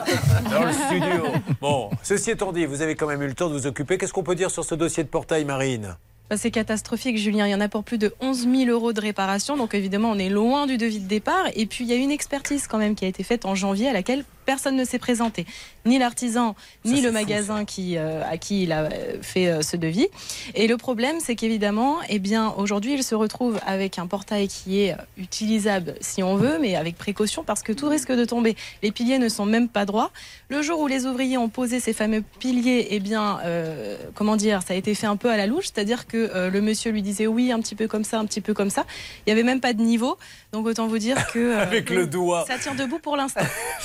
dans 0.51 0.63
le 0.63 0.73
studio. 0.73 1.25
Bon, 1.63 1.89
ceci 2.03 2.31
étant 2.33 2.53
dit, 2.53 2.67
vous 2.67 2.83
avez 2.83 2.97
quand 2.97 3.07
même 3.07 3.23
eu 3.23 3.27
le 3.29 3.35
temps 3.35 3.49
de 3.49 3.55
vous 3.55 3.67
occuper. 3.67 3.97
Qu'est-ce 3.97 4.13
qu'on 4.13 4.23
peut 4.23 4.35
dire 4.35 4.51
sur 4.51 4.63
ce 4.63 4.75
dossier 4.75 5.05
de 5.05 5.09
portail, 5.09 5.47
Marine? 5.47 5.97
Bah, 6.29 6.37
C'est 6.37 6.51
catastrophique, 6.51 7.17
Julien. 7.17 7.47
Il 7.47 7.51
y 7.53 7.55
en 7.55 7.63
a 7.63 7.69
pour 7.69 7.83
plus 7.83 7.97
de 7.97 8.13
11 8.21 8.47
000 8.47 8.65
euros 8.71 8.93
de 8.93 9.01
réparation. 9.01 9.57
Donc, 9.57 9.75
évidemment, 9.75 10.11
on 10.11 10.19
est 10.19 10.29
loin 10.29 10.67
du 10.67 10.77
devis 10.77 11.01
de 11.01 11.09
départ. 11.09 11.47
Et 11.55 11.65
puis, 11.65 11.85
il 11.85 11.91
y 11.91 11.95
a 11.95 11.97
une 11.97 12.11
expertise 12.11 12.67
quand 12.67 12.79
même 12.79 12.95
qui 12.95 13.07
a 13.07 13.09
été 13.09 13.23
faite 13.23 13.47
en 13.47 13.55
janvier 13.55 13.89
à 13.89 13.95
laquelle 13.95 14.25
personne 14.45 14.77
ne 14.77 14.85
s'est 14.85 14.99
présenté. 14.99 15.47
Ni 15.85 15.99
l'artisan, 15.99 16.55
ni 16.85 17.01
le 17.01 17.13
magasin 17.13 17.65
qui, 17.65 17.97
euh, 17.99 18.23
à 18.29 18.39
qui 18.39 18.63
il 18.63 18.73
a 18.73 18.85
euh, 18.85 19.19
fait 19.23 19.49
euh, 19.49 19.63
ce 19.63 19.77
devis. 19.77 20.09
Et 20.55 20.67
le 20.67 20.77
problème, 20.77 21.17
c'est 21.21 21.35
qu'évidemment, 21.35 21.99
eh 22.09 22.19
bien, 22.19 22.55
aujourd'hui, 22.57 22.95
il 22.95 23.03
se 23.03 23.15
retrouve 23.15 23.59
avec 23.67 23.99
un 23.99 24.07
portail 24.07 24.49
qui 24.49 24.81
est 24.81 24.97
utilisable 25.19 25.95
si 26.01 26.23
on 26.23 26.37
veut, 26.37 26.59
mais 26.61 26.77
avec 26.77 26.97
précaution 26.97 27.45
parce 27.45 27.63
que 27.63 27.73
tout 27.73 27.89
risque 27.89 28.13
de 28.13 28.25
tomber. 28.25 28.57
Les 28.83 28.93
piliers 28.93 29.19
ne 29.19 29.29
sont 29.29 29.47
même 29.47 29.69
pas 29.69 29.85
droits. 29.85 30.11
Le 30.49 30.63
jour 30.63 30.81
où 30.81 30.87
les 30.87 31.07
ouvriers 31.07 31.39
ont 31.39 31.49
posé 31.49 31.81
ces 31.81 31.93
fameux 31.93 32.23
piliers, 32.39 32.89
eh 32.91 33.01
bien, 33.01 33.39
euh, 33.45 33.97
comment 34.15 34.37
dire, 34.37 34.63
ça 34.67 34.75
a 34.75 34.77
été 34.77 34.95
fait 34.95 35.07
un 35.07 35.17
peu 35.17 35.31
à 35.31 35.37
la 35.37 35.47
louche, 35.47 35.67
c'est-à-dire 35.67 36.07
que 36.07 36.49
le 36.49 36.61
monsieur 36.61 36.91
lui 36.91 37.03
disait 37.03 37.27
oui, 37.27 37.53
un 37.53 37.61
petit 37.61 37.75
peu 37.75 37.89
comme 37.89 38.05
ça, 38.05 38.19
un 38.19 38.27
petit 38.27 38.41
peu 38.41 38.55
comme 38.55 38.71
ça. 38.71 38.85
Il 39.19 39.23
n'y 39.29 39.33
avait 39.33 39.43
même 39.43 39.61
pas 39.61 39.73
de 39.73 39.83
niveau, 39.83 40.17
donc 40.53 40.67
autant 40.67 40.87
vous 40.87 40.99
dire 40.99 41.27
que 41.33 41.57
Avec 41.59 41.91
le 41.91 42.07
doigt. 42.07 42.45
ça 42.47 42.59
tient 42.59 42.75
debout 42.75 42.99
pour 42.99 43.17
l'instant. 43.17 43.41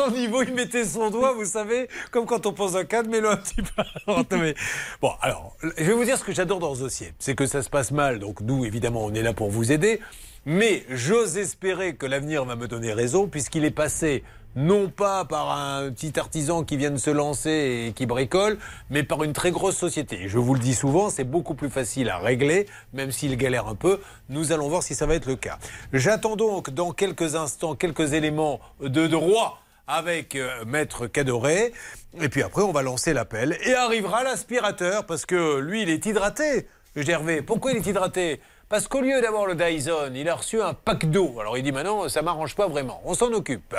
Sans 0.00 0.10
niveau, 0.12 0.42
il 0.42 0.54
mettait 0.54 0.86
son 0.86 1.10
doigt, 1.10 1.34
vous 1.34 1.44
savez, 1.44 1.86
comme 2.10 2.24
quand 2.24 2.46
on 2.46 2.54
pose 2.54 2.74
un 2.74 2.84
cadre, 2.84 3.10
mais 3.10 3.20
le 3.20 3.28
un 3.28 3.36
petit 3.36 3.60
peu. 3.60 4.54
Bon, 5.02 5.12
alors, 5.20 5.54
je 5.62 5.84
vais 5.84 5.92
vous 5.92 6.04
dire 6.06 6.16
ce 6.16 6.24
que 6.24 6.32
j'adore 6.32 6.58
dans 6.58 6.74
ce 6.74 6.80
dossier. 6.80 7.12
C'est 7.18 7.34
que 7.34 7.44
ça 7.44 7.62
se 7.62 7.68
passe 7.68 7.90
mal, 7.90 8.18
donc 8.18 8.40
nous, 8.40 8.64
évidemment, 8.64 9.04
on 9.04 9.12
est 9.12 9.20
là 9.20 9.34
pour 9.34 9.50
vous 9.50 9.72
aider. 9.72 10.00
Mais 10.46 10.84
j'ose 10.88 11.36
espérer 11.36 11.96
que 11.96 12.06
l'avenir 12.06 12.46
va 12.46 12.56
me 12.56 12.66
donner 12.66 12.94
raison, 12.94 13.26
puisqu'il 13.26 13.66
est 13.66 13.70
passé 13.70 14.24
non 14.56 14.88
pas 14.88 15.26
par 15.26 15.50
un 15.50 15.90
petit 15.90 16.18
artisan 16.18 16.64
qui 16.64 16.78
vient 16.78 16.90
de 16.90 16.96
se 16.96 17.10
lancer 17.10 17.88
et 17.88 17.92
qui 17.92 18.06
bricole, 18.06 18.56
mais 18.88 19.02
par 19.02 19.22
une 19.22 19.34
très 19.34 19.50
grosse 19.50 19.76
société. 19.76 20.28
Je 20.28 20.38
vous 20.38 20.54
le 20.54 20.60
dis 20.60 20.74
souvent, 20.74 21.10
c'est 21.10 21.24
beaucoup 21.24 21.54
plus 21.54 21.68
facile 21.68 22.08
à 22.08 22.16
régler, 22.16 22.66
même 22.94 23.12
s'il 23.12 23.36
galère 23.36 23.68
un 23.68 23.74
peu. 23.74 24.00
Nous 24.30 24.52
allons 24.52 24.70
voir 24.70 24.82
si 24.82 24.94
ça 24.94 25.04
va 25.04 25.14
être 25.14 25.26
le 25.26 25.36
cas. 25.36 25.58
J'attends 25.92 26.36
donc 26.36 26.70
dans 26.70 26.92
quelques 26.92 27.34
instants 27.34 27.74
quelques 27.74 28.14
éléments 28.14 28.60
de 28.80 29.06
droit 29.06 29.60
avec 29.90 30.36
euh, 30.36 30.64
Maître 30.66 31.06
Cadoré. 31.06 31.72
Et 32.20 32.28
puis 32.28 32.42
après, 32.42 32.62
on 32.62 32.72
va 32.72 32.82
lancer 32.82 33.12
l'appel. 33.12 33.58
Et 33.64 33.74
arrivera 33.74 34.22
l'aspirateur, 34.24 35.04
parce 35.04 35.26
que 35.26 35.58
lui, 35.58 35.82
il 35.82 35.90
est 35.90 36.04
hydraté. 36.06 36.66
Gervais, 36.96 37.42
pourquoi 37.42 37.72
il 37.72 37.78
est 37.78 37.86
hydraté? 37.86 38.40
Parce 38.68 38.86
qu'au 38.86 39.00
lieu 39.00 39.20
d'avoir 39.20 39.46
le 39.46 39.54
Dyson, 39.54 40.12
il 40.14 40.28
a 40.28 40.34
reçu 40.36 40.62
un 40.62 40.74
pack 40.74 41.10
d'eau. 41.10 41.36
Alors 41.40 41.58
il 41.58 41.64
dit 41.64 41.72
maintenant, 41.72 42.08
ça 42.08 42.22
m'arrange 42.22 42.54
pas 42.54 42.68
vraiment. 42.68 43.00
On 43.04 43.14
s'en 43.14 43.32
occupe. 43.32 43.74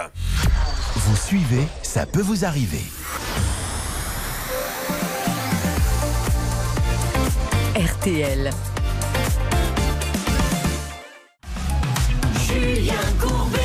Vous 0.96 1.16
suivez, 1.16 1.66
ça 1.82 2.06
peut 2.06 2.22
vous 2.22 2.44
arriver. 2.44 2.84
RTL. 7.76 8.52
Julien 12.46 12.94
Courbet 13.20 13.61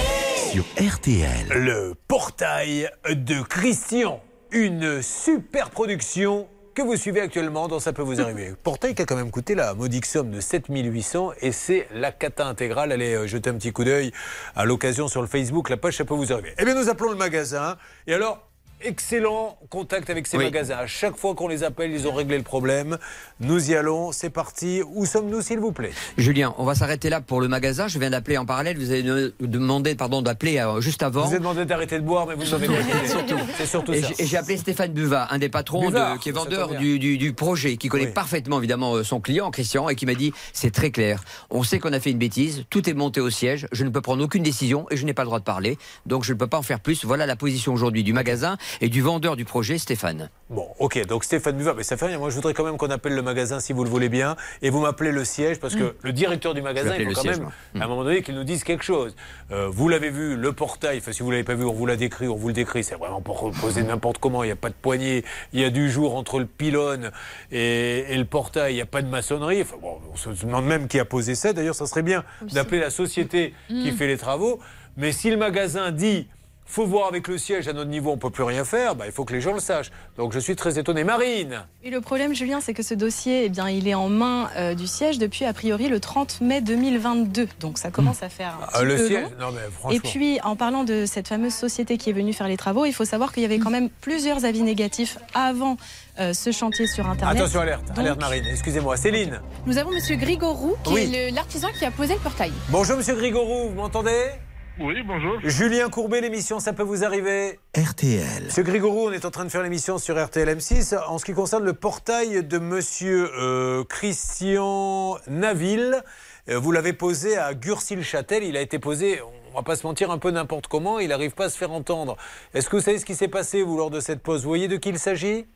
sur 0.57 0.65
RTL. 0.83 1.49
Le 1.51 1.93
portail 2.09 2.89
de 3.11 3.43
Christian. 3.43 4.23
Une 4.53 5.03
super 5.03 5.69
production 5.69 6.49
que 6.75 6.81
vous 6.81 6.97
suivez 6.97 7.21
actuellement 7.21 7.69
dans 7.69 7.79
Ça 7.79 7.93
peut 7.93 8.01
vous 8.01 8.23
arriver. 8.23 8.55
Portail 8.63 8.95
qui 8.95 9.03
a 9.03 9.05
quand 9.05 9.17
même 9.17 9.31
coûté 9.31 9.55
la 9.55 9.75
modique 9.75 10.07
somme 10.07 10.31
de 10.31 10.41
7800 10.41 11.33
et 11.43 11.53
c'est 11.53 11.87
la 11.93 12.11
cata 12.11 12.47
intégrale. 12.47 12.91
Allez 12.91 13.13
euh, 13.13 13.27
jeter 13.27 13.51
un 13.51 13.55
petit 13.55 13.71
coup 13.71 13.85
d'œil 13.85 14.13
à 14.55 14.65
l'occasion 14.65 15.09
sur 15.09 15.21
le 15.21 15.29
Facebook, 15.29 15.69
la 15.69 15.77
page 15.77 15.99
Ça 15.99 16.07
peut 16.07 16.15
vous 16.15 16.33
arriver. 16.33 16.55
Eh 16.59 16.65
bien 16.65 16.75
nous 16.75 16.89
appelons 16.89 17.11
le 17.11 17.19
magasin 17.19 17.77
et 18.07 18.15
alors 18.15 18.46
excellent 18.81 19.59
contact 19.71 20.11
avec 20.11 20.27
ces 20.27 20.37
Oui. 20.37 20.45
magasins. 20.45 20.77
À 20.77 20.87
chaque 20.87 21.17
fois 21.17 21.35
qu'on 21.35 21.49
les 21.49 21.65
appelle, 21.65 21.91
ils 21.93 22.07
ont 22.07 22.13
réglé 22.13 22.37
le 22.37 22.43
problème. 22.43 22.99
Nous 23.41 23.71
y 23.71 23.75
allons, 23.75 24.13
c'est 24.13 24.31
parti. 24.31 24.83
Où 24.95 25.07
sommes-nous 25.07 25.41
s'il 25.43 25.59
vous 25.59 25.73
plaît? 25.73 25.93
Julien, 26.19 26.55
on 26.59 26.65
va 26.65 26.75
s'arrêter 26.75 27.09
là 27.11 27.21
pour 27.21 27.41
le 27.41 27.49
magasin. 27.49 27.89
Je 27.89 27.99
viens 27.99 28.11
d'appeler 28.11 28.39
en 28.39 28.47
parallèle. 28.47 28.77
Vous 28.79 28.91
avez 28.91 29.03
de- 29.03 29.35
demandé 29.41 29.95
pardon, 29.95 30.23
d'appeler 30.23 30.59
euh, 30.59 30.81
juste 30.81 31.03
avant. 31.03 31.27
Vous 31.27 31.35
ai 31.35 31.39
demandé 31.39 31.65
d'arrêter 31.65 31.99
de 31.99 32.05
boire, 32.05 32.27
mais 32.27 32.35
vous 32.35 32.45
savez 32.45 32.67
Surtout. 33.07 33.37
C'est 33.57 33.67
surtout 33.67 33.93
Et 33.93 34.03
ça. 34.03 34.09
j'ai- 34.17 34.23
et 34.25 34.27
j'ai 34.27 34.37
appelé 34.37 34.57
Stéphane 34.57 34.93
Buva, 34.93 35.29
un 35.31 35.39
des 35.39 35.49
patrons 35.49 35.91
de- 35.91 36.19
qui 36.19 36.29
est 36.29 36.33
vendeur 36.33 36.75
du, 36.77 36.99
du- 36.99 37.19
du 37.19 37.33
projet, 37.33 37.77
qui 37.77 37.89
connaît 37.89 38.07
Oui. 38.07 38.13
parfaitement 38.13 38.59
évidemment 38.59 38.95
euh, 38.95 39.03
son 39.05 39.21
client, 39.21 39.51
Christian, 39.51 39.89
et 39.89 39.95
qui 39.97 40.07
m'a 40.07 40.15
dit 40.15 40.33
c'est 40.53 40.71
très 40.73 40.91
clair. 40.91 41.23
On 41.51 41.63
sait 41.63 41.79
qu'on 41.79 41.93
a 41.93 42.01
fait 42.01 42.11
une 42.11 42.19
bêtise, 42.19 42.65
tout 42.71 42.89
est 42.89 42.95
monté 42.95 43.21
au 43.21 43.31
siège, 43.31 43.67
je 43.73 43.85
ne 43.85 43.91
peux 43.91 44.01
prendre 44.01 44.23
aucune 44.23 44.43
décision 44.43 44.87
et 44.91 44.97
je 44.97 45.05
n'ai 45.05 45.15
pas 45.15 45.23
le 45.23 45.27
droit 45.27 45.39
de 45.39 45.45
parler, 45.45 45.79
donc 46.07 46.25
je 46.25 46.33
ne 46.33 46.39
peux 46.39 46.47
pas 46.47 46.59
en 46.59 46.63
faire 46.63 46.81
plus. 46.81 47.05
Voilà 47.05 47.27
la 47.27 47.37
position 47.37 47.73
aujourd'hui 47.73 48.05
du 48.05 48.13
magasin 48.13 48.57
et 48.81 48.89
du 48.89 49.01
vendeur 49.03 49.37
du 49.37 49.45
projet, 49.45 49.79
Stéphane. 49.79 50.31
Bon, 50.49 50.69
ok, 50.79 51.05
donc 51.07 51.25
Stéphane 51.25 51.57
Buva, 51.57 51.75
mais 51.75 51.83
ça 51.83 51.97
fait 51.97 52.07
rien. 52.07 52.19
Moi, 52.19 52.31
je 52.31 52.35
voudrais 52.37 52.55
quand 52.55 52.65
même 52.65 52.77
qu'on 52.77 52.91
appelle 52.91 53.15
le 53.15 53.23
magasin 53.23 53.59
si 53.61 53.73
vous 53.73 53.83
le 53.83 53.91
voulez 53.91 54.09
bien. 54.09 54.37
Et 54.63 54.71
vous 54.71 54.81
m'appelez 54.81 55.11
le 55.11 55.25
siège, 55.25 55.59
parce 55.59 55.75
que 55.75 55.97
le 56.03 56.13
directeur 56.13 56.55
du 56.55 56.63
magasin, 56.63 56.95
il 56.97 57.03
faut 57.05 57.09
le 57.11 57.15
quand 57.15 57.21
siège, 57.23 57.39
même, 57.39 57.51
moi. 57.75 57.83
à 57.83 57.85
un 57.85 57.89
moment 57.89 58.05
donné, 58.05 58.23
qu'il 58.23 58.35
nous 58.37 58.45
dise 58.45 58.63
quelque 58.63 58.85
chose. 58.85 59.17
Euh, 59.51 59.69
vous 59.69 59.89
l'avez 59.89 60.11
vu, 60.11 60.37
le 60.37 60.53
portail, 60.53 60.99
enfin, 60.99 61.13
si 61.13 61.23
vous 61.23 61.31
l'avez 61.31 61.43
pas 61.45 61.55
vu, 61.55 61.65
on 61.65 61.73
vous 61.73 61.87
l'a 61.87 61.97
décrit, 61.97 62.29
on 62.29 62.37
vous 62.37 62.49
le 62.49 62.55
décrit. 62.55 62.85
C'est 62.85 62.95
vraiment 62.95 63.21
pour 63.21 63.41
reposer 63.41 63.83
n'importe 63.83 64.19
comment. 64.19 64.45
Il 64.45 64.47
n'y 64.47 64.53
a 64.53 64.57
pas 64.57 64.69
de 64.71 64.75
poignée. 64.81 65.25
Il 65.53 65.61
y 65.61 65.65
a 65.65 65.71
du 65.71 65.91
jour 65.91 66.15
entre 66.17 66.39
le 66.39 66.47
pylône 66.47 67.11
et, 67.51 68.13
et 68.13 68.17
le 68.17 68.25
portail. 68.25 68.73
Il 68.73 68.77
n'y 68.77 68.83
a 68.83 68.87
pas 68.87 69.03
de 69.03 69.09
maçonnerie. 69.09 69.63
Enfin, 69.63 69.77
bon, 69.81 69.99
on 70.13 70.17
se 70.17 70.31
demande 70.47 70.67
même 70.67 70.87
qui 70.89 70.99
a 71.01 71.05
posé 71.05 71.35
ça. 71.35 71.53
D'ailleurs, 71.53 71.75
ça 71.75 71.87
serait 71.87 72.03
bien 72.03 72.25
d'appeler 72.53 72.81
la 72.81 72.91
société 72.91 73.53
qui 73.69 73.91
Mm. 73.91 73.97
fait 73.97 74.07
les 74.07 74.17
travaux. 74.17 74.61
Mais 74.97 75.13
si 75.13 75.31
le 75.31 75.37
magasin 75.37 75.91
dit 75.91 76.27
faut 76.67 76.85
voir 76.85 77.09
avec 77.09 77.29
le 77.29 77.39
siège 77.39 77.69
à 77.69 77.73
notre 77.73 77.91
niveau, 77.91 78.11
on 78.11 78.17
peut 78.19 78.31
plus 78.31 78.43
rien 78.43 78.65
faire, 78.65 78.95
bah, 78.97 79.07
il 79.07 79.13
faut 79.13 79.25
que 79.25 79.33
les 79.33 79.41
gens 79.41 79.53
le 79.55 79.61
sachent. 79.61 79.91
Donc 80.17 80.33
je 80.33 80.39
suis 80.39 80.57
très 80.57 80.79
étonné. 80.79 81.05
Marine 81.05 81.65
Et 81.85 81.91
le 81.91 82.01
problème, 82.01 82.35
Julien, 82.35 82.61
c'est 82.61 82.75
que 82.75 82.83
ce 82.83 82.95
dossier, 82.95 83.45
eh 83.45 83.49
bien, 83.49 83.69
il 83.71 83.87
est 83.89 83.95
en 83.95 84.09
main 84.09 84.51
euh, 84.57 84.75
du 84.75 84.87
siège 84.87 85.19
depuis 85.19 85.45
a 85.45 85.53
priori 85.53 85.89
le 85.89 86.01
30 86.01 86.41
mai 86.41 86.61
2022. 86.61 87.49
Donc 87.61 87.79
ça 87.79 87.91
commence 87.91 88.23
à 88.23 88.29
faire 88.29 88.49
un 88.61 88.67
Ah, 88.73 88.79
petit 88.81 88.85
Le 88.85 88.97
peu 88.97 89.07
siège 89.07 89.23
long. 89.23 89.31
Non 89.47 89.53
mais 89.53 89.61
franchement. 89.73 89.91
Et 89.97 90.01
puis, 90.01 90.41
en 90.43 90.57
parlant 90.57 90.85
de 90.85 91.05
cette 91.07 91.29
fameuse 91.29 91.55
société 91.55 91.99
qui 91.99 92.11
est 92.11 92.13
venue 92.13 92.33
faire 92.33 92.49
les 92.49 92.57
travaux, 92.57 92.85
il 92.85 92.93
faut 92.93 93.05
savoir 93.05 93.33
qu'il 93.33 93.43
y 93.43 93.47
avait 93.47 93.59
quand 93.59 93.71
même 93.71 93.89
plusieurs 94.01 94.45
avis 94.45 94.63
négatifs 94.63 95.19
avant 95.35 95.77
euh, 96.19 96.33
ce 96.33 96.51
chantier 96.51 96.87
sur 96.87 97.09
Internet. 97.09 97.39
Attention, 97.41 97.61
alerte, 97.61 97.87
Donc, 97.89 97.99
alerte 97.99 98.21
Marine, 98.21 98.45
excusez-moi. 98.51 98.97
Céline 98.97 99.41
Nous 99.67 99.79
avons 99.79 99.93
Monsieur 99.93 100.17
Grigorou, 100.17 100.75
qui 100.83 100.93
Oui. 100.95 101.15
est 101.15 101.31
l'artisan 101.31 101.69
qui 101.79 101.85
a 101.85 101.91
posé 101.91 102.15
le 102.15 102.21
portail. 102.21 102.53
Bonjour 102.71 102.97
Monsieur 102.97 103.15
Grigorou, 103.15 103.69
vous 103.69 103.75
m'entendez? 103.75 104.31
Oui, 104.79 105.03
bonjour. 105.03 105.41
Julien 105.43 105.89
Courbet, 105.89 106.21
l'émission, 106.21 106.61
ça 106.61 106.75
peut 106.75 106.83
vous 106.83 107.03
arriver 107.03 107.59
RTL. 107.75 108.45
Monsieur 108.45 108.63
Grigorou, 108.63 109.09
on 109.09 109.13
est 109.13 109.25
en 109.25 109.31
train 109.31 109.47
de 109.47 109.51
faire 109.51 109.63
l'émission 109.63 109.97
sur 109.97 110.23
RTL 110.23 110.47
M6. 110.49 110.99
En 111.09 111.17
ce 111.17 111.25
qui 111.25 111.33
concerne 111.33 111.65
le 111.65 111.73
portail 111.73 112.45
de 112.45 112.59
Monsieur 112.59 113.31
euh, 113.39 113.85
Christian 113.85 115.17
Naville, 115.29 116.03
euh, 116.51 116.59
vous 116.59 116.73
l'avez 116.73 116.93
posé 116.93 117.39
à 117.39 117.55
Gurcy-le-Châtel. 117.55 118.45
Il 118.45 118.55
a 118.59 118.61
été 118.61 118.79
posé, 118.79 119.21
on 119.53 119.57
va 119.57 119.63
pas 119.63 119.77
se 119.77 119.87
mentir, 119.87 120.11
un 120.11 120.19
peu 120.19 120.31
n'importe 120.31 120.67
comment. 120.67 120.99
Il 120.99 121.09
n'arrive 121.09 121.33
pas 121.33 121.47
à 121.47 121.49
se 121.49 121.57
faire 121.57 121.73
entendre. 121.73 122.19
Est-ce 122.53 122.69
que 122.69 122.77
vous 122.77 122.83
savez 122.83 122.99
ce 122.99 123.07
qui 123.07 123.15
s'est 123.15 123.29
passé, 123.29 123.63
vous, 123.63 123.79
lors 123.79 123.91
de 123.91 124.01
cette 124.01 124.23
pause? 124.23 124.43
Vous 124.43 124.51
voyez 124.51 124.69
de 124.69 124.77
qui 124.77 124.91
il 124.91 124.99
s'agit? 124.99 125.47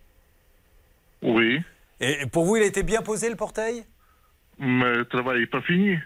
Oui, 1.23 1.61
Et 2.01 2.25
pour 2.25 2.47
vous, 2.47 2.57
il 2.57 2.63
a 2.63 2.67
été 2.67 2.83
bien 2.83 3.03
posé, 3.03 3.29
le 3.29 3.37
portail? 3.37 3.85
Mais 4.59 4.95
le 4.95 5.05
travail 5.05 5.41
n'est 5.41 5.47
pas 5.47 5.61
fini. 5.61 5.99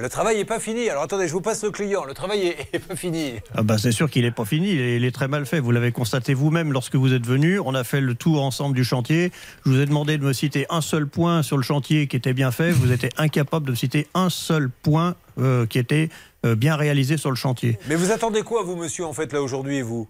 Le 0.00 0.08
travail 0.08 0.36
n'est 0.36 0.44
pas 0.44 0.60
fini. 0.60 0.88
Alors 0.88 1.02
attendez, 1.02 1.26
je 1.26 1.32
vous 1.32 1.40
passe 1.40 1.64
le 1.64 1.72
client. 1.72 2.04
Le 2.04 2.14
travail 2.14 2.46
est, 2.46 2.68
est 2.72 2.78
pas 2.78 2.94
fini. 2.94 3.34
Ah 3.52 3.64
bah 3.64 3.78
c'est 3.78 3.90
sûr 3.90 4.08
qu'il 4.08 4.22
n'est 4.22 4.30
pas 4.30 4.44
fini, 4.44 4.70
il 4.70 4.80
est, 4.80 4.96
il 4.96 5.04
est 5.04 5.10
très 5.10 5.26
mal 5.26 5.44
fait. 5.44 5.58
Vous 5.58 5.72
l'avez 5.72 5.90
constaté 5.90 6.34
vous-même 6.34 6.72
lorsque 6.72 6.94
vous 6.94 7.12
êtes 7.12 7.26
venu. 7.26 7.58
On 7.58 7.74
a 7.74 7.82
fait 7.82 8.00
le 8.00 8.14
tour 8.14 8.44
ensemble 8.44 8.76
du 8.76 8.84
chantier. 8.84 9.32
Je 9.66 9.70
vous 9.70 9.80
ai 9.80 9.86
demandé 9.86 10.16
de 10.16 10.22
me 10.22 10.32
citer 10.32 10.66
un 10.70 10.82
seul 10.82 11.08
point 11.08 11.42
sur 11.42 11.56
le 11.56 11.64
chantier 11.64 12.06
qui 12.06 12.14
était 12.14 12.32
bien 12.32 12.52
fait. 12.52 12.70
Vous 12.70 12.92
étiez 12.92 13.08
incapable 13.16 13.66
de 13.66 13.72
me 13.72 13.76
citer 13.76 14.06
un 14.14 14.30
seul 14.30 14.70
point 14.70 15.16
euh, 15.38 15.66
qui 15.66 15.80
était 15.80 16.10
euh, 16.46 16.54
bien 16.54 16.76
réalisé 16.76 17.16
sur 17.16 17.30
le 17.30 17.36
chantier. 17.36 17.76
Mais 17.88 17.96
vous 17.96 18.12
attendez 18.12 18.42
quoi, 18.42 18.62
vous, 18.62 18.76
monsieur, 18.76 19.04
en 19.04 19.12
fait, 19.12 19.32
là, 19.32 19.42
aujourd'hui, 19.42 19.82
vous? 19.82 20.08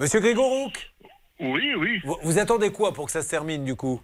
Monsieur 0.00 0.18
Grégorouk 0.18 0.90
Oui, 1.38 1.74
oui. 1.78 2.00
vous, 2.04 2.16
vous 2.24 2.38
attendez 2.40 2.70
quoi 2.70 2.92
pour 2.92 3.06
que 3.06 3.12
ça 3.12 3.22
se 3.22 3.28
termine, 3.28 3.64
du 3.64 3.76
coup? 3.76 4.00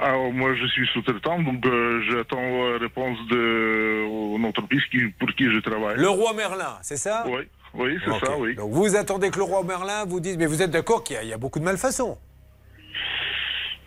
Alors, 0.00 0.32
moi, 0.32 0.54
je 0.54 0.66
suis 0.66 0.86
sous-traitant, 0.92 1.40
donc 1.42 1.64
euh, 1.66 2.00
j'attends 2.10 2.70
la 2.72 2.78
réponse 2.78 3.18
de 3.28 4.38
l'entreprise 4.42 4.82
qui, 4.90 5.06
pour 5.18 5.28
qui 5.34 5.44
je 5.52 5.58
travaille. 5.58 5.96
Le 5.98 6.08
roi 6.08 6.32
Merlin, 6.34 6.78
c'est 6.82 6.96
ça? 6.96 7.24
Oui, 7.26 7.40
oui 7.74 7.98
c'est 8.04 8.26
ça, 8.26 8.36
oui. 8.38 8.54
Donc 8.54 8.70
vous 8.72 8.96
attendez 8.96 9.30
que 9.30 9.38
le 9.38 9.44
roi 9.44 9.62
Merlin 9.64 10.04
vous 10.06 10.20
dise, 10.20 10.36
mais 10.38 10.46
vous 10.46 10.62
êtes 10.62 10.70
d'accord 10.70 11.04
qu'il 11.04 11.16
y 11.16 11.18
a- 11.18 11.22
il 11.22 11.28
y, 11.28 11.32
a 11.32 11.38
beaucoup 11.38 11.58
de 11.58 11.64
malfaçons? 11.64 12.16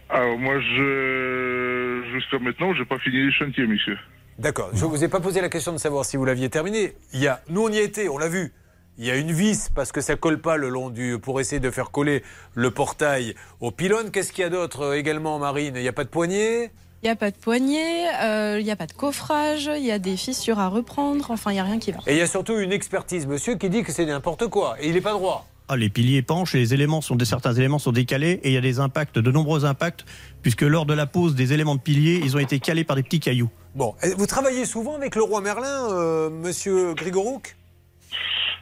Alors, 0.10 0.38
moi, 0.38 0.60
je... 0.60 2.04
jusqu'à 2.14 2.38
maintenant, 2.40 2.74
je 2.74 2.80
n'ai 2.80 2.86
pas 2.86 3.00
fini 3.00 3.18
le 3.24 3.32
chantier, 3.32 3.66
monsieur. 3.66 3.98
D'accord. 4.38 4.70
Je 4.74 4.86
vous 4.86 5.04
ai 5.04 5.08
pas 5.08 5.20
posé 5.20 5.42
la 5.42 5.50
question 5.50 5.72
de 5.74 5.78
savoir 5.78 6.06
si 6.06 6.18
vous 6.18 6.26
l'aviez 6.26 6.50
terminé. 6.50 6.94
Il 7.14 7.22
y 7.22 7.28
a, 7.28 7.42
nous, 7.50 7.62
on 7.66 7.70
y 7.70 7.78
était, 7.80 8.10
on 8.10 8.18
l'a 8.18 8.30
vu. 8.30 8.52
Il 9.00 9.06
y 9.06 9.12
a 9.12 9.16
une 9.16 9.32
vis 9.32 9.70
parce 9.74 9.92
que 9.92 10.02
ça 10.02 10.16
colle 10.16 10.40
pas 10.40 10.56
le 10.56 10.70
long 10.70 10.92
du 10.92 11.18
pour 11.20 11.42
essayer 11.42 11.60
de 11.60 11.72
faire 11.72 11.90
coller 11.90 12.22
le 12.54 12.70
portail 12.70 13.34
au 13.60 13.72
pylône. 13.72 14.12
Qu'est-ce 14.12 14.32
qu'il 14.32 14.44
y 14.44 14.46
a 14.46 14.52
d'autre 14.52 14.82
euh, 14.82 14.98
également, 14.98 15.40
Marine? 15.40 15.74
Il 15.76 15.82
n'y 15.82 15.88
a 15.88 15.94
pas 15.94 16.04
de 16.04 16.10
poignée? 16.10 16.70
Il 17.02 17.08
n'y 17.08 17.10
a 17.10 17.16
pas 17.16 17.32
de 17.32 17.36
poignée, 17.36 18.08
euh, 18.22 18.60
il 18.60 18.64
n'y 18.64 18.72
a 18.72 18.76
pas 18.76 18.86
de 18.86 18.94
coffrage, 18.94 19.70
il 19.76 19.84
y 19.84 19.92
a 19.92 20.00
des 20.00 20.16
fissures 20.16 20.60
à 20.60 20.70
reprendre, 20.70 21.32
enfin, 21.32 21.52
il 21.52 21.56
n'y 21.56 21.60
a 21.60 21.64
rien 21.64 21.80
qui 21.80 21.92
va. 21.92 22.00
Et 22.08 22.14
il 22.14 22.18
y 22.18 22.22
a 22.22 22.28
surtout 22.28 22.58
une 22.58 22.72
expertise, 22.72 23.28
monsieur, 23.28 23.56
qui 23.56 23.70
dit 23.70 23.84
que 23.84 23.92
c'est 23.92 24.06
n'importe 24.06 24.48
quoi. 24.48 24.78
Et 24.80 24.88
il 24.88 24.94
n'est 24.94 25.02
pas 25.02 25.12
droit. 25.12 25.46
Ah, 25.68 25.76
les 25.76 25.90
piliers 25.90 26.22
penchent, 26.22 26.54
les 26.54 26.74
éléments 26.74 27.02
sont 27.02 27.18
certains 27.26 27.54
éléments 27.54 27.80
sont 27.80 27.92
décalés 27.92 28.40
et 28.44 28.50
il 28.50 28.54
y 28.54 28.58
a 28.58 28.62
des 28.62 28.80
impacts, 28.80 29.18
de 29.18 29.32
nombreux 29.32 29.66
impacts, 29.66 30.06
puisque 30.44 30.62
lors 30.62 30.86
de 30.86 30.94
la 30.94 31.06
pose 31.06 31.36
des 31.36 31.52
éléments 31.52 31.76
de 31.76 31.82
piliers, 31.82 32.22
ils 32.24 32.38
ont 32.38 32.40
été 32.40 32.60
calés 32.60 32.84
par 32.84 32.96
des 32.96 33.04
petits 33.04 33.20
cailloux. 33.20 33.50
Bon, 33.76 33.96
et 34.04 34.14
vous 34.14 34.28
travaillez 34.28 34.66
souvent 34.66 34.96
avec 34.96 35.16
le 35.16 35.24
roi 35.24 35.42
Merlin, 35.42 35.90
euh, 35.90 36.30
monsieur 36.30 36.94
Grigorouk? 36.94 37.56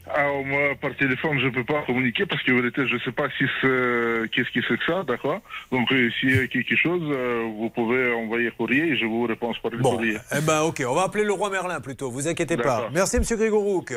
Alors, 0.09 0.43
moi, 0.43 0.59
par 0.81 0.95
téléphone, 0.95 1.39
je 1.39 1.45
ne 1.45 1.51
peux 1.51 1.63
pas 1.63 1.83
communiquer 1.83 2.25
parce 2.25 2.41
que, 2.43 2.51
vérité, 2.51 2.87
je 2.87 2.95
ne 2.95 2.99
sais 2.99 3.11
pas 3.11 3.27
si 3.37 3.45
qu'est-ce 4.31 4.51
que 4.51 4.59
c'est 4.67 4.77
que 4.77 4.85
ça, 4.85 5.03
d'accord? 5.03 5.41
Donc, 5.71 5.91
euh, 5.91 6.09
s'il 6.19 6.35
y 6.35 6.39
a 6.39 6.47
quelque 6.47 6.75
chose, 6.75 7.01
euh, 7.03 7.43
vous 7.57 7.69
pouvez 7.69 8.11
envoyer 8.13 8.51
courrier 8.51 8.83
et 8.89 8.97
je 8.97 9.05
vous 9.05 9.23
réponds 9.23 9.53
par 9.61 9.71
le 9.71 9.77
Bon, 9.77 9.91
courrier. 9.97 10.17
eh 10.35 10.41
ben 10.41 10.61
ok, 10.63 10.83
on 10.87 10.95
va 10.95 11.03
appeler 11.03 11.23
le 11.23 11.33
roi 11.33 11.49
Merlin 11.49 11.79
plutôt, 11.81 12.09
vous 12.09 12.27
inquiétez 12.27 12.57
pas. 12.57 12.89
Merci 12.91 13.19
monsieur 13.19 13.37
Grigorouk. 13.37 13.93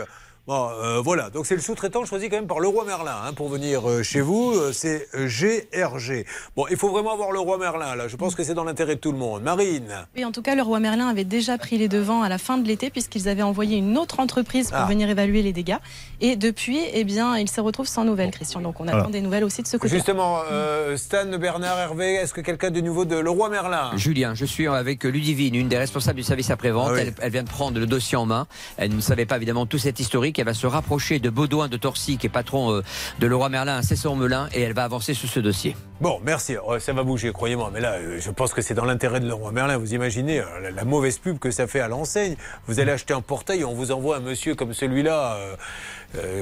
Bon, 0.47 0.69
euh, 0.83 1.01
voilà, 1.01 1.31
donc 1.31 1.47
c'est 1.47 1.55
le 1.55 1.63
sous-traitant 1.63 2.05
choisi 2.05 2.29
quand 2.29 2.37
même 2.37 2.47
par 2.47 2.61
le 2.61 2.69
roi 2.69 2.85
Merlin 2.85 3.17
hein, 3.25 3.33
pour 3.33 3.49
venir 3.49 3.89
euh, 3.89 4.03
chez 4.03 4.21
vous, 4.21 4.53
euh, 4.55 4.73
c'est 4.75 5.09
GRG. 5.15 6.27
Bon, 6.55 6.67
il 6.71 6.77
faut 6.77 6.91
vraiment 6.91 7.15
avoir 7.15 7.33
le 7.33 7.39
roi 7.39 7.57
Merlin 7.57 7.97
là, 7.97 8.09
je 8.09 8.17
pense 8.17 8.35
que 8.35 8.45
c'est 8.45 8.53
dans 8.53 8.65
l'intérêt 8.65 8.97
de 8.97 9.01
tout 9.01 9.13
le 9.13 9.17
monde. 9.17 9.43
Marine 9.43 10.07
Oui, 10.15 10.23
en 10.23 10.33
tout 10.33 10.43
cas, 10.43 10.55
le 10.55 10.61
roi 10.63 10.81
Merlin 10.81 11.09
avait 11.09 11.25
déjà 11.25 11.57
pris 11.57 11.79
les 11.79 11.89
devants 11.89 12.23
à 12.23 12.29
la 12.29 12.37
fin 12.37 12.59
de 12.59 12.67
l'été 12.69 12.91
puisqu'ils 12.91 13.27
avaient 13.29 13.43
envoyé 13.43 13.79
une 13.79 13.97
autre 13.97 14.21
entreprise 14.21 14.69
pour 14.69 14.81
Ah. 14.81 14.87
venir 14.87 15.09
évaluer 15.09 15.41
les 15.41 15.55
dégâts. 15.55 15.79
Et 16.21 16.37
depuis, 16.37 16.81
eh 16.93 17.05
bien, 17.05 17.39
il 17.39 17.49
se 17.49 17.63
retrouve 17.63 17.87
sans 17.87 18.05
nouvelles, 18.05 18.31
Christian. 18.31 18.61
Donc, 18.61 18.81
on 18.81 18.89
attend 18.89 19.09
des 19.11 19.23
nouvelles 19.23 19.45
aussi 19.45 19.63
de 19.63 19.67
ce 19.67 19.79
côté. 19.79 19.95
Justement, 19.95 20.41
euh, 20.51 20.97
Stan, 20.99 21.25
Bernard, 21.39 21.79
Hervé, 21.79 22.15
est-ce 22.17 22.35
que 22.35 22.41
quelqu'un 22.43 22.71
de 22.71 22.81
nouveau 22.83 23.07
de 23.07 23.17
le 23.17 23.31
roi 23.31 23.49
Merlin? 23.49 23.93
Julien, 23.97 24.35
je 24.35 24.45
suis 24.45 24.67
avec 24.67 25.05
Ludivine, 25.05 25.55
une 25.55 25.69
des 25.69 25.79
responsables 25.79 26.17
du 26.17 26.23
service 26.23 26.51
après-vente. 26.51 26.91
Ah 26.91 26.95
oui. 26.97 27.01
elle, 27.01 27.15
elle 27.19 27.33
vient 27.33 27.43
de 27.43 27.49
prendre 27.49 27.79
le 27.79 27.87
dossier 27.87 28.17
en 28.19 28.27
main. 28.27 28.47
Elle 28.77 28.95
ne 28.95 29.01
savait 29.01 29.25
pas 29.27 29.37
évidemment 29.37 29.65
tout 29.65 29.79
cet 29.79 30.01
historique. 30.01 30.34
Elle 30.39 30.47
va 30.47 30.55
se 30.55 30.67
rapprocher 30.67 31.19
de 31.19 31.31
Baudouin 31.31 31.69
de 31.69 31.77
Torcy, 31.77 32.19
qui 32.19 32.27
est 32.27 32.31
patron 32.31 32.73
euh, 32.73 32.83
de 33.21 33.27
Leroy 33.27 33.49
Merlin 33.49 33.77
à 33.77 33.83
Cesson-Melun, 33.83 34.49
et 34.53 34.63
elle 34.63 34.73
va 34.73 34.85
avancer 34.85 35.15
sur 35.15 35.29
ce 35.29 35.41
dossier. 35.41 35.77
Bon, 36.01 36.21
merci. 36.25 36.57
Oh, 36.67 36.79
ça 36.79 36.93
va 36.93 37.03
bouger, 37.03 37.33
croyez-moi. 37.33 37.71
Mais 37.73 37.81
là, 37.81 37.93
euh, 37.95 38.19
je 38.21 38.31
pense 38.31 38.53
que 38.53 38.63
c'est 38.63 38.75
dans 38.75 38.85
l'intérêt 38.85 39.21
de 39.21 39.27
Leroy 39.27 39.53
Merlin. 39.53 39.77
Vous 39.77 39.95
imaginez 39.95 40.41
euh, 40.41 40.71
la, 40.75 40.85
mauvaise 40.85 41.19
pub 41.19 41.39
que 41.39 41.51
ça 41.51 41.67
fait 41.67 41.81
à 41.81 41.89
l'enseigne. 41.89 42.37
Vous 42.67 42.81
allez 42.81 42.93
acheter 42.93 43.15
un 43.15 43.21
portail 43.21 43.65
on 43.65 43.75
vous 43.75 43.93
envoie 43.93 44.17
un 44.17 44.21
monsieur 44.21 44.55
comme 44.55 44.75
celui-là. 44.75 45.39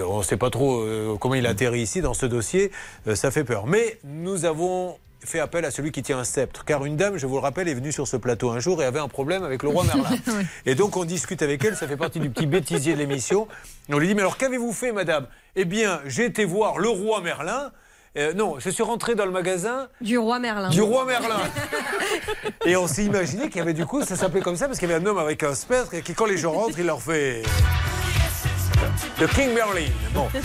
on 0.09 0.19
ne 0.19 0.23
sait 0.23 0.36
pas 0.36 0.51
trop 0.51 0.85
comment 1.19 1.35
il 1.35 1.47
atterrit 1.47 1.82
ici 1.82 2.01
dans 2.01 2.14
ce 2.14 2.27
dossier. 2.27 2.70
Ça 3.14 3.31
fait 3.31 3.44
peur. 3.44 3.66
Mais 3.66 3.98
nous 4.05 4.44
avons 4.44 4.97
fait 5.24 5.40
appel 5.40 5.65
à 5.65 5.70
celui 5.70 5.93
qui 5.93 6.03
tient 6.03 6.19
un 6.19 6.24
sceptre. 6.24 6.65
Car 6.65 6.85
une 6.85 6.97
dame, 6.97 7.16
je 7.16 7.27
vous 7.27 7.35
le 7.35 7.40
rappelle, 7.40 7.69
est 7.69 7.74
venue 7.74 7.93
sur 7.93 8.09
ce 8.09 8.16
plateau 8.16 8.51
un 8.51 8.61
jour 8.61 8.82
et 8.82 8.86
avait 8.86 8.99
un 8.99 9.09
problème 9.09 9.44
avec 9.44 9.62
le 9.62 9.69
roi 9.69 9.85
Merlin. 9.85 10.11
Et 10.66 10.74
donc 10.74 10.97
on 10.97 11.05
discute 11.05 11.43
avec 11.43 11.65
elle, 11.65 11.77
ça 11.77 11.86
fait 11.86 11.97
partie 11.97 12.20
du 12.20 12.31
petit 12.31 12.47
bêtisier 12.47 12.94
de 12.94 12.99
l'émission. 12.99 13.49
On 13.90 13.99
lui 13.99 14.09
dit, 14.09 14.15
mais 14.15 14.23
alors 14.23 14.36
qu'avez-vous 14.36 14.73
fait, 14.73 14.93
madame? 14.93 15.27
Eh 15.57 15.65
bien, 15.65 16.01
j'ai 16.07 16.24
été 16.24 16.44
voir 16.44 16.78
le 16.78 16.89
roi 16.89 17.20
Merlin. 17.20 17.70
Euh, 18.19 18.35
non, 18.35 18.57
je 18.59 18.69
suis 18.69 18.82
rentré 18.82 19.15
dans 19.15 19.24
le 19.24 19.31
magasin 19.31 19.89
Du 20.03 20.19
roi 20.19 20.39
Merlin. 20.39 20.69
du 20.69 20.82
roi 20.82 21.07
Merlin. 21.07 21.40
Et 22.66 22.77
on 22.77 22.86
s'est 22.86 23.05
imaginé 23.05 23.49
qu'il 23.49 23.57
y 23.57 23.61
avait 23.61 23.73
du 23.73 23.86
coup, 23.86 24.05
ça 24.05 24.16
s'appelait 24.16 24.43
comme 24.43 24.57
ça 24.57 24.66
parce 24.66 24.78
qu'il 24.78 24.89
y 24.89 24.93
avait 24.93 25.03
un 25.03 25.07
homme 25.07 25.19
avec 25.19 25.43
un 25.43 25.55
spectre 25.55 25.94
et 25.94 26.03
qui, 26.03 26.12
quand 26.12 26.27
les 26.27 26.36
gens 26.36 26.53
rentrent, 26.53 26.78
il 26.78 26.86
leur 26.86 27.01
fait. 27.01 27.43
Le 29.20 29.27
King 29.27 29.52
Merlin. 29.55 29.86
Bon, 30.14 30.28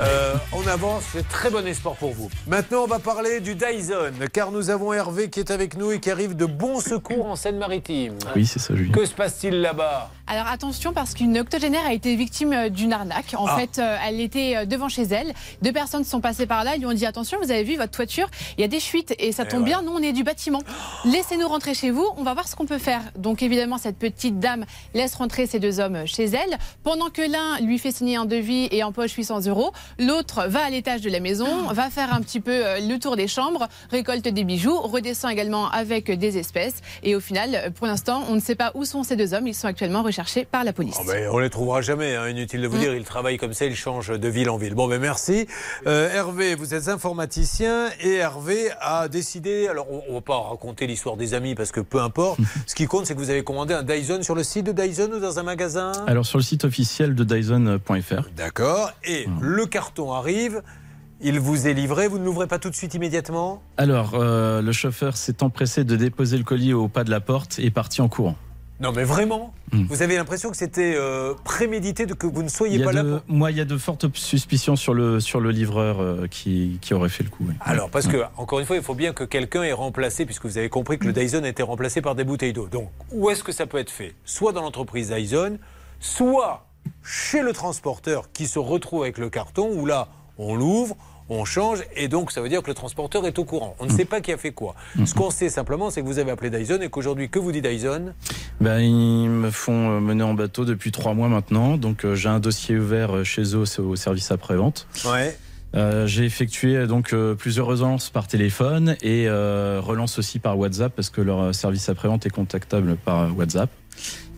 Euh, 0.00 0.34
on 0.52 0.64
avance, 0.68 1.02
j'ai 1.12 1.24
très 1.24 1.50
bon 1.50 1.66
espoir 1.66 1.96
pour 1.96 2.12
vous. 2.12 2.30
Maintenant, 2.46 2.84
on 2.84 2.86
va 2.86 3.00
parler 3.00 3.40
du 3.40 3.56
Dyson, 3.56 4.12
car 4.32 4.52
nous 4.52 4.70
avons 4.70 4.92
Hervé 4.92 5.28
qui 5.28 5.40
est 5.40 5.50
avec 5.50 5.76
nous 5.76 5.90
et 5.90 5.98
qui 5.98 6.08
arrive 6.08 6.36
de 6.36 6.46
bons 6.46 6.80
secours 6.80 7.26
en 7.26 7.34
Seine-Maritime. 7.34 8.14
Oui, 8.36 8.46
c'est 8.46 8.60
ça, 8.60 8.76
Julien. 8.76 8.92
Que 8.92 9.04
se 9.04 9.12
passe-t-il 9.12 9.60
là-bas? 9.60 10.12
Alors 10.28 10.46
attention 10.46 10.92
parce 10.92 11.14
qu'une 11.14 11.36
octogénaire 11.38 11.84
a 11.84 11.92
été 11.94 12.14
victime 12.14 12.52
euh, 12.52 12.68
d'une 12.68 12.92
arnaque. 12.92 13.34
En 13.36 13.46
Ah. 13.46 13.56
fait, 13.56 13.80
euh, 13.80 13.96
elle 14.06 14.20
était 14.20 14.66
devant 14.66 14.88
chez 14.88 15.02
elle. 15.02 15.32
Deux 15.62 15.72
personnes 15.72 16.04
sont 16.04 16.20
passées 16.20 16.46
par 16.46 16.62
là. 16.62 16.76
Ils 16.76 16.80
lui 16.80 16.86
ont 16.86 16.92
dit 16.92 17.06
attention, 17.06 17.38
vous 17.42 17.50
avez 17.50 17.64
vu 17.64 17.76
votre 17.76 17.90
toiture, 17.90 18.28
il 18.56 18.60
y 18.60 18.64
a 18.64 18.68
des 18.68 18.78
fuites 18.78 19.14
et 19.18 19.32
ça 19.32 19.42
Et 19.42 19.48
tombe 19.48 19.64
bien. 19.64 19.82
Nous, 19.82 19.90
on 19.92 19.98
est 20.02 20.12
du 20.12 20.22
bâtiment. 20.22 20.60
Laissez-nous 21.06 21.48
rentrer 21.48 21.74
chez 21.74 21.90
vous. 21.90 22.06
On 22.18 22.22
va 22.22 22.34
voir 22.34 22.46
ce 22.46 22.54
qu'on 22.54 22.66
peut 22.66 22.78
faire. 22.78 23.00
Donc 23.16 23.42
évidemment, 23.42 23.78
cette 23.78 23.98
petite 23.98 24.38
dame 24.38 24.64
laisse 24.94 25.16
rentrer 25.16 25.48
ces 25.48 25.58
deux 25.58 25.80
hommes 25.80 26.06
chez 26.06 26.26
elle. 26.26 26.56
Pendant 26.84 27.08
que 27.10 27.22
l'un 27.22 27.58
lui 27.66 27.78
fait 27.80 27.87
signer 27.90 28.16
un 28.16 28.24
devis 28.24 28.68
et 28.70 28.82
empoche 28.82 29.12
800 29.12 29.46
euros, 29.46 29.72
l'autre 29.98 30.46
va 30.48 30.64
à 30.64 30.70
l'étage 30.70 31.00
de 31.00 31.10
la 31.10 31.20
maison, 31.20 31.68
va 31.72 31.90
faire 31.90 32.12
un 32.12 32.20
petit 32.20 32.40
peu 32.40 32.52
euh, 32.52 32.78
le 32.80 32.98
tour 32.98 33.16
des 33.16 33.28
chambres, 33.28 33.68
récolte 33.90 34.26
des 34.26 34.44
bijoux, 34.44 34.78
redescend 34.78 35.30
également 35.30 35.70
avec 35.70 36.10
des 36.10 36.38
espèces. 36.38 36.76
Et 37.02 37.14
au 37.16 37.20
final, 37.20 37.54
euh, 37.54 37.70
pour 37.70 37.86
l'instant, 37.86 38.24
on 38.28 38.34
ne 38.34 38.40
sait 38.40 38.54
pas 38.54 38.72
où 38.74 38.84
sont 38.84 39.02
ces 39.02 39.16
deux 39.16 39.34
hommes. 39.34 39.46
Ils 39.46 39.54
sont 39.54 39.66
actuellement 39.66 40.02
recherchés 40.02 40.44
par 40.44 40.64
la 40.64 40.72
police. 40.72 40.96
Oh, 41.00 41.04
ben, 41.06 41.28
on 41.32 41.38
les 41.38 41.50
trouvera 41.50 41.80
jamais, 41.80 42.16
hein, 42.16 42.28
inutile 42.28 42.62
de 42.62 42.66
vous 42.66 42.78
dire, 42.78 42.94
ils 42.94 43.04
travaillent 43.04 43.36
comme 43.36 43.54
ça, 43.54 43.64
ils 43.64 43.76
changent 43.76 44.18
de 44.18 44.28
ville 44.28 44.50
en 44.50 44.56
ville. 44.56 44.74
Bon, 44.74 44.88
ben 44.88 45.00
merci. 45.00 45.46
Euh, 45.86 46.12
Hervé, 46.12 46.54
vous 46.54 46.74
êtes 46.74 46.88
informaticien 46.88 47.88
et 48.00 48.14
Hervé 48.14 48.70
a 48.80 49.08
décidé, 49.08 49.68
alors 49.68 49.86
on, 49.90 50.02
on 50.08 50.14
va 50.14 50.20
pas 50.20 50.38
raconter 50.38 50.86
l'histoire 50.86 51.16
des 51.16 51.34
amis 51.34 51.54
parce 51.54 51.72
que 51.72 51.80
peu 51.80 52.00
importe, 52.00 52.38
ce 52.66 52.74
qui 52.74 52.86
compte 52.86 53.06
c'est 53.06 53.14
que 53.14 53.20
vous 53.20 53.30
avez 53.30 53.44
commandé 53.44 53.74
un 53.74 53.82
Dyson 53.82 54.22
sur 54.22 54.34
le 54.34 54.42
site 54.42 54.66
de 54.66 54.72
Dyson 54.72 55.10
ou 55.14 55.20
dans 55.20 55.38
un 55.38 55.42
magasin? 55.42 55.92
Alors 56.06 56.26
sur 56.26 56.38
le 56.38 56.44
site 56.44 56.64
officiel 56.64 57.14
de 57.14 57.24
D'accord, 58.36 58.92
et 59.04 59.26
le 59.40 59.66
carton 59.66 60.12
arrive, 60.12 60.62
il 61.20 61.40
vous 61.40 61.66
est 61.66 61.74
livré, 61.74 62.08
vous 62.08 62.18
ne 62.18 62.24
l'ouvrez 62.24 62.46
pas 62.46 62.58
tout 62.58 62.70
de 62.70 62.74
suite 62.74 62.94
immédiatement 62.94 63.62
Alors 63.76 64.14
euh, 64.14 64.62
le 64.62 64.72
chauffeur 64.72 65.16
s'est 65.16 65.42
empressé 65.42 65.84
de 65.84 65.96
déposer 65.96 66.38
le 66.38 66.44
colis 66.44 66.72
au 66.72 66.88
pas 66.88 67.04
de 67.04 67.10
la 67.10 67.20
porte 67.20 67.58
et 67.58 67.66
est 67.66 67.70
parti 67.70 68.00
en 68.00 68.08
courant. 68.08 68.36
Non 68.80 68.92
mais 68.92 69.04
vraiment 69.04 69.52
Hmm. 69.72 69.84
Vous 69.88 70.02
avez 70.02 70.16
l'impression 70.16 70.50
que 70.50 70.56
c'était 70.56 70.94
euh, 70.96 71.34
prémédité, 71.44 72.06
de 72.06 72.14
que 72.14 72.26
vous 72.26 72.42
ne 72.42 72.48
soyez 72.48 72.82
pas 72.82 72.92
là. 72.92 73.22
Moi, 73.28 73.50
il 73.50 73.58
y 73.58 73.60
a 73.60 73.64
de 73.64 73.76
fortes 73.76 74.06
suspicions 74.16 74.76
sur 74.76 74.94
le, 74.94 75.20
sur 75.20 75.40
le 75.40 75.50
livreur 75.50 76.00
euh, 76.00 76.26
qui, 76.26 76.78
qui 76.80 76.94
aurait 76.94 77.08
fait 77.08 77.24
le 77.24 77.30
coup. 77.30 77.44
Alors, 77.60 77.90
parce 77.90 78.06
que, 78.06 78.22
encore 78.36 78.60
une 78.60 78.66
fois, 78.66 78.76
il 78.76 78.82
faut 78.82 78.94
bien 78.94 79.12
que 79.12 79.24
quelqu'un 79.24 79.62
ait 79.62 79.72
remplacé, 79.72 80.24
puisque 80.24 80.46
vous 80.46 80.58
avez 80.58 80.68
compris 80.68 80.98
que 80.98 81.06
le 81.06 81.12
Dyson 81.12 81.44
a 81.44 81.48
été 81.48 81.62
remplacé 81.62 82.00
par 82.00 82.14
des 82.14 82.24
bouteilles 82.24 82.52
d'eau. 82.52 82.68
Donc, 82.68 82.90
où 83.12 83.28
est-ce 83.30 83.44
que 83.44 83.52
ça 83.52 83.66
peut 83.66 83.78
être 83.78 83.90
fait 83.90 84.14
Soit 84.24 84.52
dans 84.52 84.62
l'entreprise 84.62 85.10
Dyson, 85.10 85.58
soit 86.00 86.67
chez 87.02 87.42
le 87.42 87.52
transporteur 87.52 88.30
qui 88.32 88.46
se 88.46 88.58
retrouve 88.58 89.02
avec 89.02 89.18
le 89.18 89.30
carton, 89.30 89.70
où 89.72 89.86
là, 89.86 90.08
on 90.38 90.54
l'ouvre, 90.54 90.96
on 91.30 91.44
change, 91.44 91.80
et 91.94 92.08
donc 92.08 92.32
ça 92.32 92.40
veut 92.40 92.48
dire 92.48 92.62
que 92.62 92.68
le 92.68 92.74
transporteur 92.74 93.26
est 93.26 93.38
au 93.38 93.44
courant. 93.44 93.76
On 93.80 93.86
ne 93.86 93.90
sait 93.90 94.04
pas 94.04 94.20
qui 94.20 94.32
a 94.32 94.38
fait 94.38 94.52
quoi. 94.52 94.74
Ce 95.04 95.14
qu'on 95.14 95.30
sait 95.30 95.50
simplement, 95.50 95.90
c'est 95.90 96.00
que 96.00 96.06
vous 96.06 96.18
avez 96.18 96.30
appelé 96.30 96.50
Dyson 96.50 96.78
et 96.80 96.88
qu'aujourd'hui, 96.88 97.28
que 97.28 97.38
vous 97.38 97.52
dit 97.52 97.60
Dyson? 97.60 98.14
Ben, 98.60 98.80
ils 98.80 99.28
me 99.28 99.50
font 99.50 99.90
euh, 99.90 100.00
mener 100.00 100.22
en 100.22 100.34
bateau 100.34 100.64
depuis 100.64 100.90
trois 100.90 101.14
mois 101.14 101.28
maintenant. 101.28 101.76
Donc 101.76 102.04
euh, 102.04 102.14
j'ai 102.14 102.28
un 102.28 102.40
dossier 102.40 102.78
ouvert 102.78 103.16
euh, 103.16 103.24
chez 103.24 103.42
eux 103.54 103.64
au, 103.78 103.96
service 103.96 104.30
après-vente. 104.30 104.86
Ouais. 105.04 105.36
Euh, 105.74 106.06
j'ai 106.06 106.24
effectué 106.24 106.86
donc 106.86 107.12
euh, 107.12 107.34
plusieurs 107.34 107.66
relances 107.66 108.08
par 108.08 108.26
téléphone 108.26 108.96
et 109.02 109.28
relances 109.28 110.18
aussi 110.18 110.38
par 110.38 110.58
WhatsApp 110.58 110.94
parce 110.96 111.10
que 111.10 111.20
leur 111.20 111.54
service 111.54 111.88
après-vente 111.90 112.24
est 112.24 112.30
contactable 112.30 112.96
par 112.96 113.36
WhatsApp. 113.36 113.70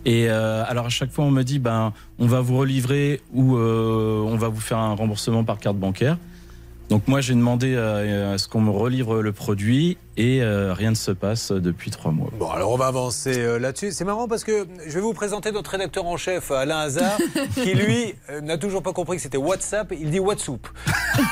Et 0.05 0.29
euh, 0.29 0.63
alors 0.67 0.87
à 0.87 0.89
chaque 0.89 1.11
fois 1.11 1.25
on 1.25 1.31
me 1.31 1.43
dit 1.43 1.59
ben 1.59 1.93
on 2.17 2.25
va 2.25 2.41
vous 2.41 2.57
relivrer 2.57 3.21
ou 3.33 3.55
euh, 3.55 4.21
on 4.21 4.35
va 4.35 4.47
vous 4.47 4.59
faire 4.59 4.79
un 4.79 4.93
remboursement 4.93 5.43
par 5.43 5.59
carte 5.59 5.77
bancaire. 5.77 6.17
Donc 6.89 7.07
moi 7.07 7.21
j'ai 7.21 7.35
demandé 7.35 7.75
à, 7.77 8.31
à 8.31 8.37
ce 8.37 8.47
qu'on 8.47 8.61
me 8.61 8.71
relivre 8.71 9.21
le 9.21 9.31
produit 9.31 9.97
et 10.17 10.41
euh, 10.41 10.73
rien 10.73 10.91
ne 10.91 10.95
se 10.95 11.11
passe 11.11 11.51
depuis 11.51 11.91
trois 11.91 12.11
mois. 12.11 12.29
Bon, 12.37 12.49
alors 12.49 12.71
on 12.71 12.77
va 12.77 12.87
avancer 12.87 13.39
euh, 13.39 13.59
là-dessus. 13.59 13.91
C'est 13.91 14.05
marrant 14.05 14.27
parce 14.27 14.43
que 14.43 14.67
je 14.85 14.91
vais 14.91 15.01
vous 15.01 15.13
présenter 15.13 15.51
notre 15.51 15.71
rédacteur 15.71 16.05
en 16.05 16.17
chef, 16.17 16.51
Alain 16.51 16.79
Hazard, 16.79 17.17
qui 17.53 17.73
lui 17.73 18.15
euh, 18.29 18.41
n'a 18.41 18.57
toujours 18.57 18.83
pas 18.83 18.93
compris 18.93 19.17
que 19.17 19.23
c'était 19.23 19.37
WhatsApp. 19.37 19.93
Il 19.97 20.11
dit 20.11 20.19
WhatsApp. 20.19 20.41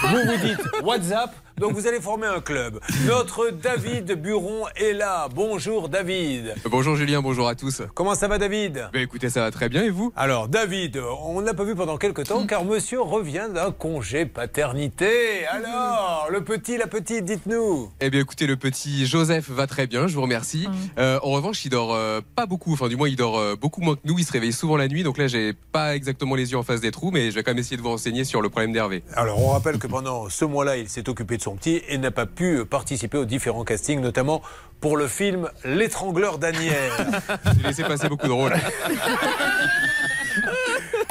Vous 0.04 0.18
vous 0.18 0.48
dites 0.48 0.84
WhatsApp, 0.84 1.34
donc 1.58 1.74
vous 1.74 1.88
allez 1.88 2.00
former 2.00 2.28
un 2.28 2.42
club. 2.42 2.80
Notre 3.08 3.50
David 3.50 4.12
Buron 4.22 4.66
est 4.76 4.94
là. 4.94 5.28
Bonjour 5.34 5.90
David. 5.90 6.54
Bonjour 6.70 6.96
Julien, 6.96 7.22
bonjour 7.22 7.48
à 7.48 7.56
tous. 7.56 7.82
Comment 7.96 8.14
ça 8.14 8.28
va 8.28 8.38
David? 8.38 8.90
Bah 8.94 9.00
écoutez, 9.00 9.30
ça 9.30 9.42
va 9.42 9.52
très 9.52 9.68
bien 9.70 9.84
et 9.84 9.90
vous? 9.90 10.12
Alors 10.16 10.48
David, 10.48 11.02
on 11.24 11.42
ne 11.42 11.46
l'a 11.46 11.54
pas 11.54 11.64
vu 11.64 11.76
pendant 11.76 11.98
quelques 11.98 12.26
temps 12.26 12.46
car 12.46 12.66
monsieur 12.66 13.02
revient 13.02 13.48
d'un 13.54 13.72
congé 13.72 14.26
paternité. 14.26 15.46
Alors, 15.48 16.28
le 16.30 16.44
petit, 16.44 16.78
la 16.78 16.88
petite, 16.88 17.26
dites-nous. 17.26 17.92
Eh 18.00 18.10
bien 18.10 18.22
écoutez, 18.22 18.46
le 18.46 18.58
petit 18.58 18.70
Joseph 18.88 19.50
va 19.50 19.68
très 19.68 19.88
bien, 19.88 20.08
je 20.08 20.16
vous 20.16 20.22
remercie. 20.22 20.68
Euh, 20.98 21.20
en 21.24 21.32
revanche, 21.32 21.66
il 21.66 21.70
dort 21.70 21.94
euh, 21.94 22.22
pas 22.36 22.46
beaucoup, 22.46 22.74
enfin 22.74 22.88
du 22.88 22.96
moins 22.96 23.10
il 23.10 23.16
dort 23.16 23.38
euh, 23.38 23.56
beaucoup 23.56 23.82
moins 23.82 23.96
que 23.96 24.02
nous, 24.06 24.18
il 24.18 24.26
se 24.26 24.32
réveille 24.32 24.54
souvent 24.54 24.78
la 24.78 24.88
nuit, 24.88 25.04
donc 25.04 25.18
là 25.18 25.28
j'ai 25.28 25.54
pas 25.54 25.96
exactement 25.96 26.36
les 26.36 26.52
yeux 26.52 26.58
en 26.58 26.64
face 26.64 26.82
des 26.82 26.92
trous, 26.92 27.12
mais 27.12 27.32
je 27.32 27.36
vais 27.36 27.44
quand 27.44 27.52
même 27.52 27.60
essayer 27.60 27.78
de 27.78 27.82
vous 27.82 27.90
renseigner 27.90 28.24
sur 28.24 28.42
le 28.42 28.50
problème 28.50 28.72
d'Hervé. 28.72 29.04
Alors, 29.16 29.42
on 29.42 29.50
rappelle 29.50 29.80
que 29.80 29.88
pendant 29.88 30.30
ce 30.30 30.46
mois-là, 30.46 30.78
il 30.78 30.90
s'est 30.90 31.10
occupé 31.10 31.38
de 31.38 31.42
son 31.42 31.56
petit 31.56 31.82
et 31.88 31.98
n'a 31.98 32.12
pas 32.12 32.26
pu 32.26 32.66
participer 32.66 33.18
aux 33.18 33.26
différents 33.26 33.64
castings, 33.64 34.02
notamment 34.02 34.42
pour 34.80 34.98
le 34.98 35.08
film 35.08 35.50
L'étrangleur 35.66 36.38
d'Anières. 36.38 37.06
J'ai 37.58 37.68
laissé 37.68 37.84
passer 37.84 38.08
beaucoup 38.08 38.28
de 38.28 38.32
rôles. 38.32 38.54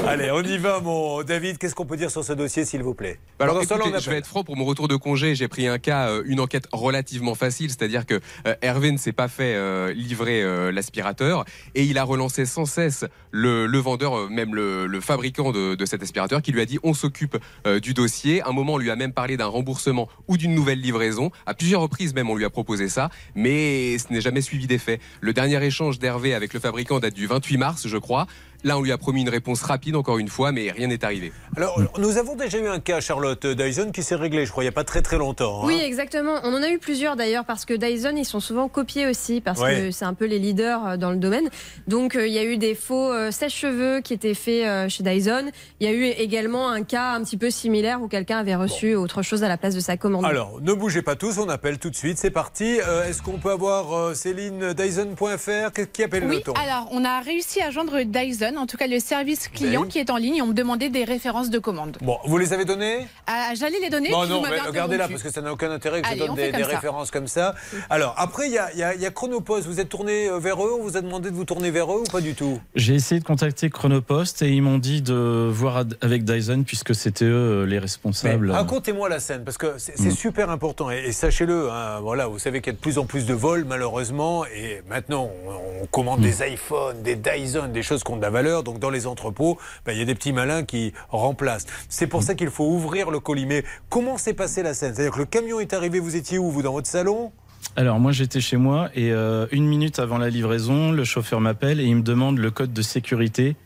Allez, 0.07 0.31
on 0.31 0.43
y 0.43 0.57
va, 0.59 0.81
mon 0.81 1.23
David. 1.23 1.59
Qu'est-ce 1.59 1.75
qu'on 1.75 1.85
peut 1.85 1.97
dire 1.97 2.11
sur 2.11 2.23
ce 2.25 2.33
dossier, 2.33 2.65
s'il 2.65 2.83
vous 2.83 2.95
plaît 2.95 3.19
Bah 3.39 3.45
alors, 3.45 3.61
Pendant 3.67 3.87
écoutez, 3.87 4.01
je 4.01 4.11
vais 4.11 4.17
être 4.17 4.27
franc 4.29 4.45
pour 4.45 4.57
mon 4.57 4.65
retour 4.65 4.87
de 4.87 4.95
congé. 4.95 5.35
J'ai 5.35 5.49
pris 5.49 5.67
un 5.67 5.79
cas, 5.79 6.09
euh, 6.09 6.23
une 6.25 6.39
enquête 6.41 6.67
relativement 6.73 7.35
facile, 7.35 7.69
c'est-à-dire 7.69 8.07
que 8.07 8.21
euh, 8.47 8.55
Hervé 8.63 8.93
ne 8.93 8.97
s'est 8.97 9.13
pas 9.13 9.27
fait 9.29 9.55
euh, 9.55 9.93
livrer 9.93 10.41
euh, 10.43 10.71
l'aspirateur 10.71 11.45
et 11.75 11.83
il 11.83 11.99
a 11.99 12.05
relancé 12.05 12.47
sans 12.47 12.65
cesse 12.65 13.05
le, 13.33 13.67
le 13.67 13.79
vendeur, 13.79 14.17
euh, 14.17 14.29
même 14.29 14.55
le, 14.55 14.87
le 14.87 15.01
fabricant 15.01 15.51
de, 15.51 15.75
de 15.75 15.85
cet 15.85 16.03
aspirateur, 16.03 16.43
qui 16.43 16.53
lui 16.53 16.61
a 16.61 16.65
dit 16.65 16.79
on 16.85 16.95
s'occupe 16.95 17.37
euh, 17.67 17.81
du 17.81 17.93
dossier. 17.93 18.41
À 18.43 18.49
un 18.49 18.53
moment, 18.53 18.75
on 18.75 18.79
lui 18.79 18.91
a 18.91 18.97
même 18.97 19.13
parlé 19.13 19.37
d'un 19.37 19.47
remboursement 19.47 20.09
ou 20.29 20.37
d'une 20.37 20.55
nouvelle 20.55 20.81
livraison. 20.81 21.33
À 21.45 21.55
plusieurs 21.55 21.83
reprises, 21.83 22.15
même, 22.15 22.31
on 22.31 22.37
lui 22.37 22.45
a 22.45 22.51
proposé 22.51 22.89
ça, 22.89 23.11
mais 23.35 23.99
ce 23.99 24.13
n'est 24.13 24.21
jamais 24.21 24.43
suivi 24.43 24.69
d'effet. 24.69 25.01
Le 25.21 25.33
dernier 25.33 25.63
échange 25.63 25.99
d'Hervé 25.99 26.35
avec 26.35 26.55
le 26.55 26.61
fabricant 26.61 27.01
date 27.01 27.15
du 27.15 27.27
28 27.27 27.57
mars, 27.59 27.89
je 27.89 27.99
crois. 27.99 28.27
Là, 28.65 28.77
on 28.77 28.83
lui 28.83 28.91
a 28.93 28.99
promis 28.99 29.23
une 29.23 29.29
réponse 29.29 29.63
rapide, 29.63 29.95
encore 29.97 30.19
une 30.19 30.29
fois, 30.29 30.51
mais 30.53 30.71
rien 30.73 30.89
n'est 30.89 31.05
arrivé. 31.05 31.33
Alors, 31.57 31.81
nous 31.99 32.17
avons 32.19 32.35
déjà 32.35 32.59
eu 32.59 32.67
un 32.69 32.81
cas, 32.81 33.01
Charlotte 33.01 33.47
Dyson, 33.47 33.91
qui 33.93 34.03
s'est 34.03 34.15
réglé, 34.17 34.47
je 34.47 34.51
crois, 34.51 34.65
il 34.65 34.67
n'y 34.67 34.71
a 34.71 34.73
pas 34.73 34.85
très 34.85 35.01
très 35.03 35.17
longtemps. 35.17 35.63
hein. 35.63 35.67
Oui, 35.67 35.81
exactement. 35.81 36.41
On 36.43 36.53
en 36.55 36.63
a 36.63 36.69
eu 36.71 36.79
plusieurs 36.79 37.15
d'ailleurs 37.17 37.45
parce 37.45 37.65
que 37.65 37.75
Dyson, 37.75 38.15
ils 38.17 38.25
sont 38.25 38.41
souvent 38.41 38.69
copiés 38.69 39.07
aussi 39.07 39.41
parce 39.41 39.61
Ouais. 39.61 39.77
que 39.81 39.91
c'est 39.93 40.05
un 40.05 40.15
peu 40.15 40.25
les 40.27 40.39
leaders 40.39 40.87
euh, 40.87 40.97
dans 40.97 41.11
le 41.11 41.17
domaine. 41.17 41.49
Donc 41.87 42.17
euh, 42.17 42.27
il 42.27 42.33
y 42.33 42.39
a 42.39 42.45
eu 42.45 42.57
des 42.59 42.75
faux 42.75 43.13
euh, 43.13 43.31
sèche-cheveux 43.31 44.01
qui 44.01 44.13
étaient 44.15 44.35
faits 44.35 44.65
euh, 44.67 44.89
chez 44.89 45.03
Dyson. 45.03 45.51
Il 45.81 45.87
y 45.89 45.91
a 45.91 45.93
eu 45.93 46.05
également 46.07 46.69
un 46.69 46.83
cas 46.83 47.13
un 47.13 47.23
petit 47.23 47.37
peu 47.37 47.51
similaire 47.51 48.03
où 48.03 48.09
quelqu'un 48.09 48.39
avait 48.39 48.55
reçu 48.57 48.95
autre 48.95 49.23
chose 49.23 49.43
à 49.45 49.49
la 49.49 49.57
place 49.57 49.75
de 49.75 49.81
sa 49.81 49.97
commande. 49.97 50.25
Alors, 50.25 50.61
ne 50.61 50.73
bougez 50.73 51.03
pas 51.03 51.17
tous, 51.17 51.39
on 51.39 51.49
appelle 51.49 51.79
tout 51.79 51.91
de 51.91 51.97
suite, 51.97 52.19
c'est 52.19 52.31
parti. 52.31 52.79
Euh, 52.87 53.09
Est-ce 53.09 53.23
qu'on 53.23 53.39
peut 53.39 53.51
avoir 53.53 53.93
euh, 53.97 54.15
Céline 54.15 54.73
Dyson.fr 54.75 55.73
Qui 55.93 56.03
appelle 56.03 56.25
Oui, 56.25 56.37
le 56.37 56.43
ton? 56.43 56.53
alors 56.55 56.89
on 56.93 57.05
a 57.05 57.21
réussi 57.21 57.61
à 57.63 57.71
joindre 57.71 58.03
Dyson, 58.03 58.48
en 58.57 58.67
tout 58.67 58.77
cas 58.77 58.87
le 58.87 58.99
service 59.01 59.49
client 59.49 59.83
Oui. 59.83 59.89
qui 59.89 59.99
est 59.99 60.11
en 60.11 60.17
ligne. 60.17 60.41
On 60.43 60.47
me 60.47 60.53
demandait 60.55 60.89
des 60.89 61.05
références 61.05 61.51
de 61.51 61.59
commande. 61.59 61.99
Bon, 62.01 62.19
vous 62.25 62.39
les 62.39 62.53
avez 62.53 62.65
donnés 62.65 63.07
Ah, 63.27 63.51
J'allais 63.55 63.79
les 63.81 63.91
donner. 63.91 64.11
Non, 64.11 64.27
non, 64.27 64.41
mais 64.43 64.49
regardez 64.61 64.97
là, 64.97 65.05
interrompu. 65.05 65.13
parce 65.15 65.23
que 65.25 65.31
ça 65.33 65.41
n'a 65.43 65.53
aucun 65.53 65.71
intérêt 65.71 66.03
que 66.03 66.07
Allez, 66.09 66.17
je 66.21 66.23
donne 66.25 66.31
on 66.33 66.37
des, 66.37 66.51
références 66.51 67.11
comme 67.11 67.27
ça. 67.29 67.55
Alors, 67.91 68.15
après, 68.17 68.47
il 68.47 68.53
y 68.53 68.59
a, 68.59 68.73
il 68.73 68.79
y 68.79 68.83
a- 68.83 68.95
il 68.95 69.01
y 69.01 69.07
a 69.07 69.11
Chronopost. 69.11 69.67
Vous 69.67 69.81
êtes 69.81 69.89
tourné 69.89 70.29
euh, 70.29 70.39
vers 70.39 70.63
eux? 70.65 70.73
On 70.79 70.83
vous 70.83 70.97
a 70.97 71.01
demandé 71.01 71.31
de 71.31 71.35
vous 71.37 71.45
tourner 71.45 71.71
vers 71.71 71.93
eux 71.93 72.01
ou 72.07 72.11
pas 72.11 72.21
du 72.21 72.35
tout? 72.35 72.61
J'ai 72.75 72.95
essayé 72.95 73.21
de 73.21 73.25
contacter 73.25 73.71
Chronopost 73.71 74.43
et 74.43 74.51
ils 74.51 74.63
m'ont 74.63 74.79
dit 74.79 75.03
de 75.03 75.49
voir 75.51 75.85
avec 76.01 76.25
Dyson 76.25 76.63
puisque 76.67 76.95
c'était 76.95 77.25
eux 77.25 77.63
euh, 77.63 77.67
les 77.67 77.79
responsables. 77.79 78.51
Racontez-moi 78.51 79.09
la 79.09 79.21
scène, 79.21 79.45
parce 79.45 79.59
que 79.59 79.75
c'est 79.79 79.99
Mm. 80.01 80.11
super 80.13 80.51
important. 80.51 80.91
Et, 80.91 80.99
et 81.07 81.13
sachez-le, 81.13 81.71
hein, 81.71 82.01
voilà, 82.01 82.27
vous 82.29 82.39
savez 82.39 82.61
qu'il 82.61 82.73
y 82.73 82.75
a 82.75 82.77
de 82.77 82.81
plus 82.81 82.99
en 82.99 83.05
plus 83.07 83.27
de 83.27 83.35
vols, 83.35 83.65
malheureusement. 83.65 84.45
Et 84.47 84.83
maintenant, 84.89 85.31
on, 85.47 85.83
on 85.83 85.87
commande 85.87 86.21
des 86.21 86.43
iPhones, 86.47 87.03
des 87.03 87.17
Dyson, 87.17 87.69
des 87.73 87.83
choses 87.83 88.03
de 88.05 88.21
la 88.23 88.31
valeur. 88.39 88.63
Donc, 88.63 88.79
dans 88.79 88.91
les 88.91 89.07
entrepôts, 89.07 89.59
ben, 89.85 89.93
il 89.93 89.99
y 89.99 90.03
a 90.03 90.05
des 90.05 90.15
petits 90.15 90.33
malins 90.33 90.65
qui 90.65 90.93
remplacent. 91.11 91.67
C'est 91.89 92.07
pour 92.07 92.23
ça 92.23 92.35
qu'il 92.35 92.51
faut 92.51 92.67
ouvrir 92.69 93.11
le 93.11 93.21
colis. 93.21 93.47
Mais 93.47 93.65
comment 93.89 94.17
s'est 94.19 94.35
passée 94.35 94.63
la 94.63 94.75
scène? 94.75 94.95
C'est-à-dire 94.95 95.13
que 95.15 95.19
le 95.19 95.27
camion 95.27 95.61
est 95.61 95.73
arrivé, 95.73 95.99
vous 96.01 96.17
étiez 96.17 96.39
où 96.39 96.51
Vous 96.51 96.63
dans 96.63 96.73
votre 96.73 96.89
salon? 96.89 97.33
Alors 97.77 97.99
moi 97.99 98.13
j'étais 98.13 98.41
chez 98.41 98.57
moi 98.57 98.89
et 98.95 99.11
euh, 99.13 99.47
une 99.51 99.67
minute 99.67 99.99
avant 99.99 100.17
la 100.19 100.31
livraison, 100.31 100.93
le 100.93 101.05
chauffeur 101.05 101.41
m'appelle 101.41 101.81
et 101.81 101.85
il 101.85 101.97
me 101.97 102.03
demande 102.03 102.39
le 102.39 102.51
code 102.53 102.73
de 102.73 102.83
sécurité 102.83 103.57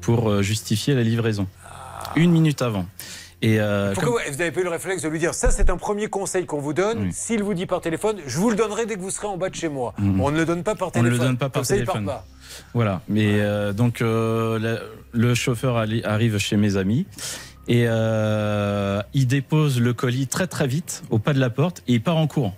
pour 0.00 0.28
euh, 0.30 0.42
justifier 0.42 0.94
la 0.94 1.02
livraison. 1.02 1.46
Une 2.16 2.30
minute 2.32 2.62
avant. 2.62 2.86
Et 3.42 3.60
euh, 3.60 3.92
Pourquoi 3.94 4.22
comme- 4.22 4.32
vous 4.32 4.38
n'avez 4.38 4.50
pas 4.50 4.60
eu 4.60 4.64
le 4.64 4.70
réflexe 4.70 5.02
de 5.02 5.08
lui 5.08 5.18
dire 5.18 5.34
ça 5.34 5.50
c'est 5.50 5.68
un 5.70 5.76
premier 5.76 6.08
conseil 6.08 6.46
qu'on 6.46 6.60
vous 6.60 6.72
donne. 6.72 7.12
S'il 7.12 7.42
vous 7.42 7.54
dit 7.54 7.66
par 7.66 7.80
téléphone, 7.82 8.16
je 8.26 8.38
vous 8.38 8.48
le 8.50 8.56
donnerai 8.56 8.86
dès 8.86 8.94
que 8.96 9.00
vous 9.00 9.10
serez 9.10 9.26
en 9.28 9.36
bas 9.36 9.50
de 9.50 9.54
chez 9.54 9.68
moi. 9.68 9.92
Mhm. 9.98 10.20
On 10.20 10.30
ne 10.30 10.38
le 10.38 10.46
donne 10.46 10.62
pas 10.62 10.74
par 10.74 10.88
On 10.94 10.98
ne 11.02 11.04
téléphone. 11.04 11.18
le 11.20 11.24
donne 11.26 11.36
pas 11.38 11.48
par 11.50 11.66
téléphone. 11.66 12.10
Voilà. 12.74 13.00
Mais 13.08 13.40
euh, 13.40 13.72
donc 13.72 14.02
euh, 14.02 14.58
la- 14.58 14.78
le 15.12 15.34
chauffeur 15.34 15.76
arrive 16.04 16.38
chez 16.38 16.56
mes 16.56 16.76
amis 16.76 17.06
et 17.68 17.84
euh, 17.86 19.00
il 19.14 19.26
dépose 19.26 19.80
le 19.80 19.92
colis 19.94 20.26
très 20.26 20.46
très 20.46 20.66
vite 20.66 21.02
au 21.10 21.18
pas 21.18 21.32
de 21.32 21.40
la 21.40 21.50
porte 21.50 21.82
et 21.88 21.94
il 21.94 22.02
part 22.02 22.16
en 22.16 22.26
courant. 22.26 22.54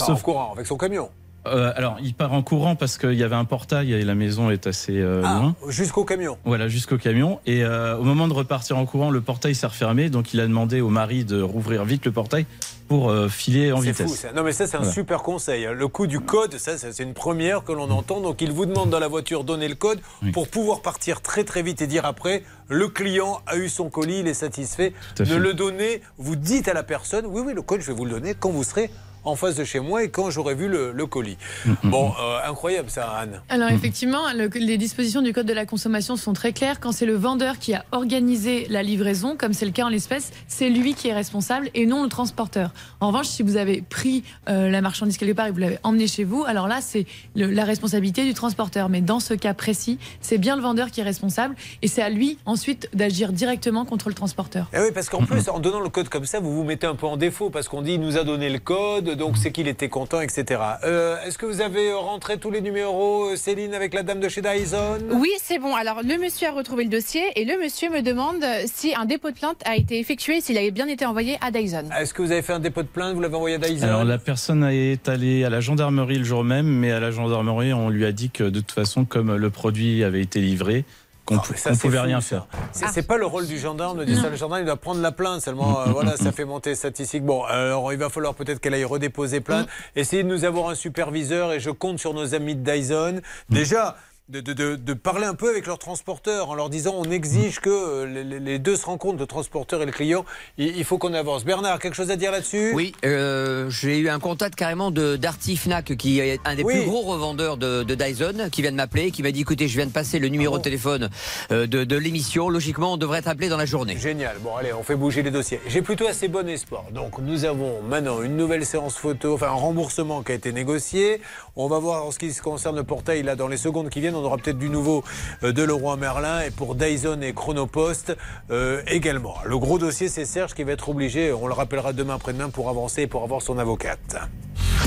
Enfin, 0.00 0.12
en 0.12 0.16
courant 0.16 0.52
avec 0.52 0.66
son 0.66 0.76
camion. 0.76 1.08
Euh, 1.46 1.72
alors 1.76 1.96
il 2.02 2.12
part 2.14 2.32
en 2.32 2.42
courant 2.42 2.74
parce 2.76 2.98
qu'il 2.98 3.14
y 3.14 3.22
avait 3.22 3.36
un 3.36 3.44
portail 3.44 3.92
et 3.92 4.02
la 4.04 4.14
maison 4.14 4.50
est 4.50 4.66
assez 4.66 4.98
euh, 4.98 5.22
Ah, 5.24 5.38
loin. 5.40 5.56
jusqu'au 5.68 6.04
camion. 6.04 6.36
Voilà, 6.44 6.68
jusqu'au 6.68 6.98
camion. 6.98 7.38
Et 7.46 7.64
euh, 7.64 7.96
au 7.96 8.02
moment 8.02 8.28
de 8.28 8.34
repartir 8.34 8.76
en 8.76 8.84
courant, 8.86 9.10
le 9.10 9.20
portail 9.20 9.54
s'est 9.54 9.66
refermé. 9.66 10.10
Donc 10.10 10.34
il 10.34 10.40
a 10.40 10.46
demandé 10.46 10.80
au 10.80 10.90
mari 10.90 11.24
de 11.24 11.40
rouvrir 11.40 11.84
vite 11.84 12.04
le 12.04 12.12
portail 12.12 12.44
pour 12.88 13.10
euh, 13.10 13.28
filer 13.28 13.70
en 13.72 13.78
vitesse. 13.80 14.10
fou 14.10 14.16
ça. 14.16 14.32
Non 14.32 14.42
mais 14.42 14.52
ça 14.52 14.66
c'est 14.66 14.76
un 14.76 14.80
Voilà. 14.80 14.92
super 14.94 15.22
conseil. 15.22 15.66
hein. 15.66 15.72
Le 15.72 15.88
coup 15.88 16.06
du 16.06 16.20
code, 16.20 16.56
ça, 16.58 16.78
ça, 16.78 16.92
c'est 16.92 17.02
une 17.02 17.14
première 17.14 17.62
que 17.64 17.72
l'on 17.72 17.90
entend. 17.90 18.20
Donc 18.20 18.40
il 18.40 18.50
vous 18.50 18.66
demande 18.66 18.90
dans 18.90 18.98
la 18.98 19.08
voiture 19.08 19.44
donner 19.44 19.68
le 19.68 19.74
code 19.74 20.00
pour 20.32 20.48
pouvoir 20.48 20.80
partir 20.80 21.20
très 21.20 21.44
très 21.44 21.62
vite 21.62 21.82
et 21.82 21.86
dire 21.86 22.04
après 22.06 22.42
le 22.68 22.88
client 22.88 23.40
a 23.46 23.56
eu 23.56 23.68
son 23.68 23.88
colis, 23.90 24.20
il 24.20 24.28
est 24.28 24.34
satisfait. 24.34 24.92
Ne 25.20 25.36
le 25.36 25.54
donnez, 25.54 26.02
vous 26.18 26.36
dites 26.36 26.68
à 26.68 26.74
la 26.74 26.82
personne 26.82 27.26
oui 27.26 27.42
oui 27.44 27.52
le 27.54 27.62
code 27.62 27.80
je 27.80 27.86
vais 27.88 27.92
vous 27.96 28.04
le 28.04 28.10
donner 28.12 28.34
quand 28.34 28.50
vous 28.50 28.64
serez 28.64 28.90
en 29.24 29.36
face 29.36 29.54
de 29.56 29.64
chez 29.64 29.80
moi 29.80 30.04
et 30.04 30.10
quand 30.10 30.30
j'aurai 30.30 30.54
vu 30.54 30.68
le, 30.68 30.92
le 30.92 31.06
colis. 31.06 31.36
Bon, 31.84 32.12
euh, 32.20 32.38
incroyable 32.48 32.90
ça 32.90 33.08
Anne. 33.10 33.40
Alors 33.48 33.70
effectivement, 33.70 34.32
le- 34.34 34.48
les 34.54 34.76
dispositions 34.78 35.22
du 35.22 35.32
code 35.32 35.46
de 35.46 35.52
la 35.52 35.64
consommation 35.66 36.16
sont 36.16 36.32
très 36.32 36.52
claires. 36.52 36.80
Quand 36.80 36.92
c'est 36.92 37.06
le 37.06 37.14
vendeur 37.14 37.58
qui 37.58 37.74
a 37.74 37.84
organisé 37.92 38.66
la 38.68 38.82
livraison, 38.82 39.36
comme 39.36 39.52
c'est 39.52 39.64
le 39.66 39.72
cas 39.72 39.84
en 39.84 39.88
l'espèce, 39.88 40.32
c'est 40.48 40.68
lui 40.70 40.94
qui 40.94 41.08
est 41.08 41.14
responsable 41.14 41.70
et 41.74 41.86
non 41.86 42.02
le 42.02 42.08
transporteur. 42.08 42.72
En 43.00 43.08
revanche, 43.08 43.26
si 43.28 43.42
vous 43.42 43.56
avez 43.56 43.82
pris 43.82 44.24
euh, 44.48 44.68
la 44.70 44.80
marchandise 44.80 45.16
quelque 45.18 45.32
part 45.34 45.46
et 45.46 45.48
que 45.50 45.54
vous 45.54 45.60
l'avez 45.60 45.78
emmenée 45.82 46.06
chez 46.08 46.24
vous, 46.24 46.44
alors 46.46 46.68
là, 46.68 46.80
c'est 46.80 47.06
le- 47.36 47.50
la 47.50 47.64
responsabilité 47.64 48.24
du 48.24 48.34
transporteur. 48.34 48.88
Mais 48.88 49.00
dans 49.00 49.20
ce 49.20 49.34
cas 49.34 49.54
précis, 49.54 49.98
c'est 50.20 50.38
bien 50.38 50.56
le 50.56 50.62
vendeur 50.62 50.90
qui 50.90 51.00
est 51.00 51.04
responsable 51.04 51.54
et 51.82 51.88
c'est 51.88 52.02
à 52.02 52.10
lui 52.10 52.38
ensuite 52.46 52.88
d'agir 52.94 53.32
directement 53.32 53.84
contre 53.84 54.08
le 54.08 54.14
transporteur. 54.14 54.68
Eh 54.72 54.78
oui, 54.80 54.88
parce 54.94 55.08
qu'en 55.08 55.24
plus, 55.24 55.48
en 55.48 55.58
donnant 55.58 55.80
le 55.80 55.88
code 55.88 56.08
comme 56.08 56.24
ça, 56.26 56.40
vous 56.40 56.52
vous 56.54 56.64
mettez 56.64 56.86
un 56.86 56.94
peu 56.94 57.06
en 57.06 57.16
défaut 57.16 57.50
parce 57.50 57.68
qu'on 57.68 57.82
dit 57.82 57.92
il 57.94 58.00
nous 58.00 58.16
a 58.18 58.24
donné 58.24 58.50
le 58.50 58.58
code, 58.58 59.07
donc 59.14 59.36
c'est 59.36 59.52
qu'il 59.52 59.68
était 59.68 59.88
content, 59.88 60.20
etc. 60.20 60.60
Euh, 60.84 61.16
Est-ce 61.24 61.38
que 61.38 61.46
vous 61.46 61.60
avez 61.60 61.92
rentré 61.92 62.38
tous 62.38 62.50
les 62.50 62.60
numéros, 62.60 63.30
euh, 63.30 63.36
Céline, 63.36 63.74
avec 63.74 63.94
la 63.94 64.02
dame 64.02 64.20
de 64.20 64.28
chez 64.28 64.42
Dyson? 64.42 64.98
Oui, 65.12 65.30
c'est 65.42 65.58
bon. 65.58 65.74
Alors, 65.74 66.00
le 66.02 66.18
monsieur 66.18 66.48
a 66.48 66.52
retrouvé 66.52 66.84
le 66.84 66.90
dossier 66.90 67.22
et 67.36 67.44
le 67.44 67.58
monsieur 67.58 67.90
me 67.90 68.02
demande 68.02 68.44
si 68.66 68.94
un 68.94 69.04
dépôt 69.04 69.30
de 69.30 69.36
plainte 69.36 69.60
a 69.64 69.76
été 69.76 69.98
effectué, 69.98 70.40
s'il 70.40 70.58
avait 70.58 70.70
bien 70.70 70.86
été 70.86 71.06
envoyé 71.06 71.38
à 71.40 71.50
Dyson. 71.50 71.84
Est-ce 71.98 72.14
que 72.14 72.22
vous 72.22 72.32
avez 72.32 72.42
fait 72.42 72.52
un 72.52 72.60
dépôt 72.60 72.82
de 72.82 72.88
plainte? 72.88 73.14
Vous 73.14 73.20
l'avez 73.20 73.36
envoyé 73.36 73.56
à 73.56 73.58
Dyson? 73.58 73.86
Alors 73.86 74.04
la 74.04 74.18
personne 74.18 74.64
est 74.64 75.08
allée 75.08 75.44
à 75.44 75.50
la 75.50 75.60
gendarmerie 75.60 76.18
le 76.18 76.24
jour 76.24 76.44
même, 76.44 76.66
mais 76.66 76.92
à 76.92 77.00
la 77.00 77.10
gendarmerie, 77.10 77.72
on 77.72 77.88
lui 77.88 78.04
a 78.04 78.12
dit 78.12 78.30
que 78.30 78.44
de 78.44 78.60
toute 78.60 78.72
façon, 78.72 79.04
comme 79.04 79.34
le 79.34 79.50
produit 79.50 80.04
avait 80.04 80.22
été 80.22 80.40
livré, 80.40 80.84
qu'on 81.28 81.36
Ah, 81.38 81.42
c'est 81.54 81.78
pouvait 81.80 82.00
rien 82.00 82.20
faire. 82.20 82.46
C'est 82.72 82.88
c'est 82.88 83.02
pas 83.06 83.16
le 83.18 83.26
rôle 83.26 83.46
du 83.46 83.58
gendarme 83.58 83.98
de 83.98 84.04
dire 84.04 84.20
ça. 84.20 84.28
Le 84.30 84.36
gendarme, 84.36 84.62
il 84.62 84.66
doit 84.66 84.76
prendre 84.76 85.00
la 85.00 85.12
plainte 85.12 85.42
seulement. 85.42 85.80
euh, 85.80 85.84
voilà, 85.90 86.16
ça 86.16 86.32
fait 86.32 86.44
monter 86.44 86.70
les 86.70 86.76
statistiques. 86.76 87.24
Bon, 87.24 87.42
alors 87.44 87.92
il 87.92 87.98
va 87.98 88.08
falloir 88.08 88.34
peut-être 88.34 88.60
qu'elle 88.60 88.74
aille 88.74 88.84
redéposer 88.84 89.40
plainte. 89.40 89.68
Essayez 89.96 90.22
de 90.22 90.28
nous 90.28 90.44
avoir 90.44 90.70
un 90.70 90.74
superviseur 90.74 91.52
et 91.52 91.60
je 91.60 91.70
compte 91.70 91.98
sur 91.98 92.14
nos 92.14 92.34
amis 92.34 92.54
de 92.56 92.62
Dyson. 92.72 93.20
Déjà. 93.50 93.96
De, 94.30 94.42
de- 94.42 94.52
de- 94.52 94.76
de 94.76 94.92
parler 94.92 95.24
un 95.24 95.32
peu 95.34 95.48
avec 95.48 95.66
leurs 95.66 95.78
transporteurs 95.78 96.50
en 96.50 96.54
leur 96.54 96.68
disant 96.68 96.92
on 96.98 97.10
exige 97.10 97.60
que 97.60 97.70
euh, 97.70 98.38
les, 98.40 98.58
deux 98.58 98.76
se 98.76 98.84
rencontrent, 98.84 99.18
le 99.18 99.24
transporteur 99.24 99.80
et 99.80 99.86
le 99.86 99.90
client. 99.90 100.26
Il, 100.58 100.76
il 100.76 100.84
faut 100.84 100.98
qu'on 100.98 101.14
avance. 101.14 101.46
Bernard, 101.46 101.78
quelque 101.78 101.94
chose 101.94 102.10
à 102.10 102.16
dire 102.16 102.30
là-dessus? 102.30 102.72
Oui, 102.74 102.92
euh, 103.06 103.70
j'ai 103.70 103.96
eu 103.96 104.10
un 104.10 104.18
contact 104.18 104.54
carrément 104.54 104.90
de 104.90 105.16
d'Arty 105.16 105.56
Fnac, 105.56 105.96
qui 105.96 106.20
est 106.20 106.40
un 106.44 106.56
des 106.56 106.62
Oui. 106.62 106.74
plus 106.74 106.84
gros 106.84 107.00
revendeurs 107.00 107.56
de, 107.56 107.84
de 107.84 107.94
Dyson, 107.94 108.50
qui 108.52 108.60
vient 108.60 108.70
de 108.70 108.76
m'appeler, 108.76 109.12
qui 109.12 109.22
m'a 109.22 109.30
dit 109.32 109.40
écoutez, 109.40 109.66
je 109.66 109.74
viens 109.78 109.86
de 109.86 109.92
passer 109.92 110.18
le 110.18 110.28
numéro 110.28 110.58
de 110.58 110.62
téléphone 110.62 111.08
euh, 111.50 111.66
de, 111.66 111.84
de 111.84 111.96
l'émission. 111.96 112.50
Logiquement, 112.50 112.92
on 112.92 112.96
devrait 112.98 113.20
être 113.20 113.28
appelé 113.28 113.48
dans 113.48 113.56
la 113.56 113.64
journée. 113.64 113.96
Génial. 113.96 114.36
Bon, 114.42 114.54
allez, 114.56 114.74
on 114.74 114.82
fait 114.82 114.96
bouger 114.96 115.22
les 115.22 115.30
dossiers. 115.30 115.58
J'ai 115.68 115.80
plutôt 115.80 116.06
assez 116.06 116.28
bon 116.28 116.46
espoir. 116.50 116.84
Donc, 116.92 117.16
nous 117.18 117.46
avons 117.46 117.80
maintenant 117.80 118.20
une 118.20 118.36
nouvelle 118.36 118.66
séance 118.66 118.96
photo, 118.98 119.32
enfin 119.32 119.46
un 119.46 119.52
remboursement 119.52 120.22
qui 120.22 120.32
a 120.32 120.34
été 120.34 120.52
négocié. 120.52 121.22
On 121.56 121.66
va 121.66 121.78
voir 121.78 122.04
en 122.04 122.10
ce 122.10 122.18
qui 122.18 122.30
concerne 122.36 122.76
le 122.76 122.84
portail, 122.84 123.22
là, 123.22 123.34
dans 123.34 123.48
les 123.48 123.56
secondes 123.56 123.88
qui 123.88 124.00
viennent, 124.00 124.17
on 124.18 124.24
aura 124.24 124.36
peut-être 124.36 124.58
du 124.58 124.68
nouveau 124.68 125.04
euh, 125.42 125.52
de 125.52 125.62
Leroy 125.62 125.96
Merlin 125.96 126.40
et 126.42 126.50
pour 126.50 126.74
Dyson 126.74 127.20
et 127.22 127.32
Chronopost 127.32 128.16
euh, 128.50 128.82
également. 128.86 129.36
Le 129.44 129.58
gros 129.58 129.78
dossier, 129.78 130.08
c'est 130.08 130.24
Serge 130.24 130.54
qui 130.54 130.64
va 130.64 130.72
être 130.72 130.88
obligé, 130.88 131.32
on 131.32 131.46
le 131.46 131.54
rappellera 131.54 131.92
demain 131.92 132.14
après-demain 132.14 132.50
pour 132.50 132.68
avancer 132.68 133.02
et 133.02 133.06
pour 133.06 133.22
avoir 133.22 133.42
son 133.42 133.58
avocate. 133.58 134.16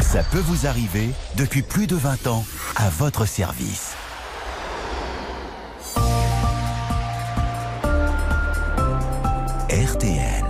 Ça 0.02 0.24
peut 0.24 0.40
vous 0.40 0.68
arriver 0.68 1.10
depuis 1.36 1.62
plus 1.62 1.88
de 1.88 1.96
20 1.96 2.28
ans 2.28 2.44
à 2.76 2.90
votre 2.90 3.26
service. 3.26 3.96
RTL. 9.70 10.41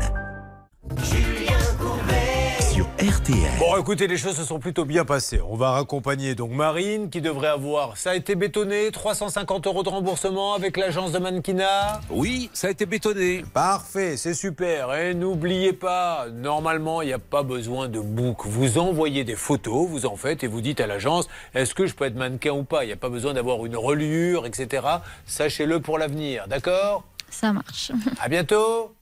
RTL. 3.01 3.57
Bon, 3.57 3.75
écoutez, 3.79 4.05
les 4.05 4.15
choses 4.15 4.35
se 4.35 4.43
sont 4.43 4.59
plutôt 4.59 4.85
bien 4.85 5.05
passées. 5.05 5.41
On 5.49 5.55
va 5.55 5.71
raccompagner 5.71 6.35
donc 6.35 6.51
Marine 6.51 7.09
qui 7.09 7.19
devrait 7.19 7.47
avoir, 7.47 7.97
ça 7.97 8.11
a 8.11 8.15
été 8.15 8.35
bétonné, 8.35 8.91
350 8.91 9.65
euros 9.65 9.81
de 9.81 9.89
remboursement 9.89 10.53
avec 10.53 10.77
l'agence 10.77 11.11
de 11.11 11.17
mannequinat. 11.17 12.01
Oui, 12.11 12.51
ça 12.53 12.67
a 12.67 12.69
été 12.69 12.85
bétonné. 12.85 13.43
Parfait, 13.55 14.17
c'est 14.17 14.35
super. 14.35 14.93
Et 14.93 15.15
n'oubliez 15.15 15.73
pas, 15.73 16.27
normalement, 16.31 17.01
il 17.01 17.07
n'y 17.07 17.13
a 17.13 17.17
pas 17.17 17.41
besoin 17.41 17.87
de 17.87 17.99
book. 17.99 18.45
Vous 18.45 18.77
envoyez 18.77 19.23
des 19.23 19.35
photos, 19.35 19.87
vous 19.89 20.05
en 20.05 20.15
faites 20.15 20.43
et 20.43 20.47
vous 20.47 20.61
dites 20.61 20.79
à 20.79 20.85
l'agence, 20.85 21.27
est-ce 21.55 21.73
que 21.73 21.87
je 21.87 21.95
peux 21.95 22.05
être 22.05 22.15
mannequin 22.15 22.51
ou 22.51 22.63
pas? 22.63 22.83
Il 22.83 22.87
n'y 22.87 22.93
a 22.93 22.97
pas 22.97 23.09
besoin 23.09 23.33
d'avoir 23.33 23.65
une 23.65 23.77
reliure, 23.77 24.45
etc. 24.45 24.85
Sachez-le 25.25 25.79
pour 25.79 25.97
l'avenir, 25.97 26.47
d'accord? 26.47 27.03
Ça 27.31 27.51
marche. 27.51 27.91
À 28.21 28.29
bientôt 28.29 28.93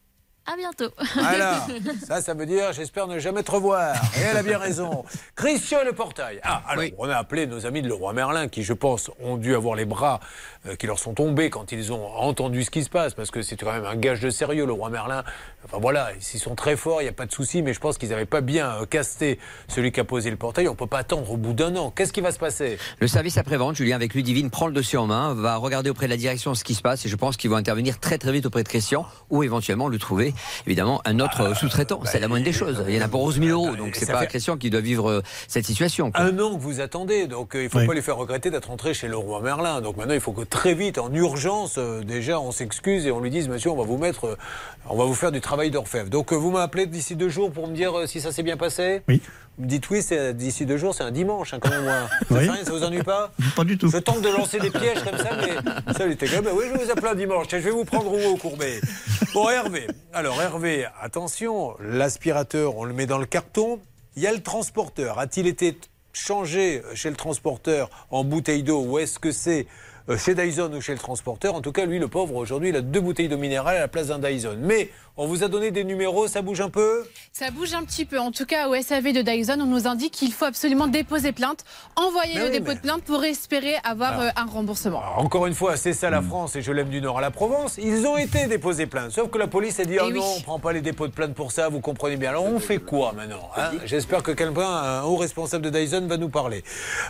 À 0.52 0.56
bientôt. 0.56 0.90
Voilà, 1.14 1.64
ça, 2.08 2.22
ça 2.22 2.34
veut 2.34 2.48
dire 2.48 2.74
j'espère 2.74 3.06
ne 3.06 3.20
jamais 3.20 3.44
te 3.44 3.52
revoir. 3.52 3.96
Et 4.18 4.22
elle 4.22 4.38
a 4.38 4.42
bien 4.42 4.58
raison. 4.58 5.06
Christian 5.36 5.84
Le 5.86 5.94
Portail. 5.94 6.40
Ah, 6.42 6.64
alors, 6.68 6.86
on 6.98 7.08
a 7.08 7.18
appelé 7.18 7.46
nos 7.46 7.68
amis 7.68 7.84
de 7.84 7.88
Leroy 7.88 8.14
Merlin 8.14 8.48
qui, 8.48 8.64
je 8.64 8.74
pense, 8.74 9.12
ont 9.22 9.38
dû 9.38 9.54
avoir 9.54 9.76
les 9.76 9.86
bras 9.86 10.20
qui 10.78 10.88
leur 10.88 11.00
sont 11.00 11.14
tombés 11.14 11.50
quand 11.50 11.72
ils 11.72 11.94
ont 11.94 12.06
entendu 12.16 12.64
ce 12.64 12.70
qui 12.72 12.84
se 12.84 12.90
passe, 12.90 13.14
parce 13.14 13.32
que 13.32 13.42
c'est 13.42 13.56
quand 13.56 13.72
même 13.72 13.86
un 13.86 13.96
gage 13.96 14.20
de 14.20 14.30
sérieux, 14.30 14.66
le 14.66 14.74
Roi 14.74 14.90
Merlin. 14.90 15.24
Enfin 15.66 15.78
voilà, 15.82 16.10
ils 16.34 16.40
sont 16.40 16.56
très 16.56 16.76
forts, 16.76 17.02
il 17.02 17.06
n'y 17.06 17.10
a 17.10 17.14
pas 17.14 17.26
de 17.26 17.32
souci, 17.32 17.62
mais 17.62 17.74
je 17.74 17.80
pense 17.80 17.98
qu'ils 17.98 18.10
n'avaient 18.10 18.26
pas 18.26 18.42
bien 18.42 18.70
euh, 18.82 18.86
casté 18.86 19.40
celui 19.68 19.92
qui 19.92 20.00
a 20.00 20.04
posé 20.04 20.30
le 20.30 20.36
portail. 20.38 20.68
On 20.68 20.72
ne 20.72 20.76
peut 20.78 20.88
pas 20.88 21.00
attendre 21.00 21.30
au 21.32 21.38
bout 21.38 21.54
d'un 21.54 21.76
an. 21.76 21.92
Qu'est-ce 21.92 22.12
qui 22.14 22.22
va 22.22 22.32
se 22.32 22.40
passer? 22.40 22.78
Le 23.00 23.08
service 23.08 23.38
après-vente, 23.38 23.76
Julien, 23.76 23.96
avec 23.96 24.14
Ludivine, 24.14 24.50
prend 24.50 24.68
le 24.68 24.74
dossier 24.74 24.98
en 24.98 25.08
main, 25.08 25.34
va 25.34 25.56
regarder 25.58 25.90
auprès 25.90 26.06
de 26.08 26.12
la 26.12 26.18
direction 26.18 26.56
ce 26.56 26.64
qui 26.64 26.76
se 26.76 26.82
passe 26.82 27.06
et 27.06 27.10
je 27.10 27.16
pense 27.16 27.38
qu'ils 27.38 27.50
vont 27.50 27.56
intervenir 27.56 28.00
très 28.00 28.18
très 28.18 28.32
vite 28.32 28.46
auprès 28.46 28.64
de 28.64 28.68
Christian 28.70 29.06
ou 29.30 29.44
éventuellement 29.44 29.88
lui 29.90 30.00
trouver 30.00 30.34
évidemment 30.68 31.02
un 31.06 31.20
autre 31.20 31.42
euh, 31.42 31.54
sous-traitant. 31.56 32.02
c'est 32.06 32.20
la 32.20 32.28
moindre 32.28 32.46
des 32.46 32.54
choses. 32.54 32.84
Il 32.88 32.96
y 32.96 33.02
en 33.02 33.06
a 33.06 33.08
pour 33.10 33.24
11 33.24 33.40
000 33.42 33.50
euros, 33.50 33.76
donc 33.76 33.96
c'est 33.96 34.12
pas 34.12 34.20
fait- 34.22 34.28
Christian 34.28 34.58
qui 34.58 34.70
doit 34.70 34.82
vivre 34.82 35.10
euh, 35.10 35.22
cette 35.48 35.66
situation. 35.66 36.12
quoi. 36.12 36.22
Un 36.22 36.38
an 36.40 36.56
que 36.56 36.62
vous 36.62 36.80
attendez, 36.82 37.28
donc 37.28 37.56
euh, 37.56 37.62
il 37.62 37.66
ne 37.66 37.70
faut 37.70 37.80
Oui. 37.80 37.88
pas 37.88 37.94
lui 37.94 38.02
faire 38.02 38.18
regretter 38.18 38.50
d'être 38.52 38.68
rentré 38.68 38.94
chez 38.94 39.08
le 39.08 39.18
roi 39.18 39.42
Merlin. 39.42 39.82
Donc 39.82 39.98
maintenant, 39.98 40.14
il 40.14 40.20
faut 40.22 40.32
que 40.34 40.44
très 40.50 40.74
vite, 40.74 40.98
en 40.98 41.14
urgence, 41.14 41.76
euh, 41.78 42.02
déjà, 42.04 42.40
on 42.40 42.52
s'excuse 42.52 43.06
et 43.06 43.12
on 43.12 43.20
lui 43.20 43.30
dise, 43.30 43.48
monsieur, 43.50 43.70
on 43.72 43.76
va 43.76 43.84
vous 43.84 43.98
mettre, 43.98 44.26
euh, 44.26 44.38
on 44.90 44.96
va 44.98 45.06
vous 45.06 45.14
faire 45.14 45.32
du 45.32 45.42
travail 45.42 45.72
d'orfèvre. 45.72 46.10
Donc 46.10 46.34
euh, 46.34 46.36
vous 46.36 46.52
m'appelez 46.52 46.86
d'ici 46.86 47.16
deux 47.16 47.30
jours 47.30 47.52
pour 47.52 47.68
me 47.68 47.76
dire 47.76 47.94
si 48.08 48.20
ça 48.22 48.32
s'est 48.32 48.44
bien 48.44 48.58
passé 48.58 49.02
Oui. 49.08 49.22
Vous 49.58 49.66
me 49.66 49.70
dites 49.70 49.90
oui, 49.90 50.02
c'est 50.02 50.34
d'ici 50.34 50.66
deux 50.66 50.78
jours, 50.78 50.96
c'est 50.96 51.04
un 51.04 51.12
dimanche, 51.12 51.54
hein, 51.54 51.60
quand 51.62 51.70
même. 51.70 51.84
moi. 51.84 51.94
Ça 52.30 52.36
Oui. 52.36 52.46
fait 52.46 52.52
rien, 52.52 52.64
ça 52.66 52.72
vous 52.72 52.84
ennuie 52.84 53.04
pas 53.04 53.32
Pas 53.58 53.64
du 53.66 53.78
tout. 53.78 53.90
Je 53.90 53.98
tente 53.98 54.22
de 54.22 54.30
lancer 54.30 54.58
des 54.60 54.70
pièges 54.72 55.04
comme 55.04 55.18
ça, 55.18 55.30
mais 55.36 55.94
ça, 55.94 56.06
il 56.06 56.14
était 56.14 56.28
comme, 56.28 56.48
oui, 56.54 56.66
je 56.74 56.80
vous 56.82 56.90
appeler 56.92 57.10
un 57.10 57.16
dimanche, 57.16 57.48
je 57.52 57.58
vais 57.58 57.70
vous 57.72 57.84
prendre 57.86 58.12
au 58.14 58.38
courbet. 58.38 58.80
Bon, 59.34 59.50
Hervé. 59.50 59.88
Alors, 60.14 60.42
Hervé, 60.42 60.86
attention, 61.02 61.76
l'aspirateur, 61.82 62.78
on 62.78 62.86
le 62.86 62.94
met 62.94 63.06
dans 63.06 63.18
le 63.18 63.26
carton. 63.26 63.80
Il 64.16 64.24
y 64.24 64.28
a 64.28 64.32
le 64.32 64.42
transporteur. 64.42 65.20
A-t-il 65.20 65.46
été 65.46 65.78
changé 66.14 66.82
chez 66.96 67.10
le 67.10 67.16
transporteur 67.18 67.90
en 68.12 68.24
bouteille 68.24 68.64
d'eau? 68.64 68.82
Ou 68.86 69.00
est-ce 69.00 69.20
que 69.20 69.32
c'est 69.32 69.68
chez 70.18 70.36
Dyson 70.36 70.72
ou 70.74 70.82
chez 70.82 70.94
le 70.94 71.00
transporteur 71.00 71.56
En 71.56 71.62
tout 71.62 71.72
cas, 71.72 71.86
lui, 71.86 72.00
le 72.00 72.08
pauvre, 72.08 72.36
aujourd'hui, 72.36 72.70
il 72.70 72.76
a 72.76 72.82
deux 72.82 73.02
bouteilles 73.02 73.28
d'eau 73.28 73.38
minérale 73.38 73.78
à 73.78 73.80
la 73.82 73.88
place 73.88 74.08
d'un 74.08 74.20
Dyson. 74.20 74.58
Mais 74.60 74.90
on 75.22 75.28
vous 75.28 75.44
a 75.44 75.48
donné 75.50 75.70
des 75.72 75.84
numéros, 75.84 76.28
ça 76.28 76.42
bouge 76.42 76.62
un 76.62 76.70
peu 76.70 77.06
Ça 77.34 77.52
bouge 77.52 77.74
un 77.74 77.84
petit 77.84 78.06
peu. 78.06 78.18
En 78.20 78.32
tout 78.32 78.46
cas, 78.46 78.68
au 78.70 78.76
SAV 78.76 79.12
de 79.14 79.22
Dyson, 79.22 79.58
on 79.60 79.66
nous 79.66 79.86
indique 79.86 80.14
qu'il 80.14 80.32
faut 80.32 80.46
absolument 80.46 80.88
déposer 80.88 81.32
plainte, 81.34 81.64
envoyer 81.96 82.36
Mais 82.36 82.40
le 82.40 82.46
oui, 82.48 82.52
dépôt 82.54 82.68
mais- 82.70 82.76
de 82.76 82.80
plainte 82.80 83.04
pour 83.04 83.24
espérer 83.26 83.76
avoir 83.84 84.14
Alors- 84.14 84.24
euh, 84.24 84.30
un 84.36 84.46
remboursement. 84.46 85.02
Encore 85.18 85.46
une 85.46 85.54
fois, 85.54 85.76
c'est 85.78 85.92
Hmm. 85.92 85.94
ça 85.94 86.10
la 86.10 86.22
France 86.22 86.56
et 86.56 86.62
je 86.62 86.72
l'aime 86.72 86.90
du 86.90 87.02
Nord 87.02 87.18
à 87.18 87.22
la 87.22 87.32
Provence. 87.32 87.78
Ils 87.78 88.08
ont 88.08 88.18
été 88.18 88.48
déposés 88.48 88.86
plainte. 88.88 89.12
Sauf 89.12 89.30
que 89.30 89.38
la 89.38 89.48
police 89.48 89.80
a 89.80 89.86
dit 89.86 89.96
Eh 89.96 90.00
Ah 90.02 90.06
oui. 90.08 90.14
non, 90.14 90.26
on 90.38 90.42
prend 90.42 90.60
pas 90.60 90.72
les 90.74 90.82
dépôts 90.82 91.08
de 91.08 91.12
plainte 91.14 91.34
pour 91.36 91.52
ça, 91.52 91.68
vous 91.70 91.82
comprenez 91.82 92.16
bien. 92.18 92.30
Alors 92.30 92.46
on 92.46 92.60
fait 92.60 92.78
quoi 92.80 93.12
maintenant 93.14 93.50
hein? 93.58 93.72
J'espère 93.86 94.24
que 94.24 94.32
quelqu'un, 94.32 94.66
un 94.66 95.04
haut 95.04 95.18
responsable 95.18 95.64
de 95.66 95.70
Dyson, 95.70 96.08
va 96.08 96.18
nous 96.18 96.30
parler. 96.30 96.64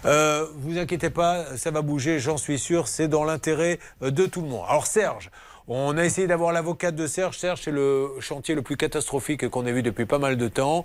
Euh, 0.06 0.45
vous 0.56 0.77
inquiétez 0.80 1.11
pas, 1.11 1.45
ça 1.57 1.69
va 1.72 1.81
bouger, 1.84 2.19
j'en 2.19 2.38
suis 2.38 2.57
sûr. 2.57 2.88
C'est 2.88 3.07
dans 3.07 3.23
l'intérêt 3.23 3.80
euh, 4.02 4.10
de 4.11 4.26
tout 4.26 4.41
le 4.41 4.48
monde. 4.48 4.64
Alors 4.68 4.88
Serge. 4.88 5.30
On 5.72 5.98
a 6.00 6.04
essayé 6.04 6.26
d'avoir 6.26 6.52
l'avocate 6.52 6.96
de 6.96 7.06
Serge. 7.06 7.38
Serge, 7.38 7.62
c'est 7.64 7.70
le 7.72 8.08
chantier 8.20 8.56
le 8.56 8.64
plus 8.64 8.76
catastrophique 8.76 9.48
qu'on 9.50 9.68
ait 9.68 9.72
vu 9.72 9.84
depuis 9.84 10.08
pas 10.08 10.18
mal 10.18 10.36
de 10.36 10.48
temps. 10.48 10.84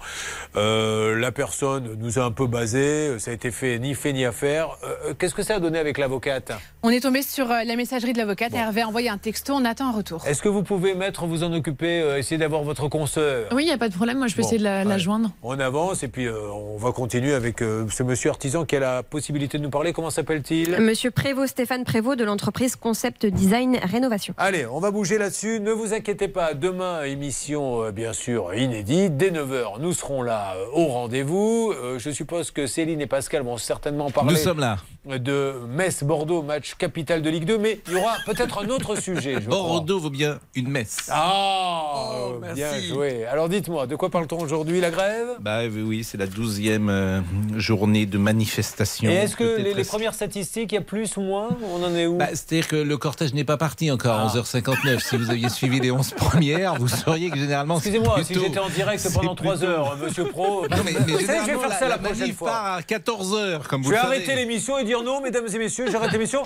Euh, 0.57 1.19
la 1.19 1.33
personne 1.33 1.97
nous 1.99 2.19
a 2.19 2.25
un 2.25 2.31
peu 2.31 2.47
basé. 2.47 3.19
Ça 3.19 3.31
a 3.31 3.35
été 3.35 3.51
fait 3.51 3.79
ni 3.79 3.95
fait 3.95 4.13
ni 4.13 4.27
à 4.27 4.33
faire. 4.33 4.77
Euh, 4.85 5.15
Qu'est-ce 5.19 5.35
que 5.35 5.43
ça 5.43 5.55
a 5.55 5.59
donné 5.59 5.79
avec 5.79 5.97
l'avocate? 5.97 6.53
On 6.83 6.91
est 6.91 7.01
tombé 7.01 7.23
sur 7.23 7.51
euh, 7.51 7.65
la 7.65 7.77
messagerie 7.77 8.13
de 8.13 8.19
l'avocate. 8.19 8.53
Hervé 8.53 8.83
a 8.83 8.89
envoyé 8.89 9.09
un 9.09 9.17
texto. 9.17 9.55
On 9.55 9.65
attend 9.65 9.89
un 9.89 9.93
retour. 9.93 10.23
Est-ce 10.27 10.43
que 10.43 10.51
vous 10.51 10.63
pouvez, 10.63 10.95
maître, 10.95 11.25
vous 11.25 11.45
en 11.45 11.53
occuper, 11.55 12.03
euh, 12.03 12.19
essayer 12.19 12.37
d'avoir 12.37 12.63
votre 12.63 12.89
consoeur? 12.89 13.47
Oui, 13.53 13.63
il 13.63 13.67
n'y 13.69 13.73
a 13.73 13.79
pas 13.79 13.89
de 13.89 13.95
problème. 13.95 14.19
Moi, 14.19 14.27
je 14.27 14.35
peux 14.37 14.43
Bon, 14.43 14.49
essayer 14.49 14.59
de 14.59 14.65
la, 14.65 14.99
joindre. 14.99 15.31
On 15.43 15.59
avance 15.61 16.03
et 16.03 16.09
puis 16.09 16.27
euh, 16.27 16.51
on 16.53 16.77
va 16.77 16.93
continuer 16.93 17.33
avec 17.33 17.63
euh, 17.63 17.87
ce 17.89 18.03
monsieur 18.03 18.29
artisan 18.29 18.67
qui 18.67 18.77
a 18.77 18.81
la 18.81 19.03
possibilité 19.03 19.57
de 19.57 19.63
nous 19.63 19.71
parler. 19.71 19.95
Comment 19.95 20.11
s'appelle-t-il? 20.11 20.79
Monsieur 20.79 21.11
Prévost, 21.11 21.53
Stéphane 21.53 21.85
Prévost 21.85 22.19
de 22.19 22.25
l'entreprise 22.25 22.77
Concept 22.77 23.25
Design 23.25 23.79
Rénovation. 23.83 24.35
Allez, 24.37 24.67
on 24.67 24.74
va 24.81 24.91
bouger 24.91 25.19
là-dessus. 25.19 25.61
Ne 25.61 25.73
vous 25.73 25.95
inquiétez 25.95 26.29
pas. 26.29 26.55
Demain, 26.55 27.05
émission 27.05 27.85
euh, 27.85 27.93
bien 27.93 28.13
sûr 28.13 28.55
inédite. 28.55 29.17
Dès 29.17 29.31
9h, 29.31 29.81
nous 29.81 29.93
serons 29.93 30.23
là 30.23 30.55
euh, 30.57 30.67
au 30.73 30.87
rendez-vous. 30.87 31.73
Euh, 31.73 31.99
je 31.99 32.11
suppose 32.11 32.51
que 32.51 32.67
Céline 32.67 33.01
et 33.01 33.07
Pascal 33.07 33.43
vont 33.43 33.57
certainement 33.57 34.11
parler 34.11 34.33
Nous 34.33 34.39
sommes 34.39 34.61
là. 34.61 34.79
de 35.07 35.55
Metz-Bordeaux, 35.69 36.43
match 36.43 36.75
capital 36.75 37.23
de 37.23 37.31
Ligue 37.31 37.45
2. 37.45 37.59
Mais 37.59 37.81
il 37.87 37.95
y 37.95 37.97
aura 37.97 38.17
peut-être 38.27 38.65
un 38.65 38.69
autre 38.69 38.97
sujet. 38.97 39.35
Je 39.35 39.49
crois. 39.49 39.59
Bordeaux 39.59 40.01
vaut 40.01 40.11
bien 40.11 40.41
une 40.55 40.69
messe. 40.69 41.09
Ah, 41.13 42.31
bien 42.55 42.81
joué. 42.81 43.27
Alors 43.27 43.49
dites-moi, 43.49 43.87
de 43.87 43.97
quoi 43.97 44.11
parle-t-on 44.11 44.41
aujourd'hui 44.41 44.81
La 44.81 44.91
grève? 44.91 45.29
Bah 45.41 45.61
oui, 45.69 46.05
c'est 46.05 46.19
la 46.19 46.27
douzième 46.27 46.89
euh, 46.89 47.21
journée 47.57 48.07
de 48.07 48.19
manifestation. 48.19 49.11
Et 49.11 49.15
est-ce 49.15 49.37
que 49.37 49.61
les, 49.61 49.85
premières 49.85 50.15
statistiques, 50.15 50.73
il 50.73 50.77
y 50.77 50.79
a 50.79 50.83
plus 50.83 51.17
ou 51.17 51.21
moins? 51.21 51.49
On 51.73 51.83
en 51.83 51.95
est 51.95 52.07
où? 52.07 52.17
Bah, 52.17 52.29
C'est-à-dire 52.31 52.69
que 52.69 52.77
le 52.77 52.97
cortège 52.97 53.35
n'est 53.35 53.45
pas 53.45 53.57
parti 53.57 53.91
encore 53.91 54.21
à 54.21 54.25
11h59. 54.73 54.99
Si 55.01 55.17
vous 55.17 55.31
aviez 55.31 55.49
suivi 55.49 55.81
les 55.81 55.91
11 55.91 56.11
premières, 56.13 56.75
vous 56.77 56.89
sauriez 56.89 57.31
que 57.31 57.39
généralement. 57.39 57.77
Excusez-moi, 57.77 58.23
si 58.25 58.35
j'étais 58.35 58.59
en 58.59 58.69
direct 58.69 59.07
pendant 59.15 59.35
3 59.35 59.53
plutôt- 59.57 59.67
heures, 59.73 59.97
monsieur 59.97 60.25
Pro. 60.25 60.67
Non, 60.71 60.77
mais, 60.85 60.93
mais 61.07 61.13
vous 61.13 61.21
savez, 61.27 61.39
je 61.47 61.53
vais 61.53 61.59
faire 61.59 61.73
ça 61.79 61.89
la, 61.89 61.89
la 61.89 61.99
prochaine 61.99 62.33
fois. 62.35 62.51
part 62.51 62.67
à 62.67 62.81
14h, 62.81 63.67
comme 63.67 63.83
Je 63.83 63.85
vous 63.87 63.91
vais 63.91 63.97
le 63.97 64.03
savez. 64.03 64.17
arrêter 64.17 64.35
l'émission 64.37 64.79
et 64.79 64.85
dire 64.85 65.03
non, 65.03 65.21
mesdames 65.21 65.47
et 65.53 65.59
messieurs, 65.59 65.87
j'arrête 65.91 66.13
l'émission. 66.13 66.43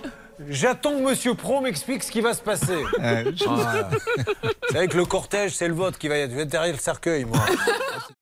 J'attends 0.49 0.93
que 0.93 1.03
monsieur 1.03 1.35
Pro 1.35 1.61
m'explique 1.61 2.03
ce 2.05 2.11
qui 2.13 2.21
va 2.21 2.33
se 2.35 2.43
passer. 2.43 2.77
Euh, 3.01 3.33
je- 3.35 3.45
Voilà. 3.45 3.89
Vous 4.43 4.73
savez 4.73 4.87
que 4.89 4.97
le 4.97 5.05
cortège, 5.05 5.53
c'est 5.55 5.69
le 5.69 5.75
vote 5.75 5.99
qui 5.99 6.09
va 6.09 6.17
être. 6.17 6.31
Je 6.31 6.37
vais 6.37 6.43
être 6.43 6.49
derrière 6.51 6.73
le 6.75 6.79
cercueil, 6.81 7.25
moi. 7.25 7.39